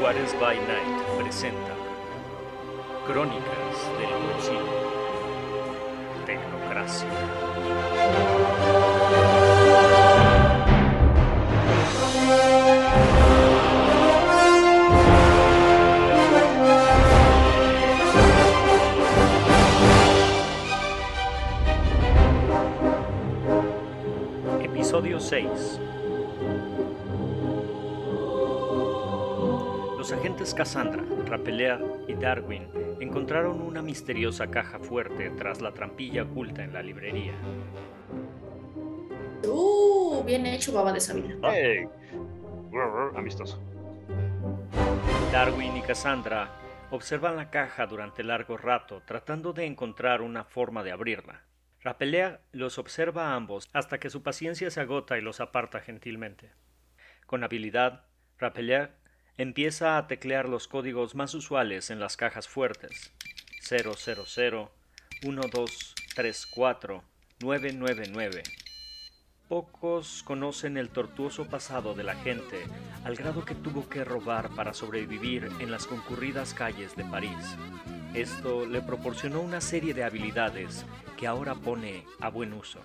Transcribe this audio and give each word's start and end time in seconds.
Juárez 0.00 0.32
by 0.40 0.54
Night 0.54 1.02
presenta 1.18 1.74
Crónicas 3.04 3.42
del 3.98 4.12
Bolsillo. 4.30 4.60
Tecnocracia. 6.24 7.08
Episodio 24.62 25.18
6 25.18 25.77
agentes 30.18 30.52
Cassandra, 30.52 31.04
Rapelea 31.26 31.78
y 32.08 32.14
Darwin 32.14 32.66
encontraron 32.98 33.60
una 33.60 33.82
misteriosa 33.82 34.48
caja 34.48 34.80
fuerte 34.80 35.30
tras 35.30 35.60
la 35.60 35.72
trampilla 35.72 36.24
oculta 36.24 36.64
en 36.64 36.72
la 36.72 36.82
librería. 36.82 37.34
Uh, 39.44 40.24
bien 40.24 40.44
hecho, 40.46 40.72
baba 40.72 40.92
de 40.92 40.98
Sabina. 41.00 41.36
¡Hey! 41.44 41.86
Brr, 42.68 43.16
Amistoso. 43.16 43.62
Darwin 45.30 45.76
y 45.76 45.82
Cassandra 45.82 46.50
observan 46.90 47.36
la 47.36 47.50
caja 47.50 47.86
durante 47.86 48.24
largo 48.24 48.56
rato 48.56 49.02
tratando 49.06 49.52
de 49.52 49.66
encontrar 49.66 50.20
una 50.20 50.42
forma 50.42 50.82
de 50.82 50.90
abrirla. 50.90 51.44
Rapelea 51.80 52.40
los 52.50 52.78
observa 52.78 53.28
a 53.28 53.34
ambos 53.36 53.70
hasta 53.72 54.00
que 54.00 54.10
su 54.10 54.24
paciencia 54.24 54.68
se 54.72 54.80
agota 54.80 55.16
y 55.16 55.20
los 55.20 55.38
aparta 55.38 55.78
gentilmente. 55.78 56.50
Con 57.24 57.44
habilidad, 57.44 58.06
empieza 59.38 59.96
a 59.96 60.06
teclear 60.08 60.48
los 60.48 60.66
códigos 60.66 61.14
más 61.14 61.32
usuales 61.32 61.90
en 61.90 62.00
las 62.00 62.16
cajas 62.16 62.48
fuertes. 62.48 63.12
000, 63.62 63.94
1234, 65.22 67.04
999. 67.40 68.42
Pocos 69.48 70.24
conocen 70.24 70.76
el 70.76 70.90
tortuoso 70.90 71.46
pasado 71.46 71.94
de 71.94 72.02
la 72.02 72.16
gente, 72.16 72.66
al 73.04 73.14
grado 73.14 73.44
que 73.44 73.54
tuvo 73.54 73.88
que 73.88 74.02
robar 74.04 74.50
para 74.50 74.74
sobrevivir 74.74 75.48
en 75.60 75.70
las 75.70 75.86
concurridas 75.86 76.52
calles 76.52 76.96
de 76.96 77.04
París. 77.04 77.56
Esto 78.14 78.66
le 78.66 78.82
proporcionó 78.82 79.40
una 79.40 79.60
serie 79.60 79.94
de 79.94 80.02
habilidades 80.02 80.84
que 81.16 81.28
ahora 81.28 81.54
pone 81.54 82.04
a 82.20 82.28
buen 82.28 82.52
uso. 82.52 82.80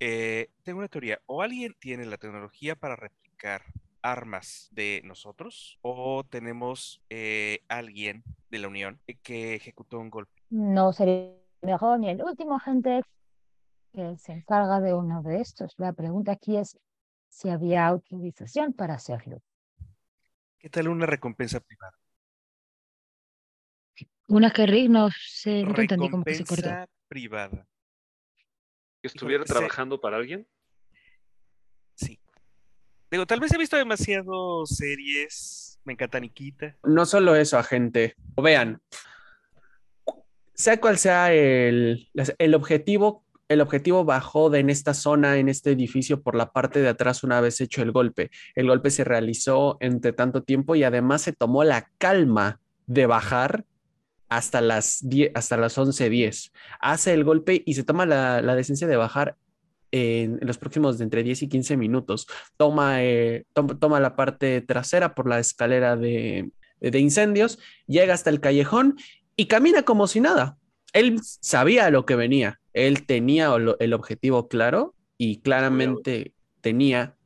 Eh, 0.01 0.51
tengo 0.63 0.79
una 0.79 0.89
teoría. 0.89 1.21
O 1.27 1.43
alguien 1.43 1.77
tiene 1.79 2.07
la 2.07 2.17
tecnología 2.17 2.75
para 2.75 2.97
replicar 2.97 3.63
armas 4.03 4.69
de 4.73 5.03
nosotros, 5.05 5.79
o 5.83 6.25
tenemos 6.25 7.03
eh, 7.11 7.61
alguien 7.69 8.25
de 8.49 8.59
la 8.59 8.69
Unión 8.69 8.99
que 9.23 9.55
ejecutó 9.55 10.01
un 10.01 10.09
golpe. 10.09 10.43
No 10.49 10.95
sería 10.95 11.35
mejor 11.61 12.01
ni 12.01 12.09
el 12.09 12.23
último 12.23 12.57
agente 12.57 13.03
que 13.93 14.17
se 14.17 14.33
encarga 14.33 14.81
de 14.81 14.95
uno 14.95 15.23
de 15.23 15.43
estos. 15.43 15.75
La 15.77 15.93
pregunta 15.93 16.33
aquí 16.33 16.57
es 16.57 16.79
si 17.29 17.51
había 17.51 17.87
autorización 17.87 18.73
para 18.73 18.95
hacerlo. 18.95 19.43
¿Qué 20.59 20.71
tal 20.71 20.89
una 20.89 21.05
recompensa 21.05 21.61
privada? 21.61 21.93
Una 24.29 24.51
que 24.51 24.65
Rick 24.65 24.89
no 24.89 25.11
sé, 25.11 25.63
no 25.65 25.75
te 25.75 25.83
entendí 25.83 26.09
cómo 26.09 26.25
que 26.25 26.35
se 26.35 26.45
cortó. 26.45 26.63
Recompensa 26.63 26.89
privada. 27.09 27.67
Que 29.01 29.09
estuviera 29.09 29.45
trabajando 29.45 30.01
para 30.01 30.17
alguien. 30.17 30.47
Sí. 31.95 32.21
Digo, 33.11 33.27
tal 33.27 33.41
vez 33.41 33.53
he 33.53 33.59
visto 33.59 33.77
demasiado 33.77 34.67
series. 34.67 35.81
Me 35.85 35.95
encanta 35.95 36.21
Nikita. 36.21 36.77
No 36.85 37.07
solo 37.07 37.35
eso, 37.35 37.59
agente. 37.59 38.15
Vean, 38.37 38.81
sea 40.55 40.81
cual 40.81 40.99
sea 40.99 41.33
el, 41.33 42.09
el 42.39 42.55
objetivo, 42.55 43.25
el 43.49 43.61
objetivo 43.63 44.05
bajó 44.05 44.51
de 44.51 44.61
en 44.61 44.71
esta 44.71 44.95
zona, 44.95 45.39
en 45.39 45.49
este 45.49 45.73
edificio, 45.73 46.23
por 46.23 46.37
la 46.37 46.53
parte 46.53 46.81
de 46.81 46.89
atrás 46.89 47.25
una 47.25 47.41
vez 47.41 47.61
hecho 47.61 47.83
el 47.83 47.93
golpe. 47.93 48.31
El 48.55 48.69
golpe 48.69 48.91
se 48.91 49.03
realizó 49.03 49.79
entre 49.81 50.13
tanto 50.13 50.43
tiempo 50.43 50.77
y 50.77 50.85
además 50.85 51.23
se 51.23 51.33
tomó 51.33 51.65
la 51.65 51.91
calma 51.99 52.61
de 52.87 53.07
bajar 53.07 53.65
hasta 54.31 54.63
las, 54.63 55.01
10 55.03 55.33
hasta 55.35 55.59
las 55.59 55.77
11.10. 55.77 56.53
Hace 56.81 57.13
el 57.13 57.25
golpe 57.25 57.63
y 57.67 57.75
se 57.75 57.85
toma 57.85 58.07
la, 58.07 58.41
la 58.41 58.55
decencia 58.55 58.87
de 58.87 58.97
bajar 58.97 59.37
en, 59.91 60.39
en 60.41 60.47
los 60.47 60.57
próximos 60.57 60.97
de 60.97 61.05
entre 61.05 61.23
10 61.23 61.43
y 61.43 61.49
15 61.49 61.77
minutos. 61.77 62.27
Toma, 62.57 63.03
eh, 63.03 63.45
toma, 63.53 63.79
toma 63.79 64.01
la 64.01 64.17
parte 64.17 64.63
trasera 64.63 65.15
por 65.15 65.29
la 65.29 65.39
escalera 65.39 65.97
de, 65.97 66.51
de 66.81 66.99
incendios, 66.99 67.59
llega 67.87 68.15
hasta 68.15 68.31
el 68.31 68.41
callejón 68.41 68.97
y 69.37 69.47
camina 69.47 69.83
como 69.83 70.07
si 70.07 70.21
nada. 70.21 70.57
Él 70.93 71.21
sabía 71.23 71.91
lo 71.91 72.05
que 72.07 72.17
venía, 72.17 72.61
él 72.73 73.07
tenía 73.07 73.53
el 73.79 73.93
objetivo 73.93 74.49
claro 74.49 74.95
y 75.19 75.41
claramente 75.41 76.35
tenía, 76.61 77.17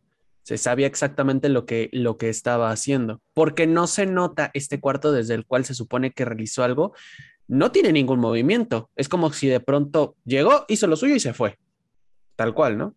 se 0.45 0.59
sabía 0.59 0.87
exactamente 0.87 1.49
lo 1.49 1.65
que, 1.67 1.89
lo 1.93 2.17
que 2.19 2.29
estaba 2.29 2.71
haciendo, 2.71 3.21
porque 3.33 3.67
no 3.67 3.87
se 3.87 4.07
nota 4.07 4.51
este 4.55 4.79
cuarto 4.79 5.11
desde 5.11 5.35
el 5.35 5.47
cual 5.47 5.65
se 5.65 5.75
supone 5.75 6.13
que 6.13 6.25
realizó 6.25 6.63
algo, 6.63 6.95
no 7.49 7.73
tiene 7.73 7.93
ningún 7.93 8.21
movimiento, 8.21 8.91
es 8.95 9.09
como 9.09 9.33
si 9.33 9.49
de 9.49 9.61
pronto 9.61 10.17
llegó, 10.25 10.65
hizo 10.69 10.87
lo 10.87 10.97
suyo 10.97 11.15
y 11.15 11.21
se 11.21 11.33
fue, 11.35 11.59
tal 12.37 12.55
cual, 12.55 12.79
¿no? 12.79 12.95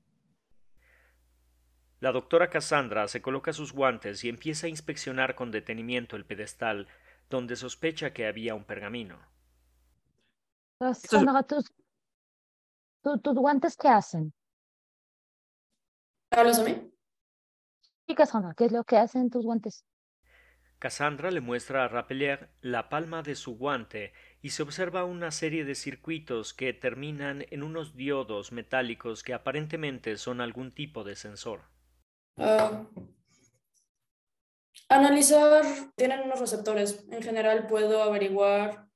La 2.00 2.12
doctora 2.12 2.50
Cassandra 2.50 3.08
se 3.08 3.22
coloca 3.22 3.54
sus 3.54 3.74
guantes 3.74 4.24
y 4.24 4.30
empieza 4.30 4.68
a 4.68 4.70
inspeccionar 4.70 5.34
con 5.36 5.50
detenimiento 5.50 6.16
el 6.16 6.26
pedestal 6.26 6.88
donde 7.30 7.56
sospecha 7.56 8.14
que 8.14 8.28
había 8.28 8.54
un 8.56 8.66
pergamino. 8.66 9.18
Cassandra, 10.80 11.44
tú, 11.44 11.64
¿Tu- 13.04 13.18
¿Tus 13.20 13.36
guantes 13.36 13.76
qué 13.78 13.88
hacen? 13.88 14.34
¿Hablas 16.32 16.60
a 16.60 16.64
mí? 16.66 16.92
Sí, 18.08 18.16
Cassandra, 18.16 18.54
¿qué 18.56 18.66
es 18.66 18.72
lo 18.72 18.86
que 18.86 18.96
hacen 18.96 19.30
tus 19.30 19.44
guantes? 19.44 19.84
Cassandra 20.80 21.30
le 21.30 21.42
muestra 21.42 21.84
a 21.84 21.88
Rapelier 21.90 22.50
la 22.62 22.88
palma 22.88 23.22
de 23.22 23.36
su 23.36 23.58
guante 23.58 24.14
y 24.42 24.52
se 24.52 24.64
observa 24.64 25.04
una 25.04 25.32
serie 25.32 25.66
de 25.66 25.76
circuitos 25.76 26.54
que 26.54 26.72
terminan 26.72 27.46
en 27.50 27.64
unos 27.64 27.98
diodos 27.98 28.54
metálicos 28.54 29.24
que 29.24 29.34
aparentemente 29.34 30.16
son 30.16 30.40
algún 30.40 30.74
tipo 30.74 31.04
de 31.04 31.18
sensor. 31.18 31.64
Ah, 32.38 32.86
analizar, 34.88 35.66
tienen 35.98 36.22
unos 36.22 36.40
receptores. 36.40 37.06
En 37.12 37.22
general 37.22 37.68
puedo 37.68 38.04
averiguar 38.04 38.88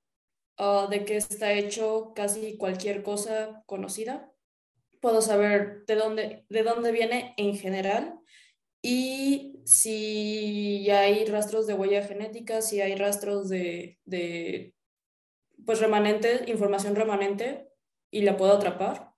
ah, 0.58 0.88
de 0.90 1.04
qué 1.04 1.18
está 1.18 1.52
hecho 1.52 2.14
casi 2.16 2.56
cualquier 2.58 3.04
cosa 3.04 3.62
conocida. 3.66 4.32
Puedo 5.02 5.22
saber 5.22 5.84
de 5.86 5.96
dónde, 5.96 6.46
de 6.48 6.64
dónde 6.64 6.94
viene 6.94 7.34
en 7.36 7.58
general 7.58 8.21
y 8.82 9.62
si 9.66 10.90
hay 10.90 11.26
rastros 11.26 11.68
de 11.68 11.74
huella 11.74 12.04
genética, 12.04 12.62
si 12.62 12.82
hay 12.82 12.96
rastros 12.96 13.50
de, 13.50 14.00
de 14.06 14.76
pues 15.66 15.80
remanente, 15.80 16.44
información 16.48 16.96
remanente 16.96 17.70
y 18.12 18.22
la 18.24 18.38
puedo 18.38 18.54
atrapar. 18.54 19.14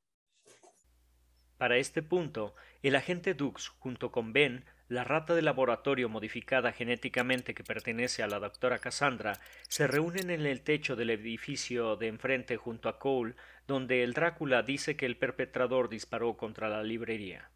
Para 1.58 1.78
este 1.78 2.04
punto, 2.04 2.54
el 2.84 2.96
agente 2.96 3.34
Dux, 3.34 3.70
junto 3.70 4.12
con 4.12 4.34
Ben, 4.34 4.66
la 4.88 5.04
rata 5.04 5.34
de 5.34 5.42
laboratorio 5.42 6.08
modificada 6.08 6.72
genéticamente 6.74 7.56
que 7.56 7.64
pertenece 7.64 8.22
a 8.22 8.28
la 8.28 8.40
doctora 8.40 8.78
Cassandra, 8.78 9.40
se 9.68 9.88
reúnen 9.88 10.30
en 10.30 10.46
el 10.46 10.62
techo 10.62 10.96
del 10.96 11.10
edificio 11.10 11.96
de 11.96 12.08
enfrente 12.10 12.58
junto 12.58 12.88
a 12.88 13.00
Cole, 13.00 13.36
donde 13.66 14.04
el 14.04 14.14
Drácula 14.14 14.62
dice 14.62 14.96
que 14.96 15.08
el 15.08 15.18
perpetrador 15.18 15.90
disparó 15.90 16.38
contra 16.38 16.70
la 16.70 16.84
librería. 16.84 17.50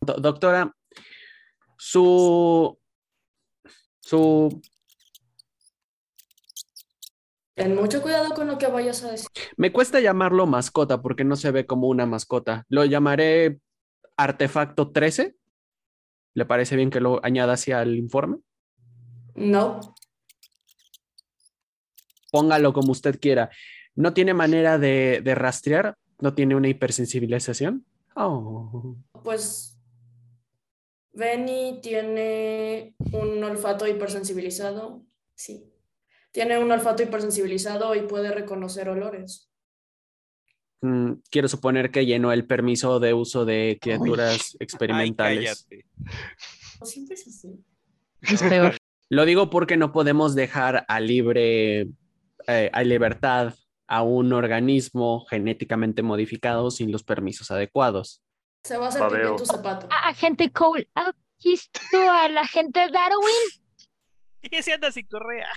Do- 0.00 0.18
doctora, 0.20 0.72
su, 1.84 2.78
su, 3.98 4.62
Ten 7.54 7.74
mucho 7.74 8.00
cuidado 8.00 8.32
con 8.34 8.46
lo 8.46 8.56
que 8.56 8.68
vayas 8.68 9.02
a 9.02 9.10
decir. 9.10 9.28
me 9.56 9.72
cuesta 9.72 9.98
llamarlo 10.00 10.46
mascota 10.46 11.02
porque 11.02 11.24
no 11.24 11.34
se 11.34 11.50
ve 11.50 11.66
como 11.66 11.88
una 11.88 12.06
mascota. 12.06 12.64
Lo 12.68 12.84
llamaré 12.84 13.58
artefacto 14.16 14.92
13. 14.92 15.34
¿Le 16.34 16.44
parece 16.46 16.76
bien 16.76 16.90
que 16.90 17.00
lo 17.00 17.20
añada 17.24 17.54
hacia 17.54 17.82
el 17.82 17.96
informe? 17.96 18.38
No, 19.34 19.80
Póngalo 22.30 22.72
como 22.72 22.92
usted 22.92 23.18
quiera. 23.20 23.50
¿No 23.96 24.14
tiene 24.14 24.34
manera 24.34 24.78
de, 24.78 25.20
de 25.22 25.34
rastrear? 25.34 25.98
¿No 26.20 26.32
tiene 26.34 26.54
una 26.54 26.68
hipersensibilización? 26.68 27.84
Oh. 28.14 28.96
pues 29.24 29.71
Benny 31.12 31.80
tiene 31.82 32.94
un 33.12 33.42
olfato 33.44 33.86
hipersensibilizado. 33.86 35.04
Sí. 35.34 35.68
Tiene 36.30 36.58
un 36.58 36.70
olfato 36.70 37.02
hipersensibilizado 37.02 37.94
y 37.94 38.02
puede 38.02 38.30
reconocer 38.30 38.88
olores. 38.88 39.50
Mm, 40.80 41.12
quiero 41.30 41.48
suponer 41.48 41.90
que 41.90 42.06
llenó 42.06 42.32
el 42.32 42.46
permiso 42.46 42.98
de 42.98 43.14
uso 43.14 43.44
de 43.44 43.78
criaturas 43.80 44.56
experimentales. 44.58 45.66
Ay, 45.70 45.82
siempre 46.82 47.14
es 47.14 47.26
así. 47.28 47.62
Es 48.22 48.42
peor. 48.42 48.76
Lo 49.08 49.26
digo 49.26 49.50
porque 49.50 49.76
no 49.76 49.92
podemos 49.92 50.34
dejar 50.34 50.86
a 50.88 50.98
libre, 50.98 51.88
eh, 52.46 52.70
a 52.72 52.82
libertad 52.82 53.54
a 53.86 54.02
un 54.02 54.32
organismo 54.32 55.26
genéticamente 55.26 56.02
modificado 56.02 56.70
sin 56.70 56.90
los 56.90 57.04
permisos 57.04 57.50
adecuados. 57.50 58.22
Se 58.62 58.76
va 58.76 58.86
a 58.86 58.88
hacer 58.88 59.02
pipí 59.02 59.14
en 59.14 59.20
Babeo. 59.22 59.36
tu 59.36 59.46
zapato. 59.46 59.88
Ah, 59.90 60.08
agente 60.08 60.50
Cole, 60.52 60.88
¿ha 60.94 61.12
visto 61.42 61.78
al 62.10 62.38
agente 62.38 62.80
Darwin? 62.90 63.62
Y 64.42 64.56
ese 64.56 64.72
anda 64.74 64.90
sin 64.92 65.06
correa. 65.06 65.48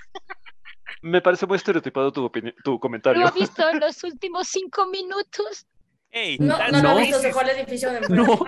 Me 1.02 1.20
parece 1.20 1.46
muy 1.46 1.56
estereotipado 1.56 2.12
tu, 2.12 2.30
tu 2.64 2.80
comentario. 2.80 3.20
¿Lo 3.22 3.28
ha 3.28 3.32
visto 3.32 3.68
en 3.68 3.80
los 3.80 4.02
últimos 4.04 4.48
cinco 4.48 4.86
minutos? 4.88 5.66
Ey, 6.10 6.38
No, 6.38 6.56
no 6.70 6.82
lo 6.82 6.82
no. 6.82 6.98
he 6.98 7.02
visto, 7.02 7.18
se 7.20 7.32
fue 7.32 7.42
al 7.42 7.50
edificio 7.50 7.90
de. 7.92 8.00
No, 8.08 8.38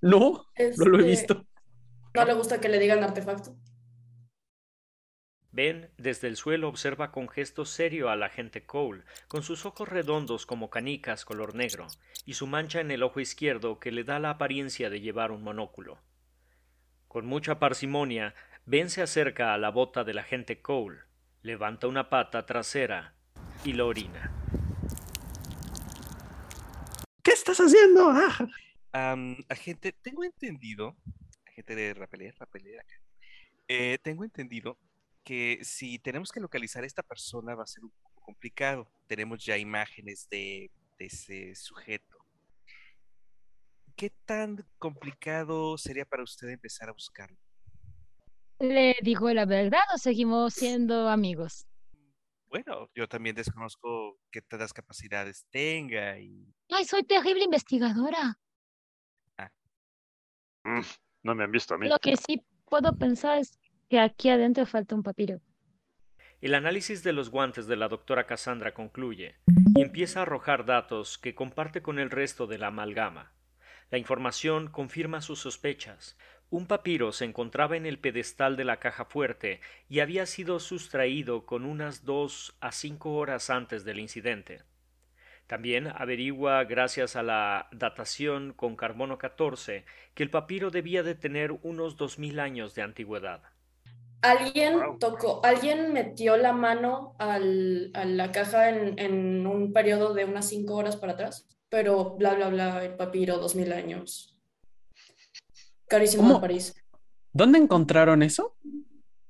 no, 0.00 0.44
no 0.76 0.84
lo 0.86 0.98
he 1.00 1.02
visto. 1.02 1.44
No 2.14 2.24
le 2.24 2.32
gusta 2.34 2.60
que 2.60 2.68
le 2.68 2.78
digan 2.78 3.02
artefacto. 3.02 3.56
Ben 5.58 5.90
desde 5.98 6.28
el 6.28 6.36
suelo 6.36 6.68
observa 6.68 7.10
con 7.10 7.28
gesto 7.28 7.64
serio 7.64 8.10
al 8.10 8.22
agente 8.22 8.64
Cole, 8.64 9.02
con 9.26 9.42
sus 9.42 9.66
ojos 9.66 9.88
redondos 9.88 10.46
como 10.46 10.70
canicas 10.70 11.24
color 11.24 11.56
negro, 11.56 11.88
y 12.24 12.34
su 12.34 12.46
mancha 12.46 12.80
en 12.80 12.92
el 12.92 13.02
ojo 13.02 13.18
izquierdo 13.18 13.80
que 13.80 13.90
le 13.90 14.04
da 14.04 14.20
la 14.20 14.30
apariencia 14.30 14.88
de 14.88 15.00
llevar 15.00 15.32
un 15.32 15.42
monóculo. 15.42 15.98
Con 17.08 17.26
mucha 17.26 17.58
parsimonia, 17.58 18.36
Ben 18.66 18.88
se 18.88 19.02
acerca 19.02 19.52
a 19.52 19.58
la 19.58 19.70
bota 19.70 20.04
del 20.04 20.18
agente 20.18 20.62
Cole, 20.62 21.00
levanta 21.42 21.88
una 21.88 22.08
pata 22.08 22.46
trasera 22.46 23.16
y 23.64 23.72
lo 23.72 23.88
orina. 23.88 24.32
¿Qué 27.20 27.32
estás 27.32 27.58
haciendo? 27.58 28.12
Ah. 28.12 29.16
Agente, 29.48 29.90
tengo 29.90 30.22
entendido, 30.22 30.94
agente 31.48 31.74
de. 31.74 31.96
Eh, 33.66 33.98
tengo 34.04 34.22
entendido 34.22 34.78
que 35.28 35.58
si 35.62 35.98
tenemos 35.98 36.32
que 36.32 36.40
localizar 36.40 36.84
a 36.84 36.86
esta 36.86 37.02
persona 37.02 37.54
va 37.54 37.64
a 37.64 37.66
ser 37.66 37.84
un 37.84 37.90
poco 37.90 38.22
complicado. 38.22 38.90
Tenemos 39.06 39.44
ya 39.44 39.58
imágenes 39.58 40.26
de, 40.30 40.70
de 40.98 41.04
ese 41.04 41.54
sujeto. 41.54 42.16
¿Qué 43.94 44.08
tan 44.24 44.66
complicado 44.78 45.76
sería 45.76 46.06
para 46.06 46.22
usted 46.22 46.48
empezar 46.48 46.88
a 46.88 46.92
buscarlo? 46.92 47.36
¿Le 48.58 48.96
digo 49.02 49.30
la 49.34 49.44
verdad 49.44 49.82
o 49.94 49.98
seguimos 49.98 50.54
siendo 50.54 51.10
amigos? 51.10 51.66
Bueno, 52.46 52.88
yo 52.94 53.06
también 53.06 53.36
desconozco 53.36 54.18
qué 54.30 54.40
tantas 54.40 54.72
capacidades 54.72 55.46
tenga 55.50 56.18
y 56.18 56.50
Ay, 56.70 56.86
soy 56.86 57.04
terrible 57.04 57.44
investigadora. 57.44 58.38
Mm, 60.64 60.80
no 61.22 61.34
me 61.34 61.44
han 61.44 61.52
visto 61.52 61.74
a 61.74 61.78
mí. 61.78 61.86
Lo 61.86 61.98
que 61.98 62.16
sí 62.16 62.42
puedo 62.64 62.96
pensar 62.96 63.38
es 63.38 63.58
que 63.88 63.98
aquí 63.98 64.28
adentro 64.28 64.66
falta 64.66 64.94
un 64.94 65.02
papiro. 65.02 65.40
El 66.40 66.54
análisis 66.54 67.02
de 67.02 67.12
los 67.12 67.30
guantes 67.30 67.66
de 67.66 67.76
la 67.76 67.88
doctora 67.88 68.26
Cassandra 68.26 68.72
concluye 68.72 69.36
y 69.74 69.82
empieza 69.82 70.20
a 70.20 70.22
arrojar 70.22 70.64
datos 70.64 71.18
que 71.18 71.34
comparte 71.34 71.82
con 71.82 71.98
el 71.98 72.10
resto 72.10 72.46
de 72.46 72.58
la 72.58 72.68
amalgama. 72.68 73.32
La 73.90 73.98
información 73.98 74.68
confirma 74.68 75.20
sus 75.20 75.40
sospechas. 75.40 76.16
Un 76.50 76.66
papiro 76.66 77.12
se 77.12 77.24
encontraba 77.24 77.76
en 77.76 77.86
el 77.86 77.98
pedestal 77.98 78.56
de 78.56 78.64
la 78.64 78.78
caja 78.78 79.04
fuerte 79.06 79.60
y 79.88 80.00
había 80.00 80.26
sido 80.26 80.60
sustraído 80.60 81.44
con 81.44 81.64
unas 81.64 82.04
dos 82.04 82.56
a 82.60 82.70
cinco 82.70 83.14
horas 83.14 83.50
antes 83.50 83.84
del 83.84 83.98
incidente. 83.98 84.62
También 85.46 85.88
averigua, 85.88 86.62
gracias 86.64 87.16
a 87.16 87.22
la 87.22 87.68
datación 87.72 88.52
con 88.52 88.76
carbono 88.76 89.16
14, 89.16 89.86
que 90.14 90.22
el 90.22 90.30
papiro 90.30 90.70
debía 90.70 91.02
de 91.02 91.14
tener 91.14 91.52
unos 91.62 91.96
dos 91.96 92.18
mil 92.18 92.38
años 92.38 92.74
de 92.74 92.82
antigüedad. 92.82 93.42
Alguien 94.20 94.74
Wow. 94.74 94.98
tocó, 94.98 95.40
alguien 95.44 95.92
metió 95.92 96.36
la 96.36 96.52
mano 96.52 97.14
al- 97.18 97.90
a 97.94 98.04
la 98.04 98.32
caja 98.32 98.68
en, 98.70 98.98
en 98.98 99.46
un 99.46 99.72
periodo 99.72 100.12
de 100.12 100.24
unas 100.24 100.48
cinco 100.48 100.74
horas 100.74 100.96
para 100.96 101.12
atrás, 101.12 101.46
pero 101.68 102.16
bla, 102.16 102.34
bla, 102.34 102.48
bla, 102.48 102.84
el 102.84 102.96
papiro, 102.96 103.38
dos 103.38 103.54
mil 103.54 103.72
años. 103.72 104.36
Carísimo 105.86 106.22
¿Cómo? 106.24 106.34
en 106.36 106.40
París. 106.40 106.74
¿Dónde 107.32 107.58
encontraron 107.58 108.22
eso? 108.22 108.56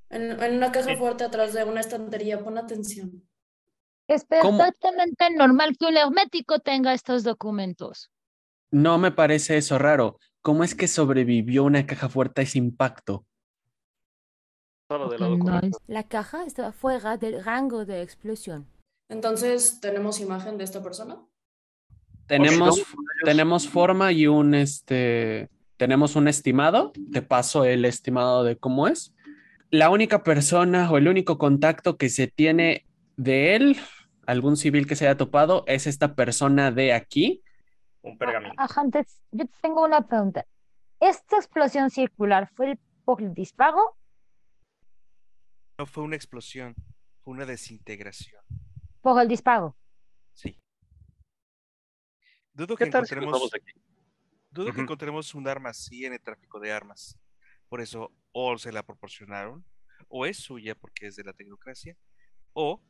En, 0.09 0.41
en 0.41 0.55
una 0.57 0.71
caja 0.71 0.91
En- 0.91 0.97
fuerte 0.97 1.23
atrás 1.23 1.53
de 1.53 1.63
una 1.63 1.81
estantería, 1.81 2.43
pon 2.43 2.57
atención. 2.57 3.23
Es 4.07 4.25
¿Cómo? 4.41 4.57
perfectamente 4.57 5.29
normal 5.35 5.77
que 5.77 5.85
un 5.85 5.97
hermético 5.97 6.57
tenga 6.59 6.93
estos 6.93 7.23
documentos. 7.23 8.09
No 8.71 8.97
me 8.97 9.11
parece 9.11 9.57
eso 9.57 9.77
raro. 9.77 10.17
¿Cómo 10.41 10.63
es 10.63 10.73
que 10.73 10.87
sobrevivió 10.87 11.63
una 11.63 11.85
caja 11.85 12.09
fuerte 12.09 12.41
a 12.41 12.43
ese 12.43 12.57
impacto? 12.57 13.27
De 14.89 15.71
la 15.87 16.03
caja 16.03 16.45
estaba 16.45 16.71
fuera 16.71 17.15
del 17.17 17.43
rango 17.43 17.85
de 17.85 18.01
explosión. 18.01 18.65
Entonces, 19.07 19.79
¿tenemos 19.81 20.19
imagen 20.19 20.57
de 20.57 20.63
esta 20.63 20.81
persona? 20.81 21.19
Tenemos, 22.25 22.81
tenemos 23.23 23.67
forma 23.69 24.11
y 24.11 24.25
un 24.25 24.55
este. 24.55 25.49
Tenemos 25.77 26.15
un 26.15 26.27
estimado. 26.27 26.91
Te 27.11 27.21
paso 27.21 27.65
el 27.65 27.85
estimado 27.85 28.43
de 28.43 28.57
cómo 28.57 28.87
es. 28.87 29.13
La 29.69 29.91
única 29.91 30.23
persona 30.23 30.89
o 30.91 30.97
el 30.97 31.07
único 31.07 31.37
contacto 31.37 31.95
que 31.95 32.09
se 32.09 32.25
tiene 32.27 32.87
de 33.15 33.55
él, 33.55 33.77
algún 34.25 34.57
civil 34.57 34.87
que 34.87 34.95
se 34.95 35.07
haya 35.07 35.17
topado, 35.17 35.63
es 35.67 35.85
esta 35.85 36.15
persona 36.15 36.71
de 36.71 36.93
aquí. 36.93 37.43
Un 38.01 38.17
pergamino. 38.17 38.55
Agente, 38.57 39.05
yo 39.31 39.45
tengo 39.61 39.85
una 39.85 40.01
pregunta. 40.07 40.45
¿Esta 40.99 41.37
explosión 41.37 41.91
circular 41.91 42.49
fue 42.55 42.71
el- 42.71 42.79
por 43.05 43.21
el 43.21 43.33
disparo? 43.35 43.95
No 45.79 45.85
fue 45.85 46.03
una 46.03 46.17
explosión, 46.17 46.75
fue 47.23 47.33
una 47.33 47.45
desintegración. 47.45 48.43
Por 49.01 49.19
el 49.21 49.29
disparo. 49.29 49.77
Sí. 50.33 50.59
Dudo 52.53 52.75
que 52.75 52.83
¿Qué 52.83 52.91
tal 52.91 53.07
si 53.07 53.15
encontremos, 53.15 53.53
aquí? 53.53 53.71
dudo 54.51 54.73
que 54.73 54.81
encontremos 54.81 55.33
un 55.33 55.47
arma 55.47 55.69
así 55.69 56.05
en 56.05 56.11
el 56.11 56.21
tráfico 56.21 56.59
de 56.59 56.73
armas. 56.73 57.17
Por 57.69 57.79
eso, 57.79 58.13
o 58.33 58.57
se 58.57 58.73
la 58.73 58.83
proporcionaron, 58.83 59.63
o 60.09 60.25
es 60.25 60.37
suya 60.37 60.75
porque 60.75 61.07
es 61.07 61.15
de 61.15 61.23
la 61.23 61.31
tecnocracia, 61.31 61.95
o 62.51 62.83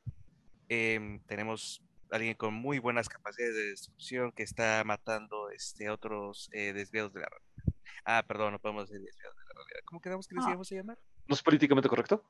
em, 0.68 1.20
tenemos 1.28 1.84
alguien 2.10 2.34
con 2.34 2.56
muy 2.56 2.80
buenas 2.80 3.08
capacidades 3.08 3.54
de 3.56 3.66
destrucción 3.70 4.32
que 4.32 4.42
está 4.42 4.84
matando 4.84 5.52
este, 5.52 5.86
a 5.88 5.94
otros 5.94 6.50
eh, 6.54 6.74
desviados 6.74 7.14
de 7.14 7.20
la 7.20 7.28
realidad. 7.28 7.80
Ah, 8.04 8.26
perdón, 8.28 8.54
no 8.54 8.60
podemos 8.60 8.90
decir 8.90 9.06
desviados 9.06 9.38
de 9.38 9.44
la 9.44 9.54
realidad. 9.54 9.80
¿Cómo 9.86 10.02
quedamos 10.02 10.28
que 10.28 10.34
les 10.34 10.46
Ah. 10.46 10.50
íbamos 10.50 10.72
a 10.72 10.76
llamar? 10.76 10.98
¿No 11.30 11.36
es 11.36 11.44
políticamente 11.44 11.88
correcto? 11.88 12.24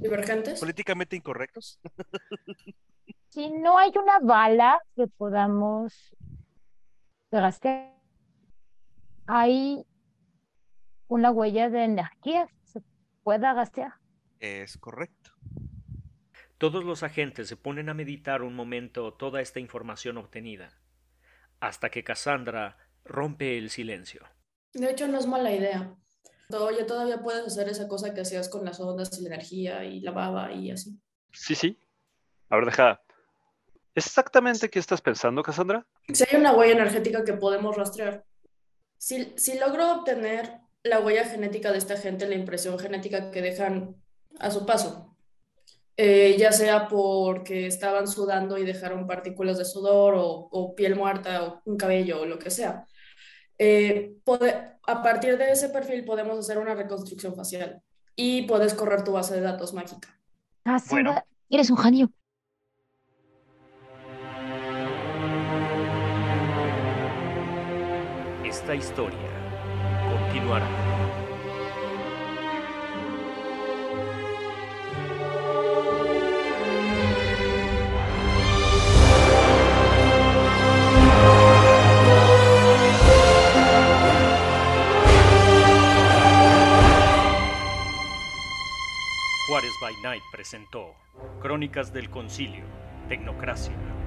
¿Divergentes? 0.00 0.58
¿Políticamente 0.58 1.14
incorrectos? 1.14 1.78
Si 3.28 3.48
no 3.48 3.78
hay 3.78 3.92
una 3.96 4.18
bala 4.18 4.82
que 4.96 5.06
podamos 5.06 6.16
gastar, 7.30 7.94
hay 9.28 9.86
una 11.06 11.30
huella 11.30 11.70
de 11.70 11.84
energía 11.84 12.48
que 12.48 12.66
se 12.66 12.82
pueda 13.22 13.54
gastar. 13.54 13.92
Es 14.40 14.76
correcto. 14.78 15.30
Todos 16.58 16.82
los 16.82 17.04
agentes 17.04 17.46
se 17.46 17.56
ponen 17.56 17.88
a 17.88 17.94
meditar 17.94 18.42
un 18.42 18.56
momento 18.56 19.12
toda 19.14 19.40
esta 19.40 19.60
información 19.60 20.18
obtenida, 20.18 20.70
hasta 21.60 21.88
que 21.90 22.02
Cassandra 22.02 22.78
rompe 23.04 23.56
el 23.58 23.70
silencio. 23.70 24.26
De 24.72 24.90
hecho, 24.90 25.06
no 25.06 25.20
es 25.20 25.26
mala 25.28 25.52
idea. 25.52 25.94
Oye, 26.52 26.84
todavía 26.84 27.20
puedes 27.20 27.46
hacer 27.46 27.68
esa 27.68 27.88
cosa 27.88 28.12
que 28.12 28.22
hacías 28.22 28.48
con 28.48 28.64
las 28.64 28.80
ondas 28.80 29.10
y 29.18 29.22
la 29.22 29.28
energía 29.34 29.84
y 29.84 30.00
la 30.00 30.10
baba 30.10 30.52
y 30.52 30.70
así. 30.70 30.98
Sí, 31.32 31.54
sí. 31.54 31.78
A 32.48 32.56
ver, 32.56 32.66
deja. 32.66 33.00
¿Exactamente 33.94 34.70
qué 34.70 34.78
estás 34.78 35.00
pensando, 35.00 35.42
Cassandra? 35.42 35.86
Si 36.12 36.24
hay 36.28 36.40
una 36.40 36.52
huella 36.52 36.72
energética 36.72 37.24
que 37.24 37.34
podemos 37.34 37.76
rastrear. 37.76 38.24
Si, 38.96 39.32
si 39.36 39.58
logro 39.58 39.92
obtener 39.92 40.60
la 40.82 41.00
huella 41.00 41.24
genética 41.24 41.72
de 41.72 41.78
esta 41.78 41.96
gente, 41.96 42.28
la 42.28 42.34
impresión 42.34 42.78
genética 42.78 43.30
que 43.30 43.42
dejan 43.42 43.96
a 44.38 44.50
su 44.50 44.64
paso, 44.64 45.16
eh, 45.96 46.36
ya 46.38 46.52
sea 46.52 46.88
porque 46.88 47.66
estaban 47.66 48.08
sudando 48.08 48.56
y 48.56 48.64
dejaron 48.64 49.06
partículas 49.06 49.58
de 49.58 49.64
sudor 49.64 50.14
o, 50.14 50.48
o 50.50 50.74
piel 50.74 50.96
muerta 50.96 51.44
o 51.44 51.62
un 51.64 51.76
cabello 51.76 52.22
o 52.22 52.26
lo 52.26 52.38
que 52.38 52.50
sea, 52.50 52.86
eh, 53.62 54.16
a 54.86 55.02
partir 55.02 55.36
de 55.36 55.52
ese 55.52 55.68
perfil 55.68 56.02
podemos 56.06 56.38
hacer 56.38 56.56
una 56.56 56.74
reconstrucción 56.74 57.34
facial 57.36 57.82
y 58.16 58.42
puedes 58.46 58.72
correr 58.72 59.04
tu 59.04 59.12
base 59.12 59.34
de 59.34 59.42
datos 59.42 59.74
mágica. 59.74 60.08
Ah, 60.64 60.78
Bueno. 60.88 61.10
Sandra, 61.10 61.26
eres 61.50 61.70
un 61.70 61.76
genio. 61.76 62.10
Esta 68.44 68.74
historia 68.74 69.30
continuará. 70.10 70.89
Juárez 89.60 89.76
by 89.78 90.02
Night 90.02 90.22
presentó 90.32 90.94
Crónicas 91.42 91.92
del 91.92 92.08
Concilio, 92.08 92.64
Tecnocracia. 93.10 93.99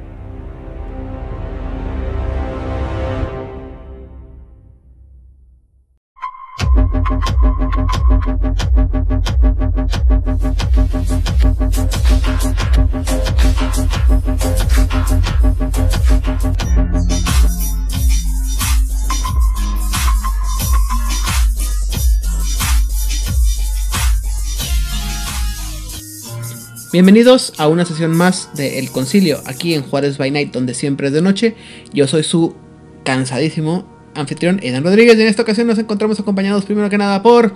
Bienvenidos 26.93 27.53
a 27.57 27.69
una 27.69 27.85
sesión 27.85 28.15
más 28.15 28.51
de 28.53 28.77
El 28.77 28.91
Concilio, 28.91 29.39
aquí 29.47 29.73
en 29.73 29.81
Juárez 29.81 30.19
by 30.19 30.29
Night, 30.29 30.53
donde 30.53 30.75
siempre 30.75 31.07
es 31.07 31.13
de 31.13 31.23
noche. 31.23 31.55
Yo 31.91 32.05
soy 32.07 32.21
su 32.21 32.55
cansadísimo 33.03 33.91
anfitrión, 34.13 34.59
Edan 34.61 34.83
Rodríguez, 34.83 35.17
y 35.17 35.23
en 35.23 35.27
esta 35.27 35.41
ocasión 35.41 35.65
nos 35.65 35.79
encontramos 35.79 36.19
acompañados 36.19 36.65
primero 36.65 36.91
que 36.91 36.99
nada 36.99 37.23
por 37.23 37.55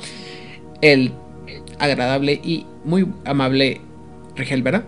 el 0.82 1.14
agradable 1.78 2.34
y 2.34 2.66
muy 2.84 3.08
amable 3.26 3.80
Rigel 4.36 4.64
Vera. 4.64 4.86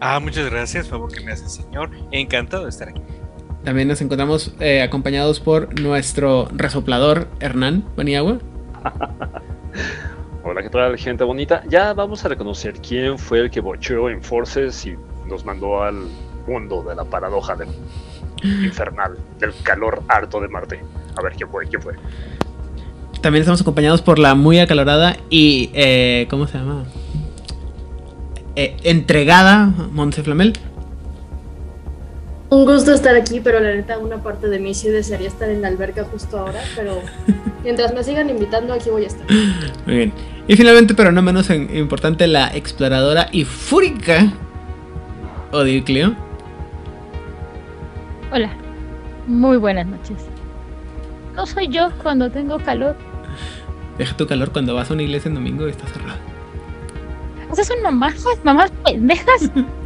Ah, 0.00 0.18
muchas 0.18 0.50
gracias, 0.50 0.88
favor 0.88 1.12
que 1.12 1.20
me 1.20 1.30
hace 1.30 1.44
el 1.44 1.50
señor. 1.50 1.90
Encantado 2.10 2.64
de 2.64 2.70
estar 2.70 2.88
aquí. 2.88 3.02
También 3.62 3.86
nos 3.86 4.00
encontramos 4.00 4.52
eh, 4.58 4.82
acompañados 4.82 5.38
por 5.38 5.80
nuestro 5.80 6.48
resoplador 6.52 7.28
Hernán 7.38 7.84
Baniagua. 7.96 8.40
Hola, 10.44 10.60
¿qué 10.60 10.70
tal, 10.70 10.98
gente 10.98 11.22
bonita? 11.22 11.62
Ya 11.68 11.94
vamos 11.94 12.24
a 12.24 12.28
reconocer 12.28 12.74
quién 12.80 13.16
fue 13.16 13.38
el 13.38 13.50
que 13.50 13.60
bocheó 13.60 14.10
en 14.10 14.20
Forces 14.24 14.84
y 14.86 14.96
nos 15.28 15.44
mandó 15.44 15.84
al 15.84 16.08
mundo 16.48 16.82
de 16.82 16.96
la 16.96 17.04
paradoja 17.04 17.54
del 17.54 17.68
infernal, 18.42 19.16
del 19.38 19.52
calor 19.62 20.02
harto 20.08 20.40
de 20.40 20.48
Marte. 20.48 20.80
A 21.16 21.22
ver, 21.22 21.34
¿quién 21.34 21.48
fue? 21.48 21.68
¿Quién 21.68 21.80
fue? 21.80 21.94
También 23.20 23.42
estamos 23.42 23.60
acompañados 23.60 24.02
por 24.02 24.18
la 24.18 24.34
muy 24.34 24.58
acalorada 24.58 25.16
y, 25.30 25.70
eh, 25.74 26.26
¿cómo 26.28 26.48
se 26.48 26.58
llama? 26.58 26.86
Eh, 28.56 28.76
entregada 28.82 29.66
Montse 29.92 30.24
Flamel. 30.24 30.54
Un 32.52 32.66
gusto 32.66 32.92
estar 32.92 33.16
aquí, 33.16 33.40
pero 33.40 33.60
la 33.60 33.72
neta, 33.74 33.96
una 33.96 34.22
parte 34.22 34.46
de 34.48 34.58
mí 34.58 34.74
sí 34.74 34.90
desearía 34.90 35.28
estar 35.28 35.48
en 35.48 35.62
la 35.62 35.68
alberca 35.68 36.04
justo 36.04 36.38
ahora, 36.38 36.60
pero 36.76 37.00
mientras 37.64 37.94
me 37.94 38.04
sigan 38.04 38.28
invitando, 38.28 38.74
aquí 38.74 38.90
voy 38.90 39.04
a 39.04 39.06
estar. 39.06 39.26
Muy 39.86 39.96
bien. 39.96 40.12
Y 40.46 40.54
finalmente, 40.56 40.92
pero 40.92 41.12
no 41.12 41.22
menos 41.22 41.48
en- 41.48 41.74
importante, 41.74 42.26
la 42.26 42.54
exploradora 42.54 43.28
y 43.32 43.46
fúrica 43.46 44.30
Odile 45.50 45.82
Cleo. 45.82 46.14
Hola, 48.30 48.50
muy 49.26 49.56
buenas 49.56 49.86
noches. 49.86 50.18
No 51.34 51.46
soy 51.46 51.68
yo 51.68 51.88
cuando 52.02 52.30
tengo 52.30 52.58
calor. 52.58 52.96
Deja 53.96 54.14
tu 54.14 54.26
calor 54.26 54.52
cuando 54.52 54.74
vas 54.74 54.90
a 54.90 54.92
una 54.92 55.04
iglesia 55.04 55.30
en 55.30 55.36
domingo 55.36 55.66
y 55.68 55.70
está 55.70 55.86
cerrada. 55.86 56.18
Esas 57.50 57.66
son 57.66 57.80
mamás, 57.82 58.22
mamás 58.44 58.70
pendejas. 58.84 59.50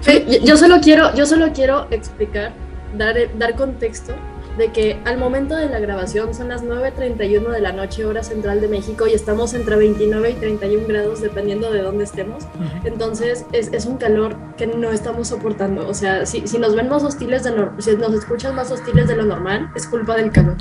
Sí, 0.00 0.24
yo- 0.44 0.56
solo 0.56 0.80
quiero, 0.80 1.14
yo 1.14 1.26
solo 1.26 1.52
quiero 1.52 1.86
explicar, 1.90 2.52
dar, 2.96 3.14
dar 3.38 3.54
contexto 3.56 4.12
de 4.58 4.70
que 4.70 5.00
al 5.06 5.16
momento 5.16 5.56
de 5.56 5.66
la 5.70 5.78
grabación 5.80 6.34
son 6.34 6.48
las 6.50 6.62
9.31 6.62 7.48
de 7.50 7.60
la 7.62 7.72
noche, 7.72 8.04
hora 8.04 8.22
central 8.22 8.60
de 8.60 8.68
México, 8.68 9.06
y 9.06 9.14
estamos 9.14 9.54
entre 9.54 9.76
29 9.76 10.30
y 10.30 10.34
31 10.34 10.86
grados, 10.86 11.22
dependiendo 11.22 11.72
de 11.72 11.80
dónde 11.80 12.04
estemos. 12.04 12.44
Entonces 12.84 13.46
es, 13.52 13.72
es 13.72 13.86
un 13.86 13.96
calor 13.96 14.36
que 14.58 14.66
no 14.66 14.90
estamos 14.90 15.28
soportando. 15.28 15.88
O 15.88 15.94
sea, 15.94 16.26
si, 16.26 16.46
si 16.46 16.58
nos 16.58 16.74
ven 16.76 16.90
más 16.90 17.02
hostiles 17.02 17.44
de 17.44 17.56
nor- 17.56 17.72
si 17.80 17.96
nos 17.96 18.12
escuchan 18.12 18.54
más 18.54 18.70
hostiles 18.70 19.08
de 19.08 19.16
lo 19.16 19.24
normal, 19.24 19.70
es 19.74 19.86
culpa 19.86 20.16
del 20.16 20.30
calor. 20.30 20.56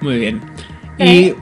Muy 0.00 0.18
bien. 0.18 0.40
Y 0.98 1.34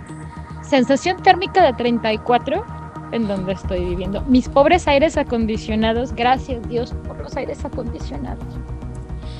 Sensación 0.62 1.16
térmica 1.22 1.64
de 1.64 1.72
34 1.74 2.64
en 3.12 3.28
donde 3.28 3.52
estoy 3.52 3.84
viviendo. 3.84 4.22
Mis 4.22 4.48
pobres 4.48 4.86
aires 4.88 5.16
acondicionados, 5.16 6.12
gracias 6.14 6.66
Dios 6.68 6.94
por 7.06 7.18
los 7.18 7.36
aires 7.36 7.64
acondicionados. 7.64 8.44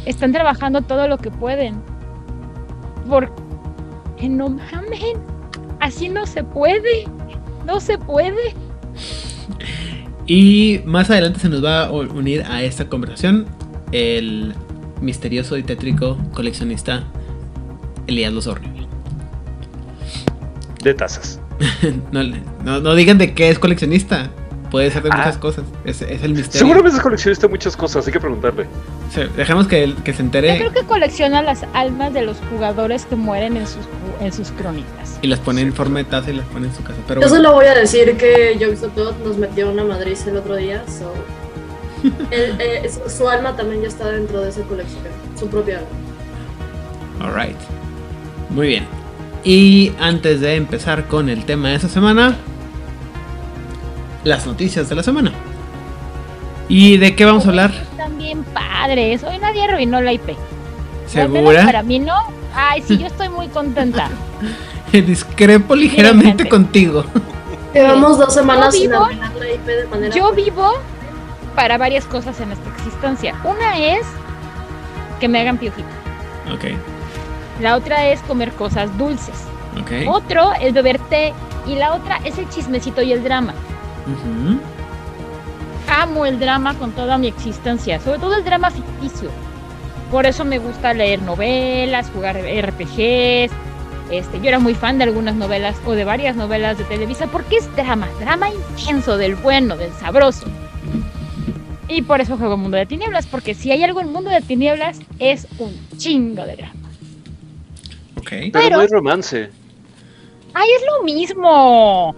Están 0.04 0.32
trabajando 0.32 0.82
todo 0.82 1.08
lo 1.08 1.18
que 1.18 1.30
pueden. 1.30 1.80
Porque 3.08 4.28
no 4.28 4.50
mamen. 4.50 5.18
Así 5.80 6.08
no 6.08 6.26
se 6.26 6.44
puede. 6.44 7.04
No 7.66 7.80
se 7.80 7.98
puede. 7.98 8.54
Y 10.26 10.80
más 10.84 11.10
adelante 11.10 11.40
se 11.40 11.48
nos 11.48 11.64
va 11.64 11.86
a 11.86 11.90
unir 11.90 12.42
a 12.48 12.62
esta 12.62 12.88
conversación 12.88 13.46
el 13.92 14.54
misterioso 15.00 15.56
y 15.56 15.62
tétrico 15.62 16.16
coleccionista 16.34 17.04
Elías 18.06 18.32
Losorrio. 18.32 18.70
De 20.82 20.94
tazas. 20.94 21.40
no, 22.12 22.22
no, 22.64 22.80
no 22.80 22.94
digan 22.94 23.18
de 23.18 23.34
qué 23.34 23.48
es 23.50 23.58
coleccionista. 23.58 24.30
Puede 24.70 24.90
ser 24.90 25.04
de 25.04 25.10
Ah. 25.12 25.18
muchas 25.18 25.38
cosas. 25.38 25.64
Es, 25.84 26.02
es 26.02 26.22
el 26.24 26.32
misterio. 26.34 26.58
Seguramente 26.66 26.96
es 26.96 27.02
coleccionista 27.02 27.46
de 27.46 27.52
muchas 27.52 27.76
cosas, 27.76 28.04
hay 28.06 28.12
que 28.12 28.18
preguntarle. 28.18 28.66
Se- 29.14 29.28
dejemos 29.28 29.68
que, 29.68 29.94
que 30.04 30.12
se 30.12 30.18
Yo 30.18 30.24
entere 30.24 30.58
creo 30.58 30.72
que 30.72 30.82
colecciona 30.82 31.40
las 31.40 31.64
almas 31.72 32.12
de 32.12 32.22
los 32.22 32.36
jugadores 32.50 33.06
que 33.06 33.14
mueren 33.14 33.56
en 33.56 33.66
sus, 33.68 33.86
en 34.20 34.32
sus 34.32 34.50
crónicas. 34.50 35.20
y 35.22 35.28
las 35.28 35.38
pone 35.38 35.60
en 35.62 35.72
forma 35.72 35.98
de 36.00 36.04
taza 36.06 36.30
y 36.32 36.34
las 36.34 36.46
pone 36.46 36.66
en 36.66 36.74
su 36.74 36.82
casa. 36.82 36.98
Pero 37.06 37.20
Yo 37.20 37.28
bueno, 37.28 37.44
solo 37.44 37.54
voy 37.56 37.66
a 37.66 37.74
decir 37.76 38.16
que 38.16 38.58
Jogstopod 38.60 39.14
nos 39.24 39.38
metió 39.38 39.70
una 39.70 39.84
madriz 39.84 40.26
el 40.26 40.36
otro 40.36 40.56
día, 40.56 40.82
so 40.88 41.14
eh, 42.32 42.90
su, 42.92 43.08
su 43.08 43.28
alma 43.28 43.54
también 43.56 43.82
ya 43.82 43.88
está 43.88 44.10
dentro 44.10 44.40
de 44.40 44.50
ese 44.50 44.62
colección, 44.62 45.04
su 45.38 45.46
propia 45.48 45.78
alma. 45.78 47.28
Alright. 47.28 47.56
Muy 48.50 48.66
bien. 48.66 48.84
Y 49.46 49.92
antes 50.00 50.40
de 50.40 50.56
empezar 50.56 51.06
con 51.06 51.28
el 51.28 51.44
tema 51.44 51.68
de 51.68 51.76
esta 51.76 51.88
semana, 51.88 52.36
las 54.24 54.44
noticias 54.44 54.88
de 54.88 54.96
la 54.96 55.04
semana. 55.04 55.30
¿Y 56.68 56.96
de 56.96 57.14
qué 57.14 57.24
vamos 57.24 57.46
a 57.46 57.50
hablar? 57.50 57.70
Están 57.70 58.18
bien 58.18 58.42
padres. 58.42 59.22
Hoy 59.22 59.38
nadie 59.38 59.62
arruinó 59.62 60.00
la 60.00 60.12
IP. 60.12 60.30
¿Segura? 61.06 61.64
Para 61.64 61.84
mí 61.84 62.00
no. 62.00 62.16
Ay, 62.56 62.82
sí, 62.84 62.98
yo 62.98 63.06
estoy 63.06 63.28
muy 63.28 63.46
contenta. 63.46 64.10
Discrepo 64.92 65.76
ligeramente 65.76 66.48
contigo. 66.48 67.04
Llevamos 67.72 68.18
dos 68.18 68.34
semanas 68.34 68.74
sin 68.74 68.92
arruinar 68.92 69.32
la 69.36 69.52
IP 69.52 69.64
de 69.64 69.86
manera. 69.86 70.12
Yo 70.12 70.32
vivo 70.32 70.72
para 71.54 71.78
varias 71.78 72.04
cosas 72.06 72.40
en 72.40 72.50
esta 72.50 72.68
existencia. 72.70 73.36
Una 73.44 73.78
es 73.78 74.04
que 75.20 75.28
me 75.28 75.40
hagan 75.40 75.56
piojito. 75.56 75.86
Ok, 76.52 76.64
La 77.60 77.76
otra 77.76 78.08
es 78.08 78.20
comer 78.22 78.52
cosas 78.52 78.96
dulces. 78.98 79.46
Otro 80.08 80.52
es 80.60 80.72
beber 80.72 80.98
té. 80.98 81.32
Y 81.66 81.74
la 81.74 81.94
otra 81.94 82.20
es 82.24 82.38
el 82.38 82.48
chismecito 82.48 83.02
y 83.02 83.12
el 83.12 83.24
drama. 83.24 83.54
Amo 85.88 86.26
el 86.26 86.38
drama 86.38 86.74
con 86.74 86.92
toda 86.92 87.18
mi 87.18 87.26
existencia, 87.26 88.00
sobre 88.00 88.18
todo 88.18 88.36
el 88.36 88.44
drama 88.44 88.70
ficticio. 88.70 89.30
Por 90.10 90.26
eso 90.26 90.44
me 90.44 90.58
gusta 90.58 90.94
leer 90.94 91.22
novelas, 91.22 92.10
jugar 92.10 92.36
RPGs. 92.36 93.52
Este, 94.10 94.40
yo 94.40 94.48
era 94.48 94.60
muy 94.60 94.74
fan 94.74 94.98
de 94.98 95.04
algunas 95.04 95.34
novelas 95.34 95.76
o 95.84 95.92
de 95.92 96.04
varias 96.04 96.36
novelas 96.36 96.78
de 96.78 96.84
Televisa 96.84 97.26
porque 97.26 97.56
es 97.56 97.74
drama, 97.74 98.06
drama 98.20 98.48
intenso, 98.50 99.16
del 99.16 99.34
bueno, 99.34 99.76
del 99.76 99.92
sabroso. 99.94 100.46
Y 101.88 102.02
por 102.02 102.20
eso 102.20 102.36
juego 102.36 102.56
Mundo 102.56 102.76
de 102.76 102.86
Tinieblas, 102.86 103.26
porque 103.26 103.54
si 103.54 103.72
hay 103.72 103.82
algo 103.82 104.00
en 104.00 104.12
Mundo 104.12 104.30
de 104.30 104.40
Tinieblas 104.40 105.00
es 105.18 105.48
un 105.58 105.72
chingo 105.96 106.44
de 106.44 106.56
drama. 106.56 106.85
Ok. 108.26 108.30
Pero, 108.30 108.50
Pero- 108.52 108.76
no 108.76 108.82
hay 108.82 108.88
romance. 108.88 109.50
¡Ay, 110.54 110.68
es 110.76 110.82
lo 110.86 111.04
mismo! 111.04 112.14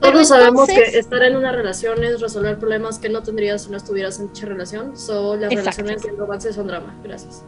Pero 0.00 0.12
Todos 0.12 0.28
sabemos 0.28 0.68
entonces- 0.68 0.92
que 0.92 0.98
estar 0.98 1.22
en 1.22 1.36
una 1.36 1.50
relación 1.52 2.04
es 2.04 2.20
resolver 2.20 2.58
problemas 2.58 2.98
que 2.98 3.08
no 3.08 3.22
tendrías 3.22 3.62
si 3.64 3.70
no 3.70 3.76
estuvieras 3.78 4.20
en 4.20 4.28
dicha 4.28 4.46
relación. 4.46 4.96
So, 4.96 5.34
las 5.36 5.50
Exacto. 5.50 5.82
relaciones 5.82 6.04
y 6.04 6.08
el 6.08 6.16
romance 6.18 6.52
son 6.52 6.66
drama. 6.66 6.94
Gracias. 7.02 7.44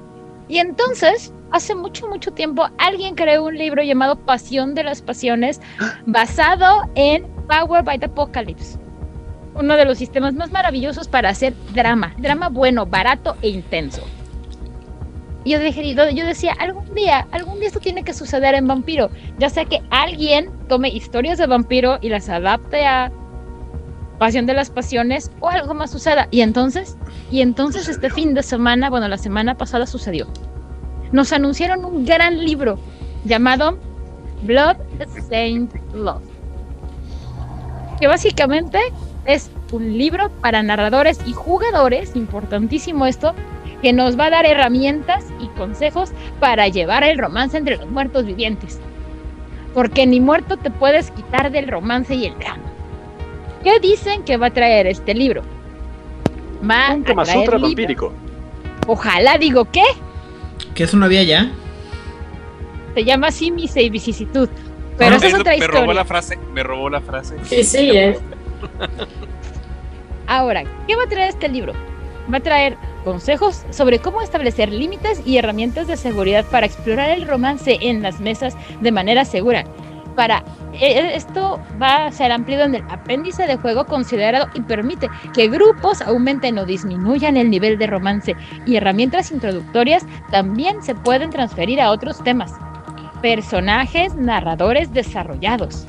Y 0.48 0.58
entonces, 0.58 1.32
hace 1.50 1.74
mucho, 1.74 2.08
mucho 2.08 2.30
tiempo, 2.32 2.66
alguien 2.78 3.14
creó 3.14 3.44
un 3.44 3.58
libro 3.58 3.82
llamado 3.82 4.16
Pasión 4.16 4.74
de 4.74 4.84
las 4.84 5.02
Pasiones, 5.02 5.60
basado 6.06 6.82
en 6.94 7.26
Power 7.46 7.82
by 7.84 7.98
the 7.98 8.06
Apocalypse. 8.06 8.78
Uno 9.54 9.76
de 9.76 9.84
los 9.84 9.98
sistemas 9.98 10.34
más 10.34 10.50
maravillosos 10.52 11.08
para 11.08 11.28
hacer 11.30 11.52
drama. 11.74 12.14
Drama 12.18 12.48
bueno, 12.48 12.86
barato 12.86 13.36
e 13.42 13.48
intenso. 13.48 14.02
Y 15.46 15.50
yo, 15.50 15.60
dije, 15.60 15.94
yo 15.94 16.26
decía, 16.26 16.56
algún 16.58 16.92
día, 16.92 17.28
algún 17.30 17.60
día 17.60 17.68
esto 17.68 17.78
tiene 17.78 18.02
que 18.02 18.12
suceder 18.12 18.56
en 18.56 18.66
Vampiro. 18.66 19.10
Ya 19.38 19.48
sea 19.48 19.64
que 19.64 19.80
alguien 19.90 20.50
tome 20.66 20.88
historias 20.88 21.38
de 21.38 21.46
Vampiro 21.46 21.98
y 22.02 22.08
las 22.08 22.28
adapte 22.28 22.84
a 22.84 23.12
Pasión 24.18 24.46
de 24.46 24.54
las 24.54 24.70
Pasiones 24.70 25.30
o 25.38 25.48
algo 25.48 25.72
más 25.72 25.92
suceda. 25.92 26.26
Y 26.32 26.40
entonces, 26.40 26.96
y 27.30 27.42
entonces 27.42 27.88
este 27.88 28.10
fin 28.10 28.34
de 28.34 28.42
semana, 28.42 28.90
bueno, 28.90 29.06
la 29.06 29.18
semana 29.18 29.54
pasada 29.54 29.86
sucedió. 29.86 30.26
Nos 31.12 31.32
anunciaron 31.32 31.84
un 31.84 32.04
gran 32.04 32.44
libro 32.44 32.80
llamado 33.24 33.78
Blood 34.42 34.78
Saint 35.28 35.72
Love. 35.94 36.24
Que 38.00 38.08
básicamente 38.08 38.80
es 39.26 39.48
un 39.70 39.96
libro 39.96 40.28
para 40.40 40.64
narradores 40.64 41.20
y 41.24 41.34
jugadores, 41.34 42.16
importantísimo 42.16 43.06
esto, 43.06 43.32
que 43.82 43.92
nos 43.92 44.18
va 44.18 44.26
a 44.26 44.30
dar 44.30 44.46
herramientas 44.46 45.24
y 45.40 45.46
consejos 45.48 46.10
para 46.40 46.68
llevar 46.68 47.04
el 47.04 47.18
romance 47.18 47.56
entre 47.56 47.76
los 47.76 47.88
muertos 47.88 48.24
vivientes. 48.24 48.80
Porque 49.74 50.06
ni 50.06 50.20
muerto 50.20 50.56
te 50.56 50.70
puedes 50.70 51.10
quitar 51.10 51.50
del 51.50 51.68
romance 51.68 52.14
y 52.14 52.26
el 52.26 52.38
drama. 52.38 52.62
¿Qué 53.62 53.78
dicen 53.80 54.22
que 54.24 54.36
va 54.36 54.46
a 54.46 54.50
traer 54.52 54.86
este 54.86 55.12
libro? 55.14 55.42
Va 56.62 56.94
Un 56.94 57.02
a 57.02 57.04
Kama 57.04 57.24
traer 57.24 57.38
Sutra 57.40 57.58
libros. 57.58 57.62
vampírico. 57.62 58.12
Ojalá, 58.86 59.36
digo, 59.38 59.66
¿qué? 59.70 59.82
¿Que 60.74 60.84
eso 60.84 60.96
no 60.96 61.04
había 61.06 61.22
ya? 61.24 61.50
Se 62.94 63.04
llama 63.04 63.26
así 63.26 63.50
mi 63.50 63.68
vicisitud. 63.90 64.48
Pero 64.96 65.14
Ah, 65.14 65.16
esa 65.18 65.26
es 65.26 65.32
me- 65.34 65.40
otra 65.40 65.52
me 65.52 65.66
robó 65.66 65.78
historia. 65.80 65.94
la 65.94 66.04
frase, 66.06 66.38
me 66.54 66.62
robó 66.62 66.88
la 66.88 67.00
frase. 67.02 67.36
Sí, 67.44 67.62
sí, 67.62 67.90
eh. 67.90 68.18
Ahora, 70.26 70.64
¿qué 70.86 70.96
va 70.96 71.04
a 71.04 71.06
traer 71.08 71.28
este 71.28 71.48
libro? 71.48 71.72
Va 72.32 72.38
a 72.38 72.40
traer 72.40 72.76
consejos 73.06 73.64
sobre 73.70 74.00
cómo 74.00 74.20
establecer 74.20 74.72
límites 74.72 75.22
y 75.24 75.36
herramientas 75.36 75.86
de 75.86 75.96
seguridad 75.96 76.44
para 76.50 76.66
explorar 76.66 77.10
el 77.10 77.24
romance 77.28 77.78
en 77.80 78.02
las 78.02 78.18
mesas 78.18 78.56
de 78.80 78.90
manera 78.90 79.24
segura. 79.24 79.64
Para 80.16 80.42
eh, 80.72 81.12
esto 81.14 81.60
va 81.80 82.06
a 82.06 82.10
ser 82.10 82.32
ampliado 82.32 82.64
en 82.64 82.74
el 82.74 82.82
apéndice 82.90 83.46
de 83.46 83.58
juego 83.58 83.86
considerado 83.86 84.48
y 84.54 84.60
permite 84.62 85.08
que 85.34 85.46
grupos 85.46 86.02
aumenten 86.02 86.58
o 86.58 86.66
disminuyan 86.66 87.36
el 87.36 87.48
nivel 87.48 87.78
de 87.78 87.86
romance 87.86 88.34
y 88.66 88.74
herramientas 88.74 89.30
introductorias 89.30 90.04
también 90.32 90.82
se 90.82 90.96
pueden 90.96 91.30
transferir 91.30 91.80
a 91.80 91.92
otros 91.92 92.24
temas. 92.24 92.54
Personajes, 93.22 94.16
narradores 94.16 94.92
desarrollados. 94.92 95.86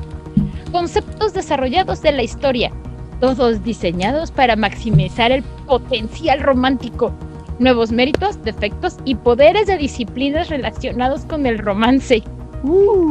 Conceptos 0.72 1.34
desarrollados 1.34 2.04
de 2.04 2.12
la 2.12 2.22
historia, 2.22 2.72
todos 3.20 3.64
diseñados 3.64 4.32
para 4.32 4.56
maximizar 4.56 5.32
el 5.32 5.44
potencial 5.66 6.40
romántico. 6.42 7.12
Nuevos 7.60 7.92
méritos, 7.92 8.44
defectos 8.44 8.98
y 9.06 9.16
poderes 9.16 9.66
de 9.68 9.78
disciplinas 9.78 10.50
relacionados 10.50 11.22
con 11.26 11.46
el 11.46 11.58
romance. 11.58 12.24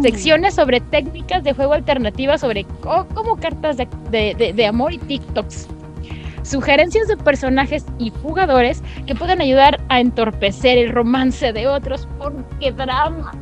Secciones 0.03 0.55
sobre 0.55 0.81
técnicas 0.81 1.43
de 1.45 1.53
juego 1.53 1.73
alternativas 1.73 2.41
sobre 2.41 2.65
co- 2.81 3.07
como 3.15 3.37
cartas 3.37 3.77
de, 3.77 3.89
de- 4.11 4.35
de- 4.37 4.53
de 4.53 4.67
amor 4.67 4.93
y 4.93 4.99
TikToks. 4.99 5.69
Sugerencias 6.43 7.09
de 7.09 7.17
personajes 7.17 7.85
y 7.99 8.11
jugadores 8.23 8.83
que 9.07 9.15
pueden 9.17 9.41
ayudar 9.41 9.81
a 9.89 10.01
entorpecer 10.01 10.79
el 10.79 10.91
romance 10.93 11.53
de 11.53 11.67
otros. 11.67 12.07
Porque 12.19 12.71
drama. 12.71 13.33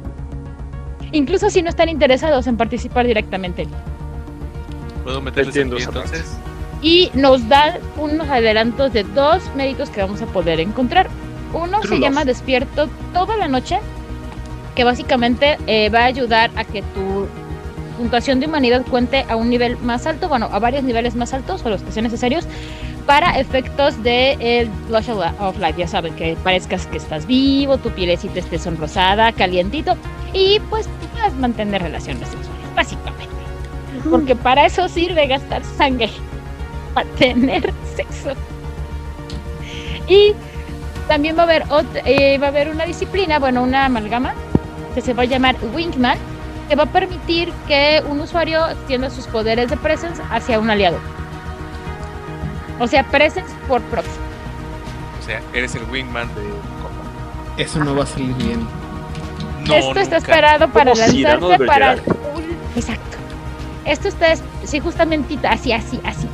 Incluso 1.12 1.50
si 1.50 1.60
no 1.62 1.68
están 1.68 1.88
interesados 1.90 2.46
en 2.46 2.56
participar 2.56 3.06
directamente. 3.06 3.66
¿Puedo 5.04 5.20
meterles 5.20 5.48
Entiendo 5.54 5.76
aquí, 5.76 5.82
esa 5.82 5.92
parte. 5.92 6.16
entonces? 6.16 6.38
Y 6.84 7.10
nos 7.14 7.48
da 7.48 7.78
unos 7.96 8.28
adelantos 8.28 8.92
de 8.92 9.02
dos 9.02 9.42
méritos 9.56 9.88
que 9.88 10.02
vamos 10.02 10.20
a 10.20 10.26
poder 10.26 10.60
encontrar. 10.60 11.08
Uno 11.54 11.80
True 11.80 11.82
se 11.82 11.94
love. 11.94 12.02
llama 12.02 12.24
Despierto 12.26 12.88
toda 13.14 13.36
la 13.38 13.48
noche, 13.48 13.80
que 14.74 14.84
básicamente 14.84 15.56
eh, 15.66 15.88
va 15.88 16.00
a 16.00 16.04
ayudar 16.04 16.50
a 16.56 16.64
que 16.64 16.82
tu 16.82 17.26
puntuación 17.96 18.38
de 18.38 18.46
humanidad 18.46 18.84
cuente 18.90 19.24
a 19.30 19.36
un 19.36 19.48
nivel 19.48 19.78
más 19.78 20.06
alto, 20.06 20.28
bueno, 20.28 20.50
a 20.52 20.58
varios 20.58 20.84
niveles 20.84 21.14
más 21.14 21.32
altos 21.32 21.64
o 21.64 21.70
los 21.70 21.82
que 21.82 21.90
sean 21.90 22.04
necesarios 22.04 22.46
para 23.06 23.38
efectos 23.38 24.02
de 24.02 24.36
el 24.40 24.68
Blush 24.88 25.10
of 25.10 25.58
Life, 25.58 25.74
ya 25.78 25.88
saben, 25.88 26.14
que 26.16 26.36
parezcas 26.42 26.86
que 26.86 26.98
estás 26.98 27.26
vivo, 27.26 27.78
tu 27.78 27.90
pielecita 27.90 28.40
esté 28.40 28.58
sonrosada, 28.58 29.32
calientito 29.32 29.96
y 30.32 30.60
pues 30.68 30.88
puedas 31.12 31.32
mantener 31.34 31.82
relaciones 31.82 32.28
sexuales, 32.28 32.74
básicamente. 32.74 33.24
Porque 34.10 34.34
para 34.36 34.66
eso 34.66 34.88
sirve 34.88 35.26
gastar 35.28 35.62
sangre, 35.64 36.10
para 36.94 37.08
tener 37.18 37.72
sexo. 37.96 38.30
Y 40.08 40.34
también 41.08 41.36
va 41.36 41.40
a 41.42 41.44
haber 41.44 41.64
ot- 41.66 42.02
eh, 42.04 42.38
va 42.38 42.46
a 42.46 42.50
haber 42.50 42.68
una 42.68 42.84
disciplina, 42.84 43.38
bueno, 43.38 43.62
una 43.62 43.86
amalgama 43.86 44.34
que 44.94 45.00
se 45.00 45.12
va 45.14 45.22
a 45.22 45.26
llamar 45.26 45.56
Wingman, 45.74 46.18
que 46.68 46.76
va 46.76 46.84
a 46.84 46.86
permitir 46.86 47.52
que 47.66 48.02
un 48.08 48.20
usuario 48.20 48.66
extienda 48.68 49.10
sus 49.10 49.26
poderes 49.26 49.68
de 49.70 49.76
presence 49.76 50.22
hacia 50.30 50.58
un 50.58 50.70
aliado. 50.70 50.98
O 52.80 52.86
sea, 52.86 53.04
presence 53.04 53.52
por 53.68 53.80
proxy. 53.82 54.08
O 55.20 55.26
sea, 55.26 55.40
eres 55.52 55.74
el 55.74 55.84
wingman 55.90 56.28
de 56.28 56.42
Copa. 56.82 57.56
Eso 57.56 57.82
no 57.84 57.94
va 57.94 58.04
a 58.04 58.06
salir 58.06 58.34
bien. 58.34 58.66
No, 59.66 59.74
Esto 59.74 60.00
está 60.00 60.16
esperado 60.18 60.68
para 60.68 60.94
lanzarse 60.94 61.64
para 61.66 61.92
Exacto. 62.76 63.16
Esto 63.86 64.08
está, 64.08 64.32
es- 64.32 64.42
sí, 64.64 64.80
justamente 64.80 65.38
así, 65.46 65.72
así, 65.72 66.00
así. 66.04 66.26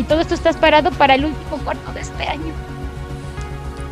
Y 0.00 0.04
todo 0.04 0.22
esto 0.22 0.32
está 0.34 0.48
esperado 0.48 0.90
para 0.92 1.14
el 1.14 1.26
último 1.26 1.58
cuarto 1.62 1.92
de 1.92 2.00
este 2.00 2.22
año. 2.26 2.54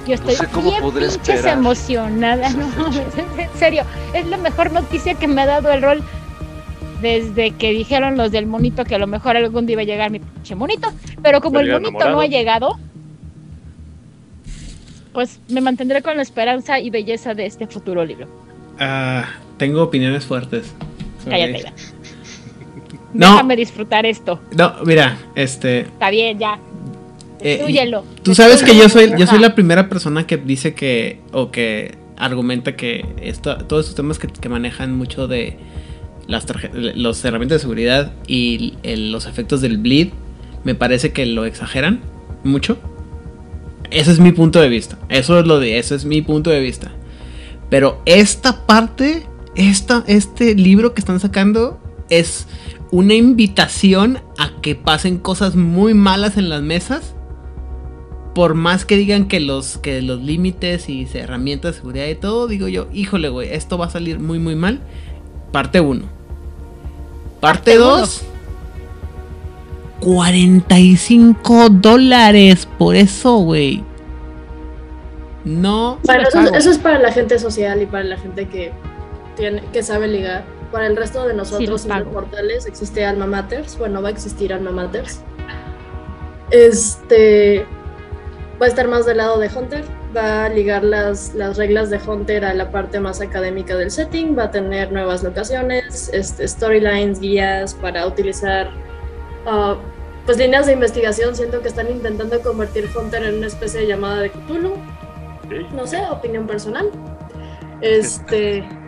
Yo 0.07 0.15
estoy 0.15 0.37
sé 0.37 0.47
cómo 0.47 0.71
bien 0.71 0.81
podré 0.81 1.07
pinches 1.07 1.29
esperar 1.29 1.59
emocionada, 1.59 2.49
no, 2.49 2.65
en 3.39 3.51
serio, 3.59 3.83
es 4.15 4.27
la 4.27 4.39
mejor 4.39 4.73
noticia 4.73 5.13
que 5.17 5.29
me 5.29 5.43
ha 5.43 5.47
dado 5.47 5.71
el 5.71 5.83
rol 5.83 6.03
desde 7.03 7.51
que 7.51 7.73
dijeron 7.73 8.17
los 8.17 8.33
del 8.33 8.47
monito 8.47 8.87
que 8.87 8.95
a 8.95 8.99
lo 8.99 9.07
mejor 9.07 9.37
algún 9.37 9.67
día 9.67 9.75
iba 9.75 9.83
a 9.83 9.85
llegar 9.85 10.11
mi 10.11 10.21
pinche 10.21 10.55
monito, 10.55 10.89
pero 11.23 11.43
como 11.43 11.61
el 11.61 11.67
Pero 11.67 11.77
monito 11.77 11.91
enamorado. 11.91 12.17
no 12.17 12.21
ha 12.23 12.27
llegado, 12.27 12.79
pues 15.13 15.41
me 15.51 15.61
mantendré 15.61 16.01
con 16.01 16.17
la 16.17 16.23
esperanza 16.23 16.81
y 16.81 16.89
belleza 16.89 17.35
de 17.35 17.45
este 17.45 17.67
futuro 17.67 18.03
libro. 18.07 18.29
Ah, 18.81 19.27
tengo 19.59 19.83
opiniones 19.83 20.25
fuertes. 20.25 20.73
Cállate 21.29 21.65
ya. 21.65 21.73
No. 23.15 23.33
Déjame 23.33 23.57
disfrutar 23.57 24.05
esto. 24.07 24.41
No, 24.57 24.75
mira, 24.85 25.19
este. 25.35 25.81
Está 25.81 26.11
bien, 26.11 26.39
ya. 26.39 26.59
Eh, 27.41 27.55
Inclúyelo. 27.61 28.05
Tú 28.23 28.35
sabes 28.35 28.63
que 28.63 28.77
yo 28.77 28.89
soy, 28.89 29.13
yo 29.17 29.27
soy 29.27 29.39
la 29.39 29.55
primera 29.55 29.89
persona 29.89 30.27
que 30.27 30.37
dice 30.37 30.75
que, 30.75 31.21
o 31.33 31.51
que 31.51 31.97
argumenta 32.17 32.75
que 32.77 33.05
esto, 33.23 33.57
todos 33.59 33.85
estos 33.87 33.95
temas 33.97 34.19
que, 34.19 34.27
que 34.27 34.49
manejan 34.49 34.97
mucho 34.97 35.29
de 35.29 35.57
las 36.27 36.47
los 36.75 37.25
herramientas 37.25 37.57
de 37.57 37.61
seguridad 37.61 38.13
y 38.27 38.75
el- 38.83 39.13
los 39.13 39.27
efectos 39.27 39.61
del 39.61 39.79
bleed, 39.79 40.09
me 40.65 40.75
parece 40.75 41.13
que 41.13 41.25
lo 41.27 41.45
exageran 41.47 42.01
mucho. 42.45 42.77
Ese 43.91 44.11
es 44.11 44.19
mi 44.21 44.33
punto 44.33 44.61
de 44.61 44.69
vista. 44.69 44.99
Eso 45.09 45.39
es 45.39 45.47
lo 45.47 45.61
de, 45.61 45.79
eso 45.79 45.95
es 45.95 46.05
mi 46.05 46.21
punto 46.23 46.51
de 46.51 46.61
vista. 46.61 46.91
Pero 47.71 48.03
esta 48.05 48.67
parte, 48.67 49.27
esta, 49.55 50.05
este 50.09 50.55
libro 50.55 50.93
que 50.93 51.01
están 51.01 51.21
sacando 51.21 51.81
es 52.11 52.47
una 52.91 53.15
invitación 53.15 54.21
a 54.39 54.51
que 54.61 54.75
pasen 54.75 55.19
cosas 55.19 55.57
muy 55.57 55.95
malas 55.95 56.37
en 56.37 56.49
las 56.49 56.63
mesas. 56.63 57.15
Por 58.35 58.55
más 58.55 58.85
que 58.85 58.97
digan 58.97 59.27
que 59.27 59.41
los, 59.41 59.79
que 59.79 60.01
los 60.01 60.21
límites 60.21 60.89
y 60.89 61.09
herramientas 61.13 61.75
de 61.75 61.79
seguridad 61.81 62.07
y 62.07 62.15
todo, 62.15 62.47
digo 62.47 62.69
yo, 62.69 62.87
híjole, 62.93 63.29
güey, 63.29 63.53
esto 63.53 63.79
va 63.79 63.87
a 63.87 63.91
salir 63.91 64.21
muy, 64.21 64.39
muy 64.39 64.55
mal. 64.55 64.81
Parte 65.51 65.81
1. 65.81 66.03
Parte 67.41 67.77
Parte 67.77 67.79
uno. 67.79 67.99
2. 67.99 68.23
45 70.01 71.69
dólares 71.71 72.69
por 72.79 72.95
eso, 72.95 73.39
güey. 73.39 73.83
No. 75.45 75.99
Bueno, 76.05 76.29
eso, 76.29 76.55
eso 76.55 76.71
es 76.71 76.79
para 76.79 76.99
la 76.99 77.11
gente 77.11 77.39
social 77.39 77.83
y 77.83 77.87
para 77.87 78.05
la 78.05 78.17
gente 78.19 78.47
que, 78.49 78.73
tiene, 79.37 79.63
que 79.73 79.83
sabe 79.83 80.07
ligar. 80.07 80.45
Para 80.73 80.87
el 80.87 80.97
resto 80.97 81.25
de 81.25 81.31
Sí, 81.31 81.37
nosotros, 81.37 81.87
mortales, 81.87 82.67
existe 82.67 83.05
Alma 83.05 83.27
Maters. 83.27 83.79
Bueno, 83.79 84.03
va 84.03 84.09
a 84.09 84.11
existir 84.11 84.53
Alma 84.53 84.71
Maters. 84.71 85.21
Este 86.51 87.67
va 88.61 88.67
a 88.67 88.69
estar 88.69 88.89
más 88.89 89.07
del 89.07 89.19
lado 89.19 89.39
de 89.39 89.49
Hunter. 89.49 89.85
Va 90.17 90.47
a 90.47 90.49
ligar 90.49 90.85
las, 90.85 91.35
las 91.35 91.57
reglas 91.57 91.91
de 91.91 91.99
Hunter 91.99 92.45
a 92.45 92.55
la 92.55 92.71
parte 92.71 93.01
más 93.01 93.21
académica 93.21 93.77
del 93.77 93.91
setting. 93.91 94.37
Va 94.37 94.45
a 94.45 94.51
tener 94.51 94.93
nuevas 94.93 95.23
locaciones, 95.23 96.11
este, 96.13 96.47
storylines, 96.47 97.21
guías 97.21 97.75
para 97.75 98.07
utilizar 98.07 98.71
ah, 99.47 99.77
pues 100.27 100.39
líneas 100.39 100.67
de 100.67 100.73
investigación. 100.73 101.35
Siento 101.35 101.63
que 101.63 101.69
están 101.69 101.91
intentando 101.91 102.41
convertir 102.41 102.89
Hunter 102.95 103.25
en 103.25 103.37
una 103.37 103.47
especie 103.47 103.81
de 103.81 103.87
llamada 103.87 104.21
de 104.21 104.31
Cthulhu 104.31 104.75
no 105.73 105.87
sé, 105.87 106.01
opinión 106.11 106.47
personal. 106.47 106.91
Este. 107.81 108.65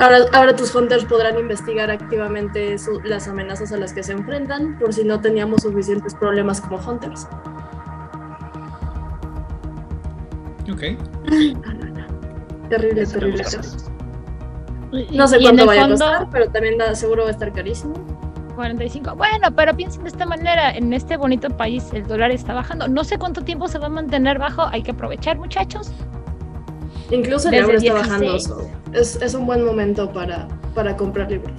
Ahora, 0.00 0.18
ahora 0.32 0.56
tus 0.56 0.74
hunters 0.74 1.04
podrán 1.04 1.38
investigar 1.38 1.90
activamente 1.90 2.78
su- 2.78 3.00
las 3.04 3.28
amenazas 3.28 3.70
a 3.72 3.76
las 3.76 3.92
que 3.92 4.02
se 4.02 4.12
enfrentan, 4.12 4.78
por 4.78 4.92
si 4.94 5.04
no 5.04 5.20
teníamos 5.20 5.62
suficientes 5.62 6.14
problemas 6.14 6.60
como 6.60 6.78
hunters. 6.78 7.28
Ok. 10.72 10.80
Terrible, 12.68 13.02
Eso 13.02 13.18
terrible. 13.18 13.44
No 15.12 15.28
sé 15.28 15.38
cuánto 15.40 15.66
vaya 15.66 15.84
a 15.84 15.88
fondo, 15.88 16.04
costar, 16.04 16.28
pero 16.30 16.50
también 16.50 16.78
da- 16.78 16.94
seguro 16.94 17.22
va 17.24 17.28
a 17.28 17.32
estar 17.32 17.52
carísimo. 17.52 17.94
45. 18.56 19.14
Bueno, 19.16 19.48
pero 19.54 19.74
piensen 19.74 20.02
de 20.02 20.08
esta 20.10 20.26
manera, 20.26 20.70
en 20.72 20.92
este 20.92 21.16
bonito 21.16 21.48
país 21.50 21.88
el 21.92 22.06
dólar 22.06 22.30
está 22.30 22.54
bajando. 22.54 22.88
No 22.88 23.04
sé 23.04 23.18
cuánto 23.18 23.42
tiempo 23.42 23.68
se 23.68 23.78
va 23.78 23.86
a 23.86 23.90
mantener 23.90 24.38
bajo, 24.38 24.66
hay 24.66 24.82
que 24.82 24.90
aprovechar, 24.92 25.38
muchachos. 25.38 25.90
Incluso 27.10 27.48
el 27.48 27.54
euro 27.54 27.72
está 27.78 27.94
16. 27.94 28.08
bajando. 28.08 28.38
so, 28.38 28.70
es, 28.92 29.16
es 29.22 29.34
un 29.34 29.46
buen 29.46 29.64
momento 29.64 30.10
para, 30.12 30.48
para 30.74 30.96
comprar 30.96 31.30
libros. 31.30 31.54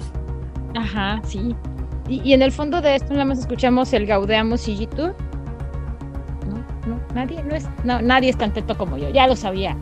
Ajá, 0.74 1.20
sí. 1.24 1.54
Y, 2.08 2.20
y 2.22 2.32
en 2.32 2.42
el 2.42 2.52
fondo 2.52 2.80
de 2.80 2.96
esto 2.96 3.12
nada 3.12 3.24
más 3.24 3.38
escuchamos 3.38 3.92
el 3.92 4.06
Gaudeamos 4.06 4.62
Sigitur. 4.62 5.14
No, 6.48 6.58
no, 6.86 7.00
nadie, 7.14 7.42
no 7.42 7.54
es, 7.54 7.68
no, 7.84 8.02
nadie 8.02 8.30
es 8.30 8.38
tan 8.38 8.52
teto 8.52 8.76
como 8.76 8.96
yo, 8.98 9.08
ya 9.10 9.26
lo 9.26 9.36
sabía. 9.36 9.76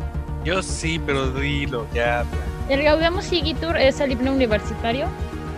Yo 0.44 0.62
sí, 0.62 1.00
pero 1.04 1.30
dilo, 1.32 1.86
ya. 1.94 2.24
El 2.68 2.82
Gaudeamos 2.82 3.24
Sigitur 3.24 3.76
es 3.76 4.00
el 4.00 4.12
himno 4.12 4.32
universitario, 4.32 5.06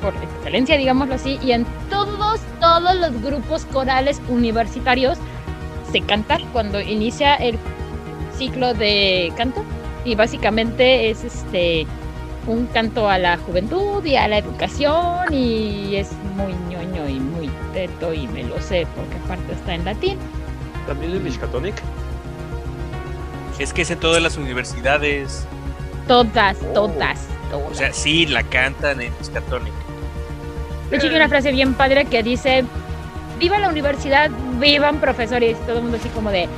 por 0.00 0.14
excelencia, 0.16 0.76
digámoslo 0.76 1.14
así, 1.14 1.38
y 1.42 1.52
en 1.52 1.64
todos, 1.90 2.40
todos 2.60 2.96
los 2.96 3.22
grupos 3.22 3.64
corales 3.66 4.20
universitarios 4.28 5.18
se 5.92 6.00
canta 6.00 6.38
cuando 6.52 6.80
inicia 6.80 7.34
el 7.36 7.58
ciclo 8.36 8.74
de 8.74 9.32
canto. 9.36 9.62
Y 10.04 10.14
básicamente 10.14 11.10
es 11.10 11.24
este 11.24 11.86
un 12.46 12.66
canto 12.66 13.08
a 13.08 13.18
la 13.18 13.36
juventud 13.36 14.04
y 14.04 14.16
a 14.16 14.26
la 14.26 14.38
educación 14.38 15.32
y 15.32 15.94
es 15.94 16.10
muy 16.34 16.52
ñoño 16.68 17.08
y 17.08 17.20
muy 17.20 17.48
teto 17.72 18.12
y 18.12 18.26
me 18.26 18.42
lo 18.42 18.60
sé 18.60 18.84
porque 18.96 19.14
aparte 19.24 19.52
está 19.52 19.74
en 19.74 19.84
latín. 19.84 20.18
También 20.86 21.12
en 21.12 21.22
Miskatonic. 21.22 21.74
Es 23.58 23.72
que 23.72 23.82
es 23.82 23.90
en 23.92 24.00
todas 24.00 24.20
las 24.20 24.36
universidades. 24.36 25.46
Todas, 26.08 26.56
Oh. 26.62 26.72
todas, 26.74 27.18
todas. 27.50 27.70
O 27.70 27.74
sea, 27.74 27.92
sí, 27.92 28.26
la 28.26 28.42
cantan 28.42 29.00
en 29.00 29.12
Miskatonic. 29.20 29.72
De 30.90 30.96
hecho, 30.96 31.06
hay 31.06 31.14
una 31.14 31.28
frase 31.28 31.52
bien 31.52 31.74
padre 31.74 32.06
que 32.06 32.24
dice: 32.24 32.64
¡Viva 33.38 33.58
la 33.60 33.68
universidad! 33.68 34.30
¡Vivan 34.58 34.98
profesores! 34.98 35.56
Todo 35.64 35.76
el 35.76 35.82
mundo 35.82 35.98
así 36.00 36.08
como 36.08 36.30
de. 36.30 36.48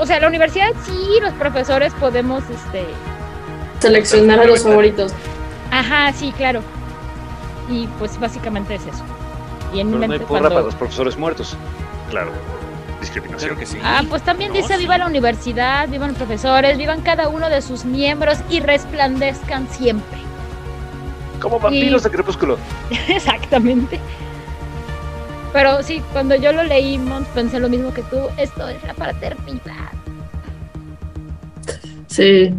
O 0.00 0.06
sea, 0.06 0.20
la 0.20 0.28
universidad 0.28 0.70
sí, 0.84 1.18
los 1.20 1.32
profesores 1.34 1.92
podemos, 1.94 2.42
este. 2.50 2.86
Seleccionar 3.80 4.40
a 4.40 4.44
los 4.46 4.62
favoritos. 4.62 5.12
Ajá, 5.70 6.12
sí, 6.12 6.32
claro. 6.36 6.60
Y 7.68 7.86
pues 7.98 8.18
básicamente 8.20 8.74
es 8.76 8.82
eso. 8.86 9.02
Y 9.74 9.80
en 9.80 9.88
mi 9.90 9.94
Pero 9.96 10.06
no 10.06 10.12
hay 10.12 10.18
porra 10.20 10.28
cuando- 10.28 10.48
para 10.50 10.62
los 10.62 10.74
profesores 10.74 11.16
muertos. 11.16 11.56
Claro. 12.10 12.30
Discriminación. 13.00 13.48
Claro 13.48 13.58
que 13.58 13.66
sí. 13.66 13.78
Ah, 13.82 14.02
pues 14.08 14.22
también 14.22 14.50
No, 14.50 14.56
dice 14.56 14.74
sí. 14.74 14.80
viva 14.80 14.96
la 14.98 15.06
universidad, 15.06 15.88
vivan 15.88 16.08
los 16.10 16.18
profesores, 16.18 16.78
vivan 16.78 17.00
cada 17.00 17.28
uno 17.28 17.48
de 17.48 17.60
sus 17.62 17.84
miembros 17.84 18.38
y 18.48 18.60
resplandezcan 18.60 19.66
siempre. 19.70 20.18
Como 21.40 21.58
vampiros 21.58 22.04
de 22.04 22.10
crepúsculo. 22.10 22.58
Exactamente. 23.08 23.98
Pero 25.52 25.82
sí, 25.82 26.02
cuando 26.12 26.34
yo 26.34 26.52
lo 26.52 26.62
leí, 26.64 26.98
Mons, 26.98 27.26
pensé 27.28 27.60
lo 27.60 27.68
mismo 27.68 27.92
que 27.92 28.02
tú. 28.04 28.16
Esto 28.38 28.68
es 28.68 28.82
la 28.84 28.94
fraternidad. 28.94 29.90
Sí. 32.06 32.54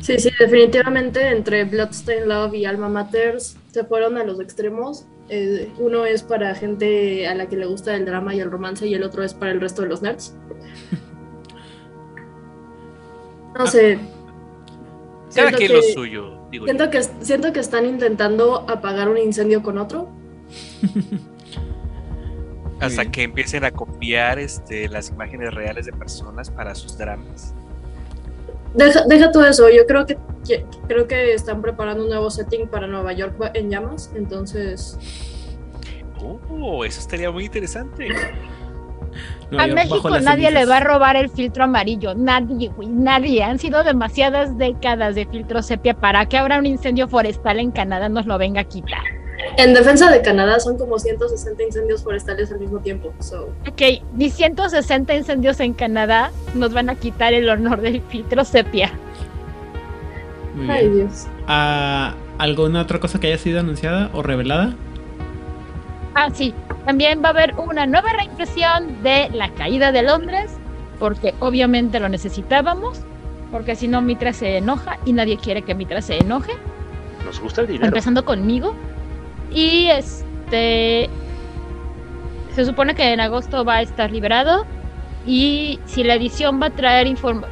Sí, 0.00 0.18
sí, 0.18 0.30
definitivamente 0.38 1.28
entre 1.28 1.64
Bloodstained 1.64 2.26
Love 2.26 2.54
y 2.54 2.64
Alma 2.64 2.88
Matters 2.88 3.56
se 3.70 3.84
fueron 3.84 4.16
a 4.18 4.24
los 4.24 4.40
extremos. 4.40 5.04
Eh, 5.28 5.70
uno 5.78 6.06
es 6.06 6.22
para 6.22 6.54
gente 6.54 7.28
a 7.28 7.34
la 7.34 7.46
que 7.48 7.56
le 7.56 7.66
gusta 7.66 7.94
el 7.94 8.04
drama 8.06 8.34
y 8.34 8.40
el 8.40 8.50
romance 8.50 8.86
y 8.86 8.94
el 8.94 9.02
otro 9.04 9.22
es 9.22 9.34
para 9.34 9.52
el 9.52 9.60
resto 9.60 9.82
de 9.82 9.88
los 9.88 10.02
nerds. 10.02 10.34
No 13.58 13.66
sé. 13.66 13.98
Cada 15.34 15.48
Siento 15.50 15.58
quien 15.58 15.72
lo 15.74 15.80
que- 15.80 15.92
suyo, 15.92 16.38
digo 16.50 16.66
yo. 16.66 16.72
Siento 16.72 16.90
que, 16.90 17.02
siento 17.24 17.52
que 17.52 17.60
están 17.60 17.84
intentando 17.84 18.64
apagar 18.70 19.08
un 19.08 19.18
incendio 19.18 19.62
con 19.62 19.76
otro. 19.78 20.08
Hasta 22.80 23.02
bien. 23.02 23.12
que 23.12 23.22
empiecen 23.22 23.64
a 23.64 23.70
copiar 23.70 24.38
este, 24.38 24.88
las 24.88 25.10
imágenes 25.10 25.52
reales 25.54 25.86
de 25.86 25.92
personas 25.92 26.50
para 26.50 26.74
sus 26.74 26.96
dramas. 26.98 27.54
Deja, 28.74 29.02
deja 29.06 29.30
todo 29.32 29.46
eso, 29.46 29.68
yo 29.68 29.84
creo 29.86 30.06
que, 30.06 30.16
que- 30.46 30.64
creo 30.86 31.06
que 31.08 31.34
están 31.34 31.60
preparando 31.60 32.04
un 32.04 32.08
nuevo 32.10 32.30
setting 32.30 32.68
para 32.68 32.86
Nueva 32.86 33.12
York 33.12 33.34
en 33.54 33.70
llamas, 33.70 34.10
entonces 34.14 34.96
Oh, 36.50 36.84
eso 36.84 37.00
estaría 37.00 37.30
muy 37.30 37.46
interesante. 37.46 38.08
A 39.58 39.66
México 39.66 40.10
nadie 40.20 40.50
le 40.50 40.58
cenizas. 40.60 40.68
va 40.70 40.76
a 40.76 40.80
robar 40.80 41.16
el 41.16 41.30
filtro 41.30 41.64
amarillo. 41.64 42.14
Nadie, 42.14 42.68
güey, 42.68 42.88
nadie. 42.88 43.42
Han 43.42 43.58
sido 43.58 43.82
demasiadas 43.82 44.56
décadas 44.58 45.14
de 45.14 45.26
filtro 45.26 45.62
sepia 45.62 45.94
para 45.94 46.26
que 46.26 46.36
ahora 46.38 46.58
un 46.58 46.66
incendio 46.66 47.08
forestal 47.08 47.58
en 47.58 47.70
Canadá 47.72 48.08
nos 48.10 48.26
lo 48.26 48.36
venga 48.38 48.60
a 48.60 48.64
quitar. 48.64 49.00
En 49.56 49.74
defensa 49.74 50.10
de 50.10 50.22
Canadá 50.22 50.60
son 50.60 50.78
como 50.78 50.98
160 50.98 51.62
incendios 51.62 52.02
forestales 52.02 52.50
al 52.52 52.60
mismo 52.60 52.78
tiempo. 52.80 53.12
So, 53.20 53.48
Ok, 53.68 53.82
ni 54.14 54.30
160 54.30 55.14
incendios 55.14 55.60
en 55.60 55.72
Canadá 55.74 56.30
nos 56.54 56.72
van 56.72 56.90
a 56.90 56.94
quitar 56.94 57.32
el 57.34 57.48
honor 57.48 57.80
del 57.80 58.00
filtro 58.02 58.44
sepia. 58.44 58.90
Muy 60.54 60.70
ay 60.70 60.88
bien. 60.88 61.08
Dios. 61.08 61.26
Ah, 61.46 62.14
¿Alguna 62.38 62.82
otra 62.82 63.00
cosa 63.00 63.20
que 63.20 63.26
haya 63.28 63.38
sido 63.38 63.60
anunciada 63.60 64.10
o 64.14 64.22
revelada? 64.22 64.74
Ah, 66.14 66.28
sí. 66.32 66.54
También 66.86 67.22
va 67.22 67.28
a 67.28 67.30
haber 67.32 67.54
una 67.56 67.86
nueva 67.86 68.12
reimpresión 68.12 69.02
de 69.02 69.28
La 69.32 69.50
Caída 69.50 69.92
de 69.92 70.02
Londres, 70.02 70.50
porque 70.98 71.34
obviamente 71.40 72.00
lo 72.00 72.08
necesitábamos, 72.08 73.00
porque 73.52 73.76
si 73.76 73.86
no 73.88 74.00
Mitra 74.02 74.32
se 74.32 74.56
enoja 74.56 74.98
y 75.04 75.12
nadie 75.12 75.36
quiere 75.36 75.62
que 75.62 75.74
Mitra 75.74 76.00
se 76.02 76.16
enoje, 76.18 76.52
Nos 77.24 77.38
gusta 77.40 77.60
el 77.60 77.66
dinero. 77.68 77.86
empezando 77.86 78.24
conmigo. 78.24 78.74
Y 79.50 79.86
este 79.88 81.10
se 82.54 82.64
supone 82.64 82.94
que 82.94 83.12
en 83.12 83.20
agosto 83.20 83.64
va 83.64 83.76
a 83.76 83.82
estar 83.82 84.10
liberado 84.10 84.66
y 85.26 85.78
si 85.86 86.02
la 86.02 86.14
edición 86.14 86.60
va 86.60 86.66
a 86.66 86.70
traer 86.70 87.06
inform- 87.06 87.46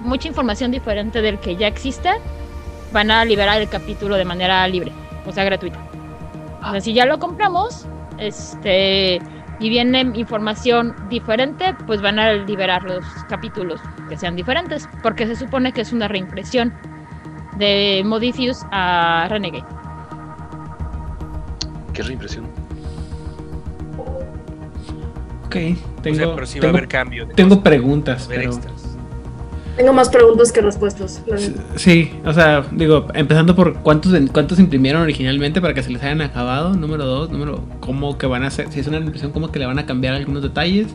mucha 0.00 0.28
información 0.28 0.70
diferente 0.70 1.20
del 1.20 1.38
que 1.38 1.56
ya 1.56 1.66
existe, 1.66 2.10
van 2.92 3.10
a 3.10 3.24
liberar 3.24 3.60
el 3.60 3.68
capítulo 3.68 4.16
de 4.16 4.24
manera 4.24 4.66
libre, 4.68 4.92
o 5.26 5.32
sea, 5.32 5.44
gratuita. 5.44 5.78
O 6.62 6.70
sea, 6.70 6.80
si 6.80 6.92
ya 6.92 7.06
lo 7.06 7.18
compramos, 7.18 7.86
este, 8.18 9.20
y 9.58 9.68
viene 9.68 10.00
información 10.14 10.94
diferente, 11.08 11.74
pues 11.86 12.00
van 12.00 12.18
a 12.18 12.32
liberar 12.32 12.84
los 12.84 13.04
capítulos 13.28 13.80
que 14.08 14.16
sean 14.16 14.36
diferentes, 14.36 14.88
porque 15.02 15.26
se 15.26 15.36
supone 15.36 15.72
que 15.72 15.80
es 15.80 15.92
una 15.92 16.06
reimpresión 16.08 16.72
de 17.56 18.02
Modifius 18.04 18.64
a 18.70 19.26
Renegade. 19.28 19.64
¿Qué 21.96 22.02
reimpresión? 22.02 22.44
Ok, 25.46 25.56
O 25.56 25.58
sea, 25.58 26.02
tengo, 26.02 26.34
pero 26.34 26.46
sí 26.46 26.58
va 26.58 26.60
a 26.60 26.62
tengo, 26.66 26.76
haber 26.78 26.88
cambio. 26.88 27.26
de 27.26 27.34
tengo 27.34 27.48
cosas, 27.50 27.64
preguntas, 27.64 28.26
pero... 28.28 28.42
extras. 28.42 28.82
Tengo 29.76 29.92
más 29.92 30.08
preguntas 30.08 30.52
que 30.52 30.62
respuestas. 30.62 31.22
Sí, 31.76 32.10
o 32.24 32.32
sea, 32.32 32.64
digo, 32.72 33.08
empezando 33.12 33.54
por 33.54 33.74
cuántos 33.80 34.14
cuántos 34.32 34.58
imprimieron 34.58 35.02
originalmente 35.02 35.60
para 35.60 35.74
que 35.74 35.82
se 35.82 35.90
les 35.90 36.02
hayan 36.02 36.22
acabado, 36.22 36.72
número 36.74 37.04
dos, 37.04 37.30
número 37.30 37.62
cómo 37.80 38.16
que 38.16 38.26
van 38.26 38.42
a 38.42 38.46
hacer, 38.46 38.72
si 38.72 38.80
es 38.80 38.86
una 38.86 38.96
impresión, 38.96 39.32
cómo 39.32 39.52
que 39.52 39.58
le 39.58 39.66
van 39.66 39.78
a 39.78 39.84
cambiar 39.84 40.14
algunos 40.14 40.42
detalles. 40.42 40.88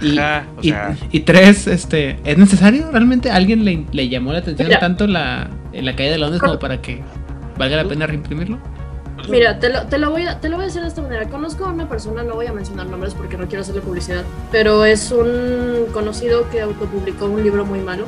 Y, 0.00 0.16
Ajá, 0.18 0.46
o 0.56 0.60
y- 0.62 0.68
sea, 0.70 0.96
y 1.12 1.20
tres, 1.20 1.66
este, 1.66 2.18
¿es 2.24 2.38
necesario 2.38 2.90
realmente? 2.90 3.30
¿A 3.30 3.36
alguien 3.36 3.66
le, 3.66 3.84
le 3.92 4.08
llamó 4.08 4.32
la 4.32 4.38
atención 4.38 4.68
Mira. 4.68 4.80
tanto 4.80 5.06
la, 5.06 5.50
la 5.74 5.94
caída 5.94 6.12
de 6.12 6.18
Londres 6.18 6.40
como 6.40 6.58
para 6.58 6.80
que 6.80 7.02
valga 7.58 7.76
la 7.76 7.84
pena 7.84 8.06
reimprimirlo? 8.06 8.58
Mira, 9.28 9.58
te 9.58 9.68
lo, 9.68 9.86
te, 9.86 9.98
lo 9.98 10.10
voy 10.10 10.26
a, 10.26 10.40
te 10.40 10.48
lo 10.48 10.56
voy 10.56 10.64
a 10.64 10.66
decir 10.66 10.82
de 10.82 10.88
esta 10.88 11.02
manera. 11.02 11.28
Conozco 11.28 11.64
a 11.64 11.70
una 11.70 11.88
persona, 11.88 12.22
no 12.22 12.34
voy 12.34 12.46
a 12.46 12.52
mencionar 12.52 12.86
nombres 12.86 13.14
porque 13.14 13.36
no 13.36 13.46
quiero 13.46 13.62
hacerle 13.62 13.80
publicidad, 13.80 14.24
pero 14.52 14.84
es 14.84 15.10
un 15.10 15.86
conocido 15.92 16.48
que 16.50 16.60
autopublicó 16.60 17.26
un 17.26 17.42
libro 17.42 17.64
muy 17.64 17.80
malo. 17.80 18.04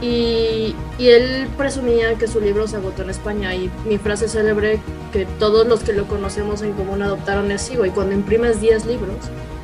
Y, 0.00 0.76
y 0.96 1.08
él 1.08 1.48
presumía 1.56 2.14
que 2.14 2.28
su 2.28 2.40
libro 2.40 2.68
se 2.68 2.76
agotó 2.76 3.02
en 3.02 3.10
España. 3.10 3.54
Y 3.54 3.68
mi 3.84 3.98
frase 3.98 4.28
célebre 4.28 4.80
que 5.12 5.26
todos 5.40 5.66
los 5.66 5.80
que 5.80 5.92
lo 5.92 6.06
conocemos 6.06 6.62
en 6.62 6.72
común 6.72 7.02
adoptaron 7.02 7.50
es: 7.50 7.62
sí, 7.62 7.76
güey, 7.76 7.90
cuando 7.90 8.14
imprimes 8.14 8.60
10 8.60 8.86
libros, 8.86 9.16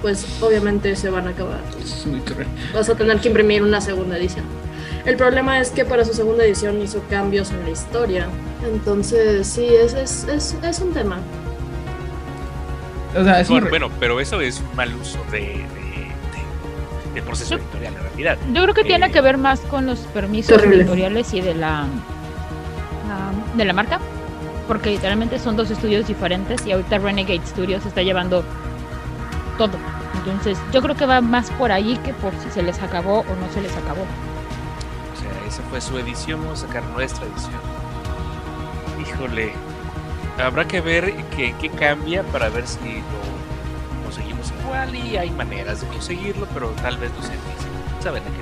pues 0.03 0.27
obviamente 0.43 0.97
se 0.97 1.09
van 1.09 1.29
a 1.29 1.31
acabar. 1.31 1.61
Es 1.81 2.05
muy. 2.07 2.21
Vas 2.75 2.89
a 2.89 2.97
tener 2.97 3.21
que 3.21 3.29
imprimir 3.29 3.63
una 3.63 3.81
segunda 3.81 4.19
edición. 4.19 4.45
El 5.05 5.17
problema 5.17 5.61
es 5.61 5.71
que 5.71 5.85
para 5.85 6.05
su 6.05 6.15
segunda 6.15 6.45
edición 6.45 6.81
hizo 6.81 7.03
cambios 7.11 7.51
en 7.51 7.63
la 7.65 7.71
historia. 7.71 8.27
Entonces, 8.65 9.47
sí, 9.47 9.67
es, 9.67 9.93
es, 9.95 10.25
es, 10.25 10.57
es 10.63 10.81
un 10.81 10.93
tema. 10.95 11.19
O 13.19 13.23
sea, 13.23 13.41
es 13.41 13.49
un 13.49 13.57
bueno, 13.57 13.69
bueno, 13.71 13.91
pero 14.01 14.19
eso 14.21 14.41
es 14.41 14.61
un 14.61 14.77
mal 14.77 14.95
uso 14.97 15.19
de, 15.31 15.39
de- 15.41 15.47
de- 15.57 17.15
del 17.15 17.23
proceso 17.23 17.57
editorial 17.57 17.95
en 17.95 18.03
realidad. 18.03 18.39
Yo 18.53 18.63
creo 18.63 18.75
que 18.75 18.85
tiene 18.85 19.07
Eh, 19.07 19.13
que 19.13 19.21
ver 19.21 19.37
más 19.37 19.61
con 19.61 19.87
los 19.87 20.01
permisos 20.01 20.57
Terrible. 20.57 20.83
editoriales 20.83 21.33
y 21.35 21.41
de 21.43 21.55
la, 21.55 21.85
la- 23.09 23.33
de 23.57 23.65
la 23.65 23.73
marca, 23.75 24.01
porque 24.67 24.91
literalmente 24.91 25.39
son 25.39 25.55
dos 25.57 25.71
estudios 25.71 26.09
diferentes 26.09 26.67
y 26.67 26.73
ahorita 26.73 26.99
Renegade 26.99 27.47
Studios 27.47 27.85
está 27.87 28.03
llevando 28.03 28.43
todo. 29.59 29.73
Entonces, 30.17 30.59
yo 30.73 30.81
creo 30.83 30.97
que 30.97 31.05
va 31.07 31.21
más 31.21 31.51
por 31.51 31.71
ahí 31.71 31.99
que 31.99 32.15
por 32.15 32.33
si 32.43 32.51
se 32.51 32.63
les 32.63 32.81
acabó 32.83 33.21
o 33.21 33.25
no 33.25 33.53
se 33.53 33.61
les 33.61 33.77
acabó. 33.77 34.07
O 35.55 35.57
sea, 35.57 35.63
esa 35.65 35.71
fue 35.71 35.81
su 35.81 35.99
edición, 35.99 36.41
vamos 36.43 36.65
a 36.65 36.67
sacar 36.67 36.83
nuestra 36.95 37.25
edición. 37.27 37.61
Híjole, 39.01 39.53
habrá 40.43 40.67
que 40.67 40.81
ver 40.81 41.15
qué, 41.37 41.55
qué 41.61 41.69
cambia 41.71 42.23
para 42.25 42.49
ver 42.49 42.67
si 42.67 42.79
lo 42.81 44.05
conseguimos 44.05 44.53
igual 44.63 44.95
y 44.97 45.17
hay 45.17 45.31
maneras 45.31 45.81
de 45.83 45.87
conseguirlo, 45.89 46.49
pero 46.53 46.71
tal 46.83 46.97
vez 46.99 47.11
no 47.17 47.23
sea 47.23 47.33
difícil. 47.33 47.71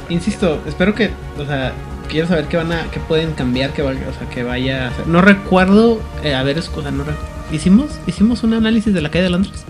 Insisto, 0.08 0.60
espero 0.66 0.94
que, 0.94 1.10
o 1.38 1.44
sea, 1.46 1.72
quiero 2.08 2.26
saber 2.26 2.46
qué 2.46 2.56
van 2.56 2.72
a, 2.72 2.90
qué 2.90 2.98
pueden 3.00 3.32
cambiar, 3.32 3.72
que 3.72 3.82
valga, 3.82 4.08
o 4.08 4.12
sea, 4.12 4.28
que 4.28 4.42
vaya 4.42 4.86
a 4.86 4.88
hacer. 4.88 5.06
No 5.06 5.20
recuerdo, 5.20 6.00
eh, 6.24 6.34
a 6.34 6.42
ver, 6.42 6.58
es 6.58 6.68
cosa, 6.68 6.90
no 6.90 7.04
¿Hicimos, 7.52 7.90
hicimos 8.06 8.42
un 8.42 8.54
análisis 8.54 8.92
de 8.92 9.02
la 9.02 9.10
caída 9.10 9.24
de 9.26 9.30
Londres. 9.30 9.64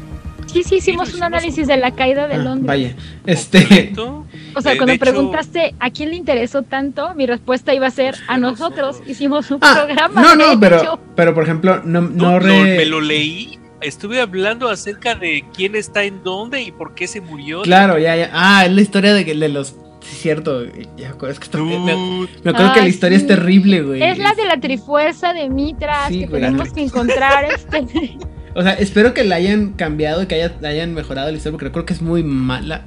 Sí, 0.47 0.63
sí, 0.63 0.77
hicimos 0.77 1.13
un 1.15 1.23
análisis 1.23 1.67
de 1.67 1.77
la 1.77 1.91
caída 1.91 2.29
de 2.29 2.35
Ah, 2.35 2.39
Londres. 2.39 2.67
Vaya, 2.67 2.97
este, 3.27 3.59
Completo. 3.61 4.25
O 4.55 4.61
sea, 4.63 4.73
Eh, 4.73 4.77
cuando 4.77 4.93
hecho- 4.93 5.01
preguntaste 5.01 5.75
a 5.81 5.91
quién 5.91 6.11
le 6.11 6.17
interesó 6.17 6.63
tanto, 6.63 7.15
mi 7.15 7.27
respuesta 7.27 7.75
iba 7.75 7.87
a 7.87 7.91
ser 7.91 8.15
a 8.29 8.39
nosotros. 8.39 8.79
nosotros. 8.97 9.09
Hicimos 9.09 9.51
un 9.51 9.59
Ah, 9.61 9.85
programa. 9.85 10.21
no, 10.23 10.35
no, 10.37 10.61
pero, 10.61 10.81
hecho. 10.81 11.01
pero 11.17 11.35
por 11.35 11.45
ejemplo, 11.45 11.81
no, 11.85 12.01
no 12.03 12.33
No, 12.33 12.39
re- 12.39 12.77
me 12.77 12.87
lo 12.87 13.01
leí. 13.01 13.59
Estuve 13.81 14.21
hablando 14.21 14.69
acerca 14.69 15.15
de 15.17 15.45
quién 15.57 15.75
está 15.75 16.05
en 16.05 16.23
dónde 16.23 16.63
y 16.63 16.71
por 16.71 16.95
qué 16.95 17.09
se 17.09 17.21
murió. 17.21 17.63
Claro, 17.63 17.99
ya, 17.99 18.15
ya. 18.15 18.31
Ah, 18.33 18.65
es 18.67 18.73
la 18.73 18.81
historia 18.81 19.13
de, 19.13 19.25
que- 19.25 19.35
de 19.35 19.49
los. 19.49 19.75
Sí, 20.01 20.17
cierto. 20.17 20.65
Ya, 20.97 21.15
es 21.29 21.39
que 21.39 21.45
está- 21.45 21.59
me, 21.59 21.79
me 21.79 22.51
acuerdo 22.51 22.73
que 22.75 22.81
la 22.81 22.89
historia 22.89 23.17
es 23.19 23.27
terrible, 23.27 23.83
güey. 23.83 24.03
Es 24.03 24.19
la 24.19 24.35
de 24.35 24.45
la 24.47 24.59
trifuerza 24.59 25.33
de 25.33 25.49
Mitras 25.49 26.09
Sí, 26.09 26.21
que 26.21 26.27
güey. 26.27 26.43
tenemos 26.43 26.73
que 26.73 26.83
encontrar 26.83 27.45
este. 27.47 27.85
O 28.55 28.63
sea, 28.63 28.73
espero 28.75 29.15
que 29.15 29.25
la 29.25 29.37
hayan 29.37 29.73
cambiado 29.73 30.23
y 30.23 30.27
que 30.27 30.35
haya- 30.35 30.55
la 30.61 30.69
hayan 30.69 30.93
mejorado 30.93 31.31
la 31.31 31.37
historia, 31.39 31.57
porque 31.59 31.73
creo 31.73 31.87
que 31.87 31.95
es 31.95 32.03
muy 32.03 32.23
mala. 32.23 32.85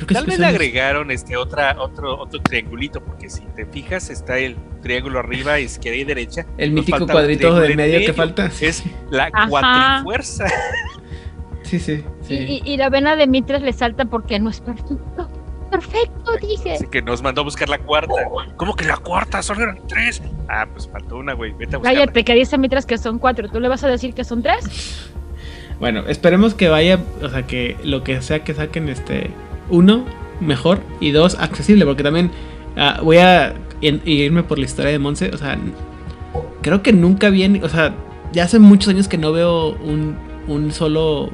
Creo 0.00 0.06
que 0.08 0.14
Tal 0.14 0.24
vez 0.26 0.38
le 0.38 0.46
agregaron 0.46 1.10
este 1.10 1.36
otra, 1.36 1.76
otro, 1.78 2.18
otro 2.18 2.40
triangulito, 2.40 3.00
porque 3.04 3.28
si 3.28 3.42
te 3.54 3.66
fijas, 3.66 4.08
está 4.10 4.38
el 4.38 4.56
triángulo 4.82 5.18
arriba, 5.18 5.58
izquierda 5.60 5.98
y 5.98 6.04
derecha. 6.04 6.46
El 6.56 6.72
mítico 6.72 7.06
cuadrito 7.06 7.54
del 7.60 7.76
medio 7.76 8.00
que 8.00 8.12
falta. 8.14 8.50
Es 8.60 8.82
la 9.10 9.28
Ajá. 9.32 9.48
cuatrifuerza. 9.48 10.46
sí, 11.62 11.78
sí. 11.78 12.02
sí. 12.22 12.34
Y, 12.34 12.62
y- 12.64 12.72
y 12.74 12.76
la 12.76 12.88
vena 12.88 13.14
de 13.16 13.26
Mitras 13.26 13.62
le 13.62 13.72
salta 13.72 14.04
porque 14.06 14.38
no 14.38 14.50
es 14.50 14.60
perfecto. 14.60 15.28
Perfecto, 15.70 16.32
dije. 16.40 16.72
Así 16.74 16.86
que 16.88 17.00
nos 17.00 17.22
mandó 17.22 17.42
a 17.42 17.44
buscar 17.44 17.68
la 17.68 17.78
cuarta. 17.78 18.14
¿Cómo 18.56 18.74
que 18.74 18.84
la 18.86 18.96
cuarta? 18.96 19.40
Solo 19.42 19.62
eran 19.62 19.78
tres. 19.86 20.20
Ah, 20.48 20.66
pues 20.72 20.88
faltó 20.88 21.18
una, 21.18 21.34
güey. 21.34 21.52
Vete 21.52 21.76
a 21.76 21.78
buscarla. 21.78 22.00
Cállate, 22.00 22.24
que 22.24 22.34
dice 22.34 22.58
Mitras 22.58 22.86
que 22.86 22.98
son 22.98 23.18
cuatro. 23.20 23.48
¿Tú 23.48 23.60
le 23.60 23.68
vas 23.68 23.84
a 23.84 23.88
decir 23.88 24.12
que 24.14 24.24
son 24.24 24.42
tres? 24.42 25.10
Bueno, 25.78 26.00
esperemos 26.08 26.54
que 26.54 26.68
vaya, 26.68 26.98
o 27.22 27.28
sea, 27.28 27.46
que 27.46 27.76
lo 27.84 28.02
que 28.02 28.20
sea 28.20 28.42
que 28.42 28.52
saquen, 28.52 28.88
este, 28.88 29.30
uno, 29.70 30.04
mejor, 30.40 30.80
y 31.00 31.10
dos, 31.10 31.36
accesible, 31.38 31.84
porque 31.84 32.02
también 32.02 32.30
ah, 32.76 33.00
voy 33.02 33.18
a 33.18 33.54
irme 33.80 34.42
por 34.42 34.58
la 34.58 34.64
historia 34.64 34.92
de 34.92 34.98
Monse, 34.98 35.30
o 35.32 35.38
sea, 35.38 35.58
creo 36.62 36.82
que 36.82 36.92
nunca 36.92 37.30
viene, 37.30 37.62
o 37.64 37.68
sea, 37.68 37.94
ya 38.32 38.44
hace 38.44 38.58
muchos 38.58 38.88
años 38.88 39.08
que 39.08 39.18
no 39.18 39.32
veo 39.32 39.70
un, 39.76 40.16
un 40.46 40.72
solo 40.72 41.30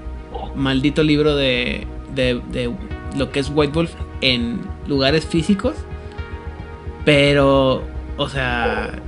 maldito 0.55 1.03
libro 1.03 1.37
de, 1.37 1.87
de, 2.15 2.41
de 2.53 2.73
lo 3.17 3.31
que 3.31 3.41
es 3.41 3.51
White 3.55 3.73
Wolf 3.73 3.93
en 4.21 4.61
lugares 4.87 5.27
físicos, 5.27 5.75
pero, 7.05 7.83
o 8.17 8.29
sea, 8.29 9.01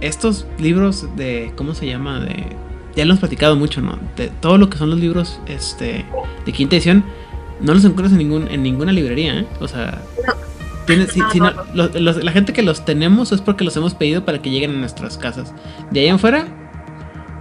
estos 0.00 0.46
libros 0.58 1.08
de, 1.16 1.52
¿cómo 1.56 1.74
se 1.74 1.86
llama? 1.86 2.20
De 2.20 2.56
ya 2.96 3.04
lo 3.04 3.12
hemos 3.12 3.20
platicado 3.20 3.56
mucho, 3.56 3.80
¿no? 3.80 3.98
De 4.16 4.28
todo 4.28 4.58
lo 4.58 4.68
que 4.68 4.78
son 4.78 4.90
los 4.90 4.98
libros 4.98 5.40
este, 5.46 6.04
de 6.44 6.52
quinta 6.52 6.76
edición, 6.76 7.04
no 7.60 7.74
los 7.74 7.84
encuentras 7.84 8.12
en, 8.12 8.18
ningún, 8.18 8.48
en 8.48 8.62
ninguna 8.62 8.92
librería, 8.92 9.40
¿eh? 9.40 9.46
O 9.60 9.68
sea, 9.68 10.00
tienes- 10.86 11.12
si- 11.12 11.20
No, 11.20 11.30
si 11.30 11.38
no, 11.40 11.50
no- 11.52 11.62
los- 11.74 11.94
los- 12.00 12.24
la 12.24 12.32
gente 12.32 12.52
que 12.52 12.62
los 12.62 12.84
tenemos 12.84 13.32
es 13.32 13.40
porque 13.40 13.64
los 13.64 13.76
hemos 13.76 13.94
pedido 13.94 14.24
para 14.24 14.40
que 14.42 14.50
lleguen 14.50 14.70
a 14.74 14.78
nuestras 14.78 15.16
casas. 15.18 15.52
De 15.90 16.00
ahí 16.00 16.06
en 16.08 16.18
fuera, 16.18 16.46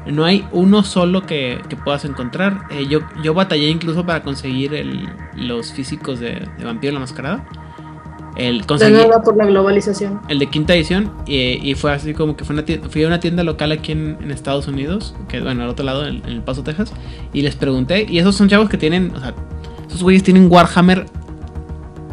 no 0.08 0.26
hay 0.26 0.46
uno 0.52 0.84
solo 0.84 1.26
que, 1.26 1.60
que 1.70 1.76
puedas 1.76 2.04
encontrar. 2.06 2.62
Eh, 2.72 2.88
yo, 2.90 3.00
yo 3.24 3.34
batallé 3.34 3.70
incluso 3.70 4.06
para 4.06 4.24
conseguir 4.24 4.74
el- 4.74 5.08
los 5.36 5.72
físicos 5.74 6.20
de, 6.20 6.48
de 6.58 6.66
Vampiro 6.66 6.94
la 6.94 7.00
Mascarada. 7.00 7.46
El, 8.36 8.62
De 8.62 8.68
conseguí, 8.68 8.94
nada 8.94 9.22
por 9.22 9.36
la 9.36 9.46
globalización. 9.46 10.22
el 10.30 10.40
de 10.40 10.46
quinta 10.48 10.74
edición 10.74 11.12
y, 11.26 11.36
y 11.62 11.76
fue 11.76 11.92
así 11.92 12.14
como 12.14 12.38
que 12.38 12.46
fue 12.46 12.54
una 12.54 12.64
tienda, 12.64 12.88
fui 12.88 13.04
a 13.04 13.08
una 13.08 13.20
tienda 13.20 13.44
local 13.44 13.72
aquí 13.74 13.92
en, 13.92 14.18
en 14.22 14.32
Estados 14.32 14.68
Unidos, 14.68 15.14
que 15.28 15.42
bueno, 15.42 15.64
al 15.64 15.70
otro 15.70 15.84
lado, 15.84 16.08
en, 16.08 16.18
en 16.26 16.30
El 16.30 16.42
Paso, 16.42 16.64
Texas, 16.64 16.94
y 17.34 17.42
les 17.42 17.56
pregunté, 17.58 18.06
y 18.08 18.18
esos 18.20 18.36
son 18.36 18.48
chavos 18.48 18.70
que 18.70 18.78
tienen, 18.78 19.12
o 19.14 19.20
sea, 19.20 19.34
esos 19.90 20.04
güeyes 20.04 20.24
tienen 20.24 20.50
Warhammer 20.50 21.06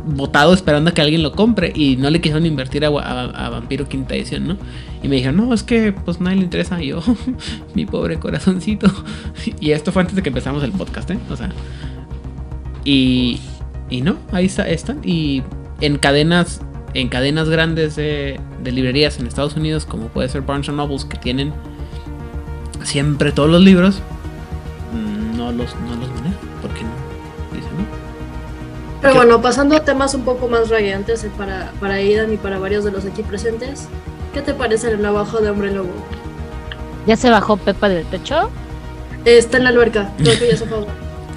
botado 0.07 0.55
esperando 0.55 0.91
a 0.91 0.95
que 0.95 1.03
alguien 1.03 1.23
lo 1.23 1.33
compre 1.33 1.73
y 1.75 1.97
no 1.97 2.11
le 2.11 2.21
quisieron 2.21 2.47
invertir 2.47 2.85
a, 2.85 2.91
Vampiro 2.91 3.89
quinta 3.89 4.15
edición, 4.15 4.47
¿no? 4.47 4.57
Y 5.03 5.09
me 5.09 5.17
dijeron, 5.17 5.37
no, 5.37 5.53
es 5.53 5.63
que 5.63 5.93
pues 5.93 6.21
nadie 6.21 6.37
le 6.39 6.45
interesa, 6.45 6.81
y 6.83 6.89
yo, 6.89 7.03
mi 7.75 7.87
pobre 7.87 8.19
corazoncito. 8.19 8.91
Y 9.61 9.73
esto 9.73 9.93
fue 9.93 10.03
antes 10.03 10.17
de 10.17 10.23
que 10.23 10.31
empezamos 10.31 10.63
el 10.63 10.73
podcast, 10.73 11.11
¿eh? 11.11 11.19
O 11.31 11.37
sea, 11.37 11.51
y, 12.85 13.41
y 13.91 14.03
no, 14.03 14.17
ahí 14.33 14.47
está, 14.47 14.69
están. 14.69 15.01
Y 15.05 15.43
en 15.81 15.99
cadenas, 15.99 16.61
en 16.95 17.09
cadenas 17.09 17.49
grandes 17.49 17.97
de, 17.97 18.41
de 18.63 18.73
librerías 18.73 19.19
en 19.19 19.27
Estados 19.27 19.57
Unidos, 19.57 19.87
como 19.87 20.07
puede 20.09 20.29
ser 20.29 20.43
Barnes 20.43 20.69
Nobles, 20.69 21.05
que 21.05 21.19
tienen 21.19 21.53
siempre 22.83 23.33
todos 23.33 23.51
los 23.51 23.63
libros, 23.63 24.01
mm, 24.93 25.37
no 25.37 25.53
los, 25.53 25.75
no 25.75 25.97
los 25.97 26.09
Pero 29.07 29.21
¿Qué? 29.21 29.27
bueno, 29.27 29.41
pasando 29.41 29.77
a 29.77 29.85
temas 29.85 30.15
un 30.15 30.25
poco 30.25 30.49
más 30.49 30.69
radiantes 30.69 31.23
eh, 31.23 31.31
para, 31.39 31.71
para 31.79 31.95
Aidan 31.95 32.33
y 32.33 32.37
para 32.37 32.59
varios 32.59 32.83
de 32.85 32.91
los 32.91 33.05
aquí 33.05 33.23
presentes, 33.23 33.87
¿qué 34.35 34.43
te 34.43 34.53
parece 34.53 34.91
el 34.91 35.01
navajo 35.01 35.39
de 35.39 35.49
hombre 35.51 35.71
lobo? 35.71 35.91
Ya 37.07 37.17
se 37.17 37.31
bajó 37.31 37.57
Pepa 37.57 37.89
del 37.89 38.05
techo, 38.07 38.51
Eh, 39.25 39.39
Está 39.39 39.59
en 39.59 39.65
la 39.65 39.71
alberca, 39.71 40.11
creo 40.19 40.37
que 40.39 40.49
ya 40.51 40.57
se 40.57 40.67
fue. 40.67 40.79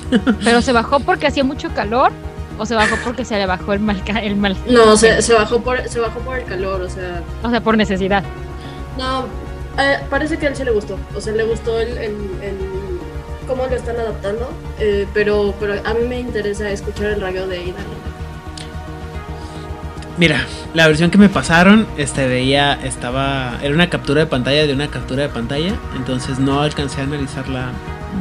pero 0.43 0.63
se 0.63 0.71
bajó 0.73 0.99
porque 0.99 1.27
hacía 1.27 1.43
mucho 1.43 1.69
calor 1.75 2.12
o 2.58 2.65
se 2.65 2.73
bajó 2.73 2.95
porque 3.03 3.23
se 3.23 3.36
le 3.38 3.45
bajó 3.45 3.73
el 3.73 3.79
mal, 3.82 4.01
el 4.23 4.36
mal 4.36 4.58
No, 4.67 4.97
se, 4.97 5.21
se 5.21 5.34
bajó 5.36 5.62
por, 5.62 5.88
se 5.88 5.99
bajó 5.99 6.19
por 6.21 6.39
el 6.39 6.45
calor, 6.45 6.82
o 6.82 6.89
sea, 6.89 7.21
o 7.43 7.49
sea, 7.51 7.62
por 7.62 7.77
necesidad. 7.77 8.23
no, 8.97 9.25
eh, 9.77 9.99
parece 10.10 10.38
que 10.39 10.47
a 10.47 10.49
él 10.49 10.55
sí 10.55 10.63
le 10.63 10.71
gustó. 10.71 10.97
O 11.15 11.21
sea, 11.21 11.34
le 11.34 11.43
gustó 11.43 11.79
el, 11.79 11.89
el- 11.89 12.39
el- 12.41 12.78
cómo 13.49 13.65
lo 13.67 13.75
están 13.75 13.97
adaptando. 13.97 14.49
eh, 14.79 15.05
pero, 15.13 15.53
pero 15.59 15.73
a 15.83 15.93
mí 15.95 16.07
me 16.07 16.19
interesa 16.19 16.69
escuchar 16.69 17.07
el 17.07 17.19
radio 17.21 17.47
de 17.47 17.63
Ida. 17.63 17.79
Mira, 20.17 20.45
la 20.73 20.88
versión 20.88 21.12
que 21.12 21.17
me 21.17 21.29
pasaron, 21.29 21.88
este 21.97 22.27
veía, 22.27 22.73
estaba, 22.83 23.57
era 23.62 23.73
una 23.73 23.89
captura 23.89 24.19
de 24.21 24.27
pantalla 24.27 24.67
de 24.67 24.73
una 24.73 24.88
captura 24.89 25.23
de 25.23 25.29
pantalla, 25.29 25.73
entonces 25.95 26.39
no 26.39 26.62
alcancé 26.62 26.99
a 27.01 27.05
analizarla 27.05 27.69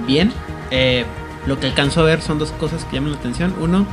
bien. 0.07 0.33
Eh, 0.71 1.05
lo 1.47 1.59
que 1.59 1.67
alcanzo 1.67 2.01
a 2.03 2.05
ver 2.05 2.21
son 2.23 2.39
dos 2.39 2.53
cosas 2.53 2.85
que 2.85 2.97
llaman 2.97 3.13
la 3.13 3.19
atención. 3.19 3.53
Uno, 3.61 3.85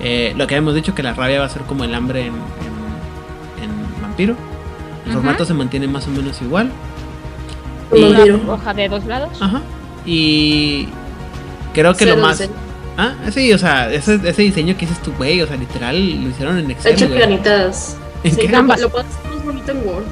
eh, 0.00 0.34
lo 0.36 0.46
que 0.46 0.54
habíamos 0.54 0.74
dicho 0.74 0.94
que 0.94 1.02
la 1.02 1.14
rabia 1.14 1.38
va 1.40 1.46
a 1.46 1.48
ser 1.48 1.62
como 1.62 1.84
el 1.84 1.94
hambre 1.94 2.22
en, 2.26 2.34
en- 2.34 3.64
en 3.64 4.02
vampiro. 4.02 4.34
El 5.06 5.12
formato 5.14 5.44
se 5.46 5.54
mantiene 5.54 5.86
más 5.88 6.06
o 6.08 6.10
menos 6.10 6.42
igual. 6.42 6.70
Y- 7.94 8.02
Una 8.02 8.52
hoja 8.52 8.74
de 8.74 8.88
dos 8.88 9.04
lados. 9.06 9.40
Ajá. 9.40 9.62
Y 10.06 10.88
creo 11.74 11.94
que 11.94 12.06
lo 12.06 12.16
más. 12.16 12.48
Ah, 12.98 13.14
sí, 13.30 13.52
o 13.52 13.58
sea, 13.58 13.92
ese, 13.92 14.14
ese 14.24 14.42
diseño 14.42 14.74
que 14.78 14.86
dices 14.86 15.02
tú, 15.02 15.12
güey, 15.18 15.42
o 15.42 15.46
sea, 15.46 15.56
literal 15.56 16.22
lo 16.22 16.30
hicieron 16.30 16.58
en 16.58 16.70
Excel. 16.70 16.94
Hecho 16.94 17.08
planitas. 17.08 17.96
¿En 18.24 18.34
Sí, 18.34 18.40
qué? 18.40 18.48
lo, 18.48 18.64
puedes 18.66 18.82
hacer 19.06 19.30
más 19.30 19.44
bonito 19.44 19.72
en 19.72 19.78
Word. 19.86 20.04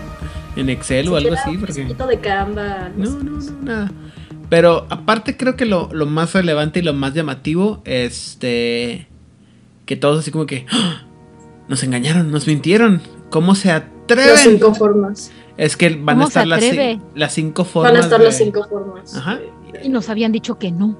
En 0.56 0.68
Excel 0.68 1.08
o 1.08 1.16
algo 1.16 1.32
así, 1.34 1.50
un 1.50 1.60
porque. 1.60 1.82
poquito 1.82 2.06
de 2.06 2.18
Canva. 2.20 2.90
No, 2.96 3.10
no, 3.10 3.30
no, 3.40 3.60
nada. 3.62 3.90
Pero 4.50 4.86
aparte 4.90 5.36
creo 5.36 5.56
que 5.56 5.64
lo, 5.64 5.88
lo 5.92 6.04
más 6.06 6.34
relevante 6.34 6.80
y 6.80 6.82
lo 6.82 6.92
más 6.92 7.14
llamativo, 7.14 7.80
este, 7.86 9.08
que 9.86 9.96
todos 9.96 10.20
así 10.20 10.30
como 10.30 10.44
que 10.46 10.66
¡Ah! 10.70 11.02
nos 11.68 11.82
engañaron, 11.82 12.30
nos 12.30 12.46
mintieron. 12.46 13.00
¿Cómo 13.30 13.54
se 13.54 13.68
Las 13.68 13.82
atreven? 13.82 14.36
cinco 14.38 14.74
formas. 14.74 15.32
Es 15.56 15.76
que 15.76 15.88
van 15.88 16.00
a 16.16 16.20
¿Cómo 16.20 16.22
se 16.24 16.28
estar 16.40 16.46
las, 16.46 16.62
las 17.14 17.32
cinco 17.32 17.64
formas. 17.64 17.92
Van 17.92 18.00
a 18.02 18.04
estar 18.04 18.18
de- 18.20 18.26
las 18.26 18.36
cinco 18.36 18.64
formas. 18.68 19.16
Ajá. 19.16 19.38
Y 19.82 19.88
nos 19.88 20.08
habían 20.08 20.32
dicho 20.32 20.58
que 20.58 20.70
no. 20.70 20.98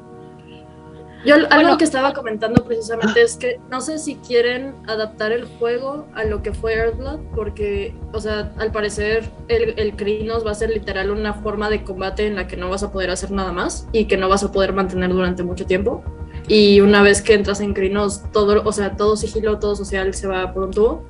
Yo 1.25 1.37
algo 1.37 1.49
Bueno. 1.49 1.79
que 1.79 1.85
estaba 1.85 2.13
comentando 2.13 2.65
precisamente 2.65 3.23
es 3.23 3.37
que 3.37 3.59
no 3.71 3.81
sé 3.81 3.99
si 3.99 4.17
quieren 4.17 4.75
adaptar 4.87 5.33
el 5.33 5.47
juego 5.47 6.07
a 6.15 6.25
lo 6.25 6.43
que 6.43 6.53
fue 6.53 6.75
Earthblood, 6.75 7.21
porque, 7.35 7.95
o 8.13 8.21
sea, 8.21 8.53
al 8.59 8.73
parecer 8.73 9.31
el, 9.49 9.73
el 9.79 9.97
Krynos 9.97 10.45
va 10.47 10.51
a 10.51 10.55
ser 10.55 10.69
literal 10.69 11.11
una 11.11 11.33
forma 11.33 11.71
de 11.71 11.83
combate 11.83 12.27
en 12.27 12.35
la 12.35 12.47
que 12.47 12.59
no 12.59 12.69
vas 12.69 12.83
a 12.83 12.93
poder 12.93 13.11
hacer 13.11 13.31
nada 13.31 13.53
más 13.53 13.89
y 13.93 14.05
que 14.05 14.19
no 14.19 14.29
vas 14.29 14.45
a 14.45 14.53
poder 14.53 14.75
mantener 14.75 15.11
durante 15.15 15.43
mucho 15.43 15.65
tiempo. 15.65 16.05
Y 16.47 16.81
una 16.81 17.03
vez 17.03 17.23
que 17.23 17.35
entras 17.35 17.61
en 17.61 17.73
Krynos, 17.73 18.23
todo, 18.33 18.63
o 18.65 18.73
sea, 18.73 18.97
todo 18.97 19.17
sigilo, 19.17 19.59
todo 19.59 19.77
social 19.77 20.13
se 20.13 20.27
va 20.27 20.53
por 20.53 20.65
un 20.65 20.71
tubo. 20.73 21.05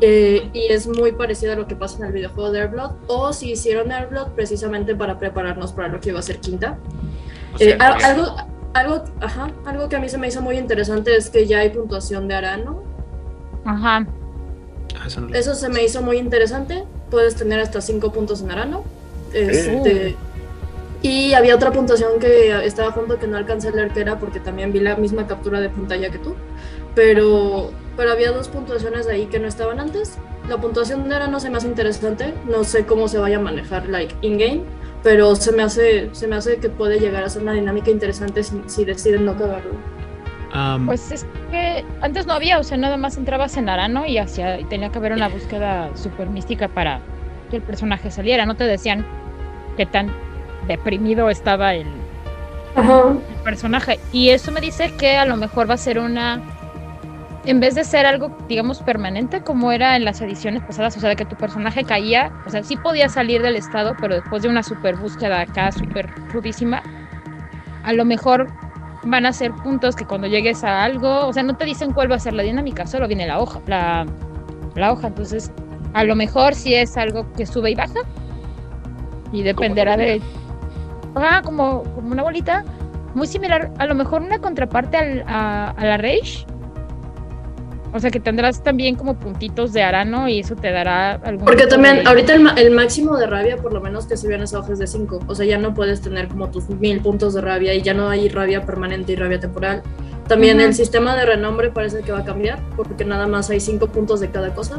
Eh, 0.00 0.50
y 0.52 0.72
es 0.72 0.86
muy 0.88 1.12
parecido 1.12 1.52
a 1.52 1.56
lo 1.56 1.66
que 1.66 1.76
pasa 1.76 1.98
en 1.98 2.04
el 2.04 2.12
videojuego 2.12 2.50
de 2.50 2.62
Airblood. 2.62 2.90
O 3.06 3.32
si 3.32 3.52
hicieron 3.52 3.92
Airblood 3.92 4.32
precisamente 4.32 4.94
para 4.94 5.18
prepararnos 5.18 5.72
para 5.72 5.88
lo 5.88 6.00
que 6.00 6.10
iba 6.10 6.18
a 6.18 6.22
ser 6.22 6.38
quinta. 6.40 6.78
O 7.54 7.58
sea, 7.58 7.68
Eh, 7.68 7.78
algo, 7.80 8.36
algo, 8.74 9.04
ajá, 9.20 9.50
algo 9.66 9.88
que 9.88 9.96
a 9.96 10.00
mí 10.00 10.08
se 10.08 10.18
me 10.18 10.28
hizo 10.28 10.42
muy 10.42 10.58
interesante 10.58 11.16
es 11.16 11.30
que 11.30 11.46
ya 11.46 11.60
hay 11.60 11.70
puntuación 11.70 12.26
de 12.26 12.34
Arano. 12.34 12.82
Ajá. 13.64 14.06
Ah, 14.98 15.06
eso 15.32 15.54
se 15.54 15.68
me 15.68 15.84
hizo 15.84 16.02
muy 16.02 16.18
interesante. 16.18 16.84
Puedes 17.10 17.36
tener 17.36 17.60
hasta 17.60 17.80
5 17.80 18.12
puntos 18.12 18.42
en 18.42 18.50
Arano. 18.50 18.84
Este, 19.32 20.16
Y 21.02 21.34
había 21.34 21.56
otra 21.56 21.72
puntuación 21.72 22.20
que 22.20 22.64
estaba 22.64 22.90
a 22.90 22.94
punto 22.94 23.18
que 23.18 23.26
no 23.26 23.36
alcancé 23.36 23.68
a 23.68 23.72
leer 23.72 23.90
que 23.90 24.00
era 24.00 24.18
porque 24.18 24.38
también 24.38 24.72
vi 24.72 24.78
la 24.78 24.96
misma 24.96 25.26
captura 25.26 25.60
de 25.60 25.68
pantalla 25.68 26.10
que 26.10 26.18
tú. 26.18 26.36
Pero, 26.94 27.72
pero 27.96 28.12
había 28.12 28.30
dos 28.30 28.48
puntuaciones 28.48 29.08
ahí 29.08 29.26
que 29.26 29.40
no 29.40 29.48
estaban 29.48 29.80
antes. 29.80 30.18
La 30.48 30.58
puntuación 30.58 31.08
de 31.08 31.16
Arano 31.16 31.40
se 31.40 31.50
me 31.50 31.56
hace 31.56 31.66
interesante. 31.66 32.34
No 32.48 32.62
sé 32.62 32.86
cómo 32.86 33.08
se 33.08 33.18
vaya 33.18 33.38
a 33.38 33.40
manejar 33.40 33.88
like 33.88 34.14
in-game. 34.20 34.62
Pero 35.02 35.34
se 35.34 35.50
me, 35.50 35.64
hace, 35.64 36.10
se 36.12 36.28
me 36.28 36.36
hace 36.36 36.58
que 36.58 36.68
puede 36.68 37.00
llegar 37.00 37.24
a 37.24 37.28
ser 37.28 37.42
una 37.42 37.52
dinámica 37.52 37.90
interesante 37.90 38.44
si, 38.44 38.62
si 38.66 38.84
deciden 38.84 39.24
no 39.24 39.36
cagarlo. 39.36 39.72
Am, 40.52 40.86
Pues 40.86 41.10
es 41.10 41.26
que 41.50 41.84
antes 42.00 42.26
no 42.26 42.34
había, 42.34 42.60
o 42.60 42.62
sea, 42.62 42.76
nada 42.76 42.96
más 42.96 43.16
entrabas 43.16 43.56
en 43.56 43.68
Arano 43.68 44.06
y 44.06 44.18
hacia, 44.18 44.60
y 44.60 44.64
tenía 44.64 44.90
que 44.90 44.98
haber 44.98 45.12
una 45.12 45.28
búsqueda 45.28 45.90
súper 45.96 46.28
mística 46.28 46.68
para 46.68 47.00
que 47.50 47.56
el 47.56 47.62
personaje 47.62 48.12
saliera. 48.12 48.46
No 48.46 48.54
te 48.54 48.62
decían 48.62 49.04
qué 49.76 49.86
tan 49.86 50.12
deprimido 50.66 51.30
estaba 51.30 51.74
el, 51.74 51.86
Ajá. 52.76 53.10
el 53.10 53.42
personaje. 53.44 53.98
Y 54.12 54.30
eso 54.30 54.52
me 54.52 54.60
dice 54.60 54.92
que 54.96 55.16
a 55.16 55.24
lo 55.24 55.36
mejor 55.36 55.68
va 55.68 55.74
a 55.74 55.78
ser 55.78 55.98
una. 55.98 56.40
En 57.44 57.58
vez 57.58 57.74
de 57.74 57.82
ser 57.82 58.06
algo, 58.06 58.36
digamos, 58.48 58.80
permanente, 58.82 59.40
como 59.40 59.72
era 59.72 59.96
en 59.96 60.04
las 60.04 60.20
ediciones 60.20 60.62
pasadas, 60.62 60.96
o 60.96 61.00
sea, 61.00 61.08
de 61.08 61.16
que 61.16 61.24
tu 61.24 61.34
personaje 61.34 61.82
caía, 61.82 62.30
o 62.46 62.50
sea, 62.50 62.62
sí 62.62 62.76
podía 62.76 63.08
salir 63.08 63.42
del 63.42 63.56
estado, 63.56 63.96
pero 64.00 64.14
después 64.14 64.42
de 64.42 64.48
una 64.48 64.62
super 64.62 64.94
búsqueda 64.94 65.40
acá, 65.40 65.72
súper 65.72 66.08
rudísima, 66.32 66.84
a 67.82 67.92
lo 67.94 68.04
mejor 68.04 68.46
van 69.04 69.26
a 69.26 69.32
ser 69.32 69.52
puntos 69.52 69.96
que 69.96 70.04
cuando 70.04 70.28
llegues 70.28 70.62
a 70.62 70.84
algo, 70.84 71.26
o 71.26 71.32
sea, 71.32 71.42
no 71.42 71.56
te 71.56 71.64
dicen 71.64 71.92
cuál 71.92 72.12
va 72.12 72.14
a 72.14 72.20
ser 72.20 72.32
la 72.34 72.44
dinámica, 72.44 72.86
solo 72.86 73.08
viene 73.08 73.26
la 73.26 73.40
hoja, 73.40 73.60
la, 73.66 74.06
la 74.76 74.92
hoja, 74.92 75.08
entonces, 75.08 75.50
a 75.94 76.04
lo 76.04 76.14
mejor 76.14 76.54
sí 76.54 76.74
es 76.74 76.96
algo 76.96 77.30
que 77.32 77.44
sube 77.44 77.72
y 77.72 77.74
baja, 77.74 78.00
y 79.32 79.42
dependerá 79.42 79.96
de 79.96 80.22
Como, 81.44 81.82
como 81.94 82.10
una 82.12 82.22
bolita. 82.22 82.64
Muy 83.14 83.26
similar, 83.26 83.70
a 83.78 83.86
lo 83.86 83.94
mejor 83.94 84.22
una 84.22 84.38
contraparte 84.38 84.96
al- 84.96 85.24
a, 85.26 85.70
a 85.70 85.84
la 85.84 85.96
Rage. 85.98 86.46
O 87.94 88.00
sea 88.00 88.10
que 88.10 88.20
tendrás 88.20 88.62
también 88.62 88.94
como 88.94 89.18
puntitos 89.18 89.74
de 89.74 89.82
arano 89.82 90.26
y 90.26 90.40
eso 90.40 90.56
te 90.56 90.72
dará 90.72 91.12
algún. 91.16 91.44
Porque 91.44 91.66
también, 91.66 91.96
de- 91.96 92.04
ahorita 92.08 92.32
el, 92.56 92.70
máximo 92.70 93.18
de 93.18 93.26
rabia, 93.26 93.58
por 93.58 93.74
lo 93.74 93.82
menos 93.82 94.06
que 94.06 94.16
se 94.16 94.26
vean 94.28 94.40
esa 94.42 94.58
hoja 94.60 94.72
es 94.72 94.78
de 94.78 94.86
5. 94.86 95.20
O 95.26 95.34
sea, 95.34 95.44
ya 95.44 95.58
no 95.58 95.74
puedes 95.74 96.00
tener 96.00 96.28
como 96.28 96.48
tus 96.48 96.70
mil 96.70 97.00
puntos 97.00 97.34
de 97.34 97.42
rabia 97.42 97.74
y 97.74 97.82
ya 97.82 97.92
no 97.92 98.08
hay 98.08 98.30
rabia 98.30 98.64
permanente 98.64 99.12
y 99.12 99.16
rabia 99.16 99.38
temporal. 99.40 99.82
También 100.26 100.58
el 100.62 100.72
sistema 100.72 101.14
de 101.16 101.26
renombre 101.26 101.70
parece 101.70 102.00
que 102.00 102.12
va 102.12 102.20
a 102.20 102.24
cambiar, 102.24 102.60
porque 102.76 103.04
nada 103.04 103.26
más 103.26 103.50
hay 103.50 103.60
5 103.60 103.88
puntos 103.88 104.20
de 104.20 104.30
cada 104.30 104.54
cosa. 104.54 104.78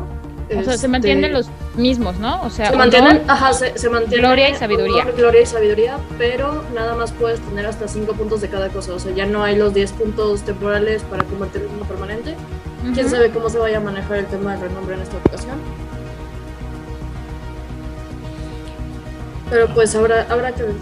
O 0.60 0.63
sea, 0.63 0.72
se 0.74 0.76
Este, 0.76 0.88
mantienen 0.88 1.34
los 1.34 1.48
mismos, 1.76 2.18
¿no? 2.20 2.42
O 2.44 2.50
sea, 2.50 2.68
Se 2.68 2.74
honor, 2.74 2.80
mantienen, 2.88 3.22
ajá, 3.28 3.54
se, 3.54 3.78
se 3.78 3.89
mantiene 3.89 4.18
gloria 4.26 4.50
y 4.50 4.56
sabiduría. 4.56 5.04
honor, 5.04 5.16
gloria 5.16 5.42
y 5.42 5.46
sabiduría, 5.46 5.98
pero 6.18 6.63
nada 6.74 6.96
más 6.96 7.12
puedes 7.12 7.39
tener 7.42 7.66
hasta 7.66 7.88
5 7.88 8.13
puntos 8.13 8.42
de 8.42 8.50
cada 8.50 8.70
cosa. 8.70 8.94
O 8.94 9.00
sea, 9.00 9.12
ya 9.13 9.26
no 9.26 9.44
hay 9.44 9.56
los 9.56 9.74
10 9.74 9.92
puntos 9.94 10.42
temporales 10.44 11.04
para 11.04 11.24
convertirlo 11.24 11.70
en 11.70 11.76
uno 11.76 11.86
permanente. 11.86 12.36
Quién 12.94 13.06
ujú. 13.06 13.16
sabe 13.16 13.30
cómo 13.32 13.50
se 13.50 13.58
vaya 13.60 13.78
a 13.78 13.82
manejar 13.82 14.18
el 14.18 14.26
tema 14.26 14.52
del 14.54 14.62
renombre 14.70 14.96
en 14.96 15.02
esta 15.02 15.18
ocasión. 15.18 15.58
Pero 19.50 19.68
pues 19.74 19.96
habrá, 19.96 20.26
habrá 20.30 20.52
que 20.54 20.63
ver. 20.63 20.76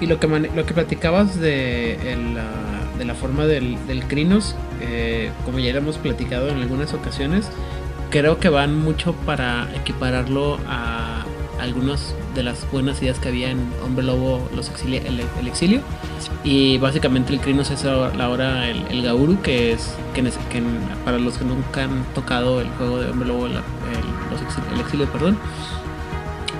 Y 0.00 0.06
lo 0.06 0.18
que, 0.18 0.26
lo 0.26 0.66
que 0.66 0.74
platicabas 0.74 1.38
de, 1.40 1.94
el, 2.12 2.36
ah, 2.38 2.98
de 2.98 3.04
la 3.04 3.14
forma 3.14 3.46
del, 3.46 3.76
del 3.86 4.04
Crinos, 4.04 4.56
eh, 4.80 5.30
como 5.44 5.58
ya 5.58 5.72
lo 5.72 5.78
hemos 5.78 5.98
platicado 5.98 6.48
en 6.48 6.58
algunas 6.60 6.92
ocasiones, 6.92 7.48
creo 8.12 8.38
que 8.38 8.50
van 8.50 8.78
mucho 8.78 9.14
para 9.26 9.68
equipararlo 9.74 10.58
a 10.68 11.24
algunas 11.58 12.14
de 12.34 12.42
las 12.42 12.70
buenas 12.70 13.00
ideas 13.02 13.18
que 13.18 13.28
había 13.28 13.50
en 13.50 13.72
Hombre 13.84 14.04
Lobo, 14.04 14.48
los 14.54 14.70
exili- 14.70 15.02
el, 15.04 15.48
exilio. 15.48 15.80
Y 16.44 16.78
básicamente 16.78 17.32
el 17.32 17.40
Crinos 17.40 17.70
es 17.70 17.84
ahora 17.84 18.68
el, 18.68 18.84
el 18.90 19.02
Gauru, 19.02 19.40
que 19.42 19.72
es 19.72 19.96
que, 20.14 20.22
para 21.04 21.18
los 21.18 21.38
que 21.38 21.44
nunca 21.44 21.84
han 21.84 22.04
tocado 22.14 22.60
el 22.60 22.68
juego 22.70 22.98
de 23.00 23.10
Hombre 23.10 23.28
Lobo, 23.28 23.46
el, 23.46 23.56
exilio, 24.80 25.06
perdón. 25.06 25.38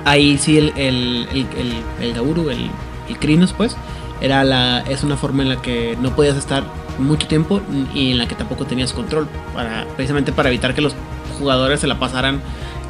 Ahí 0.05 0.39
sí 0.39 0.59
el, 0.59 0.73
el 0.77 2.15
Gauru, 2.15 2.49
el, 2.51 2.71
el 3.09 3.19
Crinos, 3.19 3.53
pues, 3.57 3.77
era 4.23 4.43
la, 4.45 4.81
es 4.81 5.03
una 5.03 5.17
forma 5.17 5.43
en 5.43 5.51
la 5.51 5.61
que 5.61 5.99
no 6.01 6.15
podías 6.17 6.37
estar 6.37 6.65
mucho 6.99 7.27
tiempo 7.27 7.61
y 7.95 8.13
en 8.13 8.19
la 8.19 8.27
que 8.27 8.35
tampoco 8.37 8.65
tenías 8.65 8.93
control, 8.93 9.29
para, 9.53 9.85
precisamente 9.97 10.33
para 10.33 10.49
evitar 10.49 10.75
que 10.75 10.81
los 10.81 10.95
jugadores 11.43 11.81
se 11.81 11.87
la 11.87 11.99
pasaran 11.99 12.41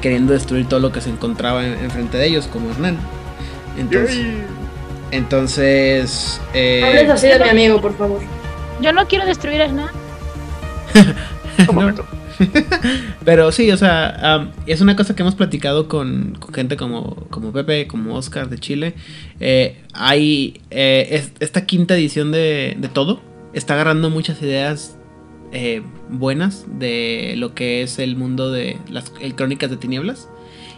queriendo 0.01 0.33
destruir 0.33 0.69
todo 0.69 0.79
lo 0.81 0.93
que 0.93 1.01
se 1.01 1.11
encontraba 1.11 1.67
en- 1.67 1.79
enfrente 1.85 2.19
de 2.19 2.27
ellos, 2.27 2.47
como 2.47 2.71
Hernán. 2.71 2.99
Entonces, 3.79 4.19
entonces 5.11 6.41
eh, 6.55 6.83
Hables 6.85 7.11
así 7.11 7.27
de 7.29 7.39
mi 7.39 7.49
amigo, 7.49 7.81
por 7.81 7.97
favor. 7.97 8.21
Yo 8.81 8.93
no 8.93 9.07
quiero 9.07 9.25
destruir 9.27 9.63
a 9.63 9.69
nada. 9.69 9.93
Un 11.59 11.67
no. 11.67 11.73
momento. 11.73 12.05
Pero 13.25 13.53
sí, 13.53 13.71
o 13.71 13.77
sea, 13.77 14.49
es 14.67 14.81
una 14.81 14.97
cosa 14.97 15.15
que 15.15 15.23
hemos 15.23 15.35
platicado 15.35 15.87
con, 15.89 16.37
con 16.41 16.53
gente 16.53 16.77
como, 16.77 17.15
como 17.31 17.53
Pepe, 17.53 17.87
como 17.87 18.15
Oscar 18.17 18.49
de 18.49 18.59
Chile. 18.59 18.95
Eh, 19.39 19.77
hay 19.93 20.61
eh, 20.71 21.09
es- 21.11 21.33
esta 21.41 21.65
quinta 21.67 21.95
edición 21.95 22.33
de, 22.33 22.75
de 22.79 22.89
todo. 22.89 23.21
Está 23.53 23.75
agarrando 23.75 24.11
muchas 24.11 24.41
ideas 24.43 24.97
eh, 25.53 25.83
buenas 26.09 26.65
de 26.67 27.35
lo 27.37 27.55
que 27.55 27.83
es 27.83 27.99
el 27.99 28.17
mundo 28.17 28.51
de 28.51 28.79
las 28.91 29.13
el 29.21 29.35
Crónicas 29.35 29.71
de 29.71 29.77
Tinieblas. 29.77 30.29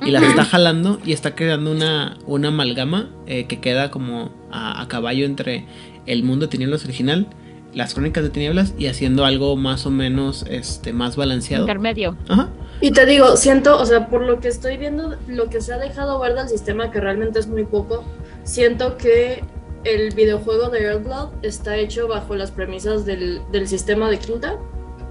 Y 0.04 0.10
las 0.10 0.22
está 0.24 0.44
jalando 0.44 1.00
y 1.04 1.12
está 1.12 1.34
creando 1.34 1.70
una, 1.70 2.18
una 2.26 2.48
amalgama 2.48 3.08
eh, 3.26 3.46
que 3.46 3.60
queda 3.60 3.90
como 3.90 4.32
a, 4.50 4.82
a 4.82 4.88
caballo 4.88 5.24
entre 5.24 5.64
el 6.04 6.24
mundo 6.24 6.46
de 6.46 6.50
Tinieblas 6.50 6.84
original, 6.84 7.28
las 7.72 7.94
Crónicas 7.94 8.22
de 8.22 8.30
Tinieblas 8.30 8.74
y 8.76 8.86
haciendo 8.86 9.24
algo 9.24 9.56
más 9.56 9.86
o 9.86 9.90
menos 9.90 10.44
este, 10.48 10.92
más 10.92 11.16
balanceado. 11.16 11.62
Intermedio. 11.62 12.16
Ajá. 12.28 12.50
Y 12.80 12.90
te 12.90 13.06
digo, 13.06 13.36
siento, 13.36 13.80
o 13.80 13.86
sea, 13.86 14.08
por 14.08 14.22
lo 14.22 14.40
que 14.40 14.48
estoy 14.48 14.76
viendo, 14.76 15.16
lo 15.26 15.48
que 15.48 15.60
se 15.60 15.72
ha 15.72 15.78
dejado 15.78 16.18
ver 16.18 16.34
del 16.34 16.48
sistema, 16.48 16.90
que 16.90 17.00
realmente 17.00 17.38
es 17.38 17.46
muy 17.46 17.64
poco, 17.64 18.04
siento 18.42 18.96
que 18.98 19.42
el 19.85 20.14
videojuego 20.14 20.70
de 20.70 20.82
Earthblood 20.82 21.30
está 21.43 21.76
hecho 21.76 22.09
bajo 22.09 22.35
las 22.35 22.51
premisas 22.51 23.05
del, 23.05 23.41
del 23.53 23.68
sistema 23.68 24.11
de 24.11 24.18
Quinta, 24.18 24.59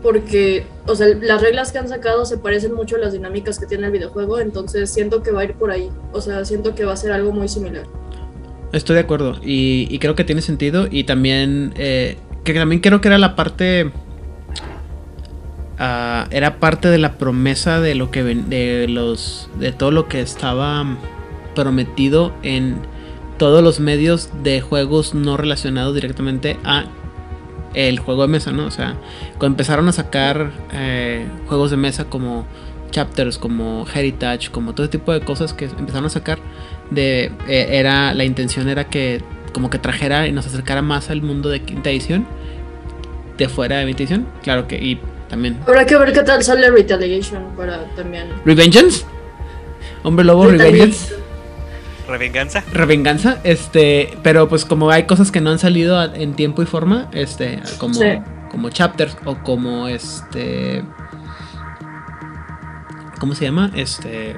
porque, 0.01 0.65
o 0.85 0.95
sea, 0.95 1.07
las 1.21 1.41
reglas 1.41 1.71
que 1.71 1.77
han 1.77 1.87
sacado 1.87 2.25
se 2.25 2.37
parecen 2.37 2.73
mucho 2.73 2.97
a 2.97 2.99
las 2.99 3.13
dinámicas 3.13 3.57
que 3.57 3.65
tiene 3.65 3.85
el 3.85 3.91
videojuego, 3.91 4.39
entonces 4.39 4.91
siento 4.91 5.23
que 5.23 5.31
va 5.31 5.41
a 5.41 5.43
ir 5.45 5.53
por 5.53 5.71
ahí, 5.71 5.89
o 6.11 6.19
sea, 6.19 6.43
siento 6.43 6.75
que 6.75 6.85
va 6.85 6.93
a 6.93 6.97
ser 6.97 7.11
algo 7.11 7.31
muy 7.31 7.47
similar. 7.47 7.85
Estoy 8.73 8.95
de 8.95 9.01
acuerdo 9.01 9.39
y, 9.41 9.97
creo 9.99 10.15
que 10.15 10.23
tiene 10.23 10.41
sentido 10.41 10.87
y 10.89 11.03
también 11.03 11.73
eh, 11.77 12.17
que 12.43 12.53
también 12.55 12.81
creo 12.81 13.01
que 13.01 13.07
era 13.07 13.19
la 13.19 13.35
parte 13.35 13.91
ah, 15.77 16.27
era 16.31 16.59
parte 16.59 16.89
de 16.89 16.97
la 16.97 17.19
promesa 17.19 17.79
de 17.79 17.93
lo 17.93 18.09
que 18.09 18.23
de 18.23 18.87
los 18.89 19.47
de 19.59 19.73
todo 19.73 19.91
lo 19.91 20.07
que 20.07 20.21
estaba 20.21 20.97
prometido 21.53 22.33
en 22.41 22.77
todos 23.37 23.63
los 23.63 23.79
medios 23.79 24.29
de 24.43 24.61
juegos 24.61 25.13
no 25.13 25.37
relacionados 25.37 25.95
directamente 25.95 26.57
a 26.63 26.85
el 27.73 27.99
juego 27.99 28.23
de 28.23 28.27
mesa, 28.27 28.51
¿no? 28.51 28.65
O 28.65 28.71
sea, 28.71 28.95
cuando 29.37 29.53
empezaron 29.53 29.87
a 29.87 29.91
sacar 29.91 30.51
eh, 30.73 31.25
juegos 31.47 31.71
de 31.71 31.77
mesa 31.77 32.05
como 32.05 32.45
chapters, 32.91 33.37
como 33.37 33.85
Heritage, 33.93 34.49
como 34.51 34.73
todo 34.73 34.89
tipo 34.89 35.11
de 35.11 35.21
cosas 35.21 35.53
que 35.53 35.65
empezaron 35.65 36.05
a 36.05 36.09
sacar, 36.09 36.39
de 36.91 37.31
eh, 37.47 37.67
era 37.71 38.13
la 38.13 38.23
intención 38.25 38.69
era 38.69 38.85
que 38.85 39.21
como 39.51 39.69
que 39.69 39.79
trajera 39.79 40.27
y 40.27 40.31
nos 40.31 40.45
acercara 40.45 40.81
más 40.81 41.09
al 41.09 41.21
mundo 41.21 41.49
de 41.49 41.61
quinta 41.61 41.89
edición, 41.89 42.25
de 43.37 43.49
fuera 43.49 43.77
de 43.77 43.87
quinta 43.87 44.03
edición, 44.03 44.27
claro 44.43 44.67
que 44.67 44.75
y 44.77 44.99
también 45.29 45.57
Habrá 45.65 45.85
que 45.85 45.97
ver 45.97 46.13
qué 46.13 46.21
tal 46.21 46.43
sale 46.43 46.69
Retaliation 46.69 47.55
para 47.57 47.85
también. 47.95 48.27
Revengeance, 48.45 49.05
Hombre 50.03 50.25
Lobo 50.25 50.47
Revengeance. 50.47 51.22
Revenganza. 52.13 52.63
Revenganza, 52.71 53.39
este, 53.43 54.17
pero 54.21 54.47
pues 54.47 54.65
como 54.65 54.91
hay 54.91 55.03
cosas 55.03 55.31
que 55.31 55.41
no 55.41 55.49
han 55.49 55.57
salido 55.59 55.97
a- 55.99 56.05
en 56.13 56.33
tiempo 56.35 56.61
y 56.61 56.65
forma, 56.67 57.09
este, 57.11 57.59
como, 57.79 57.95
Sí. 57.95 58.05
como 58.51 58.69
chapters 58.69 59.17
o 59.25 59.35
como 59.39 59.87
este, 59.87 60.83
¿cómo 63.19 63.35
se 63.35 63.45
llama? 63.45 63.71
Este, 63.75 64.35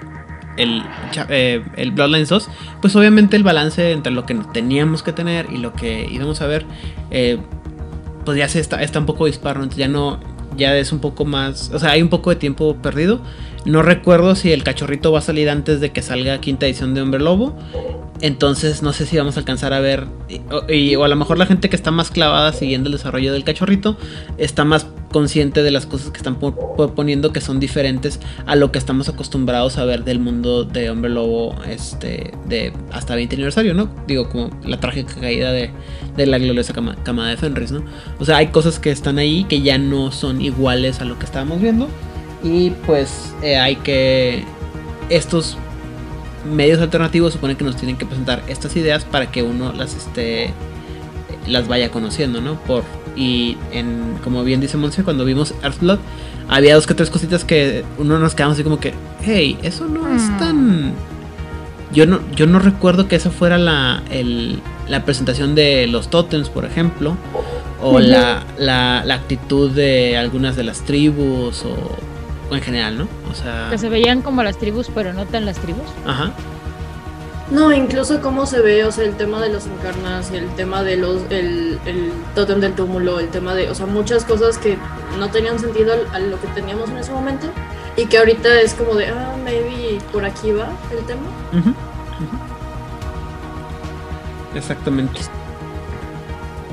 el, 0.57 0.83
eh, 1.29 1.63
el 1.75 1.91
Bloodlines 1.91 2.29
2, 2.29 2.47
pues 2.81 2.95
obviamente 2.95 3.35
el 3.35 3.43
balance 3.43 3.91
entre 3.91 4.11
lo 4.11 4.25
que 4.25 4.35
teníamos 4.53 5.03
que 5.03 5.11
tener 5.11 5.47
y 5.51 5.57
lo 5.57 5.73
que 5.73 6.07
íbamos 6.09 6.41
a 6.41 6.47
ver, 6.47 6.65
eh, 7.11 7.39
pues 8.23 8.37
ya 8.37 8.47
se 8.47 8.59
está, 8.59 8.81
está 8.81 8.99
un 8.99 9.05
poco 9.05 9.25
disparo, 9.25 9.59
entonces 9.61 9.79
ya 9.79 9.87
no, 9.87 10.19
ya 10.55 10.75
es 10.77 10.91
un 10.91 10.99
poco 10.99 11.25
más, 11.25 11.71
o 11.73 11.79
sea, 11.79 11.91
hay 11.91 12.01
un 12.01 12.09
poco 12.09 12.29
de 12.29 12.37
tiempo 12.37 12.75
perdido. 12.77 13.19
No 13.65 13.81
recuerdo 13.81 14.35
si 14.35 14.51
el 14.51 14.63
cachorrito 14.63 15.11
va 15.11 15.19
a 15.19 15.21
salir 15.21 15.49
antes 15.49 15.79
de 15.81 15.91
que 15.91 16.01
salga 16.03 16.39
quinta 16.39 16.65
edición 16.67 16.93
de 16.93 17.01
Hombre 17.01 17.19
Lobo. 17.19 17.57
Entonces 18.21 18.81
no 18.81 18.93
sé 18.93 19.05
si 19.05 19.17
vamos 19.17 19.35
a 19.35 19.39
alcanzar 19.39 19.73
a 19.73 19.79
ver. 19.79 20.05
y- 20.69 20.95
o, 20.95 21.03
a 21.03 21.07
lo 21.07 21.15
mejor 21.15 21.37
la 21.37 21.45
gente 21.45 21.69
que 21.69 21.75
está 21.75 21.91
más 21.91 22.11
clavada 22.11 22.53
siguiendo 22.53 22.87
el 22.89 22.93
desarrollo 22.93 23.33
del 23.33 23.43
cachorrito 23.43 23.97
está 24.37 24.63
más 24.63 24.87
consciente 25.11 25.63
de 25.63 25.71
las 25.71 25.85
cosas 25.85 26.11
que 26.11 26.17
están 26.17 26.35
po- 26.35 26.75
proponiendo 26.75 27.31
que 27.33 27.41
son 27.41 27.59
diferentes 27.59 28.19
a 28.45 28.55
lo 28.55 28.71
que 28.71 28.77
estamos 28.79 29.09
acostumbrados 29.09 29.77
a 29.77 29.85
ver 29.85 30.03
del 30.03 30.19
mundo 30.19 30.63
de 30.63 30.89
Hombre 30.89 31.09
Lobo 31.11 31.55
este, 31.69 32.31
de 32.47 32.71
hasta 32.91 33.15
20 33.15 33.35
aniversario, 33.35 33.73
¿no? 33.73 33.89
Digo, 34.07 34.29
como 34.29 34.49
la 34.63 34.79
trágica 34.79 35.15
caída 35.19 35.51
de, 35.51 35.71
la 36.17 36.37
gloriosa 36.37 36.73
cama, 36.73 36.95
camada 37.03 37.29
de 37.31 37.37
Fenris, 37.37 37.71
¿no? 37.71 37.83
O 38.19 38.25
sea, 38.25 38.37
hay 38.37 38.47
cosas 38.47 38.79
que 38.79 38.91
están 38.91 39.17
ahí 39.17 39.43
que 39.45 39.61
ya 39.61 39.77
no 39.77 40.11
son 40.11 40.41
iguales 40.41 41.01
a 41.01 41.05
lo 41.05 41.19
que 41.19 41.25
estábamos 41.25 41.61
viendo. 41.61 41.87
Y 42.45 42.69
pues 42.85 43.33
eh, 43.41 43.57
hay 43.57 43.75
que... 43.75 44.45
Estos 45.09 45.57
medios 46.49 46.79
alternativos 46.79 47.33
supone 47.33 47.57
que 47.57 47.63
nos 47.65 47.75
tienen 47.75 47.97
que 47.97 48.05
presentar 48.05 48.41
estas 48.47 48.75
ideas 48.75 49.03
para 49.03 49.31
que 49.31 49.41
uno 49.43 49.73
las 49.73 49.95
este 49.95 50.51
las 51.47 51.67
vaya 51.67 51.89
conociendo, 51.91 52.39
¿no? 52.41 52.55
Por 52.61 52.83
y 53.15 53.57
en 53.71 54.17
como 54.23 54.43
bien 54.43 54.61
dice 54.61 54.77
Monse 54.77 55.03
cuando 55.03 55.25
vimos 55.25 55.53
Earthblood 55.63 55.97
había 56.47 56.75
dos 56.75 56.85
que 56.85 56.93
tres 56.93 57.09
cositas 57.09 57.43
que 57.43 57.83
uno 57.97 58.19
nos 58.19 58.35
quedamos 58.35 58.55
así 58.55 58.63
como 58.63 58.79
que, 58.79 58.93
hey, 59.23 59.57
eso 59.63 59.85
no 59.87 60.07
es 60.15 60.21
Mm. 60.23 60.37
tan 60.37 60.93
yo 61.93 62.05
no 62.05 62.19
yo 62.35 62.45
no 62.45 62.59
recuerdo 62.59 63.07
que 63.07 63.15
esa 63.15 63.31
fuera 63.31 63.57
la 63.57 64.03
el- 64.11 64.59
la 64.87 65.03
presentación 65.03 65.55
de 65.55 65.87
los 65.87 66.09
totems, 66.09 66.49
por 66.49 66.65
ejemplo, 66.65 67.15
o 67.81 67.99
la, 67.99 68.43
la, 68.59 69.03
la 69.03 69.15
actitud 69.15 69.71
de 69.71 70.15
algunas 70.17 70.55
de 70.55 70.63
las 70.63 70.81
tribus 70.81 71.63
o 71.65 71.75
en 72.51 72.61
general, 72.61 72.97
¿no? 72.97 73.07
O 73.31 73.33
sea, 73.33 73.67
Que 73.71 73.77
se 73.77 73.89
veían 73.89 74.21
como 74.21 74.43
las 74.43 74.57
tribus, 74.57 74.89
pero 74.93 75.13
no 75.13 75.25
tan 75.25 75.45
las 75.45 75.57
tribus. 75.57 75.85
ajá. 76.05 76.31
No, 77.51 77.71
incluso 77.71 78.21
cómo 78.21 78.47
se 78.47 78.59
ve, 78.59 78.85
o 78.85 78.91
sea, 78.91 79.03
el 79.03 79.13
tema 79.17 79.39
de 79.39 79.49
los 79.49 79.67
encarnas, 79.67 80.31
el 80.31 80.47
tema 80.55 80.81
de 80.81 80.97
los, 80.97 81.21
el, 81.29 81.77
el 81.85 82.11
tótem 82.33 82.59
del 82.59 82.73
túmulo, 82.73 83.19
el 83.19 83.27
tema 83.29 83.53
de, 83.53 83.69
o 83.69 83.75
sea, 83.75 83.85
muchas 83.85 84.25
cosas 84.25 84.57
que 84.57 84.79
no 85.19 85.29
tenían 85.29 85.59
sentido 85.59 85.93
al- 85.93 86.07
a 86.15 86.19
lo 86.19 86.41
que 86.41 86.47
teníamos 86.55 86.89
en 86.89 86.97
ese 86.97 87.11
momento 87.11 87.45
y 87.97 88.07
que 88.07 88.17
ahorita 88.17 88.49
es 88.61 88.73
como 88.73 88.95
de, 88.95 89.09
ah, 89.09 89.35
maybe 89.43 89.99
por 90.11 90.25
aquí 90.25 90.53
va 90.53 90.69
el 90.91 91.05
tema. 91.05 91.21
Ujú. 91.53 91.71
Exactamente. 94.55 95.19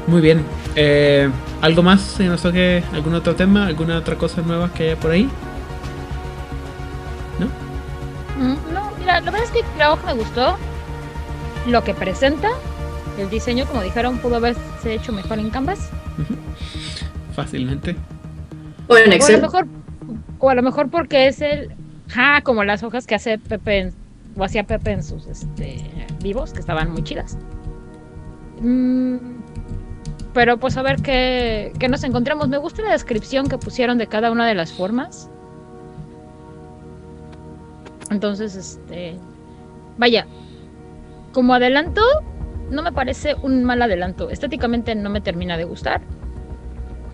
Muy 0.07 0.21
bien. 0.21 0.45
Eh, 0.75 1.29
¿Algo 1.61 1.83
más? 1.83 2.01
¿Se 2.01 2.25
nos 2.25 2.43
toque 2.43 2.83
algún 2.93 3.15
otro 3.15 3.35
tema? 3.35 3.67
¿Alguna 3.67 3.99
otra 3.99 4.17
cosa 4.17 4.41
nueva 4.43 4.71
que 4.73 4.85
haya 4.85 4.97
por 5.01 5.11
ahí? 5.11 5.29
Mm, 8.43 8.75
No, 8.75 8.91
mira, 8.99 9.21
la 9.21 9.31
verdad 9.31 9.45
es 9.45 9.51
que 9.51 9.61
la 9.79 9.93
hoja 9.93 10.07
me 10.07 10.15
gustó. 10.15 10.57
Lo 11.67 11.85
que 11.85 11.95
presenta, 11.95 12.49
el 13.19 13.31
diseño, 13.31 13.67
como 13.67 13.83
dijeron, 13.83 14.19
pudo 14.19 14.37
haberse 14.37 14.61
hecho 14.95 15.13
mejor 15.13 15.39
en 15.39 15.51
Canvas. 15.51 15.91
Fácilmente. 17.35 17.97
O 18.89 18.97
en 18.97 19.03
O 19.03 19.05
a 19.05 19.07
lo 19.07 19.13
Excel. 19.15 19.41
mejor, 19.41 19.67
o 20.39 20.51
a 20.51 20.55
lo 20.55 20.63
mejor 20.63 20.91
porque 20.91 21.29
es 21.29 21.41
el, 21.41 21.71
ja, 22.09 22.41
como 22.43 22.65
las 22.65 22.83
hojas 22.83 23.07
que 23.07 23.15
hace 23.15 23.39
Pepe 23.39 23.79
en- 23.79 23.95
o 24.37 24.45
hacía 24.45 24.65
Pepe 24.65 24.91
en 24.93 25.03
sus 25.05 25.27
este, 25.27 25.85
vivos, 26.23 26.53
que 26.53 26.59
estaban 26.61 26.91
muy 26.91 27.03
chidas. 27.05 27.39
Mm, 28.61 29.17
pero 30.35 30.57
pues 30.59 30.77
a 30.77 30.83
ver 30.83 30.97
qué, 31.03 31.73
qué 31.79 31.89
nos 31.89 32.03
encontramos. 32.05 32.49
Me 32.49 32.59
gusta 32.59 32.83
la 32.83 32.91
descripción 32.93 33.49
que 33.49 33.59
pusieron 33.59 33.99
de 33.99 34.07
cada 34.09 34.31
una 34.31 34.47
de 34.47 34.55
las 34.55 34.73
formas. 34.73 35.29
Entonces, 38.13 38.55
este, 38.55 39.17
vaya, 39.99 40.27
como 41.33 41.55
adelanto, 41.55 42.03
no 42.71 42.83
me 42.83 42.93
parece 42.93 43.35
un 43.43 43.65
mal 43.65 43.83
adelanto. 43.83 44.31
Estéticamente 44.31 44.95
no 44.95 45.11
me 45.11 45.21
termina 45.21 45.57
de 45.57 45.65
gustar, 45.65 46.01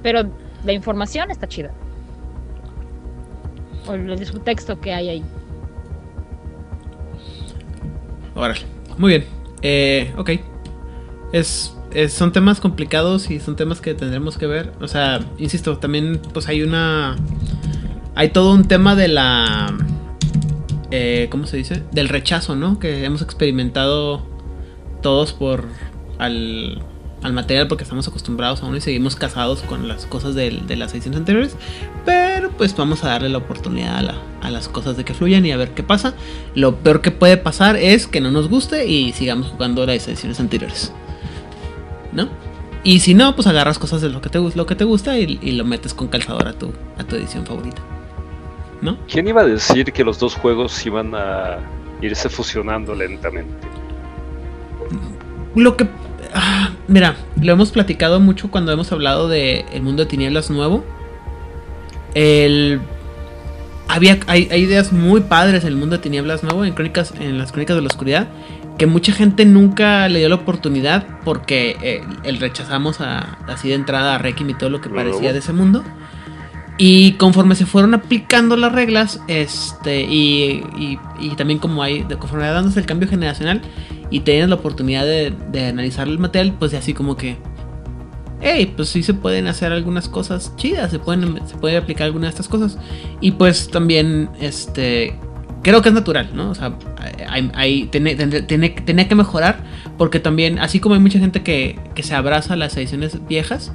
pero 0.03 0.31
la 0.65 0.73
información 0.73 1.31
está 1.31 1.47
chida. 1.49 1.73
O 3.87 3.95
el 3.95 4.27
subtexto 4.27 4.79
que 4.81 4.93
hay 4.93 5.09
ahí. 5.09 5.25
Órale. 8.35 8.61
Muy 8.99 9.11
bien. 9.11 9.25
Eh, 9.63 10.13
ok. 10.17 10.31
Es, 11.33 11.77
es- 11.93 12.13
son 12.13 12.33
temas 12.33 12.61
complicados 12.61 13.31
y 13.31 13.41
son 13.41 13.57
temas 13.57 13.81
que 13.81 13.95
tendremos 13.95 14.37
que 14.39 14.47
ver. 14.47 14.73
O 14.81 14.89
sea, 14.89 15.21
insisto, 15.39 15.79
también 15.79 16.21
pues 16.33 16.49
hay 16.49 16.63
una... 16.63 17.17
Hay 18.15 18.31
todo 18.31 18.53
un 18.53 18.65
tema 18.67 18.95
de 18.97 19.09
la... 19.09 19.77
eh, 20.91 21.29
¿Cómo 21.31 21.47
se 21.47 21.57
dice? 21.57 21.83
Del 21.93 22.09
rechazo, 22.09 22.57
¿no? 22.57 22.79
Que 22.79 23.05
hemos 23.05 23.23
experimentado 23.23 24.27
todos 25.03 25.33
por... 25.33 25.65
Al, 26.19 26.83
al 27.23 27.33
material 27.33 27.67
porque 27.69 27.83
estamos 27.85 28.07
acostumbrados 28.09 28.63
a 28.63 28.67
uno 28.67 28.77
y 28.77 28.81
seguimos 28.81 29.17
casados 29.17 29.63
con 29.63 29.89
las 29.89 30.07
cosas 30.07 30.35
de, 30.35 30.51
las 30.77 30.93
ediciones 30.93 31.19
anteriores. 31.19 31.57
Pero 32.05 32.51
pues 32.51 32.75
vamos 32.77 33.05
a 33.05 33.09
darle 33.09 33.29
la 33.29 33.39
oportunidad 33.39 33.97
a, 33.99 34.03
la- 34.03 34.23
a 34.43 34.51
las 34.51 34.69
cosas 34.69 34.97
de 34.97 35.05
que 35.05 35.15
fluyan 35.15 35.45
y 35.47 35.53
a 35.53 35.57
ver 35.57 35.71
qué 35.75 35.83
pasa. 35.83 36.15
Lo 36.55 36.77
peor 36.77 37.01
que 37.03 37.11
puede 37.11 37.37
pasar 37.37 37.77
es 37.77 38.07
que 38.07 38.21
no 38.21 38.31
nos 38.31 38.49
guste 38.49 38.87
y 38.87 39.13
sigamos 39.13 39.49
jugando 39.49 39.85
las 39.87 40.07
ediciones 40.09 40.41
anteriores. 40.41 40.93
¿No? 42.13 42.29
Y 42.85 43.01
si 43.01 43.15
no, 43.15 43.35
pues 43.35 43.47
agarras 43.49 43.79
cosas 43.79 44.01
de 44.01 44.09
lo 44.09 44.21
que 44.21 44.31
te, 44.31 44.39
lo 44.39 44.67
que 44.67 44.75
te 44.77 44.85
gusta 44.85 45.19
y, 45.19 45.39
y 45.43 45.53
lo 45.53 45.65
metes 45.65 45.95
con 45.95 46.09
calzador 46.09 46.47
a 46.49 46.53
tu, 46.53 46.73
a 46.97 47.05
tu 47.05 47.17
edición 47.17 47.45
favorita. 47.45 47.83
¿No? 48.81 48.97
¿Quién 49.11 49.27
iba 49.29 49.43
a 49.43 49.47
decir 49.47 49.93
que 49.93 50.05
los 50.05 50.19
dos 50.19 50.35
juegos 50.35 50.85
iban 50.87 51.15
a 51.15 51.59
irse 52.01 52.29
fusionando 52.29 52.95
lentamente? 52.95 53.67
Lo 55.55 55.77
que. 55.77 55.89
ah, 56.35 56.71
mira, 56.87 57.17
lo 57.41 57.53
hemos 57.53 57.73
platicado 57.73 58.21
mucho 58.21 58.51
cuando 58.51 58.71
hemos 58.73 58.93
hablado 58.93 59.29
de 59.29 59.65
El 59.73 59.83
mundo 59.83 60.05
de 60.05 60.09
tinieblas 60.11 60.51
nuevo. 60.51 60.85
El. 62.15 62.81
Había, 63.89 64.19
hay, 64.27 64.49
hay 64.51 64.63
ideas 64.63 64.93
muy 64.93 65.23
padres 65.23 65.63
en 65.65 65.69
el 65.71 65.77
mundo 65.77 65.97
de 65.97 66.03
tinieblas 66.03 66.43
nuevo, 66.45 66.65
en 66.65 66.75
crónicas, 66.75 67.15
en 67.19 67.39
las 67.39 67.53
crónicas 67.53 67.75
de 67.75 67.81
la 67.83 67.89
oscuridad, 67.89 68.29
que 68.77 68.87
mucha 68.87 69.13
gente 69.13 69.47
nunca 69.47 70.09
le 70.11 70.19
dio 70.19 70.29
la 70.29 70.35
oportunidad 70.35 71.07
porque 71.25 71.77
eh, 71.81 72.03
el 72.23 72.39
rechazamos 72.39 73.01
a- 73.01 73.39
así 73.49 73.69
de 73.71 73.75
entrada 73.77 74.15
a 74.17 74.19
Requiem 74.19 74.51
y 74.51 74.55
todo 74.55 74.69
lo 74.69 74.83
que 74.83 74.91
parecía 74.91 75.33
de 75.33 75.39
ese 75.39 75.55
mundo. 75.55 75.83
Y 76.81 77.13
conforme 77.15 77.57
se 77.57 77.67
fueron 77.67 77.93
aplicando 77.95 78.57
las 78.57 78.71
reglas, 78.73 79.21
este, 79.27 80.03
y, 80.05 80.63
y- 80.79 80.99
y 81.19 81.31
también 81.37 81.59
como 81.59 81.83
hay, 81.83 82.05
conforme 82.19 82.47
dándose 82.47 82.79
el 82.79 82.87
cambio 82.87 83.09
generacional 83.09 83.61
y 84.11 84.21
tienes 84.21 84.49
la 84.49 84.55
oportunidad 84.55 85.05
de, 85.05 85.35
de 85.51 85.67
analizar 85.67 86.07
el 86.07 86.21
material, 86.21 86.55
pues 86.57 86.73
así 86.75 86.95
como 86.95 87.17
que, 87.17 87.37
hey, 88.41 88.73
pues 88.77 88.91
sí 88.91 89.03
se 89.03 89.13
pueden 89.13 89.49
hacer 89.49 89.73
algunas 89.73 90.09
cosas 90.09 90.55
chidas, 90.57 90.93
se 90.93 91.01
pueden, 91.01 91.41
se 91.49 91.57
puede 91.57 91.77
aplicar 91.77 92.05
algunas 92.07 92.29
de 92.29 92.31
estas 92.41 92.49
cosas. 92.49 92.79
Y 93.21 93.33
pues 93.33 93.69
también, 93.71 94.31
este, 94.41 95.17
creo 95.63 95.83
que 95.83 95.89
es 95.89 95.95
natural, 95.97 96.31
¿no? 96.33 96.51
O 96.51 96.55
sea, 96.55 96.75
hay, 97.29 97.51
hay- 97.55 97.87
tiene, 97.87 98.15
tiene- 98.15 98.43
tiene- 98.83 99.09
que 99.09 99.15
mejorar, 99.17 99.65
porque 99.99 100.21
también, 100.21 100.61
así 100.61 100.79
como 100.79 100.95
hay 100.95 101.01
mucha 101.01 101.19
gente 101.19 101.43
que, 101.43 101.77
que 101.97 102.05
se 102.05 102.15
abraza 102.15 102.55
a 102.55 102.57
las 102.57 102.77
ediciones 102.77 103.19
viejas, 103.27 103.73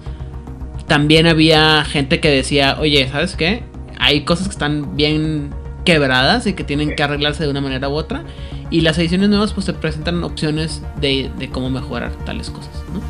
también 0.94 1.26
había 1.26 1.84
gente 1.86 2.20
que 2.20 2.30
decía, 2.30 2.78
oye, 2.80 3.10
¿sabes 3.12 3.36
qué? 3.36 3.64
Hay 3.98 4.26
cosas 4.26 4.46
que 4.48 4.52
están 4.52 4.96
bien 4.96 5.50
quebradas 5.86 6.46
y 6.46 6.54
que 6.54 6.64
tienen 6.64 6.96
que 6.96 7.02
arreglarse 7.02 7.42
de 7.46 7.50
una 7.50 7.62
manera 7.62 7.90
u 7.90 7.94
otra. 7.94 8.24
Y 8.70 8.82
las 8.82 9.00
ediciones 9.00 9.28
nuevas 9.30 9.54
pues 9.54 9.66
te 9.66 9.74
presentan 9.74 10.24
opciones 10.24 10.84
de, 11.02 11.32
de 11.40 11.50
cómo 11.50 11.72
mejorar 11.72 12.12
tales 12.28 12.52
cosas, 12.52 12.76
¿no? 12.94 13.02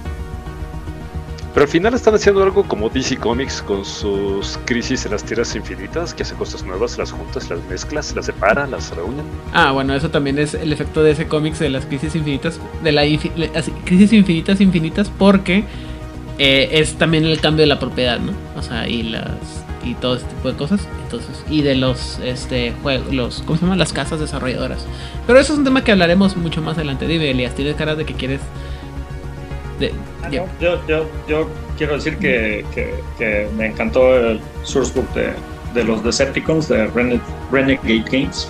Pero 1.53 1.65
al 1.65 1.69
final 1.69 1.93
están 1.93 2.15
haciendo 2.15 2.41
algo 2.41 2.63
como 2.63 2.87
DC 2.87 3.17
Comics 3.17 3.61
con 3.61 3.83
sus 3.83 4.57
crisis 4.63 5.03
en 5.05 5.11
las 5.11 5.25
tierras 5.25 5.53
infinitas, 5.53 6.13
que 6.13 6.23
hace 6.23 6.35
cosas 6.35 6.63
nuevas, 6.63 6.97
las 6.97 7.11
juntas, 7.11 7.49
las 7.49 7.59
mezclas, 7.69 8.15
las 8.15 8.27
separa, 8.27 8.65
las 8.65 8.95
reúnen. 8.95 9.25
Ah, 9.53 9.71
bueno, 9.73 9.93
eso 9.93 10.09
también 10.09 10.39
es 10.39 10.53
el 10.53 10.71
efecto 10.71 11.03
de 11.03 11.11
ese 11.11 11.27
cómics 11.27 11.59
de 11.59 11.69
las 11.69 11.85
crisis 11.85 12.15
infinitas, 12.15 12.61
de 12.81 12.93
la 12.93 13.05
infi- 13.05 13.35
las 13.35 13.69
crisis 13.83 14.13
infinitas 14.13 14.61
infinitas, 14.61 15.11
porque 15.19 15.65
eh, 16.39 16.69
es 16.73 16.95
también 16.95 17.25
el 17.25 17.39
cambio 17.39 17.61
de 17.63 17.67
la 17.67 17.79
propiedad, 17.79 18.19
¿no? 18.19 18.31
O 18.57 18.61
sea, 18.61 18.87
y 18.87 19.03
las 19.03 19.25
y 19.85 19.95
todo 19.95 20.15
ese 20.15 20.25
tipo 20.27 20.49
de 20.49 20.55
cosas, 20.57 20.87
entonces 21.03 21.43
y 21.49 21.61
de 21.61 21.75
los 21.75 22.17
este 22.23 22.71
juegos, 22.81 23.13
los 23.13 23.41
¿cómo 23.45 23.57
se 23.59 23.65
llama? 23.65 23.75
Las 23.75 23.91
casas 23.91 24.19
desarrolladoras. 24.19 24.85
Pero 25.27 25.39
eso 25.39 25.51
es 25.53 25.59
un 25.59 25.65
tema 25.65 25.83
que 25.83 25.91
hablaremos 25.91 26.37
mucho 26.37 26.61
más 26.61 26.77
adelante. 26.77 27.05
Dime, 27.05 27.29
Elias, 27.31 27.53
tienes 27.53 27.75
cara 27.75 27.93
de 27.95 28.05
que 28.05 28.13
quieres 28.13 28.39
de- 29.79 29.91
Ah, 30.23 30.29
no, 30.29 30.45
Yo, 30.61 30.79
yo, 30.87 31.05
yo 31.27 31.49
quiero 31.77 31.95
decir 31.95 32.17
que, 32.17 32.65
que, 32.73 32.93
que 33.17 33.49
me 33.57 33.65
encantó 33.67 34.15
el 34.15 34.39
sourcebook 34.63 35.11
de, 35.13 35.33
de 35.73 35.83
los 35.83 36.01
Decepticons 36.01 36.69
de 36.69 36.87
Rene- 36.87 37.19
Renegade 37.51 38.05
Games. 38.09 38.47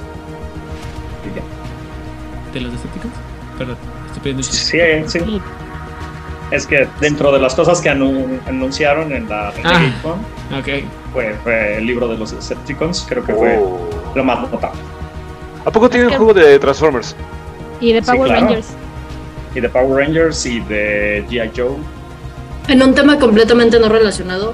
De 2.54 2.62
los 2.62 2.72
Decepticons. 2.74 3.14
Perdón, 3.58 3.78
estoy 4.08 4.22
pidiendo 4.22 4.44
Sí, 4.44 4.78
sí. 5.08 5.20
Es 6.54 6.68
que 6.68 6.88
dentro 7.00 7.32
de 7.32 7.40
las 7.40 7.56
cosas 7.56 7.82
que 7.82 7.90
anu- 7.90 8.40
anunciaron 8.48 9.12
en 9.12 9.28
la 9.28 9.52
Ah. 9.64 9.82
Fue, 11.12 11.36
fue 11.44 11.78
el 11.78 11.86
libro 11.86 12.08
de 12.08 12.18
los 12.18 12.32
Decepticons, 12.36 13.06
creo 13.10 13.24
que 13.26 13.34
fue 13.34 13.58
Oh. 13.60 13.80
lo 14.16 14.24
más 14.24 14.40
notable. 14.52 14.80
¿A 15.66 15.72
poco 15.72 15.90
tienen 15.90 16.10
un 16.10 16.16
juego 16.18 16.34
de 16.34 16.60
Transformers? 16.60 17.16
Y 17.80 17.94
de 17.94 18.02
Sí, 18.02 18.12
Power 18.12 18.28
claro. 18.30 18.46
Rangers. 18.48 18.68
Y 19.56 19.60
de 19.62 19.70
Power 19.70 20.06
Rangers 20.06 20.46
y 20.46 20.60
de 20.62 21.26
G.I. 21.30 21.52
Joe. 21.56 21.76
En 22.68 22.82
un 22.84 22.94
tema 22.94 23.18
completamente 23.20 23.80
no 23.80 23.90
relacionado, 23.90 24.54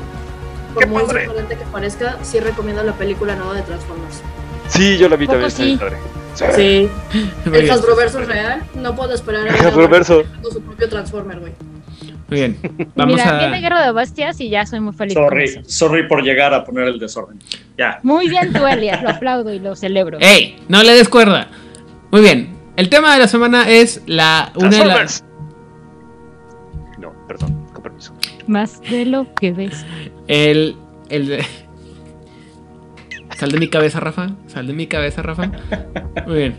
por 0.74 0.84
¡Qué 0.84 0.90
muy 0.90 1.02
sorprendente 1.06 1.56
que 1.58 1.66
parezca, 1.72 2.18
sí 2.22 2.40
recomiendo 2.40 2.82
la 2.84 2.94
película 2.94 3.36
nueva 3.36 3.54
de 3.56 3.62
Transformers. 3.64 4.22
Sí, 4.68 4.98
yo 4.98 5.10
la 5.10 5.16
vi 5.16 5.28
también. 5.28 5.52
sí. 5.52 5.78
padre. 5.80 5.98
Sí, 6.56 6.90
el. 7.46 7.70
Hasbro 7.72 7.96
versus 7.96 8.26
real, 8.28 8.64
no 8.76 8.96
puedo 8.96 9.14
esperar 9.14 9.48
a 9.50 9.52
con 10.42 10.52
su 10.52 10.62
propio 10.62 10.88
Transformer, 10.90 11.40
güey. 11.40 11.52
Muy 12.30 12.40
bien. 12.40 12.58
Vamos 12.96 13.16
Mira, 13.16 13.36
a 13.38 13.40
viene 13.40 13.62
Guerra 13.62 13.86
de 13.86 13.92
Bestias 13.94 14.40
y 14.42 14.50
ya 14.50 14.66
soy 14.66 14.80
muy 14.80 14.94
feliz. 14.94 15.16
con 15.16 15.26
Sorry, 15.26 15.44
eso. 15.46 15.62
sorry 15.66 16.08
por 16.08 16.24
llegar 16.24 16.54
a 16.54 16.64
poner 16.64 16.88
el 16.88 17.00
desorden. 17.00 17.40
Ya. 17.78 18.00
Muy 18.04 18.30
bien 18.30 18.54
tú, 18.54 18.66
Elias, 18.68 19.02
lo 19.02 19.10
aplaudo 19.10 19.54
y 19.54 19.60
lo 19.60 19.76
celebro. 19.76 20.18
¡Ey! 20.22 20.58
No 20.68 20.84
le 20.84 20.94
des 20.94 21.10
cuerda. 21.10 21.48
Muy 22.12 22.22
bien. 22.22 22.56
El 22.76 22.90
tema 22.90 23.14
de 23.14 23.20
la 23.20 23.28
semana 23.28 23.70
es 23.70 24.02
la 24.06 24.52
una 24.56 24.70
de 24.70 24.86
las 24.86 25.24
No, 26.98 27.14
perdón, 27.28 27.66
con 27.74 27.84
permiso. 27.84 28.14
Más 28.48 28.82
de 28.82 29.06
lo 29.06 29.34
que 29.36 29.52
ves. 29.52 29.86
el 30.28 30.76
el 31.10 31.28
de- 31.28 31.46
Sal 33.38 33.52
de 33.52 33.60
mi 33.60 33.70
cabeza, 33.70 34.00
Rafa. 34.02 34.32
Sal 34.48 34.68
de 34.68 34.74
mi 34.74 34.88
cabeza, 34.88 35.22
Rafa. 35.22 35.50
Muy 36.28 36.38
bien. 36.38 36.56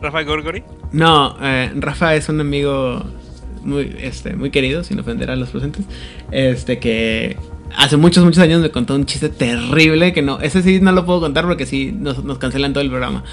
Rafa 0.00 0.22
Gorgori. 0.22 0.62
No, 0.92 1.36
eh, 1.42 1.70
Rafa 1.74 2.14
es 2.14 2.28
un 2.30 2.40
amigo 2.40 3.04
muy, 3.62 3.96
este, 4.00 4.36
muy 4.36 4.50
querido, 4.50 4.84
sin 4.84 4.98
ofender 5.00 5.30
a 5.30 5.36
los 5.36 5.50
presentes. 5.50 5.84
Este 6.30 6.78
que 6.78 7.36
hace 7.76 7.96
muchos, 7.96 8.24
muchos 8.24 8.42
años 8.42 8.60
me 8.60 8.70
contó 8.70 8.94
un 8.94 9.06
chiste 9.06 9.28
terrible 9.28 10.12
que 10.12 10.22
no, 10.22 10.40
ese 10.40 10.62
sí 10.62 10.80
no 10.80 10.92
lo 10.92 11.04
puedo 11.04 11.20
contar 11.20 11.46
porque 11.46 11.66
sí 11.66 11.92
nos, 11.92 12.24
nos 12.24 12.38
cancelan 12.38 12.72
todo 12.72 12.82
el 12.82 12.90
programa. 12.90 13.24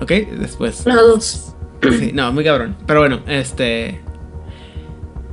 ¿Ok? 0.00 0.10
Después. 0.38 0.86
Lados. 0.86 1.54
Sí, 1.82 2.12
no, 2.12 2.32
muy 2.32 2.44
cabrón. 2.44 2.76
Pero 2.86 3.00
bueno, 3.00 3.20
este. 3.26 4.00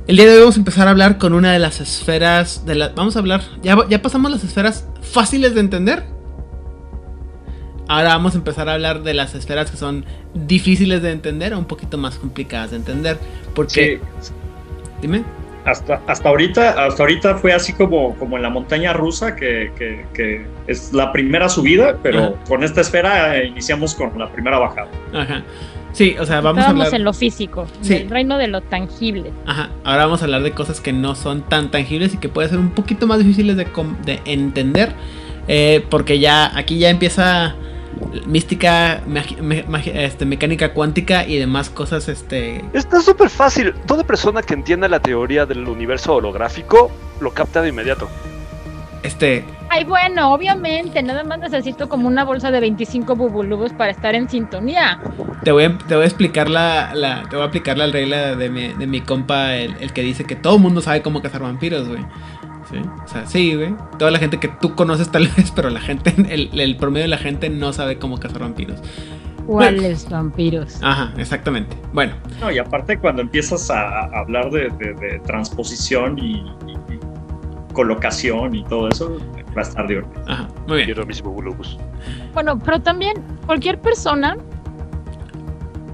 El 0.06 0.16
día 0.16 0.26
de 0.26 0.34
hoy 0.34 0.40
vamos 0.40 0.56
a 0.56 0.60
empezar 0.60 0.86
a 0.86 0.92
hablar 0.92 1.18
con 1.18 1.32
una 1.32 1.52
de 1.52 1.58
las 1.58 1.80
esferas. 1.80 2.64
De 2.64 2.74
la, 2.74 2.88
vamos 2.90 3.16
a 3.16 3.18
hablar. 3.18 3.42
Ya, 3.62 3.76
ya 3.88 4.02
pasamos 4.02 4.30
las 4.30 4.44
esferas 4.44 4.86
fáciles 5.02 5.54
de 5.54 5.60
entender. 5.60 6.04
Ahora 7.88 8.08
vamos 8.10 8.34
a 8.34 8.38
empezar 8.38 8.68
a 8.68 8.74
hablar 8.74 9.02
de 9.02 9.14
las 9.14 9.34
esferas 9.34 9.70
que 9.70 9.76
son 9.76 10.04
difíciles 10.34 11.02
de 11.02 11.12
entender 11.12 11.54
o 11.54 11.58
un 11.58 11.66
poquito 11.66 11.98
más 11.98 12.16
complicadas 12.16 12.70
de 12.72 12.76
entender. 12.78 13.18
Porque. 13.54 14.00
Sí, 14.20 14.32
Dime. 15.00 15.22
hasta, 15.64 16.00
hasta 16.06 16.28
ahorita, 16.28 16.86
hasta 16.86 17.02
ahorita 17.02 17.34
fue 17.36 17.52
así 17.52 17.72
como, 17.72 18.14
como 18.16 18.36
en 18.36 18.42
la 18.42 18.50
montaña 18.50 18.92
rusa, 18.92 19.34
que, 19.36 19.72
que- 19.76 20.04
que 20.14 20.46
es 20.66 20.92
la 20.92 21.12
primera 21.12 21.48
subida, 21.48 21.98
pero 22.02 22.18
Ajá. 22.24 22.32
con 22.48 22.62
esta 22.64 22.80
esfera 22.80 23.36
eh, 23.36 23.46
iniciamos 23.46 23.94
con 23.94 24.16
la 24.18 24.30
primera 24.32 24.58
bajada. 24.58 24.88
Ajá. 25.12 25.42
Sí, 25.92 26.14
o 26.20 26.26
sea, 26.26 26.40
vamos 26.40 26.58
a 26.58 26.60
Estábamos 26.62 26.86
hablar. 26.86 27.00
en 27.00 27.04
lo 27.04 27.12
físico, 27.14 27.66
Sí. 27.80 27.94
del 27.94 28.10
reino 28.10 28.36
de 28.38 28.48
lo 28.48 28.60
tangible. 28.60 29.32
Ajá, 29.46 29.70
ahora 29.82 30.04
vamos 30.04 30.20
a 30.22 30.26
hablar 30.26 30.42
de 30.42 30.52
cosas 30.52 30.80
que 30.80 30.92
no 30.92 31.14
son 31.14 31.42
tan 31.42 31.70
tangibles 31.70 32.14
y 32.14 32.18
que 32.18 32.28
pueden 32.28 32.50
ser 32.50 32.58
un 32.58 32.70
poquito 32.70 33.06
más 33.06 33.18
difíciles 33.18 33.56
de, 33.56 33.64
com- 33.66 33.96
de 34.04 34.20
entender. 34.24 34.92
eh, 35.48 35.84
porque 35.90 36.18
ya 36.18 36.56
aquí 36.58 36.78
ya 36.78 36.90
empieza 36.90 37.54
mística, 38.26 39.02
me- 39.06 39.24
este, 40.04 40.24
mecánica 40.26 40.72
cuántica 40.72 41.26
y 41.26 41.38
demás 41.38 41.70
cosas. 41.70 42.08
Este, 42.08 42.64
Está 42.72 43.00
súper 43.00 43.30
fácil. 43.30 43.74
Toda 43.86 44.04
persona 44.04 44.42
que 44.42 44.54
entienda 44.54 44.88
la 44.88 45.00
teoría 45.00 45.46
del 45.46 45.66
universo 45.68 46.14
holográfico 46.14 46.90
lo 47.20 47.30
capta 47.32 47.62
de 47.62 47.68
inmediato. 47.70 48.08
este, 49.02 49.44
Ay, 49.68 49.82
bueno, 49.84 50.32
obviamente, 50.32 51.02
nada 51.02 51.24
más 51.24 51.38
necesito 51.40 51.88
como 51.88 52.06
una 52.06 52.24
bolsa 52.24 52.50
de 52.52 52.60
25 52.60 53.16
bubulubos 53.16 53.72
para 53.72 53.90
estar 53.90 54.14
en 54.14 54.28
sintonía. 54.30 55.00
te, 55.42 55.50
voy 55.52 55.64
a, 55.64 55.76
te 55.78 55.94
voy 55.96 56.04
a 56.04 56.06
explicar 56.06 56.48
la, 56.48 56.94
la- 56.94 57.24
te 57.28 57.34
voy 57.36 57.44
a 57.44 57.48
aplicar 57.48 57.76
la 57.76 57.86
regla 57.88 58.36
de 58.36 58.48
mi, 58.48 58.68
de 58.68 58.86
mi 58.86 59.00
compa, 59.00 59.54
el, 59.56 59.74
el 59.80 59.92
que 59.92 60.02
dice 60.02 60.24
que 60.24 60.36
todo 60.36 60.56
el 60.56 60.62
mundo 60.62 60.80
sabe 60.80 61.02
cómo 61.02 61.20
cazar 61.20 61.42
vampiros, 61.42 61.88
güey. 61.88 62.00
Sí, 62.70 62.78
o 62.78 63.08
sea, 63.08 63.26
sí, 63.26 63.54
güey. 63.54 63.74
Toda 63.98 64.10
la 64.10 64.18
gente 64.18 64.38
que 64.38 64.48
tú 64.48 64.74
conoces 64.74 65.10
tal 65.10 65.28
vez, 65.36 65.52
pero 65.54 65.70
la 65.70 65.80
gente, 65.80 66.14
el, 66.28 66.50
el 66.58 66.76
promedio 66.76 67.04
de 67.04 67.08
la 67.08 67.18
gente 67.18 67.48
no 67.48 67.72
sabe 67.72 67.98
cómo 67.98 68.18
cazar 68.18 68.40
vampiros. 68.40 68.80
¿Cuáles 69.46 70.08
vampiros? 70.10 70.80
Ajá, 70.82 71.12
exactamente. 71.16 71.76
Bueno, 71.92 72.14
No, 72.40 72.50
y 72.50 72.58
aparte 72.58 72.98
cuando 72.98 73.22
empiezas 73.22 73.70
a, 73.70 74.00
a 74.06 74.18
hablar 74.18 74.50
de, 74.50 74.68
de- 74.70 74.94
de 74.94 75.20
transposición 75.24 76.18
y, 76.18 76.32
y- 76.32 76.94
y 76.94 76.98
colocación 77.72 78.56
y 78.56 78.64
todo 78.64 78.88
eso, 78.88 79.18
va 79.56 79.60
a 79.60 79.62
estar 79.62 79.86
divertido. 79.86 80.24
ajá, 80.26 80.48
muy 80.66 80.78
bien. 80.78 80.86
Quiero 80.86 81.06
mis 81.06 81.22
bubulubus. 81.22 81.78
Bueno, 82.34 82.58
pero 82.58 82.80
también 82.80 83.14
cualquier 83.46 83.80
persona 83.80 84.36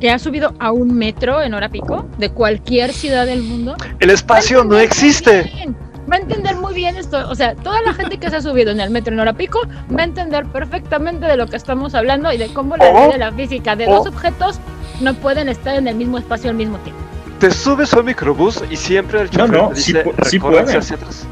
que 0.00 0.10
ha 0.10 0.18
subido 0.18 0.54
a 0.58 0.72
un 0.72 0.94
metro 0.94 1.42
en 1.42 1.52
hora 1.54 1.68
pico 1.68 2.08
de 2.18 2.30
cualquier 2.30 2.92
ciudad 2.92 3.26
del 3.26 3.42
mundo 3.42 3.76
El 4.00 4.10
espacio 4.10 4.64
no 4.64 4.78
existe. 4.78 5.42
bien, 5.54 5.76
Va 6.10 6.16
a 6.16 6.18
entender 6.18 6.56
muy 6.56 6.74
bien 6.74 6.96
esto. 6.96 7.28
O 7.30 7.34
sea, 7.34 7.54
toda 7.54 7.80
la 7.82 7.92
gente 7.94 8.18
que 8.18 8.28
se 8.28 8.36
ha 8.36 8.42
subido 8.42 8.70
en 8.72 8.80
el 8.80 8.90
metro 8.90 9.12
en 9.14 9.20
hora 9.20 9.32
pico 9.34 9.60
va 9.96 10.00
a 10.02 10.04
entender 10.04 10.44
perfectamente 10.46 11.26
de 11.26 11.36
lo 11.36 11.46
que 11.46 11.56
estamos 11.56 11.94
hablando 11.94 12.32
y 12.32 12.38
de 12.38 12.52
cómo 12.52 12.76
la 12.76 12.92
ley 12.92 13.12
de 13.12 13.18
la 13.18 13.30
física 13.32 13.76
de 13.76 13.86
dos 13.86 14.06
objetos 14.06 14.58
no 15.00 15.14
pueden 15.14 15.48
estar 15.48 15.76
en 15.76 15.86
el 15.88 15.94
mismo 15.94 16.18
espacio 16.18 16.50
al 16.50 16.56
mismo 16.56 16.78
tiempo. 16.78 17.00
Te 17.38 17.50
subes 17.50 17.92
a 17.94 18.00
un 18.00 18.06
microbús 18.06 18.62
y 18.70 18.76
siempre 18.76 19.20
el 19.22 19.26
No, 19.26 19.46
chofer 19.46 19.50
no, 19.62 19.68
te 19.70 19.76
sí 19.76 19.92
dice 19.92 20.04
sí 20.24 20.38
"Recórranse 20.38 20.62
pueden". 20.64 20.78
hacia 20.78 20.96
atrás. 20.96 21.26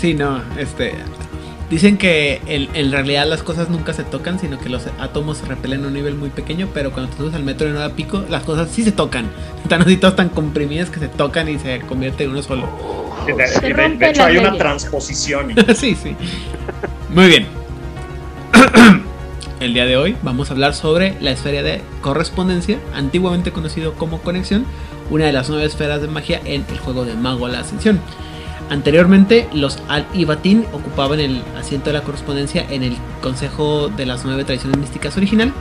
Sí, 0.00 0.14
no, 0.14 0.40
este. 0.58 0.94
Dicen 1.74 1.98
que 1.98 2.40
en, 2.46 2.68
en 2.74 2.92
realidad 2.92 3.26
las 3.26 3.42
cosas 3.42 3.68
nunca 3.68 3.92
se 3.94 4.04
tocan, 4.04 4.38
sino 4.38 4.60
que 4.60 4.68
los 4.68 4.84
átomos 5.00 5.38
se 5.38 5.46
repelen 5.46 5.82
a 5.82 5.88
un 5.88 5.94
nivel 5.94 6.14
muy 6.14 6.28
pequeño, 6.30 6.68
pero 6.72 6.92
cuando 6.92 7.10
te 7.10 7.18
subes 7.18 7.34
al 7.34 7.42
metro 7.42 7.68
en 7.68 7.74
hora 7.74 7.88
pico, 7.88 8.22
las 8.30 8.44
cosas 8.44 8.68
sí 8.70 8.84
se 8.84 8.92
tocan. 8.92 9.26
Están 9.64 9.82
así 9.82 9.96
todas 9.96 10.14
tan 10.14 10.28
comprimidas 10.28 10.88
que 10.88 11.00
se 11.00 11.08
tocan 11.08 11.48
y 11.48 11.58
se 11.58 11.80
convierte 11.80 12.22
en 12.22 12.30
uno 12.30 12.42
solo. 12.44 12.68
De, 13.26 13.32
de- 13.32 13.48
Se 13.48 13.60
de- 13.74 13.88
de 13.96 14.08
hecho 14.08 14.22
hay 14.22 14.36
una 14.38 14.56
transposición. 14.56 15.52
sí, 15.74 15.96
sí. 16.00 16.14
Muy 17.12 17.26
bien. 17.26 17.46
El 19.58 19.74
día 19.74 19.84
de 19.84 19.96
hoy 19.96 20.14
vamos 20.22 20.50
a 20.50 20.52
hablar 20.52 20.74
sobre 20.74 21.16
la 21.20 21.32
esfera 21.32 21.64
de 21.64 21.80
correspondencia, 22.02 22.78
antiguamente 22.94 23.50
conocido 23.50 23.94
como 23.94 24.20
conexión, 24.20 24.64
una 25.10 25.24
de 25.26 25.32
las 25.32 25.48
nueve 25.48 25.64
esferas 25.64 26.00
de 26.00 26.06
magia 26.06 26.40
en 26.44 26.64
el 26.70 26.78
juego 26.78 27.04
de 27.04 27.14
Mago 27.14 27.46
a 27.46 27.48
la 27.48 27.58
Ascensión. 27.60 27.98
Anteriormente, 28.70 29.48
los 29.52 29.78
Al-Ibatin 29.88 30.64
ocupaban 30.72 31.20
el 31.20 31.42
asiento 31.56 31.90
de 31.90 31.94
la 31.94 32.02
correspondencia 32.02 32.64
en 32.70 32.82
el 32.82 32.96
Consejo 33.20 33.88
de 33.88 34.06
las 34.06 34.24
Nueve 34.24 34.44
Tradiciones 34.44 34.78
Místicas 34.78 35.16
original 35.16 35.52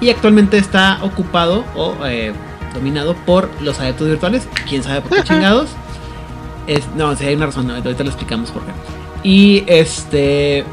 y 0.00 0.10
actualmente 0.10 0.58
está 0.58 0.98
ocupado 1.02 1.64
o 1.74 1.94
eh, 2.06 2.32
dominado 2.74 3.14
por 3.14 3.50
los 3.60 3.78
adeptos 3.80 4.08
virtuales. 4.08 4.48
¿Quién 4.68 4.82
sabe 4.82 5.02
por 5.02 5.16
qué 5.16 5.24
chingados? 5.24 5.70
Es, 6.66 6.86
no, 6.96 7.14
si 7.14 7.26
hay 7.26 7.34
una 7.34 7.46
razón, 7.46 7.66
no, 7.66 7.74
ahorita 7.74 8.02
lo 8.02 8.10
explicamos 8.10 8.50
por 8.50 8.62
qué. 8.62 8.72
Y 9.22 9.64
este, 9.66 10.64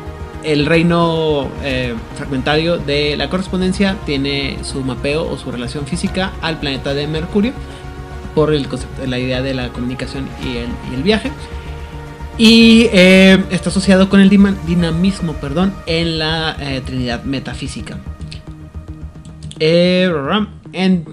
el 0.44 0.66
reino 0.66 1.50
eh, 1.64 1.96
fragmentario 2.16 2.78
de 2.78 3.16
la 3.18 3.30
correspondencia 3.30 3.98
tiene 4.06 4.58
su 4.64 4.82
mapeo 4.82 5.30
o 5.30 5.38
su 5.38 5.52
relación 5.52 5.86
física 5.86 6.32
al 6.42 6.60
planeta 6.60 6.94
de 6.94 7.08
Mercurio 7.08 7.54
por 8.36 8.54
el 8.54 8.68
concepto, 8.68 9.06
la 9.06 9.20
idea 9.20 9.42
de 9.42 9.54
la 9.54 9.70
comunicación 9.70 10.28
y 10.44 10.58
el, 10.58 10.70
y 10.92 10.96
el 10.96 11.04
viaje. 11.04 11.32
Y 12.38 12.88
eh, 12.92 13.44
está 13.52 13.70
asociado 13.70 14.10
con 14.10 14.20
el 14.20 14.30
dinamismo 14.30 15.34
perdón, 15.34 15.74
en 15.86 16.18
la 16.18 16.58
eh, 16.60 16.82
Trinidad 16.84 17.24
metafísica. 17.24 18.00
Eh, 19.60 20.12
en 20.74 21.06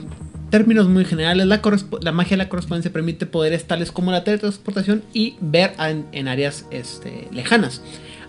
términos 0.49 0.89
muy 0.89 1.05
generales, 1.05 1.47
la, 1.47 2.13
magia 2.13 2.31
de 2.31 2.37
la 2.39 2.49
correspondencia 2.49 2.91
permite 2.91 3.27
poderes 3.27 3.67
tales 3.67 3.93
como 3.93 4.11
la 4.13 4.25
teletransportación 4.25 5.03
y 5.13 5.37
ver 5.41 5.75
en, 5.79 6.29
áreas 6.29 6.67
este, 6.71 7.29
lejanas. 7.33 7.83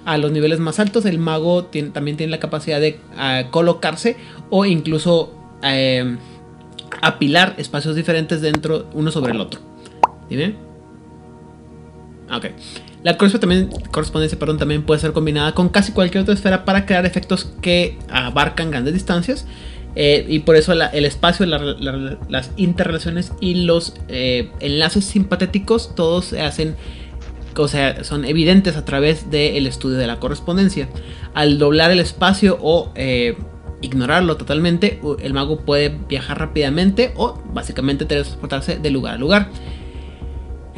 A 0.03 0.17
los 0.17 0.31
niveles 0.31 0.59
más 0.59 0.79
altos, 0.79 1.05
el 1.05 1.19
mago 1.19 1.65
también 1.93 2.17
tiene 2.17 2.31
la 2.31 2.39
capacidad 2.39 2.81
de 2.81 2.99
colocarse 3.51 4.17
o 4.49 4.65
incluso 4.65 5.35
apilar 7.01 7.53
espacios 7.57 7.95
diferentes 7.95 8.41
dentro 8.41 8.89
uno 8.93 9.11
sobre 9.11 9.31
el 9.31 9.39
otro. 9.39 9.61
¿Dime? 10.27 10.70
Ah, 12.31 12.37
Ok. 12.37 12.45
La 13.03 13.17
correspondencia 13.17 14.37
perdón, 14.39 14.57
también 14.59 14.83
puede 14.83 14.99
ser 15.01 15.11
combinada 15.11 15.53
con 15.53 15.69
casi 15.69 15.91
cualquier 15.91 16.21
otra 16.21 16.33
esfera 16.35 16.65
para 16.65 16.85
crear 16.85 17.05
efectos 17.05 17.51
que 17.61 17.97
abarcan 18.09 18.71
grandes 18.71 18.93
distancias. 18.93 19.45
eh, 19.93 20.25
y 20.29 20.39
por 20.39 20.55
eso 20.55 20.71
el 20.71 21.03
espacio, 21.03 21.45
la- 21.45 21.57
la- 21.59 22.17
las 22.29 22.51
interrelaciones 22.55 23.33
y 23.41 23.65
los 23.65 23.93
eh, 24.07 24.49
enlaces 24.61 25.03
simpatéticos 25.03 25.95
todos 25.95 26.23
se 26.23 26.41
hacen, 26.41 26.77
o 27.57 27.67
sea, 27.67 28.05
son 28.05 28.23
evidentes 28.23 28.77
a 28.77 28.85
través 28.85 29.29
del 29.29 29.67
estudio 29.67 29.97
de 29.97 30.07
la 30.07 30.17
correspondencia. 30.21 30.87
Al 31.33 31.57
doblar 31.59 31.91
el 31.91 31.99
espacio 31.99 32.57
o 32.61 32.93
eh, 32.95 33.35
ignorarlo 33.81 34.37
totalmente, 34.37 35.01
el 35.21 35.33
mago 35.33 35.59
puede 35.65 35.89
viajar 36.07 36.39
rápidamente 36.39 37.11
o 37.17 37.43
básicamente 37.53 38.05
teletransportarse 38.05 38.77
de 38.77 38.89
lugar 38.91 39.15
a 39.15 39.17
lugar. 39.17 39.49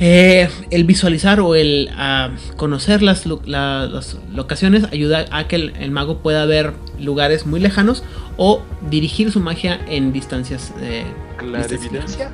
Eh, 0.05 0.49
el 0.69 0.83
visualizar 0.83 1.39
o 1.39 1.55
el 1.55 1.89
ah, 1.95 2.31
conocer 2.57 3.01
las, 3.01 3.25
la- 3.45 3.85
las 3.85 4.17
locaciones 4.33 4.83
ayuda 4.91 5.25
a 5.31 5.47
que 5.47 5.55
el, 5.55 5.73
el 5.79 5.91
mago 5.91 6.17
pueda 6.17 6.45
ver 6.45 6.73
lugares 6.99 7.45
muy 7.45 7.61
lejanos 7.61 8.03
o 8.35 8.61
dirigir 8.89 9.31
su 9.31 9.39
magia 9.39 9.79
en 9.87 10.11
distancias. 10.11 10.73
eh, 10.81 11.05
¿Clarividencia? 11.37 12.31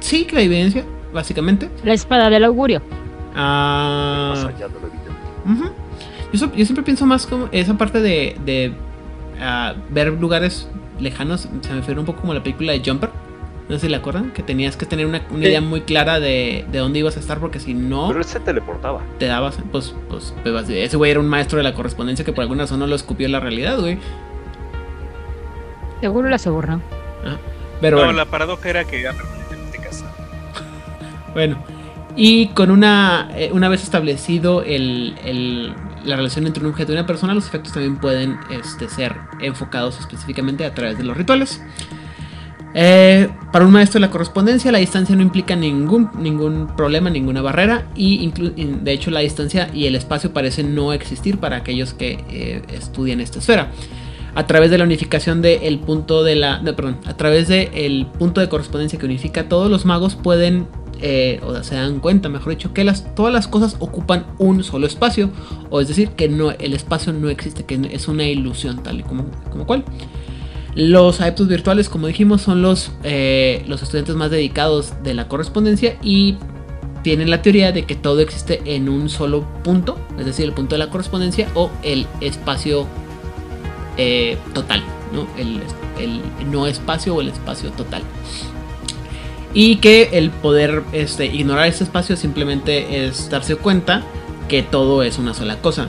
Sí, 0.00 0.26
clarividencia, 0.26 0.84
básicamente. 1.14 1.70
La 1.82 1.94
espada 1.94 2.28
del 2.28 2.44
augurio. 2.44 2.82
Ah, 3.34 4.34
Más 4.34 4.44
allá 4.44 4.68
de 4.68 4.74
lo 4.80 4.86
evidente. 4.86 5.10
Ujú. 5.46 5.72
yo, 6.30 6.38
so- 6.38 6.52
yo 6.54 6.64
siempre 6.66 6.84
pienso 6.84 7.06
más 7.06 7.26
como 7.26 7.48
esa 7.52 7.78
parte 7.78 8.02
de, 8.02 8.36
de, 8.44 8.74
ah, 9.40 9.72
ver 9.88 10.12
lugares 10.12 10.68
lejanos. 10.98 11.48
Se 11.62 11.70
me 11.70 11.76
refiere 11.76 11.98
un 12.00 12.04
poco 12.04 12.20
como 12.20 12.34
la 12.34 12.42
película 12.42 12.72
de 12.72 12.82
Jumper. 12.84 13.08
No 13.70 13.76
sé 13.76 13.82
si 13.82 13.88
la 13.88 13.98
acuerdan, 13.98 14.32
que 14.32 14.42
tenías 14.42 14.76
que 14.76 14.84
tener 14.84 15.06
una, 15.06 15.22
una 15.30 15.42
Sí. 15.44 15.48
idea 15.48 15.60
muy 15.60 15.82
clara 15.82 16.18
de, 16.20 16.66
de 16.70 16.78
dónde 16.78 16.98
ibas 16.98 17.16
a 17.16 17.20
estar, 17.20 17.38
porque 17.38 17.60
si 17.60 17.72
no 17.72 18.08
Pero 18.08 18.18
él 18.18 18.24
se 18.26 18.40
teleportaba. 18.40 19.00
te 19.18 19.26
dabas, 19.26 19.58
pues, 19.70 19.94
pues, 20.08 20.34
pues, 20.42 20.68
ese 20.68 20.96
güey 20.96 21.12
era 21.12 21.20
un 21.20 21.28
maestro 21.28 21.56
de 21.56 21.62
la 21.62 21.72
correspondencia 21.72 22.24
que 22.24 22.32
por 22.32 22.42
alguna 22.42 22.64
razón 22.64 22.80
no 22.80 22.86
lo 22.88 22.96
escupió 22.96 23.26
en 23.26 23.32
la 23.32 23.40
realidad, 23.40 23.78
güey. 23.78 23.98
Seguro 26.00 26.28
la 26.28 26.38
sobornó. 26.38 26.80
Pero 27.80 27.96
no, 27.96 28.02
bueno. 28.04 28.18
la 28.18 28.26
paradoja 28.26 28.68
era 28.68 28.84
que 28.84 29.00
era 29.00 29.12
permanentemente 29.12 29.78
casado. 29.78 30.10
Bueno, 31.32 31.62
y 32.16 32.48
con 32.48 32.70
una, 32.72 33.30
eh, 33.36 33.50
una 33.52 33.68
vez 33.68 33.82
establecido 33.84 34.62
el, 34.64 35.14
el- 35.24 35.72
la 36.04 36.16
relación 36.16 36.46
entre 36.46 36.64
un 36.64 36.70
objeto 36.70 36.92
y 36.92 36.96
una 36.96 37.06
persona, 37.06 37.34
los 37.34 37.46
efectos 37.46 37.72
también 37.74 37.98
pueden 37.98 38.38
este, 38.50 38.88
ser 38.88 39.14
enfocados 39.40 40.00
específicamente 40.00 40.64
a 40.64 40.74
través 40.74 40.96
de 40.98 41.04
los 41.04 41.16
rituales. 41.16 41.62
Eh, 42.74 43.28
para 43.52 43.64
un 43.64 43.72
maestro 43.72 43.98
de 43.98 44.06
la 44.06 44.10
correspondencia, 44.10 44.70
la 44.70 44.78
distancia 44.78 45.16
no 45.16 45.22
implica 45.22 45.56
ningún, 45.56 46.10
ningún 46.18 46.68
problema, 46.76 47.10
ninguna 47.10 47.42
barrera, 47.42 47.88
y 47.96 48.30
de 48.30 48.92
hecho 48.92 49.10
la 49.10 49.20
distancia 49.20 49.70
y 49.74 49.86
el 49.86 49.96
espacio 49.96 50.32
parecen 50.32 50.74
no 50.74 50.92
existir 50.92 51.38
para 51.38 51.56
aquellos 51.56 51.94
que 51.94 52.24
eh, 52.30 52.62
estudian 52.72 53.20
esta 53.20 53.40
esfera 53.40 53.70
a 54.34 54.46
través 54.46 54.70
de 54.70 54.78
la 54.78 54.84
unificación 54.84 55.42
del 55.42 55.78
punto 55.80 56.22
de 56.22 56.36
la. 56.36 56.62
a 57.06 57.16
través 57.16 57.48
del 57.48 58.06
punto 58.18 58.40
de 58.40 58.48
correspondencia 58.48 58.98
que 58.98 59.06
unifica 59.06 59.48
todos 59.48 59.70
los 59.70 59.84
magos 59.84 60.14
pueden. 60.14 60.68
eh, 61.02 61.40
o 61.42 61.62
se 61.62 61.76
dan 61.76 61.98
cuenta, 61.98 62.28
mejor 62.28 62.50
dicho, 62.50 62.74
que 62.74 62.84
todas 63.16 63.32
las 63.32 63.48
cosas 63.48 63.76
ocupan 63.80 64.26
un 64.38 64.62
solo 64.62 64.86
espacio. 64.86 65.30
O 65.70 65.80
es 65.80 65.88
decir, 65.88 66.10
que 66.10 66.28
no, 66.28 66.50
el 66.50 66.74
espacio 66.74 67.12
no 67.12 67.30
existe, 67.30 67.64
que 67.64 67.80
es 67.90 68.06
una 68.06 68.24
ilusión 68.24 68.82
tal 68.82 69.00
y 69.00 69.02
como, 69.02 69.24
como 69.50 69.66
cual. 69.66 69.84
Los 70.74 71.20
adeptos 71.20 71.48
virtuales, 71.48 71.88
como 71.88 72.06
dijimos, 72.06 72.42
son 72.42 72.62
los, 72.62 72.92
eh, 73.02 73.64
los 73.66 73.82
estudiantes 73.82 74.14
más 74.14 74.30
dedicados 74.30 74.92
de 75.02 75.14
la 75.14 75.26
correspondencia 75.26 75.96
y 76.02 76.36
tienen 77.02 77.30
la 77.30 77.42
teoría 77.42 77.72
de 77.72 77.84
que 77.84 77.96
todo 77.96 78.20
existe 78.20 78.60
en 78.64 78.88
un 78.88 79.08
solo 79.08 79.44
punto, 79.64 79.98
es 80.18 80.26
decir, 80.26 80.44
el 80.44 80.52
punto 80.52 80.74
de 80.74 80.78
la 80.78 80.90
correspondencia 80.90 81.48
o 81.54 81.70
el 81.82 82.06
espacio 82.20 82.86
eh, 83.96 84.38
total, 84.54 84.82
¿no? 85.12 85.26
El, 85.36 85.60
el 85.98 86.20
no 86.50 86.66
espacio 86.66 87.14
o 87.14 87.20
el 87.20 87.28
espacio 87.28 87.70
total. 87.70 88.02
Y 89.52 89.76
que 89.76 90.10
el 90.12 90.30
poder 90.30 90.84
este, 90.92 91.26
ignorar 91.26 91.66
ese 91.66 91.84
espacio 91.84 92.16
simplemente 92.16 93.06
es 93.06 93.28
darse 93.30 93.56
cuenta 93.56 94.02
que 94.48 94.62
todo 94.62 95.02
es 95.02 95.18
una 95.18 95.34
sola 95.34 95.56
cosa. 95.60 95.88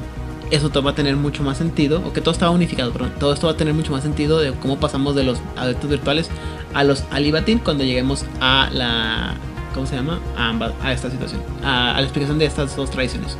Eso 0.51 0.69
todo 0.69 0.83
va 0.83 0.91
a 0.91 0.95
tener 0.95 1.15
mucho 1.15 1.43
más 1.43 1.57
sentido, 1.57 2.01
o 2.05 2.11
que 2.13 2.21
todo 2.21 2.33
estaba 2.33 2.51
unificado, 2.51 2.91
perdón. 2.91 3.13
Todo 3.19 3.33
esto 3.33 3.47
va 3.47 3.53
a 3.53 3.57
tener 3.57 3.73
mucho 3.73 3.91
más 3.93 4.03
sentido 4.03 4.39
de 4.39 4.51
cómo 4.51 4.79
pasamos 4.79 5.15
de 5.15 5.23
los 5.23 5.39
adeptos 5.57 5.89
virtuales 5.89 6.29
a 6.73 6.83
los 6.83 7.03
alibatín 7.09 7.59
cuando 7.59 7.83
lleguemos 7.83 8.25
a 8.41 8.69
la. 8.71 9.35
¿Cómo 9.73 9.87
se 9.87 9.95
llama? 9.95 10.19
A, 10.37 10.49
ambas- 10.49 10.73
a 10.83 10.91
esta 10.91 11.09
situación, 11.09 11.41
a, 11.63 11.91
a 11.91 11.95
la 11.95 12.01
explicación 12.03 12.37
de 12.37 12.45
estas 12.45 12.75
dos 12.75 12.91
tradiciones. 12.91 13.37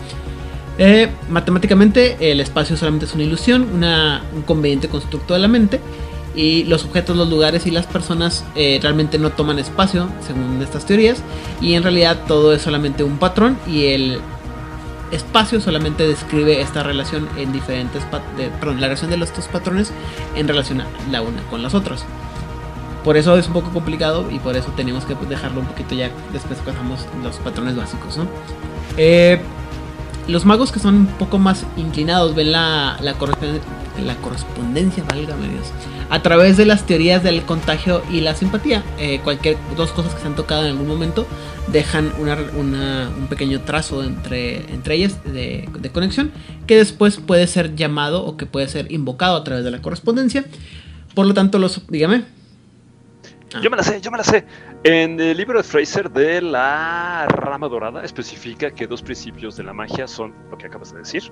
Eh, 0.78 1.10
matemáticamente, 1.30 2.32
el 2.32 2.40
espacio 2.40 2.78
solamente 2.78 3.06
es 3.06 3.14
una 3.14 3.24
ilusión, 3.24 3.68
una- 3.74 4.24
un 4.34 4.42
conveniente 4.44 4.88
constructo 4.88 5.34
de 5.34 5.42
la 5.42 5.50
mente. 5.50 5.82
Y 6.34 6.64
los 6.64 6.86
objetos, 6.86 7.18
los 7.18 7.30
lugares 7.30 7.68
y 7.68 7.72
las 7.72 7.86
personas 7.88 8.46
eh, 8.56 8.80
realmente 8.82 9.20
no 9.20 9.32
toman 9.32 9.60
espacio, 9.60 10.08
según 10.26 10.62
estas 10.64 10.86
teorías. 10.86 11.22
Y 11.60 11.74
en 11.74 11.84
realidad 11.84 12.20
todo 12.26 12.54
es 12.54 12.62
solamente 12.62 13.04
un 13.04 13.18
patrón. 13.18 13.58
Y 13.68 13.88
el 13.88 14.20
espacio 15.12 15.60
solamente 15.62 16.08
describe 16.08 16.62
esta 16.62 16.84
relación 16.84 17.28
en 17.38 17.52
diferentes. 17.52 18.04
de- 18.38 18.50
perdón, 18.50 18.80
la 18.82 18.88
relación 18.88 19.12
de 19.12 19.18
los 19.18 19.34
dos 19.36 19.48
patrones 19.48 19.92
en 20.36 20.48
relación 20.48 20.82
a 20.82 20.88
la 21.12 21.22
una 21.22 21.42
con 21.50 21.62
las 21.64 21.74
otras. 21.74 22.06
Por 23.04 23.18
eso 23.18 23.36
es 23.38 23.48
un 23.48 23.54
poco 23.54 23.72
complicado 23.72 24.30
y 24.30 24.40
por 24.40 24.56
eso 24.56 24.72
tenemos 24.76 25.06
que 25.06 25.16
dejarlo 25.16 25.60
un 25.62 25.66
poquito 25.66 25.96
ya 25.96 26.10
después 26.32 26.60
pasamos 26.60 27.06
los 27.24 27.38
patrones 27.38 27.76
básicos, 27.76 28.18
¿no? 28.18 28.28
Eh, 28.98 29.42
los 30.28 30.46
magos 30.46 30.72
que 30.72 30.80
son 30.80 30.96
un 30.96 31.06
poco 31.08 31.40
más 31.40 31.66
inclinados 31.78 32.36
ven 32.36 32.52
la, 32.52 32.98
la, 33.02 33.16
corresponden- 33.18 33.60
la 34.00 34.16
correspondencia, 34.16 35.04
válgame 35.04 35.50
Dios, 35.50 35.68
a 36.10 36.22
través 36.22 36.58
de 36.58 36.66
las 36.66 36.86
teorías 36.86 37.24
del 37.24 37.42
contagio 37.44 38.02
y 38.12 38.22
la 38.22 38.36
simpatía. 38.36 38.84
Eh, 38.98 39.20
cualquier 39.24 39.58
dos 39.76 39.92
cosas 39.92 40.14
que 40.14 40.22
se 40.22 40.28
han 40.28 40.36
tocado 40.36 40.64
en 40.64 40.72
algún 40.72 40.88
momento 40.88 41.28
dejan 41.72 42.12
una- 42.20 43.10
un 43.18 43.28
pequeño 43.28 43.62
trazo 43.62 44.04
entre, 44.04 44.58
entre 44.74 44.96
ellas 44.96 45.24
de, 45.26 45.68
de 45.80 45.90
conexión 45.90 46.32
que 46.68 46.78
después 46.78 47.18
puede 47.18 47.48
ser 47.48 47.76
llamado 47.76 48.26
o 48.26 48.38
que 48.38 48.46
puede 48.46 48.68
ser 48.68 48.92
invocado 48.92 49.36
a 49.36 49.44
través 49.44 49.64
de 49.64 49.72
la 49.72 49.82
correspondencia. 49.82 50.46
Por 51.14 51.26
lo 51.28 51.34
tanto, 51.34 51.60
los. 51.60 51.82
Dígame. 51.90 52.24
Yo 53.60 53.70
me 53.70 53.76
la 53.78 53.84
sé, 53.84 54.00
yo 54.00 54.12
me 54.12 54.18
la 54.18 54.24
sé. 54.24 54.46
En 54.84 55.20
el 55.20 55.36
libro 55.36 55.58
de 55.58 55.64
Fraser 55.64 56.10
de 56.10 56.42
la 56.42 57.26
rama 57.28 57.68
dorada 57.68 58.04
especifica 58.04 58.72
que 58.72 58.88
dos 58.88 59.02
principios 59.02 59.58
de 59.58 59.64
la 59.64 59.74
magia 59.74 60.08
son 60.08 60.34
lo 60.50 60.58
que 60.58 60.68
acabas 60.68 60.94
de 60.94 61.00
decir, 61.00 61.24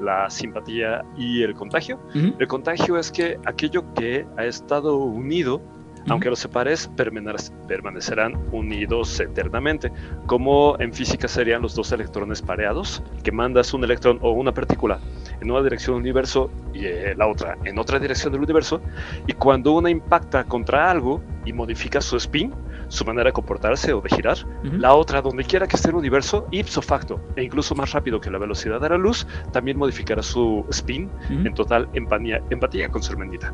la 0.00 0.30
simpatía 0.30 1.02
y 1.16 1.42
el 1.42 1.54
contagio. 1.54 1.98
El 2.38 2.46
contagio 2.46 2.96
es 2.96 3.10
que 3.10 3.38
aquello 3.44 3.84
que 3.94 4.24
ha 4.36 4.44
estado 4.44 4.96
unido, 4.98 5.60
aunque 6.08 6.28
los 6.28 6.38
separes, 6.38 6.90
permanecer- 6.96 7.50
permanecerán 7.66 8.34
unidos 8.52 9.18
eternamente. 9.20 9.90
Como 10.26 10.76
en 10.78 10.92
física 10.92 11.26
serían 11.28 11.62
los 11.62 11.74
dos 11.74 11.92
electrones 11.92 12.42
pareados, 12.42 13.02
que 13.22 13.32
mandas 13.32 13.72
un 13.74 13.82
electrón 13.84 14.18
o 14.20 14.30
una 14.32 14.52
partícula 14.52 15.00
en 15.44 15.50
una 15.50 15.62
dirección 15.62 15.94
del 15.94 16.02
universo 16.02 16.50
y 16.72 16.86
eh, 16.86 17.14
la 17.16 17.28
otra 17.28 17.56
en 17.64 17.78
otra 17.78 17.98
dirección 17.98 18.32
del 18.32 18.42
universo, 18.42 18.80
y 19.26 19.32
cuando 19.34 19.72
una 19.72 19.90
impacta 19.90 20.44
contra 20.44 20.90
algo 20.90 21.22
y 21.44 21.52
modifica 21.52 22.00
su 22.00 22.16
spin, 22.16 22.52
su 22.88 23.04
manera 23.04 23.24
de 23.28 23.32
comportarse 23.32 23.92
o 23.92 24.00
de 24.00 24.08
girar. 24.08 24.38
La 24.62 24.94
otra, 24.94 25.20
donde 25.20 25.44
quiera 25.44 25.66
que 25.66 25.76
esté 25.76 25.90
el 25.90 25.96
universo, 25.96 26.46
ipso 26.50 26.80
facto, 26.80 27.20
e 27.36 27.42
incluso 27.42 27.74
más 27.74 27.92
rápido 27.92 28.20
que 28.20 28.30
la 28.30 28.38
velocidad 28.38 28.80
de 28.80 28.88
la 28.88 28.98
luz, 28.98 29.26
también 29.52 29.76
modificará 29.78 30.22
su 30.22 30.64
spin 30.70 31.10
en 31.28 31.54
total 31.54 31.88
empatía, 31.92 32.42
empatía 32.50 32.88
con 32.88 33.02
su 33.02 33.12
hermandita. 33.12 33.52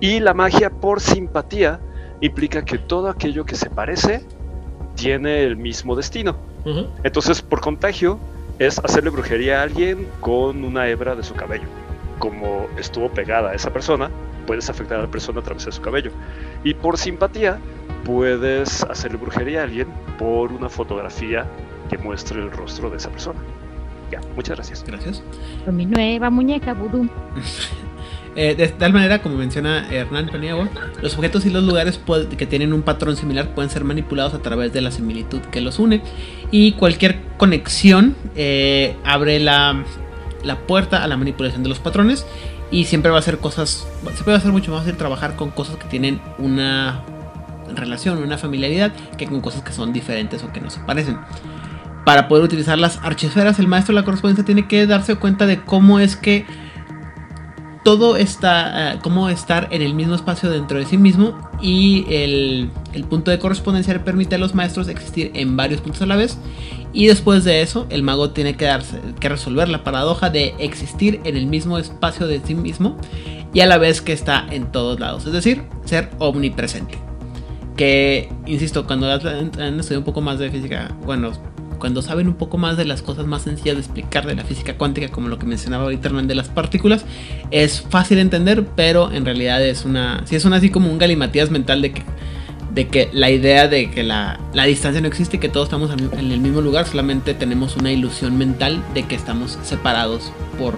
Y 0.00 0.20
la 0.20 0.34
magia 0.34 0.70
por 0.70 1.00
simpatía 1.00 1.80
implica 2.20 2.64
que 2.64 2.78
todo 2.78 3.08
aquello 3.08 3.44
que 3.44 3.56
se 3.56 3.70
parece 3.70 4.24
tiene 4.94 5.42
el 5.42 5.56
mismo 5.56 5.94
destino. 5.94 6.36
Entonces, 7.04 7.42
por 7.42 7.60
contagio, 7.60 8.18
es 8.58 8.78
hacerle 8.78 9.10
brujería 9.10 9.60
a 9.60 9.62
alguien 9.64 10.08
con 10.20 10.64
una 10.64 10.88
hebra 10.88 11.14
de 11.14 11.22
su 11.22 11.34
cabello. 11.34 11.66
Como 12.18 12.68
estuvo 12.78 13.10
pegada 13.10 13.50
a 13.50 13.54
esa 13.54 13.72
persona, 13.72 14.10
puedes 14.46 14.70
afectar 14.70 14.98
a 14.98 15.02
la 15.02 15.10
persona 15.10 15.40
a 15.40 15.42
través 15.42 15.66
de 15.66 15.72
su 15.72 15.82
cabello. 15.82 16.10
Y 16.64 16.74
por 16.74 16.96
simpatía, 16.96 17.58
puedes 18.04 18.82
hacerle 18.84 19.18
brujería 19.18 19.60
a 19.60 19.64
alguien 19.64 19.88
por 20.18 20.52
una 20.52 20.68
fotografía 20.68 21.46
que 21.90 21.98
muestre 21.98 22.40
el 22.40 22.50
rostro 22.50 22.88
de 22.88 22.96
esa 22.96 23.10
persona. 23.10 23.40
Ya, 24.10 24.20
muchas 24.34 24.56
gracias. 24.56 24.84
Gracias. 24.86 25.22
Con 25.64 25.76
mi 25.76 25.84
nueva 25.84 26.30
muñeca 26.30 26.72
vudú. 26.72 27.08
Eh, 28.36 28.54
de 28.54 28.68
tal 28.68 28.92
manera, 28.92 29.22
como 29.22 29.36
menciona 29.36 29.88
Hernán 29.90 30.28
Paniagua, 30.28 30.68
los 31.00 31.14
objetos 31.14 31.46
y 31.46 31.50
los 31.50 31.64
lugares 31.64 31.98
que 32.36 32.46
tienen 32.46 32.74
un 32.74 32.82
patrón 32.82 33.16
similar 33.16 33.54
pueden 33.54 33.70
ser 33.70 33.82
manipulados 33.84 34.34
a 34.34 34.40
través 34.40 34.74
de 34.74 34.82
la 34.82 34.90
similitud 34.90 35.40
que 35.40 35.62
los 35.62 35.78
une. 35.78 36.02
Y 36.50 36.72
cualquier 36.72 37.18
conexión 37.38 38.14
eh, 38.34 38.94
abre 39.04 39.40
la, 39.40 39.82
la 40.44 40.58
puerta 40.58 41.02
a 41.02 41.06
la 41.06 41.16
manipulación 41.16 41.62
de 41.62 41.70
los 41.70 41.78
patrones. 41.78 42.26
Y 42.70 42.84
siempre 42.84 43.10
va 43.10 43.18
a 43.18 43.22
ser 43.22 43.38
cosas. 43.38 43.88
Siempre 44.02 44.32
va 44.32 44.38
a 44.38 44.40
ser 44.40 44.52
mucho 44.52 44.70
más 44.70 44.80
fácil 44.80 44.96
trabajar 44.96 45.36
con 45.36 45.50
cosas 45.50 45.76
que 45.76 45.86
tienen 45.86 46.20
una 46.36 47.02
relación, 47.74 48.18
una 48.18 48.36
familiaridad, 48.36 48.92
que 49.16 49.26
con 49.26 49.40
cosas 49.40 49.62
que 49.62 49.72
son 49.72 49.92
diferentes 49.92 50.42
o 50.44 50.52
que 50.52 50.60
no 50.60 50.68
se 50.68 50.80
parecen. 50.80 51.16
Para 52.04 52.28
poder 52.28 52.44
utilizar 52.44 52.78
las 52.78 52.98
archesferas, 53.02 53.58
el 53.58 53.66
maestro 53.66 53.94
de 53.94 54.00
la 54.00 54.04
correspondencia 54.04 54.44
tiene 54.44 54.68
que 54.68 54.86
darse 54.86 55.14
cuenta 55.16 55.46
de 55.46 55.62
cómo 55.62 55.98
es 55.98 56.16
que 56.16 56.44
todo 57.86 58.16
está, 58.16 58.94
eh, 58.94 58.98
cómo 59.00 59.28
estar 59.28 59.68
en 59.70 59.80
el 59.80 59.94
mismo 59.94 60.16
espacio 60.16 60.50
dentro 60.50 60.76
de 60.76 60.86
sí 60.86 60.98
mismo 60.98 61.38
y 61.62 62.04
el, 62.10 62.68
el 62.92 63.04
punto 63.04 63.30
de 63.30 63.38
correspondencia 63.38 63.94
le 63.94 64.00
permite 64.00 64.34
a 64.34 64.38
los 64.38 64.56
maestros 64.56 64.88
existir 64.88 65.30
en 65.34 65.56
varios 65.56 65.82
puntos 65.82 66.02
a 66.02 66.06
la 66.06 66.16
vez 66.16 66.36
y 66.92 67.06
después 67.06 67.44
de 67.44 67.62
eso 67.62 67.86
el 67.88 68.02
mago 68.02 68.30
tiene 68.30 68.56
que, 68.56 68.64
darse, 68.64 68.98
que 69.20 69.28
resolver 69.28 69.68
la 69.68 69.84
paradoja 69.84 70.30
de 70.30 70.56
existir 70.58 71.20
en 71.22 71.36
el 71.36 71.46
mismo 71.46 71.78
espacio 71.78 72.26
de 72.26 72.40
sí 72.44 72.56
mismo 72.56 72.96
y 73.54 73.60
a 73.60 73.66
la 73.66 73.78
vez 73.78 74.02
que 74.02 74.12
está 74.12 74.44
en 74.50 74.72
todos 74.72 74.98
lados, 74.98 75.24
es 75.24 75.32
decir, 75.32 75.62
ser 75.84 76.10
omnipresente. 76.18 76.98
Que, 77.76 78.28
insisto, 78.46 78.84
cuando 78.84 79.08
han 79.08 79.80
un 79.96 80.02
poco 80.04 80.20
más 80.20 80.40
de 80.40 80.50
física, 80.50 80.92
bueno, 81.04 81.30
cuando 81.78 82.02
saben 82.02 82.28
un 82.28 82.34
poco 82.34 82.58
más 82.58 82.76
de 82.76 82.84
las 82.84 83.02
cosas 83.02 83.26
más 83.26 83.42
sencillas 83.42 83.76
de 83.76 83.82
explicar 83.82 84.26
de 84.26 84.34
la 84.34 84.44
física 84.44 84.76
cuántica, 84.76 85.08
como 85.08 85.28
lo 85.28 85.38
que 85.38 85.46
mencionaba 85.46 85.84
ahorita 85.84 86.08
Hernán 86.08 86.26
de 86.26 86.34
las 86.34 86.48
partículas, 86.48 87.04
es 87.50 87.82
fácil 87.82 88.16
de 88.16 88.22
entender, 88.22 88.66
pero 88.76 89.12
en 89.12 89.24
realidad 89.24 89.64
es 89.64 89.84
una. 89.84 90.22
Sí, 90.26 90.36
es 90.36 90.44
una 90.44 90.56
así 90.56 90.70
como 90.70 90.90
un 90.90 90.98
galimatías 90.98 91.50
mental 91.50 91.82
de 91.82 91.92
que, 91.92 92.02
de 92.72 92.88
que 92.88 93.08
la 93.12 93.30
idea 93.30 93.68
de 93.68 93.90
que 93.90 94.02
la, 94.02 94.40
la 94.52 94.64
distancia 94.64 95.00
no 95.00 95.08
existe 95.08 95.36
y 95.36 95.40
que 95.40 95.48
todos 95.48 95.66
estamos 95.66 95.90
en 95.90 96.10
en 96.18 96.32
el 96.32 96.40
mismo 96.40 96.60
lugar, 96.60 96.86
solamente 96.86 97.34
tenemos 97.34 97.76
una 97.76 97.92
ilusión 97.92 98.36
mental 98.38 98.82
de 98.94 99.04
que 99.04 99.14
estamos 99.14 99.58
separados 99.62 100.32
por 100.58 100.74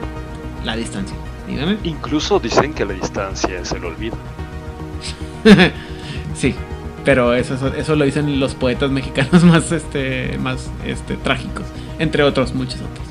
la 0.64 0.76
distancia. 0.76 1.16
Dígame. 1.48 1.78
Incluso 1.84 2.38
dicen 2.38 2.74
que 2.74 2.84
la 2.84 2.92
distancia 2.92 3.60
es 3.60 3.72
el 3.72 3.84
olvido. 3.84 4.16
sí, 6.34 6.54
pero 7.08 7.32
eso, 7.32 7.54
eso, 7.74 7.96
lo 7.96 8.04
dicen 8.04 8.38
los 8.38 8.54
poetas 8.54 8.90
mexicanos 8.90 9.42
más, 9.42 9.72
este, 9.72 10.36
más 10.42 10.70
este, 10.84 11.16
trágicos, 11.16 11.64
entre 11.98 12.22
otros, 12.22 12.52
muchos 12.52 12.74
otros. 12.82 13.06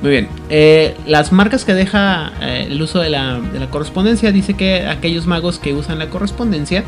Muy 0.00 0.10
bien, 0.10 0.28
eh, 0.48 0.96
las 1.06 1.30
marcas 1.30 1.66
que 1.66 1.74
deja 1.74 2.32
eh, 2.40 2.66
el 2.70 2.80
uso 2.80 3.00
de 3.00 3.10
la, 3.10 3.40
de 3.40 3.60
la 3.60 3.68
correspondencia 3.68 4.32
dice 4.32 4.54
que 4.54 4.86
aquellos 4.86 5.26
magos 5.26 5.58
que 5.58 5.74
usan 5.74 5.98
la 5.98 6.08
correspondencia 6.08 6.82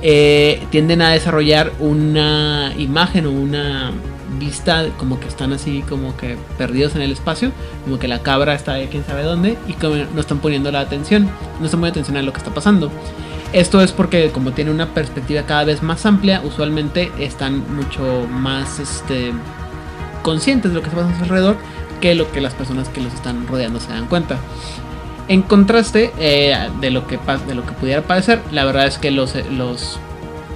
eh, 0.00 0.62
tienden 0.70 1.02
a 1.02 1.10
desarrollar 1.10 1.72
una 1.78 2.72
imagen 2.78 3.26
o 3.26 3.30
una 3.30 3.92
vista 4.38 4.86
como 4.96 5.20
que 5.20 5.28
están 5.28 5.52
así 5.52 5.84
como 5.86 6.16
que 6.16 6.38
perdidos 6.56 6.96
en 6.96 7.02
el 7.02 7.12
espacio, 7.12 7.52
como 7.84 7.98
que 7.98 8.08
la 8.08 8.20
cabra 8.20 8.54
está 8.54 8.72
de 8.74 8.88
quién 8.88 9.04
sabe 9.04 9.24
dónde 9.24 9.58
y 9.68 9.74
como 9.74 9.96
no 9.96 10.22
están 10.22 10.38
poniendo 10.38 10.72
la 10.72 10.80
atención, 10.80 11.24
no 11.58 11.66
están 11.66 11.80
poniendo 11.80 12.00
atención 12.00 12.16
a 12.16 12.22
lo 12.22 12.32
que 12.32 12.38
está 12.38 12.54
pasando. 12.54 12.90
Esto 13.52 13.80
es 13.80 13.92
porque 13.92 14.30
como 14.30 14.52
tiene 14.52 14.70
una 14.70 14.94
perspectiva 14.94 15.42
cada 15.42 15.64
vez 15.64 15.82
más 15.82 16.06
amplia, 16.06 16.40
usualmente 16.44 17.10
están 17.18 17.74
mucho 17.74 18.26
más 18.30 18.78
este, 18.78 19.32
conscientes 20.22 20.70
de 20.70 20.76
lo 20.76 20.82
que 20.82 20.88
está 20.88 21.00
pasando 21.00 21.16
a 21.16 21.18
su 21.18 21.24
alrededor 21.24 21.56
que 22.00 22.14
lo 22.14 22.30
que 22.32 22.40
las 22.40 22.54
personas 22.54 22.88
que 22.88 23.00
los 23.00 23.12
están 23.12 23.46
rodeando 23.46 23.80
se 23.80 23.88
dan 23.88 24.06
cuenta. 24.06 24.38
En 25.28 25.42
contraste 25.42 26.12
eh, 26.18 26.56
de, 26.80 26.90
lo 26.90 27.06
que, 27.06 27.18
de 27.46 27.54
lo 27.54 27.64
que 27.64 27.72
pudiera 27.72 28.02
parecer, 28.02 28.40
la 28.52 28.64
verdad 28.64 28.86
es 28.86 28.98
que 28.98 29.10
los, 29.10 29.34
los, 29.50 29.98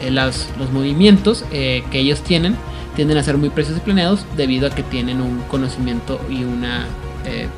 eh, 0.00 0.10
los 0.10 0.72
movimientos 0.72 1.44
eh, 1.52 1.84
que 1.90 1.98
ellos 1.98 2.22
tienen 2.22 2.56
tienden 2.94 3.18
a 3.18 3.22
ser 3.22 3.36
muy 3.36 3.50
precisos 3.50 3.78
y 3.78 3.84
planeados 3.84 4.24
debido 4.36 4.68
a 4.68 4.70
que 4.70 4.82
tienen 4.82 5.20
un 5.20 5.40
conocimiento 5.50 6.20
y 6.30 6.44
una 6.44 6.86
eh, 7.24 7.48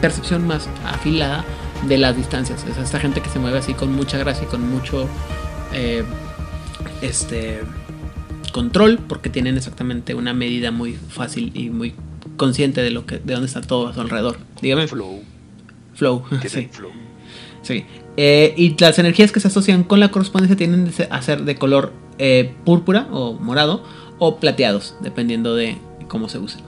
percepción 0.00 0.46
más 0.46 0.68
afilada 0.84 1.44
de 1.86 1.98
las 1.98 2.16
distancias. 2.16 2.64
Es 2.68 2.76
esta 2.78 3.00
gente 3.00 3.20
que 3.20 3.28
se 3.28 3.38
mueve 3.38 3.58
así 3.58 3.74
con 3.74 3.92
mucha 3.92 4.18
gracia 4.18 4.44
y 4.44 4.46
con 4.46 4.68
mucho 4.68 5.08
eh, 5.72 6.04
este 7.02 7.60
control 8.52 8.98
porque 8.98 9.30
tienen 9.30 9.56
exactamente 9.56 10.14
una 10.14 10.34
medida 10.34 10.70
muy 10.70 10.94
fácil 10.94 11.52
y 11.54 11.70
muy 11.70 11.94
consciente 12.36 12.82
de 12.82 12.90
lo 12.90 13.06
que 13.06 13.18
de 13.18 13.34
dónde 13.34 13.46
está 13.46 13.60
todo 13.60 13.88
a 13.88 13.94
su 13.94 14.00
alrededor. 14.00 14.38
Dígame. 14.60 14.88
Flow. 14.88 15.22
Flow. 15.94 16.24
Sí. 16.48 16.68
flow. 16.70 16.90
Sí. 17.62 17.84
Eh, 18.16 18.54
y 18.56 18.76
las 18.78 18.98
energías 18.98 19.32
que 19.32 19.40
se 19.40 19.48
asocian 19.48 19.84
con 19.84 20.00
la 20.00 20.10
correspondencia 20.10 20.56
tienden 20.56 20.92
a 21.10 21.22
ser 21.22 21.44
de 21.44 21.56
color 21.56 21.92
eh, 22.18 22.52
púrpura 22.64 23.06
o 23.10 23.34
morado 23.34 23.84
o 24.18 24.36
plateados, 24.36 24.96
dependiendo 25.00 25.54
de 25.54 25.78
cómo 26.08 26.28
se 26.28 26.38
usen. 26.38 26.62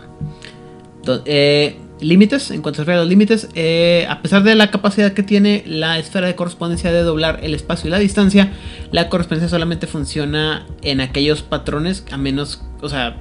Entonces, 0.96 1.24
eh, 1.26 1.76
límites, 2.02 2.50
en 2.50 2.62
cuanto 2.62 2.76
se 2.76 2.82
refiere 2.82 2.98
a 2.98 3.02
los 3.02 3.08
límites, 3.08 3.48
eh, 3.54 4.06
a 4.08 4.20
pesar 4.22 4.42
de 4.42 4.54
la 4.54 4.70
capacidad 4.70 5.12
que 5.12 5.22
tiene 5.22 5.62
la 5.66 5.98
esfera 5.98 6.26
de 6.26 6.34
correspondencia 6.34 6.92
de 6.92 7.02
doblar 7.02 7.40
el 7.42 7.54
espacio 7.54 7.88
y 7.88 7.90
la 7.90 7.98
distancia, 7.98 8.52
la 8.90 9.08
correspondencia 9.08 9.48
solamente 9.48 9.86
funciona 9.86 10.66
en 10.82 11.00
aquellos 11.00 11.42
patrones, 11.42 12.04
a 12.10 12.16
menos, 12.18 12.62
o 12.80 12.88
sea, 12.88 13.16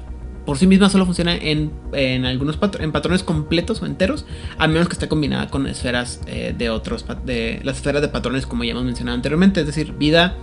por 0.46 0.58
sí 0.58 0.66
misma 0.66 0.90
solo 0.90 1.06
funciona 1.06 1.36
en, 1.36 1.72
en 1.94 2.26
algunos 2.26 2.58
patro- 2.58 2.84
en 2.84 2.92
patrones 2.92 3.24
completos 3.24 3.82
o 3.82 3.86
enteros, 3.86 4.26
a 4.58 4.68
menos 4.68 4.88
que 4.88 4.94
esté 4.94 5.08
combinada 5.08 5.48
con 5.50 5.68
esferas 5.68 6.20
eh, 6.26 6.56
de 6.58 6.70
otros, 6.72 7.06
de 7.26 7.62
las 7.64 7.78
esferas 7.78 8.02
de 8.02 8.08
patrones 8.08 8.48
como 8.48 8.64
ya 8.64 8.72
hemos 8.72 8.84
mencionado 8.84 9.16
anteriormente, 9.16 9.62
es 9.62 9.68
decir, 9.68 9.94
vida, 9.94 10.36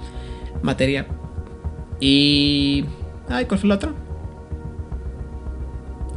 materia 0.62 1.06
y... 2.00 2.84
Ay, 3.28 3.44
¿cuál 3.44 3.60
fue 3.60 3.68
la 3.68 3.74
otra? 3.74 3.92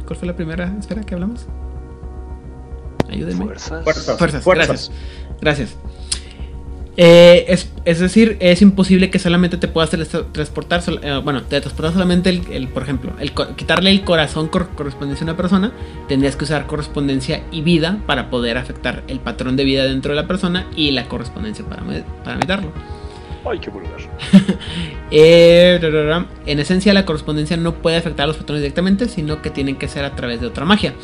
¿Cuál 0.06 0.18
fue 0.18 0.26
la 0.28 0.34
primera 0.34 0.74
esfera 0.78 1.02
que 1.02 1.14
hablamos? 1.14 1.46
Ayúdenme. 3.12 3.44
Fuerzas. 3.44 3.84
Fuerzas. 3.84 4.18
Fuerzas, 4.18 4.42
Fuerzas. 4.44 4.66
gracias. 4.68 4.90
Gracias. 5.40 5.76
Eh, 6.98 7.46
es, 7.48 7.70
es 7.86 8.00
decir, 8.00 8.36
es 8.40 8.60
imposible 8.60 9.08
que 9.10 9.18
solamente 9.18 9.56
te 9.56 9.66
puedas 9.66 9.88
transportar, 10.32 10.82
sol- 10.82 11.00
eh, 11.02 11.20
bueno, 11.24 11.42
te 11.42 11.58
transportar 11.58 11.92
solamente 11.94 12.28
el, 12.28 12.42
el, 12.52 12.68
por 12.68 12.82
ejemplo, 12.82 13.14
el, 13.18 13.32
quitarle 13.56 13.90
el 13.90 14.04
corazón 14.04 14.48
cor- 14.48 14.68
correspondencia 14.76 15.24
a 15.24 15.30
una 15.30 15.36
persona, 15.38 15.72
tendrías 16.06 16.36
que 16.36 16.44
usar 16.44 16.66
correspondencia 16.66 17.44
y 17.50 17.62
vida 17.62 17.98
para 18.06 18.28
poder 18.28 18.58
afectar 18.58 19.04
el 19.08 19.20
patrón 19.20 19.56
de 19.56 19.64
vida 19.64 19.84
dentro 19.84 20.10
de 20.14 20.20
la 20.20 20.28
persona 20.28 20.66
y 20.76 20.90
la 20.90 21.08
correspondencia 21.08 21.64
para, 21.64 21.82
para 22.24 22.36
meditarlo. 22.36 22.70
Ay, 23.50 23.58
qué 23.58 23.70
vulgar. 23.70 23.96
Eh, 25.14 25.78
ra, 25.82 25.90
ra, 25.90 26.02
ra. 26.04 26.26
en 26.46 26.58
esencia, 26.58 26.92
la 26.94 27.04
correspondencia 27.04 27.56
no 27.58 27.74
puede 27.74 27.96
afectar 27.96 28.24
a 28.24 28.26
los 28.28 28.36
patrones 28.36 28.62
directamente, 28.62 29.08
sino 29.08 29.42
que 29.42 29.50
tienen 29.50 29.76
que 29.76 29.86
ser 29.88 30.04
a 30.06 30.14
través 30.16 30.40
de 30.40 30.46
otra 30.46 30.64
magia. 30.64 30.94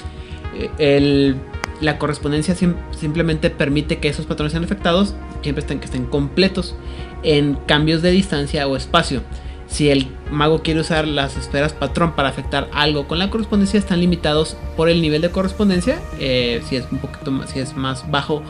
Eh, 0.57 0.71
el- 0.79 1.37
la 1.81 1.99
correspondencia 1.99 2.55
sim- 2.55 2.75
simplemente 2.99 3.51
permite 3.51 3.99
que 3.99 4.09
esos 4.09 4.27
patrones 4.27 4.53
sean 4.53 4.65
afectados, 4.65 5.15
siempre 5.43 5.61
estén, 5.61 5.79
que 5.79 5.87
estén 5.87 6.07
completos 6.07 6.75
en 7.23 7.55
cambios 7.67 8.03
de 8.03 8.11
distancia 8.11 8.67
o 8.67 8.77
espacio. 8.77 9.23
Si 9.69 9.91
el 9.91 10.09
mago 10.31 10.63
quiere 10.63 10.81
usar 10.81 11.07
las 11.07 11.37
esferas 11.37 11.75
patrón 11.75 12.13
para 12.17 12.31
afectar 12.31 12.69
algo 12.73 13.07
con 13.07 13.19
la 13.19 13.29
correspondencia, 13.29 13.79
están 13.79 14.01
limitados 14.01 14.57
por 14.77 14.89
el 14.89 15.03
nivel 15.03 15.21
de 15.21 15.31
correspondencia. 15.31 16.01
eh, 16.19 16.63
si 16.69 16.77
es 16.77 16.87
un 16.91 16.99
poquito 16.99 17.31
más, 17.31 17.51
si 17.51 17.59
es 17.61 17.77
más 17.77 18.11
bajo 18.11 18.43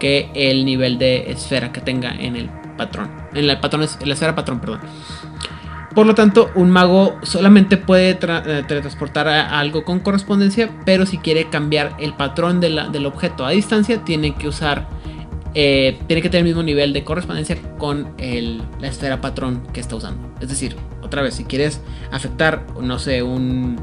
que 0.00 0.28
el 0.34 0.64
nivel 0.64 0.98
de 0.98 1.30
esfera 1.30 1.70
que 1.70 1.80
tenga 1.80 2.12
en 2.12 2.34
el 2.34 2.50
patrón. 2.76 3.08
En 3.34 3.46
la, 3.46 3.60
patrón, 3.60 3.82
en 4.00 4.08
la 4.08 4.14
esfera 4.14 4.34
patrón, 4.34 4.58
perdón. 4.58 4.80
Por 5.94 6.06
lo 6.06 6.14
tanto, 6.16 6.50
un 6.56 6.70
mago 6.70 7.18
solamente 7.22 7.76
puede 7.76 8.18
tra- 8.18 8.42
eh, 8.44 8.64
teletransportar 8.66 9.28
a 9.28 9.60
algo 9.60 9.84
con 9.84 10.00
correspondencia, 10.00 10.70
pero 10.84 11.06
si 11.06 11.18
quiere 11.18 11.48
cambiar 11.50 11.96
el 12.00 12.14
patrón 12.14 12.60
del 12.60 13.06
objeto 13.06 13.46
a 13.46 13.50
distancia, 13.50 14.04
tiene 14.04 14.34
que 14.34 14.48
usar, 14.48 14.88
eh, 15.54 16.00
tiene 16.08 16.20
que 16.20 16.28
tener 16.28 16.40
el 16.40 16.46
mismo 16.46 16.64
nivel 16.64 16.92
de 16.92 17.04
correspondencia 17.04 17.56
con 17.78 18.08
la 18.18 18.88
esfera 18.88 19.20
patrón 19.20 19.62
que 19.72 19.78
está 19.78 19.94
usando. 19.94 20.34
Es 20.40 20.48
decir, 20.48 20.74
otra 21.00 21.22
vez, 21.22 21.34
si 21.34 21.44
quieres 21.44 21.80
afectar, 22.10 22.66
no 22.80 22.98
sé, 22.98 23.22
un, 23.22 23.78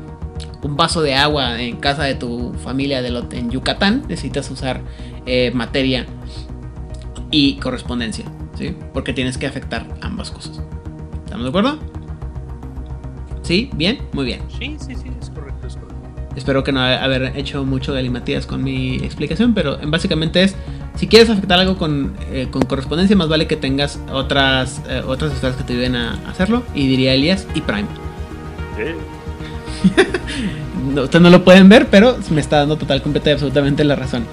vaso 0.64 1.02
de 1.02 1.16
agua 1.16 1.62
en 1.62 1.78
casa 1.78 2.04
de 2.04 2.16
tu 2.16 2.54
familia 2.56 3.02
de 3.02 3.24
en 3.32 3.52
Yucatán, 3.52 4.04
necesitas 4.10 4.52
usar 4.52 4.82
eh, 5.26 5.52
materia 5.54 6.06
y 7.32 7.56
correspondencia, 7.56 8.26
¿sí? 8.58 8.76
Porque 8.94 9.14
tienes 9.14 9.38
que 9.38 9.48
afectar 9.48 9.88
ambas 10.02 10.30
cosas. 10.30 10.62
¿Estamos 11.26 11.44
de 11.44 11.50
acuerdo? 11.50 11.91
¿Sí? 13.42 13.70
¿Bien? 13.74 14.00
Muy 14.14 14.26
bien. 14.26 14.42
Sí, 14.58 14.78
sí, 14.80 14.96
sí, 14.96 15.10
es 15.22 15.30
correcto, 15.30 15.68
es 15.68 15.74
correcto. 15.76 15.96
Espero 16.36 16.64
que 16.64 16.72
no 16.72 16.80
haber 16.82 17.34
hecho 17.36 17.66
mucho 17.66 17.94
galimatías 17.94 18.46
con 18.46 18.64
mi 18.64 18.96
explicación, 18.98 19.54
pero 19.54 19.82
en- 19.82 19.92
básicamente 19.92 20.44
es, 20.44 20.56
si 20.96 21.08
quieres 21.08 21.30
afectar 21.30 21.60
algo 21.60 21.78
con, 21.78 22.14
eh, 22.32 22.48
con 22.50 22.62
correspondencia, 22.64 23.16
más 23.18 23.28
vale 23.28 23.48
que 23.48 23.58
tengas 23.58 24.00
otras, 24.14 24.82
eh, 24.88 25.02
otras 25.06 25.34
que 25.34 25.64
te 25.64 25.74
ayuden 25.74 25.96
a 25.96 26.14
hacerlo, 26.30 26.64
y 26.74 26.88
diría 26.88 27.14
Elías 27.14 27.46
y 27.54 27.62
Prime. 27.62 27.88
Eh, 28.78 28.96
No, 30.96 31.04
ustedes 31.04 31.22
no 31.22 31.30
lo 31.30 31.44
pueden 31.44 31.70
ver, 31.70 31.88
pero 31.92 32.18
me 32.32 32.42
está 32.42 32.58
dando 32.58 32.76
total, 32.76 33.02
completa 33.04 33.30
y 33.30 33.34
absolutamente 33.34 33.84
la 33.84 33.96
razón. 33.96 34.26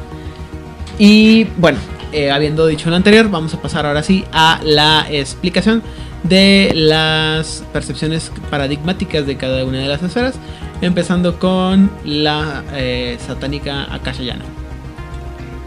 Y 0.98 1.44
bueno, 1.58 1.78
eh, 2.12 2.30
habiendo 2.30 2.66
dicho 2.66 2.88
lo 2.88 2.96
anterior, 2.96 3.30
vamos 3.30 3.52
a 3.54 3.60
pasar 3.60 3.84
ahora 3.84 4.02
sí 4.02 4.24
a 4.32 4.58
la 4.64 5.06
explicación 5.10 5.82
de 6.22 6.72
las 6.74 7.64
percepciones 7.72 8.30
paradigmáticas 8.50 9.26
de 9.26 9.36
cada 9.36 9.64
una 9.64 9.78
de 9.78 9.88
las 9.88 10.02
esferas, 10.02 10.34
empezando 10.80 11.38
con 11.38 11.90
la 12.04 12.64
eh, 12.72 13.18
satánica 13.24 13.92
Akashayana. 13.92 14.44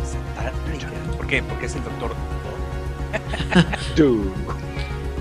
Satánica. 0.04 0.88
¿Por 1.18 1.28
qué? 1.28 1.44
Porque 1.44 1.66
es 1.66 1.76
el 1.76 1.84
doctor. 1.84 2.16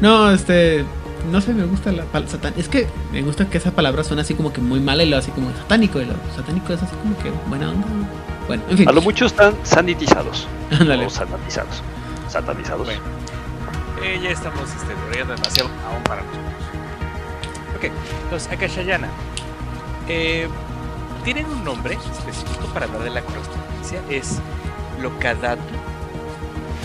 No, 0.01 0.31
este, 0.31 0.83
no 1.31 1.41
sé, 1.41 1.53
me 1.53 1.65
gusta 1.67 1.93
la 1.93 2.05
palabra 2.05 2.31
satán. 2.33 2.55
Es 2.57 2.69
que 2.69 2.89
me 3.13 3.23
gusta 3.23 3.49
que 3.49 3.59
esa 3.59 3.71
palabra 3.73 4.03
suena 4.03 4.23
así 4.23 4.35
como 4.35 4.53
que 4.53 4.61
muy 4.61 4.81
mala 4.81 5.03
y 5.03 5.09
lo 5.09 5.17
así 5.17 5.31
como 5.31 5.53
satánico. 5.53 6.01
Y 6.01 6.07
lo 6.07 6.15
satánico 6.35 6.73
es 6.73 6.83
así 6.83 6.95
como 6.97 7.17
que 7.19 7.31
buena 7.49 7.71
onda. 7.71 7.87
Bueno, 8.47 8.63
en 8.71 8.79
fin. 8.79 8.89
A 8.89 8.93
lo 8.93 9.03
mucho 9.03 9.27
están 9.27 9.55
sanitizados. 9.63 10.49
Ándale. 10.71 11.07
O 11.07 11.11
satanizados. 11.11 11.83
Satanizados. 12.29 12.87
Bueno. 12.87 13.03
Eh, 14.03 14.19
ya 14.23 14.31
estamos 14.31 14.63
este, 14.75 14.95
demasiado 15.25 15.69
aún 15.87 16.03
para 16.05 16.23
nosotros. 16.23 16.55
Ok, 17.77 17.85
los 18.31 18.47
Akashayana 18.49 19.09
eh, 20.09 20.49
tienen 21.25 21.47
un 21.47 21.63
nombre 21.65 21.95
específico 21.95 22.67
para 22.73 22.87
hablar 22.87 23.03
de 23.03 23.11
la 23.11 23.23
correspondencia. 23.23 24.01
Es 24.09 24.39
Lokadatu. 25.01 25.63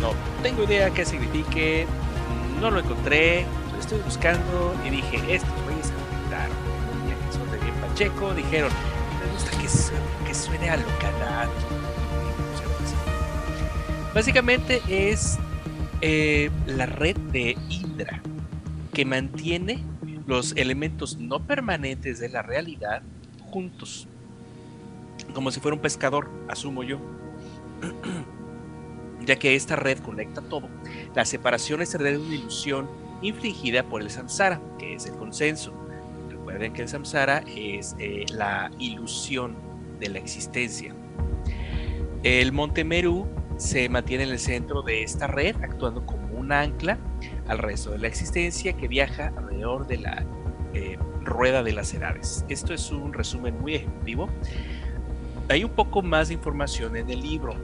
No 0.01 0.11
tengo 0.43 0.63
idea 0.63 0.89
qué 0.91 1.05
signifique. 1.05 1.88
No 2.59 2.70
lo 2.70 2.80
encontré. 2.82 3.45
Lo 3.74 3.80
estoy 3.80 3.99
buscando 3.99 4.76
y 4.86 4.89
dije, 4.89 5.18
estos 5.34 5.53
güeyes 5.63 5.88
se 5.88 5.93
inventaron. 5.93 6.55
Son 7.32 7.49
de 7.51 7.57
bien 7.59 7.76
pacheco, 7.76 8.34
dijeron, 8.34 8.72
me 9.24 9.32
gusta 9.32 9.51
que 9.51 9.70
suene, 9.70 10.05
que 10.28 10.34
suene 10.34 10.70
a 10.70 10.78
Lokadatu. 10.78 11.51
Así. 12.53 12.95
Básicamente 14.13 14.82
es 14.88 15.39
eh, 16.08 16.51
la 16.68 16.86
red 16.86 17.18
de 17.18 17.58
Indra 17.68 18.22
que 18.93 19.06
mantiene 19.06 19.84
los 20.28 20.53
elementos 20.56 21.18
no 21.18 21.39
permanentes 21.39 22.20
de 22.20 22.30
la 22.30 22.43
realidad 22.43 23.01
juntos. 23.49 24.08
Como 25.34 25.49
si 25.49 25.60
fuera 25.60 25.74
un 25.74 25.82
pescador, 25.82 26.30
asumo 26.47 26.84
yo. 26.84 26.99
ya 29.26 29.38
que 29.38 29.56
esta 29.56 29.76
red 29.76 29.97
conecta 29.97 30.41
todo. 30.41 30.70
La 31.16 31.26
separación 31.26 31.82
es 31.82 31.93
de 31.93 32.20
una 32.20 32.36
ilusión 32.36 32.88
infligida 33.24 33.82
por 33.82 34.03
el 34.03 34.12
samsara, 34.12 34.62
que 34.78 34.93
es 34.93 35.08
el 35.08 35.16
consenso. 35.16 35.74
Recuerden 36.30 36.74
que 36.74 36.84
el 36.84 36.88
samsara 36.88 37.43
es 37.47 37.95
eh, 37.97 38.26
la 38.30 38.70
ilusión 38.78 39.56
de 39.99 40.10
la 40.10 40.20
existencia. 40.20 40.93
El 42.22 42.51
monte 42.51 42.84
Meru 42.84 43.28
se 43.58 43.88
mantiene 43.89 44.26
en 44.26 44.32
el 44.32 44.39
centro 44.39 44.82
de 44.82 45.03
esta 45.03 45.28
red, 45.28 45.56
actuando 45.64 46.06
como 46.06 46.28
un 46.38 46.51
ancla 46.51 46.97
al 47.47 47.58
resto 47.60 47.91
de 47.91 47.99
la 47.99 48.08
existencia 48.08 48.74
que 48.74 48.88
viaja 48.88 49.32
alrededor 49.38 49.88
de 49.88 49.97
la 49.97 50.26
eh, 50.74 50.97
rueda 51.22 51.64
de 51.64 51.72
las 51.72 51.93
edades. 51.93 52.45
Esto 52.49 52.74
es 52.74 52.91
un 52.91 53.14
resumen 53.14 53.60
muy 53.60 53.76
ejecutivo. 53.76 54.30
Hay 55.49 55.64
un 55.64 55.72
poco 55.72 56.01
más 56.01 56.30
de 56.30 56.34
información 56.34 56.95
en 56.97 57.10
el 57.10 57.22
libro. 57.22 57.56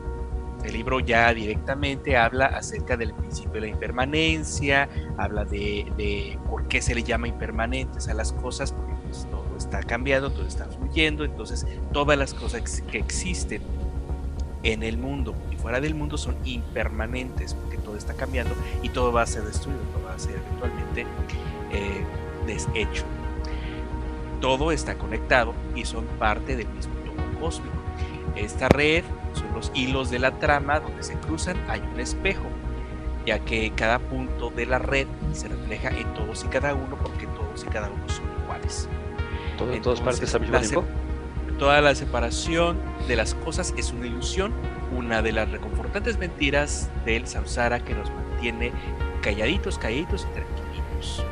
El 0.64 0.74
libro 0.74 1.00
ya 1.00 1.34
directamente 1.34 2.16
habla 2.16 2.46
acerca 2.46 2.96
del 2.96 3.14
principio 3.14 3.54
de 3.54 3.62
la 3.62 3.68
impermanencia, 3.68 4.88
habla 5.18 5.44
de, 5.44 6.38
por 6.48 6.68
qué 6.68 6.82
se 6.82 6.94
le 6.94 7.02
llama 7.02 7.28
impermanentes 7.28 8.08
a 8.08 8.14
las 8.14 8.32
cosas, 8.32 8.72
porque 8.72 8.94
pues, 9.04 9.28
todo 9.32 9.58
está 9.58 9.82
cambiando, 9.82 10.32
todo 10.32 10.46
está 10.46 10.66
fluyendo, 10.66 11.26
entonces 11.26 11.66
todas 11.92 12.18
las 12.18 12.36
cosas 12.36 12.82
que 12.92 13.00
existen 13.00 13.62
en 14.64 14.84
el 14.84 14.98
mundo 14.98 15.36
y 15.52 15.56
fuera 15.56 15.82
del 15.82 15.96
mundo 15.96 16.18
son 16.18 16.36
impermanentes, 16.46 17.54
porque 17.54 17.78
todo 17.78 17.96
está 17.98 18.14
cambiando 18.14 18.54
y 18.82 18.90
todo 18.90 19.12
va 19.12 19.24
a 19.24 19.26
ser 19.26 19.44
destruido, 19.44 19.82
todo 19.94 20.04
va 20.06 20.14
a 20.14 20.20
ser 20.20 20.36
eventualmente 20.36 21.06
eh, 21.72 22.04
deshecho. 22.46 23.04
Todo 24.40 24.72
está 24.72 24.96
conectado 24.96 25.54
y 25.76 25.86
son 25.86 26.06
parte 26.20 26.56
del 26.56 26.68
mismo 26.70 26.94
todo 27.06 27.40
cósmico. 27.40 27.76
Esta 28.36 28.70
red 28.70 29.04
son 29.34 29.54
los 29.54 29.72
hilos 29.74 30.10
de 30.10 30.20
la 30.20 30.40
trama 30.40 30.80
donde 30.80 31.04
se 31.04 31.14
cruzan, 31.16 31.58
hay 31.68 31.82
un 31.94 32.00
espejo, 32.00 32.48
ya 33.26 33.40
que 33.40 33.72
cada 33.76 34.00
punto 34.00 34.50
de 34.50 34.66
la 34.66 34.80
red 34.80 35.08
se 35.34 35.48
refleja 35.48 35.90
en 35.90 36.14
todos 36.14 36.44
y 36.44 36.48
cada 36.48 36.74
uno 36.74 36.98
porque 36.98 37.28
todos 37.28 37.64
y 37.64 37.68
cada 37.68 37.90
uno 37.90 38.08
son 38.10 38.26
iguales. 38.44 38.90
Todo 39.58 39.74
en 39.74 39.82
todas 39.82 40.02
partes 40.02 40.34
al 40.34 40.42
mismo 40.42 40.60
tiempo. 40.60 40.86
Toda 41.62 41.80
la 41.80 41.94
separación 41.94 42.82
de 43.08 43.16
las 43.16 43.36
cosas 43.36 43.76
es 43.78 43.92
una 43.92 44.08
ilusión, 44.08 44.52
una 44.98 45.22
de 45.22 45.32
las 45.32 45.48
reconfortantes 45.52 46.18
mentiras 46.18 46.90
del 47.06 47.28
samsara 47.28 47.80
que 47.82 47.94
nos 47.94 48.10
mantiene 48.10 48.72
calladitos, 49.22 49.78
calladitos 49.78 50.28
y 50.28 50.34
tranquilitos. 50.34 51.24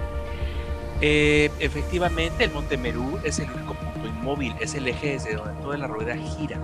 Eh, 1.02 1.50
efectivamente, 1.58 2.44
el 2.44 2.52
monte 2.52 2.78
Merú 2.78 3.18
es 3.24 3.40
el 3.40 3.50
único 3.50 3.74
punto 3.74 4.08
inmóvil, 4.08 4.54
es 4.60 4.76
el 4.76 4.88
eje 4.88 5.14
desde 5.14 5.34
donde 5.34 5.60
toda 5.64 5.78
la 5.78 5.88
rueda 5.88 6.16
gira. 6.16 6.60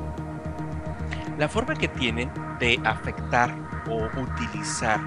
La 1.40 1.50
forma 1.50 1.74
que 1.74 1.88
tienen 1.88 2.30
de 2.60 2.80
afectar 2.84 3.52
o 3.90 4.08
utilizar 4.22 5.00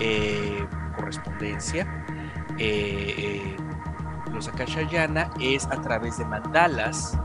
eh, 0.00 0.66
correspondencia 0.96 2.06
eh, 2.56 3.54
los 4.32 4.48
Akashayana 4.48 5.30
es 5.42 5.66
a 5.66 5.82
través 5.82 6.16
de 6.16 6.24
mandalas, 6.24 7.18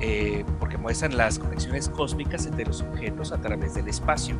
eh, 0.00 0.44
porque 0.58 0.76
muestran 0.76 1.16
las 1.16 1.38
conexiones 1.38 1.88
cósmicas 1.88 2.46
entre 2.46 2.66
los 2.66 2.82
objetos 2.82 3.32
a 3.32 3.40
través 3.40 3.74
del 3.74 3.88
espacio. 3.88 4.36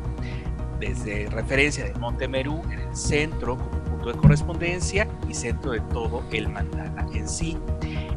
Desde 0.79 1.29
referencia 1.29 1.83
del 1.83 1.99
Monte 1.99 2.27
Meru 2.27 2.61
en 2.71 2.79
el 2.79 2.95
centro 2.95 3.57
como 3.57 3.83
punto 3.83 4.11
de 4.11 4.17
correspondencia 4.17 5.07
y 5.27 5.33
centro 5.33 5.71
de 5.71 5.81
todo 5.81 6.23
el 6.31 6.47
mandala 6.47 7.05
en 7.13 7.27
sí. 7.27 7.57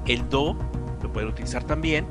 El 0.07 0.29
Do 0.29 0.57
lo 1.03 1.13
pueden 1.13 1.31
utilizar 1.31 1.65
también 1.65 2.07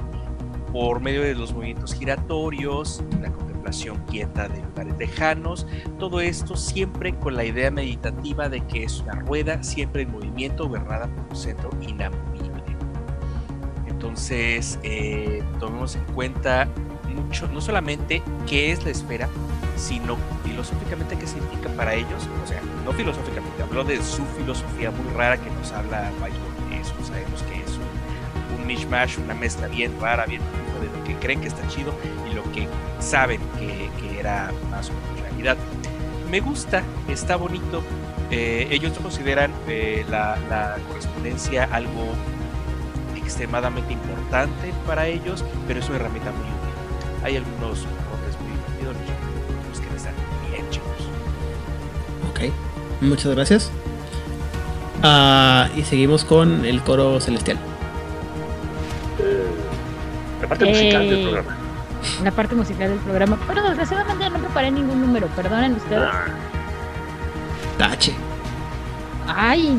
por 0.72 1.02
medio 1.02 1.22
de 1.22 1.36
los 1.36 1.54
movimientos 1.54 1.94
giratorios, 1.94 3.04
la 3.22 3.32
contemplación 3.32 3.98
quieta 4.10 4.48
de 4.48 4.62
lugares 4.62 4.98
lejanos, 4.98 5.68
todo 6.00 6.22
esto 6.22 6.56
siempre 6.56 7.14
con 7.16 7.36
la 7.36 7.44
idea 7.46 7.72
meditativa 7.72 8.50
de 8.50 8.62
que 8.68 8.84
es 8.84 9.00
una 9.02 9.14
rueda 9.14 9.62
siempre 9.64 10.04
en 10.04 10.12
movimiento 10.12 10.68
gobernada 10.68 11.08
por 11.08 11.26
un 11.30 11.36
centro 11.36 11.70
inamovible. 11.82 12.41
Entonces, 14.02 14.80
eh, 14.82 15.44
tomemos 15.60 15.96
en 15.96 16.04
cuenta 16.06 16.68
mucho, 17.14 17.48
no 17.50 17.62
solamente 17.62 18.24
qué 18.48 18.72
es 18.72 18.84
la 18.84 18.90
esfera, 18.90 19.30
sino 19.78 20.18
filosóficamente 20.44 21.16
qué 21.20 21.28
significa 21.28 21.70
para 21.78 21.94
ellos, 21.94 22.28
o 22.44 22.48
sea, 22.48 22.60
no 22.84 22.94
filosóficamente, 22.94 23.62
hablo 23.62 23.84
de 23.84 24.02
su 24.02 24.26
filosofía 24.26 24.90
muy 24.90 25.08
rara 25.16 25.38
que 25.38 25.52
nos 25.52 25.72
habla 25.72 26.12
Byron 26.20 26.82
eso, 26.82 26.96
sabemos 27.06 27.44
que 27.44 27.62
es 27.62 27.78
un, 27.78 28.60
un 28.60 28.66
mishmash, 28.66 29.20
una 29.20 29.36
mezcla 29.36 29.68
bien 29.68 29.94
rara, 30.02 30.26
bien 30.26 30.42
de 30.82 30.98
lo 30.98 31.04
que 31.04 31.14
creen 31.18 31.40
que 31.40 31.50
está 31.50 31.68
chido 31.68 31.94
y 32.28 32.34
lo 32.34 32.42
que 32.54 32.68
saben 33.00 33.40
que, 33.60 34.20
era 34.20 34.52
más 34.72 34.90
o 34.90 34.94
menos 34.94 35.30
realidad. 35.30 35.58
Me 36.32 36.40
gusta, 36.40 36.82
está 37.08 37.36
bonito. 37.36 37.84
eh, 38.32 38.68
ellos 38.72 38.98
consideran 38.98 39.52
eh, 39.68 40.06
la 40.10 40.78
correspondencia 40.88 41.66
algo 41.72 42.16
extremadamente 43.32 43.94
importante 43.94 44.74
para 44.86 45.08
ellos, 45.08 45.44
pero 45.66 45.80
es 45.80 45.88
una 45.88 45.96
herramienta 45.98 46.32
muy 46.32 46.42
útil. 46.42 47.24
Hay 47.24 47.38
algunos 47.38 47.80
errores 47.80 48.36
muy 48.42 48.52
divertidos, 48.78 48.96
los 49.70 49.80
que 49.80 49.96
están 49.96 50.14
bien 50.50 50.70
chicos. 50.70 50.90
Ok, 52.30 52.52
muchas 53.02 53.34
gracias. 53.34 53.72
Ah, 55.02 55.70
y 55.78 55.84
seguimos 55.84 56.26
con 56.26 56.66
el 56.66 56.82
coro 56.84 57.20
celestial. 57.22 57.58
La 60.42 60.48
parte 60.48 60.66
musical 60.66 61.10
del 61.10 61.20
Eh, 61.20 61.24
programa. 61.24 61.58
La 62.24 62.32
parte 62.32 62.56
musical 62.56 62.90
del 62.90 63.00
programa. 63.00 63.38
Pero 63.48 63.64
desgraciadamente 63.64 64.30
no 64.30 64.40
preparé 64.40 64.72
ningún 64.72 65.00
número, 65.02 65.28
perdonen 65.28 65.74
ustedes. 65.76 66.02
Ah, 66.12 66.26
Tache. 67.78 68.14
Ay, 69.28 69.78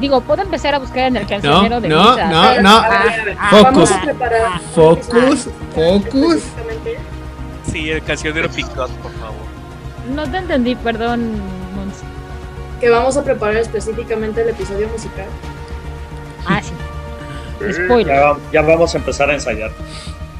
digo, 0.00 0.20
puedo 0.20 0.42
empezar 0.42 0.74
a 0.74 0.78
buscar 0.78 1.04
en 1.08 1.16
el 1.16 1.22
No, 1.22 1.28
cancionero 1.28 1.80
de 1.80 1.88
no, 1.88 2.10
Misa. 2.10 2.26
no, 2.30 2.40
Ah, 2.42 2.54
no. 2.60 2.68
ah, 2.70 2.90
ah, 3.38 3.50
Focus. 3.50 3.64
Vamos 3.72 3.92
a 3.92 4.02
preparar 4.02 4.60
Focus, 4.74 5.48
focus. 5.74 6.42
Sí, 7.70 7.90
el 7.90 8.02
cancionero 8.02 8.48
Picot, 8.50 8.90
por 8.90 9.12
favor. 9.12 9.34
No 10.14 10.30
te 10.30 10.36
entendí, 10.38 10.74
perdón, 10.76 11.32
Mons. 11.74 11.96
que 12.80 12.90
vamos 12.90 13.16
a 13.16 13.24
preparar 13.24 13.56
específicamente 13.56 14.42
el 14.42 14.50
episodio 14.50 14.88
musical. 14.88 15.26
Ah, 16.46 16.60
sí. 16.62 16.72
Spoiler. 17.72 18.14
Ya, 18.14 18.36
ya 18.52 18.62
vamos 18.62 18.94
a 18.94 18.98
empezar 18.98 19.30
a 19.30 19.34
ensayar. 19.34 19.70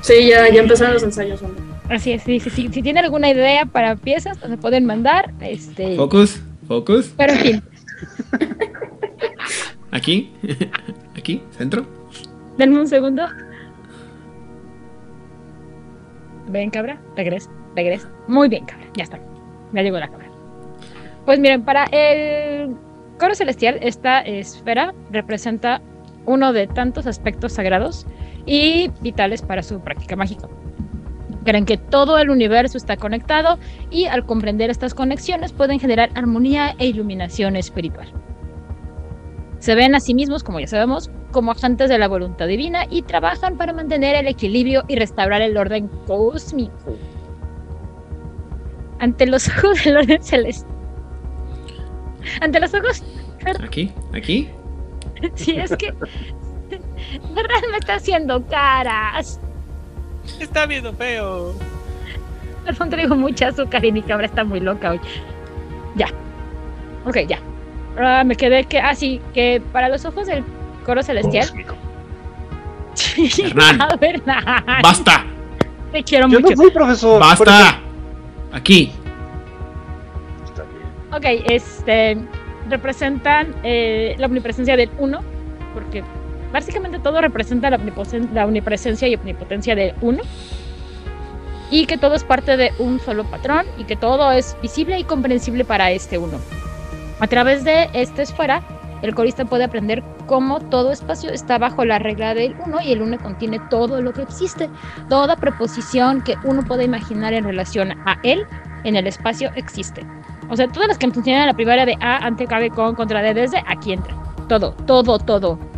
Sí, 0.02 0.28
ya, 0.28 0.48
ya 0.50 0.60
empezaron 0.60 0.92
los 0.94 1.02
ensayos. 1.02 1.40
hombre. 1.40 1.62
Así 1.88 2.12
es, 2.12 2.22
sí, 2.22 2.40
sí, 2.40 2.50
sí. 2.50 2.68
Si 2.72 2.82
tiene 2.82 3.00
alguna 3.00 3.30
idea 3.30 3.64
para 3.66 3.96
piezas, 3.96 4.36
se 4.38 4.56
pueden 4.58 4.84
mandar. 4.84 5.32
Este, 5.40 5.96
Focus, 5.96 6.40
focus. 6.68 7.12
pero 7.16 7.32
en 7.32 7.38
fin, 7.38 7.62
Aquí, 9.90 10.32
aquí, 11.16 11.42
centro. 11.52 11.86
denme 12.58 12.80
un 12.80 12.88
segundo. 12.88 13.26
Ven, 16.48 16.70
cabra, 16.70 17.00
regresa, 17.16 17.50
regresa. 17.74 18.10
Muy 18.28 18.48
bien, 18.48 18.64
cabra, 18.66 18.86
ya 18.96 19.04
está. 19.04 19.18
Ya 19.72 19.82
llegó 19.82 19.98
la 19.98 20.08
cabra. 20.08 20.28
Pues 21.24 21.38
miren, 21.40 21.64
para 21.64 21.84
el 21.84 22.74
coro 23.18 23.34
celestial, 23.34 23.78
esta 23.80 24.20
esfera 24.20 24.94
representa 25.10 25.80
uno 26.26 26.52
de 26.52 26.66
tantos 26.66 27.06
aspectos 27.06 27.52
sagrados 27.52 28.06
y 28.46 28.90
vitales 29.00 29.42
para 29.42 29.62
su 29.62 29.80
práctica 29.80 30.16
mágica. 30.16 30.48
Creen 31.44 31.66
que 31.66 31.76
todo 31.76 32.18
el 32.18 32.30
universo 32.30 32.78
está 32.78 32.96
conectado 32.96 33.58
y 33.90 34.06
al 34.06 34.24
comprender 34.24 34.70
estas 34.70 34.94
conexiones 34.94 35.52
pueden 35.52 35.78
generar 35.78 36.10
armonía 36.14 36.74
e 36.78 36.86
iluminación 36.86 37.56
espiritual. 37.56 38.10
Se 39.58 39.74
ven 39.74 39.94
a 39.94 40.00
sí 40.00 40.14
mismos, 40.14 40.42
como 40.42 40.60
ya 40.60 40.66
sabemos, 40.66 41.10
como 41.32 41.52
agentes 41.52 41.88
de 41.88 41.98
la 41.98 42.08
voluntad 42.08 42.46
divina 42.46 42.84
y 42.88 43.02
trabajan 43.02 43.56
para 43.56 43.72
mantener 43.72 44.14
el 44.14 44.28
equilibrio 44.28 44.84
y 44.88 44.96
restaurar 44.96 45.42
el 45.42 45.56
orden 45.56 45.88
cósmico. 46.06 46.96
Ante 49.00 49.26
los 49.26 49.48
ojos 49.48 49.84
del 49.84 49.96
orden 49.98 50.22
celestial. 50.22 50.70
Ante 52.40 52.60
los 52.60 52.72
ojos. 52.74 53.02
Aquí, 53.62 53.92
aquí. 54.14 54.48
Si 55.34 55.56
es 55.56 55.76
que. 55.76 55.92
Ferran 57.34 57.70
me 57.70 57.78
está 57.78 57.94
haciendo 57.96 58.46
caras. 58.46 59.40
Está 60.40 60.66
viendo 60.66 60.92
feo. 60.94 61.54
Perdón, 62.64 62.90
traigo 62.90 63.14
mucha 63.14 63.48
azúcar 63.48 63.84
y 63.84 63.92
mi 63.92 64.02
cabra 64.02 64.26
está 64.26 64.42
muy 64.44 64.60
loca 64.60 64.90
hoy. 64.92 65.00
Ya. 65.96 66.06
Ok, 67.04 67.18
ya. 67.28 67.38
Ah, 67.98 68.24
me 68.24 68.34
quedé 68.36 68.64
que. 68.64 68.78
Ah, 68.78 68.94
sí, 68.94 69.20
que 69.34 69.62
para 69.72 69.88
los 69.88 70.04
ojos 70.04 70.26
del 70.26 70.42
coro 70.84 71.02
celestial. 71.02 71.46
Cósmico. 71.46 71.74
Hernán. 73.38 73.78
Hernán, 74.00 74.44
Basta, 74.82 75.24
Te 75.92 76.02
quiero 76.02 76.28
Yo 76.28 76.40
mucho. 76.40 76.54
no 76.56 76.62
fui 76.62 76.70
profesor. 76.70 77.20
basta. 77.20 77.78
Aquí. 78.52 78.92
Está 80.44 80.62
bien. 80.62 81.38
Ok, 81.40 81.44
este. 81.50 82.18
Representan 82.70 83.54
eh, 83.62 84.14
la 84.18 84.26
omnipresencia 84.26 84.74
del 84.76 84.90
uno, 84.98 85.20
porque 85.74 86.02
básicamente 86.54 87.00
todo 87.00 87.20
representa 87.20 87.68
la, 87.68 88.44
omnipresencia 88.44 89.08
y 89.08 89.16
omnipotencia 89.16 89.74
del 89.74 89.92
uno. 90.00 90.22
Y 91.70 91.86
que 91.86 91.98
todo 91.98 92.14
es 92.14 92.22
parte 92.22 92.56
de 92.56 92.70
un 92.78 93.00
solo 93.00 93.24
patrón 93.24 93.66
y 93.76 93.84
que 93.84 93.96
todo 93.96 94.30
es 94.30 94.56
visible 94.62 94.98
y 94.98 95.04
comprensible 95.04 95.64
para 95.64 95.90
este 95.90 96.16
uno. 96.16 96.38
A 97.18 97.26
través 97.26 97.64
de 97.64 97.90
esta 97.92 98.22
esfera, 98.22 98.62
el 99.02 99.14
corista 99.16 99.44
puede 99.44 99.64
aprender 99.64 100.04
cómo 100.26 100.60
todo 100.60 100.92
espacio 100.92 101.30
está 101.30 101.58
bajo 101.58 101.84
la 101.84 101.98
regla 101.98 102.34
del 102.34 102.54
uno 102.64 102.80
y 102.80 102.92
el 102.92 103.02
uno 103.02 103.18
contiene 103.18 103.58
todo 103.68 104.00
lo 104.00 104.12
que 104.12 104.22
existe. 104.22 104.70
Toda 105.08 105.34
preposición 105.34 106.22
que 106.22 106.36
uno 106.44 106.62
puede 106.62 106.84
imaginar 106.84 107.34
en 107.34 107.44
relación 107.44 107.92
a 108.06 108.18
él 108.22 108.46
en 108.84 108.94
el 108.94 109.08
espacio 109.08 109.50
existe. 109.56 110.06
O 110.48 110.56
sea, 110.56 110.68
todas 110.68 110.86
las 110.86 110.98
que 110.98 111.10
funcionan 111.10 111.42
en 111.42 111.48
la 111.48 111.54
primera 111.54 111.84
de 111.84 111.96
A, 112.00 112.18
ante, 112.18 112.46
cabe, 112.46 112.70
con, 112.70 112.94
contra, 112.94 113.22
de, 113.22 113.34
desde, 113.34 113.64
aquí 113.66 113.92
entra. 113.92 114.14
Todo, 114.46 114.72
todo, 114.86 115.18
todo 115.18 115.73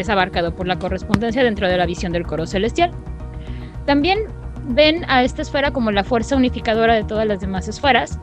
es 0.00 0.08
abarcado 0.08 0.54
por 0.54 0.66
la 0.66 0.78
correspondencia 0.78 1.42
dentro 1.42 1.68
de 1.68 1.76
la 1.76 1.86
visión 1.86 2.12
del 2.12 2.26
coro 2.26 2.46
celestial. 2.46 2.90
También 3.86 4.18
ven 4.68 5.04
a 5.08 5.22
esta 5.22 5.42
esfera 5.42 5.70
como 5.70 5.90
la 5.90 6.04
fuerza 6.04 6.36
unificadora 6.36 6.94
de 6.94 7.04
todas 7.04 7.26
las 7.26 7.40
demás 7.40 7.68
esferas 7.68 8.18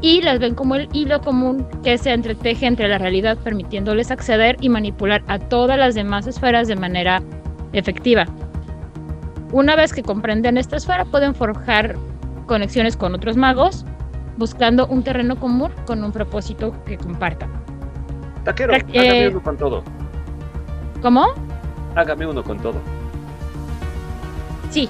y 0.00 0.22
las 0.22 0.38
ven 0.38 0.54
como 0.54 0.76
el 0.76 0.88
hilo 0.92 1.20
común 1.20 1.66
que 1.82 1.98
se 1.98 2.12
entreteje 2.12 2.66
entre 2.66 2.88
la 2.88 2.98
realidad, 2.98 3.36
permitiéndoles 3.38 4.10
acceder 4.10 4.56
y 4.60 4.68
manipular 4.68 5.22
a 5.26 5.38
todas 5.38 5.78
las 5.78 5.94
demás 5.94 6.26
esferas 6.26 6.68
de 6.68 6.76
manera 6.76 7.20
efectiva. 7.72 8.26
Una 9.52 9.76
vez 9.76 9.92
que 9.92 10.02
comprenden 10.02 10.56
esta 10.56 10.76
esfera, 10.76 11.04
pueden 11.04 11.34
forjar 11.34 11.96
conexiones 12.46 12.96
con 12.96 13.14
otros 13.14 13.36
magos, 13.36 13.84
buscando 14.36 14.86
un 14.86 15.02
terreno 15.02 15.36
común 15.36 15.72
con 15.86 16.04
un 16.04 16.12
propósito 16.12 16.74
que 16.84 16.96
compartan. 16.96 17.50
Taquero, 18.44 18.74
eh, 18.92 19.32
con 19.42 19.56
todo. 19.56 19.82
¿Cómo? 21.02 21.26
Hágame 21.94 22.26
uno 22.26 22.42
con 22.42 22.58
todo. 22.58 22.80
Sí, 24.70 24.88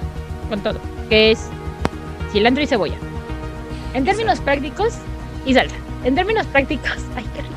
con 0.49 0.61
todo, 0.61 0.79
que 1.09 1.31
es 1.31 1.47
cilantro 2.31 2.63
y 2.63 2.67
cebolla. 2.67 2.97
En 3.93 4.05
términos 4.05 4.39
prácticos, 4.39 4.95
y 5.45 5.53
salsa. 5.53 5.75
En 6.03 6.15
términos 6.15 6.45
prácticos, 6.47 6.97
ay, 7.15 7.25
qué 7.35 7.41
rico. 7.41 7.55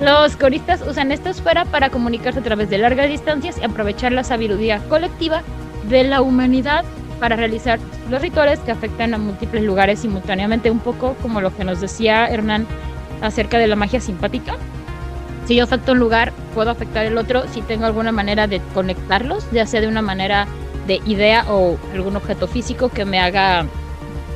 Los 0.00 0.36
coristas 0.36 0.82
usan 0.86 1.12
esta 1.12 1.30
esfera 1.30 1.64
para 1.64 1.90
comunicarse 1.90 2.40
a 2.40 2.42
través 2.42 2.68
de 2.70 2.78
largas 2.78 3.08
distancias 3.08 3.58
y 3.58 3.64
aprovechar 3.64 4.12
la 4.12 4.24
sabiduría 4.24 4.80
colectiva 4.88 5.42
de 5.88 6.04
la 6.04 6.20
humanidad 6.20 6.84
para 7.20 7.36
realizar 7.36 7.78
los 8.10 8.20
rituales 8.20 8.58
que 8.60 8.72
afectan 8.72 9.14
a 9.14 9.18
múltiples 9.18 9.62
lugares 9.62 10.00
simultáneamente, 10.00 10.70
un 10.70 10.80
poco 10.80 11.14
como 11.22 11.40
lo 11.40 11.56
que 11.56 11.64
nos 11.64 11.80
decía 11.80 12.26
Hernán 12.26 12.66
acerca 13.22 13.58
de 13.58 13.66
la 13.66 13.76
magia 13.76 14.00
simpática. 14.00 14.56
Si 15.46 15.56
yo 15.56 15.64
afecto 15.64 15.92
un 15.92 15.98
lugar, 15.98 16.32
puedo 16.54 16.70
afectar 16.70 17.04
el 17.04 17.18
otro 17.18 17.44
si 17.52 17.60
tengo 17.62 17.84
alguna 17.84 18.12
manera 18.12 18.46
de 18.46 18.60
conectarlos, 18.72 19.46
ya 19.52 19.66
sea 19.66 19.80
de 19.80 19.88
una 19.88 20.02
manera 20.02 20.46
de 20.86 21.00
idea 21.06 21.44
o 21.48 21.78
algún 21.92 22.16
objeto 22.16 22.46
físico 22.46 22.88
que 22.88 23.04
me 23.04 23.20
haga 23.20 23.66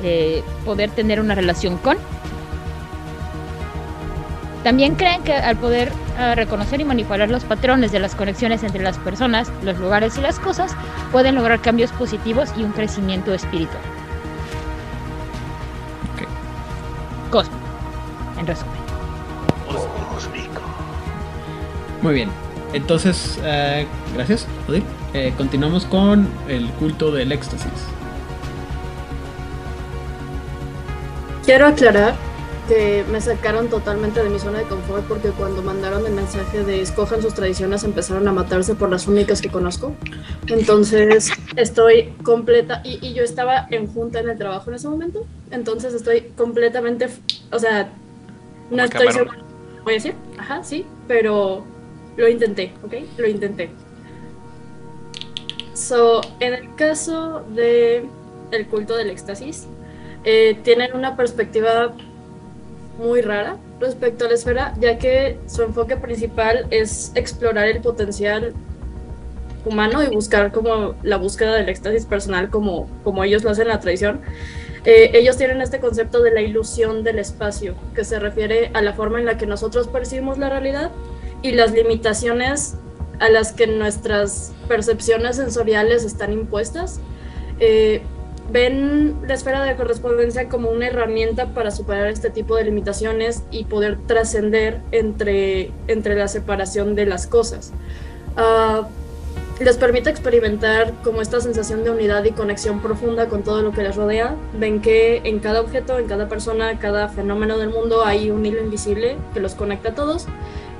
eh, 0.02 0.42
poder 0.64 0.90
tener 0.90 1.20
una 1.20 1.34
relación 1.34 1.78
con. 1.78 1.96
También 4.64 4.96
creen 4.96 5.22
que 5.22 5.32
al 5.32 5.56
poder 5.56 5.92
ah, 6.18 6.34
reconocer 6.34 6.80
y 6.80 6.84
manipular 6.84 7.30
los 7.30 7.44
patrones 7.44 7.92
de 7.92 8.00
las 8.00 8.14
conexiones 8.14 8.62
entre 8.62 8.82
las 8.82 8.98
personas, 8.98 9.50
los 9.62 9.78
lugares 9.78 10.18
y 10.18 10.20
las 10.20 10.38
cosas, 10.38 10.76
pueden 11.12 11.36
lograr 11.36 11.60
cambios 11.60 11.90
positivos 11.92 12.50
y 12.56 12.64
un 12.64 12.72
crecimiento 12.72 13.32
espiritual. 13.32 13.82
Ok. 16.12 16.28
Cosmo, 17.30 17.56
en 18.38 18.46
resumen. 18.46 18.77
Muy 22.02 22.14
bien. 22.14 22.30
Entonces, 22.72 23.38
eh, 23.42 23.86
gracias, 24.14 24.46
Odil. 24.68 24.84
Eh, 25.14 25.32
continuamos 25.36 25.84
con 25.86 26.28
el 26.48 26.68
culto 26.72 27.10
del 27.10 27.32
éxtasis. 27.32 27.72
Quiero 31.44 31.66
aclarar 31.66 32.14
que 32.68 33.02
me 33.10 33.18
sacaron 33.22 33.68
totalmente 33.68 34.22
de 34.22 34.28
mi 34.28 34.38
zona 34.38 34.58
de 34.58 34.64
confort 34.64 35.02
porque 35.06 35.30
cuando 35.30 35.62
mandaron 35.62 36.04
el 36.06 36.12
mensaje 36.12 36.62
de 36.64 36.82
escojan 36.82 37.22
sus 37.22 37.32
tradiciones 37.32 37.82
empezaron 37.84 38.28
a 38.28 38.32
matarse 38.32 38.74
por 38.74 38.90
las 38.90 39.06
únicas 39.06 39.40
que 39.40 39.48
conozco. 39.48 39.94
Entonces 40.48 41.30
estoy 41.56 42.12
completa 42.22 42.82
y, 42.84 42.98
y 43.00 43.14
yo 43.14 43.24
estaba 43.24 43.66
en 43.70 43.86
junta 43.86 44.20
en 44.20 44.28
el 44.28 44.36
trabajo 44.36 44.68
en 44.68 44.76
ese 44.76 44.86
momento. 44.88 45.24
Entonces 45.50 45.94
estoy 45.94 46.30
completamente, 46.36 47.06
f- 47.06 47.22
o 47.50 47.58
sea, 47.58 47.84
no 47.84 48.68
Como 48.68 48.82
estoy 48.82 49.12
segura. 49.12 49.38
Voy 49.84 49.92
a 49.94 49.96
decir, 49.96 50.14
ajá, 50.36 50.62
sí, 50.62 50.84
pero 51.06 51.64
lo 52.18 52.28
intenté, 52.28 52.72
¿ok? 52.84 52.94
Lo 53.16 53.28
intenté. 53.28 53.70
So, 55.72 56.20
en 56.40 56.52
el 56.52 56.74
caso 56.74 57.44
de 57.54 58.04
el 58.50 58.66
culto 58.66 58.96
del 58.96 59.08
éxtasis, 59.10 59.68
eh, 60.24 60.58
tienen 60.64 60.94
una 60.94 61.16
perspectiva 61.16 61.94
muy 62.98 63.22
rara 63.22 63.56
respecto 63.78 64.24
a 64.24 64.28
la 64.28 64.34
esfera, 64.34 64.74
ya 64.80 64.98
que 64.98 65.38
su 65.46 65.62
enfoque 65.62 65.96
principal 65.96 66.66
es 66.70 67.12
explorar 67.14 67.68
el 67.68 67.80
potencial 67.80 68.52
humano 69.64 70.02
y 70.02 70.08
buscar 70.08 70.50
como 70.50 70.96
la 71.04 71.18
búsqueda 71.18 71.54
del 71.54 71.68
éxtasis 71.68 72.04
personal 72.04 72.50
como, 72.50 72.88
como 73.04 73.22
ellos 73.22 73.44
lo 73.44 73.50
hacen 73.50 73.62
en 73.62 73.68
la 73.68 73.80
tradición. 73.80 74.20
Eh, 74.84 75.12
ellos 75.14 75.36
tienen 75.36 75.62
este 75.62 75.78
concepto 75.78 76.20
de 76.20 76.32
la 76.32 76.40
ilusión 76.40 77.04
del 77.04 77.20
espacio, 77.20 77.76
que 77.94 78.04
se 78.04 78.18
refiere 78.18 78.72
a 78.74 78.82
la 78.82 78.94
forma 78.94 79.20
en 79.20 79.26
la 79.26 79.36
que 79.36 79.46
nosotros 79.46 79.86
percibimos 79.86 80.38
la 80.38 80.50
realidad 80.50 80.90
y 81.42 81.52
las 81.52 81.72
limitaciones 81.72 82.74
a 83.20 83.28
las 83.28 83.52
que 83.52 83.66
nuestras 83.66 84.52
percepciones 84.68 85.36
sensoriales 85.36 86.04
están 86.04 86.32
impuestas. 86.32 87.00
Eh, 87.60 88.02
ven 88.50 89.16
la 89.26 89.34
esfera 89.34 89.62
de 89.64 89.76
correspondencia 89.76 90.48
como 90.48 90.70
una 90.70 90.86
herramienta 90.86 91.46
para 91.54 91.70
superar 91.70 92.08
este 92.08 92.30
tipo 92.30 92.56
de 92.56 92.64
limitaciones 92.64 93.42
y 93.50 93.64
poder 93.64 93.98
trascender 94.06 94.80
entre, 94.92 95.72
entre 95.86 96.14
la 96.14 96.28
separación 96.28 96.94
de 96.94 97.06
las 97.06 97.26
cosas. 97.26 97.72
Ah, 98.36 98.88
les 99.60 99.76
permite 99.76 100.08
experimentar 100.08 100.92
como 101.02 101.20
esta 101.20 101.40
sensación 101.40 101.82
de 101.82 101.90
unidad 101.90 102.22
y 102.24 102.30
conexión 102.30 102.80
profunda 102.80 103.28
con 103.28 103.42
todo 103.42 103.60
lo 103.62 103.72
que 103.72 103.82
les 103.82 103.96
rodea. 103.96 104.36
Ven 104.56 104.80
que 104.80 105.20
en 105.24 105.40
cada 105.40 105.60
objeto, 105.60 105.98
en 105.98 106.06
cada 106.06 106.28
persona, 106.28 106.78
cada 106.78 107.08
fenómeno 107.08 107.58
del 107.58 107.70
mundo 107.70 108.04
hay 108.04 108.30
un 108.30 108.46
hilo 108.46 108.62
invisible 108.62 109.16
que 109.34 109.40
los 109.40 109.56
conecta 109.56 109.90
a 109.90 109.94
todos. 109.96 110.26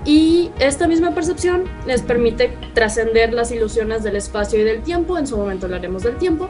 Y 0.05 0.51
esta 0.59 0.87
misma 0.87 1.15
percepción 1.15 1.65
les 1.87 2.03
permite 2.03 2.57
trascender 2.73 3.35
las 3.35 3.51
ilusiones 3.53 4.03
del 4.03 4.17
espacio 4.17 4.61
y 4.61 4.63
del 4.63 4.83
tiempo, 4.83 5.19
en 5.19 5.27
su 5.27 5.37
momento 5.37 5.67
hablaremos 5.67 6.03
del 6.03 6.17
tiempo, 6.17 6.49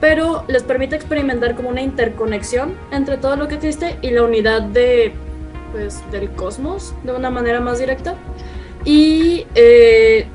pero 0.00 0.44
les 0.48 0.62
permite 0.62 0.96
experimentar 0.96 1.54
como 1.54 1.68
una 1.68 1.82
interconexión 1.82 2.74
entre 2.90 3.16
todo 3.16 3.36
lo 3.36 3.48
que 3.48 3.56
existe 3.56 3.96
y 4.02 4.10
la 4.10 4.22
unidad 4.22 4.62
de, 4.62 5.12
pues, 5.72 6.02
del 6.10 6.30
cosmos 6.30 6.94
de 7.04 7.12
una 7.12 7.30
manera 7.30 7.60
más 7.60 7.78
directa. 7.78 8.14
Y 8.84 9.46
eh, 9.54 10.26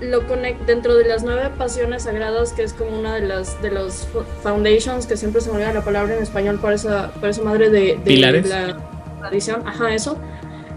lo 0.00 0.26
conecta 0.26 0.64
dentro 0.64 0.94
de 0.94 1.06
las 1.08 1.22
nueve 1.22 1.50
pasiones 1.56 2.04
sagradas, 2.04 2.52
que 2.52 2.62
es 2.62 2.72
como 2.72 2.98
una 2.98 3.14
de 3.14 3.22
las 3.22 3.60
de 3.62 3.70
los 3.70 4.06
foundations, 4.42 5.06
que 5.06 5.16
siempre 5.16 5.40
se 5.40 5.50
me 5.50 5.56
olvida 5.56 5.72
la 5.72 5.82
palabra 5.82 6.14
en 6.14 6.22
español 6.22 6.58
para 6.60 6.74
esa, 6.74 7.12
para 7.14 7.30
esa 7.30 7.42
madre 7.42 7.70
de, 7.70 7.98
de 8.04 8.16
la 8.16 8.76
tradición, 9.20 9.62
ajá, 9.66 9.94
eso, 9.94 10.18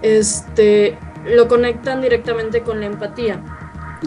este, 0.01 0.97
lo 1.29 1.47
conectan 1.47 2.01
directamente 2.01 2.61
con 2.61 2.79
la 2.79 2.87
empatía. 2.87 3.41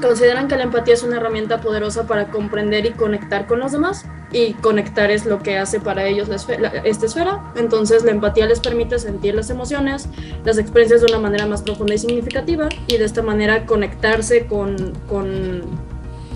Consideran 0.00 0.48
que 0.48 0.56
la 0.56 0.64
empatía 0.64 0.94
es 0.94 1.02
una 1.02 1.18
herramienta 1.18 1.60
poderosa 1.60 2.06
para 2.06 2.28
comprender 2.30 2.86
y 2.86 2.92
conectar 2.92 3.46
con 3.46 3.60
los 3.60 3.72
demás 3.72 4.06
y 4.32 4.54
conectar 4.54 5.10
es 5.10 5.26
lo 5.26 5.42
que 5.42 5.58
hace 5.58 5.80
para 5.80 6.06
ellos 6.06 6.30
esta 6.30 7.06
esfera. 7.06 7.52
Entonces 7.56 8.02
la 8.02 8.12
empatía 8.12 8.46
les 8.46 8.60
permite 8.60 8.98
sentir 8.98 9.34
las 9.34 9.50
emociones, 9.50 10.08
las 10.44 10.56
experiencias 10.56 11.02
de 11.02 11.08
una 11.08 11.18
manera 11.18 11.46
más 11.46 11.62
profunda 11.62 11.94
y 11.94 11.98
significativa 11.98 12.70
y 12.86 12.96
de 12.96 13.04
esta 13.04 13.22
manera 13.22 13.66
conectarse 13.66 14.46
con, 14.46 14.94
con 15.08 15.62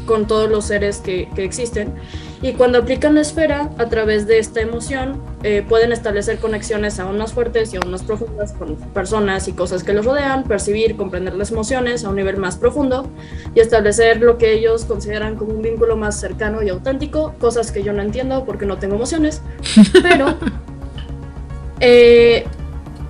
con 0.06 0.26
todos 0.26 0.50
los 0.50 0.64
seres 0.64 0.98
que, 0.98 1.28
existen. 1.36 1.94
Y 2.42 2.52
cuando 2.52 2.78
aplican 2.78 3.14
la 3.14 3.22
esfera 3.22 3.70
a 3.78 3.86
través 3.86 4.26
de 4.26 4.38
esta 4.38 4.60
emoción, 4.60 5.20
eh, 5.42 5.64
pueden 5.66 5.92
establecer 5.92 6.38
conexiones 6.38 6.98
aún 7.00 7.18
más 7.18 7.32
fuertes 7.32 7.72
y 7.72 7.76
aún 7.76 7.90
más 7.90 8.02
profundas 8.02 8.52
con 8.52 8.76
personas 8.76 9.48
y 9.48 9.52
cosas 9.52 9.84
que 9.84 9.92
los 9.92 10.04
rodean, 10.04 10.44
percibir, 10.44 10.96
comprender 10.96 11.34
las 11.34 11.50
emociones 11.50 12.04
a 12.04 12.10
un 12.10 12.16
nivel 12.16 12.36
más 12.36 12.56
profundo 12.56 13.08
y 13.54 13.60
establecer 13.60 14.20
lo 14.20 14.38
que 14.38 14.52
ellos 14.52 14.84
consideran 14.84 15.36
como 15.36 15.52
un 15.52 15.62
vínculo 15.62 15.96
más 15.96 16.18
cercano 16.20 16.62
y 16.62 16.68
auténtico, 16.68 17.34
cosas 17.38 17.72
que 17.72 17.82
yo 17.82 17.92
no 17.92 18.02
entiendo 18.02 18.44
porque 18.44 18.66
no 18.66 18.78
tengo 18.78 18.94
emociones, 18.94 19.42
pero 20.02 20.36
eh, 21.80 22.46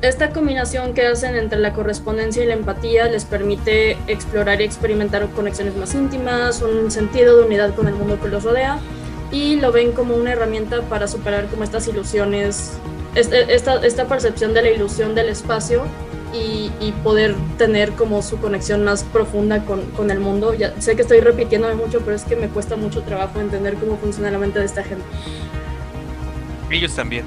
esta 0.03 0.31
combinación 0.31 0.95
que 0.95 1.07
hacen 1.07 1.37
entre 1.37 1.59
la 1.59 1.73
correspondencia 1.73 2.43
y 2.43 2.47
la 2.47 2.55
empatía 2.55 3.07
les 3.09 3.25
permite 3.25 3.93
explorar 4.07 4.61
y 4.61 4.65
experimentar 4.65 5.27
conexiones 5.31 5.75
más 5.77 5.95
íntimas, 5.95 6.63
un 6.63 6.91
sentido 6.91 7.37
de 7.39 7.47
unidad 7.47 7.75
con 7.75 7.89
el 7.89 7.95
mundo 7.95 8.21
que 8.21 8.29
los 8.29 8.45
rodea 8.45 8.79
y 9.33 9.57
lo 9.57 9.73
ven 9.73 9.93
como 9.93 10.15
una 10.15 10.33
herramienta 10.33 10.83
para 10.83 11.09
superar 11.09 11.47
como 11.47 11.65
estas 11.65 11.89
ilusiones, 11.89 12.79
esta, 13.15 13.85
esta 13.85 14.07
percepción 14.07 14.55
de 14.55 14.63
la 14.63 14.71
ilusión 14.71 15.15
del 15.15 15.29
espacio 15.29 15.85
y, 16.33 16.71
poder 17.03 17.35
tener 17.57 17.93
como 17.93 18.21
su 18.21 18.39
conexión 18.39 18.85
más 18.85 19.03
profunda 19.05 19.65
con, 19.65 19.81
con, 19.93 20.11
el 20.11 20.21
mundo. 20.21 20.53
Ya 20.53 20.79
sé 20.81 20.95
que 20.95 21.03
estoy 21.03 21.21
repitiéndome 21.21 21.75
mucho, 21.75 22.01
pero 22.01 22.15
es 22.15 22.25
que 22.25 22.37
me 22.37 22.49
cuesta 22.49 22.77
mucho 22.77 23.03
trabajo 23.03 23.41
entender 23.41 23.75
cómo 23.75 23.97
funciona 23.97 24.31
la 24.31 24.39
mente 24.39 24.59
de 24.59 24.67
esta 24.67 24.83
gente. 24.83 25.05
Ellos 26.71 26.95
también. 26.95 27.25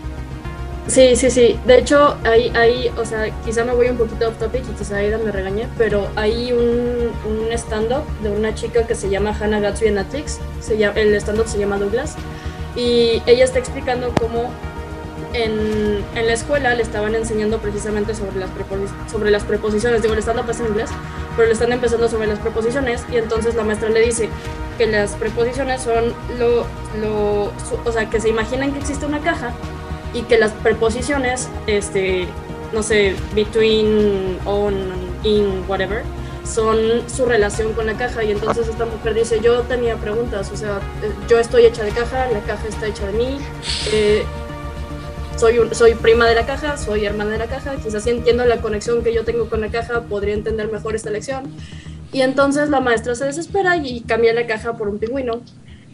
Sí, 0.89 1.15
sí, 1.15 1.29
sí. 1.29 1.59
De 1.67 1.77
hecho, 1.77 2.17
hay, 2.23 2.49
hay, 2.55 2.91
o 2.97 3.05
sea, 3.05 3.29
quizá 3.45 3.63
me 3.63 3.73
voy 3.73 3.89
un 3.89 3.97
poquito 3.97 4.27
off 4.27 4.39
topic 4.39 4.63
y 4.67 4.73
quizá 4.73 4.97
Aida 4.97 5.19
me 5.19 5.31
regañe, 5.31 5.67
pero 5.77 6.07
hay 6.15 6.51
un, 6.51 7.11
un 7.29 7.51
stand-up 7.51 8.03
de 8.23 8.29
una 8.29 8.55
chica 8.55 8.87
que 8.87 8.95
se 8.95 9.07
llama 9.07 9.37
Hannah 9.39 9.59
Gatsby 9.59 9.89
en 9.89 9.95
Netflix. 9.95 10.39
El 10.67 11.13
stand-up 11.15 11.47
se 11.47 11.59
llama 11.59 11.77
Douglas. 11.77 12.15
Y 12.75 13.21
ella 13.27 13.45
está 13.45 13.59
explicando 13.59 14.11
cómo 14.19 14.49
en, 15.33 16.03
en 16.15 16.25
la 16.25 16.33
escuela 16.33 16.73
le 16.73 16.81
estaban 16.81 17.13
enseñando 17.13 17.59
precisamente 17.59 18.15
sobre 18.15 18.37
las, 18.39 18.49
sobre 19.11 19.29
las 19.29 19.43
preposiciones. 19.43 20.01
Digo, 20.01 20.15
el 20.15 20.21
stand-up 20.21 20.49
es 20.49 20.59
en 20.59 20.67
inglés, 20.69 20.89
pero 21.35 21.45
le 21.45 21.53
están 21.53 21.71
empezando 21.71 22.09
sobre 22.09 22.25
las 22.25 22.39
preposiciones. 22.39 23.05
Y 23.11 23.17
entonces 23.17 23.53
la 23.53 23.63
maestra 23.63 23.89
le 23.89 24.01
dice 24.01 24.27
que 24.79 24.87
las 24.87 25.11
preposiciones 25.11 25.83
son 25.83 26.13
lo, 26.39 26.65
lo 26.99 27.51
o 27.85 27.91
sea, 27.91 28.09
que 28.09 28.19
se 28.19 28.29
imaginan 28.29 28.71
que 28.71 28.79
existe 28.79 29.05
una 29.05 29.19
caja 29.19 29.53
y 30.13 30.23
que 30.23 30.37
las 30.37 30.51
preposiciones, 30.51 31.49
este, 31.67 32.27
no 32.73 32.83
sé, 32.83 33.15
between, 33.35 34.37
on, 34.45 34.73
in, 35.23 35.63
whatever, 35.67 36.03
son 36.43 36.77
su 37.07 37.25
relación 37.25 37.73
con 37.73 37.85
la 37.85 37.93
caja 37.93 38.23
y 38.23 38.31
entonces 38.31 38.67
esta 38.67 38.85
mujer 38.85 39.13
dice, 39.13 39.39
yo 39.41 39.61
tenía 39.61 39.95
preguntas, 39.97 40.51
o 40.51 40.57
sea, 40.57 40.79
yo 41.27 41.39
estoy 41.39 41.65
hecha 41.65 41.83
de 41.83 41.91
caja, 41.91 42.27
la 42.31 42.39
caja 42.41 42.67
está 42.67 42.87
hecha 42.87 43.05
de 43.07 43.13
mí, 43.13 43.37
eh, 43.91 44.23
soy, 45.35 45.57
soy 45.71 45.93
prima 45.95 46.27
de 46.27 46.35
la 46.35 46.45
caja, 46.45 46.75
soy 46.75 47.05
hermana 47.05 47.31
de 47.31 47.37
la 47.37 47.47
caja, 47.47 47.75
quizás 47.75 48.03
si 48.03 48.09
entiendo 48.09 48.45
la 48.45 48.61
conexión 48.61 49.03
que 49.03 49.13
yo 49.13 49.23
tengo 49.23 49.49
con 49.49 49.61
la 49.61 49.69
caja, 49.69 50.01
podría 50.01 50.33
entender 50.33 50.71
mejor 50.71 50.95
esta 50.95 51.11
lección. 51.11 51.53
Y 52.11 52.21
entonces 52.21 52.69
la 52.69 52.81
maestra 52.81 53.15
se 53.15 53.25
desespera 53.25 53.77
y 53.77 54.01
cambia 54.01 54.33
la 54.33 54.47
caja 54.47 54.73
por 54.73 54.89
un 54.89 54.97
pingüino. 54.97 55.41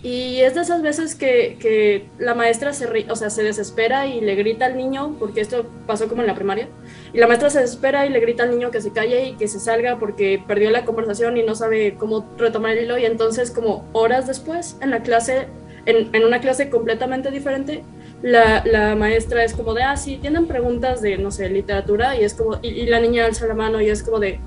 Y 0.05 0.41
es 0.41 0.53
de 0.53 0.61
esas 0.61 0.83
veces 0.83 1.15
que, 1.15 1.57
que 1.59 2.05
la 2.19 2.35
maestra 2.35 2.73
se, 2.73 2.85
o 3.09 3.15
sea, 3.15 3.31
se 3.31 3.41
desespera 3.41 4.05
y 4.05 4.21
le 4.21 4.35
grita 4.35 4.67
al 4.67 4.77
niño, 4.77 5.15
porque 5.17 5.41
esto 5.41 5.65
pasó 5.87 6.07
como 6.07 6.21
en 6.21 6.27
la 6.27 6.35
primaria, 6.35 6.67
y 7.11 7.17
la 7.17 7.25
maestra 7.25 7.49
se 7.49 7.59
desespera 7.59 8.05
y 8.05 8.09
le 8.09 8.19
grita 8.19 8.43
al 8.43 8.51
niño 8.51 8.69
que 8.69 8.81
se 8.81 8.91
calle 8.91 9.29
y 9.29 9.33
que 9.33 9.47
se 9.47 9.59
salga 9.59 9.97
porque 9.97 10.39
perdió 10.47 10.69
la 10.69 10.85
conversación 10.85 11.37
y 11.37 11.41
no 11.41 11.55
sabe 11.55 11.95
cómo 11.97 12.23
retomar 12.37 12.77
el 12.77 12.83
hilo. 12.83 12.99
Y 12.99 13.05
entonces 13.05 13.49
como 13.49 13.89
horas 13.93 14.27
después, 14.27 14.77
en 14.79 14.91
la 14.91 15.01
clase, 15.01 15.47
en, 15.87 16.15
en 16.15 16.23
una 16.23 16.39
clase 16.39 16.69
completamente 16.69 17.31
diferente, 17.31 17.81
la, 18.21 18.63
la, 18.63 18.95
maestra 18.95 19.43
es 19.43 19.55
como 19.55 19.73
de, 19.73 19.81
ah, 19.81 19.97
sí, 19.97 20.19
tienen 20.21 20.45
preguntas 20.45 21.01
de, 21.01 21.17
no 21.17 21.31
sé, 21.31 21.49
literatura, 21.49 22.15
y 22.15 22.23
es 22.23 22.35
como, 22.35 22.59
y, 22.61 22.85
la 22.85 22.99
niña 22.99 23.25
alza 23.25 23.47
la 23.47 23.55
mano 23.55 23.81
y 23.81 23.89
es 23.89 24.03
como 24.03 24.19
de, 24.19 24.39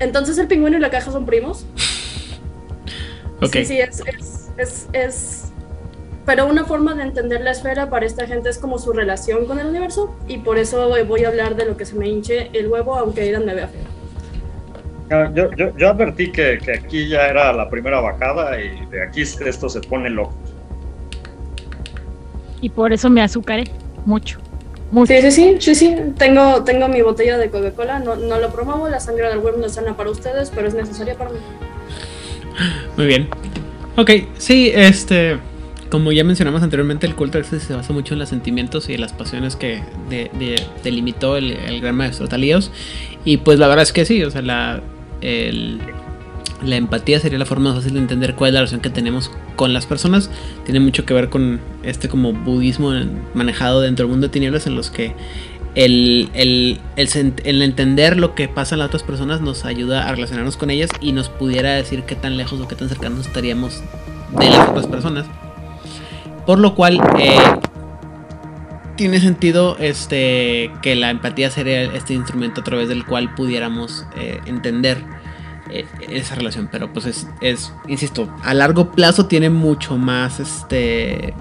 entonces 0.00 0.38
el 0.38 0.48
pingüino 0.48 0.78
y 0.78 0.80
la 0.80 0.88
caja 0.88 1.12
son 1.12 1.26
primos. 1.26 1.66
Okay. 3.42 3.66
Sí, 3.66 3.74
sí, 3.74 3.80
es 3.80 4.00
es, 4.00 4.33
es, 4.56 5.52
pero 6.24 6.46
una 6.46 6.64
forma 6.64 6.94
de 6.94 7.02
entender 7.02 7.40
la 7.42 7.50
esfera 7.50 7.90
para 7.90 8.06
esta 8.06 8.26
gente 8.26 8.48
es 8.48 8.58
como 8.58 8.78
su 8.78 8.92
relación 8.92 9.46
con 9.46 9.58
el 9.58 9.66
universo 9.66 10.14
y 10.26 10.38
por 10.38 10.58
eso 10.58 10.88
voy 11.06 11.24
a 11.24 11.28
hablar 11.28 11.56
de 11.56 11.66
lo 11.66 11.76
que 11.76 11.84
se 11.84 11.96
me 11.96 12.08
hinche 12.08 12.50
el 12.52 12.68
huevo 12.68 12.96
aunque 12.96 13.22
Aidan 13.22 13.44
me 13.44 13.54
vea 13.54 13.68
feo. 13.68 13.82
Ah, 15.10 15.30
yo, 15.34 15.50
yo, 15.52 15.76
yo 15.76 15.90
advertí 15.90 16.32
que, 16.32 16.58
que, 16.64 16.72
aquí 16.72 17.08
ya 17.08 17.28
era 17.28 17.52
la 17.52 17.68
primera 17.68 18.00
bajada 18.00 18.58
y 18.60 18.86
de 18.86 19.02
aquí 19.06 19.20
esto 19.20 19.68
se 19.68 19.80
pone 19.80 20.08
loco. 20.08 20.34
Y 22.62 22.70
por 22.70 22.92
eso 22.92 23.10
me 23.10 23.20
azucaré 23.20 23.64
mucho. 24.06 24.38
Sí, 25.06 25.20
sí, 25.22 25.30
sí, 25.30 25.56
sí, 25.60 25.74
sí. 25.74 25.96
Tengo, 26.16 26.62
tengo 26.62 26.88
mi 26.88 27.02
botella 27.02 27.36
de 27.36 27.50
Coca-Cola, 27.50 27.98
no, 27.98 28.14
no 28.14 28.38
lo 28.38 28.50
promuevo, 28.50 28.88
la 28.88 29.00
sangre 29.00 29.28
del 29.28 29.38
huevo 29.38 29.58
no 29.58 29.66
es 29.66 29.72
sana 29.72 29.96
para 29.96 30.10
ustedes, 30.10 30.50
pero 30.54 30.68
es 30.68 30.74
necesaria 30.74 31.16
para 31.16 31.30
mí. 31.30 31.38
Muy 32.96 33.06
bien. 33.06 33.28
Ok, 33.96 34.10
sí, 34.38 34.70
este. 34.74 35.38
Como 35.90 36.10
ya 36.10 36.24
mencionamos 36.24 36.62
anteriormente, 36.62 37.06
el 37.06 37.14
culto 37.14 37.42
se 37.44 37.74
basa 37.74 37.92
mucho 37.92 38.14
en 38.14 38.20
los 38.20 38.28
sentimientos 38.28 38.88
y 38.88 38.94
en 38.94 39.00
las 39.00 39.12
pasiones 39.12 39.54
que 39.54 39.80
delimitó 40.82 41.36
el, 41.36 41.80
gran 41.80 41.94
maestro 41.94 42.26
Talíos. 42.26 42.72
Y 43.24 43.36
pues 43.36 43.60
la 43.60 43.68
verdad 43.68 43.84
es 43.84 43.92
que 43.92 44.04
sí, 44.04 44.24
o 44.24 44.30
sea, 44.30 44.42
la, 44.42 44.82
la 46.64 46.76
empatía 46.76 47.20
sería 47.20 47.38
la 47.38 47.46
forma 47.46 47.70
más 47.70 47.78
fácil 47.78 47.94
de 47.94 48.00
entender 48.00 48.34
cuál 48.34 48.48
es 48.48 48.54
la 48.54 48.60
relación 48.60 48.80
que 48.80 48.90
tenemos 48.90 49.30
con 49.54 49.72
las 49.72 49.86
personas. 49.86 50.30
Tiene 50.64 50.80
mucho 50.80 51.04
que 51.04 51.14
ver 51.14 51.28
con 51.28 51.60
este 51.84 52.08
como 52.08 52.32
budismo 52.32 52.92
manejado 53.34 53.80
dentro 53.80 54.04
del 54.04 54.10
mundo 54.10 54.26
de 54.26 54.32
tinieblas 54.32 54.66
en 54.66 54.74
los 54.74 54.90
que 54.90 55.14
el, 55.74 56.30
el, 56.34 56.80
el, 56.96 57.62
entender 57.62 58.16
lo 58.16 58.34
que 58.34 58.48
pasa 58.48 58.74
en 58.74 58.80
las 58.80 58.88
otras 58.88 59.02
personas 59.02 59.40
nos 59.40 59.64
ayuda 59.64 60.08
a 60.08 60.12
relacionarnos 60.12 60.56
con 60.56 60.70
ellas 60.70 60.90
y 61.00 61.12
nos 61.12 61.28
pudiera 61.28 61.72
decir 61.72 62.04
qué 62.04 62.14
tan 62.14 62.36
lejos 62.36 62.60
o 62.60 62.68
qué 62.68 62.76
tan 62.76 62.88
cercanos 62.88 63.26
estaríamos 63.26 63.82
de 64.38 64.50
las 64.50 64.68
otras 64.68 64.86
personas. 64.86 65.26
Por 66.46 66.58
lo 66.58 66.74
cual 66.74 67.00
eh, 67.18 67.38
tiene 68.96 69.20
sentido 69.20 69.76
este, 69.80 70.70
que 70.82 70.94
la 70.94 71.10
empatía 71.10 71.50
sería 71.50 71.82
este 71.82 72.14
instrumento 72.14 72.60
a 72.60 72.64
través 72.64 72.88
del 72.88 73.04
cual 73.04 73.34
pudiéramos 73.34 74.06
eh, 74.16 74.40
entender 74.46 75.02
eh, 75.70 75.86
esa 76.08 76.36
relación. 76.36 76.68
Pero 76.70 76.92
pues 76.92 77.06
es, 77.06 77.26
es, 77.40 77.72
insisto, 77.88 78.28
a 78.42 78.54
largo 78.54 78.92
plazo 78.92 79.26
tiene 79.26 79.50
mucho 79.50 79.96
más 79.96 80.38
este 80.38 81.34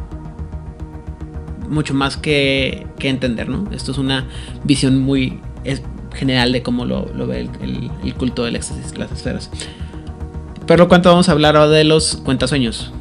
mucho 1.74 1.94
más 1.94 2.16
que, 2.18 2.88
entender, 3.00 3.50
¿no? 3.50 3.66
Esto 3.72 3.92
es 3.92 3.98
una 3.98 4.26
visión 4.64 5.00
muy 5.00 5.42
general 6.14 6.52
de 6.54 6.62
cómo 6.64 6.86
lo, 6.86 7.06
ve 7.28 7.50
el, 7.62 8.14
culto 8.16 8.46
del 8.46 8.56
éxtasis, 8.56 8.98
las 8.98 9.12
esferas. 9.12 9.50
Pero 10.66 10.88
¿cuánto 10.88 11.10
vamos 11.10 11.28
a 11.28 11.34
hablar 11.34 11.58
ahora 11.58 11.70
de 11.72 11.84
los 11.84 12.18
cuentasueños? 12.18 12.94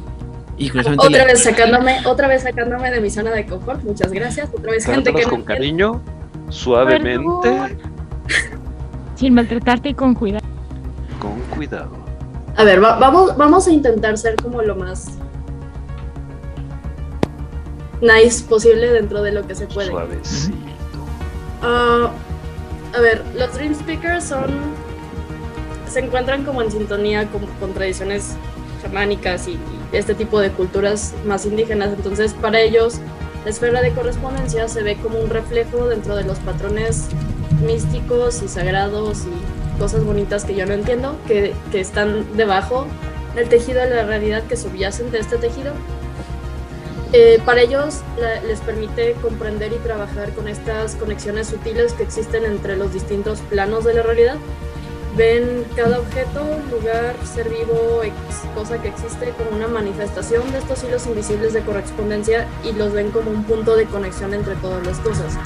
Y 0.57 0.69
curiosamente 0.69 1.07
Otra 1.07 1.19
la- 1.19 1.25
vez 1.25 1.43
sacándome, 1.43 2.05
otra 2.05 2.27
vez 2.27 2.43
sacándome 2.43 2.91
de 2.91 2.99
mi 3.01 3.09
zona 3.09 3.31
de 3.31 3.45
confort. 3.45 3.83
Muchas 3.83 4.11
gracias. 4.11 4.49
Otra 4.53 4.71
vez 4.71 4.85
gente 4.85 5.13
que 5.13 5.23
con 5.23 5.43
cariño, 5.43 6.01
suavemente, 6.49 7.49
Perdón. 7.49 7.77
Sin 9.15 9.33
maltratarte 9.33 9.89
y 9.89 9.93
con 9.93 10.13
cuidado. 10.13 10.43
con 11.19 11.39
cuidado. 11.55 11.91
A 12.55 12.63
ver, 12.63 12.83
va- 12.83 12.97
vamos, 12.99 13.35
vamos 13.37 13.67
a 13.67 13.71
intentar 13.71 14.17
ser 14.17 14.35
como 14.35 14.61
lo 14.61 14.75
más 14.75 15.17
nice 18.03 18.43
posible 18.43 18.91
dentro 18.91 19.23
de 19.23 19.31
lo 19.31 19.47
que 19.47 19.55
se 19.55 19.65
puede. 19.67 19.89
Suavecito. 19.89 20.57
Ah, 21.61 22.11
a 22.95 23.01
ver, 23.01 23.23
los 23.35 23.53
Dream 23.53 23.73
Speakers 23.73 24.25
son. 24.25 24.51
se 25.89 25.99
encuentran 25.99 26.43
como 26.43 26.61
en 26.61 26.71
sintonía 26.71 27.27
con, 27.27 27.45
con 27.59 27.73
tradiciones 27.73 28.35
chamánicas 28.81 29.47
y, 29.47 29.51
y 29.53 29.59
este 29.97 30.13
tipo 30.13 30.39
de 30.39 30.51
culturas 30.51 31.13
más 31.25 31.45
indígenas. 31.45 31.89
Entonces, 31.95 32.33
para 32.33 32.59
ellos, 32.59 32.99
la 33.45 33.49
esfera 33.49 33.81
de 33.81 33.91
correspondencia 33.91 34.67
se 34.67 34.83
ve 34.83 34.97
como 34.97 35.19
un 35.19 35.29
reflejo 35.29 35.87
dentro 35.87 36.15
de 36.15 36.23
los 36.23 36.39
patrones 36.39 37.07
místicos 37.65 38.41
y 38.43 38.47
sagrados 38.47 39.23
y 39.25 39.79
cosas 39.79 40.03
bonitas 40.03 40.45
que 40.45 40.55
yo 40.55 40.65
no 40.65 40.73
entiendo, 40.73 41.15
que, 41.27 41.53
que 41.71 41.79
están 41.79 42.25
debajo 42.35 42.85
del 43.35 43.49
tejido 43.49 43.81
de 43.81 43.89
la 43.89 44.05
realidad 44.05 44.43
que 44.43 44.57
subyacen 44.57 45.11
de 45.11 45.19
este 45.19 45.37
tejido. 45.37 45.73
Eh, 47.15 47.39
para 47.45 47.61
ellos 47.61 48.01
les 48.47 48.59
permite 48.61 49.13
comprender 49.21 49.71
y 49.71 49.75
trabajar 49.77 50.33
con 50.33 50.47
estas 50.47 50.95
conexiones 50.95 51.45
sutiles 51.45 51.93
que 51.93 52.01
existen 52.01 52.43
entre 52.43 52.75
los 52.75 52.91
distintos 52.91 53.39
planos 53.41 53.83
de 53.83 53.93
la 53.93 54.01
realidad. 54.01 54.37
Ven 55.15 55.63
cada 55.75 55.99
objeto, 55.99 56.41
lugar, 56.71 57.15
ser 57.23 57.49
vivo, 57.49 58.01
cosa 58.55 58.81
que 58.81 58.87
existe 58.87 59.31
como 59.37 59.55
una 59.55 59.67
manifestación 59.67 60.51
de 60.51 60.57
estos 60.57 60.83
hilos 60.83 61.05
invisibles 61.05 61.53
de 61.53 61.61
correspondencia 61.61 62.47
y 62.63 62.71
los 62.71 62.93
ven 62.93 63.11
como 63.11 63.29
un 63.29 63.43
punto 63.43 63.75
de 63.75 63.85
conexión 63.85 64.33
entre 64.33 64.55
todas 64.55 64.83
las 64.87 64.97
cosas. 64.97 65.37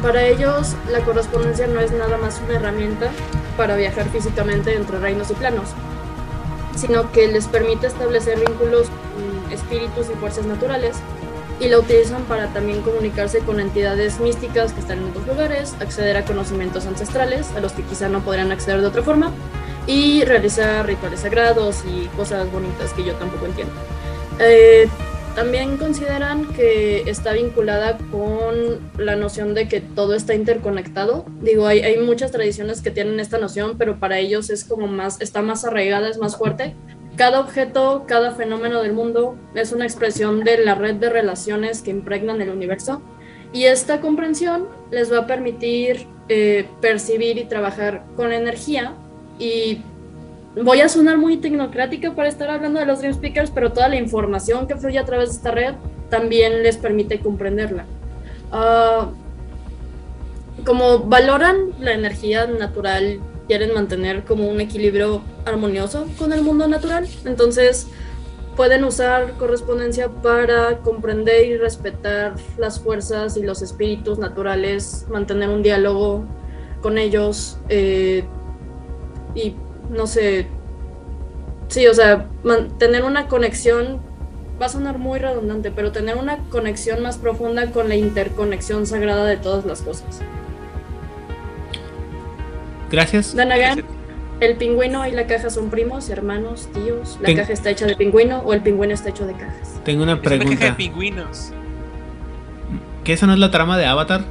Para 0.00 0.28
ellos, 0.28 0.76
la 0.92 1.00
correspondencia 1.00 1.66
no 1.66 1.80
es 1.80 1.90
nada 1.90 2.18
más 2.18 2.40
una 2.44 2.54
herramienta 2.54 3.10
para 3.56 3.74
viajar 3.74 4.08
físicamente 4.10 4.76
entre 4.76 5.00
reinos 5.00 5.28
y 5.32 5.34
planos, 5.34 5.70
sino 6.76 7.10
que 7.10 7.26
les 7.26 7.48
permite 7.48 7.88
establecer 7.88 8.38
vínculos 8.38 8.86
espíritus 9.52 10.08
y 10.10 10.16
fuerzas 10.16 10.46
naturales 10.46 10.96
y 11.60 11.68
la 11.68 11.78
utilizan 11.78 12.24
para 12.24 12.46
también 12.48 12.80
comunicarse 12.80 13.40
con 13.40 13.60
entidades 13.60 14.18
místicas 14.18 14.72
que 14.72 14.80
están 14.80 14.98
en 14.98 15.10
otros 15.10 15.26
lugares, 15.26 15.74
acceder 15.80 16.16
a 16.16 16.24
conocimientos 16.24 16.86
ancestrales 16.86 17.50
a 17.52 17.60
los 17.60 17.72
que 17.72 17.82
quizá 17.82 18.08
no 18.08 18.20
podrían 18.20 18.50
acceder 18.50 18.80
de 18.80 18.86
otra 18.86 19.02
forma 19.02 19.32
y 19.86 20.24
realizar 20.24 20.86
rituales 20.86 21.20
sagrados 21.20 21.84
y 21.84 22.06
cosas 22.16 22.50
bonitas 22.50 22.92
que 22.94 23.04
yo 23.04 23.14
tampoco 23.14 23.46
entiendo. 23.46 23.74
Eh, 24.38 24.88
también 25.34 25.76
consideran 25.76 26.46
que 26.54 27.08
está 27.08 27.32
vinculada 27.34 27.98
con 28.10 28.90
la 28.98 29.14
noción 29.16 29.54
de 29.54 29.68
que 29.68 29.80
todo 29.80 30.14
está 30.14 30.34
interconectado. 30.34 31.24
Digo, 31.40 31.66
hay, 31.66 31.80
hay 31.80 31.98
muchas 31.98 32.32
tradiciones 32.32 32.82
que 32.82 32.90
tienen 32.90 33.20
esta 33.20 33.38
noción, 33.38 33.76
pero 33.78 33.98
para 33.98 34.18
ellos 34.18 34.50
es 34.50 34.64
como 34.64 34.86
más, 34.86 35.20
está 35.20 35.40
más 35.40 35.64
arraigada, 35.64 36.08
es 36.08 36.18
más 36.18 36.36
fuerte. 36.36 36.74
Cada 37.20 37.38
objeto, 37.38 38.04
cada 38.08 38.30
fenómeno 38.30 38.80
del 38.80 38.94
mundo 38.94 39.36
es 39.54 39.72
una 39.72 39.84
expresión 39.84 40.42
de 40.42 40.56
la 40.56 40.74
red 40.74 40.94
de 40.94 41.10
relaciones 41.10 41.82
que 41.82 41.90
impregnan 41.90 42.40
el 42.40 42.48
universo. 42.48 43.02
Y 43.52 43.64
esta 43.64 44.00
comprensión 44.00 44.68
les 44.90 45.12
va 45.12 45.18
a 45.18 45.26
permitir 45.26 46.06
eh, 46.30 46.66
percibir 46.80 47.36
y 47.36 47.44
trabajar 47.44 48.04
con 48.16 48.32
energía 48.32 48.94
y 49.38 49.82
voy 50.64 50.80
a 50.80 50.88
sonar 50.88 51.18
muy 51.18 51.36
tecnocrática 51.36 52.14
para 52.14 52.30
estar 52.30 52.48
hablando 52.48 52.80
de 52.80 52.86
los 52.86 53.00
Dream 53.00 53.12
Speakers, 53.12 53.50
pero 53.50 53.70
toda 53.70 53.90
la 53.90 53.96
información 53.96 54.66
que 54.66 54.76
fluye 54.76 54.98
a 54.98 55.04
través 55.04 55.28
de 55.28 55.36
esta 55.36 55.50
red 55.50 55.74
también 56.08 56.62
les 56.62 56.78
permite 56.78 57.20
comprenderla. 57.20 57.84
Ah, 58.50 59.10
como 60.64 61.00
valoran 61.00 61.72
la 61.80 61.92
energía 61.92 62.46
natural, 62.46 63.20
quieren 63.50 63.74
mantener 63.74 64.22
como 64.22 64.48
un 64.48 64.60
equilibrio 64.60 65.22
armonioso 65.44 66.06
con 66.16 66.32
el 66.32 66.42
mundo 66.42 66.68
natural, 66.68 67.08
entonces 67.24 67.88
pueden 68.54 68.84
usar 68.84 69.32
correspondencia 69.38 70.08
para 70.08 70.78
comprender 70.78 71.46
y 71.46 71.56
respetar 71.56 72.36
las 72.58 72.78
fuerzas 72.78 73.36
y 73.36 73.42
los 73.42 73.60
espíritus 73.60 74.20
naturales, 74.20 75.04
mantener 75.10 75.48
un 75.48 75.64
diálogo 75.64 76.26
con 76.80 76.96
ellos 76.96 77.58
eh, 77.68 78.22
y 79.34 79.56
no 79.90 80.06
sé, 80.06 80.46
sí, 81.66 81.88
o 81.88 81.94
sea, 81.94 82.28
man- 82.44 82.78
tener 82.78 83.02
una 83.02 83.26
conexión, 83.26 84.00
va 84.62 84.66
a 84.66 84.68
sonar 84.68 84.98
muy 84.98 85.18
redundante, 85.18 85.72
pero 85.72 85.90
tener 85.90 86.16
una 86.16 86.38
conexión 86.50 87.02
más 87.02 87.18
profunda 87.18 87.72
con 87.72 87.88
la 87.88 87.96
interconexión 87.96 88.86
sagrada 88.86 89.24
de 89.24 89.38
todas 89.38 89.66
las 89.66 89.82
cosas. 89.82 90.20
Gracias. 92.90 93.34
Dan 93.34 93.52
again, 93.52 93.84
el 94.40 94.56
pingüino 94.56 95.06
y 95.06 95.12
la 95.12 95.26
caja 95.26 95.50
son 95.50 95.70
primos, 95.70 96.08
hermanos, 96.10 96.68
tíos. 96.72 97.18
La 97.20 97.26
Ten- 97.26 97.36
caja 97.36 97.52
está 97.52 97.70
hecha 97.70 97.86
de 97.86 97.94
pingüino 97.96 98.38
o 98.40 98.52
el 98.52 98.62
pingüino 98.62 98.94
está 98.94 99.10
hecho 99.10 99.26
de 99.26 99.34
cajas. 99.34 99.80
Tengo 99.84 100.02
una 100.02 100.12
Es 100.14 100.18
una 100.18 100.22
caja 100.24 100.34
de 100.36 100.44
pregunta. 100.46 100.76
pingüinos. 100.76 101.52
¿Que 103.04 103.12
esa 103.14 103.26
no 103.26 103.32
es 103.34 103.38
la 103.38 103.50
trama 103.50 103.78
de 103.78 103.86
Avatar? 103.86 104.24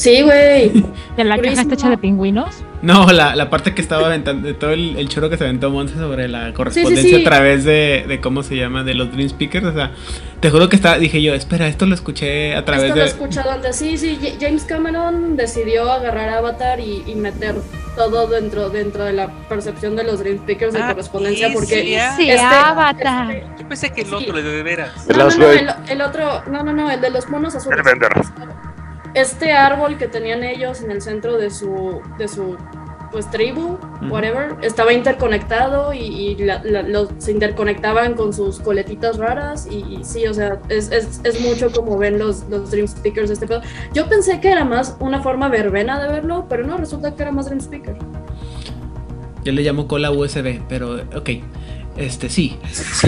Sí, 0.00 0.22
güey. 0.22 0.72
¿De 1.16 1.24
la 1.24 1.36
caja 1.36 1.60
está 1.60 1.74
hecha 1.74 1.90
de 1.90 1.98
pingüinos? 1.98 2.54
No, 2.80 3.12
la, 3.12 3.36
la 3.36 3.50
parte 3.50 3.74
que 3.74 3.82
estaba 3.82 4.06
aventando, 4.06 4.46
de 4.48 4.54
todo 4.54 4.70
el, 4.70 4.96
el 4.96 5.10
choro 5.10 5.28
que 5.28 5.36
se 5.36 5.44
aventó 5.44 5.68
Monse 5.68 5.96
sobre 5.96 6.26
la 6.26 6.54
correspondencia 6.54 7.18
sí. 7.18 7.22
a 7.22 7.28
través 7.28 7.64
de, 7.64 8.06
de 8.08 8.20
cómo 8.22 8.42
se 8.42 8.56
llama, 8.56 8.82
de 8.82 8.94
los 8.94 9.12
Dream 9.12 9.28
Speakers. 9.28 9.66
O 9.66 9.72
sea, 9.74 9.90
te 10.40 10.48
juro 10.48 10.70
que 10.70 10.76
estaba, 10.76 10.96
dije 10.96 11.20
yo, 11.20 11.34
espera, 11.34 11.68
esto 11.68 11.84
lo 11.84 11.94
escuché 11.94 12.56
a 12.56 12.64
través 12.64 12.84
Esto 12.84 12.94
lo 12.96 13.00
he 13.02 13.04
de. 13.04 13.10
escuchado 13.10 13.50
antes. 13.50 13.76
Sí, 13.76 13.98
sí, 13.98 14.18
James 14.40 14.64
Cameron 14.64 15.36
decidió 15.36 15.92
agarrar 15.92 16.30
Avatar 16.30 16.80
y, 16.80 17.02
y 17.06 17.14
meter 17.16 17.56
todo 17.94 18.26
dentro, 18.26 18.70
dentro 18.70 19.04
de 19.04 19.12
la 19.12 19.28
percepción 19.50 19.94
de 19.96 20.04
los 20.04 20.20
Dream 20.20 20.38
Speakers 20.38 20.72
de 20.72 20.80
Ah, 20.80 20.88
correspondencia 20.92 21.50
porque 21.52 21.98
ah. 22.00 22.14
Sí, 22.16 22.30
este- 22.30 22.40
Avatar. 22.42 23.42
Yo 23.58 23.68
pensé 23.68 23.90
que 23.92 24.00
el 24.00 24.14
otro, 24.14 24.38
el 24.38 24.44
de 24.44 24.62
veras. 24.62 25.06
No, 25.06 25.28
no, 25.28 25.36
no, 25.36 25.50
el, 25.50 25.68
el 25.90 26.00
otro, 26.00 26.42
no, 26.50 26.62
no, 26.62 26.72
no, 26.72 26.90
el 26.90 27.02
de 27.02 27.10
los 27.10 27.28
monos 27.28 27.54
azules. 27.54 27.78
Este 29.14 29.52
árbol 29.52 29.98
que 29.98 30.06
tenían 30.08 30.44
ellos 30.44 30.82
en 30.82 30.90
el 30.90 31.02
centro 31.02 31.36
de 31.36 31.50
su, 31.50 32.00
de 32.18 32.28
su 32.28 32.56
pues 33.10 33.28
tribu, 33.28 33.76
whatever, 34.08 34.54
estaba 34.62 34.92
interconectado 34.92 35.92
y, 35.92 35.98
y 35.98 36.36
la- 36.36 36.62
la- 36.62 36.82
los, 36.82 37.08
se 37.18 37.32
interconectaban 37.32 38.14
con 38.14 38.32
sus 38.32 38.60
coletitas 38.60 39.16
raras 39.16 39.66
y, 39.68 39.78
y 39.78 40.04
sí, 40.04 40.28
o 40.28 40.32
sea, 40.34 40.60
es, 40.68 40.92
es, 40.92 41.20
es 41.24 41.40
mucho 41.40 41.72
como 41.72 41.98
ven 41.98 42.20
los, 42.20 42.44
los 42.48 42.70
Dream 42.70 42.86
Speakers 42.86 43.26
de 43.28 43.34
este 43.34 43.48
pedo. 43.48 43.62
Yo 43.92 44.08
pensé 44.08 44.40
que 44.40 44.52
era 44.52 44.64
más 44.64 44.96
una 45.00 45.20
forma 45.22 45.48
verbena 45.48 46.00
de 46.00 46.06
verlo, 46.12 46.46
pero 46.48 46.64
no, 46.64 46.76
resulta 46.76 47.16
que 47.16 47.22
era 47.22 47.32
más 47.32 47.46
Dream 47.46 47.58
Speaker. 47.60 47.96
Yo 49.42 49.52
le 49.52 49.62
llamo 49.62 49.88
cola 49.88 50.12
USB, 50.12 50.60
pero 50.68 50.96
ok. 51.16 51.30
Este 51.96 52.28
sí. 52.28 52.58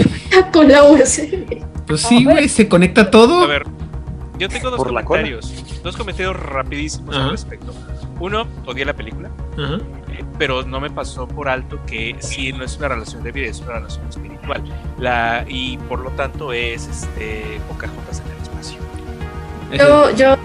Con 0.51 0.67
la 0.67 0.83
USB. 0.83 1.63
Pues 1.87 2.01
sí, 2.01 2.25
güey, 2.25 2.49
se 2.49 2.67
conecta 2.67 3.09
todo. 3.09 3.43
A 3.43 3.47
ver, 3.47 3.63
yo 4.37 4.49
tengo 4.49 4.69
dos 4.69 4.77
Por 4.77 4.91
la 4.91 5.05
cola. 5.05 5.21
comentarios. 5.21 5.62
Dos 5.83 5.97
comentarios 5.97 6.35
rapidísimos 6.37 7.13
Ajá. 7.13 7.25
al 7.25 7.31
respecto. 7.31 7.73
Uno, 8.19 8.47
odié 8.65 8.85
la 8.85 8.93
película, 8.93 9.29
Ajá. 9.57 9.79
eh, 10.13 10.23
pero 10.39 10.63
no 10.63 10.79
me 10.79 10.89
pasó 10.89 11.27
por 11.27 11.49
alto 11.49 11.79
que 11.85 12.15
sí 12.19 12.53
no 12.53 12.63
es 12.63 12.77
una 12.77 12.87
relación 12.87 13.21
de 13.21 13.31
vida, 13.33 13.49
es 13.49 13.59
una 13.59 13.73
relación 13.73 14.07
espiritual. 14.07 14.63
La, 14.97 15.45
y 15.47 15.77
por 15.77 15.99
lo 15.99 16.09
tanto 16.11 16.53
es 16.53 16.87
este 16.87 17.59
Pocahontas 17.67 18.21
en 18.21 18.31
el 18.31 18.41
espacio. 18.41 18.79
Yo, 19.73 20.15
yo, 20.15 20.35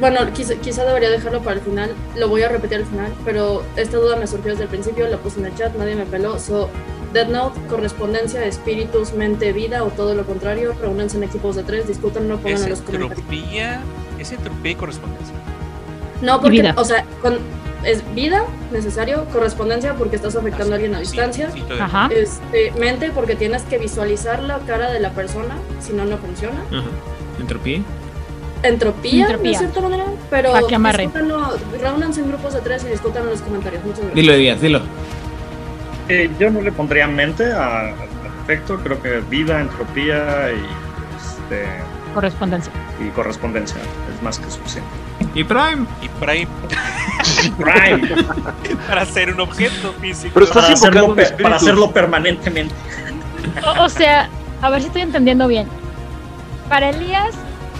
bueno, 0.00 0.20
quizá, 0.32 0.54
quizá 0.56 0.84
debería 0.84 1.10
dejarlo 1.10 1.40
para 1.42 1.56
el 1.56 1.62
final, 1.62 1.90
lo 2.16 2.28
voy 2.28 2.42
a 2.42 2.48
repetir 2.48 2.78
al 2.78 2.86
final, 2.86 3.12
pero 3.24 3.62
esta 3.76 3.98
duda 3.98 4.16
me 4.16 4.26
surgió 4.26 4.52
desde 4.52 4.64
el 4.64 4.70
principio, 4.70 5.06
la 5.08 5.18
puse 5.18 5.40
en 5.40 5.46
el 5.46 5.54
chat, 5.56 5.74
nadie 5.76 5.96
me 5.96 6.06
peló. 6.06 6.38
So, 6.38 6.70
Dead 7.12 7.28
Note, 7.28 7.60
correspondencia, 7.68 8.44
espíritus, 8.44 9.12
mente, 9.12 9.52
vida 9.52 9.84
o 9.84 9.88
todo 9.88 10.14
lo 10.14 10.24
contrario, 10.24 10.74
reúnense 10.80 11.16
en 11.16 11.24
equipos 11.24 11.54
de 11.54 11.62
tres, 11.62 11.86
discútanlo, 11.86 12.38
pongan 12.38 12.62
en 12.62 12.70
los 12.70 12.80
comentarios. 12.80 13.24
Entropía, 14.32 14.32
es 14.32 14.32
entropía 14.32 14.70
y 14.70 14.74
correspondencia. 14.74 15.34
No, 16.22 16.40
porque, 16.40 16.60
vida. 16.62 16.74
o 16.76 16.84
sea, 16.84 17.04
con- 17.20 17.38
es 17.84 18.02
vida, 18.14 18.44
necesario, 18.72 19.26
correspondencia 19.26 19.94
porque 19.94 20.16
estás 20.16 20.34
afectando 20.36 20.72
a 20.72 20.76
alguien 20.76 20.94
a 20.94 20.98
Sí, 20.98 21.02
distancia. 21.04 21.50
sí, 21.52 21.62
todo 21.68 21.82
Ajá. 21.82 22.08
Este, 22.14 22.72
mente 22.78 23.10
porque 23.14 23.36
tienes 23.36 23.62
que 23.64 23.76
visualizar 23.78 24.42
la 24.42 24.58
cara 24.60 24.90
de 24.90 25.00
la 25.00 25.10
persona, 25.10 25.56
si 25.80 25.92
no, 25.92 26.04
no 26.06 26.16
funciona. 26.16 26.60
Ajá. 26.70 26.82
Entropía. 27.40 27.82
Entropía, 28.62 29.26
Entropía. 29.26 29.50
de 29.52 29.58
cierta 29.58 29.80
manera, 29.82 30.04
pero 30.30 30.54
reúnanse 31.78 32.20
en 32.22 32.28
grupos 32.28 32.54
de 32.54 32.60
tres 32.60 32.82
y 32.84 32.88
discutan 32.88 33.24
en 33.24 33.30
los 33.30 33.42
comentarios. 33.42 33.82
Muchas 33.84 33.98
gracias. 34.00 34.14
Dilo, 34.16 34.34
Díaz, 34.36 34.60
dilo. 34.62 34.80
Eh, 36.08 36.30
yo 36.40 36.48
no 36.50 36.62
le 36.62 36.72
pondría 36.72 37.06
mente 37.06 37.52
a- 37.52 37.88
al 37.90 37.94
efecto, 38.44 38.78
creo 38.82 39.02
que 39.02 39.20
vida, 39.28 39.60
entropía 39.60 40.50
y, 40.52 40.64
este, 41.16 41.66
Correspondencia. 42.14 42.72
y 43.06 43.08
correspondencia 43.10 43.76
es 44.14 44.22
más 44.22 44.38
que 44.38 44.50
suficiente. 44.50 44.90
Y 45.34 45.44
Prime. 45.44 45.86
Y 46.00 46.08
Prime 46.08 46.48
Prime, 47.58 48.24
para 48.88 49.02
hacer 49.02 49.32
un 49.32 49.40
objeto 49.40 49.92
físico. 50.00 50.30
Pero 50.34 50.46
estás 50.46 50.64
para, 50.64 50.74
hacerlo, 50.74 51.16
para 51.42 51.56
hacerlo 51.56 51.90
permanentemente. 51.90 52.74
O, 53.64 53.84
o 53.84 53.88
sea, 53.88 54.28
a 54.62 54.70
ver 54.70 54.80
si 54.80 54.86
estoy 54.88 55.02
entendiendo 55.02 55.46
bien. 55.46 55.68
Para 56.68 56.90
Elías, 56.90 57.34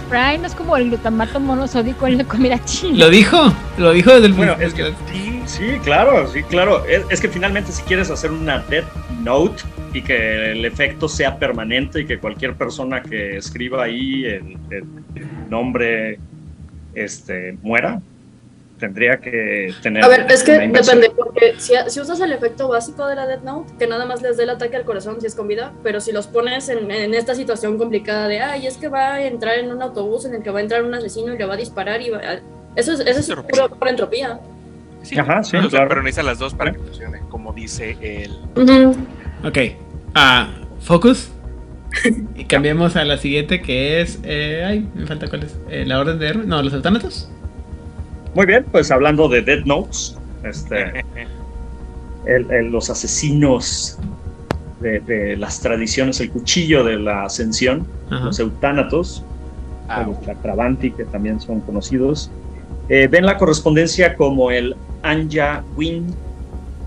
Prime 0.09 0.45
es 0.45 0.55
como 0.55 0.77
el 0.77 0.89
glutamato 0.89 1.39
monosódico 1.39 2.07
en 2.07 2.17
la 2.19 2.23
comida 2.23 2.63
china. 2.65 2.97
Lo 2.97 3.09
dijo, 3.09 3.53
lo 3.77 3.91
dijo 3.91 4.11
desde 4.13 4.27
el 4.27 4.33
Bueno, 4.33 4.53
es 4.59 4.73
que 4.73 4.93
sí, 5.11 5.41
sí, 5.45 5.79
claro, 5.83 6.27
sí, 6.27 6.43
claro. 6.43 6.85
Es, 6.85 7.03
es 7.09 7.21
que 7.21 7.27
finalmente 7.27 7.71
si 7.71 7.83
quieres 7.83 8.09
hacer 8.09 8.31
una 8.31 8.59
Death 8.59 8.85
Note 9.21 9.63
y 9.93 10.01
que 10.01 10.51
el 10.51 10.65
efecto 10.65 11.07
sea 11.07 11.37
permanente 11.37 12.01
y 12.01 12.05
que 12.05 12.17
cualquier 12.19 12.55
persona 12.55 13.01
que 13.01 13.37
escriba 13.37 13.83
ahí 13.83 14.25
el, 14.25 14.57
el 14.71 15.49
nombre 15.49 16.19
este, 16.93 17.57
muera, 17.61 18.01
tendría 18.79 19.17
que 19.17 19.73
tener... 19.81 20.03
A 20.03 20.07
ver, 20.07 20.25
es 20.29 20.43
que 20.43 20.53
depende, 20.59 21.11
porque 21.15 21.55
si, 21.57 21.73
si 21.87 21.99
usas 21.99 22.19
el 22.19 22.31
efecto 22.31 22.67
básico 22.67 23.07
de 23.07 23.15
la 23.15 23.25
Death 23.27 23.43
Note, 23.43 23.73
que 23.79 23.87
nada 23.87 24.05
más 24.05 24.21
les 24.21 24.37
dé 24.37 24.43
el 24.43 24.49
ataque 24.49 24.75
al 24.77 24.83
corazón 24.83 25.19
si 25.21 25.27
es 25.27 25.35
con 25.35 25.47
vida, 25.47 25.73
pero 25.83 26.01
si 26.01 26.11
los 26.11 26.27
pones 26.27 26.67
en, 26.69 26.91
en 26.91 27.13
esta 27.13 27.35
situación 27.35 27.77
complicada 27.77 28.27
de, 28.27 28.41
ay, 28.41 28.67
es 28.67 28.77
que 28.77 28.87
va 28.89 29.13
a 29.13 29.25
entrar 29.25 29.57
en 29.59 29.71
un 29.71 29.81
autobús 29.81 30.25
en 30.25 30.35
el 30.35 30.43
que 30.43 30.49
va 30.49 30.59
a 30.59 30.61
entrar 30.61 30.83
un 30.83 30.93
asesino 30.93 31.33
y 31.33 31.37
le 31.37 31.45
va 31.45 31.53
a 31.53 31.57
disparar 31.57 32.01
y 32.01 32.09
va 32.09 32.17
a-". 32.17 32.39
Eso 32.75 32.91
es, 32.93 32.99
eso 32.99 33.19
es 33.19 33.29
Entropía. 33.29 33.63
pura, 33.63 33.75
pura 33.79 33.89
entropía. 33.91 34.39
Sí, 35.03 35.17
Ajá, 35.19 35.43
sí, 35.43 35.55
o 35.55 35.61
sea, 35.61 35.69
claro. 35.69 35.89
pero 35.89 36.01
necesita 36.03 36.23
las 36.23 36.39
dos 36.39 36.53
para 36.55 36.71
que 36.71 36.79
funcione, 36.79 37.21
como 37.29 37.53
dice 37.53 37.95
el... 38.01 38.31
Ujú. 38.55 38.95
Ok. 39.47 39.57
Ah, 40.15 40.49
focus. 40.81 41.29
Y 42.35 42.45
cambiemos 42.45 42.95
a 42.95 43.05
la 43.05 43.17
siguiente 43.17 43.61
que 43.61 44.01
es. 44.01 44.19
eh, 44.23 44.63
ay, 44.65 44.89
me 44.95 45.05
falta 45.05 45.27
cuál 45.29 45.43
es. 45.43 45.55
Eh, 45.69 45.85
la 45.85 45.99
orden 45.99 46.19
de 46.19 46.27
Hermes. 46.27 46.47
No, 46.47 46.61
los 46.61 46.73
eutánatos. 46.73 47.29
Muy 48.35 48.45
bien, 48.45 48.65
pues 48.71 48.91
hablando 48.91 49.27
de 49.29 49.41
Death 49.41 49.65
Notes, 49.65 50.17
este, 50.43 51.03
el- 52.27 52.51
el- 52.51 52.71
los 52.71 52.89
asesinos 52.89 53.97
de, 54.81 54.99
de 54.99 55.37
las 55.37 55.61
tradiciones, 55.61 56.19
el 56.19 56.29
cuchillo 56.31 56.83
de 56.83 56.97
la 56.97 57.23
ascensión, 57.23 57.87
Ajá. 58.11 58.25
los 58.25 58.39
eutánatos, 58.39 59.23
Ah, 59.87 60.01
los 60.07 60.19
chakravanti, 60.25 60.89
que 60.91 61.05
también 61.05 61.39
son 61.39 61.61
conocidos, 61.61 62.31
eh, 62.89 63.07
ven 63.07 63.23
la 63.23 63.37
correspondencia 63.37 64.15
como 64.15 64.49
el 64.49 64.75
Anja 65.03 65.63
Win, 65.77 66.07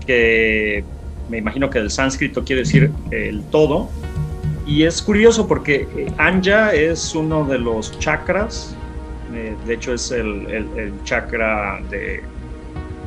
que 0.05 0.83
me 1.29 1.37
imagino 1.37 1.69
que 1.69 1.79
del 1.79 1.89
sánscrito 1.91 2.43
quiere 2.43 2.63
decir 2.63 2.91
el 3.11 3.41
todo. 3.43 3.89
Y 4.67 4.83
es 4.83 5.01
curioso 5.01 5.47
porque 5.47 5.87
eh, 5.95 6.11
Anja 6.17 6.73
es 6.73 7.15
uno 7.15 7.45
de 7.45 7.57
los 7.57 7.97
chakras, 7.99 8.75
eh, 9.33 9.55
de 9.65 9.73
hecho 9.73 9.93
es 9.93 10.11
el, 10.11 10.93
chakra 11.03 11.79
de- 11.89 12.23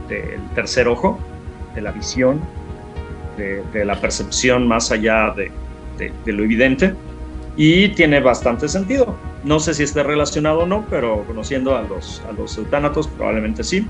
del 0.09 0.41
tercer 0.55 0.89
ojo, 0.89 1.19
de 1.75 1.81
la 1.81 1.93
visión, 1.93 2.41
de, 3.37 3.85
la 3.85 4.01
percepción 4.01 4.67
más 4.69 4.93
allá 4.93 5.35
de, 5.35 5.51
lo 6.33 6.45
evidente. 6.45 6.95
Y 7.57 7.89
tiene 7.89 8.21
bastante 8.21 8.69
sentido. 8.69 9.15
No 9.45 9.61
sé 9.61 9.75
si 9.75 9.83
esté 9.83 10.03
relacionado 10.03 10.61
o 10.61 10.67
no, 10.67 10.87
pero 10.89 11.25
conociendo 11.27 11.77
a 11.77 11.83
los, 11.83 12.23
a 12.29 12.59
eutánatos 12.59 13.09
probablemente 13.09 13.63
sí. 13.63 13.87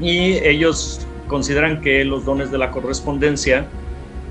Y 0.00 0.34
ellos 0.38 1.06
consideran 1.28 1.80
que 1.80 2.04
los 2.04 2.24
dones 2.24 2.50
de 2.50 2.58
la 2.58 2.70
correspondencia 2.70 3.66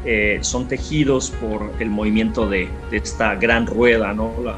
eh, 0.06 0.40
son 0.42 0.68
tejidos 0.68 1.32
por 1.32 1.72
el 1.80 1.90
movimiento 1.90 2.50
de, 2.50 2.68
de 2.92 2.98
esta 2.98 3.36
gran 3.36 3.66
rueda, 3.66 4.14
¿no? 4.14 4.34
La, 4.44 4.58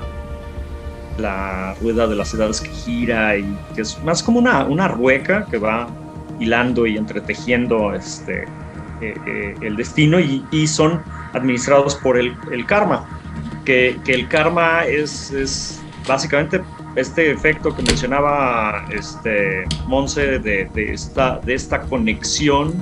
la 1.18 1.76
rueda 1.82 2.08
de 2.08 2.16
las 2.16 2.34
edades 2.34 2.62
que 2.62 2.70
gira 2.70 3.38
y 3.38 3.58
que 3.76 3.82
es 3.82 4.02
más 4.04 4.22
como 4.22 4.40
una, 4.40 4.66
una 4.66 4.88
rueca 4.88 5.46
que 5.50 5.58
va 5.58 5.88
hilando 6.40 6.86
y 6.86 6.98
entretejiendo 6.98 7.94
este, 7.94 8.44
eh, 9.02 9.14
eh, 9.26 9.56
el 9.62 9.76
destino 9.76 10.20
y, 10.20 10.68
son 10.68 11.02
administrados 11.34 11.96
por 11.96 12.18
el, 12.18 12.34
el 12.52 12.66
karma, 12.66 13.06
que, 13.64 13.98
que 14.06 14.14
el 14.14 14.28
karma 14.28 14.86
es, 14.86 15.32
es 15.32 15.82
básicamente 16.08 16.62
este 16.96 17.32
efecto 17.32 17.76
que 17.76 17.84
mencionaba 17.84 18.86
este, 18.90 19.66
Monse 19.88 20.40
de, 20.40 20.66
de 20.74 20.94
esta, 20.94 21.40
de 21.40 21.54
esta 21.54 21.82
conexión 21.82 22.74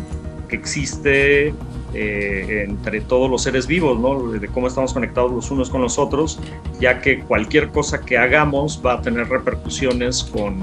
que 0.48 0.56
existe 0.56 1.54
eh, 1.94 2.66
entre 2.68 3.02
todos 3.02 3.30
los 3.30 3.44
seres 3.44 3.68
vivos, 3.68 4.00
¿no? 4.00 4.32
de 4.32 4.48
cómo 4.48 4.68
estamos 4.68 4.94
conectados 4.94 5.32
los 5.32 5.52
unos 5.52 5.70
con 5.70 5.82
los 5.82 6.00
otros, 6.00 6.40
ya 6.80 7.02
que 7.02 7.20
cualquier 7.20 7.70
cosa 7.70 8.02
que 8.02 8.18
hagamos 8.18 8.82
va 8.84 8.94
a 8.94 9.02
tener 9.02 9.30
repercusiones 9.30 10.24
con, 10.24 10.58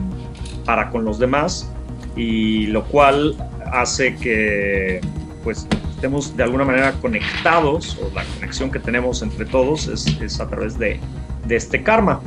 para 0.65 0.91
con 0.91 1.05
los 1.05 1.19
demás, 1.19 1.71
y 2.17 2.67
lo 2.67 2.85
cual 2.85 3.37
hace 3.73 4.17
que 4.17 5.01
pues 5.45 5.67
estemos 5.95 6.37
de 6.37 6.43
alguna 6.43 6.65
manera 6.65 6.93
conectados, 7.01 7.99
o 8.03 8.13
la 8.15 8.25
conexión 8.25 8.71
que 8.71 8.79
tenemos 8.79 9.23
entre 9.23 9.45
todos 9.45 9.87
es, 9.87 10.07
es 10.21 10.41
a 10.41 10.49
través 10.49 10.79
de, 10.79 10.99
de 11.47 11.57
este 11.57 11.83
karma. 11.83 12.21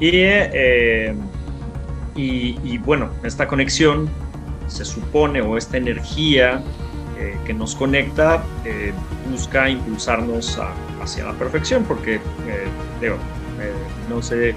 Y, 0.00 0.10
eh, 0.14 1.14
y, 2.14 2.56
y 2.64 2.78
bueno, 2.78 3.10
esta 3.24 3.46
conexión 3.46 4.08
se 4.68 4.84
supone, 4.84 5.40
o 5.40 5.56
esta 5.56 5.76
energía 5.76 6.62
eh, 7.20 7.36
que 7.44 7.52
nos 7.52 7.74
conecta, 7.74 8.44
eh, 8.64 8.92
busca 9.28 9.68
impulsarnos 9.68 10.56
hacia 11.02 11.24
la 11.24 11.32
perfección, 11.32 11.82
porque, 11.82 12.16
eh, 12.46 13.12
no 14.08 14.22
sé 14.22 14.54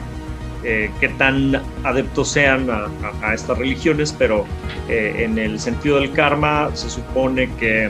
qué 0.62 1.10
tan 1.18 1.60
adeptos 1.84 2.30
sean 2.30 2.70
a, 2.70 3.34
estas 3.34 3.58
religiones, 3.58 4.16
pero 4.16 4.46
en 4.88 5.40
el 5.40 5.60
sentido 5.60 6.00
del 6.00 6.12
karma 6.12 6.70
se 6.76 6.88
supone 6.88 7.50
que 7.56 7.90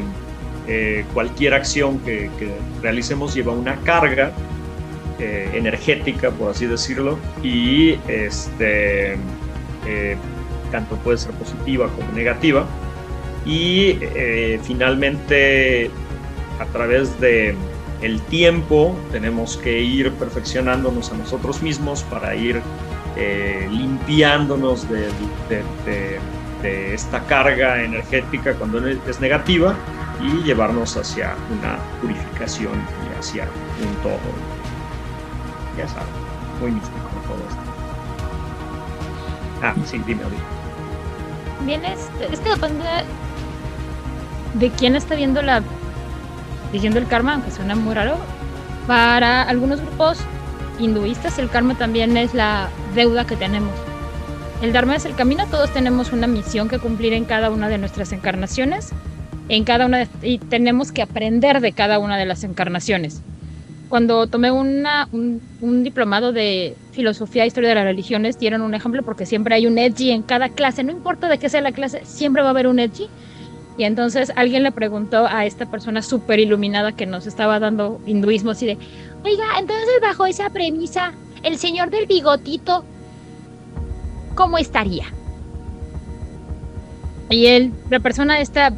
cualquier 1.13 1.53
acción 1.53 1.99
que, 1.99 2.29
que 2.39 2.55
realicemos 2.81 3.35
lleva 3.35 3.51
una 3.51 3.75
carga 3.81 4.31
energética, 5.19 6.31
por 6.31 6.51
así 6.51 6.65
decirlo, 6.65 7.19
y 7.43 7.99
este, 8.07 9.17
tanto 10.71 10.95
puede 10.95 11.17
ser 11.17 11.31
positiva 11.33 11.89
como 11.89 12.09
negativa. 12.13 12.65
Y 13.45 13.97
eh, 14.01 14.59
finalmente, 14.63 15.89
a 16.59 16.65
través 16.65 17.19
de 17.19 17.55
el 18.01 18.21
tiempo, 18.23 18.95
tenemos 19.11 19.57
que 19.57 19.81
ir 19.81 20.11
perfeccionándonos 20.13 21.11
a 21.11 21.17
nosotros 21.17 21.61
mismos 21.61 22.03
para 22.03 22.35
ir 22.35 22.61
eh, 23.15 23.67
limpiándonos 23.71 24.87
de, 24.89 25.09
esta 26.63 27.19
carga 27.21 27.83
energética 27.83 28.53
cuando 28.53 28.87
es 28.87 29.19
negativa 29.19 29.75
y 30.21 30.43
llevarnos 30.43 30.95
hacia 30.95 31.35
una 31.59 31.79
purificación 31.99 32.73
y 32.73 33.19
hacia 33.19 33.43
un 33.43 33.95
todo. 34.03 34.19
Ya 35.77 35.87
saben, 35.87 36.07
muy 36.59 36.71
místico 36.71 36.97
todo 37.27 37.39
esto. 37.49 37.61
Ah, 39.63 39.73
sí, 39.85 39.99
dime, 40.05 40.23
Odi. 40.25 40.37
Bien, 41.65 41.83
es, 41.85 42.09
es 42.31 42.39
que 42.39 42.49
depende 42.49 42.83
de 44.55 44.69
quién 44.69 44.95
está 44.95 45.15
viendo 45.15 45.41
la 45.41 45.61
diciendo 46.71 46.99
el 46.99 47.07
karma, 47.07 47.33
aunque 47.33 47.51
suena 47.51 47.75
muy 47.75 47.93
raro. 47.93 48.17
Para 48.87 49.43
algunos 49.43 49.81
grupos 49.81 50.19
hinduistas, 50.79 51.37
el 51.37 51.49
karma 51.49 51.75
también 51.75 52.17
es 52.17 52.33
la 52.33 52.69
deuda 52.95 53.25
que 53.25 53.35
tenemos. 53.35 53.71
El 54.61 54.73
Dharma 54.73 54.95
es 54.95 55.05
el 55.05 55.15
camino, 55.15 55.45
todos 55.49 55.73
tenemos 55.73 56.11
una 56.11 56.27
misión 56.27 56.69
que 56.69 56.77
cumplir 56.77 57.13
en 57.13 57.25
cada 57.25 57.49
una 57.49 57.67
de 57.67 57.79
nuestras 57.79 58.11
encarnaciones, 58.11 58.91
en 59.49 59.63
cada 59.63 59.87
una 59.87 60.07
y 60.21 60.37
tenemos 60.37 60.91
que 60.91 61.01
aprender 61.01 61.61
de 61.61 61.71
cada 61.71 61.97
una 61.97 62.15
de 62.15 62.25
las 62.25 62.43
encarnaciones. 62.43 63.23
Cuando 63.89 64.27
tomé 64.27 64.51
un, 64.51 64.85
un 65.61 65.83
diplomado 65.83 66.31
de 66.31 66.75
filosofía 66.91 67.43
e 67.43 67.47
historia 67.47 67.69
de 67.69 67.75
las 67.75 67.85
religiones, 67.85 68.37
dieron 68.37 68.61
un 68.61 68.75
ejemplo 68.75 69.01
porque 69.01 69.25
siempre 69.25 69.55
hay 69.55 69.65
un 69.65 69.79
edgy 69.79 70.11
en 70.11 70.21
cada 70.21 70.49
clase, 70.49 70.83
no 70.83 70.91
importa 70.91 71.27
de 71.27 71.39
qué 71.39 71.49
sea 71.49 71.61
la 71.61 71.71
clase, 71.71 72.01
siempre 72.05 72.43
va 72.43 72.49
a 72.49 72.51
haber 72.51 72.67
un 72.67 72.77
edgy. 72.77 73.09
Y 73.81 73.83
entonces 73.83 74.31
alguien 74.35 74.61
le 74.61 74.71
preguntó 74.71 75.25
a 75.25 75.47
esta 75.47 75.65
persona 75.65 76.03
súper 76.03 76.39
iluminada 76.39 76.91
que 76.91 77.07
nos 77.07 77.25
estaba 77.25 77.59
dando 77.59 77.99
hinduismo, 78.05 78.51
así 78.51 78.67
de, 78.67 78.77
oiga, 79.25 79.43
entonces 79.57 79.89
bajo 79.99 80.27
esa 80.27 80.51
premisa, 80.51 81.13
el 81.41 81.57
señor 81.57 81.89
del 81.89 82.05
bigotito, 82.05 82.85
¿cómo 84.35 84.59
estaría? 84.59 85.05
Y 87.31 87.47
él, 87.47 87.73
la 87.89 87.99
persona 87.99 88.39
esta 88.39 88.71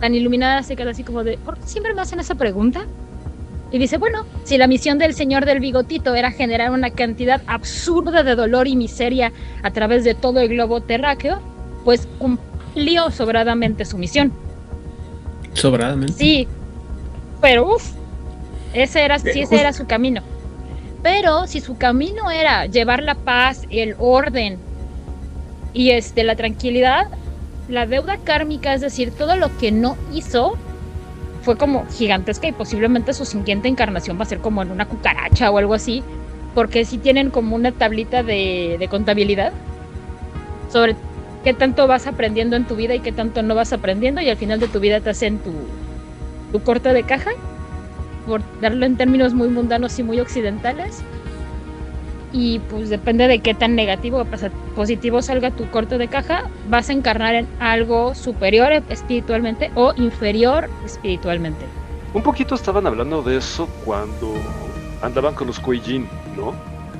tan 0.00 0.12
iluminada 0.16 0.64
se 0.64 0.74
queda 0.74 0.90
así 0.90 1.04
como 1.04 1.22
de, 1.22 1.38
¿por 1.38 1.56
qué 1.56 1.68
siempre 1.68 1.94
me 1.94 2.00
hacen 2.00 2.18
esa 2.18 2.34
pregunta? 2.34 2.84
Y 3.70 3.78
dice, 3.78 3.96
bueno, 3.96 4.26
si 4.42 4.58
la 4.58 4.66
misión 4.66 4.98
del 4.98 5.14
señor 5.14 5.44
del 5.46 5.60
bigotito 5.60 6.16
era 6.16 6.32
generar 6.32 6.72
una 6.72 6.90
cantidad 6.90 7.42
absurda 7.46 8.24
de 8.24 8.34
dolor 8.34 8.66
y 8.66 8.74
miseria 8.74 9.32
a 9.62 9.70
través 9.70 10.02
de 10.02 10.16
todo 10.16 10.40
el 10.40 10.48
globo 10.48 10.80
terráqueo, 10.80 11.38
pues 11.84 12.08
cumplió 12.18 13.12
sobradamente 13.12 13.84
su 13.84 13.98
misión. 13.98 14.32
Sobradamente. 15.54 16.14
Sí, 16.14 16.48
pero 17.40 17.74
uff, 17.74 17.92
ese 18.74 19.04
era, 19.04 19.18
sí, 19.18 19.40
ese 19.40 19.60
era 19.60 19.72
su 19.72 19.86
camino. 19.86 20.22
Pero 21.02 21.46
si 21.46 21.60
su 21.60 21.76
camino 21.78 22.30
era 22.30 22.66
llevar 22.66 23.02
la 23.02 23.14
paz, 23.14 23.62
el 23.70 23.94
orden 23.98 24.58
y 25.72 25.90
este, 25.90 26.24
la 26.24 26.36
tranquilidad, 26.36 27.08
la 27.68 27.86
deuda 27.86 28.18
kármica, 28.18 28.74
es 28.74 28.80
decir, 28.80 29.12
todo 29.12 29.36
lo 29.36 29.56
que 29.58 29.70
no 29.70 29.96
hizo, 30.12 30.56
fue 31.42 31.56
como 31.56 31.86
gigantesca 31.86 32.48
y 32.48 32.52
posiblemente 32.52 33.14
su 33.14 33.24
siguiente 33.24 33.68
encarnación 33.68 34.18
va 34.18 34.22
a 34.22 34.26
ser 34.26 34.38
como 34.38 34.62
en 34.62 34.70
una 34.70 34.86
cucaracha 34.86 35.50
o 35.50 35.58
algo 35.58 35.74
así, 35.74 36.02
porque 36.54 36.84
si 36.84 36.98
tienen 36.98 37.30
como 37.30 37.54
una 37.54 37.72
tablita 37.72 38.22
de, 38.22 38.76
de 38.78 38.88
contabilidad 38.88 39.52
sobre 40.70 40.96
qué 41.48 41.54
tanto 41.54 41.86
vas 41.86 42.06
aprendiendo 42.06 42.56
en 42.56 42.66
tu 42.66 42.76
vida 42.76 42.94
y 42.94 43.00
qué 43.00 43.10
tanto 43.10 43.42
no 43.42 43.54
vas 43.54 43.72
aprendiendo 43.72 44.20
y 44.20 44.28
al 44.28 44.36
final 44.36 44.60
de 44.60 44.68
tu 44.68 44.80
vida 44.80 45.00
te 45.00 45.08
hacen 45.08 45.38
tu, 45.38 45.50
tu 46.52 46.62
corte 46.62 46.92
de 46.92 47.04
caja, 47.04 47.30
por 48.26 48.42
darlo 48.60 48.84
en 48.84 48.98
términos 48.98 49.32
muy 49.32 49.48
mundanos 49.48 49.98
y 49.98 50.02
muy 50.02 50.20
occidentales. 50.20 51.02
Y 52.34 52.58
pues 52.58 52.90
depende 52.90 53.28
de 53.28 53.38
qué 53.38 53.54
tan 53.54 53.76
negativo 53.76 54.18
o 54.18 54.26
positivo 54.76 55.22
salga 55.22 55.50
tu 55.50 55.66
corte 55.70 55.96
de 55.96 56.08
caja, 56.08 56.50
vas 56.68 56.90
a 56.90 56.92
encarnar 56.92 57.34
en 57.34 57.46
algo 57.60 58.14
superior 58.14 58.70
espiritualmente 58.90 59.70
o 59.74 59.94
inferior 59.96 60.68
espiritualmente. 60.84 61.64
Un 62.12 62.22
poquito 62.22 62.56
estaban 62.56 62.86
hablando 62.86 63.22
de 63.22 63.38
eso 63.38 63.70
cuando 63.86 64.34
andaban 65.00 65.34
con 65.34 65.46
los 65.46 65.58
Kuijin, 65.58 66.06
¿no? 66.36 66.52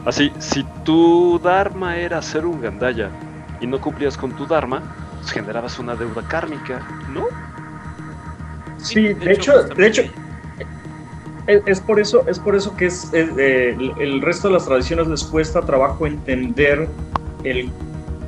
Así, 0.06 0.32
si 0.38 0.64
tu 0.86 1.38
Dharma 1.38 1.98
era 1.98 2.22
ser 2.22 2.46
un 2.46 2.62
Gandaya 2.62 3.10
y 3.60 3.66
no 3.66 3.80
cumplías 3.80 4.16
con 4.16 4.32
tu 4.32 4.46
Dharma, 4.46 4.82
pues 5.20 5.32
generabas 5.32 5.78
una 5.78 5.94
deuda 5.94 6.22
kármica, 6.28 6.80
¿no? 7.12 7.26
Sí, 8.78 9.12
de, 9.14 9.32
hecho, 9.32 9.64
de 9.64 9.86
hecho, 9.86 10.02
es, 11.46 11.62
es, 11.66 11.80
por 11.80 11.98
eso, 11.98 12.24
es 12.28 12.38
por 12.38 12.54
eso 12.54 12.76
que 12.76 12.86
es, 12.86 13.12
es 13.12 13.28
eh, 13.36 13.76
el, 13.78 13.92
el, 13.98 14.22
resto 14.22 14.48
de 14.48 14.54
las 14.54 14.66
tradiciones 14.66 15.08
les 15.08 15.24
cuesta 15.24 15.62
trabajo 15.62 16.06
entender 16.06 16.88
el, 17.42 17.70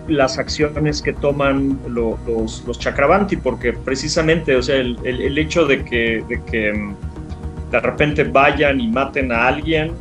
las 0.09 0.39
acciones 0.39 1.01
que 1.01 1.13
toman 1.13 1.79
lo, 1.89 2.19
los, 2.27 2.65
los 2.67 2.79
chakravanti, 2.79 3.37
porque 3.37 3.73
precisamente, 3.73 4.57
o 4.57 4.63
sea, 4.63 4.77
el, 4.77 4.99
el, 5.05 5.39
hecho 5.39 5.67
de 5.67 5.85
que, 5.85 6.25
de 6.29 6.43
que 6.45 6.95
de 7.71 7.81
repente 7.81 8.25
vayan 8.25 8.81
y 8.81 8.89
maten 8.89 9.33
a 9.33 9.47
alguien, 9.47 9.93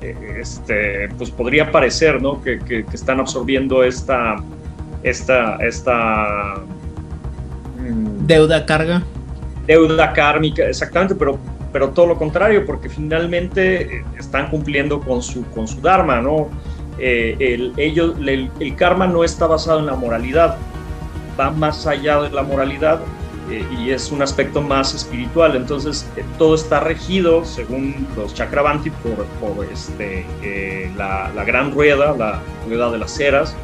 este, 0.00 1.08
pues 1.18 1.30
podría 1.30 1.70
parecer, 1.70 2.20
¿no? 2.22 2.42
Que, 2.42 2.58
que, 2.58 2.84
que 2.84 2.96
están 2.96 3.20
absorbiendo 3.20 3.82
esta, 3.84 4.36
esta, 5.02 5.56
esta 5.56 6.54
deuda 8.26 8.66
carga. 8.66 9.02
Deuda 9.66 10.12
kármica, 10.12 10.64
exactamente, 10.64 11.14
pero, 11.14 11.38
pero 11.72 11.90
todo 11.90 12.06
lo 12.06 12.18
contrario, 12.18 12.64
porque 12.66 12.88
finalmente 12.88 14.04
están 14.18 14.50
cumpliendo 14.50 15.00
con 15.00 15.22
su, 15.22 15.44
con 15.50 15.68
su 15.68 15.80
dharma, 15.80 16.20
¿no? 16.20 16.48
Eh, 16.98 17.36
el, 17.38 17.72
ellos, 17.76 18.16
el, 18.18 18.50
el, 18.58 18.76
karma 18.76 19.06
no 19.06 19.24
está 19.24 19.46
basado 19.46 19.78
en 19.78 19.86
la 19.86 19.94
moralidad, 19.94 20.56
va 21.38 21.50
más 21.50 21.86
allá 21.86 22.20
de 22.22 22.30
la 22.30 22.42
moralidad 22.42 23.00
eh, 23.50 23.66
y 23.76 23.90
es 23.90 24.12
un 24.12 24.22
aspecto 24.22 24.62
más 24.62 24.94
espiritual. 24.94 25.56
Entonces, 25.56 26.06
eh, 26.16 26.24
todo 26.38 26.54
está 26.54 26.80
regido, 26.80 27.44
según 27.44 28.06
los 28.16 28.32
Chakravanti, 28.34 28.90
por, 28.90 29.24
por 29.40 29.66
este, 29.66 30.24
eh, 30.42 30.90
la, 30.96 31.32
la, 31.34 31.44
gran 31.44 31.72
rueda, 31.72 32.14
la 32.16 32.40
rueda 32.68 32.90
de 32.90 32.98
las 32.98 33.18
eras. 33.18 33.56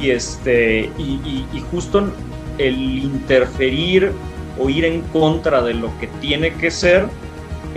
Y, 0.00 0.10
este, 0.10 0.90
y, 0.98 1.02
y, 1.24 1.46
y, 1.52 1.60
justo 1.70 2.08
el 2.58 2.98
interferir 2.98 4.12
o 4.58 4.68
ir 4.68 4.84
en 4.84 5.00
contra 5.02 5.62
de 5.62 5.74
lo 5.74 5.90
que 5.98 6.06
tiene 6.20 6.52
que 6.52 6.70
ser, 6.70 7.06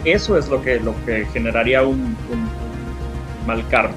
eso 0.05 0.37
es 0.37 0.49
lo 0.49 0.61
que, 0.61 0.79
lo 0.79 0.93
que 1.05 1.25
generaría 1.33 1.81
un, 1.83 2.15
un 2.31 2.49
mal 3.47 3.65
karma. 3.69 3.95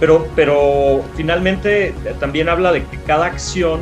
Pero, 0.00 0.26
pero 0.34 1.02
finalmente 1.16 1.94
también 2.18 2.48
habla 2.48 2.72
de 2.72 2.84
que 2.84 2.96
cada 3.06 3.26
acción 3.26 3.80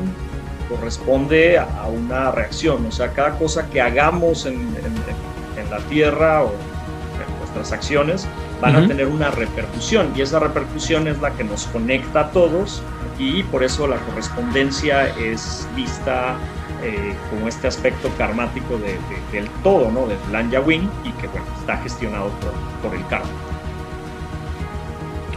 corresponde 0.74 1.58
a 1.58 1.86
una 1.86 2.30
reacción, 2.30 2.86
o 2.86 2.92
sea, 2.92 3.12
cada 3.12 3.38
cosa 3.38 3.68
que 3.68 3.80
hagamos 3.80 4.46
en, 4.46 4.54
en, 4.54 5.62
en 5.62 5.70
la 5.70 5.78
Tierra 5.88 6.42
o 6.42 6.48
en 6.48 7.38
nuestras 7.38 7.72
acciones 7.72 8.26
van 8.60 8.76
uh 8.76 8.78
-huh. 8.78 8.84
a 8.84 8.88
tener 8.88 9.06
una 9.08 9.30
repercusión 9.30 10.12
y 10.16 10.22
esa 10.22 10.38
repercusión 10.38 11.08
es 11.08 11.20
la 11.20 11.30
que 11.32 11.44
nos 11.44 11.66
conecta 11.66 12.20
a 12.20 12.30
todos 12.30 12.82
y 13.18 13.42
por 13.44 13.62
eso 13.62 13.86
la 13.86 13.96
correspondencia 13.96 15.08
es 15.18 15.68
vista 15.76 16.36
eh, 16.82 17.14
como 17.30 17.48
este 17.48 17.68
aspecto 17.68 18.08
karmático 18.18 18.76
de, 18.78 18.92
de, 19.08 19.18
del 19.32 19.48
todo, 19.62 19.90
¿no? 19.90 20.06
del 20.06 20.18
Lanya 20.32 20.60
Wing 20.60 20.88
y 21.04 21.12
que 21.20 21.28
bueno, 21.28 21.46
está 21.60 21.76
gestionado 21.78 22.30
por, 22.40 22.52
por 22.82 22.98
el 22.98 23.06
karma. 23.06 23.28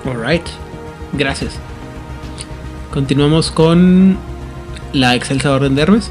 Alright, 0.05 0.47
gracias. 1.13 1.59
Continuamos 2.91 3.51
con 3.51 4.17
la 4.95 5.13
excelsa 5.13 5.51
orden 5.51 5.75
de 5.75 5.81
Hermes. 5.83 6.09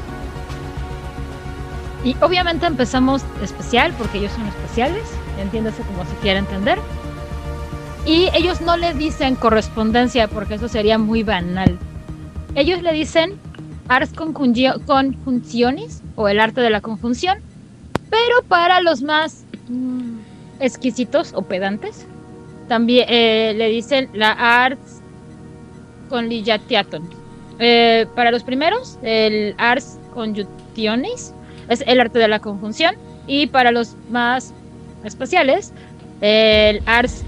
Y 2.03 2.15
obviamente 2.21 2.67
empezamos 2.67 3.23
especial 3.41 3.93
porque 3.97 4.19
ellos 4.19 4.31
son 4.31 4.45
especiales, 4.47 5.03
entiéndase 5.41 5.81
como 5.83 6.05
se 6.05 6.15
quiera 6.21 6.39
entender. 6.39 6.77
Y 8.05 8.29
ellos 8.35 8.61
no 8.61 8.77
le 8.77 8.93
dicen 8.93 9.35
correspondencia 9.35 10.27
porque 10.27 10.53
eso 10.55 10.67
sería 10.67 10.99
muy 10.99 11.23
banal. 11.23 11.79
Ellos 12.53 12.83
le 12.83 12.93
dicen 12.93 13.33
ars 13.87 14.11
conjunciones 14.13 16.03
o 16.15 16.27
el 16.27 16.39
arte 16.39 16.61
de 16.61 16.69
la 16.69 16.81
conjunción, 16.81 17.39
pero 18.11 18.43
para 18.47 18.81
los 18.81 19.01
más 19.01 19.43
mmm, 19.67 20.17
exquisitos 20.59 21.33
o 21.33 21.41
pedantes, 21.41 22.05
también 22.67 23.07
eh, 23.09 23.53
le 23.55 23.69
dicen 23.69 24.09
la 24.13 24.31
ars 24.63 24.77
conligatiaton. 26.09 27.24
Eh, 27.59 28.05
para 28.15 28.31
los 28.31 28.43
primeros, 28.43 28.99
el 29.01 29.55
ars 29.57 29.97
conjunctiones 30.13 31.33
es 31.69 31.83
el 31.87 31.99
arte 31.99 32.19
de 32.19 32.27
la 32.27 32.39
conjunción 32.39 32.95
y 33.27 33.47
para 33.47 33.71
los 33.71 33.95
más 34.09 34.53
especiales, 35.03 35.73
el 36.21 36.81
ars 36.85 37.23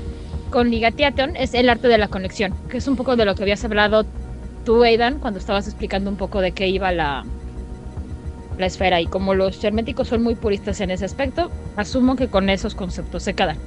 conligatiaton 0.52 1.36
es 1.36 1.54
el 1.54 1.70
arte 1.70 1.88
de 1.88 1.98
la 1.98 2.08
conexión, 2.08 2.54
que 2.70 2.78
es 2.78 2.88
un 2.88 2.96
poco 2.96 3.16
de 3.16 3.26
lo 3.26 3.36
que 3.36 3.44
habías 3.44 3.64
hablado 3.64 4.06
tú, 4.66 4.84
Aidan, 4.84 5.20
cuando 5.20 5.40
estabas 5.40 5.68
explicando 5.68 6.10
un 6.10 6.18
poco 6.18 6.42
de 6.42 6.52
qué 6.52 6.68
iba 6.68 6.92
la, 6.92 7.24
la 8.58 8.66
esfera 8.66 9.00
y 9.00 9.06
como 9.06 9.34
los 9.34 9.64
herméticos 9.64 10.10
son 10.10 10.24
muy 10.24 10.36
puristas 10.36 10.82
en 10.82 10.92
ese 10.92 11.06
aspecto, 11.06 11.52
asumo 11.76 12.16
que 12.16 12.28
con 12.28 12.50
esos 12.50 12.76
conceptos 12.76 13.24
se 13.24 13.34
quedan. 13.34 13.58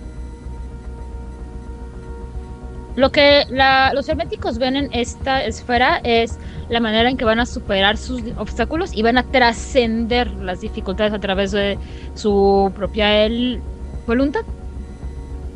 Lo 3.00 3.10
que 3.10 3.46
los 3.94 4.10
herméticos 4.10 4.58
ven 4.58 4.76
en 4.76 4.90
esta 4.92 5.42
esfera 5.42 6.02
es 6.04 6.38
la 6.68 6.80
manera 6.80 7.08
en 7.08 7.16
que 7.16 7.24
van 7.24 7.40
a 7.40 7.46
superar 7.46 7.96
sus 7.96 8.20
obstáculos 8.36 8.94
y 8.94 9.00
van 9.00 9.16
a 9.16 9.22
trascender 9.22 10.30
las 10.32 10.60
dificultades 10.60 11.14
a 11.14 11.18
través 11.18 11.50
de 11.52 11.78
su 12.14 12.70
propia 12.76 13.26
voluntad. 14.06 14.42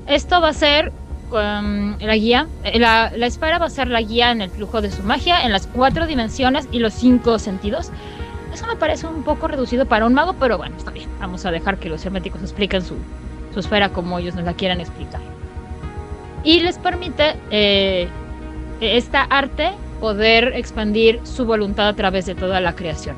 Esto 0.06 0.40
va 0.40 0.48
a 0.48 0.52
ser 0.54 0.90
um, 1.32 1.98
la 1.98 2.16
guía, 2.16 2.46
la, 2.76 3.12
la, 3.14 3.26
esfera 3.26 3.58
va 3.58 3.66
a 3.66 3.70
ser 3.70 3.88
la 3.88 4.00
guía 4.00 4.30
en 4.30 4.40
el 4.40 4.48
flujo 4.48 4.80
de 4.80 4.90
su 4.90 5.02
magia 5.02 5.44
en 5.44 5.52
las 5.52 5.66
cuatro 5.66 6.06
dimensiones 6.06 6.66
y 6.72 6.78
los 6.78 6.94
cinco 6.94 7.38
sentidos. 7.38 7.90
Eso 8.54 8.66
me 8.66 8.76
parece 8.76 9.06
un 9.06 9.22
poco 9.22 9.48
reducido 9.48 9.84
para 9.84 10.06
un 10.06 10.14
mago, 10.14 10.34
pero 10.40 10.56
bueno, 10.56 10.76
está 10.78 10.92
bien. 10.92 11.10
Vamos 11.20 11.44
a 11.44 11.50
dejar 11.50 11.76
que 11.76 11.90
los 11.90 12.06
herméticos 12.06 12.40
expliquen 12.40 12.80
su, 12.80 12.94
su 13.52 13.60
esfera 13.60 13.90
como 13.90 14.18
ellos 14.18 14.34
nos 14.34 14.46
la 14.46 14.54
quieran 14.54 14.80
explicar 14.80 15.33
y 16.44 16.60
les 16.60 16.78
permite 16.78 17.34
eh, 17.50 18.08
esta 18.80 19.22
arte 19.22 19.72
poder 20.00 20.52
expandir 20.54 21.20
su 21.24 21.46
voluntad 21.46 21.88
a 21.88 21.94
través 21.94 22.26
de 22.26 22.34
toda 22.34 22.60
la 22.60 22.74
creación. 22.74 23.16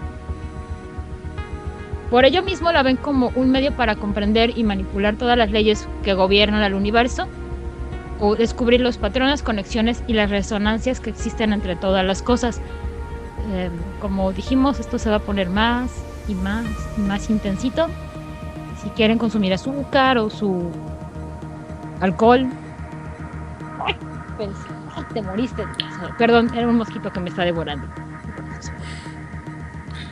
Por 2.10 2.24
ello 2.24 2.42
mismo 2.42 2.70
la 2.70 2.84
ven 2.84 2.96
como 2.96 3.32
un 3.34 3.50
medio 3.50 3.72
para 3.72 3.96
comprender 3.96 4.56
y 4.56 4.62
manipular 4.62 5.16
todas 5.16 5.36
las 5.36 5.50
leyes 5.50 5.88
que 6.04 6.14
gobiernan 6.14 6.62
al 6.62 6.74
universo, 6.74 7.26
o 8.20 8.36
descubrir 8.36 8.80
los 8.80 8.96
patrones, 8.96 9.42
conexiones 9.42 10.02
y 10.06 10.14
las 10.14 10.30
resonancias 10.30 11.00
que 11.00 11.10
existen 11.10 11.52
entre 11.52 11.76
todas 11.76 12.04
las 12.04 12.22
cosas. 12.22 12.60
Eh, 13.52 13.70
como 14.00 14.32
dijimos, 14.32 14.80
esto 14.80 14.98
se 14.98 15.10
va 15.10 15.16
a 15.16 15.20
poner 15.20 15.50
más 15.50 15.90
y 16.28 16.34
más 16.34 16.64
y 16.96 17.00
más 17.00 17.28
intensito. 17.28 17.88
Si 18.82 18.88
quieren 18.90 19.18
consumir 19.18 19.52
azúcar 19.52 20.18
o 20.18 20.30
su 20.30 20.70
alcohol, 22.00 22.48
pensé, 24.36 24.68
te 25.12 25.22
moriste. 25.22 25.64
Perdón, 26.18 26.50
era 26.54 26.68
un 26.68 26.76
mosquito 26.76 27.12
que 27.12 27.20
me 27.20 27.30
está 27.30 27.44
devorando. 27.44 27.86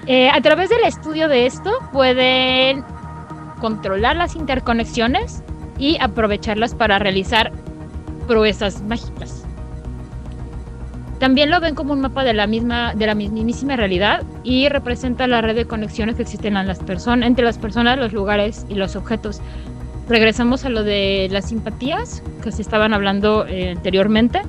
Eh, 0.07 0.29
a 0.31 0.41
través 0.41 0.69
del 0.69 0.85
estudio 0.85 1.29
de 1.29 1.47
esto 1.47 1.73
pueden 1.93 2.85
controlar 3.61 4.17
las 4.17 4.37
interconexiones 4.37 5.43
y 5.79 5.97
aprovecharlas 6.01 6.75
para 6.75 6.99
realizar 6.99 7.53
proezas 8.27 8.83
mágicas. 8.83 9.45
También 11.19 11.49
lo 11.49 11.61
ven 11.61 11.75
como 11.75 11.95
un 11.95 12.03
mapa 12.03 12.25
de 12.25 12.35
la 12.35 12.47
misma, 12.47 12.95
de 12.95 13.07
la 13.07 13.15
mismísima 13.15 13.77
realidad 13.77 14.25
y 14.43 14.69
representa 14.69 15.27
la 15.27 15.41
red 15.41 15.55
de 15.55 15.65
conexiones 15.65 16.17
que 16.17 16.23
existen 16.23 16.57
en 16.57 16.67
las 16.67 16.81
personas, 16.81 17.27
entre 17.27 17.45
las 17.45 17.57
personas, 17.57 17.99
los 17.99 18.13
lugares 18.13 18.67
y 18.69 18.75
los 18.75 18.97
objetos 18.97 19.41
regresamos 20.09 20.65
a 20.65 20.69
lo 20.69 20.83
de 20.83 21.29
las 21.31 21.49
simpatías 21.49 22.23
que 22.43 22.53
se 22.53 22.63
estaban 22.63 22.93
hablando 22.95 23.47
eh, 23.47 23.71
anteriormente. 23.71 24.43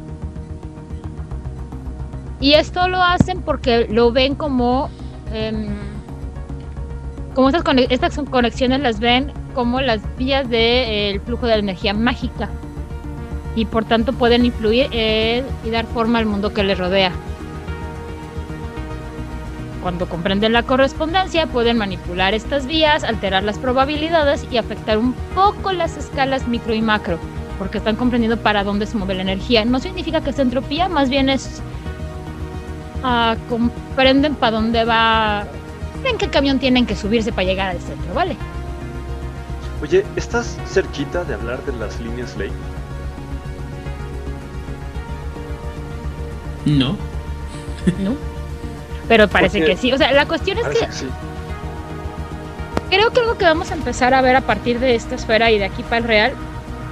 Y 2.39 2.53
esto 2.53 2.87
lo 2.87 3.01
hacen 3.01 3.41
porque 3.41 3.87
lo 3.89 4.11
ven 4.11 4.35
como 4.35 4.89
eh, 5.33 5.67
como 7.33 7.49
estas, 7.49 7.63
cone- 7.63 7.87
estas 7.89 8.17
conexiones 8.29 8.79
las 8.81 8.99
ven 8.99 9.31
como 9.53 9.81
las 9.81 10.01
vías 10.17 10.49
del 10.49 11.19
flujo 11.21 11.45
de 11.47 11.53
la 11.53 11.59
energía 11.59 11.93
mágica 11.93 12.49
y 13.55 13.65
por 13.65 13.85
tanto 13.85 14.13
pueden 14.13 14.45
influir 14.45 14.87
eh, 14.91 15.43
y 15.63 15.69
dar 15.69 15.85
forma 15.85 16.19
al 16.19 16.25
mundo 16.25 16.53
que 16.53 16.63
les 16.63 16.77
rodea. 16.77 17.11
Cuando 19.85 20.09
comprenden 20.09 20.51
la 20.51 20.63
correspondencia 20.63 21.45
pueden 21.45 21.77
manipular 21.77 22.33
estas 22.33 22.65
vías, 22.65 23.03
alterar 23.03 23.43
las 23.43 23.59
probabilidades 23.59 24.43
y 24.49 24.57
afectar 24.57 24.97
un 24.97 25.13
poco 25.35 25.73
las 25.73 25.95
escalas 25.95 26.47
micro 26.47 26.73
y 26.73 26.81
macro, 26.81 27.19
porque 27.59 27.77
están 27.77 27.95
comprendiendo 27.95 28.35
para 28.35 28.63
dónde 28.63 28.87
se 28.87 28.97
mueve 28.97 29.13
la 29.13 29.21
energía. 29.21 29.63
No 29.63 29.79
significa 29.79 30.21
que 30.21 30.31
es 30.31 30.39
entropía, 30.39 30.89
más 30.89 31.11
bien 31.11 31.29
es 31.29 31.61
ah, 33.03 33.35
comprenden 33.47 34.33
para 34.33 34.57
dónde 34.57 34.85
va, 34.85 35.45
en 36.03 36.17
qué 36.17 36.29
camión 36.29 36.57
tienen 36.57 36.87
que 36.87 36.95
subirse 36.95 37.31
para 37.31 37.43
llegar 37.43 37.69
al 37.69 37.79
centro, 37.79 38.11
¿vale? 38.15 38.35
Oye, 39.83 40.03
¿estás 40.15 40.57
cerquita 40.65 41.23
de 41.25 41.35
hablar 41.35 41.63
de 41.63 41.73
las 41.73 42.01
líneas 42.01 42.35
ley? 42.37 42.51
No. 46.65 46.97
¿No? 47.99 48.34
Pero 49.07 49.27
parece 49.27 49.59
Porque- 49.59 49.75
que 49.75 49.77
sí. 49.81 49.93
O 49.93 49.97
sea, 49.97 50.11
la 50.13 50.25
cuestión 50.25 50.57
es 50.57 50.67
que 50.67 50.85
que 50.85 50.91
sí. 50.91 51.07
creo 52.89 53.11
que 53.11 53.19
algo 53.19 53.37
que 53.37 53.45
vamos 53.45 53.71
a 53.71 53.75
empezar 53.75 54.13
a 54.13 54.21
ver 54.21 54.35
a 54.35 54.41
partir 54.41 54.79
de 54.79 54.95
esta 54.95 55.15
esfera 55.15 55.51
y 55.51 55.59
de 55.59 55.65
aquí 55.65 55.83
para 55.83 55.97
el 55.97 56.03
real 56.05 56.33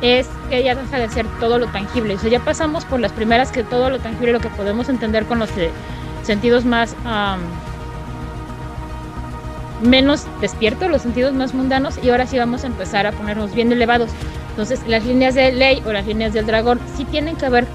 es 0.02 0.28
que 0.50 0.64
ya 0.64 0.76
deja 0.76 0.98
de 1.00 1.10
ser 1.10 1.26
todo 1.40 1.58
lo 1.58 1.68
tangible. 1.68 2.16
O 2.16 2.20
sea, 2.20 2.30
ya 2.30 2.40
pasamos 2.40 2.84
por 2.86 3.00
las 3.00 3.12
primeras 3.14 3.52
que 3.52 3.64
todo 3.64 3.90
lo 3.90 4.00
tangible, 4.00 4.34
lo 4.34 4.40
que 4.42 4.50
podemos 4.50 4.90
entender 4.90 5.26
con 5.26 5.40
los 5.40 5.50
sentidos 6.24 6.66
más 6.66 6.96
am, 7.06 7.40
menos 9.82 10.26
despiertos, 10.42 10.90
los 10.90 11.02
sentidos 11.02 11.34
más 11.34 11.54
mundanos, 11.54 12.00
y 12.04 12.10
ahora 12.10 12.28
sí 12.28 12.38
vamos 12.38 12.64
a 12.64 12.68
empezar 12.68 13.06
a 13.08 13.12
ponernos 13.12 13.54
bien 13.54 13.72
elevados. 13.72 14.10
Entonces, 14.52 14.82
las 14.88 15.04
líneas 15.06 15.36
de 15.36 15.52
ley 15.52 15.82
o 15.86 15.92
las 15.92 16.06
líneas 16.06 16.34
del 16.34 16.46
dragón 16.46 16.80
sí 16.96 17.06
tienen 17.06 17.36
que 17.36 17.50
ver, 17.50 17.66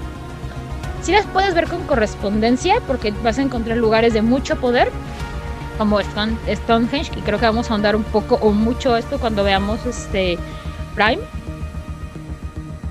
sí 1.01 1.11
las 1.11 1.25
puedes 1.27 1.53
ver 1.53 1.67
con 1.67 1.83
correspondencia, 1.83 2.75
porque 2.87 3.11
vas 3.23 3.39
a 3.39 3.41
encontrar 3.41 3.77
lugares 3.77 4.13
de 4.13 4.21
mucho 4.21 4.55
poder, 4.57 4.91
como 5.77 5.99
Stone- 5.99 6.37
Stonehenge, 6.47 7.11
que 7.11 7.21
creo 7.21 7.39
que 7.39 7.45
vamos 7.45 7.69
a 7.69 7.73
ahondar 7.73 7.95
un 7.95 8.03
poco 8.03 8.35
o 8.41 8.51
mucho 8.51 8.97
esto 8.97 9.19
cuando 9.19 9.43
veamos 9.43 9.85
este 9.85 10.37
Prime. 10.95 11.21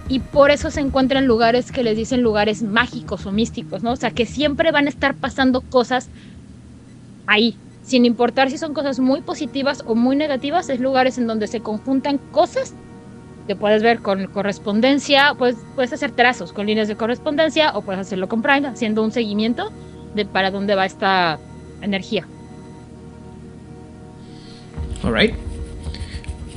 Y 0.09 0.21
por 0.21 0.51
eso 0.51 0.71
se 0.71 0.81
encuentran 0.81 1.27
lugares 1.27 1.71
que 1.71 1.83
les 1.83 1.95
dicen 1.97 2.23
lugares 2.23 2.63
mágicos 2.63 3.27
o 3.27 3.33
místicos, 3.33 3.83
¿no? 3.83 3.93
O 3.93 3.97
sea, 3.97 4.11
que 4.11 4.25
siempre 4.25 4.73
van 4.73 4.87
a 4.87 4.89
estar 4.89 5.15
pasando 5.15 5.61
cosas 5.61 6.09
ahí, 7.27 7.57
sin 7.83 8.07
importar 8.07 8.49
si 8.51 8.57
son 8.57 8.73
cosas 8.73 9.01
muy 9.01 9.21
positivas 9.21 9.85
o 9.87 9.95
muy 9.95 10.17
negativas, 10.17 10.71
es 10.71 10.81
lugares 10.81 11.19
en 11.19 11.27
donde 11.27 11.47
se 11.47 11.61
conjuntan 11.61 12.17
cosas 12.33 12.73
que 13.49 13.57
puedes 13.57 13.83
ver 13.83 13.99
con 14.01 14.27
correspondencia, 14.27 15.35
pues 15.37 15.57
puedes 15.75 15.93
hacer 15.93 16.13
trazos 16.13 16.53
con 16.53 16.67
líneas 16.67 16.87
de 16.87 16.95
correspondencia 16.95 17.73
o 17.73 17.83
puedes 17.83 18.01
hacerlo 18.01 18.29
con 18.29 18.43
Prime, 18.43 18.69
haciendo 18.69 19.03
un 19.03 19.11
seguimiento 19.11 19.73
de 20.15 20.27
para 20.27 20.53
dónde 20.53 20.77
va 20.77 20.87
esta 20.87 21.41
energía. 21.81 22.27
Alright. 25.03 25.35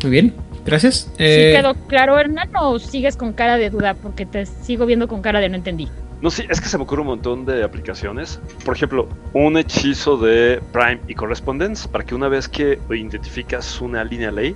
Muy 0.03 0.11
bien. 0.11 0.33
Gracias. 0.65 1.11
¿Sí 1.17 1.23
Eh, 1.23 1.53
quedó 1.57 1.73
claro, 1.87 2.19
Hernán, 2.19 2.49
o 2.55 2.77
sigues 2.77 3.15
con 3.15 3.33
cara 3.33 3.57
de 3.57 3.69
duda? 3.69 3.95
Porque 3.95 4.25
te 4.25 4.45
sigo 4.45 4.85
viendo 4.85 5.07
con 5.07 5.21
cara 5.21 5.39
de 5.39 5.49
no 5.49 5.55
entendí. 5.55 5.87
No, 6.21 6.29
sí, 6.29 6.43
es 6.49 6.61
que 6.61 6.67
se 6.67 6.77
me 6.77 6.83
ocurre 6.83 7.01
un 7.01 7.07
montón 7.07 7.45
de 7.45 7.63
aplicaciones. 7.63 8.39
Por 8.63 8.75
ejemplo, 8.75 9.09
un 9.33 9.57
hechizo 9.57 10.17
de 10.17 10.61
Prime 10.71 10.99
y 11.07 11.15
Correspondence 11.15 11.87
para 11.87 12.03
que 12.03 12.13
una 12.13 12.27
vez 12.27 12.47
que 12.47 12.77
identificas 12.91 13.81
una 13.81 14.03
línea 14.03 14.29
ley, 14.29 14.55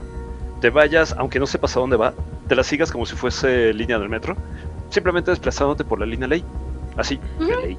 te 0.65 0.71
vayas, 0.71 1.13
aunque 1.19 1.37
no 1.37 1.45
sepas 1.45 1.77
a 1.77 1.79
dónde 1.79 1.95
va, 1.95 2.15
te 2.47 2.55
la 2.55 2.63
sigas 2.63 2.91
como 2.91 3.05
si 3.05 3.15
fuese 3.15 3.71
línea 3.71 3.99
del 3.99 4.09
metro, 4.09 4.35
simplemente 4.89 5.29
desplazándote 5.29 5.83
por 5.83 5.99
la 5.99 6.07
línea 6.07 6.27
ley. 6.27 6.43
Así, 6.97 7.19
de 7.37 7.45
Ujú. 7.45 7.61
ley. 7.67 7.77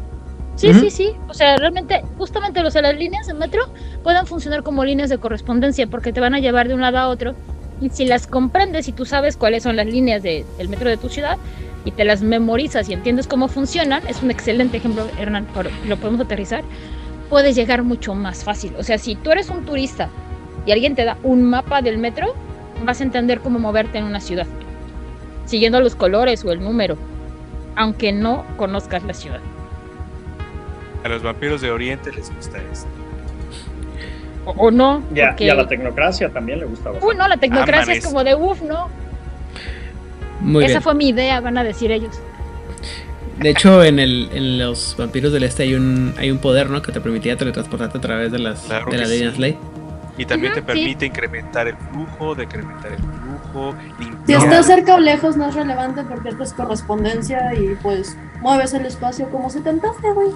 Sí, 0.55 0.73
sí, 0.73 0.91
sí. 0.91 1.11
O 1.29 1.35
sea, 1.35 1.57
realmente, 1.57 2.05
justamente 2.17 2.65
o 2.65 2.71
sea, 2.71 2.83
las 2.83 2.95
líneas 2.95 3.27
de 3.27 3.35
metro 3.35 3.61
pueden 4.05 4.25
funcionar 4.25 4.63
como 4.63 4.85
líneas 4.85 5.11
de 5.11 5.19
correspondencia 5.19 5.89
porque 5.89 6.13
te 6.13 6.21
van 6.21 6.37
a 6.37 6.39
llevar 6.39 6.69
de 6.69 6.75
un 6.75 6.81
lado 6.81 6.99
a 6.99 7.09
otro. 7.09 7.35
Y 7.81 7.91
si 7.91 8.05
las 8.05 8.29
comprendes 8.29 8.87
y 8.87 8.93
tú 8.93 9.05
sabes 9.05 9.37
cuáles 9.37 9.65
son 9.65 9.75
las 9.75 9.87
líneas 9.87 10.23
de- 10.23 10.47
del 10.57 10.69
metro 10.69 10.89
de 10.89 10.97
tu 10.97 11.09
ciudad 11.09 11.39
y 11.85 11.91
te 11.91 12.05
las 12.05 12.23
memorizas 12.23 12.89
y 12.89 12.93
entiendes 12.93 13.27
cómo 13.27 13.49
funcionan, 13.49 14.01
es 14.07 14.23
un 14.23 14.31
excelente 14.31 14.77
ejemplo, 14.77 15.09
Hernán, 15.19 15.47
por- 15.47 15.73
lo 15.89 15.97
podemos 15.97 16.21
aterrizar, 16.21 16.63
puedes 17.29 17.57
llegar 17.57 17.83
mucho 17.83 18.15
más 18.15 18.45
fácil. 18.45 18.75
O 18.79 18.85
sea, 18.85 18.97
si 18.97 19.17
tú 19.17 19.33
eres 19.33 19.51
un 19.51 19.65
turista 19.65 20.09
y 20.65 20.71
alguien 20.71 20.95
te 20.95 21.05
da 21.05 21.19
un 21.25 21.43
mapa 21.43 21.83
del 21.83 21.99
metro, 21.99 22.33
vas 22.85 23.01
a 23.01 23.05
entender 23.05 23.40
cómo 23.40 23.59
moverte 23.59 23.98
en 23.98 24.05
una 24.05 24.20
ciudad, 24.20 24.47
siguiendo 25.47 25.81
los 25.81 25.94
colores 25.94 26.44
o 26.44 26.53
el 26.53 26.62
número, 26.62 26.97
aunque 27.77 28.12
no 28.12 28.44
conozcas 28.57 29.03
la 29.05 29.15
ciudad. 29.15 29.40
A 31.05 31.09
los 31.09 31.23
vampiros 31.23 31.61
de 31.61 31.70
Oriente 31.70 32.12
les 32.12 32.35
gusta 32.35 32.59
esto. 32.73 32.89
O, 34.44 34.51
o 34.53 34.70
no. 34.70 35.03
Y 35.15 35.20
a, 35.20 35.28
porque- 35.31 35.44
y 35.44 35.51
a 35.51 35.55
la 35.55 35.66
tecnocracia 35.69 36.28
también 36.31 36.61
le 36.61 36.66
gusta 36.66 36.90
bastante. 36.90 37.07
Uy, 37.07 37.16
no, 37.16 37.28
la 37.28 37.36
tecnocracia 37.36 37.86
mames. 37.86 37.98
es 37.98 38.05
como 38.07 38.24
de 38.24 38.35
uff, 38.35 38.62
¿no? 38.62 38.89
muy 40.40 40.65
Esa 40.65 40.74
bien. 40.74 40.82
fue 40.82 40.94
mi 40.94 41.09
idea, 41.09 41.40
van 41.40 41.57
a 41.59 41.65
decir 41.65 41.90
ellos. 41.90 42.15
De 43.39 43.51
hecho, 43.51 43.82
en, 43.85 43.98
el, 43.98 44.28
en 44.32 44.59
los 44.59 44.94
vampiros 44.98 45.32
del 45.32 45.43
este 45.44 45.65
hay 45.65 45.74
un, 45.74 46.15
hay 46.19 46.31
un 46.31 46.39
poder, 46.39 46.70
¿no? 46.70 46.81
Que 46.82 46.90
te 46.93 47.01
permitía 47.01 47.36
teletransportarte 47.36 47.98
a 47.98 48.01
través 48.01 48.32
de 48.32 48.39
las, 48.39 48.61
Claro 48.62 48.90
de 48.90 48.98
las 48.98 49.09
sí. 49.11 49.31
ley. 49.39 49.59
Y 50.18 50.24
también 50.24 50.55
te 50.55 50.60
sí. 50.60 50.66
permite 50.66 51.06
incrementar 51.06 51.68
el 51.68 51.76
flujo, 51.76 52.34
decrementar 52.34 52.93
el 52.93 52.98
flujo, 52.98 53.74
Si 53.98 54.05
limpiar. 54.05 54.43
está 54.43 54.62
cerca 54.62 54.94
o 54.94 54.98
lejos 54.98 55.36
no 55.36 55.47
es 55.48 55.55
relevante 55.55 56.02
porque 56.05 56.30
esto 56.30 56.43
es 56.43 56.52
correspondencia 56.55 57.52
y 57.55 57.74
pues 57.82 58.16
mueves 58.40 58.72
el 58.74 58.86
espacio 58.86 59.28
como 59.30 59.51
se 59.51 59.60
te 59.60 59.68
antoje, 59.70 60.10
güey. 60.12 60.28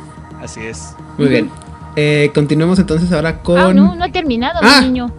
Así 0.43 0.61
es. 0.61 0.95
Muy 1.19 1.29
bien. 1.29 1.51
Eh, 1.97 2.31
continuemos 2.35 2.79
entonces 2.79 3.11
ahora 3.13 3.39
con. 3.43 3.59
Ah, 3.59 3.73
no, 3.73 3.95
no 3.95 4.05
he 4.05 4.11
terminado, 4.13 4.61
Ah. 4.63 4.79
mi 4.81 4.87
niño. 4.89 5.11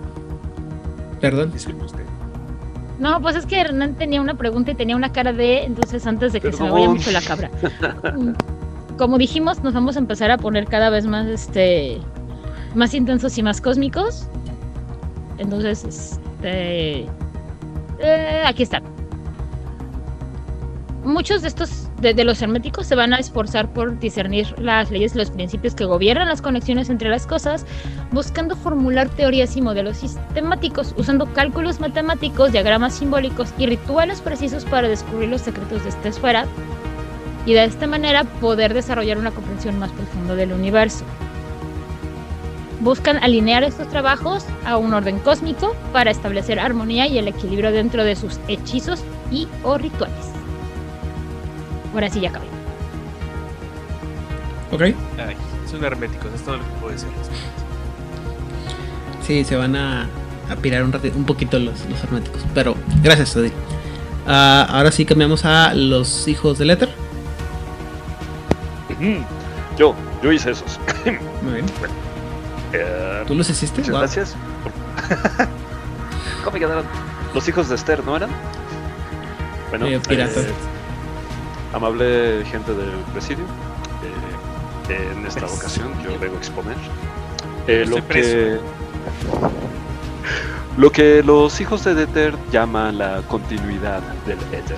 Perdón. 1.19 1.51
Disculpe 1.51 1.85
usted. 1.85 2.01
No, 2.99 3.19
pues 3.19 3.35
es 3.35 3.45
que 3.47 3.59
Hernán 3.59 3.95
tenía 3.95 4.21
una 4.21 4.35
pregunta 4.35 4.71
y 4.71 4.75
tenía 4.75 4.95
una 4.95 5.11
cara 5.11 5.33
de, 5.33 5.63
entonces 5.63 6.05
antes 6.05 6.33
de 6.33 6.41
que 6.41 6.51
se 6.53 6.63
me 6.63 6.69
vaya 6.69 6.87
mucho 6.89 7.09
la 7.11 7.21
cabra. 7.21 7.49
Mm, 8.15 8.33
Como 8.97 9.17
dijimos, 9.17 9.63
nos 9.63 9.73
vamos 9.73 9.95
a 9.95 9.99
empezar 9.99 10.29
a 10.29 10.37
poner 10.37 10.65
cada 10.65 10.91
vez 10.91 11.07
más, 11.07 11.25
este, 11.25 11.99
más 12.75 12.93
intensos 12.93 13.35
y 13.39 13.43
más 13.43 13.59
cósmicos. 13.59 14.27
Entonces, 15.41 15.83
este, 15.83 17.07
eh, 17.99 18.43
aquí 18.45 18.61
están. 18.61 18.83
Muchos 21.03 21.41
de 21.41 21.47
estos, 21.47 21.89
de, 21.99 22.13
de 22.13 22.23
los 22.23 22.43
herméticos, 22.43 22.85
se 22.85 22.93
van 22.93 23.11
a 23.11 23.17
esforzar 23.17 23.73
por 23.73 23.97
discernir 23.97 24.53
las 24.59 24.91
leyes 24.91 25.15
y 25.15 25.17
los 25.17 25.31
principios 25.31 25.73
que 25.73 25.85
gobiernan 25.85 26.27
las 26.27 26.43
conexiones 26.43 26.91
entre 26.91 27.09
las 27.09 27.25
cosas, 27.25 27.65
buscando 28.11 28.55
formular 28.55 29.09
teorías 29.09 29.57
y 29.57 29.63
modelos 29.63 29.97
sistemáticos, 29.97 30.93
usando 30.95 31.25
cálculos 31.33 31.79
matemáticos, 31.79 32.51
diagramas 32.51 32.93
simbólicos 32.93 33.51
y 33.57 33.65
rituales 33.65 34.21
precisos 34.21 34.63
para 34.65 34.89
descubrir 34.89 35.29
los 35.29 35.41
secretos 35.41 35.81
de 35.81 35.89
esta 35.89 36.09
esfera 36.09 36.45
y 37.47 37.53
de 37.53 37.63
esta 37.63 37.87
manera 37.87 38.25
poder 38.25 38.75
desarrollar 38.75 39.17
una 39.17 39.31
comprensión 39.31 39.79
más 39.79 39.91
profunda 39.91 40.35
del 40.35 40.53
universo. 40.53 41.03
Buscan 42.81 43.23
alinear 43.23 43.63
estos 43.63 43.87
trabajos 43.89 44.43
a 44.65 44.77
un 44.77 44.93
orden 44.93 45.19
cósmico 45.19 45.75
para 45.93 46.09
establecer 46.11 46.59
armonía 46.59 47.05
y 47.07 47.17
el 47.19 47.27
equilibrio 47.27 47.71
dentro 47.71 48.03
de 48.03 48.15
sus 48.15 48.39
hechizos 48.47 49.03
y 49.31 49.47
o 49.63 49.77
rituales. 49.77 50.15
Ahora 51.93 52.09
sí 52.09 52.21
ya 52.21 52.29
acabé. 52.29 52.45
Ok. 54.71 54.81
Ay, 54.81 54.95
son 55.69 55.83
herméticos, 55.83 56.33
es 56.33 56.41
todo 56.41 56.57
lo 56.57 56.63
que 56.63 56.69
puedo 56.79 56.93
decir. 56.93 57.09
Sí, 59.21 59.43
se 59.43 59.55
van 59.55 59.75
a, 59.75 60.07
a 60.49 60.55
pirar 60.55 60.83
un, 60.83 60.91
rati- 60.91 61.13
un 61.15 61.25
poquito 61.25 61.59
los, 61.59 61.85
los 61.87 62.03
herméticos. 62.03 62.41
Pero 62.55 62.75
gracias, 63.03 63.35
Odi. 63.35 63.51
Ah, 64.27 64.65
ahora 64.69 64.91
sí 64.91 65.05
cambiamos 65.05 65.45
a 65.45 65.73
los 65.75 66.27
hijos 66.27 66.57
del 66.57 66.71
éter. 66.71 66.89
Ujú. 68.89 69.23
Yo, 69.77 69.93
yo 70.23 70.31
hice 70.31 70.51
esos. 70.51 70.79
Muy 71.43 71.53
bien. 71.53 71.65
Eh, 72.73 73.23
¿Tú 73.27 73.35
los 73.35 73.49
hiciste? 73.49 73.79
muchas 73.81 73.91
Wow. 73.91 73.99
gracias. 74.01 74.35
¿Cómo 76.43 76.57
quedaron? 76.57 76.85
Los 77.33 77.47
hijos 77.47 77.69
de 77.69 77.75
Esther, 77.75 78.03
¿no 78.03 78.15
eran? 78.15 78.29
Bueno, 79.69 79.85
Eh, 79.87 79.99
piratas. 80.07 80.37
eh, 80.37 80.53
amable 81.73 82.43
gente 82.45 82.73
del 82.73 82.91
presidio, 83.13 83.45
eh, 84.89 85.09
en 85.13 85.25
esta 85.25 85.41
Pues, 85.41 85.53
ocasión 85.53 85.91
yo 86.03 86.17
vengo 86.19 86.35
a 86.35 86.39
exponer 86.39 86.75
lo 87.87 88.05
que 88.07 88.59
lo 90.77 90.91
que 90.91 91.23
los 91.23 91.61
hijos 91.61 91.83
de 91.85 92.03
Éter 92.03 92.33
llaman 92.51 92.97
la 92.97 93.21
continuidad 93.27 94.01
del 94.25 94.39
éter. 94.53 94.77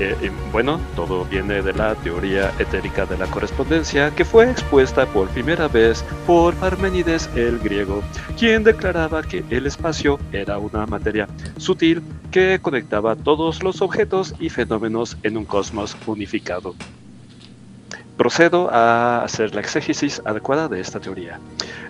Eh, 0.00 0.30
bueno, 0.50 0.80
todo 0.96 1.26
viene 1.26 1.60
de 1.60 1.74
la 1.74 1.94
teoría 1.94 2.52
etérica 2.58 3.04
de 3.04 3.18
la 3.18 3.26
correspondencia 3.26 4.10
que 4.10 4.24
fue 4.24 4.50
expuesta 4.50 5.04
por 5.04 5.28
primera 5.28 5.68
vez 5.68 6.02
por 6.26 6.54
Parménides 6.54 7.28
el 7.36 7.58
griego, 7.58 8.02
quien 8.38 8.64
declaraba 8.64 9.22
que 9.22 9.44
el 9.50 9.66
espacio 9.66 10.18
era 10.32 10.56
una 10.56 10.86
materia 10.86 11.28
sutil 11.58 12.02
que 12.30 12.58
conectaba 12.62 13.14
todos 13.14 13.62
los 13.62 13.82
objetos 13.82 14.34
y 14.40 14.48
fenómenos 14.48 15.18
en 15.22 15.36
un 15.36 15.44
cosmos 15.44 15.94
unificado. 16.06 16.74
Procedo 18.20 18.68
a 18.70 19.22
hacer 19.24 19.54
la 19.54 19.62
exégesis 19.62 20.20
adecuada 20.26 20.68
de 20.68 20.78
esta 20.78 21.00
teoría. 21.00 21.40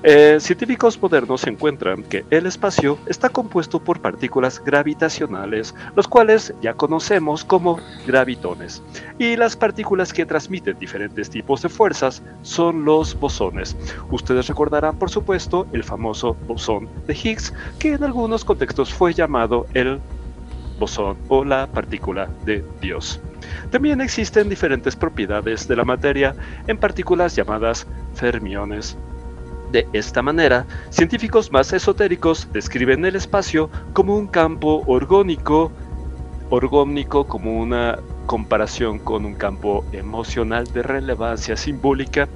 Eh, 0.05 0.37
científicos 0.39 0.97
modernos 1.03 1.45
encuentran 1.45 2.05
que 2.05 2.25
el 2.31 2.47
espacio 2.47 2.99
está 3.07 3.31
compuesto 3.31 3.81
por 3.83 4.01
partículas 4.01 4.63
gravitacionales, 4.65 5.75
los 5.97 6.07
cuales 6.07 6.55
ya 6.63 6.75
conocemos 6.75 7.45
como 7.45 7.81
gravitones, 8.07 8.81
y 9.19 9.35
las 9.35 9.57
partículas 9.57 10.13
que 10.13 10.25
transmiten 10.25 10.79
diferentes 10.79 11.29
tipos 11.31 11.63
de 11.63 11.69
fuerzas 11.69 12.23
son 12.43 12.85
los 12.85 13.19
bosones. 13.19 13.77
Ustedes 14.13 14.47
recordarán, 14.47 15.01
por 15.01 15.11
supuesto, 15.11 15.67
el 15.73 15.83
famoso 15.83 16.37
bosón 16.47 16.89
de 17.09 17.15
Higgs, 17.15 17.53
que 17.81 17.95
en 17.95 18.05
algunos 18.05 18.45
contextos 18.45 18.95
fue 18.95 19.13
llamado 19.13 19.67
el 19.75 20.01
bosón 20.81 21.17
o 21.29 21.45
la 21.45 21.69
partícula 21.69 22.29
de 22.45 22.65
Dios. 22.81 23.21
También 23.71 24.01
existen 24.01 24.49
diferentes 24.49 24.97
propiedades 24.97 25.69
de 25.69 25.77
la 25.77 25.85
materia, 25.85 26.35
en 26.67 26.77
partículas 26.77 27.37
llamadas 27.37 27.87
fermiones. 28.15 28.99
De 29.71 29.87
esta 29.93 30.21
manera, 30.21 30.67
científicos 30.91 31.53
más 31.53 31.73
esotéricos 31.73 32.49
describen 32.53 33.05
el 33.05 33.15
espacio 33.15 33.71
como 33.93 34.17
un 34.17 34.27
campo 34.27 34.83
orgónico, 34.87 35.71
orgónico 36.51 37.29
como 37.29 37.61
una 37.61 38.01
comparación 38.27 38.99
con 38.99 39.25
un 39.25 39.35
campo 39.35 39.85
emocional 39.93 40.67
de 40.73 40.83
relevancia 40.83 41.57
simbólica 41.57 42.29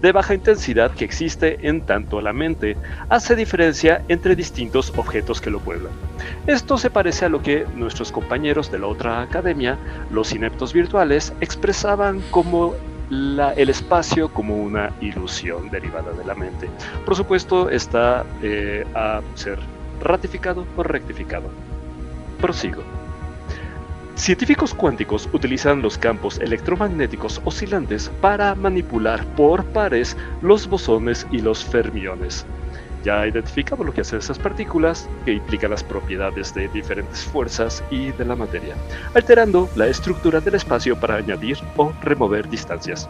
de 0.00 0.12
baja 0.12 0.34
intensidad 0.34 0.92
que 0.92 1.04
existe 1.04 1.68
en 1.68 1.80
tanto 1.82 2.20
la 2.20 2.32
mente 2.32 2.76
hace 3.08 3.36
diferencia 3.36 4.02
entre 4.08 4.36
distintos 4.36 4.92
objetos 4.96 5.40
que 5.40 5.50
lo 5.50 5.60
pueblan. 5.60 5.92
Esto 6.46 6.78
se 6.78 6.90
parece 6.90 7.24
a 7.24 7.28
lo 7.28 7.42
que 7.42 7.66
nuestros 7.74 8.12
compañeros 8.12 8.70
de 8.70 8.78
la 8.78 8.86
otra 8.86 9.22
academia, 9.22 9.78
los 10.10 10.32
ineptos 10.32 10.72
virtuales, 10.72 11.32
expresaban 11.40 12.20
como 12.30 12.74
el 13.10 13.68
espacio 13.68 14.32
como 14.32 14.56
una 14.56 14.90
ilusión 15.00 15.70
derivada 15.70 16.12
de 16.12 16.24
la 16.24 16.34
mente. 16.34 16.68
Por 17.04 17.14
supuesto, 17.14 17.68
está 17.68 18.24
eh, 18.42 18.86
a 18.94 19.20
ser 19.34 19.58
ratificado 20.00 20.66
o 20.76 20.82
rectificado. 20.82 21.50
Prosigo. 22.40 22.82
Científicos 24.14 24.74
cuánticos 24.74 25.28
utilizan 25.32 25.82
los 25.82 25.98
campos 25.98 26.38
electromagnéticos 26.38 27.40
oscilantes 27.44 28.10
para 28.20 28.54
manipular 28.54 29.24
por 29.34 29.64
pares 29.72 30.16
los 30.42 30.68
bosones 30.68 31.26
y 31.32 31.40
los 31.40 31.64
fermiones 31.64 32.46
ya 33.02 33.26
identificamos 33.26 33.86
lo 33.86 33.92
que 33.92 34.02
hacen 34.02 34.18
esas 34.18 34.38
partículas, 34.38 35.08
que 35.24 35.34
implican 35.34 35.70
las 35.70 35.82
propiedades 35.82 36.54
de 36.54 36.68
diferentes 36.68 37.24
fuerzas 37.24 37.82
y 37.90 38.12
de 38.12 38.24
la 38.24 38.36
materia, 38.36 38.74
alterando 39.14 39.68
la 39.74 39.86
estructura 39.86 40.40
del 40.40 40.54
espacio 40.54 40.98
para 40.98 41.16
añadir 41.16 41.58
o 41.76 41.92
remover 42.02 42.48
distancias. 42.48 43.08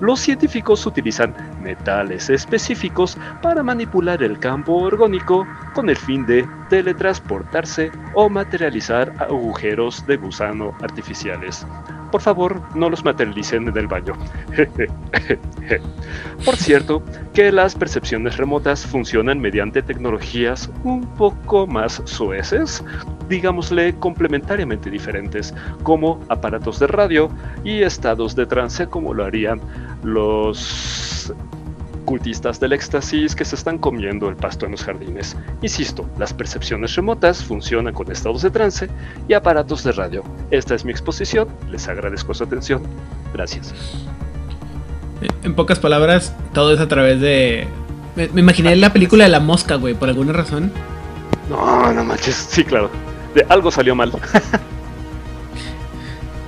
Los 0.00 0.20
científicos 0.20 0.84
utilizan 0.86 1.34
metales 1.62 2.30
específicos 2.30 3.16
para 3.42 3.62
manipular 3.62 4.22
el 4.22 4.38
campo 4.38 4.74
orgónico 4.74 5.46
con 5.74 5.88
el 5.88 5.96
fin 5.96 6.26
de 6.26 6.46
teletransportarse 6.68 7.90
o 8.14 8.28
materializar 8.28 9.12
agujeros 9.18 10.06
de 10.06 10.16
gusano 10.16 10.74
artificiales. 10.82 11.66
Por 12.10 12.20
favor, 12.20 12.62
no 12.74 12.88
los 12.88 13.04
materialicen 13.04 13.68
en 13.68 13.76
el 13.76 13.86
baño. 13.86 14.14
Por 16.44 16.56
cierto, 16.56 17.02
que 17.34 17.52
las 17.52 17.74
percepciones 17.74 18.36
remotas 18.36 18.86
funcionan 18.86 19.40
mediante 19.40 19.82
tecnologías 19.82 20.70
un 20.84 21.02
poco 21.16 21.66
más 21.66 22.02
sueces, 22.04 22.82
digámosle 23.28 23.94
complementariamente 23.96 24.90
diferentes, 24.90 25.54
como 25.82 26.20
aparatos 26.28 26.78
de 26.78 26.86
radio 26.86 27.30
y 27.64 27.82
estados 27.82 28.34
de 28.34 28.46
trance 28.46 28.86
como 28.86 29.12
lo 29.12 29.24
harían 29.24 29.60
los 30.02 31.32
cultistas 32.08 32.58
del 32.58 32.72
éxtasis 32.72 33.36
que 33.36 33.44
se 33.44 33.54
están 33.54 33.76
comiendo 33.76 34.30
el 34.30 34.36
pasto 34.36 34.64
en 34.64 34.72
los 34.72 34.82
jardines. 34.82 35.36
Insisto, 35.60 36.08
las 36.16 36.32
percepciones 36.32 36.96
remotas 36.96 37.44
funcionan 37.44 37.92
con 37.92 38.10
estados 38.10 38.40
de 38.40 38.48
trance 38.48 38.88
y 39.28 39.34
aparatos 39.34 39.84
de 39.84 39.92
radio. 39.92 40.24
Esta 40.50 40.74
es 40.74 40.86
mi 40.86 40.90
exposición, 40.90 41.48
les 41.68 41.86
agradezco 41.86 42.32
su 42.32 42.44
atención. 42.44 42.82
Gracias. 43.34 43.74
En 45.42 45.54
pocas 45.54 45.80
palabras, 45.80 46.34
todo 46.54 46.72
es 46.72 46.80
a 46.80 46.88
través 46.88 47.20
de... 47.20 47.68
Me, 48.16 48.40
imaginé 48.40 48.74
la 48.76 48.90
película 48.90 49.24
de 49.24 49.30
la 49.30 49.40
mosca, 49.40 49.74
güey, 49.74 49.92
por 49.92 50.08
alguna 50.08 50.32
razón. 50.32 50.72
No, 51.50 51.92
no 51.92 52.04
manches, 52.04 52.36
sí, 52.36 52.64
claro. 52.64 52.88
De 53.34 53.44
algo 53.50 53.70
salió 53.70 53.94
mal. 53.94 54.12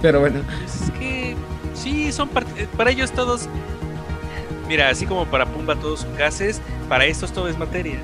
Pero 0.01 0.21
bueno. 0.21 0.41
Es 0.65 0.91
que 0.99 1.37
sí, 1.75 2.11
son 2.13 2.31
para 2.31 2.91
ellos 2.91 3.13
todos 3.13 3.47
Mira, 4.71 4.89
así 4.89 5.05
como 5.05 5.27
para 5.27 5.47
Pumba 5.47 5.75
todos 5.75 6.03
son 6.03 6.15
gases, 6.17 6.63
para 6.89 7.05
estos 7.05 7.33
todo 7.33 7.49
es 7.49 7.59
materia. 7.59 7.99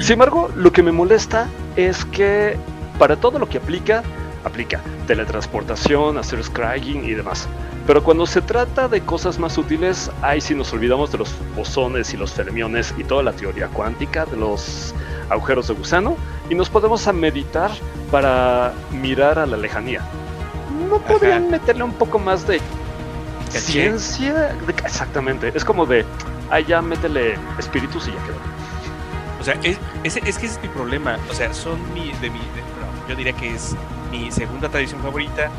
Sin 0.00 0.14
embargo, 0.14 0.48
lo 0.56 0.72
que 0.72 0.82
me 0.82 0.90
molesta 0.90 1.50
es 1.76 2.06
que 2.06 2.56
para 2.98 3.16
todo 3.16 3.38
lo 3.38 3.46
que 3.46 3.58
aplica, 3.58 4.02
aplica 4.42 4.80
teletransportación, 5.06 6.16
hacer 6.16 6.42
scrying 6.42 7.04
y 7.04 7.12
demás. 7.12 7.46
Pero 7.86 8.02
cuando 8.02 8.26
se 8.26 8.40
trata 8.40 8.88
de 8.88 9.02
cosas 9.02 9.38
más 9.38 9.58
útiles, 9.58 10.10
ahí 10.22 10.40
sí 10.40 10.54
nos 10.54 10.72
olvidamos 10.72 11.12
de 11.12 11.18
los 11.18 11.34
bosones 11.54 12.14
y 12.14 12.16
los 12.16 12.32
fermiones 12.32 12.94
y 12.96 13.04
toda 13.04 13.22
la 13.22 13.34
teoría 13.34 13.68
cuántica 13.68 14.24
de 14.24 14.38
los 14.38 14.94
agujeros 15.28 15.68
de 15.68 15.74
gusano 15.74 16.16
y 16.48 16.54
nos 16.54 16.70
podemos 16.70 17.06
a 17.06 17.12
meditar 17.12 17.70
para 18.10 18.72
mirar 18.92 19.38
a 19.38 19.44
la 19.44 19.58
lejanía. 19.58 20.00
¿No 20.88 21.00
podrían 21.00 21.50
meterle 21.50 21.82
un 21.82 21.92
poco 21.92 22.18
más 22.18 22.46
de 22.46 22.62
ciencia, 23.60 24.56
exactamente. 24.84 25.52
Es 25.54 25.64
como 25.64 25.86
de, 25.86 26.04
ah, 26.50 26.60
ya 26.60 26.82
métele 26.82 27.36
espíritus 27.58 28.08
y 28.08 28.12
ya 28.12 28.22
quedó. 28.24 28.36
O 29.40 29.44
sea, 29.44 29.54
es, 29.62 29.78
es, 30.04 30.14
que 30.20 30.30
ese 30.30 30.46
es 30.46 30.62
mi 30.62 30.68
problema. 30.68 31.18
O 31.30 31.34
sea, 31.34 31.52
son 31.52 31.80
mi, 31.92 32.12
de 32.20 32.30
mi, 32.30 32.40
yo 33.08 33.16
diría 33.16 33.32
que 33.32 33.54
es 33.54 33.74
mi 34.10 34.30
segunda 34.30 34.68
tradición 34.68 35.02
favorita 35.02 35.50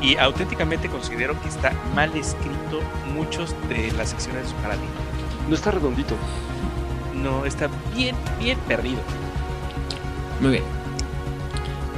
y 0.00 0.16
auténticamente 0.16 0.88
considero 0.88 1.40
que 1.42 1.48
está 1.48 1.72
mal 1.94 2.14
escrito 2.16 2.80
muchos 3.12 3.54
de 3.68 3.92
las 3.92 4.10
secciones 4.10 4.44
de 4.44 4.48
su 4.48 4.54
paradigma. 4.56 4.88
No 5.48 5.54
está 5.54 5.70
redondito. 5.70 6.14
No, 7.14 7.44
está 7.44 7.68
bien, 7.94 8.16
bien 8.38 8.58
perdido. 8.60 9.00
Muy 10.40 10.52
bien. 10.52 10.64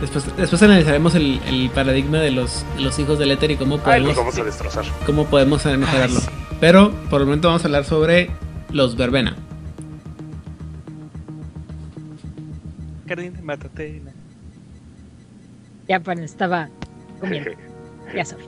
Después, 0.00 0.62
analizaremos 0.62 1.14
el, 1.14 1.70
paradigma 1.74 2.18
de 2.18 2.30
los, 2.30 2.64
los 2.78 2.98
hijos 2.98 3.18
del 3.18 3.32
éter 3.32 3.50
y 3.50 3.56
cómo 3.56 3.78
podemos, 3.78 4.16
vamos 4.16 4.38
a 4.38 4.44
destrozar. 4.44 4.84
cómo 5.04 5.26
podemos 5.26 5.64
mejorarlo. 5.66 6.20
Pero 6.58 6.92
por 7.10 7.20
el 7.20 7.26
momento 7.26 7.48
vamos 7.48 7.64
a 7.64 7.68
hablar 7.68 7.84
sobre 7.84 8.30
los 8.72 8.96
verbena. 8.96 9.36
Ya, 15.88 15.98
bueno, 15.98 16.22
estaba 16.22 16.68
comiendo. 17.20 17.50
ya 18.14 18.24
sabes. 18.24 18.46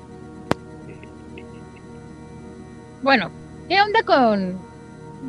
Bueno, 3.03 3.31
¿qué 3.69 3.81
onda 3.81 4.03
con, 4.05 4.59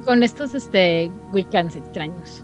con 0.06 0.22
estos 0.22 0.54
este, 0.54 1.12
weekends 1.32 1.76
extraños? 1.76 2.44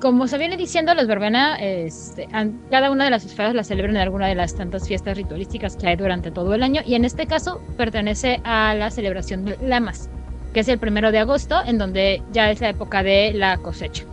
Como 0.00 0.26
se 0.26 0.38
viene 0.38 0.56
diciendo, 0.56 0.94
los 0.94 1.06
verbena, 1.06 1.56
este, 1.56 2.26
cada 2.70 2.90
una 2.90 3.04
de 3.04 3.10
las 3.10 3.24
esferas 3.24 3.54
la 3.54 3.64
celebran 3.64 3.96
en 3.96 4.02
alguna 4.02 4.26
de 4.28 4.34
las 4.34 4.54
tantas 4.54 4.88
fiestas 4.88 5.16
ritualísticas 5.16 5.76
que 5.76 5.88
hay 5.88 5.96
durante 5.96 6.30
todo 6.30 6.54
el 6.54 6.62
año 6.62 6.80
y 6.86 6.94
en 6.94 7.04
este 7.04 7.26
caso 7.26 7.60
pertenece 7.76 8.40
a 8.44 8.74
la 8.74 8.90
celebración 8.90 9.44
de 9.44 9.58
Lamas, 9.62 10.08
que 10.54 10.60
es 10.60 10.68
el 10.68 10.78
primero 10.78 11.12
de 11.12 11.18
agosto, 11.18 11.62
en 11.64 11.78
donde 11.78 12.22
ya 12.32 12.50
es 12.50 12.60
la 12.60 12.70
época 12.70 13.02
de 13.02 13.32
la 13.34 13.58
cosecha. 13.58 14.04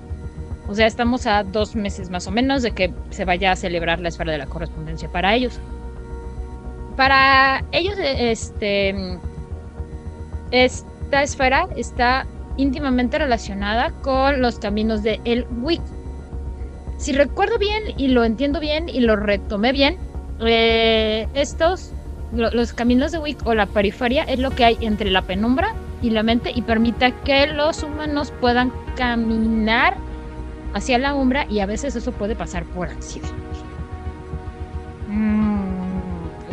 O 0.68 0.76
sea, 0.76 0.86
estamos 0.88 1.26
a 1.26 1.44
dos 1.44 1.76
meses 1.76 2.10
más 2.10 2.28
o 2.28 2.32
menos 2.32 2.62
de 2.62 2.72
que 2.72 2.94
se 3.10 3.24
vaya 3.24 3.54
a 3.54 3.56
celebrar 3.56 4.02
la 4.02 4.10
esfera 4.10 4.34
de 4.34 4.40
la 4.40 4.48
correspondencia 4.48 5.10
para 5.10 5.34
ellos. 5.34 5.60
Para 6.98 7.64
ellos, 7.72 7.96
este, 7.98 8.94
esta 10.52 11.24
esfera 11.24 11.68
está 11.78 12.26
íntimamente 12.58 13.18
relacionada 13.18 13.92
con 14.02 14.42
los 14.42 14.60
caminos 14.60 15.04
de 15.04 15.22
El 15.24 15.46
Wick. 15.62 15.82
Si 16.98 17.14
recuerdo 17.14 17.58
bien 17.58 17.84
y 17.96 18.10
lo 18.10 18.24
entiendo 18.24 18.60
bien 18.60 18.90
y 18.90 19.00
lo 19.02 19.16
retomé 19.16 19.72
bien, 19.72 19.98
eh, 20.42 21.28
estos, 21.34 21.94
los 22.32 22.74
caminos 22.74 23.12
de 23.12 23.20
Wick 23.20 23.46
o 23.46 23.54
la 23.54 23.68
periferia 23.68 24.24
es 24.24 24.40
lo 24.40 24.52
que 24.52 24.66
hay 24.66 24.78
entre 24.82 25.10
la 25.12 25.22
penumbra 25.22 25.74
y 26.02 26.10
la 26.10 26.24
mente 26.24 26.52
y 26.54 26.62
permite 26.62 27.14
que 27.24 27.48
los 27.48 27.84
humanos 27.84 28.34
puedan 28.40 28.72
caminar 28.96 29.96
hacia 30.74 30.98
la 30.98 31.16
umbra 31.16 31.46
y 31.50 31.60
a 31.60 31.66
veces 31.66 31.96
eso 31.96 32.12
puede 32.12 32.36
pasar 32.36 32.64
por 32.66 32.90
accidente. 32.90 33.48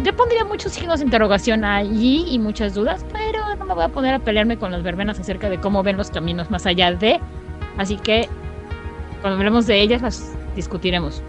Yo 0.05 0.14
pondría 0.14 0.44
muchos 0.44 0.72
signos 0.72 1.01
de 1.01 1.06
interrogación 1.06 1.64
allí 1.64 2.26
y 2.28 2.39
muchas 2.39 2.74
dudas, 2.74 3.05
pero 3.10 3.56
no 3.56 3.64
me 3.64 3.72
voy 3.72 3.85
a 3.85 3.89
poner 3.89 4.14
a 4.14 4.18
pelearme 4.18 4.59
con 4.59 4.70
las 4.70 4.82
verbenas 4.82 5.18
acerca 5.18 5.48
de 5.48 5.59
cómo 5.59 5.82
ven 5.82 5.97
los 5.97 6.10
caminos 6.10 6.51
más 6.51 6.66
allá 6.66 6.93
de. 6.93 7.18
Así 7.78 7.97
que 7.97 8.28
cuando 9.22 9.39
hablemos 9.39 9.66
de 9.66 9.81
ellas 9.81 10.02
las 10.02 10.36
discutiremos. 10.55 11.22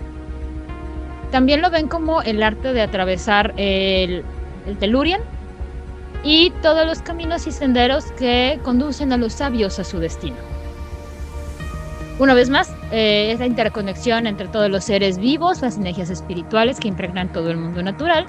También 1.31 1.61
lo 1.61 1.69
ven 1.69 1.87
como 1.87 2.21
el 2.21 2.43
arte 2.43 2.73
de 2.73 2.81
atravesar 2.81 3.53
el, 3.55 4.23
el 4.67 4.77
Telurian 4.77 5.21
y 6.23 6.49
todos 6.61 6.85
los 6.85 7.01
caminos 7.01 7.47
y 7.47 7.53
senderos 7.53 8.11
que 8.13 8.59
conducen 8.63 9.13
a 9.13 9.17
los 9.17 9.33
sabios 9.33 9.79
a 9.79 9.85
su 9.85 9.99
destino. 9.99 10.35
Una 12.19 12.33
vez 12.33 12.49
más, 12.49 12.73
eh, 12.91 13.31
es 13.31 13.39
la 13.39 13.45
interconexión 13.45 14.27
entre 14.27 14.47
todos 14.47 14.69
los 14.69 14.83
seres 14.83 15.17
vivos, 15.17 15.61
las 15.61 15.77
energías 15.77 16.09
espirituales 16.09 16.79
que 16.79 16.89
impregnan 16.89 17.31
todo 17.31 17.51
el 17.51 17.57
mundo 17.57 17.81
natural 17.81 18.25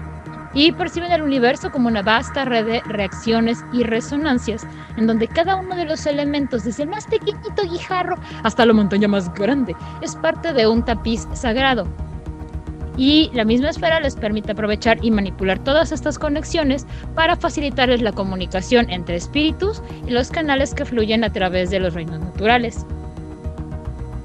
y 0.56 0.72
perciben 0.72 1.12
el 1.12 1.20
universo 1.20 1.70
como 1.70 1.86
una 1.86 2.00
vasta 2.00 2.46
red 2.46 2.64
de 2.64 2.80
reacciones 2.86 3.62
y 3.74 3.82
resonancias 3.82 4.66
en 4.96 5.06
donde 5.06 5.28
cada 5.28 5.54
uno 5.54 5.76
de 5.76 5.84
los 5.84 6.06
elementos, 6.06 6.64
desde 6.64 6.84
el 6.84 6.88
más 6.88 7.06
pequeñito 7.06 7.62
guijarro 7.70 8.16
hasta 8.42 8.64
la 8.64 8.72
montaña 8.72 9.06
más 9.06 9.32
grande, 9.34 9.76
es 10.00 10.16
parte 10.16 10.54
de 10.54 10.66
un 10.66 10.82
tapiz 10.82 11.28
sagrado. 11.34 11.86
Y 12.96 13.30
la 13.34 13.44
misma 13.44 13.68
esfera 13.68 14.00
les 14.00 14.16
permite 14.16 14.52
aprovechar 14.52 14.96
y 15.04 15.10
manipular 15.10 15.58
todas 15.58 15.92
estas 15.92 16.18
conexiones 16.18 16.86
para 17.14 17.36
facilitarles 17.36 18.00
la 18.00 18.12
comunicación 18.12 18.88
entre 18.88 19.16
espíritus 19.16 19.82
y 20.06 20.10
los 20.10 20.30
canales 20.30 20.72
que 20.72 20.86
fluyen 20.86 21.22
a 21.22 21.30
través 21.30 21.68
de 21.68 21.80
los 21.80 21.92
reinos 21.92 22.20
naturales. 22.20 22.86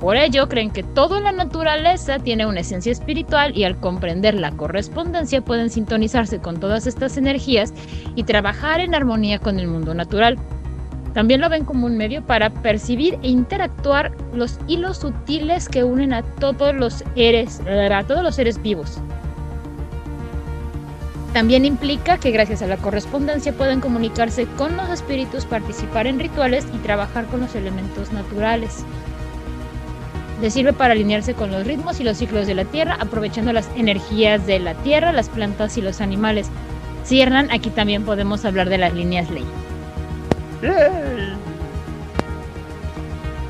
Por 0.02 0.18
ello, 0.18 0.49
creen 0.49 0.72
que 0.72 0.82
toda 0.82 1.22
la 1.22 1.32
naturaleza 1.32 2.18
tiene 2.18 2.48
una 2.48 2.61
esencia 2.61 2.91
espiritual 2.91 3.56
y 3.56 3.65
al 3.65 3.80
comprender 3.80 4.34
la 4.34 4.49
correspondencia 4.52 5.41
pueden 5.41 5.69
sintonizarse 5.69 6.40
con 6.40 6.60
todas 6.60 6.88
estas 6.88 7.18
energías 7.18 7.72
y 8.15 8.23
trabajar 8.23 8.80
en 8.80 8.95
armonía 8.95 9.38
con 9.38 9.60
el 9.60 9.68
mundo 9.68 9.94
natural. 9.94 10.40
También 11.14 11.40
lo 11.40 11.49
ven 11.49 11.65
como 11.65 11.86
un 11.86 11.98
medio 11.98 12.26
para 12.26 12.49
percibir 12.49 13.19
e 13.22 13.28
interactuar 13.28 14.11
los 14.34 14.60
hilos 14.68 14.98
sutiles 14.98 15.69
que 15.69 15.84
unen 15.84 16.14
a 16.14 16.23
todos 16.23 16.73
los 16.73 17.03
seres, 17.14 17.61
a 17.68 18.03
todos 18.03 18.23
los 18.23 18.34
seres 18.34 18.60
vivos. 18.60 18.98
También 21.32 21.64
implica 21.64 22.18
que 22.18 22.32
gracias 22.32 22.64
a 22.64 22.68
la 22.68 22.78
correspondencia 22.78 23.53
pueden 23.53 23.82
comunicarse 23.82 24.48
con 24.57 24.76
los 24.78 24.90
espíritus, 24.90 25.45
participar 25.45 26.07
en 26.07 26.18
rituales 26.18 26.65
y 26.73 26.78
trabajar 26.80 27.28
con 27.28 27.41
los 27.41 27.53
elementos 27.53 28.11
naturales. 28.11 28.84
Les 30.41 30.53
sirve 30.53 30.73
para 30.73 30.93
alinearse 30.93 31.35
con 31.35 31.51
los 31.51 31.68
ritmos 31.68 31.99
y 31.99 32.03
los 32.03 32.18
ciclos 32.18 32.47
de 32.47 32.55
la 32.55 32.65
Tierra, 32.65 32.97
aprovechando 32.99 33.53
las 33.53 33.69
energías 33.76 34.47
de 34.47 34.59
la 34.59 34.73
Tierra, 34.73 35.11
las 35.11 35.30
plantas 35.30 35.77
y 35.77 35.81
los 35.81 36.01
animales. 36.01 36.49
Si 37.03 37.22
Hernán, 37.22 37.49
aquí 37.51 37.69
también 37.69 38.03
podemos 38.03 38.43
hablar 38.43 38.68
de 38.68 38.80
las 38.80 38.93
líneas 38.93 39.30
ley. 39.30 39.45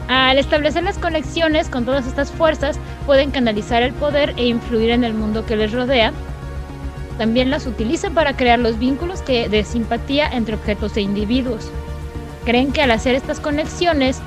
Al 0.09 0.37
establecer 0.37 0.83
las 0.83 0.97
conexiones 0.97 1.69
con 1.69 1.85
todas 1.85 2.05
estas 2.05 2.29
fuerzas, 2.31 2.77
pueden 3.05 3.31
canalizar 3.31 3.81
el 3.83 3.93
poder 3.93 4.33
e 4.35 4.47
influir 4.47 4.89
en 4.89 5.05
el 5.05 5.13
mundo 5.13 5.45
que 5.45 5.55
les 5.55 5.71
rodea. 5.71 6.11
También 7.17 7.49
las 7.49 7.67
utilizan 7.67 8.13
para 8.13 8.35
crear 8.35 8.59
los 8.59 8.77
vínculos 8.77 9.21
que, 9.21 9.47
de 9.47 9.63
simpatía 9.63 10.27
entre 10.27 10.55
objetos 10.55 10.97
e 10.97 11.01
individuos. 11.01 11.71
Creen 12.43 12.73
que 12.73 12.81
al 12.81 12.91
hacer 12.91 13.15
estas 13.15 13.39
conexiones 13.39 14.21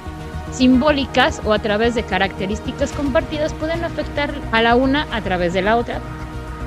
simbólicas 0.54 1.40
o 1.44 1.52
a 1.52 1.58
través 1.58 1.94
de 1.94 2.04
características 2.04 2.92
compartidas 2.92 3.52
pueden 3.54 3.84
afectar 3.84 4.32
a 4.52 4.62
la 4.62 4.76
una 4.76 5.06
a 5.10 5.20
través 5.20 5.52
de 5.52 5.62
la 5.62 5.76
otra, 5.76 6.00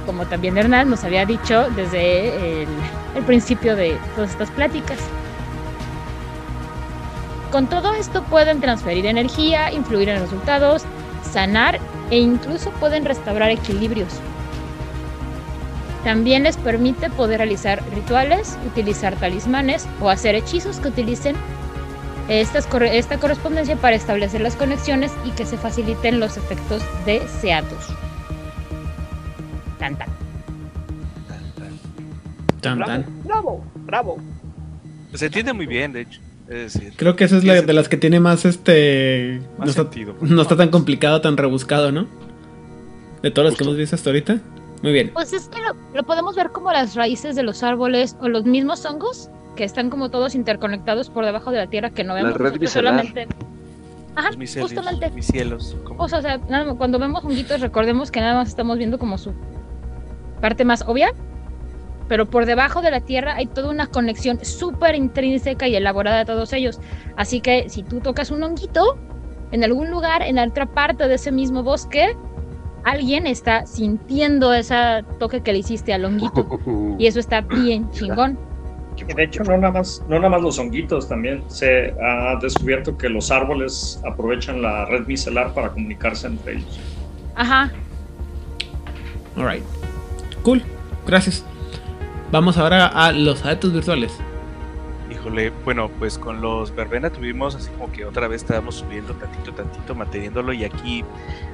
como 0.05 0.26
también 0.26 0.57
Hernán 0.57 0.89
nos 0.89 1.03
había 1.03 1.26
dicho 1.26 1.69
desde 1.76 2.64
el, 2.64 2.68
el 3.15 3.23
principio 3.23 3.76
de 3.76 3.97
todas 4.15 4.31
estas 4.31 4.51
pláticas. 4.51 4.99
Con 7.51 7.68
todo 7.68 7.93
esto 7.93 8.23
pueden 8.23 8.59
transferir 8.59 9.05
energía, 9.05 9.72
influir 9.72 10.09
en 10.09 10.19
resultados, 10.19 10.84
sanar 11.23 11.80
e 12.11 12.19
incluso 12.19 12.72
pueden 12.72 13.05
restaurar 13.05 13.51
equilibrios. 13.51 14.09
También 16.03 16.43
les 16.43 16.57
permite 16.57 17.09
poder 17.09 17.39
realizar 17.39 17.81
rituales, 17.93 18.57
utilizar 18.65 19.15
talismanes 19.15 19.88
o 20.01 20.09
hacer 20.09 20.35
hechizos 20.35 20.80
que 20.80 20.89
utilicen 20.89 21.35
estas 22.28 22.68
esta 22.82 23.18
correspondencia 23.18 23.76
para 23.78 23.95
establecer 23.95 24.41
las 24.41 24.56
conexiones 24.56 25.12
y 25.26 25.32
que 25.32 25.45
se 25.45 25.58
faciliten 25.58 26.20
los 26.20 26.38
efectos 26.38 26.84
deseados. 27.06 27.88
Tan, 29.80 29.98
tan. 29.98 30.10
Tan, 32.62 32.80
tan. 32.80 33.06
Bravo, 33.24 33.64
bravo. 33.86 34.18
Se 35.14 35.28
entiende 35.28 35.54
muy 35.54 35.66
bien, 35.66 35.94
de 35.94 36.02
hecho. 36.02 36.20
Es 36.49 36.74
decir, 36.74 36.94
Creo 36.95 37.16
que 37.16 37.26
esa 37.26 37.38
es 37.38 37.44
la 37.44 37.62
de 37.62 37.74
las 37.74 37.90
que 37.90 37.98
tiene 37.98 38.20
más 38.20 38.45
este. 38.45 39.41
Más 39.58 39.66
no, 39.66 39.72
está, 39.72 39.84
sentido. 39.84 40.16
no 40.22 40.41
está 40.41 40.56
tan 40.56 40.70
complicado, 40.70 41.22
tan 41.22 41.38
rebuscado, 41.38 41.91
¿no? 41.91 42.08
De 43.22 43.32
todas 43.32 43.52
las 43.52 43.58
que 43.58 43.64
hemos 43.64 43.78
visto 43.78 43.95
hasta 43.95 44.10
ahorita. 44.10 44.40
Muy 44.84 44.91
bien. 44.91 45.12
Pues 45.14 45.34
es 45.34 45.49
que 45.49 45.60
lo, 45.60 45.76
lo 45.94 46.04
podemos 46.04 46.36
ver 46.36 46.52
como 46.52 46.72
las 46.72 46.95
raíces 46.95 47.36
de 47.36 47.44
los 47.44 47.64
árboles 47.64 48.16
o 48.22 48.30
los 48.30 48.45
mismos 48.45 48.86
hongos 48.86 49.30
que 49.58 49.66
están 49.66 49.90
como 49.90 50.10
todos 50.10 50.36
interconectados 50.36 51.10
por 51.10 51.26
debajo 51.26 51.52
de 51.52 51.58
la 51.58 51.68
tierra 51.68 51.90
que 51.90 52.06
no 52.06 52.14
vemos 52.14 52.36
red 52.36 52.54
micelar. 52.58 52.94
solamente. 52.94 53.28
Ajá, 54.16 54.30
los 54.30 54.38
micelios, 54.38 54.72
justamente. 54.74 55.10
mis 55.12 55.26
cielos. 55.28 55.76
¿cómo? 55.84 56.02
O 56.02 56.08
sea, 56.08 56.20
o 56.20 56.22
sea, 56.22 56.38
nada 56.50 56.64
más- 56.64 56.76
cuando 56.76 56.98
vemos 56.98 57.26
honguitos 57.26 57.60
recordemos 57.60 58.10
que 58.10 58.22
nada 58.22 58.36
más 58.36 58.48
estamos 58.48 58.78
viendo 58.78 58.98
como 58.98 59.18
su 59.18 59.34
parte 60.40 60.64
más 60.64 60.84
obvia, 60.88 61.12
pero 62.08 62.26
por 62.26 62.46
debajo 62.46 62.82
de 62.82 62.90
la 62.92 63.02
tierra 63.02 63.36
hay 63.36 63.48
toda 63.48 63.70
una 63.70 63.88
conexión 63.88 64.40
súper 64.44 64.96
intrínseca 64.96 65.68
y 65.68 65.76
elaborada 65.76 66.20
de 66.20 66.26
todos 66.26 66.54
ellos. 66.54 66.80
Así 67.18 67.42
que 67.42 67.68
si 67.70 67.84
tú 67.84 68.00
tocas 68.00 68.32
un 68.32 68.42
honguito 68.44 68.98
en 69.52 69.64
algún 69.64 69.90
lugar, 69.92 70.22
en 70.22 70.36
la 70.36 70.46
otra 70.46 70.66
parte 70.68 71.08
de 71.08 71.16
ese 71.16 71.32
mismo 71.32 71.64
bosque, 71.64 72.16
alguien 72.86 73.28
está 73.28 73.66
sintiendo 73.66 74.54
ese 74.54 75.04
toque 75.20 75.42
que 75.42 75.52
le 75.52 75.60
hiciste 75.60 75.94
al 75.94 76.06
honguito. 76.06 76.48
Y 77.00 77.08
eso 77.08 77.20
está 77.20 77.42
bien 77.42 77.90
chingón. 77.92 78.38
Y 78.98 79.14
de 79.14 79.24
hecho, 79.24 79.44
no 79.44 79.57
nada, 79.57 79.72
más, 79.72 80.03
no 80.07 80.15
nada 80.18 80.30
más 80.30 80.41
los 80.41 80.60
honguitos, 80.60 81.07
también 81.07 81.44
se 81.48 81.94
ha 82.02 82.38
descubierto 82.41 82.98
que 82.98 83.10
los 83.10 83.32
árboles 83.32 84.02
aprovechan 84.06 84.61
la 84.61 84.86
red 84.86 85.06
micelar 85.06 85.53
para 85.53 85.69
comunicarse 85.69 86.28
entre 86.28 86.53
ellos. 86.53 86.80
Ajá. 87.36 87.72
Alright. 89.36 89.64
Cool. 90.44 90.64
Gracias. 91.06 91.45
Vamos 92.32 92.57
ahora 92.57 92.88
a 92.88 93.11
los 93.11 93.45
adeptos 93.45 93.72
virtuales. 93.74 94.18
Híjole, 95.10 95.52
bueno, 95.64 95.90
pues 95.99 96.18
con 96.18 96.41
los 96.41 96.76
verbena 96.76 97.10
tuvimos 97.10 97.56
así 97.56 97.69
como 97.72 97.91
que 97.91 98.03
otra 98.03 98.28
vez 98.28 98.41
estábamos 98.41 98.76
subiendo 98.76 99.14
tantito, 99.14 99.53
tantito, 99.53 99.95
manteniéndolo 99.95 100.52
y 100.52 100.65
aquí 100.65 101.06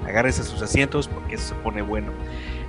agárrense 0.05 0.41
a 0.41 0.45
sus 0.45 0.61
asientos 0.61 1.07
porque 1.07 1.35
eso 1.35 1.49
se 1.49 1.55
pone 1.55 1.83
bueno. 1.83 2.07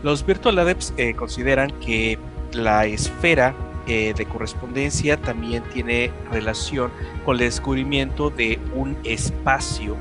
Los 0.03 0.27
Virtual 0.27 0.59
Adepts 0.59 0.93
eh, 0.99 1.15
consideran 1.15 1.71
que 1.81 2.19
la 2.53 2.85
esfera 2.85 3.55
eh, 3.87 4.15
de 4.17 4.27
correspondencia 4.27 5.17
también 5.17 5.63
tiene 5.73 6.11
relación 6.31 6.91
con 7.25 7.35
el 7.35 7.41
descubrimiento 7.41 8.31
de 8.31 8.59
un 8.75 8.97
espacio, 9.05 9.97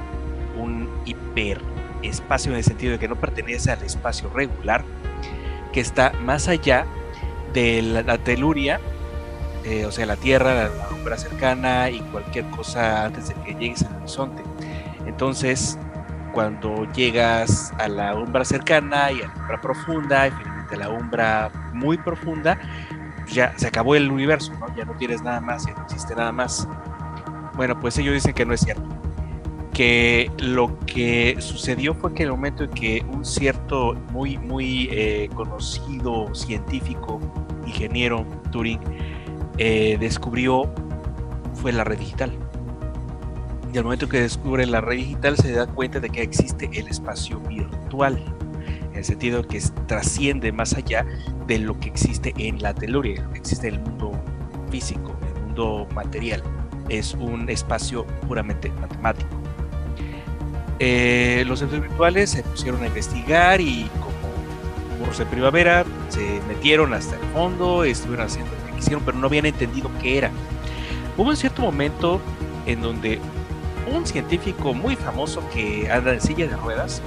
un 0.58 0.90
hiperespacio 1.06 2.52
en 2.52 2.58
el 2.58 2.64
sentido 2.64 2.94
de 2.94 3.00
que 3.00 3.08
no 3.08 3.16
pertenece 3.16 3.72
al 3.72 3.84
espacio 3.84 4.30
regular, 4.30 4.84
que 5.72 5.80
está 5.80 6.14
más 6.24 6.48
allá 6.48 6.86
de 7.54 7.82
la, 7.82 8.02
la 8.04 8.18
teluria 8.18 8.80
eh, 9.66 9.86
o 9.86 9.92
sea, 9.92 10.06
la 10.06 10.18
Tierra, 10.18 10.54
la, 10.54 10.70
la 10.70 10.90
umbra 10.90 11.18
cercana 11.18 11.90
y 11.90 12.00
cualquier 12.00 12.46
cosa 12.48 13.06
antes 13.06 13.30
de 13.30 13.36
que 13.36 13.54
llegues 13.54 13.84
al 13.84 13.96
horizonte. 13.98 14.44
Entonces, 15.06 15.78
cuando 16.34 16.92
llegas 16.92 17.72
a 17.80 17.88
la 17.88 18.16
umbra 18.16 18.44
cercana 18.44 19.12
y 19.12 19.22
a 19.22 19.28
la 19.28 19.34
umbra 19.34 19.62
profunda, 19.62 20.28
y 20.28 20.32
finalmente 20.32 20.76
a 20.76 20.80
la 20.80 20.90
umbra 20.90 21.52
muy 21.74 21.98
profunda, 21.98 22.60
pues 23.24 23.36
ya 23.36 23.58
se 23.58 23.68
acabó 23.68 23.95
el 23.95 24.12
universo, 24.12 24.54
¿no? 24.60 24.74
Ya 24.76 24.86
no 24.86 24.94
tienes 24.94 25.22
nada 25.24 25.41
más, 25.41 25.66
ya 25.66 25.74
no 25.74 25.84
existe 25.84 26.16
nada 26.16 26.32
más. 26.32 26.68
Bueno, 27.56 27.80
pues 27.80 27.98
ellos 27.98 28.14
dicen 28.14 28.34
que 28.34 28.45
no 28.45 28.54
es 28.54 28.62
cierto. 28.62 28.84
Que 29.74 30.32
lo 30.38 30.78
que 30.86 31.38
sucedió 31.40 31.95
fue 31.95 32.14
que 32.14 32.24
el 32.24 32.30
momento 32.30 32.64
en 32.64 32.72
que 32.72 33.06
un 33.12 33.26
cierto, 33.26 33.95
muy, 34.12 34.38
muy 34.38 34.90
eh, 34.91 35.30
conocido 35.34 36.34
científico, 36.36 37.20
ingeniero 37.66 38.26
Turing, 38.52 38.80
eh, 39.58 39.98
descubrió 40.00 40.72
fue 41.54 41.72
la 41.72 41.84
red 41.84 41.98
digital. 41.98 42.32
Y 43.74 43.78
al 43.78 43.86
momento 43.86 44.08
que 44.08 44.22
descubre 44.22 44.66
la 44.68 44.82
red 44.82 44.98
digital 44.98 45.38
se 45.38 45.52
da 45.52 45.66
cuenta 45.66 46.00
de 46.00 46.10
que 46.10 46.22
existe 46.22 46.70
el 46.74 46.88
espacio 46.88 47.40
virtual, 47.40 48.24
en 48.94 48.99
el 48.99 49.06
sentido 49.06 49.41
que 49.44 49.60
trasciende 49.88 50.52
más 50.52 50.74
allá 50.74 51.03
de 51.48 51.57
lo 51.57 51.80
que 51.80 51.90
existe 51.90 52.32
en 52.38 52.61
la 52.61 52.76
teluria, 52.76 53.28
existe 53.34 53.68
el 53.68 53.80
mundo 53.80 54.11
físico, 54.70 55.18
el 55.36 55.41
mundo 55.41 55.88
material. 55.95 56.44
Es 56.90 57.15
un 57.15 57.49
espacio 57.49 58.06
puramente 58.28 58.70
matemático. 58.80 59.30
Eh, 60.78 61.44
los 61.48 61.60
centros 61.60 61.82
virtuales 61.82 62.30
se 62.30 62.44
pusieron 62.44 62.84
a 62.84 62.88
investigar 62.88 63.61
y 63.61 63.90
como 63.99 64.99
burros 64.99 65.18
de 65.18 65.26
primavera, 65.26 65.86
se 66.10 66.40
metieron 66.48 66.94
hasta 66.94 67.15
el 67.15 67.22
fondo, 67.34 67.84
estuvieron 67.84 68.28
haciendo 68.28 68.52
lo 68.52 68.68
que 68.68 68.78
quisieron, 68.78 69.03
pero 69.03 69.18
no 69.18 69.26
habían 69.26 69.48
entendido 69.48 69.90
qué 70.02 70.20
era. 70.20 70.30
Hubo 71.18 71.30
un 71.30 71.38
cierto 71.38 71.64
momento 71.64 72.22
en 72.68 72.82
donde 72.82 73.20
un 73.91 74.06
científico 74.06 74.74
muy 74.76 74.95
famoso 74.95 75.41
que 75.52 75.91
anda 75.91 76.14
en 76.14 76.22
silla 76.22 76.48
de 76.48 76.56
ruedas 76.56 77.02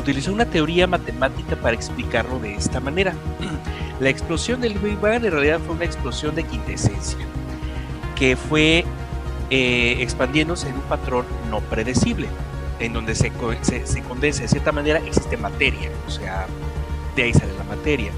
utilizó 0.00 0.32
una 0.32 0.46
teoría 0.46 0.86
matemática 0.86 1.56
para 1.56 1.74
explicarlo 1.74 2.38
de 2.38 2.54
esta 2.54 2.80
manera. 2.80 3.14
La 4.00 4.08
explosión 4.08 4.60
del 4.60 4.74
Big 4.78 4.98
Bang 4.98 5.24
en 5.24 5.30
realidad 5.30 5.60
fue 5.64 5.74
una 5.74 5.84
explosión 5.84 6.34
de 6.34 6.44
quintesencia, 6.44 7.18
que 8.16 8.34
fue 8.34 8.84
eh, 9.50 9.96
expandiéndose 10.00 10.68
en 10.68 10.76
un 10.76 10.82
patrón 10.82 11.26
no 11.50 11.60
predecible, 11.60 12.28
en 12.78 12.94
donde 12.94 13.14
se, 13.14 13.30
se, 13.62 14.02
condensa 14.02 14.42
de 14.42 14.48
cierta 14.48 14.72
manera, 14.72 15.00
existe 15.00 15.36
materia, 15.36 15.90
o 16.06 16.10
sea, 16.10 16.46
de 17.14 17.24
ahí 17.24 17.34
sale 17.34 17.52
la 17.58 17.64
materia. 17.64 18.10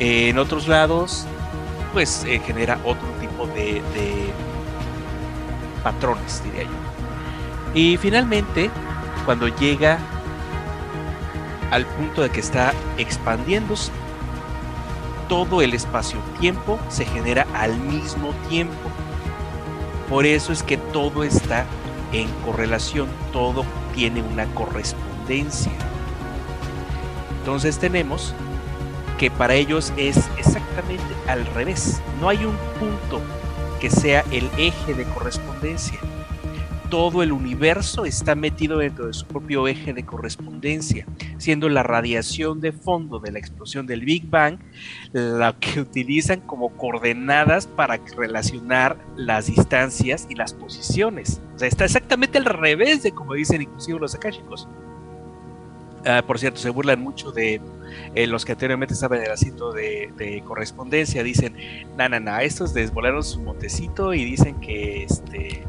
En 0.00 0.38
otros 0.38 0.68
lados, 0.68 1.24
pues 1.94 2.24
eh, 2.24 2.40
genera 2.44 2.78
otro 2.84 3.08
tipo 3.20 3.46
de 3.46 3.80
patrones, 5.82 6.42
diría 6.44 6.64
yo. 6.64 6.70
Y 7.74 7.96
finalmente, 7.96 8.70
cuando 9.24 9.48
llega 9.48 9.98
al 11.70 11.84
punto 11.86 12.22
de 12.22 12.30
que 12.30 12.40
está 12.40 12.72
expandiéndose, 12.96 13.92
todo 15.28 15.60
el 15.60 15.74
espacio-tiempo 15.74 16.78
se 16.88 17.04
genera 17.04 17.46
al 17.54 17.78
mismo 17.78 18.30
tiempo. 18.48 18.90
Por 20.08 20.24
eso 20.24 20.52
es 20.52 20.62
que 20.62 20.78
todo 20.78 21.22
está 21.22 21.66
en 22.12 22.28
correlación, 22.46 23.08
todo 23.32 23.64
tiene 23.94 24.22
una 24.22 24.46
correspondencia. 24.54 25.72
Entonces 27.40 27.78
tenemos 27.78 28.34
que 29.18 29.30
para 29.30 29.54
ellos 29.54 29.92
es 29.96 30.16
exactamente 30.38 31.04
al 31.26 31.44
revés. 31.46 32.00
No 32.20 32.28
hay 32.28 32.44
un 32.44 32.56
punto 32.78 33.20
que 33.80 33.90
sea 33.90 34.24
el 34.30 34.50
eje 34.56 34.94
de 34.94 35.04
correspondencia 35.04 35.98
todo 36.90 37.22
el 37.22 37.32
universo 37.32 38.04
está 38.04 38.34
metido 38.34 38.78
dentro 38.78 39.06
de 39.06 39.12
su 39.12 39.26
propio 39.26 39.68
eje 39.68 39.92
de 39.92 40.04
correspondencia, 40.04 41.06
siendo 41.36 41.68
la 41.68 41.82
radiación 41.82 42.60
de 42.60 42.72
fondo 42.72 43.18
de 43.18 43.32
la 43.32 43.38
explosión 43.38 43.86
del 43.86 44.04
Big 44.04 44.28
Bang 44.28 44.58
la 45.12 45.54
que 45.58 45.80
utilizan 45.80 46.40
como 46.40 46.70
coordenadas 46.76 47.66
para 47.66 48.00
relacionar 48.16 48.96
las 49.16 49.46
distancias 49.46 50.26
y 50.30 50.34
las 50.34 50.54
posiciones. 50.54 51.40
O 51.54 51.58
sea, 51.58 51.68
está 51.68 51.84
exactamente 51.84 52.38
al 52.38 52.44
revés 52.44 53.02
de 53.02 53.12
como 53.12 53.34
dicen 53.34 53.62
inclusive 53.62 53.98
los 53.98 54.14
akashicos. 54.14 54.68
Uh, 56.00 56.24
por 56.24 56.38
cierto, 56.38 56.60
se 56.60 56.70
burlan 56.70 57.00
mucho 57.00 57.32
de 57.32 57.60
eh, 58.14 58.26
los 58.28 58.44
que 58.44 58.52
anteriormente 58.52 58.94
saben 58.94 59.20
el 59.20 59.30
asiento 59.32 59.72
de, 59.72 60.12
de 60.16 60.42
correspondencia. 60.42 61.24
Dicen, 61.24 61.56
na, 61.96 62.08
na, 62.08 62.20
na, 62.20 62.42
estos 62.44 62.72
desvolaron 62.72 63.24
su 63.24 63.42
montecito 63.42 64.14
y 64.14 64.24
dicen 64.24 64.60
que 64.60 65.02
este 65.02 65.64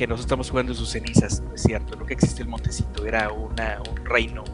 que 0.00 0.06
nosotros 0.06 0.24
estamos 0.24 0.50
jugando 0.50 0.72
en 0.72 0.78
sus 0.78 0.88
cenizas, 0.88 1.42
es 1.54 1.62
cierto, 1.62 1.94
lo 1.94 2.06
que 2.06 2.14
existe 2.14 2.40
el 2.40 2.48
montecito 2.48 3.04
era 3.04 3.30
un 3.30 3.54
reino 4.02 4.44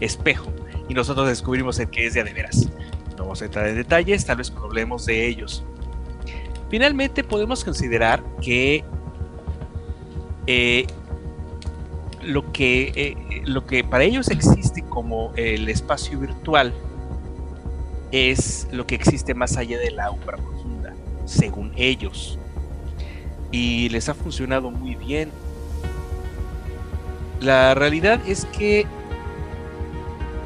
espejo 0.00 0.52
y 0.88 0.94
nosotros 0.94 1.28
descubrimos 1.28 1.78
el 1.78 1.88
que 1.90 2.06
es 2.06 2.14
de 2.14 2.24
veras. 2.24 2.68
No 3.16 3.18
vamos 3.18 3.40
a 3.40 3.44
entrar 3.44 3.68
en 3.68 3.76
detalles, 3.76 4.26
tal 4.26 4.38
vez 4.38 4.52
hablemos 4.60 5.06
de 5.06 5.28
ellos. 5.28 5.62
Finalmente 6.70 7.22
podemos 7.22 7.64
considerar 7.64 8.20
que 8.42 8.82
eh, 10.48 10.88
lo 12.24 12.50
que 12.50 12.92
eh, 12.96 13.42
lo 13.44 13.64
que 13.64 13.84
para 13.84 14.02
ellos 14.02 14.28
existe 14.28 14.82
como 14.82 15.32
el 15.36 15.68
espacio 15.68 16.18
virtual 16.18 16.74
es 18.10 18.66
lo 18.72 18.84
que 18.88 18.96
existe 18.96 19.34
más 19.34 19.56
allá 19.56 19.78
de 19.78 19.92
la 19.92 20.10
umbra 20.10 20.36
profunda, 20.36 20.92
según 21.26 21.70
ellos 21.76 22.40
y 23.56 23.88
les 23.88 24.10
ha 24.10 24.14
funcionado 24.14 24.70
muy 24.70 24.96
bien. 24.96 25.30
La 27.40 27.74
realidad 27.74 28.20
es 28.26 28.44
que 28.44 28.86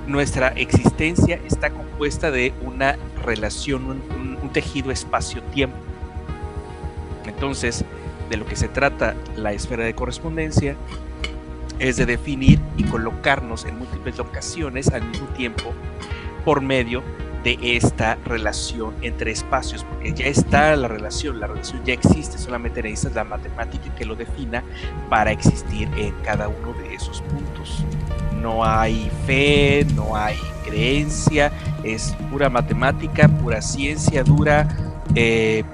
nuestra 0.06 0.48
existencia 0.48 1.40
está 1.44 1.70
compuesta 1.70 2.30
de 2.30 2.52
una 2.62 2.96
relación, 3.24 3.84
un, 3.90 4.00
tejido 4.52 4.90
espacio-tiempo. 4.90 5.76
Entonces, 7.24 7.84
de 8.28 8.36
lo 8.36 8.46
que 8.46 8.56
se 8.56 8.66
trata 8.68 9.14
la 9.36 9.52
esfera 9.52 9.84
de 9.84 9.94
correspondencia 9.94 10.74
es 11.78 11.96
de 11.96 12.06
definir 12.06 12.58
y 12.76 12.82
colocarnos 12.84 13.64
en 13.64 13.78
múltiples 13.78 14.18
ocasiones 14.18 14.88
al 14.88 15.04
mismo 15.04 15.28
tiempo 15.28 15.72
por 16.44 16.60
medio 16.60 17.04
de 17.42 17.58
esta 17.62 18.16
relación 18.24 18.94
entre 19.02 19.30
espacios, 19.30 19.84
porque 19.84 20.12
ya 20.12 20.26
está 20.26 20.76
la 20.76 20.88
relación, 20.88 21.40
la 21.40 21.46
relación 21.46 21.82
ya 21.84 21.94
existe, 21.94 22.36
solamente 22.38 22.82
necesitas 22.82 23.14
la 23.14 23.24
matemática 23.24 23.94
que 23.94 24.04
lo 24.04 24.14
defina 24.14 24.62
para 25.08 25.32
existir 25.32 25.88
en 25.96 26.14
cada 26.22 26.48
uno 26.48 26.74
de 26.74 26.94
esos 26.94 27.22
puntos. 27.22 27.84
No 28.40 28.64
hay 28.64 29.10
fe, 29.26 29.86
no 29.94 30.16
hay 30.16 30.36
creencia, 30.64 31.50
es 31.82 32.14
pura 32.30 32.50
matemática, 32.50 33.28
pura 33.28 33.62
ciencia 33.62 34.22
dura, 34.22 34.68
eh, 35.14 35.64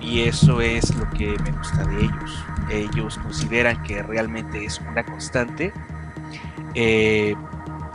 y 0.00 0.22
eso 0.22 0.60
es 0.60 0.94
lo 0.96 1.08
que 1.10 1.36
me 1.44 1.50
gusta 1.52 1.84
de 1.84 2.00
ellos. 2.00 2.44
Ellos 2.70 3.18
consideran 3.18 3.82
que 3.82 4.02
realmente 4.02 4.64
es 4.64 4.80
una 4.80 5.04
constante. 5.04 5.72
Eh, 6.74 7.34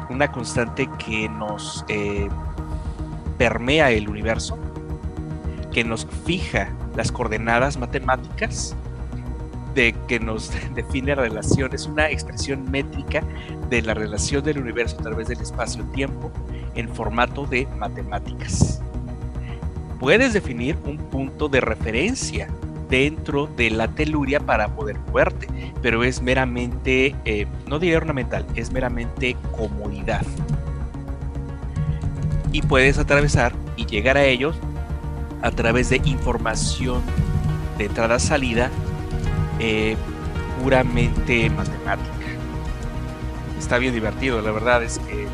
una 0.09 0.31
constante 0.31 0.89
que 1.05 1.29
nos 1.29 1.85
eh, 1.87 2.29
permea 3.37 3.91
el 3.91 4.09
universo, 4.09 4.57
que 5.71 5.83
nos 5.83 6.07
fija 6.25 6.69
las 6.95 7.11
coordenadas 7.11 7.77
matemáticas, 7.77 8.75
de 9.73 9.95
que 10.07 10.19
nos 10.19 10.51
define 10.75 11.15
la 11.15 11.23
relación, 11.23 11.73
es 11.73 11.85
una 11.85 12.09
expresión 12.09 12.69
métrica 12.69 13.23
de 13.69 13.81
la 13.81 13.93
relación 13.93 14.43
del 14.43 14.59
universo 14.59 14.97
a 14.99 15.03
través 15.03 15.27
del 15.27 15.41
espacio-tiempo 15.41 16.31
en 16.75 16.89
formato 16.89 17.45
de 17.45 17.67
matemáticas. 17.77 18.81
Puedes 19.99 20.33
definir 20.33 20.77
un 20.85 20.97
punto 20.97 21.47
de 21.47 21.61
referencia 21.61 22.49
dentro 22.93 23.47
de 23.47 23.71
la 23.71 23.87
teluria 23.87 24.39
para 24.39 24.67
poder 24.67 24.99
moverte, 24.99 25.47
pero 25.81 26.03
es 26.03 26.21
meramente, 26.21 27.15
eh, 27.25 27.47
no 27.65 27.79
diría 27.79 27.97
ornamental, 27.97 28.45
es 28.53 28.71
meramente 28.71 29.35
comodidad. 29.57 30.21
Y 32.51 32.61
puedes 32.61 32.99
atravesar 32.99 33.53
y 33.77 33.87
llegar 33.87 34.15
a 34.15 34.25
ellos 34.25 34.55
a 35.41 35.49
través 35.49 35.89
de 35.89 36.01
información 36.05 37.01
de 37.79 37.85
entrada-salida 37.85 38.69
eh, 39.59 39.97
puramente 40.61 41.49
matemática. 41.49 42.27
Está 43.57 43.79
bien 43.79 43.95
divertido, 43.95 44.39
la 44.39 44.51
verdad 44.51 44.83
es 44.83 44.99
que 44.99 45.25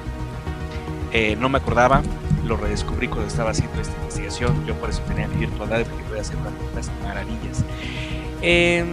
eh, 1.12 1.36
no 1.36 1.50
me 1.50 1.58
acordaba, 1.58 2.04
lo 2.50 2.58
redescubrí 2.58 3.08
cuando 3.08 3.28
estaba 3.28 3.52
haciendo 3.52 3.80
esta 3.80 3.96
investigación. 3.98 4.66
Yo 4.66 4.74
por 4.76 4.90
eso 4.90 5.02
tenía 5.08 5.28
mi 5.28 5.38
virtualidad 5.38 5.86
porque 5.86 6.04
puede 6.06 6.22
hacer 6.22 6.36
unas 6.38 6.92
maravillas. 7.04 7.64
Eh, 8.42 8.84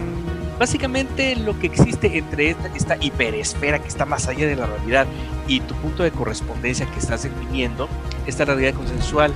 básicamente 0.59 1.35
lo 1.35 1.57
que 1.59 1.67
existe 1.67 2.17
entre 2.17 2.51
esta, 2.51 2.67
esta, 2.75 2.97
hiperesfera 2.99 3.79
que 3.79 3.87
está 3.87 4.05
más 4.05 4.27
allá 4.27 4.45
de 4.45 4.55
la 4.55 4.67
realidad 4.67 5.07
y 5.47 5.61
tu 5.61 5.73
punto 5.75 6.03
de 6.03 6.11
correspondencia 6.11 6.85
que 6.85 6.99
estás 6.99 7.23
definiendo, 7.23 7.89
esta 8.27 8.45
realidad 8.45 8.73
consensual. 8.73 9.33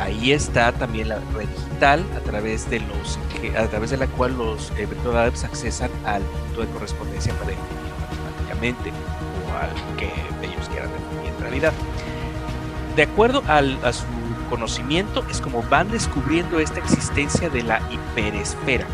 Ahí 0.00 0.32
está 0.32 0.72
también 0.72 1.10
la 1.10 1.18
red 1.34 1.46
digital 1.46 2.04
a 2.16 2.20
través 2.20 2.70
de 2.70 3.96
la 3.98 4.06
cual 4.08 4.36
los 4.36 4.72
eh, 4.78 4.86
virtual 4.86 5.18
adepts 5.18 5.44
accesan 5.44 5.90
al 6.04 6.22
punto 6.22 6.62
de 6.62 6.66
correspondencia 6.68 7.34
para 7.34 7.50
definir 7.50 7.92
matemáticamente 8.00 8.90
o 8.90 9.56
al 9.56 9.96
que 9.96 10.06
ellos 10.44 10.68
quieran 10.70 10.90
definir 10.90 11.34
en 11.34 11.40
realidad 11.42 11.72
de 12.96 13.02
acuerdo 13.02 13.42
a 13.48 13.92
su 13.92 14.04
conocimiento, 14.48 15.24
es 15.30 15.40
como 15.40 15.62
van 15.64 15.90
descubriendo 15.90 16.58
esta 16.60 16.78
existencia 16.78 17.48
de 17.50 17.62
la 17.62 17.80
hiperesfera. 17.90 18.86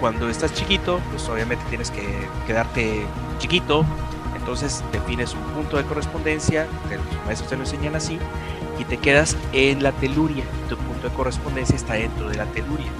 Cuando 0.00 0.28
estás 0.28 0.52
chiquito, 0.54 1.00
pues 1.10 1.28
obviamente 1.28 1.64
tienes 1.68 1.90
que 1.90 2.26
quedarte 2.46 3.04
chiquito, 3.38 3.84
entonces 4.36 4.82
defines 4.92 5.34
un 5.34 5.42
punto 5.52 5.76
de 5.76 5.84
correspondencia, 5.84 6.66
los 6.90 7.26
maestros 7.26 7.50
te 7.50 7.56
lo 7.56 7.62
enseñan 7.62 7.94
así, 7.94 8.18
y 8.78 8.84
te 8.84 8.96
quedas 8.96 9.36
en 9.52 9.82
la 9.82 9.92
teluria. 9.92 10.44
Tu 10.68 10.76
punto 10.76 11.08
de 11.08 11.14
correspondencia 11.14 11.76
está 11.76 11.94
dentro 11.94 12.28
de 12.28 12.36
la 12.36 12.46
teluria. 12.46 12.90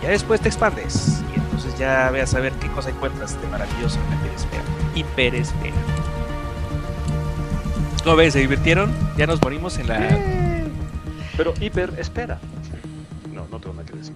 Y 0.00 0.02
ya 0.02 0.10
después 0.10 0.40
te 0.40 0.48
expandes, 0.48 1.22
y 1.32 1.38
entonces 1.38 1.78
ya 1.78 2.10
veas 2.10 2.34
a 2.34 2.40
ver 2.40 2.52
qué 2.54 2.68
cosa 2.68 2.90
encuentras 2.90 3.40
de 3.40 3.46
maravilloso 3.48 3.98
en 4.00 4.10
la 4.10 4.16
hiperesfera. 4.16 4.64
Hiperesfera. 4.94 5.76
¿Cómo 8.02 8.16
ves? 8.16 8.32
¿Se 8.32 8.40
divirtieron? 8.40 8.90
Ya 9.18 9.26
nos 9.26 9.42
morimos 9.42 9.78
en 9.78 9.88
la. 9.88 10.18
Pero 11.36 11.52
hiper, 11.60 11.92
espera. 11.98 12.40
No, 13.32 13.46
no 13.50 13.60
tengo 13.60 13.74
nada 13.74 13.86
que 13.86 13.96
decir. 13.96 14.14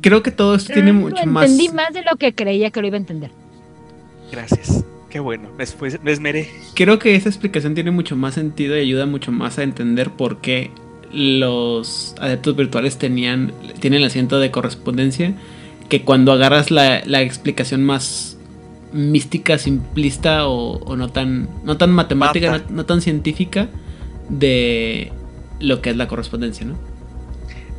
Creo 0.00 0.22
que 0.22 0.30
todo 0.30 0.54
esto 0.56 0.72
tiene 0.72 0.92
mucho 0.92 1.16
Entendí 1.16 1.32
más. 1.32 1.50
Entendí 1.50 1.68
más 1.70 1.92
de 1.92 2.02
lo 2.02 2.16
que 2.16 2.34
creía 2.34 2.70
que 2.70 2.80
lo 2.80 2.86
iba 2.88 2.96
a 2.96 3.00
entender. 3.00 3.30
Gracias. 4.32 4.84
Qué 5.08 5.20
bueno. 5.20 5.48
Después 5.56 6.02
me 6.02 6.12
esmeré. 6.12 6.50
Creo 6.74 6.98
que 6.98 7.14
esa 7.14 7.28
explicación 7.28 7.74
tiene 7.74 7.90
mucho 7.90 8.16
más 8.16 8.34
sentido 8.34 8.76
y 8.76 8.80
ayuda 8.80 9.06
mucho 9.06 9.30
más 9.32 9.58
a 9.58 9.62
entender 9.62 10.10
por 10.10 10.40
qué 10.40 10.70
los 11.12 12.14
adeptos 12.20 12.56
virtuales 12.56 12.98
tenían, 12.98 13.52
tienen 13.80 14.00
el 14.00 14.06
asiento 14.06 14.40
de 14.40 14.50
correspondencia 14.50 15.32
que 15.88 16.02
cuando 16.02 16.32
agarras 16.32 16.70
la, 16.70 17.02
la 17.04 17.22
explicación 17.22 17.84
más 17.84 18.35
mística, 18.92 19.58
simplista 19.58 20.46
o, 20.48 20.78
o 20.78 20.96
no 20.96 21.08
tan 21.10 21.48
no 21.64 21.76
tan 21.76 21.90
matemática, 21.92 22.62
no, 22.70 22.86
tan 22.86 23.00
científica 23.00 23.68
de 24.28 25.12
lo 25.60 25.80
que 25.82 25.90
es 25.90 25.96
la 25.96 26.08
correspondencia, 26.08 26.66
¿no? 26.66 26.76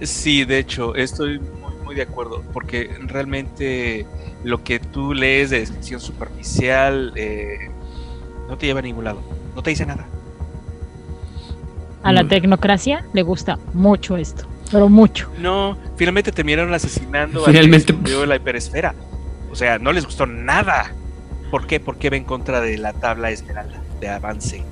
Sí, 0.01 0.45
de 0.45 0.59
hecho, 0.59 0.95
estoy 0.95 1.39
muy, 1.39 1.73
muy 1.83 1.95
de 1.95 2.03
acuerdo, 2.03 2.43
porque 2.53 2.89
realmente 3.07 4.05
lo 4.43 4.63
que 4.63 4.79
tú 4.79 5.13
lees 5.13 5.49
de 5.49 5.59
descripción 5.59 5.99
superficial 5.99 7.13
eh, 7.15 7.69
no 8.47 8.57
te 8.57 8.67
lleva 8.67 8.79
a 8.79 8.83
ningún 8.83 9.05
lado, 9.05 9.21
no 9.55 9.63
te 9.63 9.71
dice 9.71 9.85
nada. 9.85 10.05
A 12.03 12.13
la 12.13 12.23
Mm. 12.23 12.27
tecnocracia 12.29 13.03
le 13.13 13.21
gusta 13.23 13.57
mucho 13.73 14.17
esto, 14.17 14.45
pero 14.71 14.87
mucho. 14.87 15.29
No, 15.39 15.77
finalmente 15.97 16.31
terminaron 16.31 16.73
asesinando 16.73 17.43
Finalmente. 17.43 17.91
descubrió 17.93 18.25
la 18.25 18.35
hiperesfera. 18.35 18.93
O 19.57 19.59
sea, 19.59 19.79
no 19.79 19.91
les 19.91 20.05
gustó 20.05 20.27
nada. 20.27 20.93
¿Por 21.49 21.65
qué? 21.65 21.79
Porque 21.79 22.11
va 22.11 22.15
en 22.15 22.25
contra 22.25 22.61
de 22.61 22.77
la 22.77 22.93
tabla 22.93 23.31
esmeralda 23.31 23.81
de 23.99 24.07
avance. 24.07 24.63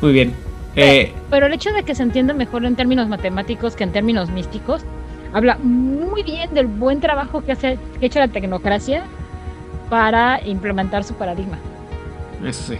Muy 0.00 0.14
bien. 0.14 0.34
Eh, 0.74 1.12
Pero 1.28 1.48
el 1.48 1.52
hecho 1.52 1.70
de 1.74 1.82
que 1.82 1.94
se 1.94 2.02
entienda 2.02 2.32
mejor 2.32 2.64
en 2.64 2.74
términos 2.74 3.08
matemáticos 3.08 3.76
que 3.76 3.84
en 3.84 3.92
términos 3.92 4.30
místicos, 4.30 4.86
habla 5.34 5.58
muy 5.58 6.22
bien 6.22 6.54
del 6.54 6.66
buen 6.66 7.00
trabajo 7.00 7.44
que, 7.44 7.52
hace, 7.52 7.78
que 8.00 8.06
ha 8.06 8.06
hecho 8.06 8.20
la 8.20 8.28
tecnocracia 8.28 9.04
para 9.90 10.40
implementar 10.42 11.04
su 11.04 11.12
paradigma. 11.12 11.58
eso 12.42 12.72
sí. 12.72 12.78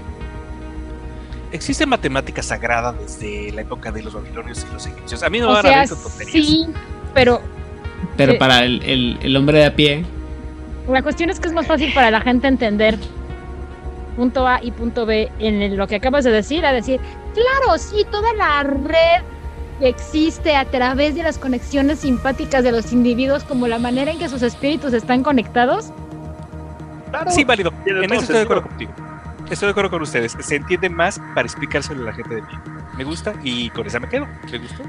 Existe 1.51 1.85
matemática 1.85 2.43
sagrada 2.43 2.95
desde 2.95 3.53
la 3.53 3.61
época 3.61 3.93
de 3.93 4.03
los 4.03 4.15
babilonios 4.15 4.67
y 4.67 4.73
los 4.73 4.87
egipcios. 4.87 5.23
A 5.23 5.29
mí 5.29 5.39
no 5.39 5.49
me 5.49 5.61
van 5.61 5.67
a 5.67 5.87
tonterías. 5.87 6.47
sí, 6.47 6.67
pero 7.13 7.43
Pero 8.17 8.33
Sí. 8.33 8.39
para 8.39 8.65
el, 8.65 8.83
el- 8.85 9.19
el 9.23 9.37
hombre 9.37 9.59
de 9.59 9.67
a 9.67 9.75
pie, 9.77 10.05
la 10.89 11.03
cuestión 11.03 11.31
es 11.31 11.39
que 11.41 11.49
es 11.49 11.55
más 11.55 11.67
fácil 11.67 11.93
para 11.95 12.11
la 12.11 12.21
gente 12.21 12.47
entender 12.49 12.99
punto 14.17 14.47
A 14.47 14.63
y 14.63 14.71
punto 14.73 15.07
B 15.07 15.31
en 15.39 15.77
lo 15.77 15.87
que 15.87 15.97
acabas 15.97 16.25
de 16.25 16.31
decir, 16.31 16.67
a 16.67 16.73
decir, 16.73 17.01
claro, 17.35 17.79
sí, 17.79 18.05
toda 18.11 18.33
la 18.35 18.63
red 18.63 19.23
que 19.81 19.89
existe 19.89 20.55
a 20.55 20.65
través 20.67 21.15
de 21.15 21.23
las 21.23 21.39
conexiones 21.39 22.01
simpáticas 22.01 22.63
de 22.63 22.73
los 22.73 22.93
individuos, 22.93 23.43
como 23.45 23.67
la 23.69 23.79
manera 23.79 24.11
en 24.13 24.19
que 24.19 24.29
sus 24.29 24.43
espíritus 24.43 24.93
están 24.93 25.23
conectados, 25.23 25.93
Sí, 27.29 27.45
válido. 27.45 27.73
En 27.85 28.05
eso 28.05 28.23
estoy 28.23 28.37
de 28.37 28.43
acuerdo 28.43 28.63
contigo. 28.63 28.91
Estoy 29.51 29.67
de 29.67 29.71
acuerdo 29.73 29.91
con 29.91 30.01
ustedes. 30.01 30.35
Se 30.41 30.57
entiende 30.57 30.89
más 30.89 31.21
para 31.35 31.43
explicárselo 31.43 32.03
a 32.05 32.07
la 32.07 32.13
gente 32.15 32.37
de 32.37 32.43
pie. 32.43 32.59
Me 32.97 33.05
gusta 33.05 33.35
y 33.45 33.69
con 33.69 33.87
esa 33.87 34.01
me 34.01 34.09
quedo. 34.09 34.27
¿Me 34.51 34.57
gustó? 34.59 34.83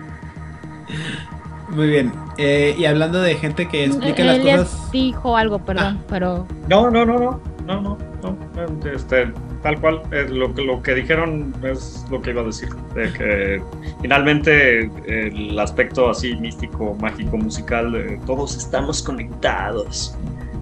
Muy 1.76 1.88
bien. 1.88 2.12
Eh, 2.38 2.76
y 2.78 2.86
hablando 2.86 3.22
de 3.22 3.36
gente 3.36 3.68
que 3.68 3.86
explica 3.86 4.24
las 4.24 4.40
cosas. 4.40 4.92
dijo 4.92 5.36
algo, 5.38 5.60
perdón, 5.60 6.00
pero 6.08 6.46
No, 6.70 6.90
no, 6.90 7.06
no, 7.06 7.18
no, 7.18 7.42
no, 7.66 7.82
no, 7.82 7.98
no. 8.22 8.90
Este, 8.92 9.32
tal 9.64 9.80
cual, 9.80 10.02
eh, 10.12 10.28
lo, 10.30 10.54
que- 10.54 10.62
lo 10.64 10.82
que 10.84 10.94
dijeron 10.96 11.54
es 11.64 12.06
lo 12.12 12.22
que 12.22 12.30
iba 12.32 12.42
a 12.42 12.46
decir. 12.46 12.70
De 12.96 13.12
que 13.14 13.62
finalmente 14.02 14.90
el 15.08 15.58
aspecto 15.60 16.10
así 16.10 16.36
místico, 16.36 16.96
mágico, 17.02 17.38
musical, 17.38 17.92
de 17.92 18.20
todos 18.26 18.56
estamos 18.58 19.02
conectados, 19.02 20.16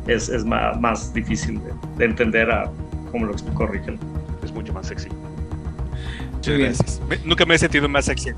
es, 0.08 0.30
es 0.30 0.46
ma- 0.46 0.74
más, 0.74 1.14
difícil 1.14 1.60
de, 1.64 1.72
de 1.98 2.06
entender 2.06 2.50
a 2.52 2.70
como 3.12 3.26
lo 3.26 3.34
explicó 3.34 3.68
Rigel. 3.68 3.98
Es 4.44 4.52
mucho 4.54 4.72
más 4.74 4.88
sexy. 4.88 5.10
Muchas 6.36 6.58
gracias. 6.58 7.02
Me- 7.10 7.18
nunca 7.26 7.46
me 7.46 7.56
he 7.56 7.58
sentido 7.58 7.88
más 7.90 8.06
sexy. 8.06 8.32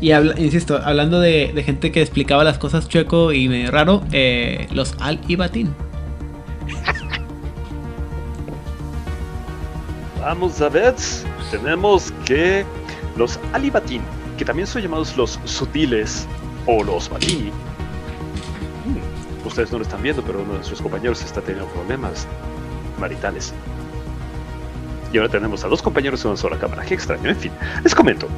Y 0.00 0.12
insisto, 0.12 0.80
hablando 0.82 1.20
de, 1.20 1.62
gente 1.64 1.92
que 1.92 2.00
explicaba 2.00 2.42
las 2.42 2.58
cosas 2.58 2.88
chueco 2.88 3.32
y 3.32 3.48
medio 3.48 3.70
raro, 3.70 4.02
eh, 4.12 4.66
los 4.72 4.94
Al. 4.98 5.20
Vamos 10.20 10.60
a 10.60 10.68
ver, 10.68 10.94
tenemos 11.50 12.12
que 12.24 12.64
los 13.16 13.38
alibatín, 13.52 14.02
que 14.38 14.44
también 14.44 14.66
son 14.66 14.82
llamados 14.82 15.16
los 15.16 15.38
sutiles 15.44 16.26
o 16.66 16.82
los 16.82 17.08
batini. 17.10 17.50
Hmm, 18.84 19.46
Ustedes 19.46 19.70
no 19.72 19.78
lo 19.78 19.82
están 19.82 20.02
viendo, 20.02 20.22
pero 20.22 20.42
uno 20.42 20.58
de 20.58 20.64
sus 20.64 20.80
compañeros 20.80 21.22
está 21.22 21.40
teniendo 21.40 21.70
problemas 21.72 22.26
maritales. 22.98 23.52
Y 25.12 25.18
ahora 25.18 25.28
tenemos 25.28 25.64
a 25.64 25.68
dos 25.68 25.82
compañeros 25.82 26.24
en 26.24 26.30
una 26.30 26.36
sola 26.36 26.56
cámara. 26.56 26.84
Qué 26.84 26.94
extraño. 26.94 27.28
En 27.28 27.36
fin, 27.36 27.52
les 27.82 27.94
comento. 27.94 28.28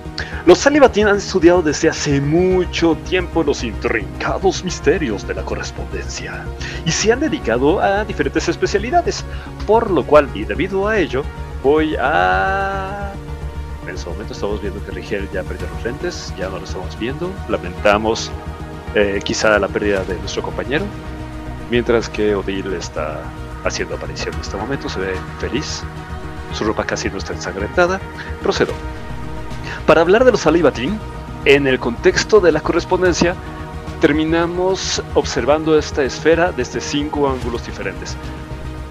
Los 0.46 0.66
Alibatín 0.66 1.06
han 1.06 1.16
estudiado 1.16 1.62
desde 1.62 1.88
hace 1.88 2.20
mucho 2.20 2.96
tiempo 3.08 3.42
los 3.42 3.62
intrincados 3.62 4.64
misterios 4.64 5.26
de 5.26 5.34
la 5.34 5.42
correspondencia 5.42 6.44
y 6.84 6.90
se 6.90 7.12
han 7.12 7.20
dedicado 7.20 7.80
a 7.80 8.04
diferentes 8.04 8.48
especialidades, 8.48 9.24
por 9.66 9.90
lo 9.90 10.04
cual 10.04 10.28
y 10.34 10.44
debido 10.44 10.88
a 10.88 10.98
ello 10.98 11.22
voy 11.62 11.96
a... 12.00 13.12
En 13.86 13.94
este 13.94 14.08
momento 14.08 14.32
estamos 14.32 14.62
viendo 14.62 14.84
que 14.84 14.92
Rigel 14.92 15.28
ya 15.32 15.42
perdió 15.42 15.66
los 15.74 15.84
lentes, 15.84 16.32
ya 16.38 16.48
no 16.48 16.58
lo 16.58 16.64
estamos 16.64 16.98
viendo, 16.98 17.30
lamentamos 17.48 18.30
eh, 18.94 19.20
quizá 19.24 19.58
la 19.58 19.68
pérdida 19.68 20.04
de 20.04 20.16
nuestro 20.18 20.42
compañero, 20.42 20.84
mientras 21.70 22.08
que 22.08 22.34
Odile 22.34 22.76
está 22.78 23.20
haciendo 23.64 23.96
aparición 23.96 24.34
en 24.34 24.40
este 24.40 24.56
momento, 24.56 24.88
se 24.88 25.00
ve 25.00 25.14
feliz, 25.40 25.82
su 26.52 26.64
ropa 26.64 26.84
casi 26.84 27.10
no 27.10 27.18
está 27.18 27.32
ensangrentada, 27.32 28.00
procedo. 28.42 28.72
Para 29.86 30.00
hablar 30.00 30.24
de 30.24 30.32
los 30.32 30.46
Alibatín, 30.46 30.98
en 31.44 31.66
el 31.66 31.78
contexto 31.78 32.40
de 32.40 32.52
la 32.52 32.60
correspondencia, 32.60 33.34
terminamos 34.00 35.02
observando 35.14 35.78
esta 35.78 36.02
esfera 36.04 36.52
desde 36.52 36.80
cinco 36.80 37.28
ángulos 37.28 37.66
diferentes. 37.66 38.16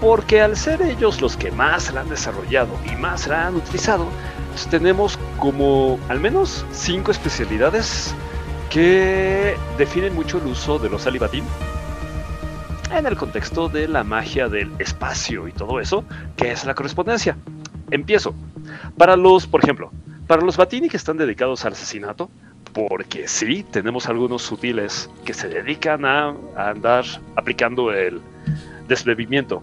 Porque 0.00 0.40
al 0.40 0.56
ser 0.56 0.82
ellos 0.82 1.20
los 1.20 1.36
que 1.36 1.50
más 1.52 1.92
la 1.92 2.00
han 2.00 2.08
desarrollado 2.08 2.70
y 2.90 2.96
más 2.96 3.26
la 3.28 3.46
han 3.46 3.56
utilizado, 3.56 4.06
pues 4.50 4.66
tenemos 4.66 5.18
como 5.38 5.98
al 6.08 6.18
menos 6.18 6.64
cinco 6.72 7.10
especialidades 7.10 8.14
que 8.68 9.56
definen 9.78 10.14
mucho 10.14 10.38
el 10.38 10.46
uso 10.46 10.78
de 10.78 10.88
los 10.88 11.06
Alibatín 11.06 11.44
en 12.98 13.06
el 13.06 13.16
contexto 13.16 13.68
de 13.68 13.88
la 13.88 14.04
magia 14.04 14.48
del 14.48 14.70
espacio 14.78 15.48
y 15.48 15.52
todo 15.52 15.80
eso, 15.80 16.04
que 16.36 16.52
es 16.52 16.64
la 16.64 16.74
correspondencia. 16.74 17.36
Empiezo. 17.90 18.34
Para 18.96 19.16
los, 19.16 19.46
por 19.46 19.62
ejemplo, 19.62 19.90
para 20.26 20.42
los 20.42 20.56
Batini 20.56 20.88
que 20.88 20.96
están 20.96 21.16
dedicados 21.16 21.64
al 21.64 21.72
asesinato, 21.72 22.30
porque 22.72 23.28
sí, 23.28 23.64
tenemos 23.70 24.08
algunos 24.08 24.42
sutiles 24.42 25.10
que 25.24 25.34
se 25.34 25.48
dedican 25.48 26.04
a, 26.04 26.34
andar 26.56 27.04
aplicando 27.36 27.92
el 27.92 28.20
desvivimiento, 28.88 29.62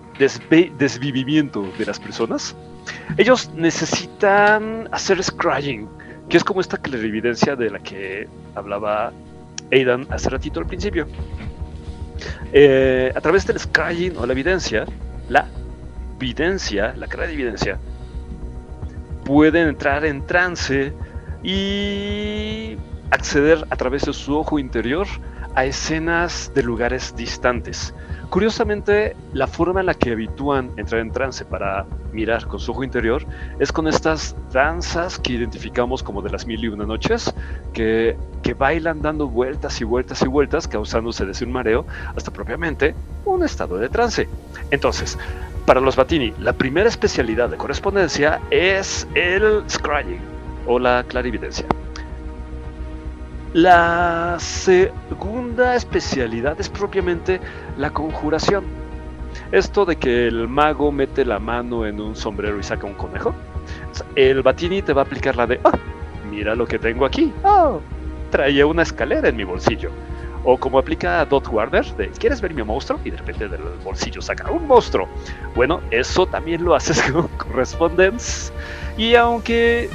desvivimiento 0.77 1.71
de 1.77 1.85
las 1.85 1.99
personas. 1.99 2.55
Ellos 3.17 3.49
necesitan 3.55 4.89
hacer 4.91 5.23
scrying, 5.23 5.87
que 6.29 6.37
es 6.37 6.43
como 6.43 6.61
esta 6.61 6.77
clarividencia 6.77 7.55
de 7.55 7.69
la 7.69 7.79
que 7.79 8.27
hablaba 8.55 9.11
Aidan 9.71 10.07
hace 10.09 10.29
ratito 10.29 10.59
al 10.59 10.65
principio. 10.65 11.07
Eh, 12.51 13.11
a 13.15 13.21
través 13.21 13.45
del 13.45 13.59
scrying 13.59 14.17
o 14.17 14.25
la 14.25 14.33
evidencia, 14.33 14.85
la 15.27 15.47
evidencia, 16.19 16.93
la 16.95 17.07
clarividencia, 17.07 17.79
pueden 19.23 19.69
entrar 19.69 20.05
en 20.05 20.25
trance 20.25 20.93
y 21.43 22.77
acceder 23.11 23.65
a 23.69 23.75
través 23.75 24.05
de 24.05 24.13
su 24.13 24.37
ojo 24.37 24.59
interior 24.59 25.07
a 25.55 25.65
escenas 25.65 26.51
de 26.53 26.63
lugares 26.63 27.15
distantes. 27.15 27.93
Curiosamente, 28.29 29.15
la 29.33 29.47
forma 29.47 29.79
en 29.79 29.87
la 29.87 29.95
que 29.95 30.11
habitúan 30.11 30.71
entrar 30.77 31.01
en 31.01 31.11
trance 31.11 31.43
para 31.45 31.87
mirar 32.13 32.45
con 32.45 32.59
su 32.59 32.71
ojo 32.71 32.83
interior 32.83 33.25
es 33.59 33.71
con 33.71 33.87
estas 33.87 34.35
danzas 34.51 35.17
que 35.17 35.33
identificamos 35.33 36.03
como 36.03 36.21
de 36.21 36.29
las 36.29 36.45
mil 36.45 36.63
y 36.63 36.67
una 36.67 36.85
noches, 36.85 37.33
que, 37.73 38.15
que 38.43 38.53
bailan 38.53 39.01
dando 39.01 39.27
vueltas 39.27 39.81
y 39.81 39.83
vueltas 39.83 40.21
y 40.21 40.27
vueltas, 40.27 40.67
causándose 40.67 41.25
desde 41.25 41.43
un 41.43 41.51
mareo 41.51 41.87
hasta 42.15 42.31
propiamente 42.31 42.93
un 43.25 43.43
estado 43.43 43.77
de 43.77 43.89
trance. 43.89 44.27
Entonces, 44.69 45.17
para 45.65 45.81
los 45.81 45.95
Batini, 45.95 46.31
la 46.39 46.53
primera 46.53 46.87
especialidad 46.87 47.49
de 47.49 47.57
correspondencia 47.57 48.39
es 48.51 49.07
el 49.15 49.63
scrying 49.67 50.21
o 50.67 50.77
la 50.77 51.03
clarividencia. 51.07 51.65
La 53.53 54.35
segunda 54.39 55.75
especialidad 55.75 56.59
es 56.59 56.69
propiamente 56.69 57.41
la 57.77 57.89
conjuración. 57.89 58.63
Esto 59.51 59.85
de 59.85 59.95
que 59.95 60.27
el 60.27 60.47
mago 60.47 60.91
mete 60.91 61.25
la 61.25 61.39
mano 61.39 61.85
en 61.85 61.99
un 61.99 62.15
sombrero 62.15 62.59
y 62.59 62.63
saca 62.63 62.85
un 62.85 62.93
conejo. 62.93 63.33
El 64.15 64.43
Batini 64.43 64.83
te 64.83 64.93
va 64.93 65.01
a 65.01 65.05
aplicar 65.05 65.35
la 65.35 65.47
de, 65.47 65.59
"Ah, 65.63 65.71
mira 66.29 66.53
lo 66.53 66.67
que 66.67 66.77
tengo 66.77 67.05
aquí. 67.05 67.33
Oh, 67.43 67.79
traía 68.29 68.67
una 68.67 68.83
escalera 68.83 69.29
en 69.29 69.35
mi 69.35 69.43
bolsillo. 69.43 69.89
O 70.43 70.57
como 70.57 70.77
aplica 70.79 71.25
Dot 71.25 71.47
Warner, 71.49 71.85
de 71.97 72.09
¿quieres 72.09 72.41
ver 72.41 72.53
mi 72.53 72.63
monstruo? 72.63 72.99
Y 73.03 73.09
de 73.09 73.17
repente 73.17 73.49
del 73.49 73.61
bolsillo 73.83 74.21
saca 74.21 74.49
un 74.51 74.67
monstruo. 74.67 75.07
Bueno, 75.55 75.81
eso 75.89 76.27
también 76.27 76.63
lo 76.63 76.75
haces 76.75 77.01
con 77.11 77.27
Correspondence. 77.29 78.53
Y 78.95 79.15
aunque 79.15 79.89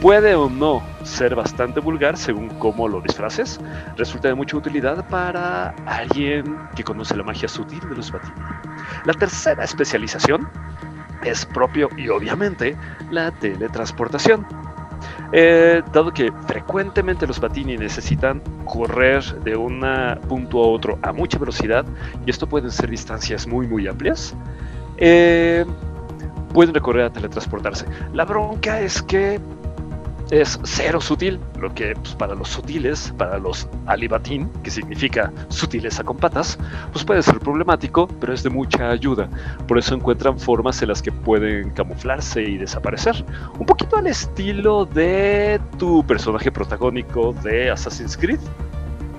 puede 0.00 0.34
o 0.34 0.48
no 0.48 0.82
ser 1.02 1.34
bastante 1.34 1.80
vulgar 1.80 2.16
según 2.16 2.48
cómo 2.58 2.88
lo 2.88 3.00
disfraces, 3.00 3.60
resulta 3.96 4.28
de 4.28 4.34
mucha 4.34 4.56
utilidad 4.56 5.06
para 5.08 5.70
alguien 5.86 6.56
que 6.76 6.84
conoce 6.84 7.16
la 7.16 7.24
magia 7.24 7.48
sutil 7.48 7.80
de 7.88 7.96
los 7.96 8.12
Batini. 8.12 8.34
La 9.04 9.12
tercera 9.14 9.64
especialización 9.64 10.48
es 11.24 11.44
propio 11.46 11.88
y 11.96 12.08
obviamente 12.08 12.76
la 13.10 13.30
teletransportación. 13.32 14.46
Eh, 15.32 15.82
dado 15.92 16.12
que 16.12 16.32
frecuentemente 16.46 17.26
los 17.26 17.38
Batini 17.38 17.76
necesitan 17.76 18.40
correr 18.64 19.22
de 19.42 19.56
un 19.56 19.84
punto 20.28 20.62
a 20.62 20.68
otro 20.68 20.98
a 21.02 21.12
mucha 21.12 21.38
velocidad, 21.38 21.84
y 22.24 22.30
esto 22.30 22.46
pueden 22.48 22.70
ser 22.70 22.88
distancias 22.90 23.46
muy 23.46 23.66
muy 23.66 23.86
amplias, 23.88 24.34
eh, 24.96 25.64
pueden 26.54 26.74
recorrer 26.74 27.04
a 27.04 27.10
teletransportarse. 27.10 27.84
La 28.14 28.24
bronca 28.24 28.80
es 28.80 29.02
que 29.02 29.38
es 30.30 30.58
cero 30.64 31.00
sutil, 31.00 31.40
lo 31.58 31.72
que 31.74 31.94
pues, 31.94 32.14
para 32.14 32.34
los 32.34 32.48
sutiles, 32.48 33.14
para 33.16 33.38
los 33.38 33.68
alibatín, 33.86 34.50
que 34.62 34.70
significa 34.70 35.32
sutileza 35.48 36.04
con 36.04 36.16
patas, 36.16 36.58
pues 36.92 37.04
puede 37.04 37.22
ser 37.22 37.38
problemático, 37.38 38.06
pero 38.20 38.34
es 38.34 38.42
de 38.42 38.50
mucha 38.50 38.90
ayuda. 38.90 39.28
Por 39.66 39.78
eso 39.78 39.94
encuentran 39.94 40.38
formas 40.38 40.80
en 40.82 40.88
las 40.88 41.02
que 41.02 41.12
pueden 41.12 41.70
camuflarse 41.70 42.42
y 42.42 42.58
desaparecer. 42.58 43.24
Un 43.58 43.66
poquito 43.66 43.96
al 43.96 44.06
estilo 44.06 44.84
de 44.84 45.60
tu 45.78 46.04
personaje 46.04 46.52
protagónico 46.52 47.32
de 47.42 47.70
Assassin's 47.70 48.16
Creed, 48.16 48.40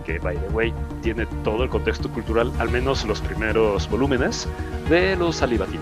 que 0.06 0.20
by 0.20 0.36
the 0.36 0.54
way 0.54 0.74
tiene 1.02 1.26
todo 1.44 1.64
el 1.64 1.70
contexto 1.70 2.10
cultural, 2.10 2.52
al 2.60 2.70
menos 2.70 3.06
los 3.06 3.22
primeros 3.22 3.90
volúmenes, 3.90 4.48
de 4.90 5.16
los 5.16 5.42
alibatín. 5.42 5.80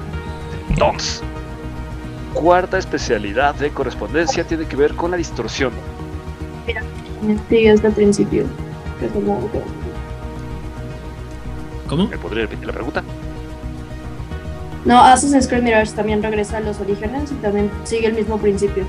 Entonces, 0.70 1.24
cuarta 2.40 2.78
especialidad 2.78 3.56
de 3.56 3.70
correspondencia 3.72 4.44
tiene 4.46 4.66
que 4.66 4.76
ver 4.76 4.94
con 4.96 5.12
la 5.12 5.18
distorsión. 5.18 5.72
Mira, 6.66 6.82
sigue 7.50 7.72
hasta 7.72 7.88
el 7.88 7.94
principio. 7.94 8.46
¿Cómo? 11.88 12.08
¿Me 12.08 12.18
podría 12.18 12.44
repetir 12.44 12.68
la 12.68 12.74
pregunta? 12.74 13.04
No, 14.86 15.02
Assassin's 15.02 15.48
Creed 15.48 15.64
Mirage 15.64 15.92
también 15.94 16.22
regresa 16.24 16.58
a 16.58 16.62
los 16.62 16.80
orígenes 16.80 17.32
y 17.32 17.36
también 17.36 17.70
sigue 17.84 18.08
el 18.08 18.14
mismo 18.14 18.38
principio. 18.38 18.86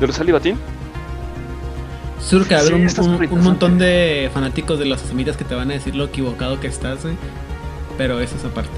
¿De 0.00 0.06
los 0.06 0.18
alibatín? 0.20 0.58
Va 2.32 2.56
a 2.56 2.60
haber 2.60 2.90
Sí, 2.90 3.00
un, 3.00 3.10
un- 3.14 3.32
un 3.32 3.44
montón 3.44 3.78
de 3.78 4.30
fanáticos 4.34 4.78
de 4.78 4.86
los 4.86 5.02
asamitas 5.02 5.36
que 5.36 5.44
te 5.44 5.54
van 5.54 5.70
a 5.70 5.74
decir 5.74 5.94
lo 5.94 6.04
equivocado 6.06 6.58
que 6.60 6.66
estás, 6.66 7.04
eh, 7.04 7.14
pero 7.96 8.20
eso 8.20 8.36
es 8.36 8.44
aparte. 8.44 8.70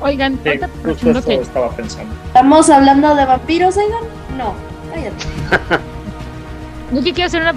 Oigan, 0.00 0.38
Sí, 0.44 0.50
justo 0.50 0.66
aprovechando 0.66 1.18
eso 1.18 1.28
que 1.28 1.34
estaba 1.36 1.70
pensando. 1.70 2.14
¿Estamos 2.26 2.70
hablando 2.70 3.14
de 3.14 3.24
vampiros, 3.24 3.76
Aidan? 3.76 4.04
No, 4.38 4.54
cállate. 4.92 5.82
yo 6.92 7.02
que 7.02 7.12
quiero 7.12 7.26
hacer 7.26 7.42
una 7.42 7.54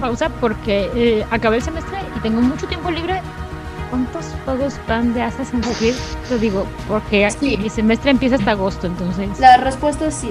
pausa 0.00 0.28
porque 0.40 0.90
eh, 0.94 1.26
acabé 1.30 1.56
el 1.56 1.62
semestre 1.62 1.98
y 2.16 2.20
tengo 2.20 2.40
mucho 2.40 2.66
tiempo 2.66 2.90
libre. 2.90 3.20
¿Cuántos 3.90 4.26
juegos 4.44 4.78
van 4.86 5.14
de 5.14 5.22
Assassin's 5.22 5.66
Creed? 5.78 5.94
Lo 6.30 6.38
digo, 6.38 6.66
porque 6.88 7.30
Sí. 7.30 7.56
mi 7.56 7.70
semestre 7.70 8.10
empieza 8.10 8.36
hasta 8.36 8.50
agosto, 8.50 8.86
entonces. 8.86 9.38
La 9.40 9.56
respuesta 9.58 10.06
es 10.06 10.14
sí. 10.14 10.30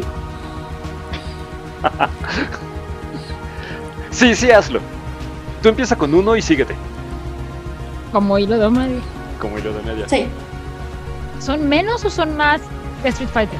Sí, 4.11 4.35
sí, 4.35 4.51
hazlo. 4.51 4.79
Tú 5.61 5.69
empieza 5.69 5.95
con 5.95 6.13
uno 6.13 6.35
y 6.35 6.41
síguete. 6.41 6.75
Como 8.11 8.37
hilo 8.37 8.57
de 8.57 8.69
medio. 8.69 9.01
Como 9.39 9.57
hilo 9.59 9.73
de 9.73 9.81
media. 9.83 10.07
Sí. 10.09 10.27
¿Son 11.47 11.69
menos 11.69 12.03
o 12.03 12.09
son 12.09 12.35
más 12.35 12.59
de 13.03 13.07
Street 13.09 13.29
Fighter? 13.29 13.57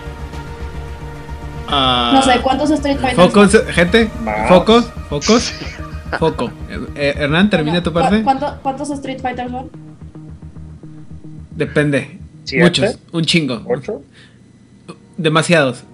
Ah, 1.70 2.12
No 2.16 2.22
sé, 2.22 2.42
¿cuántos 2.42 2.70
Street 2.72 2.98
Fighters? 2.98 3.16
Focos, 3.32 3.64
gente, 3.70 4.10
Más. 4.26 4.50
focos, 4.50 4.92
focos, 5.10 5.54
foco. 6.20 6.52
Eh, 6.96 7.14
Hernán, 7.18 7.50
termina 7.50 7.82
tu 7.82 7.94
parte. 7.94 8.24
¿Cuánto- 8.24 8.60
¿Cuántos 8.62 8.90
Street 8.90 9.22
Fighters 9.22 9.50
son? 9.52 9.70
Depende. 11.56 12.20
¿Siete? 12.44 12.64
Muchos, 12.66 13.00
un 13.14 13.24
chingo. 13.24 13.62
¿Ocho? 13.66 14.02
Demasiados. 15.16 15.86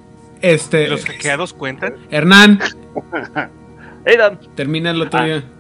Este. 0.42 0.88
¿Los 0.88 1.06
hackeados 1.06 1.54
cuentan? 1.54 1.94
Hernán, 2.10 2.60
Aidan. 4.08 4.40
termina 4.56 4.94
lo 4.94 5.08
tuyo. 5.12 5.44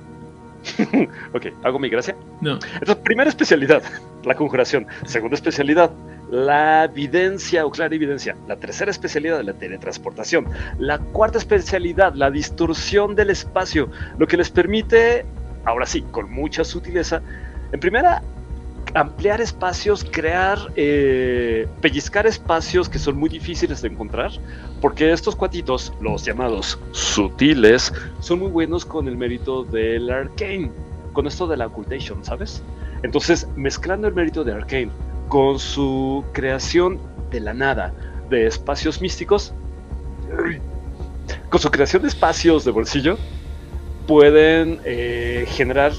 Ok, 1.33 1.47
hago 1.63 1.77
mi 1.77 1.89
gracia. 1.89 2.15
No. 2.41 2.53
Entonces, 2.53 2.95
primera 3.03 3.29
especialidad, 3.29 3.83
la 4.23 4.33
conjuración. 4.33 4.87
Segunda 5.05 5.35
especialidad, 5.35 5.91
la 6.33 6.85
evidencia 6.85 7.63
o 7.63 7.69
clara 7.69 7.93
evidencia. 7.93 8.35
La 8.47 8.55
tercera 8.55 8.89
especialidad, 8.89 9.39
la 9.43 9.53
teletransportación. 9.53 10.47
La 10.79 10.97
cuarta 10.97 11.37
especialidad, 11.37 12.15
la 12.15 12.31
distorsión 12.31 13.13
del 13.13 13.29
espacio. 13.29 13.89
Lo 14.17 14.25
que 14.25 14.37
les 14.37 14.49
permite, 14.49 15.25
ahora 15.63 15.85
sí, 15.85 16.01
con 16.09 16.31
mucha 16.31 16.63
sutileza, 16.63 17.21
en 17.71 17.79
primera, 17.79 18.23
ampliar 18.95 19.41
espacios, 19.41 20.03
crear, 20.03 20.57
eh, 20.75 21.67
pellizcar 21.81 22.25
espacios 22.25 22.89
que 22.89 22.97
son 22.97 23.15
muy 23.15 23.29
difíciles 23.29 23.83
de 23.83 23.89
encontrar, 23.89 24.31
porque 24.81 25.11
estos 25.11 25.35
cuatitos, 25.35 25.93
los 26.01 26.25
llamados 26.25 26.79
sutiles, 26.93 27.93
son 28.21 28.39
muy 28.39 28.49
buenos 28.49 28.85
con 28.85 29.07
el 29.07 29.17
mérito 29.17 29.65
del 29.65 30.09
arcane, 30.09 30.71
con 31.13 31.27
esto 31.27 31.45
de 31.45 31.57
la 31.57 31.67
occultation, 31.67 32.25
¿sabes? 32.25 32.63
Entonces, 33.03 33.47
mezclando 33.55 34.07
el 34.07 34.15
mérito 34.15 34.43
de 34.43 34.53
arcane 34.53 34.89
con 35.33 35.57
su 35.57 36.23
creación 36.31 36.99
de 37.31 37.39
la 37.39 37.55
nada, 37.55 37.91
de 38.29 38.45
espacios 38.45 39.01
místicos, 39.01 39.51
con 41.49 41.59
su 41.59 41.71
creación 41.71 42.03
de 42.03 42.09
espacios 42.09 42.63
de 42.65 42.69
bolsillo, 42.69 43.17
pueden 44.05 44.79
eh, 44.85 45.47
generar 45.47 45.91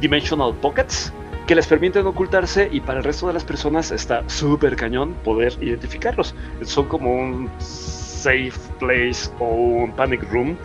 dimensional 0.00 0.52
pockets 0.56 1.12
que 1.46 1.54
les 1.54 1.68
permiten 1.68 2.04
ocultarse 2.04 2.68
y 2.72 2.80
para 2.80 2.98
el 2.98 3.04
resto 3.04 3.28
de 3.28 3.34
las 3.34 3.44
personas 3.44 3.92
está 3.92 4.28
súper 4.28 4.74
cañón 4.74 5.14
poder 5.22 5.56
identificarlos. 5.60 6.34
Son 6.62 6.88
como 6.88 7.14
un 7.14 7.48
safe 7.60 8.58
place 8.80 9.30
o 9.38 9.46
un 9.46 9.92
panic 9.92 10.28
room 10.32 10.56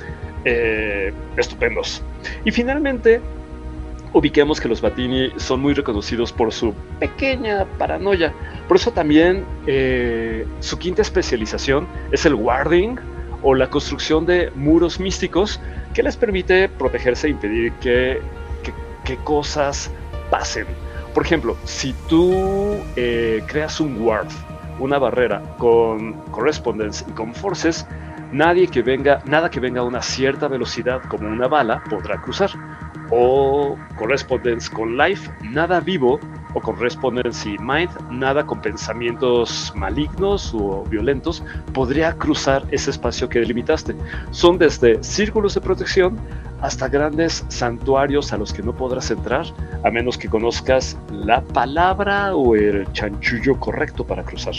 eh, 0.43 1.13
estupendos. 1.37 2.01
Y 2.45 2.49
finalmente, 2.49 3.21
ubiquemos 4.17 4.59
que 4.59 4.67
los 4.67 4.81
Batini 4.81 5.31
son 5.37 5.61
muy 5.61 5.73
reconocidos 5.73 6.33
por 6.33 6.51
su 6.51 6.73
pequeña 6.99 7.65
paranoia. 7.77 8.33
Por 8.67 8.77
eso 8.77 8.91
también 8.91 9.45
eh, 9.67 10.45
su 10.59 10.77
quinta 10.77 11.01
especialización 11.01 11.87
es 12.11 12.25
el 12.25 12.33
warding 12.33 12.95
o 13.43 13.53
la 13.53 13.69
construcción 13.69 14.25
de 14.25 14.51
muros 14.55 14.99
místicos 14.99 15.59
que 15.93 16.01
les 16.03 16.17
permite 16.17 16.67
protegerse 16.67 17.27
e 17.27 17.29
impedir 17.31 17.71
que, 17.73 18.19
que, 18.63 18.73
que 19.05 19.15
cosas 19.23 19.91
pasen. 20.29 20.65
Por 21.13 21.23
ejemplo, 21.25 21.55
si 21.63 21.93
tú 22.07 22.77
eh, 22.95 23.43
creas 23.47 23.79
un 23.79 24.01
ward, 24.01 24.27
una 24.79 24.99
barrera 24.99 25.41
con 25.57 26.13
correspondence 26.31 27.05
y 27.07 27.11
con 27.13 27.33
forces, 27.33 27.87
nadie 28.31 28.67
que 28.67 28.81
venga, 28.81 29.21
nada 29.25 29.49
que 29.49 29.59
venga 29.59 29.81
a 29.81 29.83
una 29.83 30.01
cierta 30.01 30.47
velocidad 30.47 31.01
como 31.07 31.27
una 31.27 31.47
bala 31.47 31.83
podrá 31.89 32.21
cruzar. 32.21 32.51
O 33.09 33.77
correspondence 33.95 34.69
con 34.69 34.97
life, 34.97 35.31
nada 35.41 35.79
vivo, 35.79 36.19
o 36.53 36.61
correspondence 36.61 37.49
y 37.49 37.57
mind, 37.59 37.89
nada 38.11 38.45
con 38.45 38.61
pensamientos 38.61 39.71
malignos 39.75 40.53
o 40.53 40.83
violentos, 40.83 41.43
podría 41.73 42.13
cruzar 42.13 42.63
ese 42.71 42.89
espacio 42.89 43.29
que 43.29 43.39
delimitaste. 43.39 43.95
Son 44.31 44.57
desde 44.57 45.01
círculos 45.03 45.53
de 45.53 45.61
protección 45.61 46.17
hasta 46.61 46.87
grandes 46.87 47.45
santuarios 47.49 48.33
a 48.33 48.37
los 48.37 48.51
que 48.51 48.63
no 48.63 48.75
podrás 48.75 49.11
entrar 49.11 49.45
a 49.83 49.91
menos 49.91 50.17
que 50.17 50.27
conozcas 50.27 50.97
la 51.11 51.41
palabra 51.41 52.35
o 52.35 52.55
el 52.55 52.91
chanchullo 52.93 53.59
correcto 53.59 54.05
para 54.05 54.23
cruzar. 54.23 54.55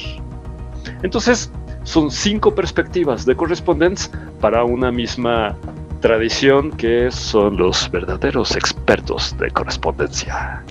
Entonces, 1.03 1.51
son 1.83 2.11
cinco 2.11 2.55
perspectivas 2.55 3.25
de 3.25 3.35
correspondence 3.35 4.11
para 4.41 4.65
una 4.65 4.93
misma 4.93 5.57
tradición 6.01 6.71
que 6.73 7.11
son 7.11 7.57
los 7.57 7.91
verdaderos 7.91 8.57
expertos 8.57 9.37
de 9.39 9.51
correspondencia. 9.51 10.63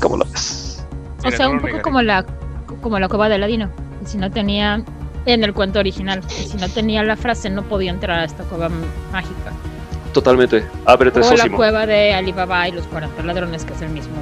¿Cómo 0.00 0.18
lo 0.18 0.24
ves? 0.26 0.84
O 1.24 1.30
sea, 1.30 1.48
un 1.48 1.60
poco 1.60 1.80
como 1.82 2.02
la, 2.02 2.24
como 2.80 2.98
la 2.98 3.08
cueva 3.08 3.28
de 3.28 3.36
Aladino. 3.36 3.70
que 4.00 4.06
Si 4.06 4.18
no 4.18 4.30
tenía, 4.30 4.82
en 5.26 5.44
el 5.44 5.54
cuento 5.54 5.78
original, 5.78 6.22
si 6.28 6.56
no 6.56 6.68
tenía 6.68 7.02
la 7.02 7.16
frase 7.16 7.48
no 7.50 7.62
podía 7.62 7.90
entrar 7.90 8.20
a 8.20 8.24
esta 8.24 8.44
cueva 8.44 8.68
mágica. 9.12 9.52
Totalmente. 10.12 10.64
Ábrete, 10.84 11.20
O 11.20 11.34
la 11.34 11.48
cueva 11.48 11.86
de 11.86 12.12
Alibaba 12.12 12.68
y 12.68 12.72
los 12.72 12.86
40 12.86 13.22
ladrones, 13.22 13.64
que 13.64 13.72
es 13.72 13.82
el 13.82 13.88
mismo. 13.88 14.14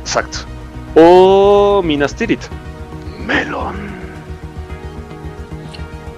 Exacto. 0.00 0.40
O 0.94 1.82
Minas 1.82 2.14
Tirith. 2.14 2.44
Melón. 3.26 3.76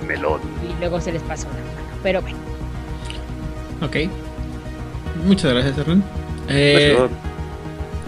Melón. 0.07 0.41
Y 0.69 0.79
luego 0.81 1.01
se 1.01 1.13
les 1.13 1.23
pasó 1.23 1.47
la 1.49 1.55
mano. 1.55 1.99
Pero 2.03 2.23
bueno, 2.23 2.39
Ok. 3.83 3.97
Muchas 5.27 5.53
gracias, 5.53 5.79
Erlen. 5.79 6.03
Eh, 6.49 6.97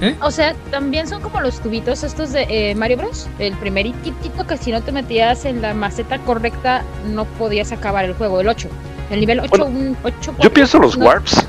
¿eh? 0.00 0.16
O 0.20 0.30
sea, 0.30 0.54
también 0.70 1.06
son 1.06 1.22
como 1.22 1.40
los 1.40 1.60
tubitos 1.60 2.02
estos 2.02 2.32
de 2.32 2.46
eh, 2.48 2.74
Mario 2.74 2.98
Bros. 2.98 3.28
El 3.38 3.54
primeritito 3.54 4.46
que 4.46 4.56
si 4.56 4.72
no 4.72 4.82
te 4.82 4.92
metías 4.92 5.44
en 5.44 5.62
la 5.62 5.74
maceta 5.74 6.18
correcta 6.18 6.82
no 7.12 7.24
podías 7.24 7.72
acabar 7.72 8.04
el 8.04 8.14
juego, 8.14 8.40
el 8.40 8.48
8. 8.48 8.68
El 9.10 9.20
nivel 9.20 9.40
8, 9.40 9.48
Bueno, 9.50 9.66
un 9.66 9.96
8 10.02 10.34
Yo 10.42 10.52
pienso 10.52 10.78
los 10.78 10.96
no. 10.96 11.06
warps. 11.06 11.46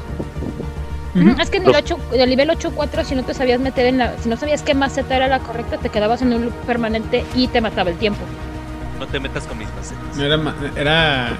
Es 1.39 1.49
que 1.51 1.57
en 1.57 1.63
el, 1.67 1.71
Los- 1.73 1.81
8, 1.83 1.97
en 2.13 2.21
el 2.21 2.29
nivel 2.29 2.49
8-4, 2.49 3.03
si 3.05 3.13
no 3.13 3.23
te 3.23 3.35
sabías 3.35 3.59
meter 3.59 3.85
en 3.85 3.99
la. 3.99 4.17
Si 4.17 4.27
no 4.27 4.35
sabías 4.35 4.63
qué 4.63 4.73
maceta 4.73 5.15
era 5.15 5.27
la 5.27 5.37
correcta, 5.39 5.77
te 5.77 5.89
quedabas 5.89 6.23
en 6.23 6.33
un 6.33 6.45
loop 6.45 6.53
permanente 6.65 7.23
y 7.35 7.47
te 7.47 7.61
mataba 7.61 7.91
el 7.91 7.97
tiempo. 7.97 8.19
No 9.03 9.09
te 9.09 9.19
metas 9.19 9.43
con 9.45 9.57
mis 9.57 9.67
macetas. 9.75 10.15
No 10.15 10.23
era, 10.23 10.37
ma- 10.37 10.55
era. 10.77 11.31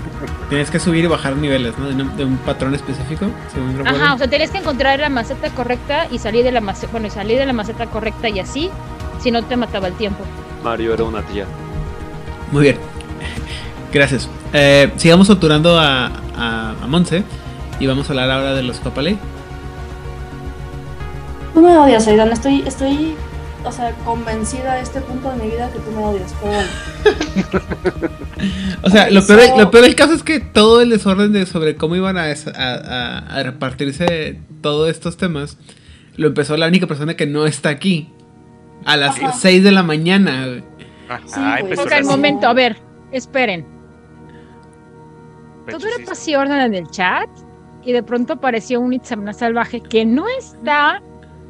Tienes 0.50 0.70
que 0.70 0.80
subir 0.80 1.06
y 1.06 1.08
bajar 1.08 1.38
niveles, 1.38 1.78
¿no? 1.78 1.88
De, 1.88 1.94
un- 2.04 2.18
de 2.18 2.26
un 2.26 2.36
patrón 2.38 2.76
específico, 2.76 3.28
según 3.54 3.78
recuerdo. 3.78 4.04
Ajá, 4.04 4.14
o 4.16 4.18
sea, 4.18 4.28
tenías 4.30 4.52
que 4.52 4.58
encontrar 4.58 5.00
la 5.00 5.08
maceta 5.10 5.50
correcta 5.52 6.08
y 6.12 6.20
salir 6.20 6.44
de 6.44 6.52
la 6.52 6.60
maceta. 6.60 6.92
Bueno, 6.92 7.08
y 7.08 7.10
salir 7.10 7.38
de 7.40 7.46
la 7.46 7.54
maceta 7.54 7.86
correcta 7.86 8.28
y 8.28 8.42
así, 8.42 8.70
si 9.22 9.32
no 9.32 9.44
te 9.44 9.56
mataba 9.56 9.88
el 9.88 9.94
tiempo. 9.94 10.26
Mario 10.62 10.94
era 10.94 11.06
una 11.06 11.22
tía. 11.22 11.46
Muy 12.52 12.64
bien. 12.64 12.78
Gracias. 13.94 14.28
Eh, 14.52 14.92
sigamos 14.98 15.28
torturando 15.28 15.80
a, 15.80 16.08
a, 16.36 16.72
a 16.84 16.88
Monse. 16.88 17.24
Y 17.80 17.88
vamos 17.88 18.10
a 18.10 18.12
hablar 18.12 18.30
ahora 18.30 18.54
de 18.56 18.64
los 18.64 18.80
Copaley. 18.82 19.18
Tú 21.54 21.62
me 21.62 21.78
odias, 21.78 22.06
Aidan. 22.08 22.32
Estoy, 22.32 22.64
estoy, 22.68 23.16
o 23.66 23.72
sea, 23.72 23.92
convencida 24.06 24.74
a 24.74 24.80
este 24.80 25.00
punto 25.02 25.32
de 25.32 25.38
mi 25.44 25.50
vida 25.52 25.72
que 25.72 25.80
tú 25.80 25.92
me 25.92 26.04
odias. 26.04 26.34
Pero 26.42 26.54
bueno. 26.54 26.70
O 28.84 28.90
sea, 28.90 29.10
lo 29.10 29.26
peor, 29.26 29.42
lo 29.58 29.72
peor 29.72 29.84
del 29.86 29.96
caso 29.96 30.14
es 30.14 30.24
que 30.24 30.40
todo 30.40 30.82
el 30.82 30.90
desorden 30.90 31.32
de 31.34 31.46
sobre 31.46 31.76
cómo 31.76 31.96
iban 31.96 32.18
a, 32.18 32.26
des- 32.26 32.48
a- 32.48 32.52
a- 32.54 33.18
a 33.40 33.44
repartirse 33.44 34.40
todos 34.62 34.90
estos 34.90 35.18
temas 35.18 35.58
lo 36.16 36.28
empezó 36.28 36.56
la 36.58 36.68
única 36.68 36.86
persona 36.88 37.16
que 37.16 37.26
no 37.26 37.46
está 37.46 37.70
aquí. 37.70 38.10
A 38.86 38.98
las 38.98 39.18
Ajá. 39.18 39.32
6 39.32 39.64
de 39.64 39.72
la 39.72 39.82
mañana. 39.84 40.62
Ajá, 41.10 41.22
Sí, 41.26 41.40
empezó 41.62 41.84
Ok, 41.84 41.92
así. 41.94 42.04
momento, 42.04 42.48
a 42.48 42.54
ver, 42.54 42.78
esperen. 43.12 43.66
Todo 45.66 45.78
era 45.78 45.98
Pechosísimo. 45.98 46.06
paz 46.08 46.28
y 46.28 46.36
orden 46.36 46.60
en 46.60 46.74
el 46.76 46.88
chat 46.90 47.30
y 47.86 47.94
de 47.94 48.04
pronto 48.04 48.34
apareció 48.34 48.80
un 48.82 48.92
Itzamna 48.94 49.32
salvaje 49.34 49.82
que 49.82 50.04
no 50.06 50.26
está 50.38 51.02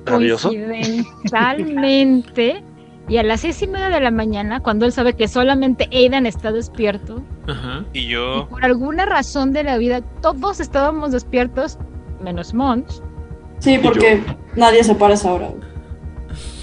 ¿Rabioso? 0.05 0.49
coincidentalmente 0.49 2.63
y 3.09 3.17
a 3.17 3.23
las 3.23 3.41
seis 3.41 3.61
y 3.61 3.67
media 3.67 3.89
de 3.89 3.99
la 3.99 4.11
mañana, 4.11 4.61
cuando 4.61 4.85
él 4.85 4.93
sabe 4.93 5.13
que 5.13 5.27
solamente 5.27 5.89
Aidan 5.91 6.25
está 6.25 6.53
despierto, 6.53 7.21
Ajá. 7.47 7.83
Y 7.91 7.99
y 7.99 8.07
yo. 8.07 8.47
por 8.49 8.63
alguna 8.63 9.05
razón 9.05 9.51
de 9.51 9.63
la 9.63 9.77
vida 9.77 9.99
todos 10.21 10.61
estábamos 10.61 11.11
despiertos, 11.11 11.77
menos 12.21 12.53
Mons. 12.53 13.03
Sí, 13.59 13.77
porque 13.83 14.23
nadie 14.55 14.83
se 14.85 14.95
para 14.95 15.11
a 15.11 15.15
esa 15.15 15.33
hora. 15.33 15.49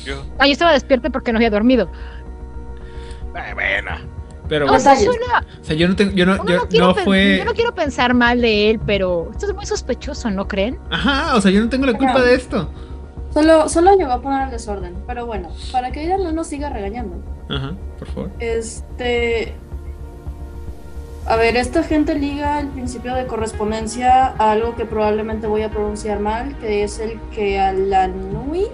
yo 0.04 0.22
Ah, 0.38 0.46
yo 0.46 0.52
estaba 0.52 0.72
despierta 0.72 1.10
porque 1.10 1.32
no 1.32 1.38
había 1.38 1.50
dormido. 1.50 1.90
eh, 3.36 3.54
bueno. 3.54 3.90
Pero 4.48 4.66
No, 4.66 4.72
bueno, 4.72 4.80
o 4.80 4.82
sea, 4.82 4.94
Detalles. 4.98 5.14
suena- 5.14 5.46
o 5.60 5.64
sea, 5.64 5.76
yo 5.76 5.86
no 5.88 5.94
tengo, 5.96 6.10
yo 6.12 6.26
no, 6.26 6.36
yo 6.44 6.56
no 6.56 6.66
quiero 6.68 6.86
no 6.88 6.94
fue. 6.96 7.38
yo 7.38 7.44
no 7.44 7.52
quiero 7.52 7.72
pensar 7.74 8.14
mal 8.14 8.40
de 8.40 8.70
él, 8.70 8.80
pero 8.84 9.28
esto 9.30 9.46
es 9.46 9.54
muy 9.54 9.64
sospechoso, 9.66 10.28
¿no 10.30 10.48
creen? 10.48 10.78
Ajá, 10.90 11.36
o 11.36 11.40
sea, 11.40 11.50
yo 11.52 11.60
no 11.60 11.68
tengo 11.68 11.86
la 11.86 11.92
culpa 11.92 12.20
de 12.22 12.34
esto. 12.34 12.68
Solo, 13.32 13.68
solo 13.68 13.94
llegó 13.96 14.12
a 14.12 14.20
poner 14.20 14.42
el 14.44 14.50
desorden. 14.50 14.94
Pero 15.06 15.26
bueno, 15.26 15.48
para 15.72 15.90
que 15.92 16.00
Aidan 16.00 16.24
no 16.24 16.32
nos 16.32 16.48
siga 16.48 16.68
regañando. 16.68 17.16
Ajá, 17.48 17.74
por 17.98 18.08
favor. 18.08 18.30
Este. 18.38 19.54
A 21.26 21.36
ver, 21.36 21.56
esta 21.56 21.82
gente 21.82 22.14
liga 22.14 22.60
el 22.60 22.68
principio 22.68 23.14
de 23.14 23.26
correspondencia 23.26 24.34
a 24.38 24.52
algo 24.52 24.74
que 24.74 24.84
probablemente 24.84 25.46
voy 25.46 25.62
a 25.62 25.70
pronunciar 25.70 26.18
mal, 26.18 26.56
que 26.58 26.82
es 26.82 26.98
el 26.98 27.20
que 27.32 27.60
Alanui, 27.60 28.66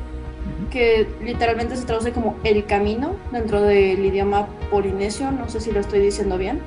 que 0.70 1.08
literalmente 1.22 1.76
se 1.76 1.84
traduce 1.84 2.12
como 2.12 2.36
el 2.44 2.64
camino 2.64 3.16
dentro 3.32 3.60
del 3.60 4.04
idioma 4.04 4.46
polinesio, 4.70 5.32
no 5.32 5.48
sé 5.48 5.60
si 5.60 5.72
lo 5.72 5.80
estoy 5.80 6.00
diciendo 6.00 6.38
bien. 6.38 6.60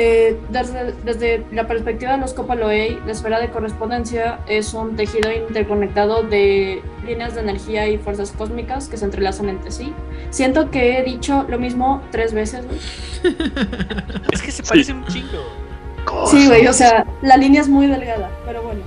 Eh, 0.00 0.38
desde, 0.50 0.92
desde 1.04 1.44
la 1.50 1.66
perspectiva 1.66 2.12
de 2.12 2.18
los 2.18 2.32
Copaloei, 2.32 3.00
la 3.04 3.10
esfera 3.10 3.40
de 3.40 3.50
correspondencia 3.50 4.38
es 4.46 4.72
un 4.72 4.94
tejido 4.94 5.32
interconectado 5.32 6.22
de 6.22 6.80
líneas 7.04 7.34
de 7.34 7.40
energía 7.40 7.88
y 7.88 7.98
fuerzas 7.98 8.30
cósmicas 8.30 8.86
que 8.86 8.96
se 8.96 9.06
entrelazan 9.06 9.48
entre 9.48 9.72
sí. 9.72 9.92
Siento 10.30 10.70
que 10.70 10.98
he 10.98 11.02
dicho 11.02 11.44
lo 11.48 11.58
mismo 11.58 12.00
tres 12.12 12.32
veces. 12.32 12.64
Es 14.32 14.40
que 14.40 14.52
se 14.52 14.62
parece 14.62 14.92
un 14.92 15.04
chingo. 15.06 15.42
Sí, 16.26 16.46
güey, 16.46 16.68
o 16.68 16.72
sea, 16.72 17.04
la 17.22 17.36
línea 17.36 17.60
es 17.60 17.68
muy 17.68 17.88
delgada, 17.88 18.30
pero 18.46 18.62
bueno. 18.62 18.82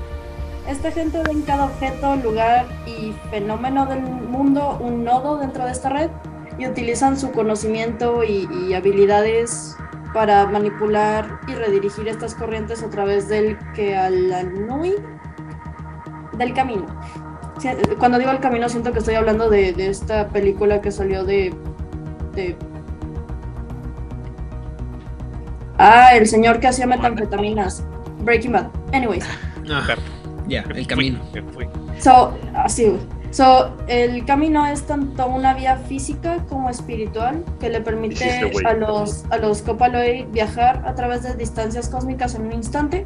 Esta 0.66 0.92
gente 0.92 1.22
ve 1.26 1.32
en 1.32 1.42
cada 1.42 1.66
objeto, 1.66 2.16
lugar 2.16 2.68
y 2.88 3.12
fenómeno 3.30 3.86
del 3.86 4.00
mundo 4.00 4.78
un 4.80 5.04
nodo 5.04 5.40
dentro 5.40 5.66
de 5.66 5.74
esta 5.74 5.90
red 5.90 6.10
y 6.58 6.68
utilizan 6.68 7.20
su 7.20 7.34
conocimiento 7.34 8.24
y, 8.24 8.48
y 8.54 8.74
habilidades 8.76 9.76
para 10.14 10.46
manipular 10.48 11.40
y 11.48 11.54
redirigir 11.54 12.08
estas 12.08 12.36
corrientes 12.36 12.84
a 12.84 12.90
través 12.90 13.30
del 13.30 13.58
Kealanui, 13.74 14.96
del 16.38 16.54
camino. 16.54 16.86
Cuando 18.00 18.18
digo 18.18 18.32
el 18.32 18.40
camino 18.40 18.68
siento 18.70 18.92
que 18.92 19.00
estoy 19.00 19.16
hablando 19.16 19.50
de, 19.50 19.74
de 19.74 19.90
esta 19.90 20.28
película 20.30 20.82
que 20.82 20.92
salió 20.92 21.24
de, 21.24 21.54
de... 22.34 22.56
Ah, 25.78 26.16
el 26.16 26.28
señor 26.28 26.60
que 26.60 26.68
hacía 26.68 26.88
metanfetaminas. 26.88 27.84
Breaking 28.20 28.52
Bad. 28.52 28.68
Anyways. 28.94 29.26
Ah, 29.72 29.96
ya, 30.48 30.64
el 30.76 30.88
camino. 30.88 31.20
So, 32.00 32.38
así. 32.56 32.98
So, 33.32 33.72
el 33.88 34.26
camino 34.26 34.66
es 34.68 34.84
tanto 34.84 35.26
una 35.28 35.54
vía 35.54 35.78
física 35.78 36.46
como 36.50 36.70
espiritual 36.70 37.44
que 37.62 37.70
le 37.70 37.80
permite 37.80 38.30
a 38.66 38.74
los, 38.74 39.24
a 39.30 39.38
los 39.38 39.62
Copaloi 39.62 40.26
viajar 40.32 40.84
a 40.86 40.94
través 40.96 41.24
de 41.24 41.34
distancias 41.36 41.88
cósmicas 41.88 42.36
en 42.36 42.48
un 42.48 42.52
instante 42.52 43.06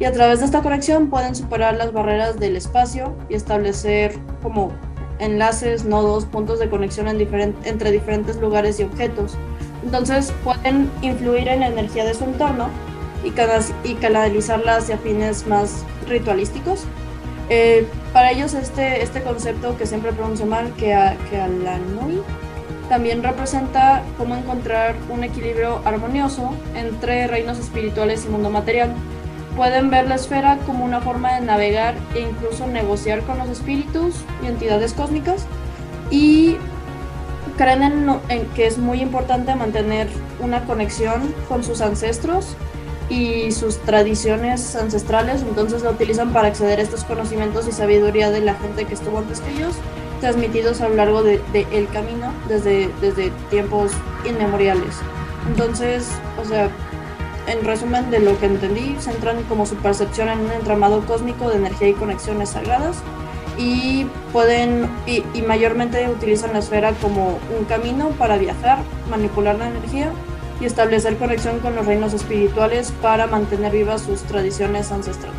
y 0.00 0.06
a 0.06 0.12
través 0.12 0.40
de 0.40 0.46
esta 0.46 0.62
conexión 0.62 1.08
pueden 1.10 1.34
superar 1.34 1.76
las 1.76 1.92
barreras 1.92 2.38
del 2.38 2.56
espacio 2.56 3.14
y 3.28 3.34
establecer 3.34 4.14
como 4.42 4.70
enlaces, 5.18 5.84
nodos, 5.84 6.24
puntos 6.24 6.58
de 6.58 6.68
conexión 6.70 7.08
en 7.08 7.18
diferen- 7.18 7.54
entre 7.64 7.90
diferentes 7.92 8.36
lugares 8.36 8.80
y 8.80 8.84
objetos. 8.84 9.36
Entonces 9.84 10.32
pueden 10.42 10.90
influir 11.02 11.48
en 11.48 11.60
la 11.60 11.68
energía 11.68 12.04
de 12.06 12.14
su 12.14 12.24
entorno 12.24 12.68
y 13.84 13.94
canalizarla 13.94 14.76
hacia 14.76 14.96
fines 14.98 15.46
más 15.46 15.84
ritualísticos. 16.08 16.84
Eh, 17.48 17.86
para 18.12 18.32
ellos 18.32 18.54
este, 18.54 19.02
este 19.02 19.22
concepto 19.22 19.76
que 19.76 19.86
siempre 19.86 20.12
pronuncio 20.12 20.46
mal, 20.46 20.72
que, 20.74 20.94
a, 20.94 21.16
que 21.30 21.40
a 21.40 21.46
la 21.46 21.78
Nui, 21.78 22.22
también 22.88 23.22
representa 23.22 24.02
cómo 24.16 24.36
encontrar 24.36 24.94
un 25.08 25.24
equilibrio 25.24 25.80
armonioso 25.84 26.54
entre 26.74 27.26
reinos 27.26 27.58
espirituales 27.58 28.24
y 28.24 28.28
mundo 28.28 28.50
material. 28.50 28.92
Pueden 29.56 29.90
ver 29.90 30.06
la 30.06 30.16
esfera 30.16 30.58
como 30.66 30.84
una 30.84 31.00
forma 31.00 31.34
de 31.34 31.40
navegar 31.40 31.94
e 32.14 32.20
incluso 32.20 32.66
negociar 32.66 33.22
con 33.22 33.38
los 33.38 33.48
espíritus 33.48 34.14
y 34.42 34.46
entidades 34.46 34.92
cósmicas 34.92 35.46
y 36.10 36.56
creen 37.56 37.82
en, 37.82 38.10
en 38.28 38.46
que 38.54 38.66
es 38.66 38.78
muy 38.78 39.00
importante 39.00 39.54
mantener 39.54 40.08
una 40.40 40.64
conexión 40.64 41.34
con 41.48 41.64
sus 41.64 41.80
ancestros 41.80 42.54
y 43.08 43.52
sus 43.52 43.78
tradiciones 43.78 44.74
ancestrales, 44.74 45.42
entonces 45.42 45.82
la 45.82 45.90
utilizan 45.90 46.32
para 46.32 46.48
acceder 46.48 46.80
a 46.80 46.82
estos 46.82 47.04
conocimientos 47.04 47.68
y 47.68 47.72
sabiduría 47.72 48.30
de 48.30 48.40
la 48.40 48.54
gente 48.54 48.84
que 48.84 48.94
estuvo 48.94 49.18
antes 49.18 49.40
que 49.40 49.52
ellos, 49.52 49.74
transmitidos 50.20 50.80
a 50.80 50.88
lo 50.88 50.96
largo 50.96 51.22
del 51.22 51.40
de, 51.52 51.66
el 51.72 51.88
camino 51.88 52.32
desde, 52.48 52.90
desde 53.00 53.30
tiempos 53.50 53.92
inmemoriales. 54.24 54.96
Entonces, 55.48 56.08
o 56.40 56.44
sea, 56.44 56.68
en 57.46 57.64
resumen 57.64 58.10
de 58.10 58.18
lo 58.18 58.38
que 58.40 58.46
entendí, 58.46 58.96
centran 58.98 59.42
como 59.44 59.66
su 59.66 59.76
percepción 59.76 60.28
en 60.28 60.40
un 60.40 60.50
entramado 60.50 61.06
cósmico 61.06 61.48
de 61.48 61.56
energía 61.56 61.88
y 61.88 61.92
conexiones 61.92 62.50
sagradas 62.50 62.96
y 63.56 64.06
pueden 64.32 64.90
y, 65.06 65.22
y 65.32 65.42
mayormente 65.42 66.08
utilizan 66.08 66.52
la 66.52 66.58
esfera 66.58 66.92
como 67.00 67.38
un 67.56 67.64
camino 67.66 68.08
para 68.18 68.36
viajar, 68.36 68.78
manipular 69.08 69.56
la 69.56 69.68
energía 69.68 70.10
y 70.60 70.64
establecer 70.64 71.16
conexión 71.16 71.58
con 71.60 71.74
los 71.74 71.86
reinos 71.86 72.14
espirituales 72.14 72.92
para 73.02 73.26
mantener 73.26 73.72
vivas 73.72 74.02
sus 74.02 74.22
tradiciones 74.22 74.90
ancestrales. 74.92 75.36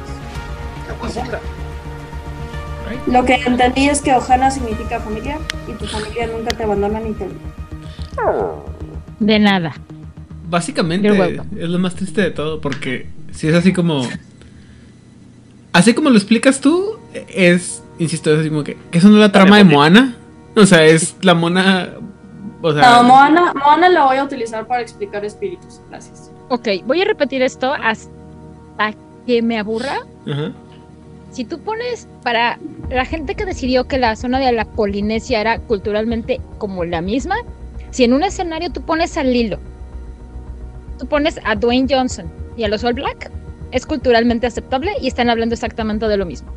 Lo 3.08 3.26
que 3.26 3.36
entendí 3.36 3.90
es 3.90 4.02
que 4.02 4.14
Ohana 4.14 4.52
significa 4.52 5.00
familia 5.00 5.38
y 5.68 5.74
tu 5.74 5.86
familia 5.86 6.28
nunca 6.28 6.56
te 6.56 6.64
abandona 6.64 7.00
ni 7.00 7.14
te 7.14 7.26
olvida. 7.26 8.64
De 9.20 9.40
nada. 9.40 9.74
Básicamente 10.50 11.10
es 11.58 11.70
lo 11.70 11.80
más 11.80 11.96
triste 11.96 12.22
de 12.22 12.32
todo, 12.32 12.62
porque 12.62 13.08
si 13.32 13.48
es 13.48 13.56
así 13.56 13.74
como. 13.74 14.08
Así 15.74 15.94
como 15.94 16.10
lo 16.10 16.16
explicas 16.16 16.60
tú, 16.60 16.98
es, 17.14 17.84
insisto, 18.00 18.34
es 18.34 18.40
así 18.40 18.50
como 18.50 18.64
que, 18.64 18.78
que 18.90 18.98
eso 18.98 19.10
no 19.10 19.16
es 19.16 19.22
la 19.22 19.32
trama 19.32 19.58
de 19.58 19.64
Moana. 19.64 20.16
O 20.56 20.66
sea, 20.66 20.86
es 20.86 21.16
la 21.22 21.34
mona. 21.34 21.90
O 22.62 22.74
sea, 22.74 22.82
No, 22.82 23.04
Moana, 23.04 23.54
Moana 23.54 23.90
la 23.90 24.06
voy 24.06 24.18
a 24.18 24.24
utilizar 24.24 24.66
para 24.66 24.82
explicar 24.82 25.24
espíritus. 25.24 25.82
Gracias. 25.90 26.32
Ok, 26.50 26.68
voy 26.86 27.02
a 27.02 27.06
repetir 27.06 27.42
esto 27.42 27.74
hasta 27.74 28.94
que 29.26 29.42
me 29.42 29.60
aburra. 29.60 30.00
si 31.32 31.46
tú 31.46 31.60
pones 31.60 32.08
para 32.24 32.58
la 32.90 33.06
gente 33.06 33.36
que 33.36 33.46
decidió 33.46 33.86
que 33.86 33.98
la 33.98 34.16
zona 34.16 34.40
de 34.40 34.52
la 34.54 34.66
Polinesia 34.66 35.42
era 35.42 35.60
culturalmente 35.60 36.42
como 36.58 36.86
la 36.86 37.02
misma, 37.02 37.36
si 37.92 38.06
en 38.06 38.14
un 38.14 38.24
escenario 38.24 38.72
tú 38.72 38.82
pones 38.82 39.18
a 39.18 39.24
Lilo, 39.24 39.60
tú 40.98 41.06
pones 41.06 41.40
a 41.44 41.56
Dwayne 41.56 41.88
Johnson 41.90 42.32
y 42.56 42.64
a 42.64 42.70
los 42.70 42.84
All 42.84 42.94
Black, 42.94 43.30
es 43.72 43.86
culturalmente 43.86 44.48
aceptable 44.48 44.94
y 45.02 45.08
están 45.08 45.30
hablando 45.30 45.54
exactamente 45.54 46.08
de 46.08 46.18
lo 46.18 46.26
mismo. 46.26 46.50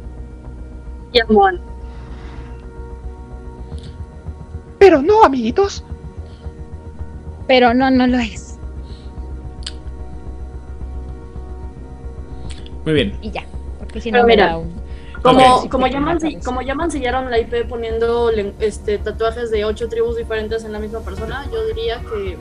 Y 1.12 1.20
a 1.20 1.26
Mon. 1.26 1.60
Pero 4.78 5.02
no, 5.02 5.24
amiguitos. 5.24 5.84
Pero 7.50 7.74
no, 7.74 7.90
no 7.90 8.06
lo 8.06 8.16
es. 8.16 8.60
Muy 12.84 12.94
bien. 12.94 13.18
Y 13.22 13.32
ya. 13.32 13.42
Porque 13.80 14.00
si 14.00 14.12
no 14.12 14.20
me 14.20 14.34
mira, 14.36 14.46
da 14.50 14.58
un- 14.58 14.72
Como, 15.20 15.68
como, 15.68 15.86
ya 15.88 15.98
mansi- 15.98 16.40
como 16.44 16.62
ya 16.62 16.76
mancillaron 16.76 17.28
la 17.28 17.40
IP 17.40 17.64
poniendo 17.68 18.30
este, 18.60 18.98
tatuajes 18.98 19.50
de 19.50 19.64
ocho 19.64 19.88
tribus 19.88 20.16
diferentes 20.16 20.62
en 20.64 20.70
la 20.72 20.78
misma 20.78 21.00
persona, 21.00 21.44
yo 21.52 21.66
diría 21.66 22.00
que 22.02 22.38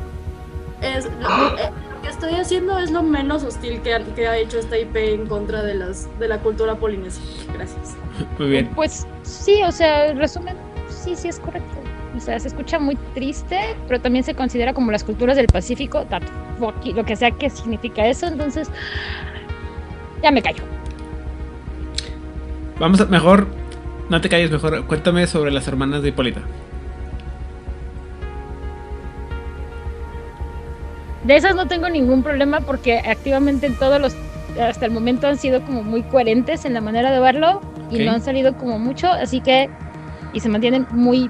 es 0.82 1.06
lo, 1.06 1.28
lo 1.28 1.56
que 2.04 2.08
estoy 2.08 2.36
haciendo 2.36 2.78
es 2.78 2.92
lo 2.92 3.02
menos 3.02 3.44
hostil 3.44 3.82
que 3.82 3.96
ha, 3.96 4.00
que 4.14 4.28
ha 4.28 4.38
hecho 4.38 4.60
esta 4.60 4.78
IP 4.78 4.96
en 4.96 5.26
contra 5.26 5.64
de 5.64 5.74
las 5.74 6.08
de 6.20 6.28
la 6.28 6.38
cultura 6.38 6.76
polinesia. 6.76 7.24
Gracias. 7.52 7.96
Muy 8.38 8.50
bien. 8.50 8.70
Pues 8.76 9.08
sí, 9.24 9.64
o 9.64 9.72
sea, 9.72 10.06
en 10.10 10.20
resumen, 10.20 10.56
sí, 10.88 11.16
sí 11.16 11.30
es 11.30 11.40
correcto. 11.40 11.80
O 12.16 12.20
sea, 12.20 12.40
se 12.40 12.48
escucha 12.48 12.80
muy 12.80 12.96
triste, 13.14 13.60
pero 13.88 14.02
también 14.02 14.24
se 14.24 14.34
considera 14.34 14.74
como 14.74 14.92
las 14.92 15.04
culturas 15.04 15.38
del 15.38 15.48
Pacífico, 15.48 16.06
lo 16.60 17.06
que 17.06 17.16
sea 17.16 17.32
que 17.32 17.50
significa 17.50 18.06
eso, 18.08 18.28
entonces 18.28 18.70
ya 20.22 20.32
me 20.32 20.42
callo. 20.42 20.64
Vamos 22.80 23.00
a, 23.02 23.06
mejor, 23.06 23.48
no 24.10 24.22
te 24.22 24.30
calles, 24.30 24.52
mejor 24.52 24.86
cuéntame 24.86 25.28
sobre 25.28 25.52
las 25.52 25.68
hermanas 25.68 26.02
de 26.02 26.10
Hipólita. 26.10 26.42
De 31.24 31.36
esas 31.36 31.56
no 31.56 31.68
tengo 31.68 31.90
ningún 31.90 32.24
problema 32.24 32.62
porque 32.62 33.00
activamente 33.00 33.68
en 33.68 33.76
todos 33.76 34.02
los, 34.02 34.16
hasta 34.60 34.86
el 34.86 34.92
momento 34.92 35.28
han 35.28 35.38
sido 35.38 35.62
como 35.62 35.84
muy 35.84 36.02
coherentes 36.04 36.66
en 36.66 36.74
la 36.74 36.82
manera 36.82 37.12
de 37.12 37.20
verlo 37.20 37.62
y 37.92 37.98
Ok. 37.98 38.02
no 38.06 38.12
han 38.14 38.22
salido 38.22 38.56
como 38.58 38.80
mucho, 38.80 39.08
así 39.08 39.42
que, 39.42 39.70
y 40.34 40.40
se 40.40 40.50
mantienen 40.50 40.88
muy 40.92 41.30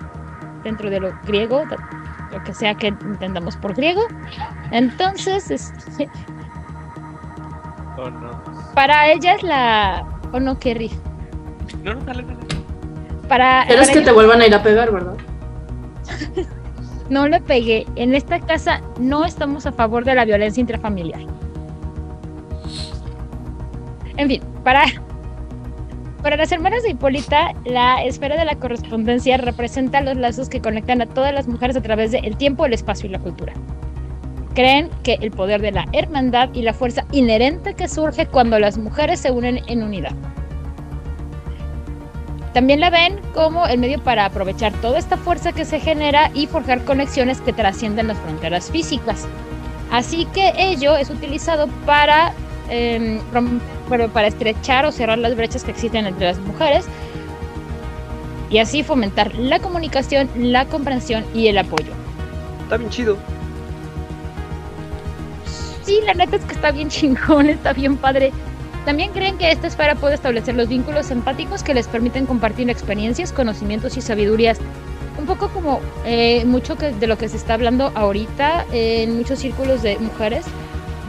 dentro 0.64 0.90
de 0.90 0.99
lo 0.99 1.11
griego, 1.26 1.64
lo 2.31 2.44
que 2.44 2.53
sea 2.53 2.76
que 2.76 2.88
entendamos 2.88 3.56
por 3.57 3.73
griego. 3.73 4.02
Entonces, 4.72 5.49
este, 5.52 6.10
Oh, 7.98 8.10
no. 8.10 8.31
para 8.76 9.11
ella 9.11 9.34
es 9.36 9.44
la... 9.44 10.06
¿O 10.31 10.40
no, 10.40 10.57
Kerry? 10.57 10.90
No, 11.84 11.94
no, 11.95 12.02
dale, 12.02 12.23
dale. 12.23 12.38
Para, 13.27 13.65
Quieres 13.65 13.88
para 13.88 13.94
que 13.94 13.99
ella- 13.99 14.06
te 14.07 14.14
vuelvan 14.14 14.41
a 14.41 14.48
ir 14.48 14.56
a 14.56 14.64
pegar, 14.64 14.91
¿verdad? 14.91 15.15
No 17.10 17.27
le 17.27 17.41
pegué. 17.41 17.88
En 17.95 18.14
esta 18.14 18.40
casa 18.40 18.81
no 18.99 19.26
estamos 19.26 19.65
a 19.65 19.72
favor 19.72 20.06
de 20.06 20.14
la 20.14 20.26
violencia 20.26 20.61
intrafamiliar. 20.61 21.19
En 24.18 24.27
fin, 24.27 24.44
para, 24.64 24.84
para 26.22 26.38
las 26.38 26.52
hermanas 26.52 26.84
de 26.84 26.91
Hipólita, 26.91 27.54
la 27.66 28.04
esfera 28.04 28.38
de 28.38 28.46
la 28.46 28.56
correspondencia 28.56 29.38
representa 29.38 30.02
los 30.02 30.18
lazos 30.18 30.50
que 30.50 30.62
conectan 30.62 31.02
a 31.02 31.06
todas 31.06 31.34
las 31.34 31.48
mujeres 31.48 31.76
a 31.78 31.82
través 31.82 32.12
del 32.12 32.36
tiempo, 32.38 32.66
el 32.66 32.74
espacio 32.74 33.08
y 33.08 33.12
la 33.14 33.20
cultura. 33.20 33.54
Creen 34.54 34.90
que 35.04 35.18
el 35.22 35.32
poder 35.32 35.62
de 35.62 35.72
la 35.72 35.86
hermandad 35.94 36.50
y 36.54 36.62
la 36.62 36.74
fuerza 36.74 37.06
inherente 37.12 37.74
que 37.74 37.88
surge 37.88 38.26
cuando 38.26 38.60
las 38.60 38.78
mujeres 38.78 39.20
se 39.20 39.32
unen 39.32 39.62
en 39.68 39.84
unidad. 39.84 40.14
También 42.54 42.80
la 42.80 42.90
ven 42.90 43.20
como 43.34 43.68
el 43.68 43.80
medio 43.80 44.04
para 44.04 44.26
aprovechar 44.26 44.74
toda 44.82 44.98
esta 44.98 45.18
fuerza 45.18 45.54
que 45.54 45.66
se 45.66 45.80
genera 45.80 46.32
y 46.34 46.48
forjar 46.48 46.84
conexiones 46.84 47.40
que 47.41 47.54
trascienden 47.54 48.08
las 48.08 48.18
fronteras 48.18 48.70
físicas. 48.70 49.28
Así 49.91 50.26
que 50.34 50.54
ello 50.58 50.98
es 50.98 51.10
utilizado 51.10 51.68
para, 51.86 52.34
bueno, 53.88 54.10
para 54.10 54.28
estrechar 54.28 54.86
o 54.86 54.91
cerrar 54.91 55.18
las 55.18 55.36
brechas 55.36 55.64
que 55.64 55.72
existen 55.72 56.06
entre 56.06 56.28
las 56.28 56.40
mujeres 56.40 56.86
y 58.50 58.58
así 58.58 58.84
fomentar 58.84 59.34
la 59.36 59.60
comunicación, 59.60 60.30
la 60.36 60.66
comprensión 60.66 61.24
y 61.34 61.48
el 61.48 61.58
apoyo. 61.58 61.91
Está 62.64 62.78
bien 62.78 62.90
chido. 62.90 63.18
Sí, 65.84 66.00
la 66.06 66.14
neta 66.14 66.36
es 66.36 66.46
que 66.46 66.54
está 66.54 66.72
bien 66.72 66.90
chingón, 66.90 67.50
está 67.50 67.74
bien 67.74 67.98
padre. 67.98 68.32
También 68.86 69.12
creen 69.12 69.38
que 69.38 69.52
esta 69.52 69.68
esfera 69.68 69.96
puede 69.96 70.16
establecer 70.16 70.56
los 70.56 70.68
vínculos 70.68 71.12
empáticos 71.12 71.64
que 71.64 71.74
les 71.74 71.88
permiten 71.88 72.26
compartir 72.26 72.70
experiencias, 72.70 73.32
conocimientos 73.32 73.98
y 73.98 74.02
sabidurías. 74.02 74.60
Un 75.18 75.26
poco 75.26 75.50
como 75.50 75.82
eh, 76.06 76.46
mucho 76.46 76.78
que, 76.78 76.91
de 76.91 77.08
lo 77.08 77.18
que 77.18 77.28
se 77.28 77.38
está 77.38 77.56
hablando 77.56 77.91
ahorita 77.94 78.66
eh, 78.72 79.04
en 79.04 79.18
muchos 79.18 79.40
círculos 79.40 79.84
de 79.84 79.98
mujeres, 80.00 80.46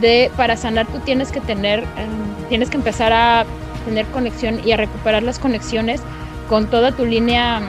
de 0.01 0.31
para 0.35 0.57
sanar 0.57 0.87
tú 0.87 0.99
tienes 0.99 1.31
que 1.31 1.39
tener, 1.39 1.79
em, 1.79 2.47
tienes 2.49 2.69
que 2.69 2.77
empezar 2.77 3.13
a 3.13 3.45
tener 3.85 4.05
conexión 4.07 4.59
y 4.65 4.71
a 4.71 4.77
recuperar 4.77 5.23
las 5.23 5.39
conexiones 5.39 6.01
con 6.49 6.67
toda 6.67 6.91
tu 6.91 7.05
línea 7.05 7.61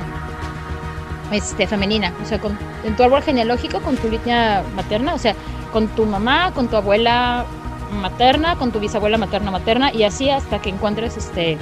este, 1.31 1.67
femenina, 1.67 2.13
o 2.23 2.27
sea, 2.27 2.39
con, 2.41 2.59
en 2.85 2.97
tu 2.97 3.03
árbol 3.03 3.23
genealógico, 3.23 3.81
con 3.81 3.97
tu 3.97 4.09
línea 4.11 4.63
materna, 4.75 5.15
o 5.15 5.19
sea, 5.19 5.35
con 5.73 5.89
tu 5.89 6.05
mamá, 6.05 6.53
con 6.53 6.69
tu 6.69 6.77
abuela 6.77 7.47
materna, 8.01 8.57
con 8.57 8.73
tu 8.73 8.81
bisabuela 8.81 9.19
materna 9.19 9.51
materna 9.51 9.93
y 9.93 10.03
así 10.03 10.31
hasta 10.31 10.61
que 10.61 10.71
encuentres 10.71 11.17
este 11.17 11.59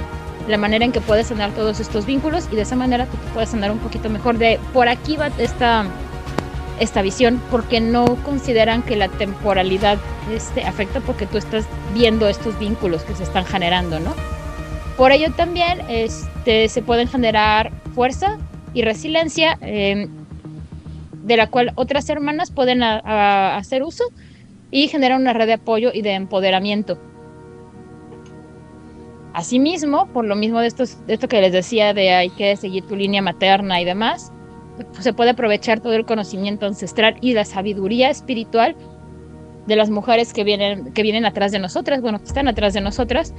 la 0.47 0.57
manera 0.57 0.83
en 0.85 0.91
que 0.91 1.01
puedes 1.01 1.27
sanar 1.27 1.51
todos 1.51 1.79
estos 1.79 2.05
vínculos 2.05 2.47
y 2.51 2.55
de 2.55 2.63
esa 2.63 2.75
manera 2.75 3.05
tú 3.05 3.17
puedes 3.33 3.49
sanar 3.49 3.71
un 3.71 3.77
poquito 3.79 4.09
mejor. 4.09 4.37
De 4.37 4.59
por 4.73 4.87
aquí 4.89 5.15
va 5.15 5.27
esta 5.37 5.85
esta 6.81 7.03
visión 7.03 7.39
porque 7.51 7.79
no 7.79 8.15
consideran 8.23 8.81
que 8.81 8.95
la 8.95 9.07
temporalidad 9.07 9.99
este 10.33 10.63
afecta 10.63 10.99
porque 10.99 11.27
tú 11.27 11.37
estás 11.37 11.65
viendo 11.93 12.27
estos 12.27 12.57
vínculos 12.57 13.03
que 13.03 13.13
se 13.13 13.23
están 13.23 13.45
generando, 13.45 13.99
¿no? 13.99 14.13
Por 14.97 15.11
ello 15.11 15.31
también 15.31 15.79
este, 15.89 16.67
se 16.69 16.81
pueden 16.81 17.07
generar 17.07 17.71
fuerza 17.93 18.39
y 18.73 18.81
resiliencia 18.81 19.59
eh, 19.61 20.07
de 21.23 21.37
la 21.37 21.47
cual 21.47 21.71
otras 21.75 22.09
hermanas 22.09 22.49
pueden 22.49 22.81
hacer 22.81 23.83
uso 23.83 24.05
y 24.71 24.87
generar 24.87 25.19
una 25.19 25.33
red 25.33 25.45
de 25.45 25.53
apoyo 25.53 25.91
y 25.93 26.01
de 26.01 26.13
empoderamiento. 26.13 26.97
Asimismo, 29.33 30.07
por 30.07 30.25
lo 30.25 30.35
mismo 30.35 30.59
de, 30.59 30.67
estos, 30.67 30.97
esto 31.07 31.27
que 31.27 31.41
les 31.41 31.53
decía 31.53 31.93
de 31.93 32.11
hay 32.11 32.29
que 32.31 32.55
seguir 32.55 32.85
tu 32.85 32.95
línea 32.95 33.21
materna 33.21 33.79
y 33.79 33.85
demás, 33.85 34.31
se 34.99 35.13
puede 35.13 35.31
aprovechar 35.31 35.79
todo 35.79 35.93
el 35.93 36.05
conocimiento 36.05 36.65
ancestral 36.65 37.15
y 37.21 37.33
la 37.33 37.45
sabiduría 37.45 38.09
espiritual 38.09 38.75
de 39.67 39.75
las 39.75 39.89
mujeres 39.89 40.33
que 40.33 40.43
vienen, 40.43 40.93
que 40.93 41.03
vienen 41.03 41.25
atrás 41.25 41.51
de 41.51 41.59
nosotras, 41.59 42.01
bueno, 42.01 42.19
que 42.19 42.25
están 42.25 42.47
atrás 42.47 42.73
de 42.73 42.81
nosotras. 42.81 43.33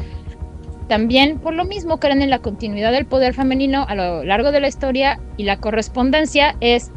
También 0.88 1.38
por 1.38 1.54
lo 1.54 1.64
mismo 1.64 1.98
creen 1.98 2.22
en 2.22 2.30
la 2.30 2.40
continuidad 2.40 2.92
del 2.92 3.06
poder 3.06 3.34
femenino 3.34 3.84
a 3.88 3.94
lo 3.94 4.24
largo 4.24 4.52
de 4.52 4.60
la 4.60 4.68
historia 4.68 5.20
y 5.36 5.44
la 5.44 5.58
correspondencia 5.58 6.56
es 6.60 6.90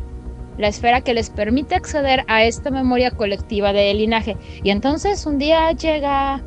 la 0.58 0.68
esfera 0.68 1.02
que 1.02 1.14
les 1.14 1.30
permite 1.30 1.76
acceder 1.76 2.24
a 2.28 2.44
esta 2.44 2.72
memoria 2.72 3.12
colectiva 3.12 3.74
de 3.74 3.94
linaje. 3.94 4.38
Y 4.64 4.70
entonces 4.70 5.26
un 5.26 5.38
día 5.38 5.72
llega 5.72 6.42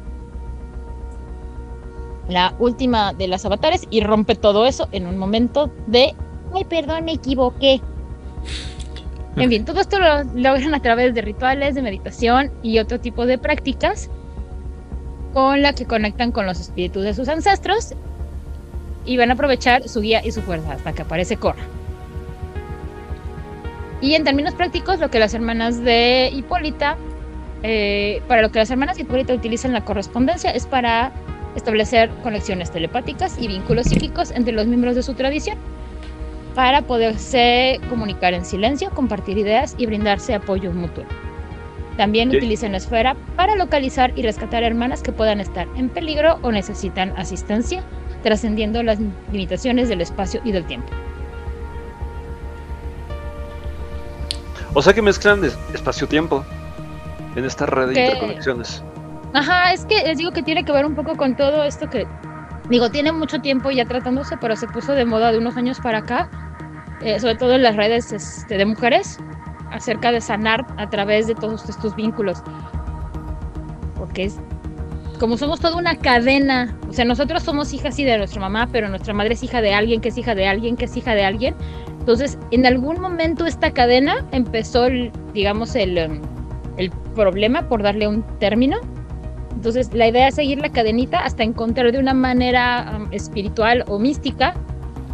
la 2.28 2.54
última 2.58 3.14
de 3.14 3.28
las 3.28 3.44
avatares 3.44 3.86
y 3.90 4.00
rompe 4.00 4.34
todo 4.34 4.66
eso 4.66 4.88
en 4.92 5.06
un 5.06 5.16
momento 5.16 5.70
de, 5.86 6.14
ay, 6.54 6.64
perdón, 6.64 7.04
me 7.04 7.12
equivoqué. 7.12 7.80
En 9.36 9.50
fin, 9.50 9.64
todo 9.64 9.80
esto 9.80 9.98
lo 10.00 10.24
logran 10.34 10.74
a 10.74 10.80
través 10.80 11.14
de 11.14 11.22
rituales, 11.22 11.74
de 11.74 11.82
meditación 11.82 12.50
y 12.62 12.78
otro 12.78 12.98
tipo 12.98 13.24
de 13.24 13.38
prácticas 13.38 14.10
con 15.32 15.62
la 15.62 15.74
que 15.74 15.84
conectan 15.84 16.32
con 16.32 16.46
los 16.46 16.58
espíritus 16.58 17.04
de 17.04 17.14
sus 17.14 17.28
ancestros 17.28 17.94
y 19.04 19.16
van 19.16 19.30
a 19.30 19.34
aprovechar 19.34 19.88
su 19.88 20.00
guía 20.00 20.24
y 20.24 20.32
su 20.32 20.42
fuerza 20.42 20.72
hasta 20.72 20.92
que 20.92 21.02
aparece 21.02 21.36
Korra. 21.36 21.62
Y 24.00 24.14
en 24.14 24.24
términos 24.24 24.54
prácticos, 24.54 25.00
lo 25.00 25.10
que 25.10 25.18
las 25.18 25.34
hermanas 25.34 25.82
de 25.82 26.30
Hipólita, 26.32 26.96
eh, 27.62 28.22
para 28.28 28.42
lo 28.42 28.50
que 28.50 28.60
las 28.60 28.70
hermanas 28.70 28.96
de 28.96 29.02
Hipólita 29.02 29.34
utilizan 29.34 29.72
la 29.72 29.84
correspondencia 29.84 30.50
es 30.50 30.66
para 30.66 31.12
establecer 31.56 32.10
conexiones 32.22 32.70
telepáticas 32.70 33.36
y 33.38 33.48
vínculos 33.48 33.86
psíquicos 33.86 34.30
entre 34.30 34.52
los 34.52 34.66
miembros 34.66 34.94
de 34.94 35.02
su 35.02 35.14
tradición, 35.14 35.58
para 36.58 36.82
poderse 36.82 37.78
comunicar 37.88 38.34
en 38.34 38.44
silencio, 38.44 38.90
compartir 38.90 39.38
ideas 39.38 39.76
y 39.78 39.86
brindarse 39.86 40.34
apoyo 40.34 40.72
mutuo. 40.72 41.04
También 41.96 42.30
Ok. 42.30 42.34
utilizan 42.38 42.72
la 42.72 42.78
esfera 42.78 43.14
para 43.36 43.54
localizar 43.54 44.12
y 44.16 44.22
rescatar 44.22 44.64
hermanas 44.64 45.00
que 45.04 45.12
puedan 45.12 45.38
estar 45.38 45.68
en 45.76 45.88
peligro 45.88 46.40
o 46.42 46.50
necesitan 46.50 47.14
asistencia, 47.16 47.84
trascendiendo 48.24 48.82
las 48.82 48.98
limitaciones 49.30 49.88
del 49.88 50.00
espacio 50.00 50.40
y 50.42 50.50
del 50.50 50.64
tiempo. 50.64 50.88
O 54.74 54.82
sea 54.82 54.92
que 54.92 55.00
mezclan 55.00 55.44
es- 55.44 55.56
espacio-tiempo 55.72 56.44
en 57.36 57.44
esta 57.44 57.66
red 57.66 57.90
de 57.90 58.00
interconexiones. 58.00 58.82
Ajá, 59.32 59.72
es 59.72 59.84
que 59.84 60.02
les 60.02 60.18
digo 60.18 60.32
que 60.32 60.42
tiene 60.42 60.64
que 60.64 60.72
ver 60.72 60.86
un 60.86 60.96
poco 60.96 61.16
con 61.16 61.36
todo 61.36 61.62
esto 61.62 61.88
que 61.88 62.08
digo, 62.68 62.90
tiene 62.90 63.12
mucho 63.12 63.38
tiempo 63.40 63.70
ya 63.70 63.84
tratándose, 63.84 64.36
pero 64.38 64.56
se 64.56 64.66
puso 64.66 64.94
de 64.94 65.04
moda 65.04 65.30
de 65.30 65.38
unos 65.38 65.56
años 65.56 65.78
para 65.78 65.98
acá, 65.98 66.28
eh, 67.02 67.20
sobre 67.20 67.36
todo 67.36 67.54
en 67.54 67.62
las 67.62 67.76
redes 67.76 68.12
este, 68.12 68.56
de 68.56 68.66
mujeres, 68.66 69.18
acerca 69.70 70.12
de 70.12 70.20
sanar 70.20 70.66
a 70.76 70.88
través 70.88 71.26
de 71.26 71.34
todos 71.34 71.68
estos 71.68 71.94
vínculos. 71.94 72.42
Porque 73.96 74.24
es 74.24 74.38
como 75.18 75.36
somos 75.36 75.60
toda 75.60 75.76
una 75.76 75.96
cadena, 75.96 76.76
o 76.88 76.92
sea, 76.92 77.04
nosotros 77.04 77.42
somos 77.42 77.72
hijas 77.72 77.96
sí 77.96 78.04
de 78.04 78.16
nuestra 78.18 78.40
mamá, 78.40 78.68
pero 78.70 78.88
nuestra 78.88 79.12
madre 79.12 79.34
es 79.34 79.42
hija 79.42 79.60
de 79.60 79.74
alguien, 79.74 80.00
que 80.00 80.10
es 80.10 80.18
hija 80.18 80.34
de 80.34 80.46
alguien, 80.46 80.76
que 80.76 80.84
es 80.84 80.96
hija 80.96 81.14
de 81.14 81.24
alguien. 81.24 81.54
Entonces, 81.98 82.38
en 82.52 82.64
algún 82.64 83.00
momento 83.00 83.44
esta 83.44 83.72
cadena 83.72 84.24
empezó, 84.30 84.86
digamos, 85.34 85.74
el, 85.74 85.98
um, 85.98 86.20
el 86.76 86.90
problema, 87.14 87.68
por 87.68 87.82
darle 87.82 88.06
un 88.06 88.22
término. 88.38 88.78
Entonces, 89.52 89.92
la 89.92 90.06
idea 90.06 90.28
es 90.28 90.36
seguir 90.36 90.60
la 90.60 90.70
cadenita 90.70 91.18
hasta 91.18 91.42
encontrar 91.42 91.90
de 91.90 91.98
una 91.98 92.14
manera 92.14 92.96
um, 92.96 93.08
espiritual 93.12 93.84
o 93.88 93.98
mística, 93.98 94.54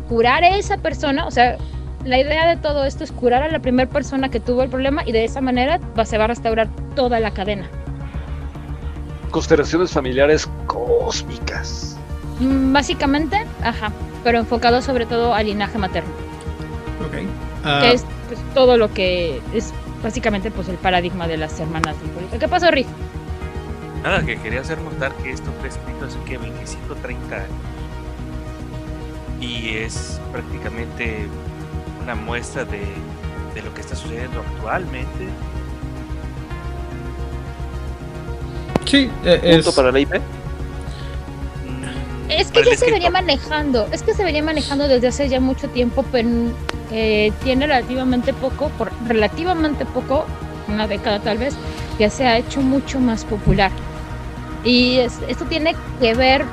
curar 0.09 0.45
a 0.45 0.57
esa 0.57 0.77
persona, 0.77 1.27
o 1.27 1.31
sea, 1.31 1.57
la 2.05 2.19
idea 2.19 2.47
de 2.47 2.57
todo 2.57 2.85
esto 2.85 3.05
es 3.05 3.13
curar 3.13 3.43
a 3.43 3.49
la 3.49 3.59
primera 3.61 3.89
persona 3.91 4.29
que 4.29 4.41
tuvo 4.41 4.63
el 4.63 4.69
problema 4.71 5.03
y 5.07 5.13
de 5.13 5.25
esa 5.25 5.41
manera 5.41 5.81
va, 5.99 6.05
se 6.05 6.19
va 6.19 6.25
a 6.25 6.29
restaurar 6.29 6.69
toda 6.95 7.19
la 7.21 7.31
cadena. 7.33 7.67
Constelaciones 9.31 9.91
familiares 9.91 10.49
cósmicas. 10.67 11.97
Mm, 12.41 12.73
Básicamente, 12.73 13.45
ajá, 13.63 13.91
pero 14.23 14.39
enfocado 14.39 14.83
sobre 14.83 15.07
todo 15.07 15.35
al 15.35 15.47
linaje 15.47 15.79
materno, 15.79 16.11
Ok. 17.07 17.13
que 17.13 17.27
Ah, 17.65 17.91
es 17.93 18.05
pues, 18.29 18.39
todo 18.55 18.77
lo 18.77 18.93
que 18.93 19.41
es 19.55 19.73
básicamente 20.03 20.51
pues 20.51 20.69
el 20.69 20.77
paradigma 20.77 21.27
de 21.27 21.39
las 21.39 21.59
hermanas 21.59 21.97
de. 22.31 22.39
¿Qué 22.39 22.47
pasó, 22.49 22.71
Riff? 22.71 22.87
Nada, 24.03 24.23
que 24.23 24.37
quería 24.39 24.61
hacer 24.61 24.79
notar 24.83 25.13
que 25.15 25.31
esto 25.31 25.51
fue 25.61 25.69
escrito 25.71 26.05
hace 26.05 26.19
que 26.27 26.37
25, 26.37 26.95
30 26.97 27.37
años. 27.37 27.49
Y 29.41 29.77
es 29.79 30.21
prácticamente 30.31 31.27
una 32.05 32.15
muestra 32.15 32.65
de, 32.65 32.81
de 33.55 33.63
lo 33.63 33.73
que 33.75 33.81
está 33.81 33.97
sucediendo 33.97 34.41
actualmente. 34.41 35.29
sí, 38.85 39.11
eh, 39.25 39.41
es. 39.43 39.65
Punto 39.65 39.77
para 39.77 39.91
la 39.93 39.99
IP. 40.01 40.13
Es 42.29 42.51
que 42.51 42.65
ya 42.65 42.77
se 42.77 42.91
venía 42.91 43.11
manejando, 43.11 43.87
es 43.93 44.03
que 44.03 44.15
se 44.15 44.25
venía 44.25 44.43
manejando 44.43 44.89
desde 44.89 45.09
hace 45.09 45.29
ya 45.29 45.41
mucho 45.41 45.69
tiempo, 45.69 46.05
pero 46.11 46.29
eh, 46.91 47.33
tiene 47.43 47.67
relativamente 47.67 48.33
poco, 48.33 48.71
por 48.71 48.91
relativamente 49.07 49.85
poco, 49.85 50.25
una 50.69 50.87
década 50.87 51.21
tal 51.21 51.39
vez, 51.39 51.55
que 51.99 52.09
se 52.11 52.27
ha 52.27 52.39
hecho 52.39 52.61
mucho 52.63 52.99
más 52.99 53.25
popular. 53.25 53.71
Y 54.65 54.99
es- 54.99 55.21
esto 55.29 55.45
tiene 55.45 55.77
que 56.01 56.15
ver 56.15 56.45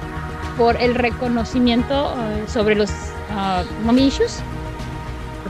por 0.57 0.75
el 0.75 0.93
reconocimiento 0.93 2.13
eh, 2.17 2.43
sobre 2.47 2.75
los 2.75 2.91
ah, 3.31 3.63
mommy 3.83 4.07
issues, 4.07 4.39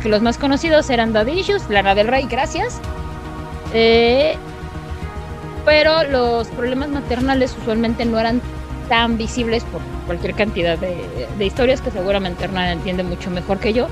porque 0.02 0.10
los 0.10 0.24
más 0.24 0.40
conocidos 0.40 0.90
eran 0.90 1.14
Daddy 1.14 1.42
issues, 1.42 1.70
Lana 1.70 1.94
del 1.94 2.08
Rey, 2.08 2.26
gracias. 2.28 2.82
Eh, 3.72 4.36
pero 5.64 6.04
los 6.06 6.48
problemas 6.48 6.90
maternales 6.90 7.56
usualmente 7.62 8.04
no 8.06 8.18
eran 8.18 8.42
tan 8.90 9.16
visibles 9.20 9.64
por 9.66 9.80
cualquier 10.08 10.34
cantidad 10.34 10.76
de, 10.80 11.28
de 11.38 11.46
historias 11.46 11.82
que 11.82 11.92
seguramente 11.92 12.46
Hernán 12.46 12.70
entiende 12.70 13.04
mucho 13.04 13.30
mejor 13.30 13.60
que 13.60 13.74
yo. 13.74 13.90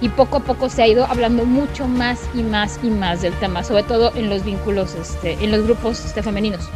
Y 0.00 0.08
poco 0.08 0.38
a 0.38 0.40
poco 0.40 0.68
se 0.68 0.82
ha 0.82 0.88
ido 0.88 1.06
hablando 1.06 1.44
mucho 1.44 1.86
más 1.86 2.28
y 2.34 2.42
más 2.42 2.80
y 2.82 2.90
más 2.90 3.22
del 3.22 3.34
tema, 3.34 3.62
sobre 3.62 3.84
todo 3.84 4.10
en 4.16 4.28
los 4.28 4.44
vínculos, 4.44 4.96
este, 4.96 5.34
en 5.34 5.52
los 5.52 5.62
grupos 5.62 6.04
este, 6.04 6.24
femeninos 6.24 6.68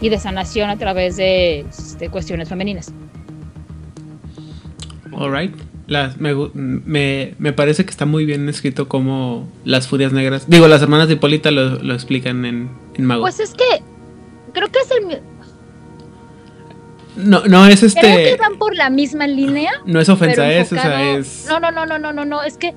y 0.00 0.08
de 0.08 0.20
sanación 0.20 0.70
a 0.70 0.76
través 0.76 1.16
de 1.16 1.66
este, 1.68 2.08
cuestiones 2.10 2.48
femeninas. 2.48 2.92
Alright. 5.12 5.71
Las, 5.92 6.18
me, 6.18 6.34
me, 6.54 7.34
me 7.38 7.52
parece 7.52 7.84
que 7.84 7.90
está 7.90 8.06
muy 8.06 8.24
bien 8.24 8.48
escrito 8.48 8.88
como 8.88 9.46
las 9.64 9.86
furias 9.86 10.12
negras. 10.12 10.48
Digo, 10.48 10.66
las 10.68 10.82
hermanas 10.82 11.08
de 11.08 11.14
Hipólita 11.14 11.50
lo, 11.50 11.82
lo 11.82 11.94
explican 11.94 12.44
en, 12.44 12.70
en 12.94 13.04
Mago. 13.04 13.22
Pues 13.22 13.38
es 13.40 13.52
que 13.54 13.82
creo 14.52 14.68
que 14.68 14.78
es 14.80 14.90
el 14.90 15.20
no, 17.16 17.42
no 17.46 17.66
es 17.66 17.80
creo 17.80 17.92
que 18.16 18.30
este. 18.32 18.36
van 18.40 18.56
por 18.58 18.74
la 18.74 18.88
misma 18.88 19.26
línea. 19.26 19.70
No 19.84 20.00
es 20.00 20.08
ofensa, 20.08 20.50
es, 20.50 20.72
o 20.72 20.76
sea, 20.76 20.84
enfocado- 20.84 21.18
es. 21.18 21.46
No, 21.48 21.60
no, 21.60 21.70
no, 21.70 21.84
no, 21.86 21.98
no, 21.98 22.12
no, 22.12 22.24
no, 22.24 22.42
es 22.42 22.56
que 22.56 22.72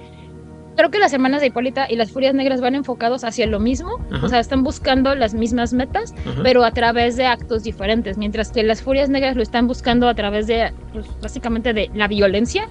creo 0.76 0.92
que 0.92 1.00
las 1.00 1.14
hermanas 1.14 1.40
de 1.40 1.48
Hipólita 1.48 1.88
y 1.90 1.96
las 1.96 2.12
Furias 2.12 2.34
Negras 2.36 2.60
van 2.60 2.76
enfocados 2.76 3.24
hacia 3.24 3.48
lo 3.48 3.62
mismo, 3.62 4.06
Ajá. 4.12 4.26
o 4.26 4.30
sea, 4.30 4.42
están 4.42 4.62
buscando 4.64 5.16
las 5.16 5.34
mismas 5.34 5.72
metas, 5.72 6.14
Ajá. 6.26 6.42
pero 6.44 6.66
a 6.66 6.72
través 6.72 7.16
de 7.16 7.26
actos 7.26 7.64
diferentes, 7.64 8.18
mientras 8.18 8.52
que 8.52 8.62
las 8.64 8.82
Furias 8.82 9.08
Negras 9.08 9.38
lo 9.38 9.42
están 9.42 9.68
buscando 9.68 10.10
a 10.10 10.16
través 10.16 10.48
de, 10.48 10.74
pues, 10.92 11.06
básicamente 11.22 11.72
de 11.72 11.90
la 11.96 12.10
violencia, 12.10 12.68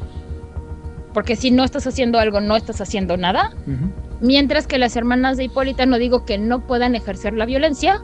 porque 1.15 1.37
si 1.37 1.51
no 1.51 1.65
estás 1.65 1.87
haciendo 1.87 2.19
algo, 2.19 2.41
no 2.43 2.57
estás 2.57 2.81
haciendo 2.83 3.17
nada, 3.17 3.53
Ujú. 3.67 3.91
mientras 4.21 4.67
que 4.67 4.77
las 4.79 4.97
hermanas 4.97 5.39
de 5.39 5.45
Hipólita 5.45 5.87
no 5.87 5.97
digo 5.97 6.27
que 6.27 6.37
no 6.37 6.61
puedan 6.67 6.95
ejercer 6.95 7.33
la 7.33 7.47
violencia, 7.47 8.03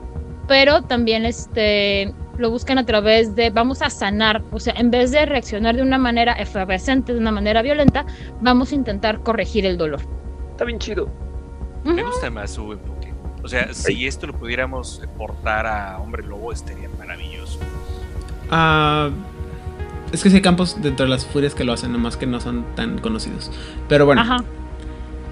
pero 0.49 0.83
también 0.83 1.25
este 1.27 2.15
lo 2.39 2.51
buscan 2.51 2.79
a 2.79 2.87
través 2.87 3.35
de 3.35 3.51
vamos 3.51 3.83
a 3.83 3.91
sanar, 3.91 4.43
o 4.51 4.59
sea, 4.59 4.73
en 4.79 4.91
vez 4.91 5.11
de 5.11 5.27
reaccionar 5.27 5.77
de 5.77 5.83
una 5.83 5.99
manera 5.99 6.33
efervescente, 6.33 7.13
de 7.13 7.19
una 7.19 7.31
manera 7.33 7.61
violenta, 7.61 8.07
vamos 8.41 8.73
a 8.73 8.77
intentar 8.77 9.21
corregir 9.21 9.67
el 9.67 9.77
dolor. 9.77 10.01
Está 10.53 10.65
bien 10.65 10.79
chido. 10.79 11.11
Me 11.85 12.03
gusta 12.03 12.31
más 12.31 12.53
su 12.53 12.73
enfoque. 12.73 13.13
O 13.43 13.49
sea, 13.49 13.75
si 13.75 14.07
esto 14.07 14.27
lo 14.27 14.33
pudiéramos 14.35 15.03
portar 15.19 15.67
a 15.67 15.99
Hombre 15.99 16.23
Lobo, 16.23 16.51
estaría 16.53 16.89
maravilloso. 16.99 17.59
Ah, 18.51 19.11
es 20.13 20.23
que 20.23 20.31
sí 20.31 20.37
hay 20.37 20.43
campos 20.43 20.81
dentro 20.83 21.07
de 21.07 21.11
las 21.11 21.25
furias 21.27 21.55
que 21.55 21.65
lo 21.65 21.73
hacen, 21.73 21.93
nomás 21.93 22.17
que 22.17 22.27
no 22.27 22.41
son 22.41 22.65
tan 22.75 22.99
conocidos. 22.99 23.51
Pero 23.89 24.07
bueno, 24.07 24.21
Ajá. 24.23 24.39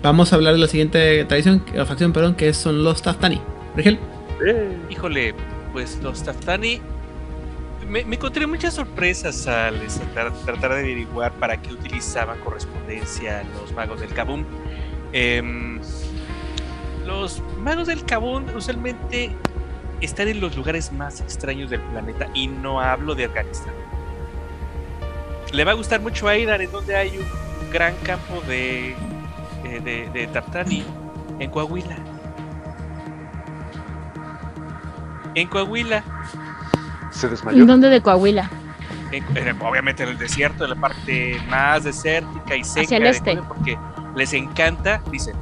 vamos 0.02 0.32
a 0.32 0.36
hablar 0.36 0.54
de 0.54 0.60
la 0.60 0.66
siguiente 0.68 1.24
tradición, 1.24 1.64
o 1.80 1.84
facción, 1.84 2.12
perdón, 2.12 2.34
que 2.34 2.52
son 2.54 2.84
los 2.84 3.02
Taftani. 3.02 3.40
Rigel. 3.76 3.98
Híjole, 4.90 5.34
pues 5.72 5.98
los 6.02 6.22
Taftani. 6.22 6.80
Me, 7.88 8.04
me 8.04 8.16
encontré 8.16 8.46
muchas 8.46 8.74
sorpresas 8.74 9.46
al 9.46 9.76
este, 9.76 10.04
tra- 10.14 10.32
tratar 10.44 10.74
de 10.74 10.80
averiguar 10.80 11.32
para 11.32 11.56
qué 11.62 11.72
utilizaban 11.72 12.38
correspondencia 12.40 13.42
los 13.60 13.72
magos 13.72 14.00
del 14.00 14.10
Kabum. 14.10 14.44
Em, 15.12 15.80
los 17.06 17.42
magos 17.62 17.86
del 17.88 18.04
Kabum 18.04 18.44
usualmente 18.54 19.30
están 20.02 20.28
en 20.28 20.40
los 20.40 20.54
lugares 20.54 20.92
más 20.92 21.20
extraños 21.22 21.70
del 21.70 21.80
planeta 21.80 22.28
y 22.34 22.46
no 22.48 22.78
hablo 22.80 23.14
de 23.14 23.24
Afganistán. 23.24 23.72
Le 25.52 25.64
va 25.64 25.72
a 25.72 25.74
gustar 25.74 26.00
mucho 26.00 26.28
a 26.28 26.32
Aidan, 26.32 26.60
en 26.60 26.70
donde 26.70 26.94
hay 26.96 27.16
un 27.18 27.70
gran 27.72 27.94
campo 28.04 28.40
de, 28.46 28.90
eh, 28.90 29.80
de, 29.82 30.08
de 30.12 30.26
Taftani 30.28 30.84
en 31.38 31.50
Coahuila. 31.50 31.96
En 35.34 35.48
Coahuila, 35.48 36.02
Se 37.10 37.28
desmayó. 37.28 37.58
¿En 37.58 37.66
dónde 37.66 37.88
de 37.88 38.00
Coahuila? 38.00 38.50
en- 39.12 39.24
en- 39.36 39.62
obviamente 39.62 40.02
en 40.02 40.10
el 40.10 40.18
desierto, 40.18 40.64
en 40.64 40.70
la 40.70 40.76
parte 40.76 41.40
más 41.48 41.84
desértica 41.84 42.54
y 42.56 42.62
seca 42.64 42.82
Hacia 42.84 42.96
el 42.98 43.06
este. 43.06 43.36
Coahuila, 43.36 43.48
porque 43.48 43.78
les 44.16 44.32
encanta, 44.34 45.00
dicen, 45.10 45.34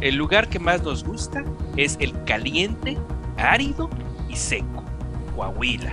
el 0.00 0.16
lugar 0.16 0.48
que 0.48 0.58
más 0.58 0.82
nos 0.82 1.02
gusta 1.04 1.42
es 1.76 1.96
el 2.00 2.12
caliente, 2.24 2.98
árido 3.38 3.88
y 4.28 4.36
seco, 4.36 4.82
Coahuila. 5.34 5.92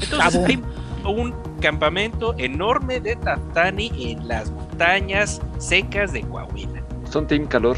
Entonces 0.00 0.34
hay 0.46 0.62
un 1.10 1.34
campamento 1.60 2.34
enorme 2.38 3.00
de 3.00 3.16
Taftani 3.16 3.90
en 3.98 4.26
las 4.28 4.50
montañas 4.50 5.40
secas 5.58 6.12
de 6.12 6.22
Coahuila. 6.22 6.82
Son 7.10 7.26
Team 7.26 7.46
Calor. 7.46 7.76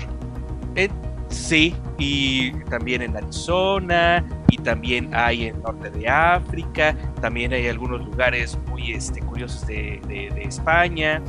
Eh, 0.75 0.89
sí, 1.29 1.75
y 1.99 2.53
también 2.65 3.03
en 3.03 3.17
Arizona, 3.17 4.25
y 4.51 4.59
también 4.59 5.11
hay 5.15 5.47
en 5.47 5.61
norte 5.63 5.91
de 5.91 6.09
África, 6.09 6.95
también 7.21 7.53
hay 7.53 7.67
algunos 7.69 8.05
lugares 8.05 8.59
muy 8.69 8.93
este, 8.93 9.21
curiosos 9.21 9.67
de, 9.67 10.01
de- 10.07 10.31
de 10.35 10.43
España. 10.43 11.21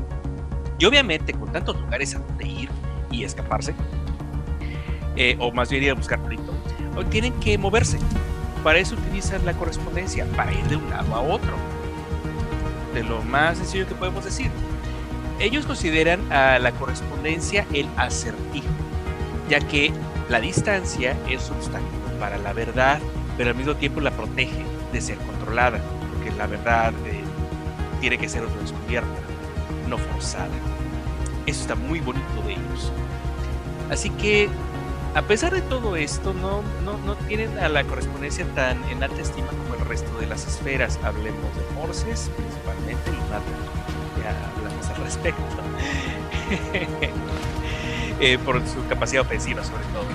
Y 0.80 0.86
obviamente 0.86 1.34
con 1.34 1.52
tantos 1.52 1.80
lugares 1.82 2.16
a 2.16 2.20
donde 2.20 2.46
ir 2.48 2.70
y 3.10 3.24
escaparse, 3.24 3.74
eh, 5.16 5.36
o 5.40 5.52
más 5.52 5.70
bien 5.72 5.84
ir 5.84 5.92
a 5.92 5.96
buscar 5.96 6.20
pleito, 6.22 6.54
o 6.96 7.04
tienen 7.06 7.34
que 7.40 7.58
moverse. 7.58 7.98
Para 8.64 8.80
eso 8.80 8.96
utilizan 8.96 9.44
la 9.46 9.54
correspondencia, 9.54 10.26
para 10.36 10.52
ir 10.52 10.64
de 10.66 10.76
un 10.76 10.90
lado 10.90 11.16
a 11.16 11.22
otro. 11.22 11.54
De 12.98 13.04
lo 13.04 13.22
más 13.22 13.60
sencillo 13.60 13.88
que 13.88 13.94
podemos 13.94 14.26
decir. 14.26 14.50
Ellos 15.40 15.68
consideran 15.68 16.32
a 16.32 16.58
la 16.58 16.72
correspondencia 16.72 17.68
el 17.72 17.88
acertijo, 17.96 18.66
ya 19.48 19.60
que 19.60 19.94
la 20.30 20.42
distancia 20.42 21.16
es 21.30 21.52
obstáculo 21.52 21.92
para 22.20 22.40
la 22.40 22.54
verdad, 22.54 23.00
pero 23.38 23.52
al 23.52 23.56
mismo 23.56 23.76
tiempo 23.76 24.02
la 24.02 24.10
protege 24.10 24.66
de 24.92 25.00
ser 25.00 25.20
controlada, 25.20 25.80
porque 26.12 26.36
la 26.40 26.48
verdad 26.48 26.92
eh, 27.06 27.22
tiene 28.02 28.18
que 28.18 28.28
ser 28.28 28.42
descubierta, 28.48 29.08
no 29.88 30.00
forzada. 30.00 30.50
Eso 31.46 31.62
está 31.62 31.76
muy 31.76 32.00
bonito 32.00 32.42
de 32.48 32.54
ellos. 32.54 32.92
Así 33.92 34.10
que 34.10 34.50
a 35.18 35.24
pesar 35.24 35.52
de 35.52 35.62
todo 35.62 35.96
esto, 35.96 36.32
no, 36.32 36.62
no, 36.86 37.00
no 37.00 37.16
tienen 37.16 37.58
a 37.58 37.70
la 37.70 37.84
correspondencia 37.84 38.46
tan 38.54 38.84
en 38.84 39.02
alta 39.02 39.20
estima 39.20 39.48
como 39.48 39.74
el 39.74 39.80
resto 39.90 40.16
de 40.20 40.28
las 40.28 40.46
esferas. 40.46 41.00
Hablemos 41.04 41.56
de 41.56 41.64
Forces, 41.74 42.30
principalmente, 42.38 43.10
y. 43.10 44.22
Ya 44.22 44.52
hablamos 44.56 44.88
al 44.90 45.04
respecto. 45.04 45.42
Eh, 48.20 48.40
por 48.40 48.60
su 48.68 48.84
capacidad 48.88 49.22
ofensiva, 49.22 49.64
sobre 49.64 49.84
todo. 49.94 50.06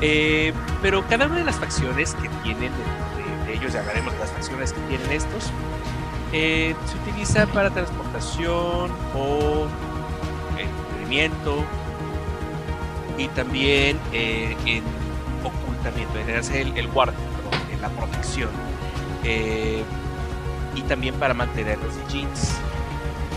Eh, 0.00 0.52
pero 0.82 1.06
cada 1.06 1.26
una 1.26 1.36
de 1.36 1.44
las 1.44 1.54
facciones 1.54 2.14
que 2.14 2.28
tienen, 2.42 2.72
ellos 3.48 3.72
ya 3.74 3.78
hablaremos 3.78 4.12
de 4.12 4.18
las 4.18 4.32
facciones 4.32 4.72
que 4.72 4.80
tienen 4.88 5.12
estos, 5.12 5.52
eh, 6.32 6.74
se 6.84 6.96
utiliza 7.08 7.46
para 7.46 7.70
transportación 7.70 8.90
o 9.14 9.68
entretenimiento 10.58 11.64
y 13.18 13.28
también 13.28 13.98
eh, 14.12 14.56
en 14.66 14.82
ocultamiento, 15.44 16.18
en 16.18 16.36
hacer 16.36 16.66
el, 16.66 16.76
el 16.76 16.88
guardia, 16.88 17.18
en 17.72 17.80
la 17.80 17.88
protección. 17.90 18.50
Eh, 19.24 19.82
y 20.74 20.82
también 20.82 21.14
para 21.14 21.34
mantener 21.34 21.78
los 21.78 21.94
jeans. 22.12 22.56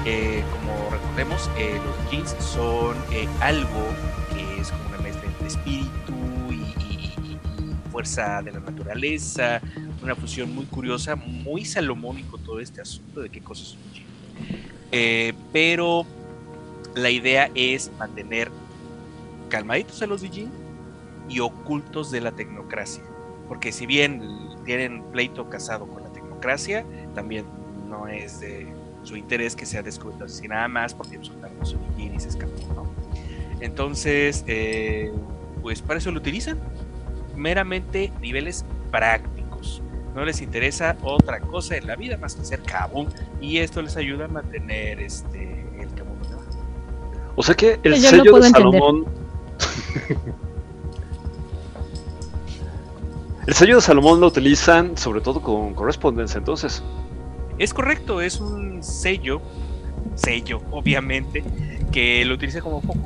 Eh, 0.06 0.44
como 0.52 0.90
recordemos, 0.90 1.50
los 1.86 2.12
jeans 2.12 2.36
son 2.44 2.96
algo 3.42 3.86
que 4.34 4.62
es 4.62 4.70
como 4.72 4.90
una 4.90 4.98
mezcla 5.00 5.26
entre 5.26 5.48
espíritu 5.48 6.14
y, 6.52 7.38
fuerza 7.92 8.42
de 8.42 8.52
la 8.52 8.60
naturaleza, 8.60 9.62
una 10.02 10.16
fusión 10.16 10.54
muy 10.54 10.66
curiosa, 10.66 11.16
muy 11.16 11.66
salomónico 11.66 12.38
todo 12.38 12.60
este 12.60 12.82
asunto 12.82 13.20
de 13.20 13.30
qué 13.30 13.42
cosas 13.42 13.70
son 13.70 13.80
jeans. 13.94 14.10
Eh, 14.92 15.34
pero 15.54 16.06
la 16.96 17.10
idea 17.10 17.50
es 17.54 17.92
mantener 18.00 18.52
calmaditos 19.50 20.02
a 20.02 20.08
los 20.08 20.22
Dijin 20.22 20.52
y 21.28 21.40
ocultos 21.40 22.12
de 22.12 22.22
la 22.22 22.32
tecnocracia. 22.32 23.04
Porque 23.48 23.72
si 23.72 23.86
bien 23.86 24.22
tienen 24.66 25.04
pleito 25.12 25.50
casado 25.50 25.88
con 25.88 26.04
la 26.04 26.10
tecnocracia, 26.10 26.86
también 27.16 27.46
no 27.90 28.08
es 28.08 28.40
de 28.40 28.68
su 29.04 29.16
interés 29.16 29.56
que 29.56 29.66
sea 29.66 29.82
descubierto 29.82 30.26
así 30.26 30.48
nada 30.48 30.68
más 30.68 30.94
porque 30.94 31.18
soltaron 31.22 31.66
su 31.66 31.78
Dijin 31.78 32.16
y 32.16 32.20
se 32.20 32.30
escapó, 32.30 32.56
¿no? 32.76 32.90
Entonces, 33.60 34.44
eh, 34.48 35.12
pues 35.62 35.82
para 35.82 36.00
eso 36.00 36.12
lo 36.12 36.20
utilizan. 36.20 36.60
Meramente 37.36 38.12
niveles 38.22 38.66
prácticos. 38.92 39.82
No 40.16 40.26
les 40.26 40.42
interesa 40.42 40.98
otra 41.02 41.40
cosa 41.40 41.78
en 41.78 41.88
la 41.88 41.96
vida 41.96 42.18
más 42.18 42.36
que 42.36 42.44
ser 42.46 42.62
Kabum 42.62 43.08
y 43.42 43.58
esto 43.58 43.82
les 43.82 43.96
ayuda 43.98 44.26
a 44.26 44.28
mantener 44.28 45.00
este 45.00 45.66
el 45.80 45.94
Kabum. 45.94 46.18
O 47.36 47.44
sea 47.44 47.56
que 47.56 47.80
el 47.84 47.98
sello 47.98 48.38
de 48.40 48.48
entender. 48.48 48.82
El 53.50 53.56
sello 53.56 53.78
de 53.78 53.82
Salomón 53.82 54.20
lo 54.20 54.28
utilizan 54.28 54.96
sobre 54.96 55.22
todo 55.22 55.42
con 55.42 55.74
correspondencia, 55.74 56.38
entonces. 56.38 56.84
Es 57.58 57.74
correcto, 57.74 58.22
es 58.22 58.40
un 58.40 58.84
sello, 58.84 59.42
sello, 60.14 60.62
obviamente, 60.70 61.44
que 61.92 62.24
lo 62.26 62.36
utiliza 62.36 62.62
como 62.62 62.80
foco. 62.80 63.00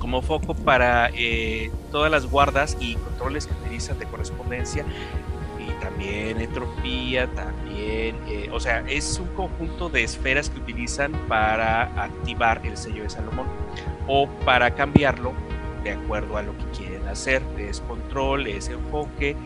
Como 0.00 0.22
foco 0.22 0.54
para 0.54 1.10
eh, 1.14 1.70
todas 1.92 2.10
las 2.10 2.26
guardas 2.26 2.76
y 2.80 2.96
controles 2.96 3.46
que 3.46 3.54
utilizan 3.64 3.98
de 4.00 4.06
correspondencia 4.06 4.84
y 5.58 5.70
también 5.80 6.40
entropía, 6.40 7.28
también, 7.28 8.16
eh, 8.26 8.50
o 8.52 8.58
sea, 8.58 8.80
es 8.88 9.20
un 9.20 9.28
conjunto 9.28 9.88
de 9.88 10.02
esferas 10.02 10.50
que 10.50 10.58
utilizan 10.58 11.12
para 11.28 11.84
activar 12.02 12.60
el 12.64 12.76
sello 12.76 13.04
de 13.04 13.10
Salomón 13.10 13.46
o 14.08 14.26
para 14.44 14.74
cambiarlo 14.74 15.32
de 15.82 15.92
acuerdo 15.92 16.36
a 16.36 16.42
lo 16.42 16.56
que 16.58 16.64
quieren 16.76 17.06
hacer, 17.08 17.42
es 17.58 17.80
control, 17.80 18.46
es 18.46 18.68
enfoque 18.68 19.36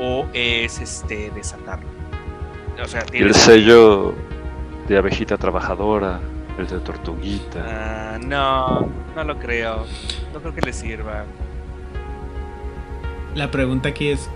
o 0.00 0.26
es 0.32 0.80
este 0.80 1.30
desatarlo. 1.30 1.88
O 2.82 2.86
sea, 2.86 3.02
tiene 3.02 3.28
el 3.28 3.34
sello 3.34 4.14
de 4.88 4.98
abejita 4.98 5.38
trabajadora, 5.38 6.20
el 6.58 6.66
de 6.66 6.78
tortuguita. 6.80 7.64
Ah, 7.66 8.18
no, 8.18 8.88
no 9.14 9.24
lo 9.24 9.38
creo. 9.38 9.86
No 10.32 10.40
creo 10.40 10.54
que 10.54 10.60
le 10.60 10.72
sirva. 10.72 11.24
La 13.34 13.50
pregunta 13.50 13.90
aquí 13.90 14.08
es 14.08 14.28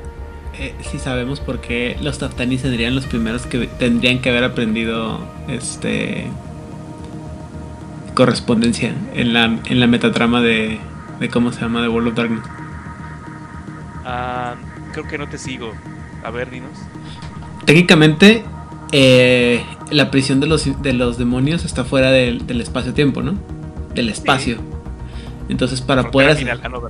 eh, 0.59 0.75
si 0.81 0.99
sabemos 0.99 1.41
por 1.41 1.61
qué 1.61 1.97
los 2.01 2.19
Taftanis 2.19 2.63
serían 2.63 2.95
los 2.95 3.07
primeros 3.07 3.47
que 3.47 3.67
tendrían 3.67 4.21
que 4.21 4.31
haber 4.31 4.45
aprendido 4.45 5.21
este 5.49 6.27
correspondencia 8.15 8.93
en 9.15 9.33
la, 9.33 9.45
en 9.45 9.81
la 9.81 9.87
metatrama 9.87 10.43
de, 10.43 10.79
de 11.21 11.29
cómo 11.29 11.53
se 11.53 11.61
llama 11.61 11.83
de 11.83 11.89
World 11.89 12.09
of 12.09 12.15
Darkness. 12.15 12.43
Ah, 14.05 14.55
creo 14.93 15.07
que 15.07 15.19
no 15.19 15.29
te 15.29 15.39
sigo. 15.39 15.73
A 16.25 16.31
ver, 16.31 16.51
dinos. 16.51 16.71
Técnicamente, 17.67 18.43
eh, 18.93 19.65
la 19.91 20.11
prisión 20.11 20.41
de 20.41 20.47
los, 20.47 20.83
de 20.83 20.93
los 20.93 21.19
demonios 21.19 21.65
está 21.65 21.85
fuera 21.85 22.11
del, 22.11 22.47
del 22.47 22.61
espacio-tiempo, 22.61 23.23
¿no? 23.23 23.35
Del 23.95 24.09
espacio. 24.09 24.57
Entonces, 25.49 25.81
para 25.81 26.11
poder 26.11 26.31
hacer, 26.31 26.71
no, 26.71 26.81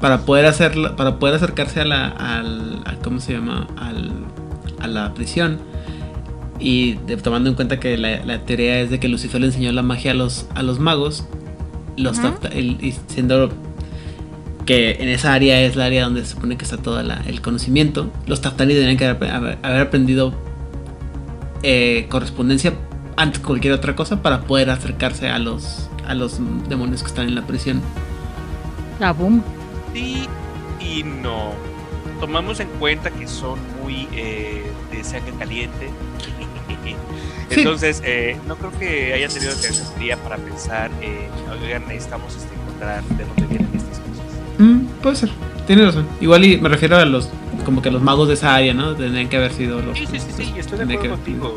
para 0.00 0.20
poder 0.22 0.46
hacerlo, 0.46 0.96
para 0.96 1.18
poder 1.18 1.34
acercarse 1.36 1.80
a 1.80 1.84
la, 1.84 2.06
al, 2.08 2.82
a- 2.86 2.94
¿cómo 3.02 3.20
se 3.20 3.32
llama? 3.34 3.66
Al, 3.76 4.12
a 4.80 4.86
la 4.86 5.12
prisión 5.14 5.58
y 6.58 6.94
de- 7.06 7.16
tomando 7.16 7.50
en 7.50 7.56
cuenta 7.56 7.80
que 7.80 7.96
la, 7.98 8.24
la 8.24 8.40
teoría 8.44 8.80
es 8.80 8.90
de 8.90 9.00
que 9.00 9.08
Lucifer 9.08 9.40
le 9.40 9.48
enseñó 9.48 9.72
la 9.72 9.82
magia 9.82 10.12
a 10.12 10.14
los, 10.14 10.46
a 10.54 10.62
los 10.62 10.78
magos, 10.78 11.26
los 11.96 12.18
el- 12.52 12.78
y 12.80 12.94
siendo 13.08 13.50
que 14.66 14.96
en 15.00 15.08
esa 15.08 15.32
área 15.32 15.60
es 15.62 15.76
la 15.76 15.84
área 15.86 16.04
donde 16.04 16.22
se 16.24 16.32
supone 16.32 16.56
que 16.58 16.64
está 16.64 16.76
todo 16.76 17.02
la- 17.02 17.22
el 17.26 17.40
conocimiento, 17.40 18.10
los 18.26 18.40
Taftani 18.40 18.74
deberían 18.74 18.96
que 18.98 19.06
haber, 19.06 19.58
aprendido 19.80 20.34
eh, 21.62 22.06
correspondencia 22.10 22.74
antes 23.16 23.40
que 23.40 23.46
cualquier 23.46 23.72
otra 23.72 23.96
cosa 23.96 24.20
para 24.22 24.42
poder 24.42 24.68
acercarse 24.70 25.28
a 25.28 25.38
los, 25.38 25.88
a 26.06 26.14
los 26.14 26.38
demonios 26.68 27.02
que 27.02 27.08
están 27.08 27.26
en 27.28 27.34
la 27.34 27.46
prisión. 27.46 27.80
Kabum. 28.98 29.42
Sí 29.94 30.26
y 30.80 31.02
no. 31.02 31.52
Tomamos 32.20 32.60
en 32.60 32.68
cuenta 32.78 33.10
que 33.10 33.26
son 33.26 33.58
muy 33.82 34.08
eh, 34.12 34.64
de 34.90 35.04
sangre 35.04 35.32
caliente. 35.38 35.88
Sí. 37.48 37.60
Entonces, 37.60 38.02
eh, 38.04 38.36
no 38.48 38.56
creo 38.56 38.76
que 38.76 39.12
haya 39.14 39.28
tenido 39.28 39.52
necesidad 39.54 40.18
para 40.18 40.36
pensar, 40.36 40.90
eh, 41.00 41.28
oigan, 41.62 41.86
necesitamos 41.86 42.34
este, 42.34 42.52
encontrar 42.56 43.04
de 43.04 43.24
dónde 43.24 43.46
vienen. 43.46 43.68
Mm, 44.58 44.86
puede 45.02 45.16
ser, 45.16 45.30
tiene 45.66 45.84
razón. 45.84 46.06
Igual 46.20 46.44
y 46.44 46.56
me 46.58 46.68
refiero 46.68 46.96
a 46.96 47.04
los, 47.04 47.28
como 47.64 47.82
que 47.82 47.90
los 47.90 48.02
magos 48.02 48.28
de 48.28 48.34
esa 48.34 48.54
área, 48.54 48.72
¿no? 48.74 48.94
Tendrían 48.94 49.28
que 49.28 49.36
haber 49.36 49.52
sido 49.52 49.80
los. 49.82 49.98
Sí, 49.98 50.06
sí, 50.06 50.18
sí, 50.18 50.32
sí, 50.36 50.54
estoy 50.56 50.78
de 50.78 50.84
acuerdo 50.84 51.02
que- 51.02 51.08
contigo. 51.10 51.54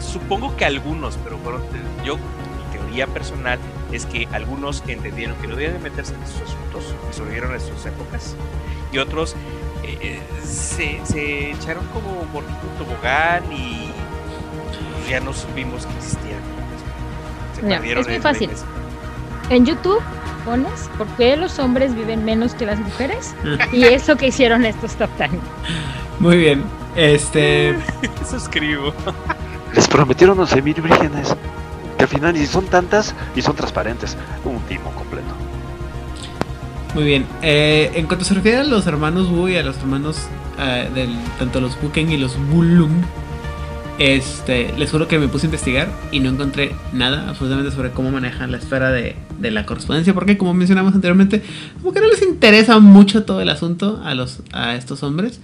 Supongo 0.00 0.56
que 0.56 0.64
algunos, 0.64 1.18
pero 1.22 1.36
bueno, 1.38 1.58
yo, 2.04 2.16
mi 2.16 2.78
teoría 2.78 3.06
personal 3.06 3.58
es 3.92 4.06
que 4.06 4.26
algunos 4.32 4.82
entendieron 4.88 5.36
que 5.36 5.46
no 5.46 5.56
debían 5.56 5.82
meterse 5.82 6.14
en 6.14 6.26
sus 6.26 6.36
asuntos 6.42 6.94
y 7.10 7.14
sobrevivieron 7.14 7.52
en 7.52 7.60
sus 7.60 7.84
épocas, 7.84 8.34
y 8.92 8.98
otros 8.98 9.34
eh, 9.84 9.98
eh, 10.00 10.20
se, 10.42 11.00
se 11.04 11.50
echaron 11.52 11.84
como 11.92 12.22
por 12.32 12.42
un 12.44 12.78
tobogán 12.84 13.42
y 13.52 13.90
ya 15.10 15.20
no 15.20 15.32
supimos 15.34 15.84
que 15.86 15.92
existían. 15.98 16.40
Se 17.54 17.62
perdieron 17.62 18.02
es 18.02 18.08
muy 18.08 18.18
fácil. 18.20 18.50
En 19.50 19.66
YouTube 19.66 20.00
pones 20.44 20.88
por 20.96 21.06
qué 21.16 21.36
los 21.36 21.58
hombres 21.58 21.94
viven 21.94 22.24
menos 22.24 22.54
que 22.54 22.66
las 22.66 22.78
mujeres 22.78 23.34
y 23.72 23.82
eso 23.84 24.16
que 24.16 24.28
hicieron 24.28 24.64
estos 24.64 24.94
top 24.94 25.10
Ten. 25.18 25.30
Muy 26.20 26.36
bien. 26.36 26.62
Este. 26.96 27.76
Suscribo. 28.30 28.94
Les 29.74 29.88
prometieron 29.88 30.38
11.000 30.38 30.62
vírgenes. 30.82 31.36
Que 31.96 32.04
al 32.04 32.08
final 32.08 32.34
ni 32.34 32.46
son 32.46 32.66
tantas 32.66 33.14
y 33.34 33.42
son 33.42 33.56
transparentes. 33.56 34.16
Un 34.44 34.60
timo 34.62 34.90
completo. 34.92 35.28
Muy 36.94 37.04
bien. 37.04 37.26
Eh, 37.42 37.90
en 37.94 38.06
cuanto 38.06 38.24
se 38.24 38.34
refiere 38.34 38.58
a 38.58 38.64
los 38.64 38.86
hermanos 38.86 39.28
Wu 39.28 39.48
y 39.48 39.56
a 39.56 39.62
los 39.62 39.76
hermanos 39.78 40.28
eh, 40.58 40.88
del 40.94 41.16
tanto 41.38 41.60
los 41.60 41.76
Wuken 41.82 42.10
y 42.10 42.16
los 42.16 42.36
Wulung, 42.52 43.02
este, 44.00 44.72
les 44.78 44.90
juro 44.90 45.08
que 45.08 45.18
me 45.18 45.28
puse 45.28 45.46
a 45.46 45.48
investigar 45.48 45.88
y 46.10 46.20
no 46.20 46.30
encontré 46.30 46.72
nada 46.94 47.28
absolutamente 47.28 47.70
sobre 47.70 47.90
cómo 47.90 48.10
manejan 48.10 48.50
la 48.50 48.56
esfera 48.56 48.90
de, 48.90 49.14
la 49.42 49.66
correspondencia, 49.66 50.14
porque 50.14 50.38
como 50.38 50.54
mencionamos 50.54 50.94
anteriormente, 50.94 51.42
como 51.80 51.92
que 51.92 52.00
no 52.00 52.08
les 52.08 52.22
interesa 52.22 52.78
mucho 52.78 53.24
todo 53.24 53.42
el 53.42 53.50
asunto 53.50 54.02
a 54.52 54.74
estos 54.74 55.02
hombres 55.02 55.40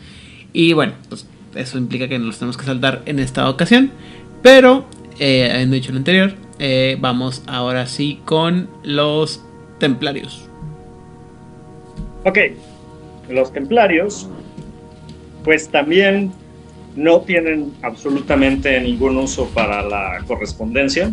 y 0.54 0.72
bueno, 0.72 0.94
pues 1.10 1.26
eso 1.54 1.76
implica 1.76 2.08
que 2.08 2.18
nos 2.18 2.28
los 2.28 2.38
tenemos 2.38 2.56
que 2.56 2.64
saltar 2.64 3.02
en 3.04 3.18
esta 3.18 3.50
ocasión, 3.50 3.90
pero 4.42 4.86
eh, 5.18 5.50
habiendo 5.52 5.74
dicho 5.74 5.92
lo 5.92 5.98
anterior, 5.98 6.32
eh, 6.58 6.96
vamos 6.98 7.42
ahora 7.46 7.86
sí 7.86 8.20
con 8.24 8.70
los 8.82 9.44
templarios. 9.78 10.48
Ok, 12.24 12.38
los 13.28 13.52
templarios, 13.52 14.30
pues 15.44 15.68
también 15.68 16.32
no 16.96 17.20
tienen 17.20 17.72
absolutamente 17.82 18.80
ningún 18.80 19.16
uso 19.18 19.46
para 19.54 19.82
la 19.82 20.18
correspondencia. 20.26 21.12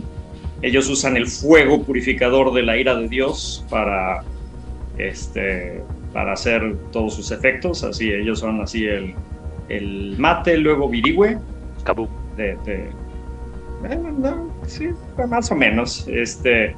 Ellos 0.62 0.90
usan 0.90 1.18
el 1.18 1.28
fuego 1.28 1.84
purificador 1.84 2.54
de 2.54 2.64
la 2.64 2.78
ira 2.78 2.96
de 2.96 3.10
Dios 3.10 3.66
para 3.70 4.24
este, 4.98 5.84
para 6.14 6.34
hacer 6.34 6.78
todos 6.92 7.16
sus 7.16 7.32
efectos. 7.32 7.84
Así, 7.84 8.12
ellos 8.12 8.40
son 8.40 8.62
así 8.62 8.86
el, 8.86 9.14
el 9.70 10.16
mate, 10.18 10.58
luego 10.58 10.88
virigüe. 10.88 11.38
Cabú. 11.84 12.08
De, 12.38 12.58
de- 12.66 12.90
eh, 13.90 14.00
no, 14.18 14.50
sí, 14.66 14.88
más 15.28 15.52
o 15.52 15.56
menos. 15.56 16.08
Este, 16.08 16.74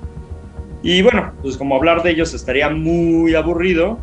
y 0.81 1.03
bueno, 1.03 1.31
pues 1.43 1.55
como 1.55 1.75
hablar 1.75 2.01
de 2.01 2.09
ellos 2.11 2.33
estaría 2.33 2.69
muy 2.69 3.35
aburrido 3.35 3.99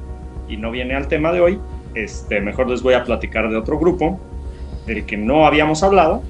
y 0.49 0.57
no 0.57 0.71
viene 0.71 0.95
al 0.95 1.09
tema 1.09 1.33
de 1.33 1.41
hoy, 1.41 1.59
este, 1.95 2.41
mejor 2.41 2.71
les 2.71 2.81
voy 2.83 2.95
a 2.95 3.03
platicar 3.03 3.51
de 3.51 3.57
otro 3.57 3.79
grupo 3.79 4.21
del 4.87 5.05
que 5.07 5.17
no 5.17 5.47
habíamos 5.47 5.83
hablado 5.83 6.23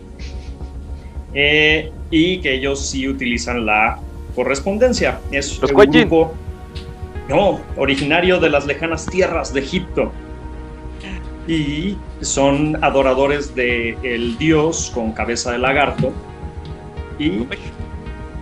eh, 1.34 1.90
y 2.10 2.38
que 2.40 2.54
ellos 2.54 2.86
sí 2.86 3.08
utilizan 3.08 3.64
la 3.66 3.98
correspondencia. 4.34 5.20
Es 5.30 5.60
Los 5.60 5.72
un 5.72 5.90
grupo 5.90 6.32
no, 7.28 7.60
originario 7.76 8.38
de 8.40 8.50
las 8.50 8.66
lejanas 8.66 9.06
tierras 9.06 9.52
de 9.54 9.60
Egipto. 9.60 10.12
Y 11.48 11.96
son 12.20 12.82
adoradores 12.84 13.54
del 13.54 14.36
dios 14.38 14.92
con 14.94 15.12
cabeza 15.12 15.52
de 15.52 15.58
lagarto. 15.58 16.12
Y 17.18 17.46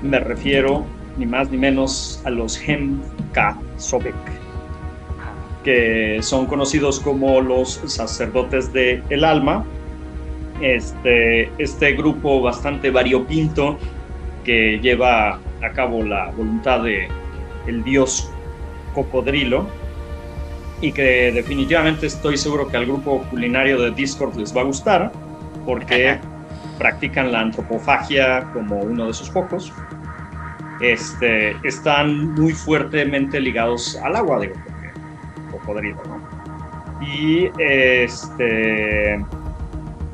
me 0.03 0.20
refiero 0.20 0.85
ni 1.16 1.27
más 1.27 1.51
ni 1.51 1.57
menos 1.57 2.20
a 2.24 2.31
los 2.31 2.61
Hemka 2.61 3.59
Sobek 3.77 4.15
que 5.65 6.20
son 6.23 6.47
conocidos 6.47 7.01
como 7.01 7.41
los 7.41 7.82
sacerdotes 7.87 8.73
del 8.73 9.03
el 9.11 9.24
alma 9.24 9.65
este, 10.61 11.51
este 11.59 11.93
grupo 11.93 12.41
bastante 12.43 12.91
variopinto 12.91 13.78
que 14.45 14.78
lleva 14.81 15.39
a 15.62 15.70
cabo 15.74 16.03
la 16.03 16.31
voluntad 16.31 16.82
de 16.82 17.09
el 17.66 17.85
dios 17.85 18.31
cocodrilo 18.95 19.66
y 20.81 20.93
que 20.93 21.31
definitivamente 21.32 22.07
estoy 22.07 22.37
seguro 22.37 22.69
que 22.69 22.77
al 22.77 22.87
grupo 22.87 23.23
culinario 23.31 23.81
de 23.81 23.91
Discord 23.91 24.37
les 24.37 24.57
va 24.57 24.62
a 24.62 24.65
gustar 24.65 25.12
porque 25.66 26.19
practican 26.78 27.31
la 27.31 27.41
antropofagia 27.41 28.51
como 28.55 28.81
uno 28.81 29.07
de 29.09 29.12
sus 29.12 29.28
pocos. 29.28 29.73
Este, 30.81 31.55
están 31.62 32.32
muy 32.32 32.55
fuertemente 32.55 33.39
ligados 33.39 33.97
al 34.03 34.16
agua, 34.16 34.41
digo, 34.41 34.55
porque 34.65 34.91
cocodrilo, 35.51 36.03
¿no? 36.07 37.07
Y 37.07 37.51
este, 37.59 39.23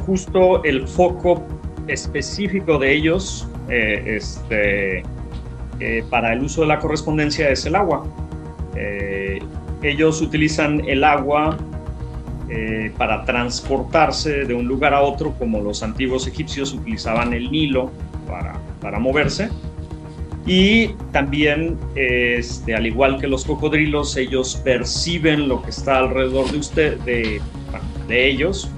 justo 0.06 0.62
el 0.64 0.86
foco 0.86 1.42
específico 1.88 2.78
de 2.78 2.94
ellos 2.94 3.48
eh, 3.68 4.16
este, 4.16 5.02
eh, 5.78 6.02
para 6.08 6.32
el 6.32 6.42
uso 6.42 6.62
de 6.62 6.68
la 6.68 6.78
correspondencia 6.78 7.50
es 7.50 7.66
el 7.66 7.74
agua. 7.74 8.04
Eh, 8.74 9.40
ellos 9.82 10.22
utilizan 10.22 10.82
el 10.88 11.04
agua 11.04 11.56
eh, 12.48 12.92
para 12.96 13.24
transportarse 13.24 14.44
de 14.44 14.54
un 14.54 14.66
lugar 14.66 14.94
a 14.94 15.02
otro, 15.02 15.32
como 15.32 15.60
los 15.60 15.82
antiguos 15.82 16.26
egipcios 16.26 16.72
utilizaban 16.72 17.32
el 17.34 17.50
Nilo 17.50 17.90
para, 18.26 18.54
para 18.80 18.98
moverse. 18.98 19.50
Y 20.46 20.88
también, 21.12 21.76
este, 21.96 22.74
al 22.74 22.86
igual 22.86 23.20
que 23.20 23.26
los 23.26 23.44
cocodrilos, 23.44 24.16
ellos 24.16 24.60
perciben 24.64 25.48
lo 25.48 25.60
que 25.60 25.70
está 25.70 25.98
alrededor 25.98 26.50
de 26.52 26.58
usted, 26.58 26.98
de, 27.00 27.40
de 28.06 28.28
ellos, 28.28 28.70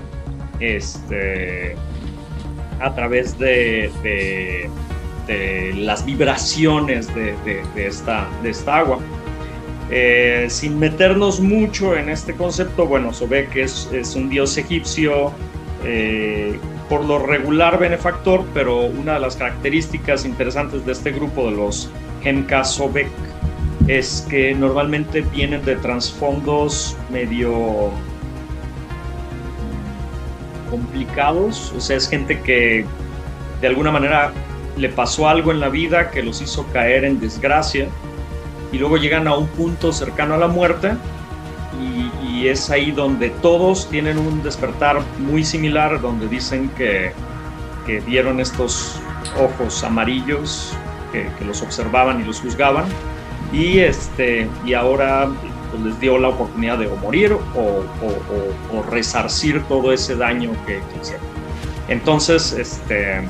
este, 0.60 1.74
a 2.80 2.94
través 2.94 3.38
de, 3.38 3.90
de- 4.02 4.70
las 5.74 6.04
vibraciones 6.06 7.14
de, 7.14 7.34
de- 7.44 7.86
esta, 7.86 8.26
de 8.42 8.50
esta 8.50 8.78
agua. 8.78 8.98
Eh, 9.90 10.46
sin 10.48 10.78
meternos 10.78 11.40
mucho 11.40 11.96
en 11.96 12.08
este 12.08 12.34
concepto, 12.34 12.86
bueno, 12.86 13.12
Sobek 13.12 13.56
es, 13.56 13.88
es 13.92 14.14
un 14.14 14.28
dios 14.28 14.56
egipcio, 14.56 15.32
eh, 15.84 16.58
por 16.88 17.04
lo 17.04 17.18
regular 17.18 17.78
benefactor, 17.78 18.44
pero 18.54 18.80
una 18.86 19.14
de 19.14 19.20
las 19.20 19.36
características 19.36 20.24
interesantes 20.24 20.84
de 20.86 20.92
este 20.92 21.12
grupo 21.12 21.50
de 21.50 21.56
los 21.56 21.90
Hemka 22.24 22.64
Sobek 22.64 23.08
es 23.86 24.26
que 24.28 24.54
normalmente 24.54 25.22
vienen 25.22 25.64
de 25.64 25.76
trasfondos 25.76 26.96
medio 27.10 27.90
complicados, 30.70 31.72
o 31.76 31.80
sea, 31.80 31.96
es 31.96 32.08
gente 32.08 32.40
que 32.40 32.84
de 33.60 33.66
alguna 33.66 33.90
manera 33.90 34.32
le 34.76 34.88
pasó 34.88 35.28
algo 35.28 35.50
en 35.50 35.60
la 35.60 35.68
vida 35.68 36.10
que 36.10 36.22
los 36.22 36.40
hizo 36.40 36.66
caer 36.72 37.04
en 37.04 37.18
desgracia 37.20 37.88
y 38.72 38.78
luego 38.78 38.96
llegan 38.96 39.26
a 39.26 39.36
un 39.36 39.48
punto 39.48 39.92
cercano 39.92 40.34
a 40.34 40.38
la 40.38 40.48
muerte 40.48 40.92
y, 41.80 42.46
es 42.46 42.70
ahí 42.70 42.92
donde 42.92 43.30
todos 43.30 43.90
tienen 43.90 44.16
un 44.16 44.44
despertar 44.44 45.00
muy 45.18 45.44
similar, 45.44 46.00
donde 46.00 46.28
dicen 46.28 46.68
que, 46.78 47.10
que 47.84 47.98
vieron 47.98 48.38
estos 48.38 49.00
ojos 49.40 49.82
amarillos 49.82 50.72
que, 51.10 51.28
que 51.36 51.44
los 51.44 51.62
observaban 51.62 52.20
y 52.20 52.24
los 52.24 52.40
juzgaban. 52.40 52.84
Y, 53.52 53.80
este, 53.80 54.48
y 54.64 54.74
ahora 54.74 55.28
pues, 55.82 55.92
les 55.92 56.00
dio 56.00 56.18
la 56.18 56.28
oportunidad 56.28 56.78
de 56.78 56.86
o 56.86 56.96
morir 56.96 57.32
o, 57.32 57.38
o- 57.38 58.74
o- 58.74 58.78
o 58.78 58.82
resarcir 58.90 59.62
todo 59.64 59.92
ese 59.92 60.16
daño 60.16 60.50
que, 60.66 60.74
que 60.74 61.00
hicieron. 61.02 61.26
Entonces, 61.88 62.52
este... 62.52 63.22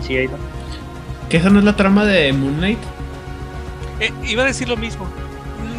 Sí, 0.00 0.16
ahí 0.16 0.26
va. 0.26 0.36
¿Que 1.28 1.36
esa 1.36 1.50
no 1.50 1.58
es 1.58 1.64
la 1.64 1.76
trama 1.76 2.04
de 2.04 2.32
Moon 2.32 2.54
Knight? 2.56 2.78
Eh, 4.00 4.12
iba 4.26 4.42
a 4.44 4.46
decir 4.46 4.68
lo 4.68 4.76
mismo. 4.76 5.06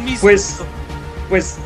Mismo. 0.04 0.20
Pues, 0.20 0.60
pues, 1.28 1.56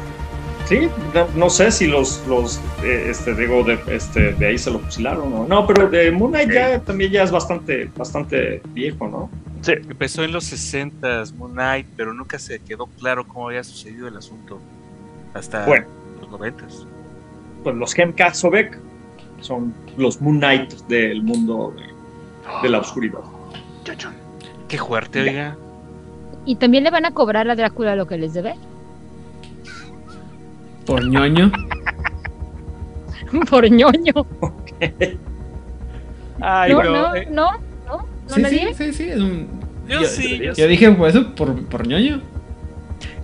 sí, 0.66 0.88
no, 1.14 1.26
no 1.36 1.50
sé 1.50 1.70
si 1.70 1.86
los, 1.86 2.22
los 2.26 2.60
eh, 2.82 3.08
este, 3.10 3.34
digo, 3.34 3.62
de, 3.64 3.78
este, 3.88 4.32
de 4.32 4.46
ahí 4.46 4.58
se 4.58 4.70
lo 4.70 4.78
fusilaron 4.78 5.32
o 5.32 5.46
no, 5.46 5.66
pero 5.66 5.88
de 5.88 6.10
Moon 6.10 6.30
Knight 6.30 6.50
ya 6.52 6.80
también 6.80 7.10
ya 7.12 7.22
es 7.22 7.30
bastante, 7.30 7.90
bastante 7.96 8.62
viejo, 8.72 9.06
¿no? 9.08 9.30
Sí. 9.64 9.72
Empezó 9.72 10.22
en 10.24 10.32
los 10.32 10.52
60s, 10.52 11.32
Moon 11.34 11.52
Knight, 11.52 11.86
pero 11.96 12.12
nunca 12.12 12.38
se 12.38 12.58
quedó 12.60 12.86
claro 12.86 13.26
cómo 13.26 13.48
había 13.48 13.64
sucedido 13.64 14.08
el 14.08 14.16
asunto. 14.16 14.58
Hasta 15.32 15.64
Bueno. 15.64 15.86
los 16.20 16.28
90s. 16.30 16.86
Pues 17.62 17.74
los 17.76 17.98
Hemka 17.98 18.34
Sobek 18.34 18.78
son 19.40 19.72
los 19.96 20.20
Moon 20.20 20.36
Knight 20.38 20.72
del 20.88 21.22
mundo 21.22 21.74
de, 21.76 21.82
de 22.62 22.68
la 22.68 22.78
oscuridad. 22.80 23.20
Qué 24.68 24.78
fuerte, 24.78 25.20
oiga. 25.22 25.56
Y 26.44 26.56
también 26.56 26.84
le 26.84 26.90
van 26.90 27.06
a 27.06 27.12
cobrar 27.12 27.48
a 27.48 27.54
Drácula 27.56 27.96
lo 27.96 28.06
que 28.06 28.18
les 28.18 28.34
debe. 28.34 28.54
Por 30.84 31.06
ñoño. 31.06 31.50
Por 33.50 33.70
ñoño. 33.70 34.12
Ay, 36.40 36.72
no, 36.72 36.78
bro, 36.78 36.92
no, 36.92 37.14
eh, 37.14 37.28
no, 37.30 37.50
no, 38.28 38.30
no 38.30 38.34
Sí, 38.36 38.42
nadie. 38.42 38.74
sí, 38.74 38.84
sí, 38.84 38.92
sí, 38.92 39.02
es 39.10 39.18
un... 39.18 39.48
Yo 39.88 40.04
sí, 40.04 40.38
yo 40.38 40.44
Yo 40.44 40.54
sí. 40.54 40.66
dije 40.66 40.90
pues 40.92 41.14
eso 41.14 41.34
por, 41.34 41.62
por 41.66 41.86
ñoño. 41.86 42.22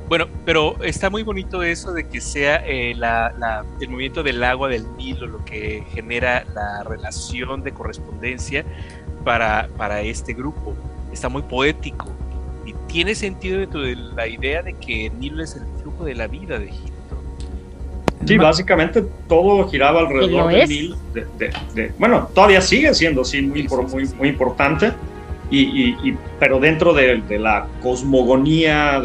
Bueno, 0.08 0.26
pero 0.44 0.76
está 0.82 1.08
muy 1.08 1.22
bonito 1.22 1.62
eso 1.62 1.92
de 1.92 2.08
que 2.08 2.20
sea 2.20 2.56
eh, 2.66 2.94
la- 2.96 3.32
la- 3.38 3.64
el 3.80 3.88
movimiento 3.88 4.22
del 4.24 4.42
agua 4.42 4.68
del 4.68 4.84
Nilo 4.96 5.26
lo 5.28 5.44
que 5.44 5.84
genera 5.94 6.44
la 6.52 6.82
relación 6.82 7.62
de 7.62 7.72
correspondencia 7.72 8.64
para, 9.24 9.68
para 9.76 10.02
este 10.02 10.32
grupo. 10.34 10.74
Está 11.12 11.28
muy 11.28 11.42
poético 11.42 12.08
y 12.66 12.74
tiene 12.92 13.14
sentido 13.14 13.60
dentro 13.60 13.80
de 13.82 13.94
la 13.96 14.26
idea 14.26 14.62
de 14.62 14.74
que 14.74 15.06
el 15.06 15.18
Nilo 15.20 15.42
es 15.44 15.54
el 15.56 15.62
flujo 15.80 16.04
de 16.04 16.14
la 16.16 16.26
vida 16.26 16.58
de 16.58 16.66
Egipto. 16.66 16.89
Sí, 18.26 18.36
básicamente 18.36 19.02
todo 19.28 19.66
giraba 19.68 20.02
¿Y 20.02 20.06
alrededor 20.06 20.52
del? 20.52 20.68
Nilo. 20.68 20.96
de- 21.14 21.26
de- 21.38 21.52
de- 21.74 21.92
bueno, 21.98 22.28
todavía 22.34 22.60
sigue 22.60 22.92
siendo 22.94 23.22
así 23.22 23.40
muy, 23.42 23.66
muy, 23.90 24.04
muy 24.18 24.28
importante, 24.28 24.92
y, 25.50 25.62
y- 25.62 25.96
y- 26.10 26.18
pero 26.38 26.60
dentro 26.60 26.92
de, 26.92 27.22
la 27.38 27.66
cosmogonía 27.82 29.02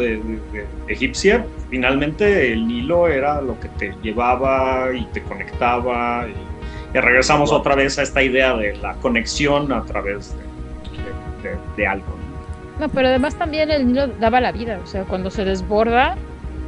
egipcia, 0.86 1.44
finalmente 1.70 2.52
el 2.52 2.68
Nilo 2.68 3.08
era 3.08 3.40
lo 3.40 3.58
que 3.58 3.68
te 3.68 3.94
llevaba 4.02 4.90
y 4.94 5.04
te 5.06 5.22
conectaba. 5.22 6.26
Y, 6.28 6.98
regresamos 6.98 7.52
otra 7.52 7.74
vez 7.74 7.98
a 7.98 8.02
esta 8.02 8.22
idea 8.22 8.54
de 8.56 8.76
la 8.76 8.94
conexión 8.94 9.72
a 9.72 9.82
través 9.84 10.34
de, 11.76 11.86
algo. 11.86 12.06
¿no? 12.78 12.86
No, 12.86 12.92
pero 12.92 13.08
además 13.08 13.34
también 13.36 13.70
el 13.70 13.86
Nilo 13.88 14.06
daba 14.06 14.40
la 14.40 14.52
vida. 14.52 14.78
O 14.82 14.86
sea, 14.86 15.02
cuando 15.04 15.30
se 15.30 15.44
desborda, 15.44 16.16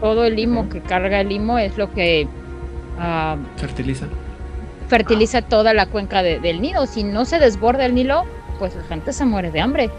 todo 0.00 0.24
el 0.24 0.36
limo 0.36 0.68
que 0.68 0.80
carga 0.80 1.20
el 1.20 1.28
limo 1.28 1.58
es 1.58 1.78
lo 1.78 1.92
que 1.92 2.26
ah, 2.98 3.36
Fertiliza. 3.56 4.06
fertiliza 4.88 5.42
toda 5.42 5.74
la 5.74 5.86
cuenca 5.86 6.22
de- 6.22 6.40
del 6.40 6.60
Nilo. 6.60 6.86
Si 6.86 7.04
no 7.04 7.24
se 7.24 7.38
desborda 7.38 7.84
el 7.86 7.94
Nilo, 7.94 8.24
pues 8.58 8.74
la 8.74 8.82
gente 8.84 9.12
se 9.12 9.24
muere 9.24 9.50
de 9.50 9.60
hambre. 9.60 9.90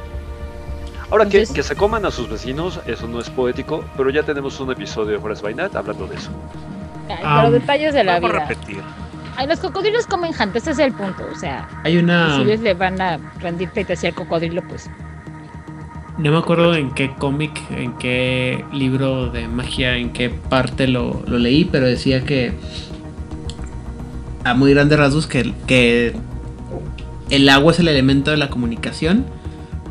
Ahora 1.11 1.25
que, 1.25 1.37
Entonces- 1.39 1.55
que 1.55 1.63
se 1.63 1.75
coman 1.75 2.05
a 2.05 2.11
sus 2.11 2.29
vecinos, 2.29 2.79
eso 2.85 3.07
no 3.07 3.19
es 3.19 3.29
poético, 3.29 3.83
pero 3.97 4.09
ya 4.09 4.23
tenemos 4.23 4.59
un 4.59 4.71
episodio 4.71 5.13
de 5.13 5.19
Forest 5.19 5.41
by 5.43 5.55
Night 5.55 5.75
hablando 5.75 6.05
de 6.07 6.15
eso. 6.15 6.29
Ay, 7.09 7.15
Ah, 7.23 7.41
pero 7.43 7.51
detalles 7.59 7.93
de 7.93 8.03
la 8.03 8.13
Vamos 8.19 8.29
a 8.29 8.33
vida. 8.33 8.45
repetir. 8.47 8.81
Ay, 9.35 9.47
los 9.47 9.59
cocodrilos 9.59 10.05
comen 10.05 10.33
gente, 10.33 10.59
ese 10.59 10.71
es 10.71 10.79
el 10.79 10.93
punto. 10.93 11.23
O 11.31 11.35
sea, 11.35 11.67
Hay 11.83 11.97
una... 11.97 12.35
si 12.35 12.41
ellos 12.43 12.59
le 12.59 12.73
van 12.73 12.99
a 13.01 13.17
rendir 13.39 13.69
pleitesía 13.69 14.09
al 14.09 14.15
cocodrilo, 14.15 14.61
pues 14.67 14.89
No 16.17 16.31
me 16.31 16.37
acuerdo 16.37 16.75
en 16.75 16.91
qué 16.91 17.13
cómic, 17.15 17.57
en 17.71 17.93
qué 17.93 18.65
libro 18.73 19.27
de 19.29 19.47
magia, 19.47 19.95
en 19.95 20.11
qué 20.11 20.29
parte 20.29 20.87
lo, 20.87 21.23
lo 21.25 21.37
leí, 21.37 21.63
pero 21.63 21.85
decía 21.87 22.25
que 22.25 22.53
a 24.43 24.53
muy 24.53 24.71
grandes 24.73 24.97
rasgos 24.97 25.27
que, 25.27 25.53
que 25.67 26.15
el 27.29 27.49
agua 27.49 27.71
es 27.73 27.79
el 27.79 27.87
elemento 27.87 28.31
de 28.31 28.37
la 28.37 28.49
comunicación 28.49 29.25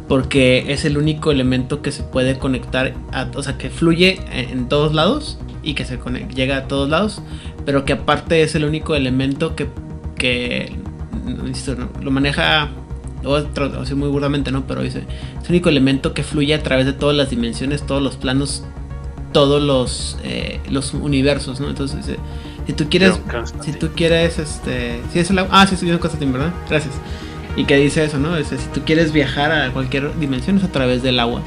porque 0.09 0.73
es 0.73 0.85
el 0.87 0.97
único 0.97 1.31
elemento 1.31 1.83
que 1.83 1.93
se 1.93 2.03
puede 2.03 2.39
conectar, 2.39 2.95
o 3.35 3.43
sea, 3.43 3.59
que 3.59 3.69
fluye 3.69 4.21
en, 4.33 4.69
todos 4.69 4.95
lados 4.95 5.39
y 5.63 5.75
que 5.75 5.85
se 5.85 6.01
conec- 6.01 6.33
llega 6.35 6.57
a 6.57 6.65
todos 6.67 6.89
lados, 6.89 7.21
pero 7.67 7.85
que 7.85 7.93
aparte 7.93 8.43
es 8.43 8.55
el 8.55 8.65
único 8.65 8.95
elemento 8.95 9.55
que, 9.55 9.69
que 10.17 10.75
lo 12.01 12.11
maneja, 12.11 12.71
lo 13.23 13.31
voy 13.31 13.43
a 13.43 13.45
tra- 13.53 13.71
decir 13.71 13.97
muy 13.97 14.09
burdamente, 14.09 14.51
¿no? 14.51 14.67
Pero 14.67 14.81
dice, 14.83 15.01
es 15.41 15.45
el 15.45 15.51
único 15.51 15.69
elemento 15.69 16.15
que 16.15 16.23
fluye 16.23 16.55
a 16.55 16.63
través 16.63 16.87
de 16.87 16.95
todas 16.95 17.15
las 17.15 17.29
dimensiones, 17.29 17.85
todos 17.85 18.03
los 18.03 18.17
planos, 18.17 18.65
todos 19.33 19.63
los, 19.63 20.17
eh, 20.25 20.61
los 20.71 20.95
universos, 20.95 21.61
¿no? 21.61 21.69
Entonces, 21.69 22.07
dice, 22.07 22.19
si 22.69 22.75
tú 22.75 22.87
quieres, 22.91 23.19
si 23.63 23.73
tú 23.73 23.89
quieres, 23.97 24.39
este, 24.39 25.01
si 25.13 25.19
es 25.19 25.31
el 25.31 25.39
agua, 25.39 25.51
ah, 25.63 25.67
sí, 25.67 25.75
John 25.81 25.97
Constantine, 25.99 26.33
¿verdad? 26.33 26.53
Gracias. 26.69 26.95
Y 27.57 27.65
que 27.65 27.77
dice 27.77 28.05
eso, 28.05 28.19
¿no? 28.19 28.37
Dice, 28.37 28.59
si 28.59 28.67
tú 28.69 28.83
quieres 28.85 29.11
viajar 29.13 29.51
a 29.51 29.73
cualquier 29.73 30.17
dimensión 30.21 30.59
es 30.59 30.65
a 30.65 30.69
través 30.71 31.03
del 31.03 31.19
agua. 31.19 31.41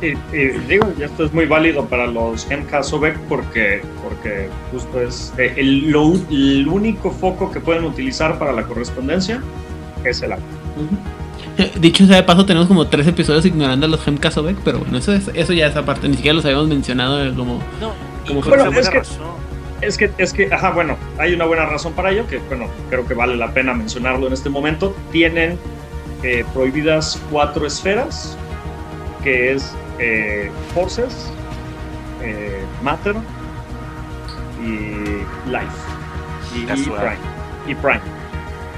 Y, 0.00 0.08
y 0.36 0.48
digo, 0.68 0.86
y 0.96 1.02
esto 1.02 1.24
es 1.24 1.32
muy 1.32 1.46
válido 1.46 1.86
para 1.86 2.06
los 2.06 2.46
MK 2.46 2.84
Sobek 2.84 3.18
porque, 3.28 3.80
porque 4.04 4.48
justo 4.70 5.00
es 5.00 5.32
eh, 5.38 5.54
el, 5.56 5.90
lo- 5.90 6.14
el 6.30 6.68
único 6.68 7.10
foco 7.10 7.50
que 7.50 7.58
pueden 7.58 7.84
utilizar 7.84 8.38
para 8.38 8.52
la 8.52 8.62
correspondencia 8.64 9.42
es 10.04 10.22
el 10.22 10.32
agua. 10.34 10.44
Eh, 11.56 11.72
Dicho 11.80 12.06
sea 12.06 12.16
de 12.16 12.22
paso, 12.22 12.46
tenemos 12.46 12.68
como 12.68 12.86
tres 12.86 13.08
episodios 13.08 13.44
ignorando 13.46 13.86
a 13.86 13.88
los 13.88 14.00
Sobek, 14.02 14.58
pero 14.64 14.78
bueno, 14.78 14.98
eso, 14.98 15.12
es, 15.12 15.28
eso 15.34 15.52
ya 15.52 15.66
es 15.66 15.74
aparte, 15.74 16.08
ni 16.08 16.14
siquiera 16.14 16.34
los 16.36 16.44
habíamos 16.44 16.68
mencionado 16.68 17.24
eh, 17.24 17.32
como... 17.34 17.54
No, 17.80 17.92
como 18.28 18.40
Bueno, 18.42 18.70
es 18.78 18.88
que- 18.88 18.98
razón. 18.98 19.37
Es 19.80 19.96
que, 19.96 20.10
es 20.18 20.32
que, 20.32 20.52
ajá, 20.52 20.70
bueno, 20.70 20.96
hay 21.18 21.34
una 21.34 21.44
buena 21.44 21.64
razón 21.66 21.92
para 21.92 22.10
ello, 22.10 22.26
que 22.26 22.38
bueno, 22.38 22.66
creo 22.90 23.06
que 23.06 23.14
vale 23.14 23.36
la 23.36 23.52
pena 23.52 23.74
mencionarlo 23.74 24.26
en 24.26 24.32
este 24.32 24.48
momento. 24.48 24.94
Tienen 25.12 25.58
eh, 26.22 26.44
prohibidas 26.52 27.20
cuatro 27.30 27.64
esferas, 27.64 28.36
que 29.22 29.52
es 29.52 29.74
eh, 30.00 30.50
Forces, 30.74 31.32
eh, 32.22 32.64
Matter 32.82 33.14
y 34.64 35.48
Life. 35.48 35.66
Y, 36.54 36.58
y. 36.60 36.84
Prime. 36.84 37.18
Y 37.68 37.74
Prime. 37.76 38.00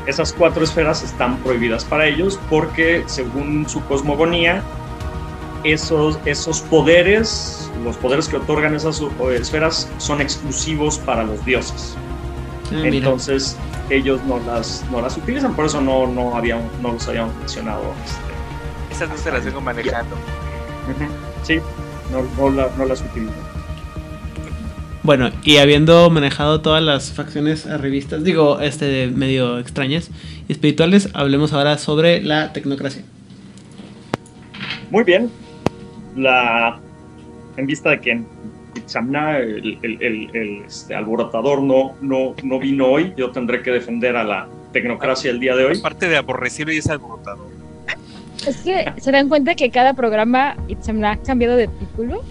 Esas 0.06 0.32
cuatro 0.32 0.64
esferas 0.64 1.02
están 1.02 1.38
prohibidas 1.38 1.84
para 1.84 2.06
ellos 2.06 2.38
porque, 2.50 3.04
según 3.06 3.68
su 3.68 3.82
cosmogonía, 3.84 4.62
esos, 5.64 6.18
esos 6.24 6.60
poderes, 6.60 7.70
los 7.84 7.96
poderes 7.96 8.28
que 8.28 8.36
otorgan 8.36 8.74
esas 8.74 9.00
eh, 9.00 9.06
esferas, 9.40 9.88
son 9.98 10.20
exclusivos 10.20 10.98
para 10.98 11.24
los 11.24 11.44
dioses. 11.44 11.94
Ah. 12.72 12.82
Entonces, 12.84 13.56
ellos 13.90 14.20
no 14.26 14.38
las, 14.40 14.84
no 14.90 15.00
las 15.00 15.16
utilizan, 15.16 15.54
por 15.54 15.66
eso 15.66 15.80
no, 15.80 16.06
no, 16.06 16.36
habían, 16.36 16.62
no 16.82 16.92
los 16.92 17.06
habíamos 17.08 17.34
mencionado. 17.36 17.82
este, 18.04 18.94
Esas 18.94 19.08
no 19.08 19.16
se 19.16 19.32
las 19.32 19.44
vengo 19.44 19.60
manejando. 19.60 20.16
Sí, 21.42 21.58
no, 22.12 22.22
no, 22.38 22.50
la- 22.54 22.70
no 22.76 22.84
las 22.84 23.00
utilizan. 23.00 23.34
Bueno, 25.02 25.30
y 25.44 25.56
habiendo 25.56 26.10
manejado 26.10 26.60
todas 26.60 26.82
las 26.82 27.12
facciones 27.12 27.64
revistas, 27.64 28.22
digo, 28.22 28.60
este 28.60 29.06
medio 29.08 29.58
extrañas 29.58 30.10
y 30.46 30.52
espirituales, 30.52 31.08
hablemos 31.14 31.52
ahora 31.54 31.78
sobre 31.78 32.22
la 32.22 32.52
tecnocracia. 32.52 33.02
Muy 34.90 35.02
bien. 35.04 35.30
La, 36.16 36.78
en 37.56 37.66
vista 37.66 37.90
de 37.90 38.00
que 38.00 38.10
en 38.12 38.26
Itzamna, 38.74 39.38
el, 39.38 39.78
el- 39.82 39.98
el- 40.02 40.30
el, 40.36 40.62
este, 40.66 40.94
alborotador 40.94 41.62
no, 41.62 41.92
no, 42.00 42.34
no 42.42 42.58
vino 42.58 42.86
hoy, 42.86 43.12
yo 43.16 43.30
tendré 43.30 43.62
que 43.62 43.70
defender 43.70 44.16
a 44.16 44.24
la 44.24 44.48
tecnocracia 44.72 45.30
el 45.30 45.40
día 45.40 45.56
de 45.56 45.64
hoy. 45.64 45.78
Aparte 45.78 46.08
de 46.08 46.16
aborrecible 46.16 46.74
y 46.74 46.78
es 46.78 46.88
alborotado. 46.88 47.48
Es 48.46 48.58
que 48.58 48.90
se 48.98 49.12
dan 49.12 49.28
cuenta 49.28 49.54
que 49.54 49.70
cada 49.70 49.92
programa 49.94 50.56
Itzamna 50.68 51.12
ha 51.12 51.16
cambiado 51.18 51.56
de 51.56 51.68
título. 51.68 52.22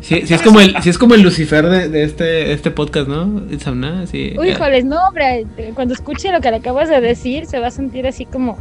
Sí, 0.00 0.22
sí 0.26 0.32
es 0.32 0.40
como 0.40 0.60
el, 0.60 0.74
sí 0.82 0.88
es 0.88 0.96
como 0.96 1.14
el 1.14 1.20
Lucifer 1.20 1.66
de, 1.68 1.88
de 1.90 2.04
este, 2.04 2.52
este 2.54 2.70
podcast, 2.70 3.06
¿no? 3.06 3.42
Itzamna, 3.52 4.06
sí. 4.06 4.34
Uy, 4.38 4.50
híjoles, 4.50 4.86
no, 4.86 4.96
hombre, 5.08 5.44
cuando 5.74 5.92
escuche 5.92 6.32
lo 6.32 6.40
que 6.40 6.50
le 6.50 6.56
acabas 6.56 6.88
de 6.88 7.02
decir, 7.02 7.44
se 7.44 7.58
va 7.58 7.66
a 7.66 7.70
sentir 7.70 8.06
así 8.06 8.24
como, 8.24 8.56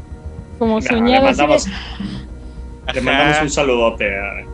como 0.58 0.76
Nah, 0.76 0.82
le, 0.82 0.88
soñado. 0.90 1.28
así 1.28 1.38
de- 1.42 1.48
mandamos, 1.48 1.68
le 2.94 3.02
mandamos 3.02 3.42
un 3.42 3.50
saludote 3.50 4.18
a 4.18 4.46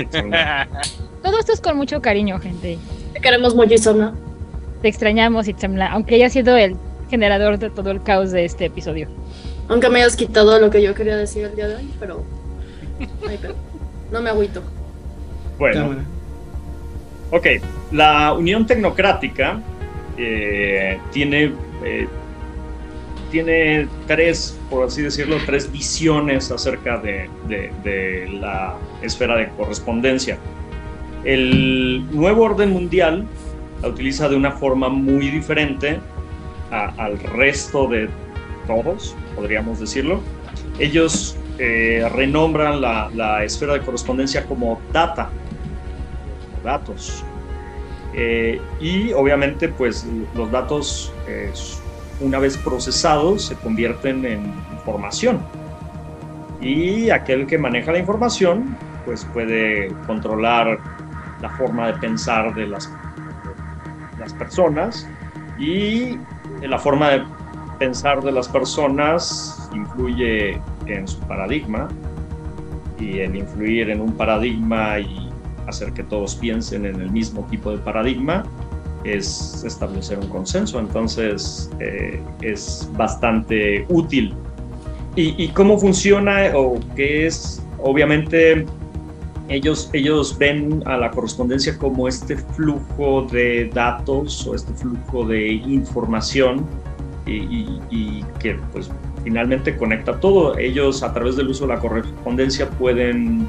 Itzamna. 0.00 0.68
Todo 1.22 1.38
esto 1.38 1.52
es 1.52 1.60
con 1.60 1.76
mucho 1.76 2.02
cariño, 2.02 2.38
gente. 2.38 2.78
Te 3.12 3.20
queremos 3.20 3.54
mucho, 3.54 3.74
Isona. 3.74 4.14
Te 4.82 4.88
extrañamos, 4.88 5.48
Itzamna, 5.48 5.92
aunque 5.92 6.16
haya 6.16 6.28
sido 6.28 6.56
el 6.56 6.76
generador 7.08 7.58
de 7.58 7.70
todo 7.70 7.90
el 7.90 8.02
caos 8.02 8.32
de 8.32 8.44
este 8.44 8.66
episodio. 8.66 9.08
Aunque 9.68 9.88
me 9.88 10.00
hayas 10.00 10.16
quitado 10.16 10.58
lo 10.58 10.68
que 10.70 10.82
yo 10.82 10.94
quería 10.94 11.16
decir 11.16 11.44
el 11.44 11.56
día 11.56 11.68
de 11.68 11.76
hoy, 11.76 11.90
pero. 11.98 12.22
ay, 13.28 13.38
pero 13.40 13.54
no 14.10 14.20
me 14.20 14.30
agüito. 14.30 14.62
Bueno, 15.58 15.82
Cámara. 15.82 16.04
ok. 17.30 17.46
La 17.92 18.32
Unión 18.32 18.66
Tecnocrática 18.66 19.60
eh, 20.18 20.98
tiene, 21.12 21.52
eh, 21.84 22.08
tiene 23.34 23.88
tres, 24.06 24.56
por 24.70 24.86
así 24.86 25.02
decirlo, 25.02 25.38
tres 25.44 25.72
visiones 25.72 26.52
acerca 26.52 26.98
de, 26.98 27.28
la 28.40 28.76
esfera 29.02 29.34
de 29.36 29.48
correspondencia. 29.56 30.38
El 31.24 32.06
nuevo 32.12 32.44
orden 32.44 32.70
mundial 32.70 33.26
la 33.82 33.88
utiliza 33.88 34.28
de 34.28 34.36
una 34.36 34.52
forma 34.52 34.88
muy 34.88 35.30
diferente 35.30 35.98
al 36.70 37.18
resto 37.18 37.88
de 37.88 38.08
todos, 38.68 39.16
podríamos 39.34 39.80
decirlo. 39.80 40.20
Ellos 40.78 41.36
eh, 41.58 42.08
renombran 42.14 42.80
la, 42.80 43.10
la 43.16 43.42
esfera 43.42 43.72
de 43.72 43.80
correspondencia 43.80 44.44
como 44.46 44.80
data, 44.92 45.28
datos. 46.62 47.24
Eh, 48.14 48.60
y 48.80 49.12
obviamente, 49.12 49.68
pues 49.70 50.06
los 50.36 50.52
datos, 50.52 51.12
eh, 51.26 51.50
una 52.20 52.38
vez 52.38 52.56
procesados, 52.56 53.46
se 53.46 53.56
convierten 53.56 54.24
en 54.24 54.52
información. 54.72 55.40
Y 56.60 57.10
aquel 57.10 57.46
que 57.46 57.58
maneja 57.58 57.92
la 57.92 57.98
información, 57.98 58.76
pues 59.04 59.24
puede 59.26 59.88
controlar 60.06 60.78
la 61.42 61.50
forma 61.50 61.88
de 61.88 61.94
pensar 61.94 62.54
de 62.54 62.66
las, 62.66 62.90
de 62.90 64.18
las 64.18 64.32
personas 64.32 65.06
y 65.58 66.18
la 66.62 66.78
forma 66.78 67.10
de 67.10 67.22
pensar 67.78 68.22
de 68.22 68.32
las 68.32 68.48
personas 68.48 69.68
influye 69.74 70.60
en 70.86 71.06
su 71.06 71.18
paradigma 71.20 71.88
y 72.98 73.18
el 73.18 73.36
influir 73.36 73.90
en 73.90 74.00
un 74.00 74.12
paradigma 74.16 75.00
y 75.00 75.30
hacer 75.66 75.92
que 75.92 76.02
todos 76.02 76.34
piensen 76.36 76.86
en 76.86 77.00
el 77.00 77.10
mismo 77.10 77.46
tipo 77.50 77.70
de 77.70 77.78
paradigma 77.78 78.44
es 79.04 79.62
establecer 79.64 80.18
un 80.18 80.28
consenso. 80.28 80.78
Entonces 80.78 81.70
eh, 81.80 82.20
es 82.42 82.88
bastante 82.96 83.86
útil. 83.88 84.34
¿Y, 85.16 85.46
cómo 85.48 85.78
funciona 85.78 86.50
o 86.56 86.80
qué 86.96 87.26
es? 87.26 87.62
Obviamente 87.80 88.66
ellos, 89.48 89.88
ellos 89.92 90.36
ven 90.36 90.82
a 90.86 90.96
la 90.96 91.12
correspondencia 91.12 91.78
como 91.78 92.08
este 92.08 92.36
flujo 92.36 93.22
de 93.30 93.70
datos 93.72 94.44
o 94.44 94.56
este 94.56 94.72
flujo 94.72 95.24
de 95.24 95.52
información 95.52 96.66
y, 97.26 98.24
que 98.40 98.58
pues 98.72 98.90
finalmente 99.22 99.76
conecta 99.76 100.18
todo. 100.18 100.58
Ellos 100.58 101.02
a 101.02 101.12
través 101.12 101.36
del 101.36 101.48
uso 101.48 101.66
de 101.66 101.74
la 101.74 101.80
correspondencia 101.80 102.68
pueden 102.70 103.48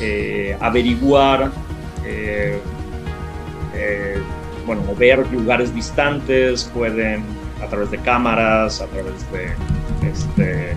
eh, 0.00 0.56
averiguar, 0.60 1.50
eh, 2.06 2.58
bueno, 4.66 4.82
ver 4.98 5.26
lugares 5.32 5.74
distantes, 5.74 6.70
pueden 6.74 7.22
a 7.62 7.66
través 7.66 7.90
de 7.90 7.98
cámaras, 7.98 8.80
a 8.80 8.86
través 8.86 9.14
de 9.32 10.08
este, 10.08 10.74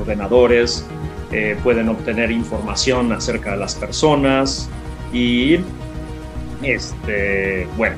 ordenadores, 0.00 0.86
eh, 1.30 1.56
pueden 1.62 1.88
obtener 1.88 2.30
información 2.30 3.12
acerca 3.12 3.52
de 3.52 3.58
las 3.58 3.74
personas 3.74 4.68
y, 5.12 5.58
este, 6.62 7.66
bueno, 7.76 7.96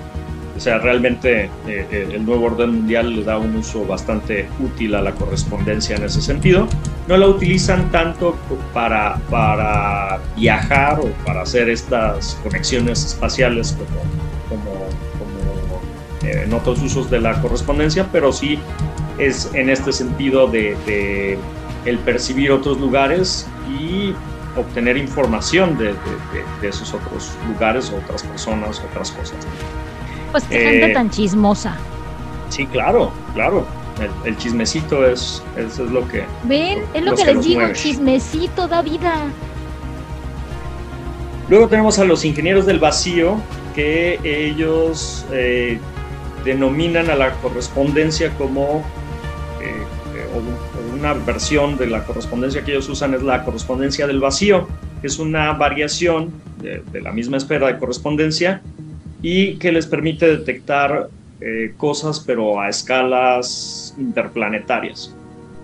o 0.57 0.61
sea, 0.61 0.79
realmente 0.79 1.45
eh, 1.45 1.51
eh, 1.67 2.09
el 2.13 2.25
nuevo 2.25 2.47
orden 2.47 2.71
mundial 2.71 3.17
le 3.17 3.25
da 3.25 3.39
un 3.39 3.57
uso 3.57 3.85
bastante 3.85 4.49
útil 4.61 4.95
a 4.95 5.03
la 5.03 5.13
correspondencia 5.13 5.97
en 5.97 6.05
ese 6.05 6.23
sentido. 6.23 6.69
No 7.09 7.17
la 7.17 7.27
utilizan 7.27 7.91
tanto 7.91 8.37
para, 8.73 9.17
para 9.31 10.21
viajar 10.37 11.01
o 11.01 11.09
para 11.27 11.43
hacer 11.43 11.69
estas 11.69 12.39
conexiones 12.43 13.05
espaciales 13.05 13.73
como 13.73 14.24
eh, 16.35 16.43
en 16.45 16.53
otros 16.53 16.83
usos 16.83 17.11
de 17.11 17.21
la 17.21 17.41
correspondencia, 17.41 18.09
pero 18.13 18.33
sí 18.33 18.59
es 19.19 19.51
en 19.55 19.71
este 19.71 19.93
sentido 19.93 20.47
de, 20.49 20.77
de 20.87 21.39
el 21.85 21.99
percibir 21.99 22.51
otros 22.51 22.79
lugares 22.81 23.47
y 23.81 24.13
obtener 24.57 24.97
información 24.97 25.77
de, 25.79 25.87
de- 25.87 25.93
de- 25.93 26.61
de 26.63 26.69
esos 26.69 26.93
otros 26.95 27.31
lugares, 27.49 27.91
otras 28.05 28.23
personas, 28.23 28.81
otras 28.91 29.11
cosas. 29.13 29.37
Pues 30.33 30.45
qué 30.45 30.59
gente 30.59 30.87
Eh, 30.91 30.95
tan 30.95 31.11
chismosa. 31.11 31.77
Sí, 32.51 32.67
claro, 32.67 33.11
claro. 33.35 33.67
El, 34.01 34.31
el 34.33 34.37
chismecito 34.37 35.07
es, 35.09 35.43
es, 35.57 35.79
es 35.79 35.91
lo 35.91 36.07
que... 36.09 36.25
¿Ven? 36.45 36.83
Es 36.95 37.03
lo 37.05 37.15
que 37.15 37.25
que 37.25 37.35
les 37.35 37.45
digo, 37.45 37.61
mueven. 37.61 37.77
chismecito 37.77 38.67
da 38.67 38.83
vida. 38.83 39.15
Luego 41.49 41.69
tenemos 41.69 41.99
a 41.99 42.05
los 42.05 42.25
ingenieros 42.25 42.67
del 42.67 42.79
vacío, 42.79 43.37
que 43.75 44.19
ellos 44.25 45.25
eh, 45.31 45.79
denominan 46.45 47.11
a 47.11 47.15
la 47.17 47.33
correspondencia 47.35 48.31
como, 48.37 48.85
eh, 49.63 49.73
eh, 50.17 50.27
o 50.35 50.39
o 50.39 50.95
una 50.95 51.15
versión 51.15 51.77
de 51.77 51.87
la 51.89 52.05
correspondencia 52.05 52.63
que 52.65 52.73
ellos 52.73 52.89
usan 52.89 53.15
es 53.15 53.23
la 53.23 53.45
correspondencia 53.45 54.07
del 54.07 54.21
vacío, 54.21 54.69
que 55.01 55.07
es 55.09 55.19
una 55.19 55.53
variación 55.53 56.33
de, 56.61 56.83
de 56.93 57.01
la 57.01 57.13
misma 57.13 57.37
esfera 57.37 57.67
de 57.67 57.79
correspondencia 57.79 58.63
y 59.23 59.57
que 59.57 59.73
les 59.73 59.87
permite 59.87 60.27
detectar 60.27 61.09
eh, 61.41 61.75
cosas, 61.77 62.21
pero 62.21 62.61
a 62.61 62.69
escalas 62.69 63.95
interplanetarias. 63.99 65.15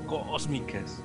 Cósmicas. 0.07 1.01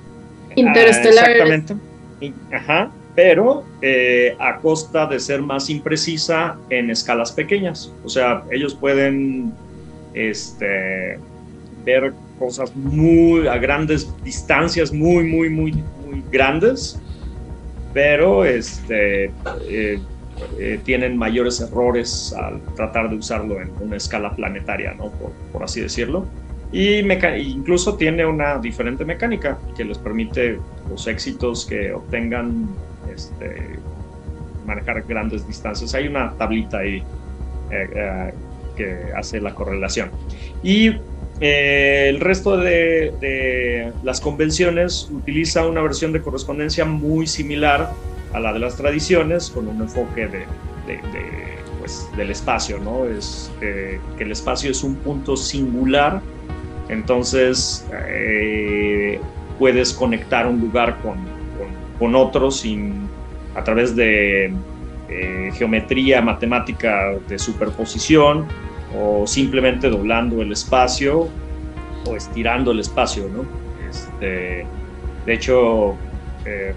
Interestelares. 0.54 1.40
Ah, 1.40 1.54
exactamente. 1.54 1.76
Y- 2.20 2.54
Ajá. 2.54 2.90
Pero 3.14 3.64
eh, 3.80 4.36
a 4.38 4.56
costa 4.58 5.06
de 5.06 5.18
ser 5.20 5.40
más 5.40 5.70
imprecisa 5.70 6.56
en 6.68 6.90
escalas 6.90 7.32
pequeñas. 7.32 7.90
O 8.04 8.10
sea, 8.10 8.42
ellos 8.50 8.74
pueden 8.74 9.54
este, 10.16 11.18
ver 11.84 12.12
cosas 12.38 12.74
muy 12.74 13.46
a 13.46 13.56
grandes 13.58 14.12
distancias, 14.24 14.92
muy, 14.92 15.24
muy, 15.24 15.48
muy, 15.48 15.72
muy 16.04 16.22
grandes, 16.32 17.00
pero 17.94 18.44
este, 18.44 19.26
eh, 19.68 20.00
eh, 20.58 20.80
tienen 20.84 21.16
mayores 21.16 21.60
errores 21.60 22.34
al 22.36 22.60
tratar 22.74 23.08
de 23.08 23.16
usarlo 23.16 23.60
en 23.60 23.70
una 23.80 23.96
escala 23.96 24.34
planetaria, 24.34 24.92
¿no? 24.94 25.10
por, 25.12 25.30
por 25.52 25.62
así 25.62 25.80
decirlo. 25.80 26.26
Y 26.72 26.98
incluso 26.98 27.96
tiene 27.96 28.26
una 28.26 28.58
diferente 28.58 29.04
mecánica 29.04 29.58
que 29.76 29.84
les 29.84 29.98
permite 29.98 30.58
los 30.90 31.06
éxitos 31.06 31.64
que 31.64 31.92
obtengan 31.92 32.68
este, 33.14 33.78
manejar 34.66 35.02
grandes 35.02 35.46
distancias. 35.46 35.94
Hay 35.94 36.08
una 36.08 36.32
tablita 36.32 36.78
ahí 36.78 37.02
eh, 37.70 37.88
eh, 37.94 38.34
que 38.76 39.10
hace 39.16 39.40
la 39.40 39.54
correlación. 39.54 40.10
Y 40.62 40.92
eh, 41.40 42.06
el 42.08 42.20
resto 42.20 42.56
de, 42.56 43.92
las 44.02 44.20
convenciones 44.20 45.08
utiliza 45.10 45.66
una 45.66 45.82
versión 45.82 46.12
de 46.12 46.22
correspondencia 46.22 46.84
muy 46.84 47.26
similar 47.26 47.90
a 48.32 48.40
la 48.40 48.52
de 48.52 48.58
las 48.58 48.76
tradiciones, 48.76 49.50
con 49.50 49.66
un 49.68 49.80
enfoque 49.80 50.28
de, 50.28 50.44
pues, 51.78 52.08
del 52.16 52.30
espacio, 52.30 52.78
¿no? 52.78 53.06
Es 53.06 53.50
eh, 53.60 53.98
que 54.16 54.24
el 54.24 54.32
espacio 54.32 54.70
es 54.70 54.82
un 54.82 54.96
punto 54.96 55.36
singular, 55.36 56.20
entonces 56.88 57.86
eh, 58.08 59.20
puedes 59.58 59.92
conectar 59.92 60.46
un 60.46 60.60
lugar 60.60 60.98
con, 61.02 61.14
con- 61.14 61.98
con 61.98 62.14
otro 62.14 62.50
a 63.54 63.64
través 63.64 63.96
de 63.96 64.52
eh, 65.08 65.50
geometría 65.54 66.20
matemática 66.20 67.14
de 67.28 67.38
superposición 67.38 68.46
o 68.96 69.26
simplemente 69.26 69.88
doblando 69.88 70.42
el 70.42 70.52
espacio 70.52 71.28
o 72.06 72.16
estirando 72.16 72.72
el 72.72 72.80
espacio, 72.80 73.28
¿no? 73.28 73.44
Este, 73.88 74.66
de 75.26 75.32
hecho, 75.32 75.96
eh, 76.44 76.74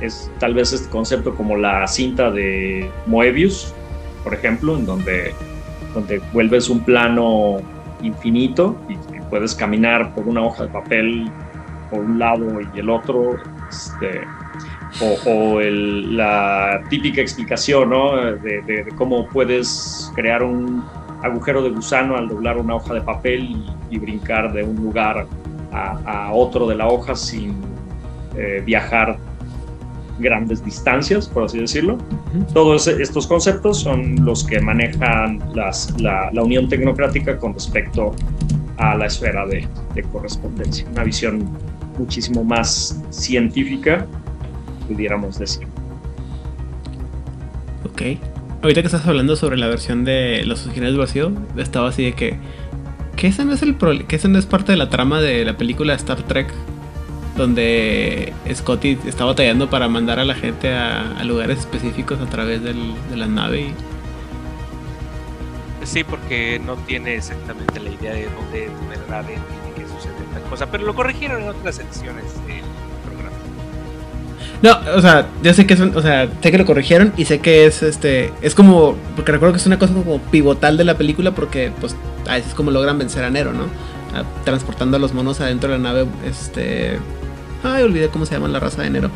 es 0.00 0.30
tal 0.38 0.54
vez 0.54 0.72
este 0.72 0.88
concepto 0.88 1.34
como 1.34 1.56
la 1.56 1.86
cinta 1.86 2.30
de 2.30 2.90
Moebius, 3.06 3.74
por 4.24 4.34
ejemplo, 4.34 4.76
en 4.76 4.86
donde, 4.86 5.34
donde 5.94 6.20
vuelves 6.32 6.68
un 6.68 6.80
plano 6.80 7.58
infinito 8.02 8.76
y, 8.88 8.94
y 8.94 9.20
puedes 9.28 9.54
caminar 9.54 10.14
por 10.14 10.26
una 10.26 10.42
hoja 10.42 10.64
de 10.64 10.70
papel 10.70 11.30
por 11.90 12.00
un 12.00 12.18
lado 12.18 12.60
y 12.74 12.78
el 12.78 12.90
otro, 12.90 13.36
este, 13.68 14.22
o, 15.00 15.30
o 15.30 15.60
el- 15.60 16.16
la 16.16 16.82
típica 16.90 17.20
explicación 17.20 17.90
¿no? 17.90 18.16
de, 18.16 18.62
de- 18.62 18.84
de 18.84 18.92
cómo 18.96 19.26
puedes 19.28 20.10
crear 20.14 20.42
un 20.42 20.82
agujero 21.22 21.62
de 21.62 21.70
gusano 21.70 22.16
al 22.16 22.28
doblar 22.28 22.58
una 22.58 22.74
hoja 22.76 22.94
de 22.94 23.00
papel 23.00 23.42
y, 23.90 23.94
y 23.96 23.98
brincar 23.98 24.52
de 24.52 24.62
un 24.62 24.76
lugar 24.76 25.26
a, 25.72 26.26
a 26.28 26.32
otro 26.32 26.66
de 26.66 26.74
la 26.76 26.86
hoja 26.88 27.14
sin 27.14 27.54
eh, 28.36 28.62
viajar 28.64 29.16
grandes 30.20 30.64
distancias, 30.64 31.28
por 31.28 31.44
así 31.44 31.58
decirlo. 31.60 31.96
Todos 32.52 32.88
estos 32.88 33.26
conceptos 33.26 33.78
son 33.80 34.16
los 34.24 34.44
que 34.44 34.60
manejan 34.60 35.40
las- 35.54 35.94
la, 36.00 36.30
la 36.32 36.42
Unión 36.42 36.68
Tecnocrática 36.68 37.38
con 37.38 37.54
respecto 37.54 38.14
a 38.78 38.96
la 38.96 39.06
esfera 39.06 39.46
de, 39.46 39.66
de 39.94 40.02
correspondencia. 40.04 40.86
Una 40.92 41.04
visión 41.04 41.48
muchísimo 41.98 42.42
más 42.44 43.00
científica, 43.10 44.06
pudiéramos 44.88 45.38
decir. 45.38 45.66
Ok. 47.84 48.02
Ahorita 48.62 48.80
que 48.80 48.86
estás 48.88 49.06
hablando 49.06 49.36
sobre 49.36 49.56
la 49.56 49.68
versión 49.68 50.04
de 50.04 50.42
los 50.44 50.72
del 50.74 50.96
vacío, 50.98 51.32
estaba 51.56 51.88
así 51.88 52.04
de 52.04 52.12
que. 52.14 52.36
Que 53.16 53.26
ese 53.28 53.44
no 53.44 53.52
es 53.52 53.62
el 53.62 53.76
prole- 53.76 54.06
que 54.06 54.16
ese 54.16 54.28
no 54.28 54.38
es 54.38 54.46
parte 54.46 54.72
de 54.72 54.78
la 54.78 54.88
trama 54.90 55.20
de 55.20 55.44
la 55.44 55.56
película 55.56 55.94
Star 55.94 56.22
Trek. 56.22 56.48
Donde 57.36 58.32
Scotty 58.52 58.98
está 59.06 59.24
batallando 59.24 59.70
para 59.70 59.88
mandar 59.88 60.18
a 60.18 60.24
la 60.24 60.34
gente 60.34 60.72
a, 60.72 61.16
a 61.18 61.24
lugares 61.24 61.60
específicos 61.60 62.20
a 62.20 62.26
través 62.26 62.62
del- 62.62 62.94
de 63.10 63.16
la 63.16 63.26
nave. 63.26 63.60
y- 63.60 63.74
Sí, 65.84 66.02
porque 66.04 66.60
no 66.64 66.74
tiene 66.76 67.14
exactamente 67.14 67.78
la 67.80 67.90
idea 67.90 68.12
de 68.12 68.24
dónde 68.24 68.68
la 69.08 69.22
red 69.22 69.38
y 69.38 69.80
que 69.80 69.86
sucede 69.88 70.12
tal 70.34 70.42
cosa, 70.50 70.70
pero 70.70 70.84
lo 70.84 70.94
corrigieron 70.94 71.42
en 71.42 71.48
otras 71.48 71.78
ediciones 71.78 72.24
del. 72.46 72.62
No, 74.60 74.76
o 74.96 75.00
sea, 75.00 75.28
yo 75.42 75.54
sé 75.54 75.66
que 75.66 75.74
es 75.74 75.80
un- 75.80 75.96
o 75.96 76.02
sea, 76.02 76.28
sé 76.42 76.50
que 76.50 76.58
lo 76.58 76.66
corrigieron 76.66 77.12
y 77.16 77.26
sé 77.26 77.38
que 77.38 77.64
es 77.66 77.82
este, 77.82 78.32
es 78.42 78.54
como, 78.56 78.96
porque 79.14 79.30
recuerdo 79.30 79.52
que 79.52 79.60
es 79.60 79.66
una 79.66 79.78
cosa 79.78 79.94
como 79.94 80.18
pivotal 80.18 80.76
de 80.76 80.84
la 80.84 80.96
película 80.98 81.30
porque 81.32 81.70
pues 81.80 81.94
a 82.26 82.34
veces 82.34 82.48
es 82.48 82.54
como 82.54 82.70
logran 82.72 82.98
vencer 82.98 83.22
a 83.24 83.30
Nero, 83.30 83.52
¿no? 83.52 83.66
Transportando 84.44 84.96
a 84.96 85.00
los 85.00 85.14
monos 85.14 85.40
adentro 85.40 85.70
de 85.70 85.78
la 85.78 85.84
nave, 85.84 86.06
este, 86.28 86.98
ay, 87.62 87.82
olvidé 87.84 88.08
cómo 88.08 88.26
se 88.26 88.34
llama 88.34 88.48
la 88.48 88.58
raza 88.58 88.82
de 88.82 88.90
Nero. 88.90 89.10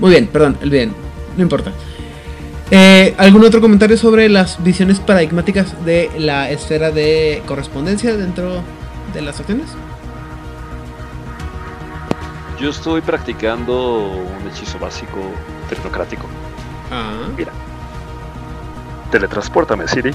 Muy 0.00 0.10
bien, 0.10 0.26
perdón, 0.26 0.58
olviden, 0.62 0.92
no 1.36 1.42
importa. 1.42 1.70
Eh, 2.70 3.14
¿Algún 3.18 3.44
otro 3.44 3.60
comentario 3.60 3.96
sobre 3.96 4.28
las 4.28 4.62
visiones 4.62 4.98
paradigmáticas 5.00 5.84
de 5.84 6.10
la 6.18 6.50
esfera 6.50 6.90
de 6.90 7.42
correspondencia 7.46 8.16
dentro 8.16 8.62
de 9.14 9.22
las 9.22 9.38
acciones? 9.38 9.68
Yo 12.60 12.70
estoy 12.70 13.00
practicando 13.00 13.98
un 14.00 14.48
hechizo 14.48 14.80
básico 14.80 15.18
tecnocrático. 15.68 16.26
Ah. 16.90 17.28
Mira. 17.36 17.52
Teletranspórtame, 19.12 19.86
Siri. 19.86 20.10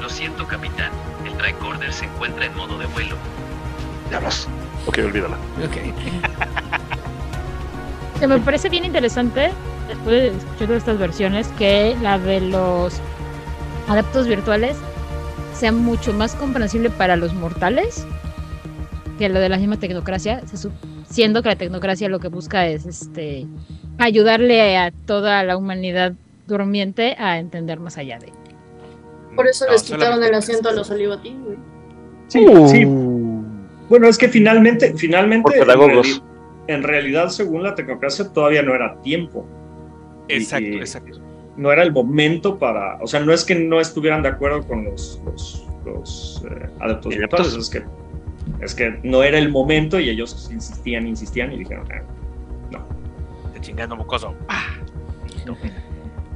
Lo 0.00 0.08
siento, 0.08 0.44
capitán. 0.46 0.90
El 1.24 1.34
tricorder 1.34 1.92
se 1.92 2.06
encuentra 2.06 2.46
en 2.46 2.56
modo 2.56 2.76
de 2.76 2.86
vuelo. 2.86 3.14
Diablos. 4.08 4.48
Ok, 4.86 4.98
olvídala. 5.04 5.36
Ok. 5.64 5.76
Que 8.18 8.26
me 8.26 8.38
parece 8.38 8.68
bien 8.68 8.84
interesante, 8.84 9.52
después 9.88 10.06
de 10.06 10.28
escuchar 10.28 10.66
todas 10.66 10.78
estas 10.78 10.98
versiones, 10.98 11.48
que 11.58 11.96
la 12.00 12.18
de 12.18 12.40
los 12.40 12.94
adeptos 13.88 14.26
virtuales 14.26 14.76
sea 15.54 15.70
mucho 15.70 16.12
más 16.14 16.34
comprensible 16.34 16.90
para 16.90 17.16
los 17.16 17.34
mortales 17.34 18.06
que 19.18 19.28
lo 19.28 19.40
de 19.40 19.48
la 19.48 19.56
misma 19.58 19.76
tecnocracia, 19.76 20.46
se 20.46 20.56
siendo 21.08 21.42
que 21.42 21.48
la 21.50 21.56
tecnocracia 21.56 22.08
lo 22.08 22.18
que 22.18 22.28
busca 22.28 22.66
es 22.66 22.86
este 22.86 23.46
ayudarle 23.98 24.76
a 24.76 24.90
toda 25.06 25.42
la 25.44 25.56
humanidad 25.56 26.12
durmiente 26.46 27.16
a 27.18 27.38
entender 27.38 27.80
más 27.80 27.96
allá 27.98 28.18
de. 28.18 28.32
Por 29.34 29.46
eso 29.46 29.66
No, 29.66 29.72
les 29.72 29.82
quitaron 29.82 30.22
el 30.22 30.34
asiento 30.34 30.68
a 30.68 30.72
los 30.72 30.90
olivatín, 30.90 31.42
güey. 31.44 31.56
Sí, 32.28 32.44
sí. 32.68 32.84
Bueno, 33.88 34.08
es 34.08 34.18
que 34.18 34.28
finalmente, 34.28 34.94
finalmente, 34.96 35.42
Por 35.44 35.54
en, 35.54 35.60
pedagogos. 35.64 36.06
reali- 36.06 36.22
en 36.68 36.82
realidad, 36.82 37.28
según 37.28 37.62
la 37.62 37.74
tecnocracia, 37.74 38.32
todavía 38.32 38.62
no 38.62 38.74
era 38.74 39.00
tiempo. 39.02 39.46
Exacto, 40.28 40.66
y 40.68 40.76
exacto. 40.78 41.20
No 41.56 41.70
era 41.72 41.82
el 41.84 41.92
momento 41.92 42.58
para, 42.58 42.96
o 43.00 43.06
sea, 43.06 43.20
no 43.20 43.32
es 43.32 43.44
que 43.44 43.54
no 43.54 43.80
estuvieran 43.80 44.22
de 44.22 44.28
acuerdo 44.30 44.66
con 44.66 44.84
los, 44.84 45.20
los, 45.24 45.64
los, 45.84 46.44
eh, 46.50 46.66
adeptos 46.80 47.16
virtuales, 47.16 47.52
entonces- 47.52 47.62
es 47.62 47.70
que, 47.70 47.88
es 48.60 48.74
que 48.74 48.98
no 49.02 49.22
era 49.22 49.38
el 49.38 49.48
momento 49.50 49.98
y 50.00 50.08
ellos 50.08 50.48
insistían, 50.52 51.06
insistían 51.06 51.52
y 51.52 51.58
dijeron, 51.58 51.86
"Ah, 51.92 52.02
no. 52.72 52.86
Te 53.52 53.60
chingando 53.60 53.96
mocoso. 53.96 54.34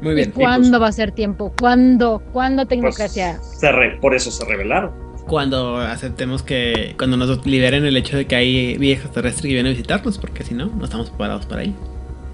Muy 0.02 0.12
¿Y 0.12 0.14
bien. 0.14 0.30
cuándo 0.32 0.80
va 0.80 0.88
a 0.88 0.92
ser 0.92 1.12
tiempo? 1.12 1.52
¿Cuándo? 1.58 2.22
¿Cuándo 2.32 2.62
Pues, 2.66 2.68
tecnocracia? 2.68 3.38
se 3.42 3.70
re- 3.70 3.98
por 4.00 4.14
eso 4.14 4.30
se 4.30 4.44
rebelaron. 4.44 4.92
cuando 5.26 5.76
aceptemos 5.76 6.42
que, 6.42 6.94
cuando 6.98 7.16
nos 7.16 7.46
liberen 7.46 7.84
el 7.84 7.96
hecho 7.96 8.16
de 8.16 8.26
que 8.26 8.34
hay 8.34 8.76
viajes 8.78 9.12
terrestres 9.12 9.42
que 9.42 9.48
vienen 9.52 9.66
a 9.66 9.70
visitarnos, 9.70 10.18
porque 10.18 10.42
si 10.42 10.54
no, 10.54 10.66
no 10.66 10.84
estamos 10.84 11.10
preparados 11.10 11.46
para 11.46 11.62
ello. 11.62 11.74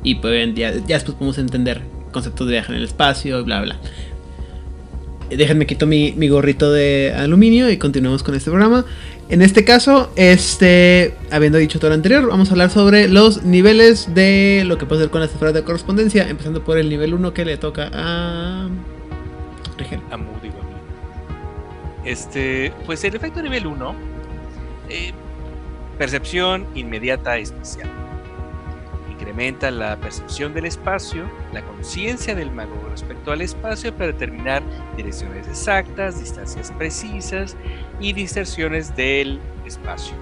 Y 0.03 0.15
pues 0.15 0.55
ya, 0.55 0.73
ya 0.73 0.95
después 0.97 1.15
podemos 1.17 1.37
entender 1.37 1.83
conceptos 2.11 2.47
de 2.47 2.53
viaje 2.55 2.73
en 2.73 2.79
el 2.79 2.85
espacio 2.85 3.41
y 3.41 3.43
bla, 3.43 3.61
bla. 3.61 3.77
Déjenme 5.29 5.67
quito 5.67 5.87
mi, 5.87 6.13
mi 6.13 6.29
gorrito 6.29 6.73
de 6.73 7.13
aluminio 7.15 7.69
y 7.69 7.77
continuemos 7.77 8.23
con 8.23 8.35
este 8.35 8.49
programa. 8.51 8.87
En 9.29 9.43
este 9.43 9.65
caso, 9.65 10.11
este, 10.15 11.15
habiendo 11.33 11.59
dicho 11.59 11.81
todo 11.81 11.91
lo 11.91 11.95
anterior, 11.95 12.29
vamos 12.29 12.49
a 12.49 12.53
hablar 12.53 12.71
sobre 12.71 13.09
los 13.09 13.43
niveles 13.43 14.15
de 14.15 14.63
lo 14.65 14.79
que 14.79 14.87
puede 14.87 15.03
hacer 15.03 15.11
con 15.11 15.21
las 15.21 15.33
esferas 15.33 15.53
de 15.53 15.65
correspondencia, 15.65 16.29
empezando 16.29 16.63
por 16.63 16.79
el 16.79 16.89
nivel 16.89 17.13
1 17.13 17.35
que 17.35 17.45
le 17.45 17.57
toca 17.57 17.91
a 17.93 18.69
Rigel. 19.79 20.01
A 20.13 20.17
Moody. 20.17 20.53
Este, 22.05 22.73
pues 22.87 23.03
el 23.03 23.17
efecto 23.17 23.43
nivel 23.43 23.67
1, 23.67 23.95
eh, 24.91 25.13
percepción 25.99 26.65
inmediata 26.77 27.37
especial. 27.37 28.06
Incrementa 29.27 29.73
la 29.73 29.97
percepción 29.97 30.55
del 30.55 30.67
espacio, 30.67 31.29
la 31.53 31.61
conciencia 31.63 32.37
del 32.37 32.53
mago 32.53 32.77
respecto 32.89 33.33
al 33.33 33.41
espacio 33.41 33.93
para 33.93 34.07
determinar 34.07 34.63
direcciones 34.97 35.49
exactas, 35.49 36.21
distancias 36.21 36.71
precisas 36.79 37.57
y 37.99 38.13
distorsiones 38.13 38.95
del 38.95 39.41
espacio. 39.65 40.15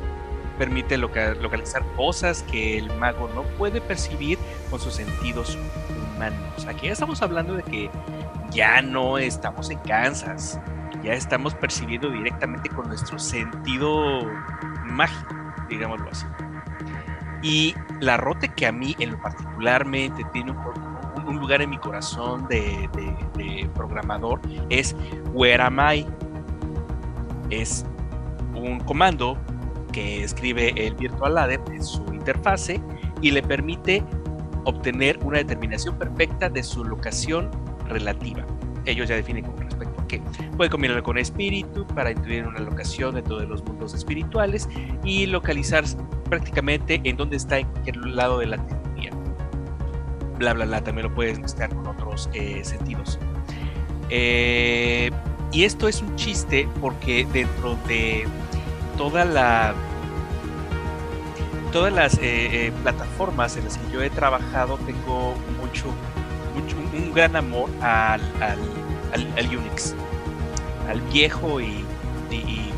Permite 0.59 0.97
loca- 0.97 1.35
localizar 1.35 1.85
cosas 1.97 2.45
que 2.51 2.79
el 2.79 2.91
mago 2.97 3.29
no 3.35 3.43
puede 3.59 3.83
percibir 3.83 4.39
con 4.71 4.81
sus 4.81 4.95
sentidos 4.95 5.59
humanos. 6.15 6.65
Aquí 6.67 6.87
ya 6.87 6.93
estamos 6.95 7.21
hablando 7.21 7.53
de 7.53 7.63
que 7.63 7.91
ya 8.53 8.81
no 8.81 9.19
estamos 9.19 9.69
en 9.69 9.81
Kansas, 9.81 10.59
ya 11.03 11.13
estamos 11.13 11.55
percibiendo 11.55 12.09
directamente 12.09 12.71
con 12.71 12.89
nuestro 12.89 13.19
sentido 13.19 14.23
mágico, 14.87 15.35
digámoslo 15.69 16.09
así. 16.11 16.25
Y 17.45 17.75
la 18.01 18.17
rote 18.17 18.49
que 18.49 18.67
a 18.67 18.73
mí 18.73 18.97
en 18.99 19.13
lo 19.13 19.21
particularmente 19.21 20.25
tiene 20.33 20.53
un, 21.27 21.39
lugar 21.39 21.61
en 21.61 21.71
mi 21.71 21.79
corazón 21.79 22.49
de, 22.49 22.89
de- 22.95 23.69
programador 23.75 24.41
es 24.71 24.97
Where 25.33 25.63
Am 25.63 25.79
I? 25.79 26.07
Es 27.51 27.85
un 28.55 28.81
comando 28.81 29.37
que 29.93 30.25
escribe 30.25 30.73
el 30.77 30.95
Virtual 30.95 31.35
Ladder 31.35 31.61
en 31.71 31.85
su 31.85 32.03
interfase 32.15 32.81
y 33.21 33.31
le 33.31 33.43
permite 33.43 34.03
obtener 34.65 35.19
una 35.23 35.39
determinación 35.39 35.99
perfecta 35.99 36.49
de 36.49 36.63
su 36.63 36.83
locación 36.83 37.51
relativa. 37.89 38.45
Ellos 38.87 39.09
ya 39.09 39.17
definen 39.17 39.45
con 39.45 39.59
respecto 39.59 39.94
Puede 40.57 40.71
combinarlo 40.71 41.03
con 41.03 41.19
espíritu 41.19 41.87
para 41.89 42.11
intuir 42.11 42.47
una 42.47 42.61
locación 42.61 43.15
dentro 43.15 43.39
de 43.39 43.47
los 43.47 43.65
mundos 43.65 43.95
espirituales 43.95 44.69
y 45.05 45.27
localizar 45.27 45.85
prácticamente 46.29 47.01
en 47.05 47.17
dónde 47.17 47.37
está 47.37 47.59
en 47.59 47.67
cualquier 47.69 47.97
lado 48.07 48.39
de 48.39 48.47
la 48.47 48.57
teoría. 48.67 49.11
Bla, 50.39 50.53
bla, 50.55 50.65
bla. 50.65 50.83
También 50.83 51.09
lo 51.09 51.15
puedes 51.15 51.39
mezclar 51.39 51.75
con 51.75 51.87
otros 51.87 52.29
eh, 52.33 52.61
sentidos. 52.65 53.19
Eh, 54.11 55.11
y 55.53 55.65
esto 55.65 55.89
es 55.89 56.03
un 56.03 56.15
chiste 56.17 56.69
porque 56.81 57.27
dentro 57.33 57.77
de 57.89 58.25
toda 58.99 59.25
la 59.25 59.75
todas 61.73 61.93
las 61.93 62.19
eh, 62.23 62.73
plataformas 62.83 63.57
en 63.57 63.65
las 63.65 63.77
que 63.79 63.93
yo 63.93 64.01
he 64.03 64.09
trabajado 64.11 64.77
tengo 64.87 65.35
mucho, 65.61 65.87
mucho 66.55 66.77
un 66.97 67.13
gran 67.13 67.35
amor 67.35 67.69
al, 67.81 68.21
al- 68.41 69.39
al 69.39 69.47
Unix, 69.57 69.95
al 70.89 71.01
viejo 71.01 71.61
y, 71.61 71.85
y- 72.31 72.71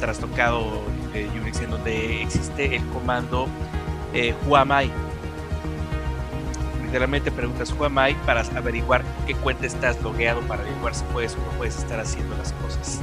trastocado 0.00 0.80
eh, 1.12 1.28
Unix 1.38 1.60
en 1.60 1.70
donde 1.72 2.22
existe 2.22 2.74
el 2.74 2.82
comando 2.86 3.48
eh, 4.14 4.34
who. 4.46 4.56
Literalmente 6.84 7.30
preguntas 7.30 7.70
who 7.78 7.88
para 8.24 8.40
averiguar 8.56 9.04
qué 9.26 9.34
cuenta 9.34 9.66
estás 9.66 10.00
logueado 10.02 10.40
para 10.42 10.62
averiguar 10.62 10.94
si 10.94 11.04
puedes 11.12 11.34
o 11.34 11.38
no 11.38 11.50
puedes 11.58 11.76
estar 11.78 12.00
haciendo 12.00 12.34
las 12.36 12.52
cosas. 12.54 13.00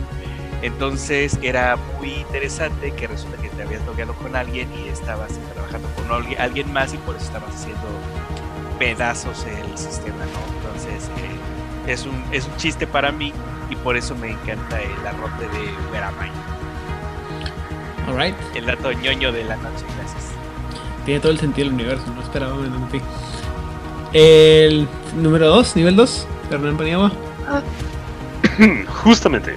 Entonces 0.64 1.38
era 1.44 1.78
muy 2.00 2.10
interesante 2.16 2.92
que 2.94 3.06
resulta 3.06 3.38
que 3.40 3.50
te 3.50 3.62
habías 3.62 3.86
logueado 3.86 4.14
con 4.16 4.36
alguien 4.36 4.68
y 4.74 4.88
estabas 4.88 5.30
trabajando 5.54 5.88
con 5.96 6.12
alguien- 6.12 6.42
alguien 6.42 6.74
más 6.74 6.96
y 6.96 6.98
por 6.98 7.16
eso 7.16 7.26
estabas 7.26 7.54
haciendo 7.54 7.88
pedazos 8.80 9.46
el 9.46 9.78
sistema, 9.78 10.18
¿no? 10.26 10.58
Entonces 10.68 11.10
eh, 11.20 11.30
es, 11.88 12.06
un, 12.06 12.24
es 12.32 12.46
un 12.48 12.56
chiste 12.58 12.86
para 12.86 13.12
mí 13.12 13.34
y 13.70 13.76
por 13.76 13.98
eso 13.98 14.16
me 14.16 14.32
encanta 14.32 14.82
el 14.82 15.08
arrote 15.08 15.46
de 15.46 15.92
Veramay. 15.92 16.30
Alright. 18.08 18.36
El 18.56 18.66
dato 18.66 18.92
ñoño 18.92 19.32
de 19.32 19.44
la 19.44 19.58
noche, 19.58 19.86
gracias. 19.98 20.32
Tiene 21.06 21.20
todo 21.20 21.32
el 21.32 21.40
sentido 21.40 21.66
del 21.66 21.74
universo, 21.74 22.06
no 22.16 22.22
esperaba 22.22 22.56
menos 22.56 22.92
de 22.92 23.00
ti. 23.00 23.06
El 24.14 24.88
número 25.18 25.48
2, 25.48 25.76
nivel 25.76 25.96
2, 25.96 26.28
Hernán 26.52 26.78
Paniagua. 26.78 27.12
Justamente. 29.04 29.56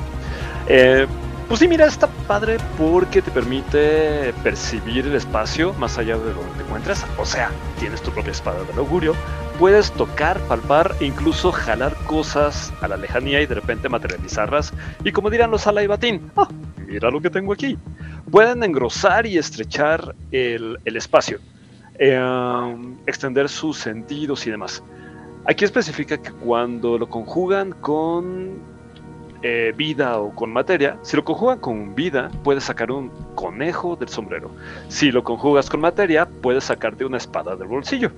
Eh, 0.66 1.06
pues 1.48 1.60
sí, 1.60 1.66
mira, 1.68 1.86
está 1.86 2.06
padre 2.28 2.58
porque 2.78 3.22
te 3.22 3.30
permite 3.30 4.32
percibir 4.42 5.06
el 5.06 5.14
espacio 5.14 5.72
más 5.74 5.98
allá 5.98 6.16
de 6.16 6.32
donde 6.32 6.52
te 6.56 6.62
encuentras. 6.62 7.04
O 7.18 7.24
sea, 7.24 7.50
tienes 7.78 8.02
tu 8.02 8.10
propia 8.12 8.32
espada 8.32 8.62
del 8.64 8.78
augurio. 8.78 9.14
Puedes 9.60 9.92
tocar, 9.92 10.40
palpar 10.48 10.96
e 11.00 11.04
incluso 11.04 11.52
jalar 11.52 11.94
cosas 12.06 12.72
a 12.80 12.88
la 12.88 12.96
lejanía 12.96 13.42
y 13.42 13.46
de 13.46 13.56
repente 13.56 13.90
materializarlas. 13.90 14.72
Y 15.04 15.12
como 15.12 15.28
dirán 15.28 15.50
los 15.50 15.66
Alaibatín, 15.66 16.30
¡ah! 16.38 16.48
mira 16.86 17.10
lo 17.10 17.20
que 17.20 17.28
tengo 17.28 17.52
aquí. 17.52 17.76
Pueden 18.30 18.62
engrosar 18.62 19.26
y 19.26 19.36
estrechar 19.36 20.14
el, 20.32 20.78
espacio, 20.86 21.40
eh, 21.98 22.18
extender 23.06 23.50
sus 23.50 23.76
sentidos 23.76 24.46
y 24.46 24.50
demás. 24.50 24.82
Aquí 25.44 25.66
especifica 25.66 26.16
que 26.16 26.32
cuando 26.32 26.96
lo 26.96 27.06
conjugan 27.10 27.72
con 27.82 28.60
eh, 29.42 29.74
vida 29.76 30.20
o 30.20 30.34
con 30.34 30.54
materia, 30.54 30.96
si 31.02 31.18
lo 31.18 31.24
conjugan 31.26 31.58
con 31.58 31.94
vida, 31.94 32.30
puedes 32.44 32.64
sacar 32.64 32.90
un 32.90 33.10
conejo 33.34 33.94
del 33.94 34.08
sombrero. 34.08 34.50
Si 34.88 35.12
lo 35.12 35.22
conjugas 35.22 35.68
con 35.68 35.80
materia, 35.80 36.26
puedes 36.26 36.64
sacarte 36.64 37.04
una 37.04 37.18
espada 37.18 37.56
del 37.56 37.68
bolsillo. 37.68 38.10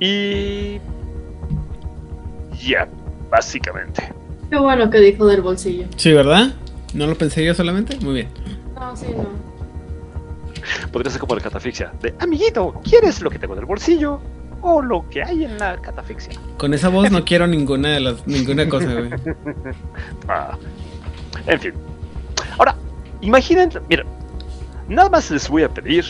Y... 0.00 0.80
Ya, 2.58 2.88
básicamente. 3.30 4.12
Qué 4.50 4.58
bueno 4.58 4.90
que 4.90 4.98
dijo 4.98 5.26
del 5.26 5.42
bolsillo. 5.42 5.86
Sí, 5.96 6.12
¿verdad? 6.12 6.54
¿No 6.94 7.06
lo 7.06 7.14
pensé 7.14 7.44
yo 7.44 7.54
solamente? 7.54 7.96
Muy 8.00 8.14
bien. 8.14 8.28
No, 8.74 8.96
sí, 8.96 9.06
no. 9.16 9.28
Podría 10.90 11.10
ser 11.10 11.20
como 11.20 11.34
la 11.34 11.40
catafixia. 11.40 11.92
De, 12.02 12.14
amiguito, 12.18 12.80
¿quieres 12.82 13.20
lo 13.22 13.30
que 13.30 13.38
tengo 13.38 13.54
del 13.54 13.64
bolsillo? 13.64 14.20
O 14.62 14.82
lo 14.82 15.08
que 15.08 15.22
hay 15.22 15.44
en 15.44 15.58
la 15.58 15.76
catafixia. 15.80 16.38
Con 16.58 16.74
esa 16.74 16.88
voz 16.88 17.10
no 17.10 17.24
quiero 17.24 17.46
ninguna 17.46 17.90
de 17.90 18.00
las 18.00 18.26
ninguna 18.26 18.68
cosa, 18.68 18.92
güey. 18.92 19.10
Ah, 20.28 20.56
en 21.46 21.60
fin. 21.60 21.72
Ahora, 22.58 22.76
imaginen, 23.20 23.70
mira, 23.88 24.04
nada 24.88 25.08
más 25.08 25.30
les 25.30 25.48
voy 25.48 25.62
a 25.62 25.68
pedir 25.68 26.04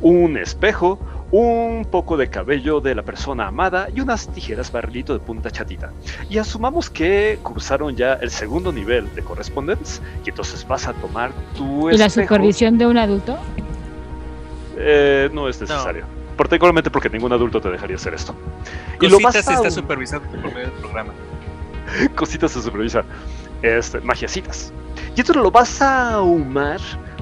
un 0.00 0.36
espejo, 0.36 0.98
un 1.32 1.86
poco 1.90 2.16
de 2.16 2.28
cabello 2.28 2.80
de 2.80 2.94
la 2.94 3.02
persona 3.02 3.46
amada 3.46 3.88
y 3.94 4.00
unas 4.00 4.26
tijeras 4.28 4.72
barrilito 4.72 5.12
de 5.12 5.20
punta 5.20 5.50
chatita. 5.50 5.92
Y 6.28 6.38
asumamos 6.38 6.90
que 6.90 7.38
cursaron 7.42 7.94
ya 7.94 8.14
el 8.14 8.30
segundo 8.30 8.72
nivel 8.72 9.12
de 9.14 9.22
correspondence 9.22 10.02
y 10.24 10.30
entonces 10.30 10.66
vas 10.66 10.88
a 10.88 10.92
tomar 10.94 11.30
tu 11.56 11.88
¿Y 11.90 11.96
la 11.96 12.10
supervisión 12.10 12.78
de 12.78 12.86
un 12.86 12.98
adulto? 12.98 13.38
Eh, 14.76 15.30
no 15.32 15.48
es 15.48 15.60
necesario. 15.60 16.04
Particularmente 16.36 16.90
porque 16.90 17.10
ningún 17.10 17.32
adulto 17.32 17.60
te 17.60 17.70
dejaría 17.70 17.96
hacer 17.96 18.14
esto. 18.14 18.34
Y 19.00 19.06
lo 19.06 19.20
Cositas 19.20 19.34
vas 19.34 19.48
a- 19.48 19.54
está 19.54 19.70
supervisando 19.70 20.26
por 20.28 20.38
medio 20.46 20.58
del 20.68 20.70
programa. 20.72 21.12
cositas 22.14 22.50
se 22.52 22.62
supervisa, 22.62 23.04
este, 23.62 24.00
magiacitas. 24.00 24.72
Y 25.14 25.20
esto 25.20 25.34
lo 25.34 25.50
vas 25.50 25.82
a 25.82 26.14
ahumar 26.14 26.80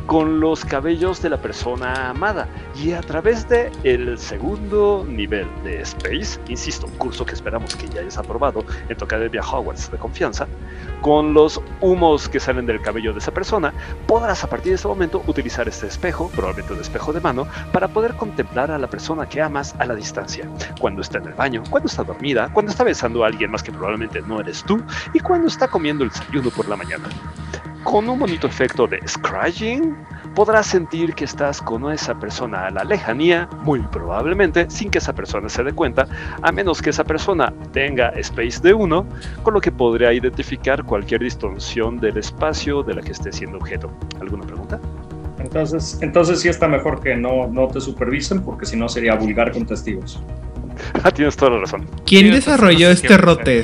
con 0.08 0.40
los 0.40 0.64
cabellos 0.64 1.20
de 1.20 1.28
la 1.28 1.36
persona 1.36 2.08
amada. 2.08 2.48
Y 2.74 2.92
a 2.92 3.02
través 3.02 3.46
de 3.46 3.70
el 3.84 4.18
segundo 4.18 5.04
nivel 5.06 5.46
de 5.64 5.82
Space, 5.82 6.40
insisto, 6.48 6.86
un 6.86 6.96
curso 6.96 7.26
que 7.26 7.34
esperamos 7.34 7.76
que 7.76 7.86
ya 7.88 8.00
hayas 8.00 8.16
aprobado 8.16 8.64
en 8.88 8.96
tu 8.96 9.04
Academia 9.04 9.42
Hogwarts 9.42 9.90
de 9.90 9.98
confianza, 9.98 10.48
con 11.02 11.34
los 11.34 11.60
humos 11.82 12.26
que 12.26 12.40
salen 12.40 12.64
del 12.64 12.80
cabello 12.80 13.12
de 13.12 13.18
esa 13.18 13.32
persona, 13.32 13.74
podrás 14.06 14.42
a 14.42 14.48
partir 14.48 14.70
de 14.72 14.76
ese 14.76 14.88
momento 14.88 15.22
utilizar 15.26 15.68
este 15.68 15.86
espejo, 15.86 16.30
probablemente 16.34 16.72
un 16.72 16.80
espejo 16.80 17.12
de 17.12 17.20
mano, 17.20 17.46
para 17.70 17.86
poder 17.88 18.14
contemplar 18.16 18.70
a 18.70 18.78
la 18.78 18.88
persona 18.88 19.28
que 19.28 19.42
amas 19.42 19.74
a 19.78 19.84
la 19.84 19.94
distancia. 19.94 20.48
Cuando 20.80 21.02
está 21.02 21.18
en 21.18 21.26
el 21.26 21.34
baño, 21.34 21.62
cuando 21.68 21.86
está 21.86 22.02
dormida, 22.02 22.50
cuando 22.54 22.72
está 22.72 22.82
besando 22.82 23.24
a 23.24 23.26
alguien 23.26 23.50
más 23.50 23.62
que 23.62 23.72
probablemente 23.72 24.22
no 24.22 24.40
eres 24.40 24.64
tú, 24.64 24.82
y 25.12 25.20
cuando 25.20 25.48
está 25.48 25.68
comiendo 25.68 26.02
el 26.02 26.08
desayuno 26.08 26.48
por 26.48 26.66
la 26.66 26.76
mañana. 26.76 27.04
Con 27.88 28.06
un 28.06 28.18
bonito 28.18 28.46
efecto 28.46 28.86
de 28.86 29.00
scratching, 29.08 29.96
podrás 30.34 30.66
sentir 30.66 31.14
que 31.14 31.24
estás 31.24 31.62
con 31.62 31.90
esa 31.90 32.20
persona 32.20 32.66
a 32.66 32.70
la 32.70 32.84
lejanía, 32.84 33.48
muy 33.62 33.80
probablemente 33.80 34.68
sin 34.68 34.90
que 34.90 34.98
esa 34.98 35.14
persona 35.14 35.48
se 35.48 35.64
dé 35.64 35.72
cuenta, 35.72 36.06
a 36.42 36.52
menos 36.52 36.82
que 36.82 36.90
esa 36.90 37.02
persona 37.02 37.50
tenga 37.72 38.10
space 38.10 38.60
de 38.60 38.74
1, 38.74 39.06
con 39.42 39.54
lo 39.54 39.60
que 39.62 39.72
podría 39.72 40.12
identificar 40.12 40.84
cualquier 40.84 41.22
distorsión 41.22 41.98
del 41.98 42.18
espacio 42.18 42.82
de 42.82 42.96
la 42.96 43.00
que 43.00 43.12
esté 43.12 43.32
siendo 43.32 43.56
objeto. 43.56 43.90
¿Alguna 44.20 44.46
pregunta? 44.46 44.78
Entonces, 45.38 45.98
entonces 46.02 46.42
sí 46.42 46.50
está 46.50 46.68
mejor 46.68 47.00
que 47.00 47.16
no, 47.16 47.46
no 47.46 47.68
te 47.68 47.80
supervisen, 47.80 48.42
porque 48.42 48.66
si 48.66 48.76
no 48.76 48.90
sería 48.90 49.14
vulgar 49.14 49.50
con 49.50 49.64
testigos. 49.64 50.20
Ah, 51.02 51.10
tienes 51.10 51.36
toda 51.36 51.52
la 51.52 51.58
razón. 51.62 51.86
¿Quién 52.06 52.30
desarrolló 52.30 52.90
este 52.90 53.16
rote? 53.16 53.58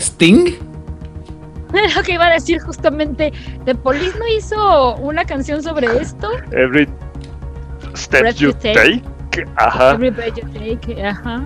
Lo 1.97 2.03
que 2.03 2.13
iba 2.13 2.27
a 2.27 2.33
decir 2.33 2.61
justamente, 2.61 3.33
¿The 3.65 3.75
Police 3.75 4.19
no 4.19 4.27
hizo 4.37 4.97
una 4.97 5.25
canción 5.25 5.63
sobre 5.63 5.87
esto? 6.01 6.31
Every 6.53 6.89
step 7.97 8.21
Breath 8.23 8.37
you 8.37 8.53
take. 8.53 9.03
take. 9.31 9.47
Ajá. 9.57 9.93
Every 9.93 10.11
breath 10.11 10.37
you 10.37 10.49
take, 10.53 11.05
ajá. 11.05 11.45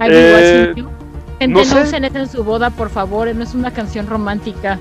I 0.00 0.08
Eh, 0.10 0.72
You. 0.76 0.90
Gente, 1.38 1.48
no 1.54 1.58
no, 1.60 1.64
sé. 1.64 1.82
usen 1.82 2.04
eso 2.04 2.18
en 2.18 2.28
su 2.28 2.42
boda, 2.44 2.70
por 2.70 2.88
favor, 2.90 3.32
no 3.34 3.42
es 3.42 3.54
una 3.54 3.70
canción 3.70 4.06
romántica. 4.06 4.78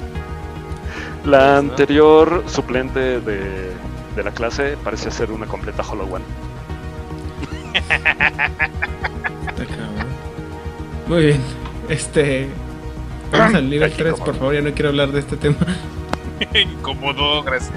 La 1.25 1.57
anterior 1.57 2.43
suplente 2.47 3.19
de, 3.19 3.71
de 4.15 4.23
la 4.23 4.31
clase 4.31 4.77
parece 4.83 5.11
ser 5.11 5.31
una 5.31 5.45
completa 5.47 5.83
Hollow 5.83 6.13
One. 6.15 6.23
Está 7.73 9.65
cabrón. 9.65 10.07
Muy 11.07 11.25
bien. 11.25 11.41
Este. 11.89 12.47
Vamos 13.31 13.55
al 13.55 13.69
nivel 13.69 13.91
3, 13.91 14.13
por 14.15 14.35
favor, 14.35 14.53
ya 14.53 14.61
no 14.61 14.71
quiero 14.73 14.89
hablar 14.89 15.11
de 15.11 15.19
este 15.19 15.37
tema. 15.37 15.57
Incómodo, 16.53 17.43
gracias. 17.43 17.73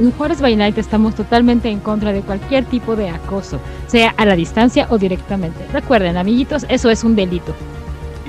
En 0.00 0.10
Juárez 0.12 0.40
by 0.40 0.56
Night 0.56 0.78
estamos 0.78 1.14
totalmente 1.14 1.68
en 1.68 1.78
contra 1.78 2.12
de 2.12 2.22
cualquier 2.22 2.64
tipo 2.64 2.96
de 2.96 3.10
acoso, 3.10 3.60
sea 3.86 4.14
a 4.16 4.24
la 4.24 4.34
distancia 4.34 4.86
o 4.90 4.98
directamente. 4.98 5.64
Recuerden, 5.72 6.16
amiguitos, 6.16 6.66
eso 6.68 6.90
es 6.90 7.04
un 7.04 7.14
delito. 7.14 7.54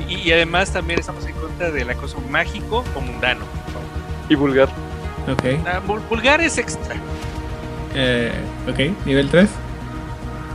Y, 0.08 0.16
y 0.16 0.32
además 0.34 0.72
también 0.72 1.00
estamos 1.00 1.26
en 1.26 1.34
contra 1.34 1.72
del 1.72 1.90
acoso 1.90 2.18
mágico 2.30 2.84
o 2.95 3.02
mundano. 3.02 3.45
Y 4.30 4.35
vulgar. 4.35 4.69
Ok. 5.32 5.43
Ah, 5.66 5.80
vul- 5.88 6.02
vulgar 6.10 6.42
es 6.42 6.58
extra. 6.58 6.95
Eh, 7.95 8.32
ok, 8.69 9.06
nivel 9.06 9.30
3. 9.30 9.50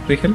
Rigel. 0.08 0.34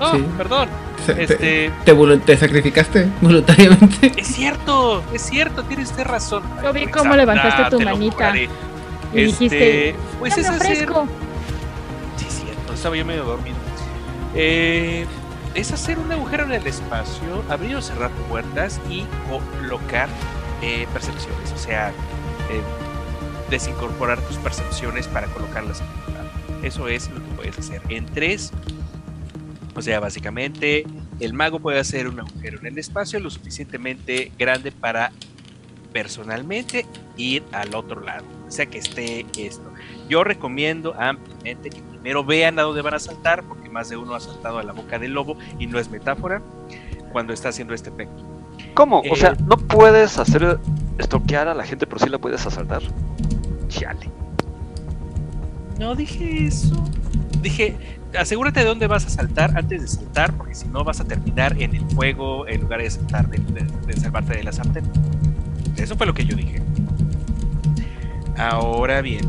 Oh, 0.00 0.12
Sí. 0.16 0.24
perdón. 0.36 0.68
Se- 1.04 1.22
Este, 1.22 1.36
Te, 1.36 1.72
te 1.84 1.94
volu- 1.94 2.20
te 2.22 2.36
sacrificaste 2.36 3.06
voluntariamente. 3.20 4.12
es 4.16 4.26
cierto, 4.26 5.02
es 5.12 5.22
cierto, 5.22 5.62
tienes 5.64 5.90
usted 5.90 6.04
razón. 6.04 6.42
Yo 6.62 6.72
vi 6.72 6.86
cómo 6.86 7.14
levantaste 7.14 7.70
tu 7.76 7.80
manita. 7.80 8.34
Y 8.36 8.48
dijiste, 9.24 9.90
Este, 9.90 9.98
pues 10.18 10.34
"Ya 10.34 10.40
es 10.42 10.48
hacer. 10.48 10.60
ofrezco". 10.72 11.06
Sí, 12.16 12.26
cierto, 12.28 12.72
estaba 12.72 12.96
yo 12.96 13.04
medio 13.04 13.24
dormido. 13.24 13.56
Eh, 14.34 15.06
es 15.54 15.70
hacer 15.72 15.98
un 15.98 16.10
agujero 16.10 16.44
en 16.44 16.52
el 16.52 16.66
espacio, 16.66 17.42
abrir 17.48 17.76
o 17.76 17.82
cerrar 17.82 18.10
puertas 18.28 18.80
y 18.90 19.04
colocar 19.60 20.08
eh, 20.62 20.86
percepciones, 20.92 21.52
o 21.54 21.58
sea, 21.58 21.90
eh, 21.90 22.60
desincorporar 23.50 24.18
tus 24.22 24.36
percepciones 24.38 25.06
para 25.06 25.26
colocarlas 25.28 25.80
en 25.80 25.86
tu 25.86 26.10
lugar. 26.10 26.24
Eso 26.62 26.88
es 26.88 27.08
lo 27.10 27.16
que 27.16 27.30
puedes 27.36 27.58
hacer. 27.58 27.82
En 27.90 28.06
tres, 28.06 28.50
o 29.74 29.82
sea, 29.82 30.00
básicamente, 30.00 30.84
el 31.20 31.32
mago 31.34 31.58
puede 31.60 31.78
hacer 31.80 32.08
un 32.08 32.20
agujero 32.20 32.58
en 32.60 32.66
el 32.66 32.78
espacio 32.78 33.18
lo 33.20 33.30
suficientemente 33.30 34.30
grande 34.38 34.72
para 34.72 35.10
personalmente 35.92 36.86
ir 37.16 37.42
al 37.52 37.74
otro 37.74 38.00
lado, 38.00 38.24
o 38.46 38.50
sea 38.50 38.66
que 38.66 38.78
esté 38.78 39.24
esto. 39.38 39.72
Yo 40.08 40.24
recomiendo 40.24 40.94
ampliamente 40.98 41.70
que 41.70 41.80
primero 41.82 42.24
vean 42.24 42.58
a 42.58 42.62
dónde 42.62 42.82
van 42.82 42.94
a 42.94 42.98
saltar, 42.98 43.44
porque 43.44 43.68
más 43.68 43.88
de 43.88 43.96
uno 43.96 44.14
ha 44.14 44.20
saltado 44.20 44.58
a 44.58 44.62
la 44.64 44.72
boca 44.72 44.98
del 44.98 45.12
lobo 45.12 45.36
y 45.58 45.66
no 45.66 45.78
es 45.78 45.88
metáfora 45.90 46.42
cuando 47.12 47.32
está 47.32 47.50
haciendo 47.50 47.74
este 47.74 47.90
efecto. 47.90 48.22
¿Cómo? 48.74 48.98
O 49.00 49.04
Eh, 49.04 49.16
sea, 49.16 49.36
¿no 49.46 49.56
puedes 49.56 50.18
hacer 50.18 50.58
estoquear 50.98 51.46
a 51.48 51.54
la 51.54 51.64
gente, 51.64 51.86
pero 51.86 52.00
sí 52.00 52.08
la 52.08 52.18
puedes 52.18 52.44
asaltar? 52.44 52.82
Chale. 53.68 54.10
No 55.78 55.94
dije 55.94 56.46
eso. 56.46 56.74
Dije, 57.40 57.76
asegúrate 58.18 58.60
de 58.60 58.66
dónde 58.66 58.86
vas 58.86 59.06
a 59.06 59.10
saltar 59.10 59.56
antes 59.56 59.82
de 59.82 59.88
saltar, 59.88 60.36
porque 60.36 60.54
si 60.54 60.68
no 60.68 60.84
vas 60.84 61.00
a 61.00 61.04
terminar 61.04 61.60
en 61.60 61.74
el 61.74 61.84
fuego 61.90 62.46
en 62.46 62.62
lugar 62.62 62.80
de 62.80 62.90
saltar 62.90 63.28
de, 63.28 63.96
salvarte 63.96 64.36
de 64.36 64.44
la 64.44 64.52
sartén. 64.52 64.84
Eso 65.76 65.96
fue 65.96 66.06
lo 66.06 66.14
que 66.14 66.24
yo 66.24 66.36
dije. 66.36 66.62
Ahora 68.36 69.00
bien, 69.00 69.28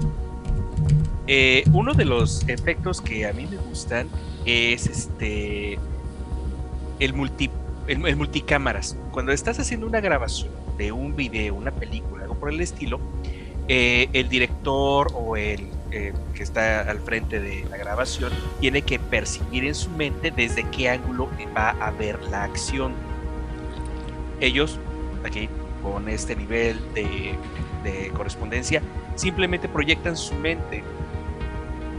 eh, 1.28 1.64
uno 1.74 1.94
de 1.94 2.06
los 2.06 2.48
efectos 2.48 3.02
que 3.02 3.28
a 3.28 3.34
mí 3.34 3.48
me 3.48 3.58
gustan 3.58 4.08
es 4.46 4.88
este 4.88 5.80
el 7.00 7.14
multi 7.14 7.50
el 7.88 8.16
multicámaras. 8.16 8.98
Cuando 9.12 9.32
estás 9.32 9.60
haciendo 9.60 9.86
una 9.86 10.02
grabación 10.02 10.50
de 10.78 10.92
un 10.92 11.16
video, 11.16 11.54
una 11.54 11.72
película, 11.72 12.24
algo 12.24 12.36
por 12.36 12.50
el 12.50 12.60
estilo, 12.62 13.00
eh, 13.68 14.10
el 14.14 14.30
director 14.30 15.12
o 15.14 15.38
el 15.38 15.68
eh, 15.98 16.12
que 16.34 16.44
está 16.44 16.82
al 16.82 17.00
frente 17.00 17.40
de 17.40 17.66
la 17.70 17.78
grabación 17.78 18.34
tiene 18.60 18.82
que 18.82 19.00
percibir 19.00 19.64
en 19.64 19.74
su 19.74 19.90
mente 19.92 20.30
desde 20.30 20.70
qué 20.70 20.90
ángulo 20.90 21.30
va 21.56 21.70
a 21.70 21.90
ver 21.92 22.22
la 22.24 22.44
acción. 22.44 22.92
Ellos, 24.42 24.78
aquí 25.24 25.48
con 25.82 26.10
este 26.10 26.36
nivel 26.36 26.82
de, 26.94 27.34
de 27.86 28.10
correspondencia, 28.10 28.82
simplemente 29.16 29.70
proyectan 29.70 30.18
su 30.18 30.34
mente 30.36 30.84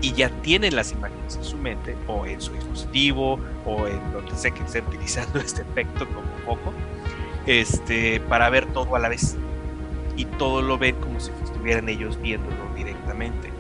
y 0.03 0.13
ya 0.13 0.29
tienen 0.43 0.77
las 0.77 0.93
imágenes 0.93 1.37
en 1.37 1.45
su 1.45 1.57
mente 1.57 1.97
o 2.07 2.27
en 2.27 2.43
su 2.43 2.53
dispositivo 2.53 3.41
o 3.65 3.87
en 3.87 4.13
donde 4.13 4.37
sea 4.37 4.51
que 4.51 4.63
esté 4.63 4.83
utilizando 4.83 5.39
este 5.41 5.63
efecto 5.63 6.07
como 6.09 6.29
foco 6.45 6.75
este, 7.47 8.21
para 8.21 8.51
ver 8.51 8.67
todo 8.67 8.95
a 8.95 8.99
la 8.99 9.09
vez 9.09 9.39
y 10.19 10.27
todo 10.27 10.61
lo 10.61 10.77
ven 10.77 10.97
como 10.97 11.19
si 11.19 11.31
estuvieran 11.43 11.89
ellos 11.89 12.21
viéndolo 12.21 12.75
directamente. 12.75 13.56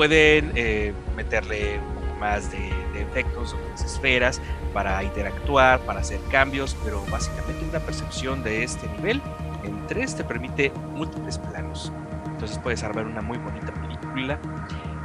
Pueden 0.00 0.52
eh, 0.54 0.94
meterle 1.14 1.78
un 1.78 1.94
poco 1.96 2.14
más 2.18 2.50
de, 2.50 2.72
de 2.94 3.02
efectos 3.02 3.52
o 3.52 3.68
las 3.68 3.84
esferas 3.84 4.40
para 4.72 5.04
interactuar, 5.04 5.78
para 5.80 6.00
hacer 6.00 6.18
cambios, 6.30 6.74
pero 6.82 7.04
básicamente 7.10 7.66
una 7.68 7.80
percepción 7.80 8.42
de 8.42 8.64
este 8.64 8.88
nivel 8.96 9.20
en 9.62 9.86
3 9.88 10.16
te 10.16 10.24
permite 10.24 10.72
múltiples 10.94 11.36
planos. 11.36 11.92
Entonces 12.24 12.58
puedes 12.60 12.82
armar 12.82 13.04
una 13.04 13.20
muy 13.20 13.36
bonita 13.36 13.74
película 13.74 14.38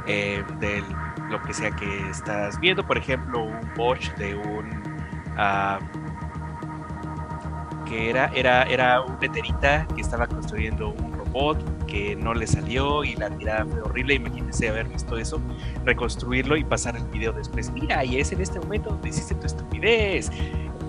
eh, 0.06 0.42
de 0.60 0.82
lo 1.28 1.42
que 1.42 1.52
sea 1.52 1.72
que 1.72 2.08
estás 2.08 2.58
viendo. 2.58 2.86
Por 2.86 2.96
ejemplo, 2.96 3.42
un 3.42 3.60
botch 3.76 4.10
de 4.14 4.34
un. 4.34 4.82
ah, 5.36 5.78
que 7.84 8.08
era, 8.08 8.30
era, 8.34 8.62
era 8.62 9.02
un 9.02 9.18
veterita 9.18 9.86
que 9.94 10.00
estaba 10.00 10.26
construyendo 10.26 10.88
un 10.88 11.15
robot 11.36 11.86
que 11.86 12.16
no 12.16 12.34
le 12.34 12.46
salió 12.46 13.04
y 13.04 13.14
la 13.16 13.30
tirada 13.30 13.64
fue 13.66 13.80
horrible. 13.80 14.14
Imagínense 14.14 14.68
haber 14.68 14.88
visto 14.88 15.16
eso, 15.16 15.40
reconstruirlo 15.84 16.56
y 16.56 16.64
pasar 16.64 16.96
el 16.96 17.04
video 17.08 17.32
después. 17.32 17.70
Mira, 17.72 18.04
y 18.04 18.18
es 18.18 18.32
en 18.32 18.40
este 18.40 18.58
momento 18.58 18.90
donde 18.90 19.08
hiciste 19.08 19.34
tu 19.34 19.46
estupidez. 19.46 20.30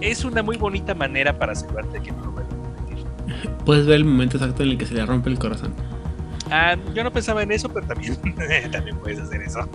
Es 0.01 0.23
una 0.23 0.43
muy 0.43 0.57
bonita 0.57 0.93
manera 0.93 1.37
para 1.37 1.53
asegurarte 1.53 2.01
que 2.01 2.11
no 2.11 2.25
lo 2.25 2.31
vuelvan 2.31 2.59
a 2.59 2.79
repetir. 2.79 3.53
Puedes 3.65 3.85
ver 3.85 3.95
el 3.97 4.05
momento 4.05 4.37
exacto 4.37 4.63
en 4.63 4.69
el 4.69 4.77
que 4.77 4.85
se 4.85 4.93
le 4.93 5.05
rompe 5.05 5.29
el 5.29 5.39
corazón. 5.39 5.73
Ah, 6.49 6.77
yo 6.93 7.03
no 7.03 7.11
pensaba 7.11 7.43
en 7.43 7.51
eso, 7.51 7.67
pero 7.69 7.85
también, 7.87 8.15
también 8.71 8.97
puedes 8.99 9.19
hacer 9.19 9.41
eso. 9.41 9.67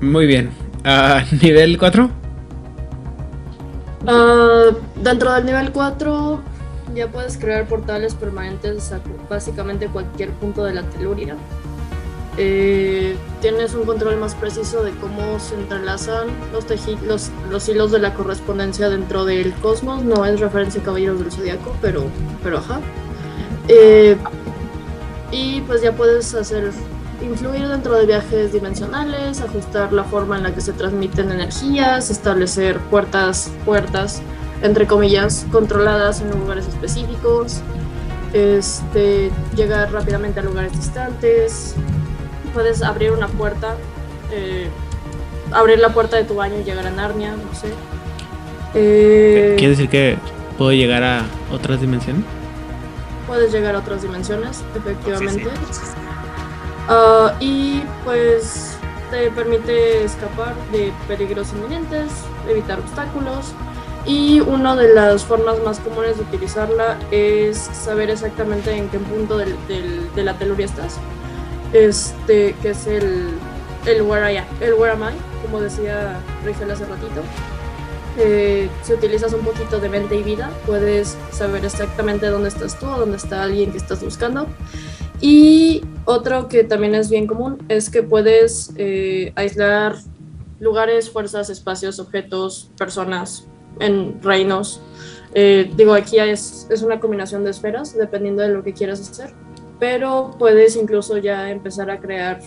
Muy 0.00 0.26
bien. 0.26 0.50
Ah, 0.84 1.22
nivel 1.42 1.76
4. 1.76 2.10
Ah, 4.06 4.70
dentro 5.02 5.32
del 5.34 5.44
nivel 5.44 5.72
4 5.72 6.42
ya 6.98 7.10
puedes 7.10 7.38
crear 7.38 7.66
portales 7.66 8.14
permanentes 8.14 8.92
a 8.92 9.00
básicamente 9.30 9.86
cualquier 9.88 10.30
punto 10.32 10.64
de 10.64 10.74
la 10.74 10.82
teluria. 10.82 11.36
Eh, 12.36 13.16
tienes 13.40 13.74
un 13.74 13.84
control 13.84 14.16
más 14.16 14.34
preciso 14.34 14.84
de 14.84 14.92
cómo 14.92 15.40
se 15.40 15.56
entrelazan 15.56 16.28
los, 16.52 16.66
los, 17.02 17.30
los 17.50 17.68
hilos 17.68 17.90
de 17.90 17.98
la 17.98 18.14
correspondencia 18.14 18.88
dentro 18.88 19.24
del 19.24 19.52
cosmos. 19.54 20.04
No 20.04 20.24
es 20.24 20.38
referencia 20.38 20.80
a 20.80 20.84
Caballeros 20.84 21.18
del 21.18 21.32
Zodiaco, 21.32 21.74
pero, 21.80 22.04
pero 22.44 22.58
ajá. 22.58 22.80
Eh, 23.66 24.16
y 25.32 25.60
pues 25.62 25.82
ya 25.82 25.92
puedes 25.92 26.32
hacer 26.34 26.70
influir 27.22 27.66
dentro 27.66 27.96
de 27.96 28.06
viajes 28.06 28.52
dimensionales, 28.52 29.40
ajustar 29.40 29.92
la 29.92 30.04
forma 30.04 30.36
en 30.36 30.44
la 30.44 30.54
que 30.54 30.60
se 30.60 30.72
transmiten 30.72 31.32
energías, 31.32 32.10
establecer 32.10 32.78
puertas, 32.78 33.50
puertas, 33.64 34.22
entre 34.62 34.86
comillas, 34.86 35.46
controladas 35.50 36.20
en 36.20 36.30
lugares 36.30 36.66
específicos, 36.68 37.60
este, 38.32 39.30
llegar 39.54 39.92
rápidamente 39.92 40.40
a 40.40 40.42
lugares 40.42 40.72
distantes, 40.72 41.74
puedes 42.52 42.82
abrir 42.82 43.12
una 43.12 43.28
puerta, 43.28 43.76
eh, 44.32 44.68
abrir 45.52 45.78
la 45.78 45.90
puerta 45.90 46.16
de 46.16 46.24
tu 46.24 46.34
baño 46.34 46.60
y 46.60 46.64
llegar 46.64 46.86
a 46.86 46.90
Narnia, 46.90 47.32
no 47.32 47.54
sé. 47.58 47.68
Eh, 48.74 49.54
¿Quiere 49.56 49.70
decir 49.70 49.88
que 49.88 50.18
puedo 50.58 50.72
llegar 50.72 51.02
a 51.02 51.24
otras 51.50 51.80
dimensiones? 51.80 52.24
puedes 53.28 53.52
llegar 53.52 53.76
a 53.76 53.78
otras 53.78 54.02
dimensiones, 54.02 54.64
efectivamente. 54.74 55.50
Ah, 56.88 57.34
y 57.38 57.82
pues 58.04 58.78
te 59.10 59.30
permite 59.30 60.02
escapar 60.04 60.54
de 60.72 60.92
peligros 61.06 61.52
inminentes, 61.52 62.10
evitar 62.48 62.80
obstáculos. 62.80 63.52
Y 64.06 64.40
una 64.40 64.74
de 64.74 64.94
las 64.94 65.24
formas 65.24 65.58
más 65.62 65.80
comunes 65.80 66.16
de 66.16 66.22
utilizarla 66.22 66.98
es 67.10 67.58
saber 67.58 68.08
exactamente 68.10 68.72
en 68.74 68.88
qué 68.88 68.98
punto 68.98 69.36
del, 69.36 69.54
del- 69.68 70.12
de 70.14 70.24
la 70.24 70.38
teluria 70.38 70.64
estás. 70.66 70.96
Este, 71.74 72.54
que 72.62 72.70
es 72.70 72.86
el, 72.86 73.28
el, 73.84 74.02
where 74.02 74.32
I 74.32 74.38
am, 74.38 74.46
el 74.60 74.72
Where 74.74 74.92
Am 74.92 75.02
I, 75.02 75.42
como 75.44 75.60
decía 75.60 76.18
Rigel 76.44 76.70
hace 76.70 76.86
ratito. 76.86 77.20
Eh, 78.16 78.68
si 78.82 78.94
utilizas 78.94 79.32
un 79.34 79.42
poquito 79.44 79.78
de 79.78 79.88
mente 79.90 80.16
y 80.16 80.22
vida, 80.22 80.50
puedes 80.66 81.16
saber 81.30 81.64
exactamente 81.66 82.26
dónde 82.28 82.48
estás 82.48 82.78
tú 82.78 82.86
o 82.86 82.98
dónde 82.98 83.18
está 83.18 83.42
alguien 83.42 83.70
que 83.72 83.76
estás 83.78 84.02
buscando. 84.02 84.46
Y 85.20 85.84
otro 86.06 86.48
que 86.48 86.64
también 86.64 86.94
es 86.94 87.10
bien 87.10 87.26
común 87.26 87.58
es 87.68 87.90
que 87.90 88.02
puedes 88.02 88.72
eh, 88.76 89.32
aislar 89.36 89.96
lugares, 90.60 91.10
fuerzas, 91.10 91.50
espacios, 91.50 92.00
objetos, 92.00 92.70
personas 92.78 93.46
en 93.80 94.22
reinos. 94.22 94.80
Eh, 95.34 95.70
digo, 95.76 95.94
aquí 95.94 96.18
es, 96.18 96.66
es 96.70 96.82
una 96.82 97.00
combinación 97.00 97.44
de 97.44 97.50
esferas, 97.50 97.96
dependiendo 97.96 98.42
de 98.42 98.48
lo 98.48 98.62
que 98.62 98.72
quieras 98.72 99.00
hacer, 99.00 99.32
pero 99.78 100.34
puedes 100.38 100.74
incluso 100.76 101.18
ya 101.18 101.50
empezar 101.50 101.90
a 101.90 101.98
crear 102.00 102.40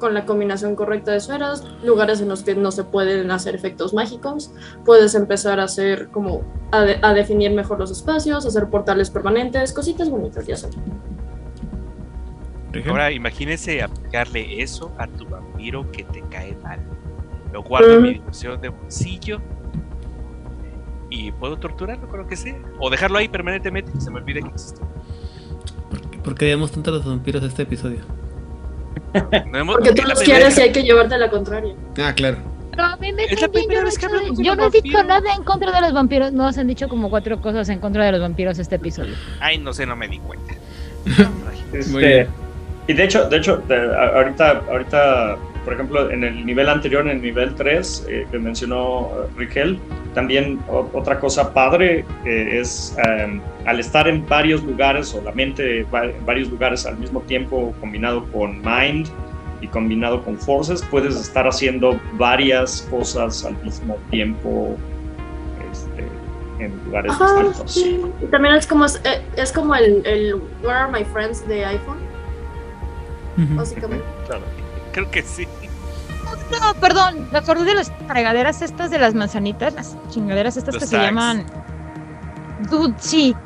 con 0.00 0.14
la 0.14 0.24
combinación 0.24 0.74
correcta 0.76 1.10
de 1.12 1.18
esferas, 1.18 1.62
lugares 1.84 2.20
en 2.22 2.28
los 2.30 2.42
que 2.42 2.54
no 2.54 2.70
se 2.72 2.84
pueden 2.84 3.30
hacer 3.30 3.54
efectos 3.54 3.92
mágicos, 3.92 4.50
puedes 4.84 5.14
empezar 5.14 5.60
a 5.60 5.64
hacer 5.64 6.08
como 6.08 6.42
a, 6.72 6.80
de- 6.80 6.98
a 7.02 7.12
definir 7.12 7.50
mejor 7.52 7.78
los 7.78 7.90
espacios, 7.90 8.46
hacer 8.46 8.66
portales 8.68 9.10
permanentes, 9.10 9.72
cositas 9.74 10.08
bonitas, 10.08 10.46
ya 10.46 10.56
saben. 10.56 10.78
Ahora 12.88 13.10
imagínese 13.10 13.82
aplicarle 13.82 14.62
eso 14.62 14.90
a 14.96 15.06
tu 15.06 15.26
vampiro 15.28 15.90
que 15.90 16.04
te 16.04 16.22
cae 16.30 16.56
mal. 16.62 16.78
Lo 17.52 17.62
guardo 17.62 17.94
en 17.94 18.02
mi 18.02 18.12
dimensión 18.14 18.60
de 18.60 18.68
bolsillo 18.68 19.40
y 21.10 21.32
puedo 21.32 21.56
torturarlo 21.58 22.08
con 22.08 22.20
lo 22.20 22.26
que 22.26 22.36
sea. 22.36 22.56
O 22.78 22.88
dejarlo 22.90 23.18
ahí 23.18 23.28
permanentemente 23.28 23.90
y 23.90 23.94
que 23.94 24.00
se 24.00 24.10
me 24.10 24.18
olvide 24.18 24.42
que 24.42 24.48
existe. 24.48 24.80
¿Por 26.24 26.34
qué 26.34 26.46
debemos 26.46 26.70
tanto 26.72 26.90
a 26.90 26.94
los 26.94 27.04
vampiros 27.04 27.42
este 27.42 27.62
episodio? 27.62 28.00
No 29.50 29.58
hemos- 29.58 29.76
Porque 29.76 29.92
tú 29.92 30.02
los 30.06 30.18
primera- 30.20 30.38
quieres 30.40 30.58
y 30.58 30.60
hay 30.62 30.72
que 30.72 30.82
llevarte 30.82 31.14
a 31.14 31.18
la 31.18 31.30
contraria. 31.30 31.74
Ah, 31.98 32.12
claro. 32.14 32.38
Pero 32.70 32.84
a 32.84 32.96
mí 32.96 33.12
me 33.12 33.24
Es 33.24 33.40
la 33.40 33.48
primera 33.48 33.74
yo 33.74 33.80
no 33.80 33.84
vez 33.86 33.98
que 33.98 34.06
hablamos 34.06 34.38
Yo 34.38 34.54
no 34.54 34.66
he 34.66 34.70
dicho 34.70 35.02
nada 35.02 35.34
en 35.34 35.42
contra 35.42 35.72
de 35.72 35.80
los 35.80 35.92
vampiros. 35.92 36.32
Nos 36.32 36.56
han 36.58 36.68
dicho 36.68 36.88
como 36.88 37.10
cuatro 37.10 37.40
cosas 37.40 37.68
en 37.68 37.80
contra 37.80 38.04
de 38.04 38.12
los 38.12 38.20
vampiros 38.20 38.58
este 38.58 38.76
episodio. 38.76 39.14
Ay, 39.40 39.58
no 39.58 39.72
sé, 39.72 39.86
no 39.86 39.96
me 39.96 40.06
di 40.08 40.18
cuenta. 40.18 40.54
Este, 41.72 41.92
Muy 41.92 42.02
bien. 42.04 42.28
y 42.88 42.92
de 42.94 43.04
hecho, 43.04 43.28
de 43.28 43.36
hecho, 43.36 43.56
de- 43.68 43.96
ahorita, 43.96 44.62
ahorita, 44.70 45.36
por 45.64 45.74
ejemplo, 45.74 46.10
en 46.10 46.24
el 46.24 46.44
nivel 46.46 46.68
anterior, 46.68 47.02
en 47.02 47.16
el 47.16 47.22
nivel 47.22 47.54
3, 47.54 48.06
eh, 48.08 48.26
que 48.30 48.38
mencionó 48.38 49.08
Riquel, 49.36 49.78
también 50.14 50.58
o- 50.68 50.88
otra 50.94 51.20
cosa 51.20 51.52
padre 51.52 52.04
eh, 52.24 52.58
es 52.60 52.96
eh, 53.06 53.40
al 53.66 53.78
estar 53.80 54.08
en 54.08 54.26
varios 54.26 54.62
lugares 54.62 55.14
o 55.14 55.22
la 55.22 55.32
mente 55.32 55.80
en 55.80 56.26
varios 56.26 56.48
lugares 56.50 56.86
al 56.86 56.96
mismo 56.98 57.20
tiempo 57.22 57.74
combinado 57.80 58.24
con 58.32 58.60
Mind 58.62 59.08
y 59.60 59.66
combinado 59.68 60.24
con 60.24 60.38
Forces, 60.38 60.82
puedes 60.90 61.14
estar 61.14 61.46
haciendo 61.46 62.00
varias 62.14 62.88
cosas 62.90 63.44
al 63.44 63.54
mismo 63.62 63.98
tiempo 64.10 64.74
este, 65.70 66.64
en 66.64 66.72
lugares 66.86 67.12
Ajá, 67.12 67.34
distintos. 67.42 67.72
sí. 67.74 68.00
Y 68.22 68.26
también 68.28 68.54
es 68.54 68.66
como, 68.66 68.86
es, 68.86 68.96
eh, 69.04 69.20
es 69.36 69.52
como 69.52 69.74
el, 69.74 70.00
el 70.06 70.34
Where 70.62 70.72
Are 70.78 70.90
My 70.90 71.04
Friends 71.04 71.46
de 71.46 71.66
iPhone, 71.66 71.98
básicamente. 73.56 74.04
Claro. 74.26 74.42
Creo 74.92 75.10
que 75.10 75.22
sí. 75.22 75.46
No, 76.50 76.74
perdón, 76.80 77.28
me 77.30 77.38
acordé 77.38 77.64
de 77.64 77.74
las 77.74 77.92
fregaderas 78.08 78.60
estas 78.62 78.90
de 78.90 78.98
las 78.98 79.14
manzanitas, 79.14 79.72
las 79.74 79.96
chingaderas 80.10 80.56
estas 80.56 80.74
Los 80.74 80.82
que 80.82 80.88
se 80.88 80.98
llaman. 80.98 81.46
Dude, 82.68 82.94
sí. 82.98 83.36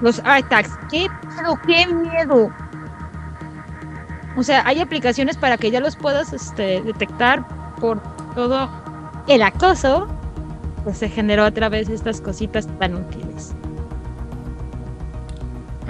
Los 0.00 0.20
tags. 0.22 0.70
¿Qué 0.90 1.06
pedo? 1.36 1.58
¡Qué 1.66 1.86
miedo! 1.86 2.50
O 4.36 4.42
sea, 4.42 4.66
hay 4.66 4.80
aplicaciones 4.80 5.36
para 5.36 5.58
que 5.58 5.70
ya 5.70 5.80
los 5.80 5.96
puedas 5.96 6.32
este, 6.32 6.80
detectar 6.82 7.46
por 7.76 8.00
todo 8.34 8.68
el 9.28 9.42
acoso. 9.42 10.08
Pues 10.82 10.98
se 10.98 11.08
generó 11.08 11.44
a 11.44 11.50
través 11.50 11.88
de 11.88 11.94
estas 11.94 12.20
cositas 12.20 12.66
tan 12.78 12.94
útiles. 12.94 13.54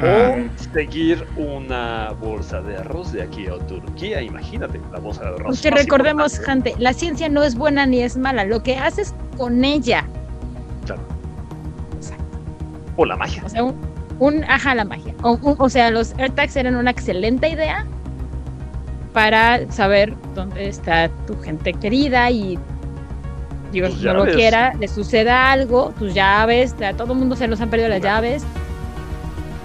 Ah, 0.02 0.34
O 0.36 0.72
seguir 0.74 1.26
una 1.36 2.12
bolsa 2.20 2.60
de 2.62 2.76
arroz 2.76 3.12
de 3.12 3.22
aquí 3.22 3.46
a 3.46 3.58
Turquía, 3.66 4.22
imagínate, 4.22 4.80
la 4.92 4.98
bolsa 4.98 5.22
de 5.22 5.28
arroz. 5.28 5.56
Porque 5.56 5.70
más 5.70 5.80
recordemos, 5.80 6.32
importante. 6.34 6.70
gente, 6.70 6.82
la 6.82 6.92
ciencia 6.92 7.28
no 7.28 7.42
es 7.42 7.54
buena 7.54 7.86
ni 7.86 8.00
es 8.02 8.16
mala. 8.16 8.44
Lo 8.44 8.62
que 8.62 8.76
haces 8.78 9.14
con 9.36 9.64
ella. 9.64 10.04
Claro. 10.86 11.02
O 12.96 13.04
la 13.04 13.16
magia. 13.16 13.42
O 13.44 13.48
sea, 13.48 13.64
un, 13.64 13.74
un- 14.18 14.44
ajá, 14.44 14.74
la 14.74 14.84
magia. 14.84 15.14
O, 15.22 15.32
un- 15.42 15.56
o 15.58 15.68
sea, 15.68 15.90
los 15.90 16.14
AirTags 16.18 16.56
eran 16.56 16.76
una 16.76 16.90
excelente 16.90 17.48
idea 17.48 17.86
para 19.12 19.70
saber 19.72 20.14
dónde 20.34 20.68
está 20.68 21.08
tu 21.26 21.38
gente 21.40 21.72
querida 21.74 22.30
y 22.30 22.58
Dios 23.72 24.00
no 24.02 24.14
lo 24.14 24.24
quiera, 24.32 24.74
le 24.74 24.88
suceda 24.88 25.50
algo, 25.52 25.92
tus 25.98 26.12
llaves, 26.14 26.74
a 26.82 26.92
todo 26.92 27.12
el 27.12 27.18
mundo 27.18 27.36
se 27.36 27.48
nos 27.48 27.60
han 27.60 27.70
perdido 27.70 27.88
las 27.88 28.00
llaves. 28.02 28.44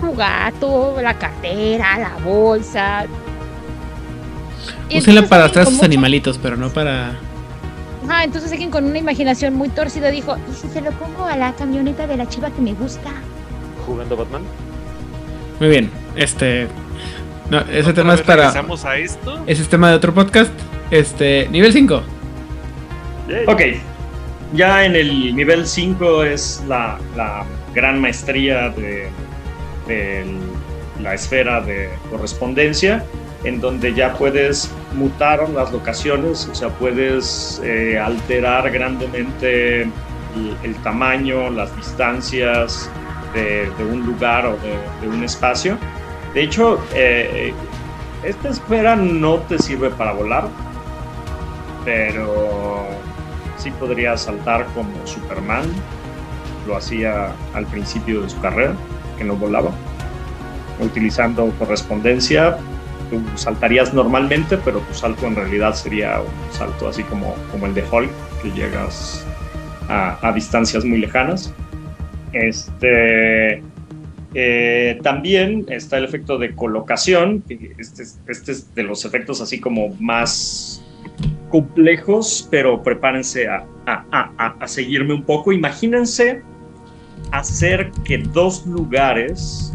Tu 0.02 0.14
gato, 0.16 0.98
la 1.02 1.14
cartera, 1.14 1.98
la 1.98 2.18
bolsa. 2.24 3.06
Entonces 4.90 5.24
para 5.30 5.46
atrás 5.46 5.66
sus 5.66 5.76
mucha- 5.76 5.86
animalitos, 5.86 6.38
pero 6.38 6.58
no 6.58 6.70
para. 6.70 7.14
Ajá, 8.08 8.24
entonces 8.24 8.52
alguien 8.52 8.70
con 8.70 8.86
una 8.86 9.00
imaginación 9.00 9.56
muy 9.56 9.70
torcida 9.70 10.10
dijo, 10.12 10.38
¿y 10.52 10.54
si 10.54 10.68
se 10.68 10.82
lo 10.82 10.92
pongo 10.92 11.26
a 11.26 11.36
la 11.36 11.54
camioneta 11.54 12.06
de 12.06 12.18
la 12.18 12.28
chiva 12.30 12.52
que 12.52 12.62
me 12.62 12.74
gusta? 12.74 13.10
Jugando 13.86 14.16
Batman. 14.16 14.44
Muy 15.60 15.70
bien. 15.70 15.90
Este. 16.16 16.68
No, 17.50 17.62
ese 17.62 17.82
¿Otra 17.82 17.94
tema 17.94 18.14
es 18.16 18.22
para. 18.22 18.50
a 18.50 18.98
esto? 18.98 19.40
Ese 19.48 19.62
es 19.64 19.70
tema 19.70 19.90
de 19.90 19.96
otro 19.96 20.14
podcast. 20.14 20.52
Este. 20.92 21.48
Nivel 21.50 21.74
5. 21.74 22.02
Ok, 23.48 23.62
ya 24.54 24.86
en 24.86 24.96
el 24.96 25.36
nivel 25.36 25.66
5 25.66 26.24
es 26.26 26.64
la, 26.68 27.00
la 27.16 27.44
gran 27.74 28.00
maestría 28.00 28.70
de, 28.70 29.10
de 29.88 30.26
la 31.02 31.14
esfera 31.14 31.62
de 31.62 31.90
correspondencia, 32.10 33.04
en 33.44 33.62
donde 33.62 33.94
ya 33.94 34.14
puedes 34.14 34.72
mutar 34.94 35.48
las 35.50 35.72
locaciones, 35.72 36.48
o 36.52 36.56
sea, 36.56 36.70
puedes 36.70 37.62
eh, 37.64 38.00
alterar 38.00 38.72
grandemente 38.72 39.82
el, 39.82 39.92
el 40.64 40.76
tamaño, 40.84 41.50
las 41.50 41.76
distancias 41.76 42.90
de, 43.34 43.70
de 43.78 43.84
un 43.84 44.06
lugar 44.06 44.46
o 44.46 44.58
de, 44.58 44.78
de 45.02 45.16
un 45.16 45.24
espacio. 45.24 45.78
De 46.34 46.42
hecho, 46.42 46.80
eh, 46.94 47.54
esta 48.24 48.50
esfera 48.50 48.96
no 48.96 49.36
te 49.40 49.60
sirve 49.60 49.90
para 49.92 50.14
volar, 50.14 50.48
pero 51.84 52.88
sí 53.58 53.70
podría 53.72 54.18
saltar 54.18 54.66
como 54.74 54.90
Superman, 55.06 55.66
lo 56.66 56.76
hacía 56.76 57.32
al 57.54 57.66
principio 57.68 58.22
de 58.22 58.30
su 58.30 58.42
carrera, 58.42 58.74
que 59.18 59.24
no 59.24 59.36
volaba. 59.36 59.72
Utilizando 60.80 61.50
correspondencia, 61.58 62.58
tú 63.10 63.22
saltarías 63.36 63.94
normalmente, 63.94 64.58
pero 64.58 64.80
tu 64.80 64.94
salto 64.94 65.26
en 65.28 65.36
realidad 65.36 65.74
sería 65.76 66.20
un 66.22 66.54
salto 66.54 66.90
así 66.90 67.04
como, 67.04 67.34
como 67.52 67.66
el 67.68 67.74
de 67.74 67.84
Hulk, 67.90 68.10
que 68.42 68.52
llegas 68.52 69.26
a, 69.88 70.18
a 70.28 70.34
distancias 70.34 70.84
muy 70.84 70.98
lejanas. 70.98 71.54
Este, 72.34 73.64
eh, 74.34 75.00
también 75.02 75.66
está 75.70 75.98
el 75.98 76.04
efecto 76.04 76.38
de 76.38 76.54
colocación, 76.54 77.44
este, 77.78 78.04
es- 78.04 78.20
este 78.28 78.52
es 78.52 78.76
de 78.76 78.84
los 78.84 79.06
efectos 79.06 79.40
así 79.40 79.60
como 79.60 79.96
más 80.00 80.84
complejos, 81.50 82.46
pero 82.52 82.84
prepárense 82.84 83.48
a- 83.48 83.64
a- 83.86 84.04
a- 84.12 84.56
a 84.60 84.68
seguirme 84.68 85.14
un 85.14 85.24
poco. 85.24 85.54
Imagínense 85.54 86.42
hacer 87.40 87.92
que 88.04 88.20
dos 88.20 88.66
lugares 88.66 89.74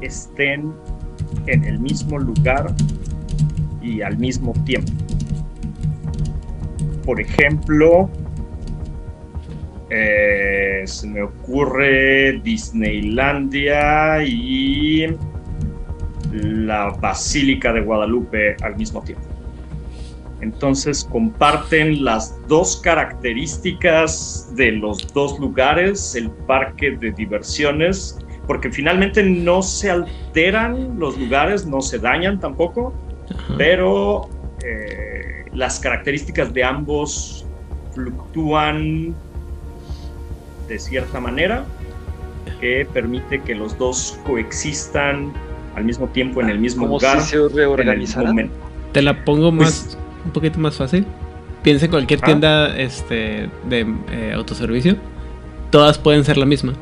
estén 0.00 0.72
en 1.46 1.64
el 1.64 1.78
mismo 1.78 2.18
lugar 2.18 2.74
y 3.82 4.02
al 4.02 4.18
mismo 4.18 4.52
tiempo. 4.64 4.92
Por 7.04 7.20
ejemplo, 7.20 8.10
eh, 9.90 10.82
se 10.84 11.06
me 11.06 11.22
ocurre 11.22 12.40
Disneylandia 12.42 14.22
y 14.22 15.06
la 16.32 16.90
Basílica 16.90 17.72
de 17.72 17.80
Guadalupe 17.80 18.56
al 18.62 18.76
mismo 18.76 19.02
tiempo. 19.02 19.27
Entonces 20.40 21.04
comparten 21.10 22.04
las 22.04 22.34
dos 22.46 22.76
características 22.76 24.52
de 24.54 24.72
los 24.72 25.12
dos 25.12 25.38
lugares, 25.40 26.14
el 26.14 26.30
parque 26.30 26.92
de 26.92 27.10
diversiones, 27.12 28.18
porque 28.46 28.70
finalmente 28.70 29.22
no 29.22 29.62
se 29.62 29.90
alteran 29.90 30.98
los 30.98 31.18
lugares, 31.18 31.66
no 31.66 31.80
se 31.80 31.98
dañan 31.98 32.38
tampoco, 32.40 32.94
pero 33.56 34.28
eh, 34.64 35.44
las 35.52 35.80
características 35.80 36.52
de 36.54 36.64
ambos 36.64 37.44
fluctúan 37.92 39.14
de 40.68 40.78
cierta 40.78 41.18
manera 41.20 41.64
que 42.60 42.86
permite 42.92 43.40
que 43.42 43.54
los 43.54 43.76
dos 43.76 44.18
coexistan 44.26 45.32
al 45.74 45.84
mismo 45.84 46.06
tiempo 46.08 46.40
en 46.40 46.48
el 46.50 46.58
mismo 46.58 46.82
Como 46.82 46.94
lugar. 46.98 47.20
si 47.20 47.30
se 47.30 47.36
en 47.36 47.88
el 47.88 48.26
momento. 48.26 48.54
Te 48.92 49.02
la 49.02 49.24
pongo 49.24 49.52
más, 49.52 49.86
Pues- 49.94 49.98
un 50.28 50.32
poquito 50.32 50.58
más 50.58 50.76
fácil. 50.76 51.04
Piensa 51.62 51.86
en 51.86 51.90
cualquier 51.90 52.20
Ah. 52.22 52.26
tienda 52.26 52.76
este, 52.78 53.50
de 53.68 53.86
eh, 54.12 54.32
autoservicio. 54.34 54.96
Todas 55.70 55.98
pueden 55.98 56.24
ser 56.24 56.36
la 56.38 56.46
misma. 56.46 56.72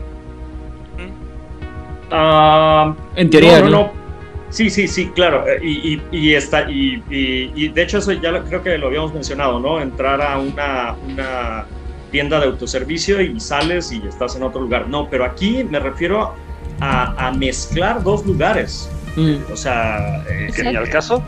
Ah, 2.11 2.95
En 3.17 3.31
teoría, 3.31 3.59
no, 3.61 3.65
no, 3.65 3.71
¿no? 3.71 3.79
no. 3.85 4.07
Sí, 4.51 4.71
sí, 4.71 4.87
sí, 4.87 5.07
claro. 5.15 5.45
eh, 5.49 5.59
Y, 5.63 5.95
y, 5.95 6.03
y 6.13 6.35
está, 6.35 6.71
y, 6.71 7.03
y- 7.11 7.51
y 7.55 7.69
de 7.69 7.83
hecho 7.83 7.99
eso 7.99 8.13
ya 8.13 8.31
lo- 8.31 8.45
creo 8.45 8.63
que 8.63 8.79
lo 8.79 8.87
habíamos 8.87 9.13
mencionado, 9.13 9.59
¿no? 9.59 9.81
Entrar 9.81 10.23
a 10.23 10.39
una, 10.39 10.95
una 11.09 11.65
tienda 12.13 12.39
de 12.39 12.47
autoservicio 12.47 13.21
y 13.21 13.41
sales 13.41 13.91
y 13.91 14.01
estás 14.07 14.37
en 14.37 14.45
otro 14.45 14.61
lugar. 14.61 14.89
No, 14.89 15.09
pero 15.11 15.25
aquí 15.25 15.65
me 15.69 15.81
refiero 15.81 16.33
a, 16.81 17.27
a 17.27 17.33
mezclar 17.33 18.03
dos 18.05 18.25
lugares. 18.25 18.89
Mm. 19.17 19.53
O 19.53 19.57
sea, 19.57 20.23
eh, 20.31 20.51
Que 20.55 20.63
ni 20.63 20.77
al 20.77 20.89
caso. 20.91 21.23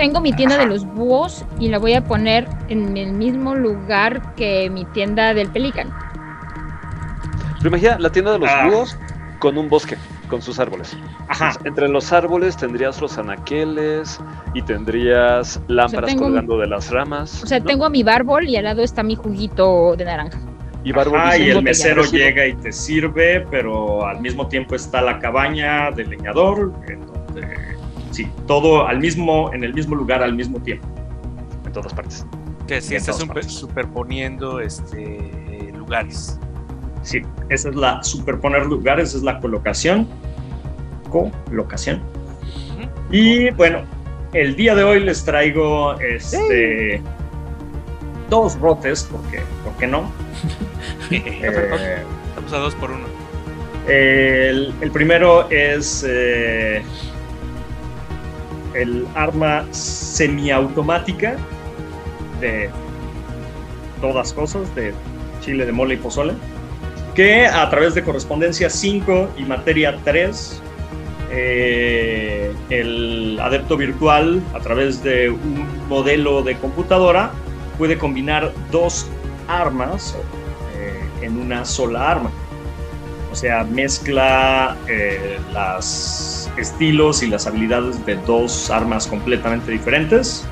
Tengo 0.00 0.22
mi 0.22 0.32
tienda 0.32 0.56
de 0.56 0.64
los 0.64 0.86
búhos 0.86 1.44
y 1.58 1.68
la 1.68 1.78
voy 1.78 1.92
a 1.92 2.02
poner 2.02 2.48
en 2.70 2.96
el 2.96 3.12
mismo 3.12 3.54
lugar 3.54 4.34
que 4.34 4.70
mi 4.70 4.86
tienda 4.86 5.34
del 5.34 5.50
pelícano. 5.50 5.94
Pero 7.58 7.68
imagina 7.68 7.98
la 7.98 8.10
tienda 8.10 8.32
de 8.32 8.38
los 8.38 8.48
Ah. 8.50 8.66
búhos 8.66 8.96
con 9.40 9.58
un 9.58 9.68
bosque, 9.68 9.98
con 10.30 10.40
sus 10.40 10.58
árboles. 10.58 10.96
Ajá. 11.28 11.48
Entonces, 11.48 11.66
entre 11.66 11.88
los 11.90 12.14
árboles 12.14 12.56
tendrías 12.56 12.98
los 12.98 13.18
anaqueles 13.18 14.18
y 14.54 14.62
tendrías 14.62 15.60
lámparas 15.68 16.14
colgando 16.14 16.56
de 16.56 16.68
las 16.68 16.90
ramas. 16.90 17.42
O 17.44 17.46
sea, 17.46 17.58
¿no? 17.58 17.66
tengo 17.66 17.84
a 17.84 17.90
mi 17.90 18.02
bárbol 18.02 18.48
y 18.48 18.56
al 18.56 18.64
lado 18.64 18.82
está 18.82 19.02
mi 19.02 19.16
juguito 19.16 19.96
de 19.98 20.06
naranja. 20.06 20.38
Y 20.82 20.92
Ah, 21.14 21.36
y 21.36 21.50
el 21.50 21.62
mesero 21.62 22.04
llega 22.04 22.46
y 22.46 22.54
te 22.54 22.72
sirve, 22.72 23.46
pero 23.50 24.06
al 24.06 24.22
mismo 24.22 24.48
tiempo 24.48 24.74
está 24.76 25.02
la 25.02 25.18
cabaña 25.18 25.90
del 25.90 26.08
leñador, 26.08 26.72
en 26.88 27.06
donde 27.06 27.79
sí, 28.24 28.30
todo 28.46 28.86
al 28.86 28.98
mismo, 28.98 29.52
en 29.54 29.64
el 29.64 29.72
mismo 29.74 29.94
lugar 29.94 30.22
al 30.22 30.34
mismo 30.34 30.60
tiempo. 30.60 30.86
En 31.66 31.72
todas 31.72 31.92
partes. 31.92 32.26
Que 32.66 32.80
sí 32.80 32.96
todas 32.98 33.16
super- 33.16 33.44
superponiendo 33.44 34.60
este, 34.60 35.72
lugares. 35.76 36.38
Sí, 37.02 37.22
esa 37.48 37.70
es 37.70 37.74
la 37.76 38.02
superponer 38.02 38.66
lugares, 38.66 39.14
es 39.14 39.22
la 39.22 39.40
colocación. 39.40 40.06
Colocación. 41.10 42.00
Y 43.10 43.50
bueno, 43.50 43.80
el 44.32 44.54
día 44.54 44.74
de 44.74 44.84
hoy 44.84 45.00
les 45.00 45.24
traigo 45.24 45.98
este 46.00 47.02
dos 48.28 48.58
rotes, 48.60 49.08
porque, 49.10 49.40
¿por 49.64 49.72
qué 49.78 49.86
no? 49.86 50.10
Eh, 51.10 52.04
Estamos 52.28 52.52
a 52.52 52.58
dos 52.58 52.74
por 52.76 52.90
uno. 52.92 53.04
El, 53.88 54.72
el 54.80 54.90
primero 54.92 55.50
es 55.50 56.04
eh, 56.08 56.82
el 58.74 59.06
arma 59.14 59.64
semiautomática 59.72 61.36
de 62.40 62.70
todas 64.00 64.32
cosas, 64.32 64.74
de 64.74 64.94
chile 65.40 65.66
de 65.66 65.72
mole 65.72 65.94
y 65.94 65.96
pozole, 65.98 66.34
que 67.14 67.46
a 67.46 67.68
través 67.70 67.94
de 67.94 68.02
correspondencia 68.02 68.70
5 68.70 69.30
y 69.36 69.44
materia 69.44 69.98
3, 70.04 70.62
eh, 71.32 72.52
el 72.70 73.38
adepto 73.40 73.76
virtual, 73.76 74.42
a 74.54 74.60
través 74.60 75.02
de 75.02 75.30
un 75.30 75.66
modelo 75.88 76.42
de 76.42 76.56
computadora, 76.56 77.30
puede 77.78 77.98
combinar 77.98 78.52
dos 78.70 79.06
armas 79.48 80.16
eh, 80.76 81.24
en 81.26 81.38
una 81.38 81.64
sola 81.64 82.10
arma. 82.10 82.30
O 83.32 83.34
sea, 83.34 83.64
mezcla 83.64 84.76
eh, 84.88 85.38
los 85.52 86.39
estilos 86.60 87.22
y 87.22 87.26
las 87.26 87.46
habilidades 87.46 88.04
de 88.06 88.16
dos 88.16 88.70
armas 88.70 89.06
completamente 89.06 89.72
diferentes. 89.72 90.46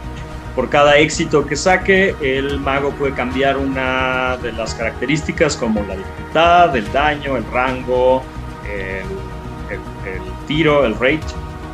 Por 0.55 0.69
cada 0.71 0.97
éxito 0.97 1.47
que 1.47 1.55
saque, 1.55 2.17
el 2.21 2.59
mago 2.59 2.91
puede 2.91 3.15
cambiar 3.15 3.57
una 3.57 4.37
de 4.39 4.53
las 4.53 4.75
características 4.75 5.57
como 5.57 5.83
la 5.85 5.97
dificultad, 5.97 6.77
el 6.77 6.91
daño, 6.93 7.37
el 7.37 7.45
rango, 7.53 8.23
el, 8.65 10.47
tiro, 10.47 10.85
el 10.85 10.95
rate, 10.95 11.21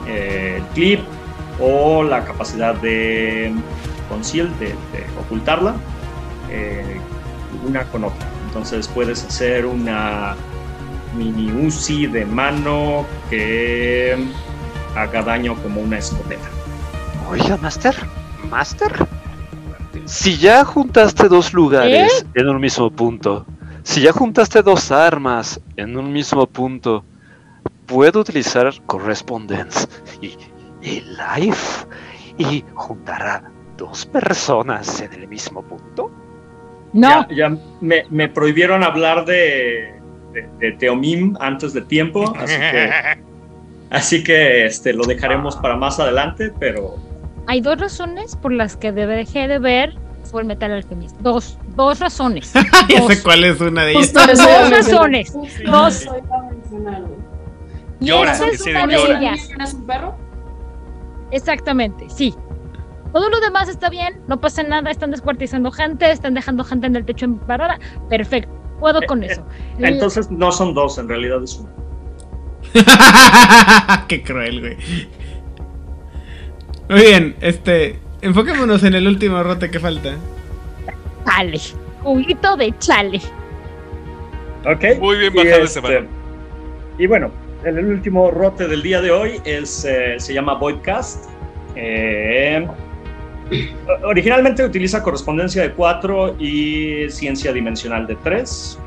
eh, 0.06 0.56
el 0.58 0.64
clip 0.74 1.00
o 1.60 2.02
la 2.02 2.24
capacidad 2.24 2.74
de 2.74 3.52
conceal, 4.08 4.50
de, 4.58 4.66
de 4.66 5.06
ocultarla, 5.18 5.76
eh, 6.50 7.00
una 7.66 7.84
con 7.84 8.04
otra. 8.04 8.26
Entonces 8.46 8.86
puedes 8.88 9.24
hacer 9.24 9.64
una 9.64 10.36
mini 11.16 11.50
Uzi 11.66 12.06
de 12.06 12.24
mano 12.26 13.04
que 13.30 14.16
haga 14.96 15.22
daño 15.22 15.54
como 15.62 15.80
una 15.80 15.98
escopeta. 15.98 16.48
Oiga, 17.30 17.56
Master. 17.56 17.94
Master. 18.50 19.06
Si 20.04 20.36
ya 20.36 20.64
juntaste 20.64 21.28
dos 21.28 21.52
lugares 21.52 22.26
en 22.34 22.48
un 22.48 22.60
mismo 22.60 22.90
punto, 22.90 23.46
si 23.82 24.02
ya 24.02 24.12
juntaste 24.12 24.62
dos 24.62 24.90
armas 24.90 25.60
en 25.76 25.96
un 25.96 26.12
mismo 26.12 26.46
punto, 26.46 27.04
puedo 27.86 28.20
utilizar 28.20 28.70
Correspondence 28.86 29.88
y, 30.20 30.36
y 30.82 31.00
Life 31.00 31.86
y 32.38 32.64
juntar 32.74 33.22
a 33.22 33.50
dos 33.76 34.06
personas 34.06 35.00
en 35.00 35.12
el 35.14 35.28
mismo 35.28 35.62
punto. 35.62 36.10
No. 36.92 37.26
Ya, 37.28 37.28
ya 37.34 37.56
me, 37.80 38.04
me 38.10 38.28
prohibieron 38.28 38.84
hablar 38.84 39.24
de, 39.24 40.00
de, 40.34 40.48
de 40.58 40.72
Teomim 40.72 41.34
antes 41.40 41.72
de 41.72 41.80
tiempo, 41.80 42.34
así 42.36 42.56
que, 42.56 42.90
así 43.90 44.24
que 44.24 44.66
este, 44.66 44.92
lo 44.92 45.04
dejaremos 45.04 45.56
para 45.56 45.76
más 45.76 45.98
adelante, 45.98 46.52
pero 46.58 46.96
Hay 47.46 47.60
dos 47.60 47.78
razones 47.78 48.36
por 48.36 48.52
las 48.52 48.76
que 48.76 48.92
dejé 48.92 49.48
de 49.48 49.58
ver 49.58 49.94
Full 50.24 50.44
Metal 50.44 50.72
Alchemist. 50.72 51.16
Dos, 51.20 51.58
dos 51.76 52.00
razones. 52.00 52.52
ya 52.88 53.00
Dos. 53.00 53.14
sé 53.14 53.22
cuál 53.22 53.44
es 53.44 53.60
una 53.60 53.84
de 53.84 53.92
ellas. 53.92 54.12
Justo 54.12 54.20
Dos 54.26 54.70
razones. 54.70 55.32
Dos. 55.64 56.06
Y 58.00 58.06
Llora, 58.06 58.32
esa 58.32 58.48
es 58.48 58.66
una 58.66 58.86
de 58.86 58.94
ellas. 58.96 59.46
¿Tienes 59.46 59.74
un 59.74 59.86
perro? 59.86 60.16
Exactamente, 61.30 62.08
sí. 62.08 62.34
Todo 63.12 63.28
lo 63.28 63.38
demás 63.40 63.68
está 63.68 63.90
bien, 63.90 64.20
no 64.26 64.40
pasa 64.40 64.64
nada, 64.64 64.90
están 64.90 65.12
descuartizando 65.12 65.70
gente, 65.70 66.10
están 66.10 66.34
dejando 66.34 66.64
gente 66.64 66.88
en 66.88 66.96
el 66.96 67.04
techo 67.04 67.26
embarrada. 67.26 67.78
Perfecto, 68.08 68.50
puedo 68.80 69.00
con 69.06 69.22
Eh, 69.22 69.28
eso. 69.30 69.46
entonces 69.78 70.30
no 70.30 70.50
son 70.52 70.74
dos, 70.74 70.98
en 70.98 71.08
realidad 71.08 71.42
es 71.42 71.56
uno. 71.58 71.70
Qué 74.08 74.22
cruel, 74.22 74.60
güey. 74.60 74.76
Muy 76.88 77.00
bien, 77.00 77.36
este. 77.40 77.98
Enfoquémonos 78.20 78.82
en 78.84 78.94
el 78.94 79.06
último 79.06 79.42
rote 79.42 79.70
que 79.70 79.78
falta. 79.80 80.14
Chale, 81.26 81.60
juguito 82.02 82.56
de 82.56 82.74
chale. 82.78 83.20
Ok. 84.66 84.98
Muy 85.00 85.18
bien 85.18 85.34
bajado 85.34 85.56
ese 85.56 85.64
este, 85.64 85.80
balón. 85.80 86.08
Y 86.98 87.06
bueno, 87.06 87.30
el, 87.64 87.78
el 87.78 87.86
último 87.86 88.30
rote 88.30 88.66
del 88.66 88.82
día 88.82 89.00
de 89.00 89.10
hoy 89.10 89.40
es, 89.44 89.84
eh, 89.84 90.14
se 90.18 90.32
llama 90.34 90.54
Voidcast. 90.54 91.26
Eh, 91.76 92.66
originalmente 94.04 94.64
utiliza 94.64 95.02
correspondencia 95.02 95.62
de 95.62 95.72
4 95.72 96.36
y 96.38 97.08
ciencia 97.10 97.52
dimensional 97.52 98.06
de 98.06 98.16
3. 98.16 98.78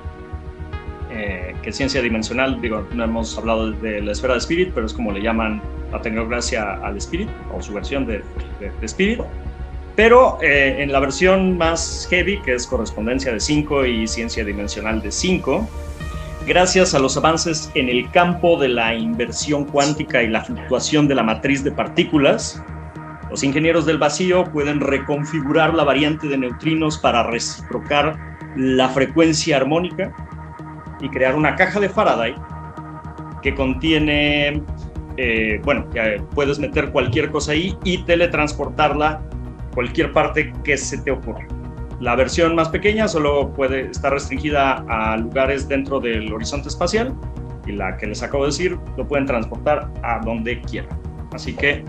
que 1.63 1.73
ciencia 1.73 2.01
dimensional, 2.01 2.61
digo, 2.61 2.87
no 2.93 3.03
hemos 3.03 3.37
hablado 3.37 3.71
de 3.71 3.99
la 4.01 4.11
esfera 4.13 4.33
de 4.35 4.39
Spirit, 4.39 4.71
pero 4.73 4.85
es 4.85 4.93
como 4.93 5.11
le 5.11 5.21
llaman 5.21 5.61
la 5.91 6.01
tecnocracia 6.01 6.75
al 6.75 6.95
Spirit, 6.97 7.27
o 7.53 7.61
su 7.61 7.73
versión 7.73 8.05
de, 8.05 8.19
de- 8.59 8.71
de 8.79 8.85
Spirit. 8.85 9.19
Pero 9.97 10.37
eh, 10.41 10.77
en 10.79 10.91
la 10.93 10.99
versión 10.99 11.57
más 11.57 12.07
heavy, 12.09 12.39
que 12.41 12.53
es 12.53 12.65
correspondencia 12.67 13.33
de 13.33 13.39
5 13.41 13.85
y 13.85 14.07
ciencia 14.07 14.45
dimensional 14.45 15.01
de 15.01 15.11
5, 15.11 15.67
gracias 16.47 16.93
a 16.93 16.99
los 16.99 17.17
avances 17.17 17.69
en 17.73 17.89
el 17.89 18.09
campo 18.11 18.57
de 18.57 18.69
la 18.69 18.93
inversión 18.95 19.65
cuántica 19.65 20.23
y 20.23 20.27
la 20.29 20.43
fluctuación 20.45 21.07
de 21.09 21.15
la 21.15 21.23
matriz 21.23 21.63
de 21.65 21.71
partículas, 21.71 22.63
los 23.29 23.43
ingenieros 23.43 23.85
del 23.85 23.97
vacío 23.97 24.45
pueden 24.45 24.79
reconfigurar 24.79 25.73
la 25.73 25.83
variante 25.83 26.27
de 26.27 26.37
neutrinos 26.37 26.97
para 26.97 27.23
reciprocar 27.23 28.37
la 28.55 28.89
frecuencia 28.89 29.57
armónica 29.57 30.13
y 30.99 31.09
crear 31.09 31.35
una 31.35 31.55
caja 31.55 31.79
de 31.79 31.89
Faraday 31.89 32.35
que 33.41 33.53
contiene, 33.53 34.63
eh, 35.17 35.61
bueno, 35.63 35.85
puedes 36.33 36.59
meter 36.59 36.91
cualquier 36.91 37.29
cosa 37.29 37.51
ahí 37.51 37.77
y 37.83 38.03
teletransportarla 38.03 39.21
cualquier 39.73 40.11
parte 40.11 40.51
que 40.63 40.75
se 40.77 40.97
te 40.97 41.11
ocurra. 41.11 41.45
La 41.99 42.15
versión 42.15 42.55
más 42.55 42.69
pequeña 42.69 43.07
solo 43.07 43.53
puede 43.53 43.91
estar 43.91 44.11
restringida 44.11 44.85
a 44.87 45.17
lugares 45.17 45.67
dentro 45.67 45.99
del 45.99 46.31
horizonte 46.31 46.67
espacial 46.67 47.15
y 47.65 47.73
la 47.73 47.97
que 47.97 48.07
les 48.07 48.23
acabo 48.23 48.43
de 48.43 48.49
decir 48.49 48.77
lo 48.97 49.07
pueden 49.07 49.25
transportar 49.25 49.91
a 50.03 50.19
donde 50.23 50.61
quieran. 50.61 50.99
Así 51.31 51.53
que 51.53 51.83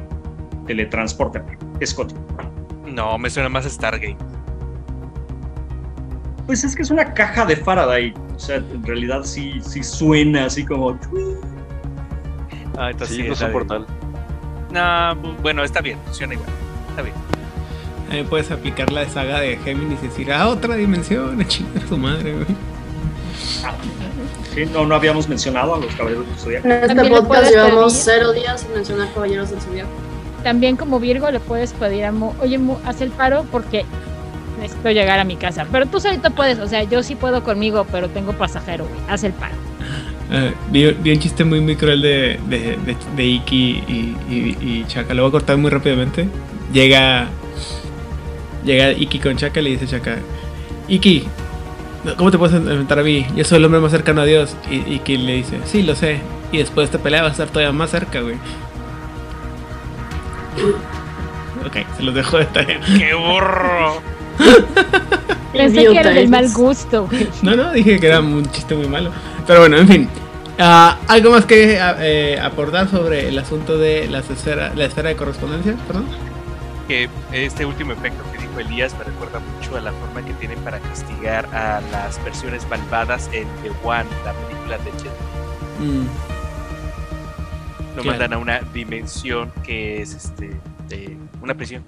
teletransporten. 0.68 1.42
Scott. 1.84 2.12
No, 2.86 3.18
me 3.18 3.28
suena 3.30 3.48
más 3.48 3.66
a 3.66 3.70
Stargate. 3.70 4.16
Pues 6.46 6.62
es 6.64 6.74
que 6.76 6.82
es 6.82 6.90
una 6.90 7.12
caja 7.14 7.44
de 7.44 7.56
Faraday. 7.56 8.14
O 8.36 8.38
sea, 8.38 8.56
en 8.56 8.82
realidad 8.84 9.22
sí, 9.24 9.60
sí 9.60 9.82
suena 9.82 10.44
así 10.46 10.64
como. 10.64 10.98
Ah, 12.78 12.90
entonces 12.92 13.16
Sí, 13.16 13.22
sí, 13.22 13.28
no 13.28 13.34
es 13.34 13.40
un 13.42 13.52
portal. 13.52 13.86
No, 14.72 14.80
bu- 14.80 15.36
bueno, 15.42 15.64
está 15.64 15.80
bien, 15.80 15.98
funciona 16.04 16.34
igual. 16.34 16.48
Está 16.90 17.02
bien. 17.02 17.14
Ahí 18.10 18.22
puedes 18.24 18.50
aplicar 18.50 18.90
la 18.92 19.06
saga 19.08 19.40
de 19.40 19.56
Géminis 19.58 19.98
y 20.02 20.06
decir, 20.06 20.32
ah, 20.32 20.48
otra 20.48 20.76
dimensión, 20.76 21.40
a 21.40 21.46
chingar 21.46 21.82
a 21.84 21.88
su 21.88 21.96
madre, 21.98 22.32
güey. 22.34 22.46
Sí, 24.54 24.64
no, 24.72 24.86
no 24.86 24.94
habíamos 24.94 25.28
mencionado 25.28 25.74
a 25.74 25.78
los 25.78 25.94
caballeros 25.94 26.26
del 26.26 26.36
Zodiaco. 26.38 26.68
En 26.68 26.72
este 26.90 27.10
podcast 27.10 27.50
llevamos 27.50 27.92
cero 27.92 28.32
días 28.32 28.60
sin 28.62 28.72
mencionar 28.72 29.12
Caballeros 29.12 29.50
del 29.50 29.60
Zodiaco. 29.60 29.90
También 30.48 30.76
como 30.76 30.98
Virgo 30.98 31.30
le 31.30 31.40
puedes 31.40 31.74
pedir 31.74 32.06
a 32.06 32.10
Mu, 32.10 32.32
oye, 32.40 32.56
Mu, 32.56 32.78
haz 32.86 33.02
el 33.02 33.10
paro 33.10 33.44
porque 33.52 33.84
necesito 34.58 34.90
llegar 34.90 35.18
a 35.18 35.24
mi 35.24 35.36
casa. 35.36 35.66
Pero 35.70 35.84
tú 35.84 36.00
solito 36.00 36.30
puedes, 36.30 36.58
o 36.58 36.66
sea, 36.66 36.84
yo 36.84 37.02
sí 37.02 37.16
puedo 37.16 37.44
conmigo, 37.44 37.86
pero 37.92 38.08
tengo 38.08 38.32
pasajero, 38.32 38.86
güey. 38.86 38.98
Haz 39.10 39.24
el 39.24 39.34
paro. 39.34 39.54
Ah, 40.32 40.48
vi, 40.70 40.90
vi 40.90 41.12
un 41.12 41.18
chiste 41.18 41.44
muy 41.44 41.60
muy 41.60 41.76
cruel 41.76 42.00
de, 42.00 42.40
de, 42.48 42.78
de, 43.14 43.24
Iki 43.26 43.56
y, 43.56 44.16
y, 44.30 44.56
y 44.58 44.84
Chaka. 44.88 45.12
Lo 45.12 45.24
voy 45.24 45.28
a 45.28 45.32
cortar 45.32 45.58
muy 45.58 45.70
rápidamente. 45.70 46.26
Llega. 46.72 47.28
Llega 48.64 48.92
Iki 48.92 49.18
con 49.18 49.36
Chaka 49.36 49.60
y 49.60 49.64
le 49.64 49.70
dice 49.72 49.86
Chaka. 49.86 50.16
Iki, 50.88 51.24
¿cómo 52.16 52.30
te 52.30 52.38
puedes 52.38 52.56
enfrentar 52.56 53.00
a 53.00 53.02
mí? 53.02 53.26
Yo 53.36 53.44
soy 53.44 53.58
el 53.58 53.66
hombre 53.66 53.82
más 53.82 53.90
cercano 53.90 54.22
a 54.22 54.24
Dios. 54.24 54.56
Y 54.70 54.94
Iki 54.94 55.18
le 55.18 55.34
dice, 55.34 55.58
sí, 55.66 55.82
lo 55.82 55.94
sé. 55.94 56.20
Y 56.52 56.56
después 56.56 56.88
de 56.88 56.96
esta 56.96 57.04
pelea 57.04 57.20
vas 57.20 57.32
a 57.32 57.32
estar 57.32 57.48
todavía 57.48 57.70
más 57.72 57.90
cerca, 57.90 58.22
güey. 58.22 58.36
Ok, 61.66 61.76
se 61.96 62.02
los 62.02 62.14
dejo 62.14 62.38
de 62.38 62.44
tarea. 62.46 62.80
¡Qué 62.98 63.14
burro! 63.14 64.00
Pensé 65.52 65.86
que 65.86 65.98
era 65.98 66.10
del 66.10 66.28
mal 66.28 66.52
gusto, 66.52 67.06
güey. 67.06 67.28
No, 67.42 67.56
no, 67.56 67.72
dije 67.72 67.98
que 67.98 68.06
era 68.06 68.20
un 68.20 68.48
chiste 68.50 68.74
muy 68.74 68.86
malo. 68.86 69.10
Pero 69.46 69.60
bueno, 69.60 69.76
en 69.78 69.88
fin. 69.88 70.08
Ah, 70.58 70.98
¿Algo 71.06 71.30
más 71.30 71.44
que 71.44 71.78
ah, 71.80 71.96
eh, 72.00 72.38
aportar 72.42 72.88
sobre 72.88 73.28
el 73.28 73.38
asunto 73.38 73.78
de 73.78 74.08
las 74.08 74.28
esfera, 74.28 74.72
la 74.74 74.86
esfera 74.86 75.08
de 75.08 75.16
correspondencia? 75.16 75.76
Perdón. 75.86 76.06
Que 76.86 77.08
este 77.32 77.64
último 77.64 77.92
efecto 77.92 78.24
que 78.32 78.38
dijo 78.38 78.58
Elías 78.58 78.94
me 78.98 79.04
recuerda 79.04 79.40
mucho 79.40 79.76
a 79.76 79.80
la 79.80 79.92
forma 79.92 80.24
que 80.24 80.32
tienen 80.34 80.58
para 80.60 80.80
castigar 80.80 81.46
a 81.54 81.80
las 81.92 82.22
versiones 82.24 82.66
malvadas 82.68 83.28
en 83.32 83.46
The 83.62 83.70
One, 83.84 84.06
la 84.24 84.32
película 84.32 84.78
de 84.78 84.90
Jet. 85.02 85.12
Mm, 85.80 86.06
Lo 87.98 88.04
Claro. 88.04 88.18
mandan 88.18 88.32
a 88.34 88.38
una 88.38 88.60
dimensión 88.72 89.50
que 89.64 90.00
es 90.00 90.14
este 90.14 90.50
de 90.88 91.16
una 91.42 91.54
prisión. 91.54 91.82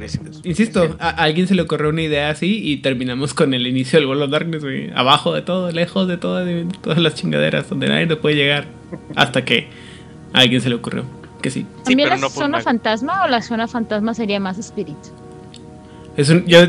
Eso. 0.00 0.20
Insisto, 0.44 0.96
a, 1.00 1.10
alguien 1.10 1.48
se 1.48 1.56
le 1.56 1.62
ocurrió 1.62 1.90
una 1.90 2.02
idea 2.02 2.30
así 2.30 2.60
y 2.62 2.76
terminamos 2.76 3.34
con 3.34 3.54
el 3.54 3.66
inicio 3.66 3.98
del 3.98 4.06
World 4.06 4.22
of 4.22 4.30
Darkness, 4.30 4.62
güey. 4.62 4.90
Abajo 4.94 5.32
de 5.34 5.42
todo, 5.42 5.72
lejos 5.72 6.06
de 6.06 6.16
todo, 6.16 6.44
de 6.44 6.64
todas 6.80 6.98
las 6.98 7.14
chingaderas, 7.16 7.68
donde 7.68 7.88
nadie 7.88 8.06
te 8.06 8.14
puede 8.14 8.36
llegar. 8.36 8.66
Hasta 9.16 9.44
que 9.44 9.66
a 10.32 10.38
alguien 10.40 10.60
se 10.60 10.68
le 10.68 10.76
ocurrió. 10.76 11.04
Que 11.42 11.50
sí. 11.50 11.66
¿También 11.84 12.06
pero 12.08 12.14
la 12.14 12.20
no 12.20 12.30
zona 12.30 12.60
fantasma 12.60 13.24
o 13.24 13.28
la 13.28 13.42
zona 13.42 13.66
fantasma 13.66 14.14
sería 14.14 14.38
más 14.38 14.58
espíritu? 14.58 15.10
Es 16.16 16.30
un. 16.30 16.46
Yo, 16.46 16.60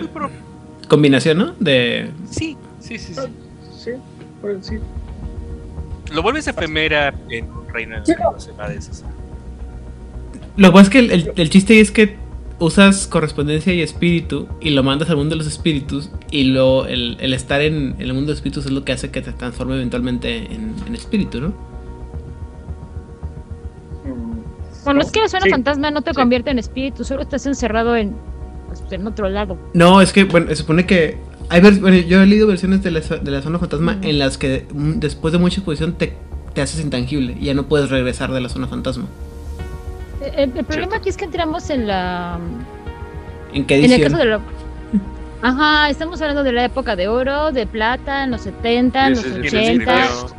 combinación, 0.88 1.38
¿no? 1.38 1.54
De. 1.60 2.10
Sí, 2.32 2.58
sí, 2.80 2.98
sí, 2.98 3.14
sí. 3.14 3.22
Sí, 3.78 3.92
pues 4.42 4.66
sí. 4.66 4.78
Lo 6.16 6.24
vuelves 6.24 6.48
efemera 6.48 7.14
en 7.30 7.48
Reino 7.72 8.02
de 8.02 8.16
los 8.34 8.48
Evades. 8.48 9.04
Lo 10.58 10.70
que 10.70 10.72
pasa 10.74 10.84
es 10.84 10.90
que 10.90 11.00
el, 11.00 11.12
el- 11.12 11.32
el 11.36 11.50
chiste 11.50 11.80
es 11.82 11.92
que 11.92 12.16
usas 12.58 13.08
correspondencia 13.08 13.74
y 13.74 13.82
espíritu 13.82 14.48
y 14.62 14.70
lo 14.70 14.82
mandas 14.82 15.10
al 15.10 15.18
mundo 15.18 15.32
de 15.36 15.40
los 15.40 15.48
espíritus 15.48 16.10
y 16.32 16.46
lo, 16.46 16.86
el, 16.86 17.18
el 17.20 17.34
estar 17.34 17.60
en, 17.62 17.96
en 17.98 18.02
el 18.02 18.14
mundo 18.14 18.28
de 18.32 18.36
espíritus 18.36 18.66
es 18.66 18.72
lo 18.72 18.86
que 18.86 18.94
hace 18.94 19.12
que 19.12 19.22
te 19.22 19.34
transforme 19.34 19.76
eventualmente 19.76 20.38
en, 20.38 20.74
en 20.88 20.96
espíritu, 20.96 21.42
¿no? 21.42 21.54
Bueno, 24.86 25.02
es 25.02 25.12
que 25.12 25.20
la 25.20 25.28
zona 25.28 25.44
Sí, 25.46 25.50
fantasma 25.50 25.92
no 25.92 26.02
te 26.02 26.14
convierte 26.14 26.52
en 26.52 26.60
espíritu, 26.60 27.04
solo 27.04 27.24
estás 27.24 27.46
encerrado 27.48 27.96
en, 27.96 28.16
pues, 28.68 28.84
en 28.92 29.06
otro 29.08 29.28
lado. 29.30 29.58
No, 29.74 30.00
es 30.00 30.14
que, 30.14 30.26
bueno, 30.26 30.48
se 30.48 30.56
supone 30.58 30.86
que... 30.86 31.18
Hay 31.50 31.62
vers- 31.62 31.80
bueno, 31.80 31.98
yo 31.98 32.22
he 32.22 32.26
leído 32.26 32.48
versiones 32.48 32.82
de 32.84 32.92
la, 32.92 33.00
de 33.00 33.32
la 33.32 33.42
zona 33.42 33.60
fantasma 33.60 33.98
en 34.02 34.20
las 34.20 34.38
que 34.38 34.66
mm, 34.74 34.94
después 34.94 35.32
de 35.32 35.38
mucha 35.38 35.58
exposición 35.58 35.94
te, 35.94 36.14
te 36.54 36.62
haces 36.62 36.82
intangible 36.84 37.38
y 37.40 37.46
ya 37.46 37.54
no 37.54 37.64
puedes 37.68 37.90
regresar 37.90 38.32
de 38.32 38.42
la 38.42 38.50
zona 38.50 38.68
fantasma. 38.68 39.06
Eh, 40.22 40.32
El, 40.38 40.58
el 40.58 40.66
problema 40.66 40.98
aquí 40.98 41.10
es 41.10 41.18
que 41.18 41.26
entramos 41.26 41.70
en 41.70 41.88
la... 41.88 42.40
¿En 43.54 43.66
qué 43.66 43.78
En 43.78 43.86
el 43.86 43.92
edición? 43.94 44.12
caso 44.14 44.24
de 44.24 44.30
la... 44.30 44.40
Ajá, 45.42 45.90
estamos 45.92 46.20
hablando 46.22 46.44
de 46.44 46.52
la 46.52 46.66
época 46.66 46.96
de 46.96 47.08
oro, 47.08 47.52
de 47.52 47.68
plata, 47.68 48.24
en 48.24 48.32
los 48.32 48.42
70, 48.42 49.08
en 49.08 49.14
los 49.14 49.22
sí, 49.22 49.30
sí, 49.44 49.48
80, 49.58 50.08
sí, 50.08 50.34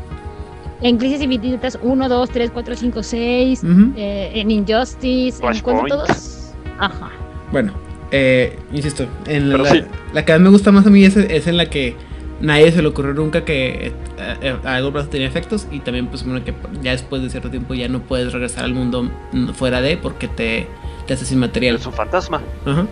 en 0.83 0.99
Crisis 0.99 1.23
Infinitas 1.23 1.79
1, 1.81 2.09
2, 2.09 2.31
3, 2.31 2.51
4, 2.53 2.75
5, 2.77 3.03
6, 3.03 3.63
Ujú. 3.63 3.93
eh, 3.97 4.33
en 4.35 4.51
Injustice, 4.51 5.47
en 5.47 5.61
cuando 5.61 5.87
todos... 5.87 6.53
Ajá. 6.79 7.11
Bueno, 7.53 7.73
eh, 8.11 8.59
insisto, 8.73 9.07
en 9.27 9.51
la, 9.51 9.69
sí. 9.71 9.83
la 10.13 10.25
que 10.25 10.33
más 10.33 10.41
me 10.41 10.49
gusta 10.51 10.73
más 10.73 10.87
a 10.87 10.91
mí 10.91 11.05
es, 11.05 11.17
es 11.17 11.47
en 11.47 11.57
la 11.57 11.67
que 11.67 11.97
nadie 12.41 12.71
se 12.71 12.83
le 12.83 12.89
ocurrió 12.89 13.15
nunca 13.15 13.45
que 13.45 13.87
eh, 13.87 13.93
eh, 14.19 14.57
a 14.63 14.73
largo 14.73 14.93
plazo 14.93 15.09
tenía 15.09 15.27
efectos 15.27 15.67
y 15.71 15.81
también 15.81 16.07
pues 16.07 16.25
bueno 16.25 16.45
que 16.45 16.55
ya 16.83 16.93
después 16.93 17.23
de 17.23 17.31
cierto 17.31 17.51
tiempo 17.51 17.75
ya 17.75 17.89
no 17.89 18.01
puedes 18.01 18.33
regresar 18.33 18.65
al 18.65 18.75
mundo 18.75 19.11
mm, 19.33 19.49
fuera 19.51 19.81
de 19.81 19.97
porque 19.97 20.29
te, 20.29 20.67
te 21.07 21.15
haces 21.15 21.33
inmaterial. 21.33 21.77
Es 21.77 21.87
un 21.87 21.93
fantasma. 21.93 22.43
Ajá. 22.65 22.87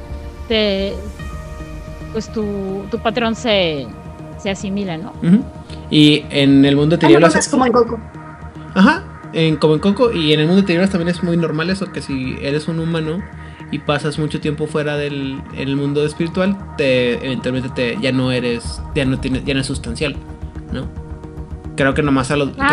Te, 0.49 0.95
pues 2.13 2.33
tu, 2.33 2.85
tu 2.91 2.99
patrón 2.99 3.35
se, 3.35 3.87
se 4.39 4.51
asimila, 4.51 4.97
¿no? 4.97 5.13
ujú. 5.23 5.45
Y 5.91 6.25
en 6.31 6.65
el 6.65 6.77
mundo 6.77 6.97
de 6.97 7.01
tinieblas... 7.01 7.37
es 7.37 7.49
como 7.49 7.67
en 7.67 7.73
Coco. 7.73 8.01
Ajá, 8.75 9.05
en, 9.33 9.57
como 9.57 9.75
en 9.75 9.81
Coco 9.81 10.13
y 10.13 10.33
en 10.33 10.41
el 10.41 10.47
mundo 10.47 10.63
de 10.63 10.67
tinieblas 10.67 10.91
también 10.91 11.09
es 11.09 11.23
muy 11.23 11.37
normal 11.37 11.71
eso, 11.71 11.93
que 11.93 12.03
si 12.03 12.37
eres 12.43 12.67
un 12.69 12.81
humano 12.81 13.23
y 13.75 13.81
pasas 13.81 14.21
mucho 14.21 14.41
tiempo 14.41 14.69
fuera 14.69 14.97
del 14.97 15.43
el 15.57 15.75
mundo 15.75 16.07
espiritual, 16.07 16.57
te 16.77 17.15
eventualmente 17.27 17.71
te 17.71 18.01
ya 18.01 18.13
no 18.13 18.31
eres, 18.31 18.81
ya 18.95 19.05
no 19.05 19.19
tienes, 19.19 19.45
ya 19.45 19.53
no 19.53 19.61
es 19.61 19.67
sustancial, 19.67 20.15
¿no? 20.73 20.87
Creo 21.75 21.93
que 21.93 22.05
nomás 22.05 22.31
a 22.31 22.37
los, 22.37 22.51
Ah. 22.57 22.69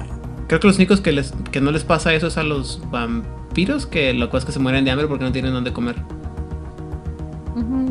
creo 0.00 0.08
que 0.08 0.46
creo 0.46 0.60
que 0.60 0.66
los 0.68 0.76
únicos 0.76 1.02
que 1.02 1.12
les 1.12 1.34
que 1.52 1.60
no 1.60 1.72
les 1.72 1.84
pasa 1.84 2.14
eso 2.14 2.28
es 2.28 2.38
a 2.38 2.42
los 2.42 2.80
vampiros, 2.90 3.84
que 3.84 4.14
lo 4.14 4.30
cual 4.30 4.38
es 4.40 4.46
que 4.46 4.52
se 4.52 4.58
mueren 4.58 4.86
de 4.86 4.92
hambre 4.92 5.06
porque 5.06 5.24
no 5.24 5.32
tienen 5.32 5.52
dónde 5.52 5.74
comer. 5.74 5.96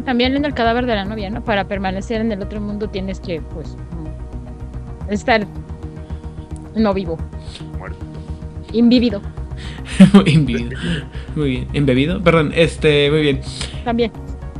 También 0.03 0.35
en 0.35 0.43
el 0.43 0.55
cadáver 0.55 0.87
de 0.87 0.95
la 0.95 1.05
novia, 1.05 1.29
¿no? 1.29 1.43
Para 1.43 1.67
permanecer 1.67 2.21
en 2.21 2.31
el 2.31 2.41
otro 2.41 2.59
mundo 2.61 2.89
tienes 2.89 3.19
que, 3.19 3.41
pues, 3.41 3.77
estar 5.07 5.45
no 6.75 6.93
vivo, 6.95 7.19
Muerto. 7.77 7.99
invívido 8.73 9.21
Invivido. 9.21 9.34
muy 11.35 11.49
bien, 11.49 11.67
embebido, 11.73 12.21
perdón, 12.21 12.51
este, 12.55 13.09
muy 13.11 13.21
bien. 13.21 13.41
también. 13.83 14.11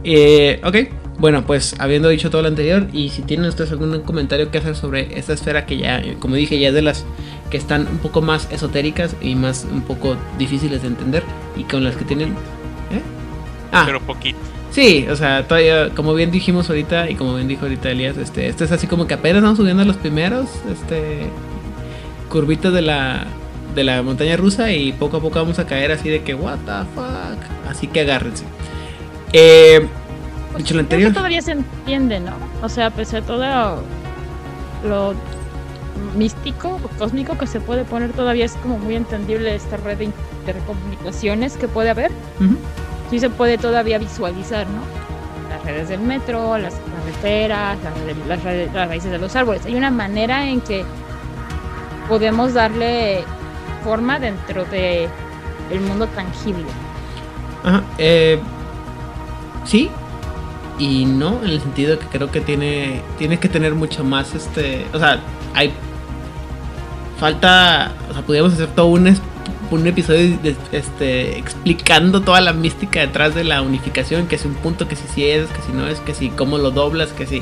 Eh, 0.04 0.62
ok, 0.64 0.76
bueno, 1.18 1.46
pues 1.46 1.76
habiendo 1.80 2.10
dicho 2.10 2.30
todo 2.30 2.42
lo 2.42 2.48
anterior, 2.48 2.88
y 2.94 3.10
si 3.10 3.22
tienen 3.22 3.48
ustedes 3.48 3.72
algún 3.72 4.02
comentario 4.02 4.52
que 4.52 4.58
hacer 4.58 4.76
sobre 4.76 5.18
esta 5.18 5.34
esfera 5.34 5.66
que 5.66 5.78
ya, 5.78 6.02
como 6.20 6.36
dije, 6.36 6.60
ya 6.60 6.70
es 6.70 6.74
de 6.74 6.82
las 6.82 7.06
que 7.50 7.58
están 7.58 7.88
un 7.88 8.00
poco 8.00 8.22
más 8.22 8.52
esotéricas 8.52 9.16
y 9.22 9.36
más 9.36 9.66
un 9.72 9.82
poco 9.82 10.18
difíciles 10.38 10.82
de 10.82 10.90
entender, 10.90 11.24
y 11.56 11.64
con 11.64 11.84
las 11.84 11.96
que 11.96 12.06
tienen... 12.06 12.30
¿eh? 12.30 13.02
Ah, 13.72 13.84
Pero 13.86 14.02
poquito. 14.02 14.38
sí, 14.72 15.06
o 15.10 15.16
sea, 15.16 15.48
todavía, 15.48 15.90
como 15.96 16.14
bien 16.14 16.32
dijimos 16.32 16.70
ahorita, 16.70 17.10
y 17.10 17.16
como 17.16 17.36
bien 17.36 17.48
dijo 17.48 17.64
ahorita 17.64 17.90
Elías, 17.92 18.18
este, 18.18 18.48
este 18.48 18.66
es 18.66 18.72
así 18.72 18.88
como 18.88 19.08
que 19.08 19.14
apenas 19.14 19.42
vamos 19.42 19.58
subiendo 19.58 19.84
a 19.84 19.86
los 19.86 19.98
primeros, 19.98 20.50
este, 20.72 21.28
curvitas 22.30 22.74
de 22.74 22.82
la, 22.82 23.26
de 23.76 23.84
la 23.84 24.02
montaña 24.02 24.38
rusa, 24.38 24.72
y 24.72 24.94
poco 24.94 25.18
a 25.18 25.22
poco 25.22 25.40
vamos 25.40 25.60
a 25.60 25.66
caer 25.66 25.92
así 25.92 26.10
de 26.10 26.24
que, 26.24 26.34
what 26.34 26.58
the 26.66 26.86
fuck, 26.96 27.70
así 27.70 27.88
que 27.88 28.02
agárrense. 28.02 28.46
Eh, 29.34 29.86
Pues, 30.52 30.64
dicho 30.64 30.74
lo 30.76 30.80
anterior. 30.80 31.12
todavía 31.14 31.42
se 31.42 31.52
entiende, 31.52 32.20
¿no? 32.22 32.32
O 32.62 32.70
sea, 32.70 32.90
pese 32.90 33.18
a 33.18 33.22
todo 33.22 33.84
lo 34.88 35.14
místico 36.18 36.80
o 36.84 36.88
cósmico 36.98 37.38
que 37.38 37.46
se 37.48 37.60
puede 37.60 37.84
poner, 37.84 38.14
todavía 38.14 38.46
es 38.46 38.54
como 38.54 38.78
muy 38.80 38.96
entendible 38.96 39.54
esta 39.56 39.76
red 39.78 39.98
de 39.98 40.06
intercomunicaciones 40.06 41.58
que 41.58 41.68
puede 41.68 41.90
haber. 41.90 42.12
Ujú. 42.40 42.56
Sí 43.10 43.20
se 43.20 43.30
puede 43.30 43.58
todavía 43.58 43.98
visualizar, 43.98 44.66
¿no? 44.68 44.82
Las 45.50 45.64
redes 45.66 45.90
del 45.90 46.00
metro, 46.00 46.58
las 46.58 46.74
carreteras, 46.76 47.78
las, 48.28 48.44
las 48.44 48.74
las 48.74 48.88
raíces 48.88 49.12
de 49.12 49.18
los 49.18 49.36
árboles. 49.36 49.66
Hay 49.66 49.76
una 49.76 49.92
manera 49.92 50.48
en 50.48 50.62
que 50.62 50.86
podemos 52.08 52.54
darle 52.54 53.24
forma 53.86 54.20
dentro 54.20 54.66
de 54.66 55.08
el 55.72 55.80
mundo 55.80 56.08
tangible. 56.08 56.66
Ajá, 57.64 57.84
eh, 57.98 58.40
sí 59.64 59.90
y 60.78 61.06
no, 61.06 61.40
en 61.44 61.52
el 61.52 61.62
sentido 61.62 61.98
que 61.98 62.06
creo 62.08 62.32
que 62.32 62.42
tiene, 62.42 63.02
tiene 63.18 63.40
que 63.40 63.48
tener 63.48 63.76
mucho 63.76 64.04
más, 64.04 64.36
este, 64.36 64.86
o 64.94 65.00
sea, 65.00 65.20
hay, 65.54 65.72
falta, 67.18 67.94
o 68.10 68.14
sea, 68.14 68.22
podríamos 68.24 68.54
hacer 68.54 68.68
todo 68.68 68.88
un, 68.88 69.16
un 69.72 69.88
episodio 69.88 70.38
este, 70.74 71.38
explicando 71.38 72.22
toda 72.22 72.42
la 72.42 72.52
mística 72.52 73.00
detrás 73.00 73.36
de 73.36 73.46
la 73.46 73.62
unificación, 73.62 74.28
que 74.28 74.38
si 74.38 74.48
un 74.48 74.56
punto, 74.56 74.88
que 74.88 74.98
si 74.98 75.08
sí 75.08 75.26
es, 75.26 75.48
que 75.48 75.62
si 75.62 75.72
no 75.72 75.88
es, 75.88 76.02
que 76.02 76.14
si 76.14 76.30
cómo 76.30 76.58
lo 76.58 76.72
doblas, 76.72 77.14
que 77.14 77.26
si 77.26 77.42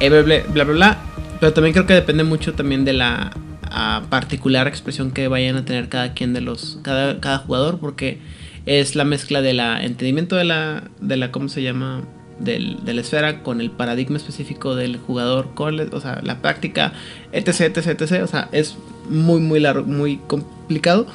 eh, 0.00 0.08
bla, 0.08 0.64
bla, 0.64 0.64
bla. 0.64 0.98
Pero 1.38 1.52
también 1.52 1.74
creo 1.74 1.86
que 1.86 1.94
depende 1.94 2.24
mucho 2.24 2.54
también 2.54 2.84
de 2.84 2.92
la 2.92 3.30
ah, 3.74 4.04
particular 4.08 4.68
expresión 4.68 5.10
que 5.10 5.28
vayan 5.28 5.56
a 5.56 5.64
tener 5.64 5.88
cada 5.88 6.14
quien 6.14 6.32
de 6.32 6.40
los, 6.40 6.78
cada, 6.82 7.20
cada 7.20 7.38
jugador, 7.38 7.78
porque 7.78 8.18
es 8.66 8.96
la 8.96 9.04
mezcla 9.04 9.42
de 9.42 9.52
la 9.52 9.84
entendimiento 9.84 10.36
de 10.36 10.44
la, 10.44 10.84
de 11.00 11.16
la 11.16 11.30
¿cómo 11.30 11.48
se 11.48 11.62
llama? 11.62 12.02
Del, 12.38 12.84
de 12.84 12.94
la 12.94 13.00
esfera 13.02 13.42
con 13.42 13.60
el 13.60 13.70
paradigma 13.70 14.16
específico 14.16 14.74
del 14.74 14.96
jugador, 14.96 15.54
con 15.54 15.78
o 15.94 16.00
sea, 16.00 16.20
la 16.22 16.40
práctica, 16.40 16.92
etc, 17.32 17.76
etc, 17.76 18.00
etc. 18.00 18.22
O 18.24 18.26
sea, 18.26 18.48
es 18.50 18.76
muy, 19.08 19.40
muy 19.40 19.60
largo, 19.60 19.86
muy 19.86 20.16
complicado. 20.26 21.06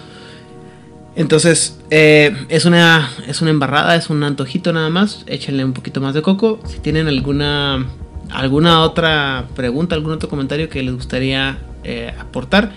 Entonces, 1.16 1.78
eh, 1.90 2.34
es, 2.48 2.64
una, 2.64 3.10
es 3.28 3.42
una 3.42 3.52
embarrada, 3.52 3.96
es 3.96 4.10
un 4.10 4.24
antojito 4.24 4.72
nada 4.72 4.90
más. 4.90 5.24
Échenle 5.28 5.66
un 5.66 5.74
poquito 5.74 6.00
más 6.00 6.14
de 6.14 6.22
coco. 6.22 6.62
Si 6.66 6.80
tienen 6.80 7.10
alguna, 7.10 7.86
alguna 8.30 8.82
otra 8.82 9.46
pregunta, 9.56 9.96
algún 9.96 10.14
otro 10.14 10.30
comentario 10.30 10.70
que 10.70 10.82
les 10.82 10.94
gustaría 10.94 11.58
eh, 11.84 12.14
aportar 12.20 12.72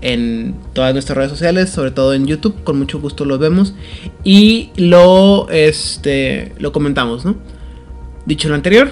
en 0.00 0.54
todas 0.72 0.92
nuestras 0.92 1.16
redes 1.16 1.30
sociales, 1.30 1.70
sobre 1.70 1.90
todo 1.90 2.14
en 2.14 2.26
YouTube, 2.26 2.62
con 2.64 2.78
mucho 2.78 3.00
gusto 3.00 3.24
lo 3.24 3.38
vemos 3.38 3.74
y 4.24 4.70
lo, 4.76 5.48
este, 5.50 6.52
lo 6.58 6.72
comentamos, 6.72 7.24
¿no? 7.24 7.36
Dicho 8.26 8.48
lo 8.48 8.54
anterior, 8.54 8.90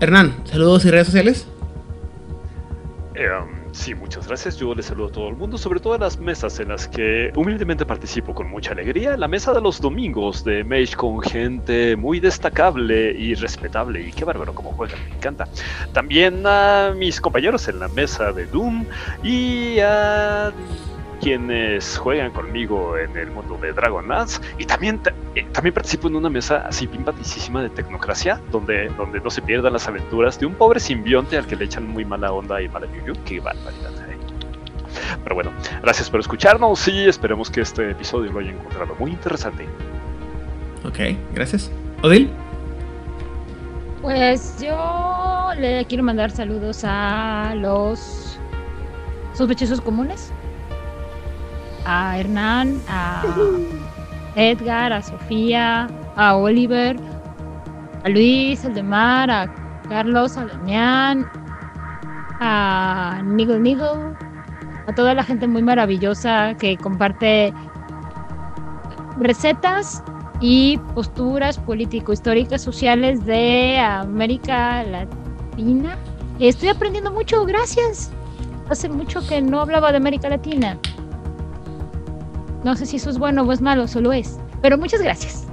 Hernán, 0.00 0.34
saludos 0.44 0.84
y 0.84 0.90
redes 0.90 1.06
sociales. 1.06 1.46
Eh, 3.14 3.28
um, 3.28 3.61
sí, 3.72 3.94
muchas 3.94 4.26
gracias. 4.26 4.56
Yo 4.56 4.74
les 4.74 4.86
saludo 4.86 5.08
a 5.08 5.12
todo 5.12 5.28
el 5.28 5.36
mundo, 5.36 5.58
sobre 5.58 5.80
todo 5.80 5.94
en 5.94 6.02
las 6.02 6.18
mesas 6.18 6.60
en 6.60 6.68
las 6.68 6.88
que 6.88 7.32
humildemente 7.34 7.84
participo 7.84 8.34
con 8.34 8.48
mucha 8.48 8.72
alegría. 8.72 9.16
La 9.16 9.28
mesa 9.28 9.52
de 9.52 9.60
los 9.60 9.80
domingos 9.80 10.44
de 10.44 10.64
Mage 10.64 10.94
con 10.96 11.20
gente 11.20 11.96
muy 11.96 12.20
destacable 12.20 13.12
y 13.12 13.34
respetable. 13.34 14.08
Y 14.08 14.12
qué 14.12 14.24
bárbaro 14.24 14.54
como 14.54 14.72
juegan, 14.72 14.98
me 15.08 15.16
encanta. 15.16 15.48
También 15.92 16.42
a 16.46 16.94
mis 16.96 17.20
compañeros 17.20 17.68
en 17.68 17.80
la 17.80 17.88
mesa 17.88 18.32
de 18.32 18.46
Doom 18.46 18.84
y 19.22 19.78
a 19.80 20.52
quienes 21.22 21.96
juegan 21.98 22.32
conmigo 22.32 22.98
en 22.98 23.16
el 23.16 23.30
mundo 23.30 23.56
de 23.62 23.72
Dragonlance 23.72 24.40
y 24.58 24.64
también 24.64 24.98
ta- 24.98 25.14
eh, 25.36 25.46
también 25.52 25.72
participo 25.72 26.08
en 26.08 26.16
una 26.16 26.28
mesa 26.28 26.66
así 26.66 26.86
pimpaticísima 26.88 27.62
de 27.62 27.70
tecnocracia 27.70 28.40
donde 28.50 28.88
donde 28.96 29.20
no 29.20 29.30
se 29.30 29.40
pierdan 29.40 29.72
las 29.72 29.86
aventuras 29.86 30.38
de 30.40 30.46
un 30.46 30.54
pobre 30.54 30.80
simbionte 30.80 31.38
al 31.38 31.46
que 31.46 31.54
le 31.56 31.64
echan 31.66 31.86
muy 31.86 32.04
mala 32.04 32.32
onda 32.32 32.60
y 32.60 32.68
mala 32.68 32.86
yuyu 32.88 33.14
qué 33.24 33.38
barbaridad 33.40 33.92
eh. 34.10 34.16
pero 35.22 35.34
bueno 35.36 35.52
gracias 35.80 36.10
por 36.10 36.18
escucharnos 36.20 36.88
y 36.88 37.06
esperemos 37.08 37.50
que 37.50 37.60
este 37.60 37.92
episodio 37.92 38.32
lo 38.32 38.40
hayan 38.40 38.56
encontrado 38.56 38.94
muy 38.98 39.12
interesante 39.12 39.66
Ok, 40.84 40.98
gracias. 41.32 41.70
Odil. 42.02 42.28
Pues 44.00 44.60
yo 44.60 45.50
le 45.56 45.84
quiero 45.84 46.02
mandar 46.02 46.32
saludos 46.32 46.80
a 46.84 47.54
los 47.54 48.36
sospechosos 49.32 49.80
comunes. 49.80 50.32
A 51.84 52.18
Hernán, 52.18 52.80
a 52.88 53.22
Edgar, 54.36 54.92
a 54.92 55.02
Sofía, 55.02 55.88
a 56.16 56.36
Oliver, 56.36 56.96
a 58.04 58.08
Luis, 58.08 58.64
el 58.64 58.74
de 58.74 58.82
Mar, 58.82 59.30
a 59.30 59.52
Carlos, 59.88 60.36
a 60.36 60.46
Damián, 60.46 61.28
a 62.40 63.20
Niggle 63.24 63.60
Niggle, 63.60 64.16
a 64.86 64.94
toda 64.94 65.14
la 65.14 65.24
gente 65.24 65.46
muy 65.46 65.62
maravillosa 65.62 66.54
que 66.54 66.76
comparte 66.76 67.52
recetas 69.18 70.02
y 70.40 70.78
posturas 70.94 71.58
político-históricas 71.58 72.62
sociales 72.62 73.24
de 73.24 73.78
América 73.78 74.82
Latina. 74.82 75.96
Estoy 76.40 76.70
aprendiendo 76.70 77.12
mucho, 77.12 77.44
gracias. 77.44 78.10
Hace 78.68 78.88
mucho 78.88 79.24
que 79.26 79.40
no 79.40 79.60
hablaba 79.60 79.92
de 79.92 79.98
América 79.98 80.28
Latina. 80.28 80.78
No 82.64 82.76
sé 82.76 82.86
si 82.86 82.96
eso 82.96 83.10
es 83.10 83.18
bueno 83.18 83.42
o 83.42 83.52
es 83.52 83.60
malo, 83.60 83.88
solo 83.88 84.12
es. 84.12 84.38
Pero 84.60 84.78
muchas 84.78 85.02
gracias. 85.02 85.46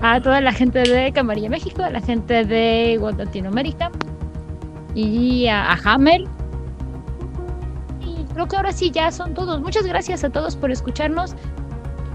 A 0.00 0.20
toda 0.20 0.40
la 0.40 0.52
gente 0.52 0.80
de 0.80 1.12
Camarilla 1.12 1.48
México, 1.48 1.82
a 1.82 1.90
la 1.90 2.00
gente 2.00 2.44
de 2.44 2.98
World 3.00 3.18
Latinoamérica 3.18 3.90
y 4.94 5.46
a, 5.46 5.72
a 5.72 5.78
Hammer. 5.84 6.22
Y 8.00 8.24
creo 8.32 8.48
que 8.48 8.56
ahora 8.56 8.72
sí 8.72 8.90
ya 8.90 9.10
son 9.10 9.34
todos. 9.34 9.60
Muchas 9.60 9.86
gracias 9.86 10.24
a 10.24 10.30
todos 10.30 10.56
por 10.56 10.70
escucharnos. 10.70 11.34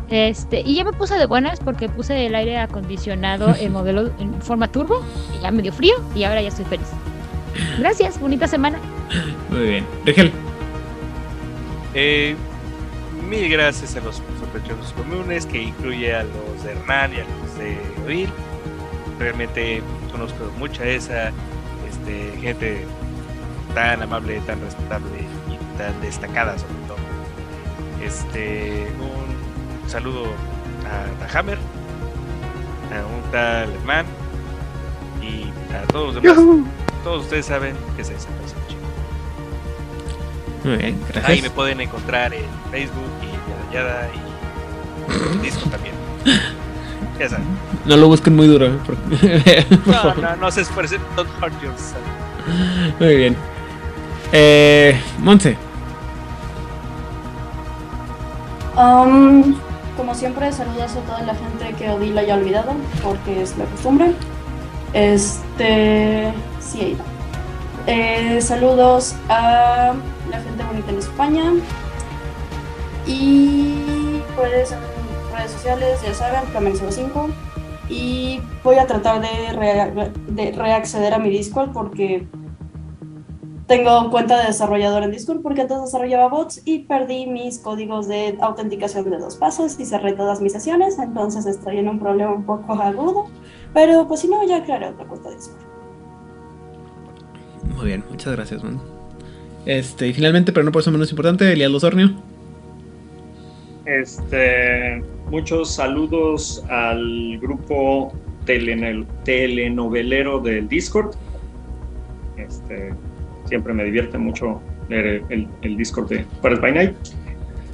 Este, 0.09 0.59
y 0.59 0.75
ya 0.75 0.83
me 0.83 0.91
puse 0.91 1.15
de 1.15 1.25
buenas 1.25 1.61
porque 1.61 1.88
puse 1.88 2.25
el 2.25 2.35
aire 2.35 2.59
acondicionado 2.59 3.56
en 3.57 3.72
modelo 3.73 4.11
en 4.19 4.41
forma 4.41 4.69
turbo 4.69 5.01
y 5.38 5.41
ya 5.41 5.51
me 5.51 5.61
dio 5.61 5.72
frío 5.72 5.95
y 6.14 6.23
ahora 6.23 6.41
ya 6.41 6.49
estoy 6.49 6.65
feliz. 6.65 6.88
Gracias, 7.80 8.19
bonita 8.19 8.48
semana. 8.48 8.77
Muy 9.49 9.61
bien. 9.61 9.85
Rigel. 10.06 10.31
Eh, 11.93 12.35
mil 13.32 13.50
gracias 13.50 13.95
a 13.95 14.01
los 14.01 14.22
sospechosos 14.42 14.92
comunes, 14.92 15.45
que 15.45 15.61
incluye 15.61 16.14
a 16.14 16.24
los 16.24 16.64
de 16.66 16.74
Hernán 16.74 17.14
y 17.14 17.19
a 17.22 17.24
los 17.24 17.58
de 17.58 17.77
Oil. 18.06 18.30
Realmente 19.19 19.82
conozco 20.11 20.51
mucha 20.58 20.84
esa 20.84 21.32
este, 21.90 22.38
gente 22.42 22.85
tan 23.74 24.01
amable, 24.01 24.42
tan 24.42 24.60
respetable 24.60 25.22
y 25.48 25.77
tan 25.77 26.01
destacada 26.01 26.58
sobre 26.60 26.74
todo. 26.88 26.98
Este, 28.03 28.88
un 29.00 29.90
saludo 29.90 30.26
a, 30.85 31.24
a 31.24 31.40
Hammer, 31.40 31.58
a 32.92 33.06
un 33.16 33.32
tal 33.32 33.72
Hernán 33.72 34.06
y 35.22 35.45
a 35.74 35.88
todos 35.88 36.16
los 36.16 36.22
demás. 36.22 36.68
Todos 37.06 37.24
ustedes 37.24 37.45
saben 37.45 37.77
que 37.95 38.03
se 38.03 38.14
desaparece 38.14 38.56
mucho. 38.56 38.60
Muy 40.64 40.77
bien, 40.77 40.99
gracias. 41.09 41.25
Ahí 41.30 41.41
me 41.41 41.49
pueden 41.49 41.81
encontrar 41.81 42.33
en 42.33 42.45
Facebook 42.72 43.09
y 43.22 43.73
Yada 43.73 43.90
Yada 43.93 44.09
y 44.14 45.33
en 45.35 45.41
Disco 45.41 45.69
también. 45.69 45.95
Ya 47.19 47.30
saben. 47.30 47.45
No 47.85 47.98
lo 47.98 48.07
busquen 48.07 48.35
muy 48.35 48.48
duro. 48.48 48.67
¿eh? 48.67 48.77
Porque- 48.85 49.65
por 49.85 49.88
No, 49.88 49.93
favor. 49.93 50.17
no, 50.19 50.35
no 50.38 50.51
se 50.51 50.61
esfuercen. 50.61 51.01
Don't 51.15 51.30
hurt 51.41 51.53
yourself. 51.61 52.01
Muy 52.99 53.15
bien. 53.15 53.35
Eh, 54.31 54.99
Monse. 55.19 55.57
Um, 58.77 59.56
como 59.98 60.15
siempre, 60.15 60.51
saludos 60.51 60.91
a 60.95 60.99
toda 61.01 61.22
la 61.23 61.35
gente 61.35 61.73
que 61.77 61.90
Odil 61.90 62.17
haya 62.17 62.35
olvidado, 62.35 62.72
porque 63.03 63.41
es 63.41 63.57
la 63.57 63.65
costumbre. 63.65 64.14
Este. 64.93 66.33
Sí, 66.59 66.80
ahí 66.81 66.95
va. 66.99 67.03
Eh, 67.88 68.40
saludos 68.41 69.15
a 69.30 69.93
la 70.32 70.40
gente 70.42 70.64
bonita 70.64 70.90
en 70.92 70.98
España. 70.98 71.43
Y 73.06 74.22
pues 74.35 74.72
en 74.72 74.80
redes 75.35 75.51
sociales, 75.51 76.00
ya 76.03 76.14
saben, 76.14 76.42
Flamen05. 76.53 77.27
Y 77.90 78.40
voy 78.64 78.77
a 78.77 78.88
tratar 78.88 79.22
de, 79.22 79.53
rea- 79.53 80.11
de 80.27 80.51
reacceder 80.53 81.14
a 81.14 81.19
mi 81.19 81.30
Discord 81.30 81.72
porque 81.74 82.26
tengo 83.68 84.10
cuenta 84.11 84.38
de 84.40 84.48
desarrollador 84.48 85.03
en 85.03 85.11
Discord 85.11 85.42
porque 85.42 85.61
antes 85.61 85.82
desarrollaba 85.82 86.27
bots 86.30 86.61
y 86.66 86.80
perdí 86.80 87.26
mis 87.26 87.60
códigos 87.60 88.08
de 88.08 88.38
autenticación 88.42 89.10
de 89.10 89.18
dos 89.18 89.35
pasos 89.35 89.80
y 89.80 89.85
cerré 89.85 90.14
todas 90.14 90.42
mis 90.42 90.51
sesiones, 90.53 91.00
entonces 91.00 91.45
estoy 91.45 91.77
en 91.80 91.88
un 91.90 92.00
problema 92.00 92.32
un 92.34 92.43
poco 92.43 92.74
agudo. 92.74 93.26
Pero 93.74 94.08
pues 94.08 94.22
si 94.22 94.27
no, 94.30 94.42
ya 94.45 94.64
crearé 94.64 94.90
otra 94.90 95.06
cuenta 95.06 95.30
de 95.30 95.35
Discord. 95.35 95.61
Muy 97.76 97.85
bien, 97.88 98.03
muchas 98.10 98.34
gracias. 98.35 98.61
Este, 99.65 100.07
y 100.07 100.14
finalmente, 100.14 100.51
pero 100.51 100.64
no 100.64 100.72
por 100.72 100.81
eso 100.81 100.91
menos 100.91 101.11
importante, 101.11 101.51
Elías 101.51 101.72
Losornio. 101.72 102.11
Este, 103.85 105.03
muchos 105.30 105.73
saludos 105.75 106.64
al 106.69 107.38
grupo 107.40 108.14
telenovelero 108.45 110.40
del 110.40 110.67
Discord. 110.67 111.15
Este, 112.38 112.93
siempre 113.45 113.73
me 113.73 113.83
divierte 113.83 114.17
mucho 114.17 114.61
leer 114.90 115.23
el, 115.30 115.77
Discord 115.77 116.09
de 116.09 116.25
Juárez 116.41 116.59
by 116.59 116.72
Night. 116.72 116.95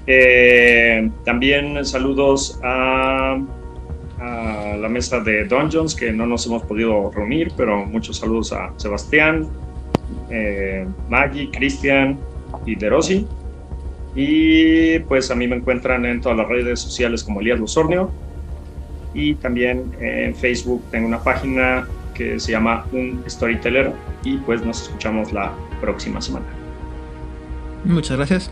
Eh, 0.08 1.10
también 1.26 1.86
saludos 1.86 2.60
a, 2.64 3.38
a 4.20 4.78
la 4.78 4.90
mesa 4.90 5.20
de 5.20 5.46
Dungeons, 5.46 5.96
que 5.96 6.12
no 6.12 6.26
nos 6.26 6.46
hemos 6.48 6.64
podido 6.64 7.12
reunir, 7.12 7.52
pero 7.56 7.86
muchos 7.86 8.18
saludos 8.18 8.54
a 8.54 8.74
Sebastián, 8.78 9.48
eh, 10.30 10.86
Maggie, 11.10 11.50
Cristian 11.52 12.18
y 12.66 12.76
Derosi. 12.76 13.26
Y 14.16 15.00
pues 15.00 15.30
a 15.32 15.36
mí 15.36 15.48
me 15.48 15.56
encuentran 15.58 16.06
en 16.06 16.22
todas 16.22 16.38
las 16.38 16.48
redes 16.48 16.80
sociales 16.80 17.24
como 17.24 17.42
Elías 17.42 17.60
Losornio. 17.60 18.12
Y 19.14 19.36
también 19.36 19.92
en 20.00 20.36
Facebook 20.36 20.84
tengo 20.92 21.08
una 21.08 21.20
página 21.24 21.88
que 22.14 22.40
se 22.40 22.52
llama 22.52 22.86
Un 22.92 23.24
Storyteller. 23.28 23.92
Y 24.24 24.38
pues 24.38 24.66
nos 24.66 24.82
escuchamos 24.84 25.32
la 25.34 25.54
próxima 25.82 26.22
semana. 26.22 26.46
Muchas 27.86 28.18
gracias. 28.18 28.52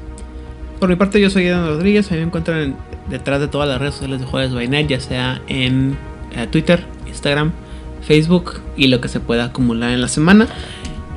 Por 0.80 0.90
mi 0.90 0.96
parte, 0.96 1.20
yo 1.20 1.30
soy 1.30 1.48
Edan 1.48 1.68
Rodríguez. 1.68 2.12
Ahí 2.12 2.20
me 2.20 2.26
encuentran 2.26 2.60
en- 2.62 2.76
detrás 3.10 3.40
de 3.40 3.48
todas 3.48 3.68
las 3.68 3.80
redes 3.80 3.96
sociales 3.96 4.20
de 4.20 4.26
Jueves 4.28 4.54
by 4.54 4.68
Night, 4.68 4.88
ya 4.90 5.00
sea 5.00 5.42
en 5.48 5.96
eh, 6.36 6.48
Twitter, 6.52 6.84
Instagram, 7.08 7.52
Facebook 8.02 8.60
y 8.78 8.88
lo 8.88 9.00
que 9.02 9.08
se 9.08 9.20
pueda 9.20 9.46
acumular 9.46 9.92
en 9.92 10.02
la 10.02 10.08
semana. 10.08 10.48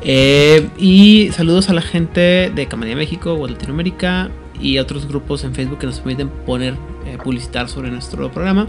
Eh, 0.03 0.69
y 0.79 1.31
saludos 1.33 1.69
a 1.71 1.73
la 1.73 1.83
gente 1.83 2.53
de 2.55 2.67
Camarilla 2.67 2.97
México, 2.97 3.35
World 3.35 3.57
Latinoamérica 3.57 4.31
y 4.61 4.79
otros 4.79 5.07
grupos 5.09 5.45
en 5.45 5.55
Facebook 5.55 5.79
que 5.79 5.87
nos 5.87 5.99
permiten 5.99 6.29
poner, 6.29 6.75
eh, 7.07 7.19
publicitar 7.23 7.69
sobre 7.69 7.91
nuestro 7.91 8.31
programa. 8.31 8.69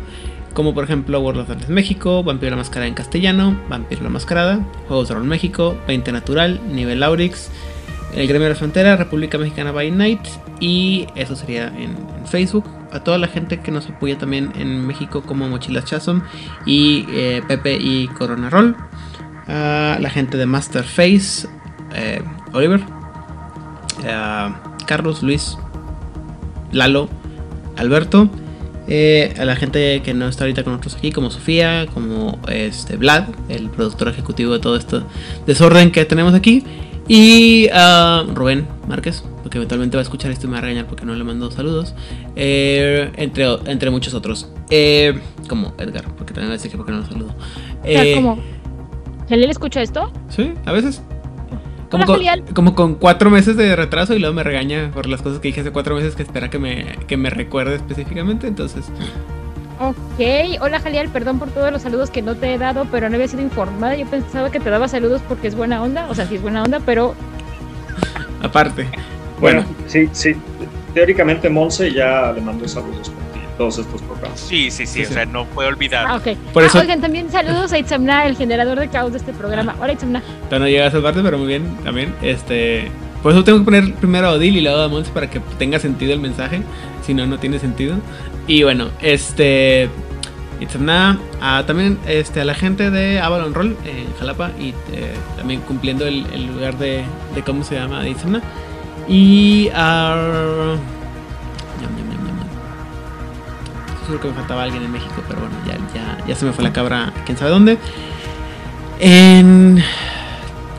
Como 0.53 0.73
por 0.73 0.83
ejemplo 0.83 1.19
World 1.19 1.41
of 1.41 1.47
Darkness 1.47 1.69
México, 1.69 2.23
Vampiro 2.23 2.51
la 2.51 2.57
Mascarada 2.57 2.87
en 2.87 2.95
castellano, 2.95 3.59
Vampiro 3.69 4.01
la 4.03 4.09
Mascarada, 4.09 4.65
Juegos 4.87 5.07
de 5.07 5.13
Rol 5.13 5.23
México, 5.25 5.77
20 5.87 6.11
Natural, 6.11 6.59
Nivel 6.73 7.03
Aurix, 7.03 7.51
El 8.15 8.27
Gremio 8.27 8.47
de 8.47 8.53
la 8.53 8.55
Frontera, 8.55 8.95
República 8.97 9.37
Mexicana 9.37 9.71
by 9.71 9.91
Night 9.91 10.21
y 10.59 11.07
eso 11.15 11.35
sería 11.35 11.67
en, 11.67 12.09
Facebook. 12.25 12.65
A 12.91 12.99
toda 12.99 13.17
la 13.17 13.27
gente 13.27 13.59
que 13.59 13.71
nos 13.71 13.87
apoya 13.89 14.17
también 14.19 14.51
en 14.55 14.85
México 14.85 15.23
como 15.23 15.47
Mochilas 15.47 15.85
Chasom 15.85 16.21
y 16.65 17.07
eh, 17.09 17.41
Pepe 17.47 17.75
y 17.79 18.07
Corona 18.07 18.51
Roll. 18.51 18.75
A 19.49 19.97
la 19.99 20.09
gente 20.11 20.37
de 20.37 20.45
Masterface, 20.45 21.47
eh, 21.95 22.21
Oliver, 22.53 22.81
eh, 24.05 24.49
Carlos, 24.85 25.23
Luis, 25.23 25.57
Lalo, 26.71 27.09
Alberto. 27.77 28.29
eh, 28.91 29.35
a 29.39 29.45
la 29.45 29.55
gente 29.55 30.01
que 30.01 30.13
no 30.15 30.27
está 30.27 30.43
ahorita 30.45 30.63
con 30.63 30.73
nosotros 30.73 30.95
aquí, 30.95 31.11
como 31.11 31.29
Sofía, 31.29 31.85
como 31.93 32.39
este 32.47 32.97
Vlad, 32.97 33.25
el 33.47 33.69
productor 33.69 34.07
ejecutivo 34.07 34.53
de 34.53 34.59
todo 34.59 34.75
este 34.77 35.01
desorden 35.45 35.91
que 35.91 36.05
tenemos 36.05 36.33
aquí. 36.33 36.63
Y 37.07 37.69
a 37.73 38.23
Rubén 38.35 38.67
Márquez, 38.87 39.23
porque 39.41 39.57
eventualmente 39.57 39.97
va 39.97 40.01
a 40.01 40.03
escuchar 40.03 40.31
esto 40.31 40.45
y 40.45 40.49
me 40.49 40.53
va 40.53 40.59
a 40.59 40.61
regañar 40.61 40.85
porque 40.87 41.05
no 41.05 41.13
le 41.15 41.23
mando 41.23 41.49
saludos. 41.51 41.93
eh, 42.35 43.11
entre, 43.17 43.45
entre 43.65 43.89
muchos 43.91 44.13
otros. 44.13 44.47
Eh, 44.69 45.19
como 45.47 45.73
Edgar, 45.79 46.05
porque 46.15 46.33
también 46.33 46.49
va 46.49 46.53
a 46.53 46.57
decir 46.57 46.69
que 46.69 46.77
porque 46.77 46.91
no 46.91 46.99
lo 46.99 47.05
saludo. 47.07 47.35
¿Jalil 49.29 49.49
escucha 49.49 49.81
esto? 49.81 50.11
Sí, 50.29 50.53
a 50.65 50.71
veces. 50.71 51.01
Como 51.89 52.03
Hola, 52.05 52.37
con, 52.37 52.53
como 52.53 52.75
con 52.75 52.95
cuatro 52.95 53.29
meses 53.29 53.57
de 53.57 53.75
retraso 53.75 54.13
y 54.13 54.19
luego 54.19 54.35
me 54.35 54.43
regaña 54.43 54.91
por 54.93 55.07
las 55.07 55.21
cosas 55.21 55.39
que 55.39 55.47
dije 55.47 55.61
hace 55.61 55.71
cuatro 55.71 55.95
meses 55.95 56.15
que 56.15 56.21
espera 56.21 56.49
que 56.49 56.59
me, 56.59 56.97
que 57.07 57.17
me 57.17 57.29
recuerde 57.29 57.75
específicamente. 57.75 58.47
Entonces, 58.47 58.85
Ok, 59.81 60.59
hola 60.59 60.81
Jalial, 60.81 61.07
perdón 61.07 61.39
por 61.39 61.51
todos 61.51 61.71
los 61.71 61.81
saludos 61.81 62.11
que 62.11 62.21
no 62.21 62.35
te 62.35 62.53
he 62.53 62.57
dado, 62.57 62.85
pero 62.91 63.07
no 63.09 63.15
había 63.15 63.29
sido 63.29 63.41
informada. 63.41 63.95
Yo 63.95 64.05
pensaba 64.07 64.51
que 64.51 64.59
te 64.59 64.69
daba 64.69 64.89
saludos 64.89 65.21
porque 65.25 65.47
es 65.47 65.55
buena 65.55 65.81
onda, 65.81 66.07
o 66.09 66.15
sea, 66.15 66.27
sí 66.27 66.35
es 66.35 66.41
buena 66.41 66.63
onda, 66.63 66.81
pero 66.85 67.15
aparte. 68.43 68.87
Bueno, 69.39 69.63
sí, 69.87 70.09
sí. 70.11 70.35
Teóricamente 70.93 71.49
Monse 71.49 71.93
ya 71.93 72.33
le 72.33 72.41
mandó 72.41 72.67
saludos 72.67 73.09
todos 73.59 73.77
estos 73.77 74.01
programas. 74.01 74.39
Sí, 74.39 74.71
sí, 74.71 74.87
sí, 74.87 74.93
Sí, 74.93 75.01
o 75.03 75.07
sí. 75.09 75.13
sea, 75.13 75.25
no 75.25 75.45
puedo 75.45 75.69
olvidar. 75.69 76.05
Ah, 76.07 76.15
ok. 76.15 76.35
Por 76.53 76.63
Ah, 76.63 76.65
eso- 76.65 76.79
oigan, 76.79 76.99
también 77.01 77.29
saludos 77.31 77.71
a 77.73 77.77
Itzamna, 77.77 78.25
el 78.25 78.35
generador 78.35 78.79
de 78.79 78.87
caos 78.87 79.11
de 79.11 79.19
este 79.19 79.33
programa. 79.33 79.75
Hola 79.79 79.93
Itzamna. 79.93 80.21
todavía 80.49 80.59
no 80.59 80.67
llega 80.67 80.85
a 80.85 80.87
esa 80.87 81.01
parte, 81.01 81.21
pero 81.21 81.37
muy 81.37 81.47
bien 81.47 81.77
también. 81.83 82.15
Este, 82.23 82.89
por 83.21 83.33
eso 83.33 83.43
tengo 83.43 83.59
que 83.59 83.65
poner 83.65 83.93
primero 83.95 84.29
a 84.29 84.31
Odil 84.31 84.57
y 84.57 84.61
luego 84.61 84.81
a 84.81 84.87
Monse 84.87 85.11
para 85.11 85.29
que 85.29 85.39
tenga 85.59 85.77
sentido 85.77 86.13
el 86.13 86.19
mensaje. 86.19 86.61
Si 87.05 87.13
no, 87.13 87.27
no 87.27 87.37
tiene 87.37 87.59
sentido. 87.59 87.97
Y 88.47 88.63
bueno, 88.63 88.87
este. 89.01 89.89
Itzamna, 90.61 91.17
a 91.41 91.63
también 91.65 91.97
este, 92.05 92.41
a 92.41 92.45
la 92.45 92.53
gente 92.53 92.91
de 92.91 93.19
Avalon 93.21 93.53
Roll 93.53 93.77
en 93.85 94.13
Jalapa 94.19 94.51
y 94.59 94.69
eh, 94.91 95.13
también 95.37 95.61
cumpliendo 95.61 96.05
el, 96.05 96.25
el 96.33 96.47
lugar 96.47 96.77
de, 96.77 97.03
de 97.33 97.43
cómo 97.43 97.63
se 97.63 97.75
llama 97.75 98.07
Itzamna. 98.07 98.41
Y 99.07 99.69
a. 99.73 100.15
Ñam, 100.75 100.98
Seguro 104.09 104.23
que 104.23 104.29
me 104.29 104.33
faltaba 104.33 104.63
alguien 104.63 104.81
en 104.81 104.91
México, 104.91 105.21
pero 105.27 105.41
bueno, 105.41 105.55
ya, 105.67 105.77
ya, 105.93 106.25
ya 106.25 106.35
se 106.35 106.43
me 106.43 106.51
fue 106.51 106.63
la 106.63 106.73
cabra, 106.73 107.13
quién 107.27 107.37
sabe 107.37 107.51
dónde. 107.51 107.77
En 108.99 109.83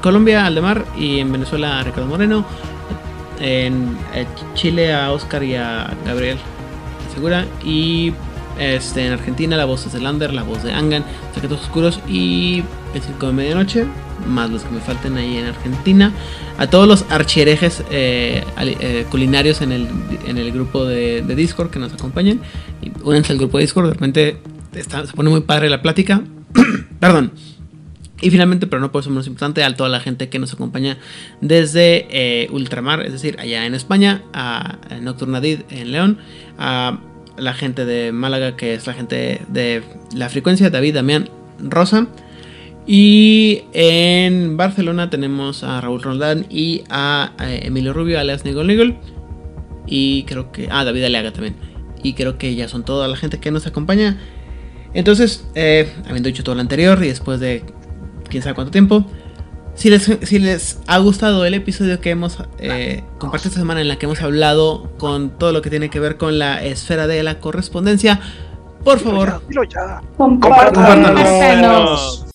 Colombia, 0.02 0.46
Aldemar, 0.46 0.84
y 0.96 1.20
en 1.20 1.30
Venezuela, 1.30 1.80
Ricardo 1.84 2.08
Moreno. 2.08 2.44
En 3.38 3.96
eh, 4.14 4.26
Chile, 4.54 4.92
a 4.92 5.12
Oscar 5.12 5.44
y 5.44 5.54
a 5.54 5.96
Gabriel 6.04 6.38
Segura. 7.14 7.46
Y 7.62 8.14
este, 8.58 9.06
en 9.06 9.12
Argentina, 9.12 9.56
la 9.56 9.64
voz 9.64 9.92
de 9.92 10.00
Lander, 10.00 10.34
la 10.34 10.42
voz 10.42 10.64
de 10.64 10.72
Angan, 10.72 11.04
Secretos 11.32 11.60
Oscuros 11.60 12.00
y 12.08 12.64
El 12.94 13.00
Circo 13.00 13.28
de 13.28 13.32
Medianoche. 13.32 13.86
Más 14.26 14.50
los 14.50 14.62
que 14.62 14.70
me 14.70 14.80
falten 14.80 15.16
ahí 15.16 15.36
en 15.36 15.46
Argentina. 15.46 16.12
A 16.58 16.68
todos 16.68 16.86
los 16.86 17.04
archierejes 17.10 17.82
eh, 17.90 18.44
eh, 18.58 19.06
culinarios 19.10 19.62
en 19.62 19.72
el, 19.72 19.88
en 20.26 20.38
el 20.38 20.52
grupo 20.52 20.84
de, 20.84 21.22
Discord 21.22 21.70
que 21.70 21.78
nos 21.78 21.92
acompañan. 21.92 22.40
Y 22.82 22.90
al 23.10 23.38
grupo 23.38 23.58
de 23.58 23.64
Discord, 23.64 23.86
de 23.86 23.92
repente 23.92 24.38
se 24.72 25.12
pone 25.14 25.30
muy 25.30 25.40
padre 25.40 25.70
la 25.70 25.82
plática. 25.82 26.22
Perdón. 27.00 27.32
Y 28.22 28.30
finalmente, 28.30 28.66
pero 28.66 28.80
no 28.80 28.92
por 28.92 29.00
eso 29.00 29.08
menos 29.08 29.26
importante, 29.26 29.64
a 29.64 29.74
toda 29.74 29.88
la 29.88 30.00
gente 30.00 30.28
que 30.28 30.38
nos 30.38 30.52
acompaña 30.52 30.98
desde 31.40 32.06
eh, 32.10 32.48
Ultramar, 32.50 33.00
es 33.00 33.12
decir, 33.12 33.36
allá 33.40 33.64
en 33.64 33.74
España, 33.74 34.22
a, 34.34 34.76
a 34.90 35.00
Nocturnadid 35.00 35.60
en 35.70 35.92
León, 35.92 36.18
a 36.58 37.00
la 37.38 37.54
gente 37.54 37.84
de 37.84 38.12
Málaga, 38.12 38.56
que 38.56 38.74
es 38.74 38.86
la 38.86 38.92
gente 38.92 39.40
de 39.48 39.82
la 40.14 40.28
frecuencia, 40.28 40.70
David, 40.70 40.94
Damián, 40.94 41.30
Rosa. 41.58 42.08
Y 42.92 43.66
en 43.72 44.56
Barcelona 44.56 45.10
tenemos 45.10 45.62
a 45.62 45.80
Raúl 45.80 46.02
Roldán 46.02 46.46
y 46.50 46.82
a, 46.90 47.30
eh, 47.40 47.60
Emilio 47.66 47.92
Rubio, 47.92 48.18
alias 48.18 48.44
Nigol 48.44 48.66
Nigol. 48.66 48.96
Y 49.86 50.24
creo 50.24 50.50
que. 50.50 50.66
Ah, 50.72 50.82
David 50.82 51.04
Aleaga 51.04 51.30
también. 51.30 51.54
Y 52.02 52.14
creo 52.14 52.36
que 52.36 52.56
ya 52.56 52.66
son 52.66 52.84
toda 52.84 53.06
la 53.06 53.14
gente 53.14 53.38
que 53.38 53.52
nos 53.52 53.68
acompaña. 53.68 54.18
Entonces, 54.92 55.46
eh, 55.54 55.88
habiendo 56.08 56.26
dicho 56.26 56.42
todo 56.42 56.56
lo 56.56 56.62
anterior 56.62 56.98
y 57.04 57.06
después 57.06 57.38
de 57.38 57.62
quién 58.28 58.42
sabe 58.42 58.56
cuánto 58.56 58.72
tiempo, 58.72 59.06
si 59.74 59.88
les, 59.88 60.10
si 60.22 60.40
les 60.40 60.80
ha 60.88 60.98
gustado 60.98 61.44
el 61.44 61.54
episodio 61.54 62.00
que 62.00 62.10
hemos 62.10 62.38
eh, 62.58 63.04
compartido 63.18 63.50
esta 63.50 63.60
semana 63.60 63.82
en 63.82 63.86
la 63.86 64.00
que 64.00 64.06
hemos 64.06 64.20
hablado 64.20 64.90
con 64.98 65.38
todo 65.38 65.52
lo 65.52 65.62
que 65.62 65.70
tiene 65.70 65.90
que 65.90 66.00
ver 66.00 66.16
con 66.16 66.40
la 66.40 66.64
esfera 66.64 67.06
de 67.06 67.22
la 67.22 67.38
correspondencia, 67.38 68.18
por 68.82 68.98
favor. 68.98 69.42
Compártanos. 70.16 72.26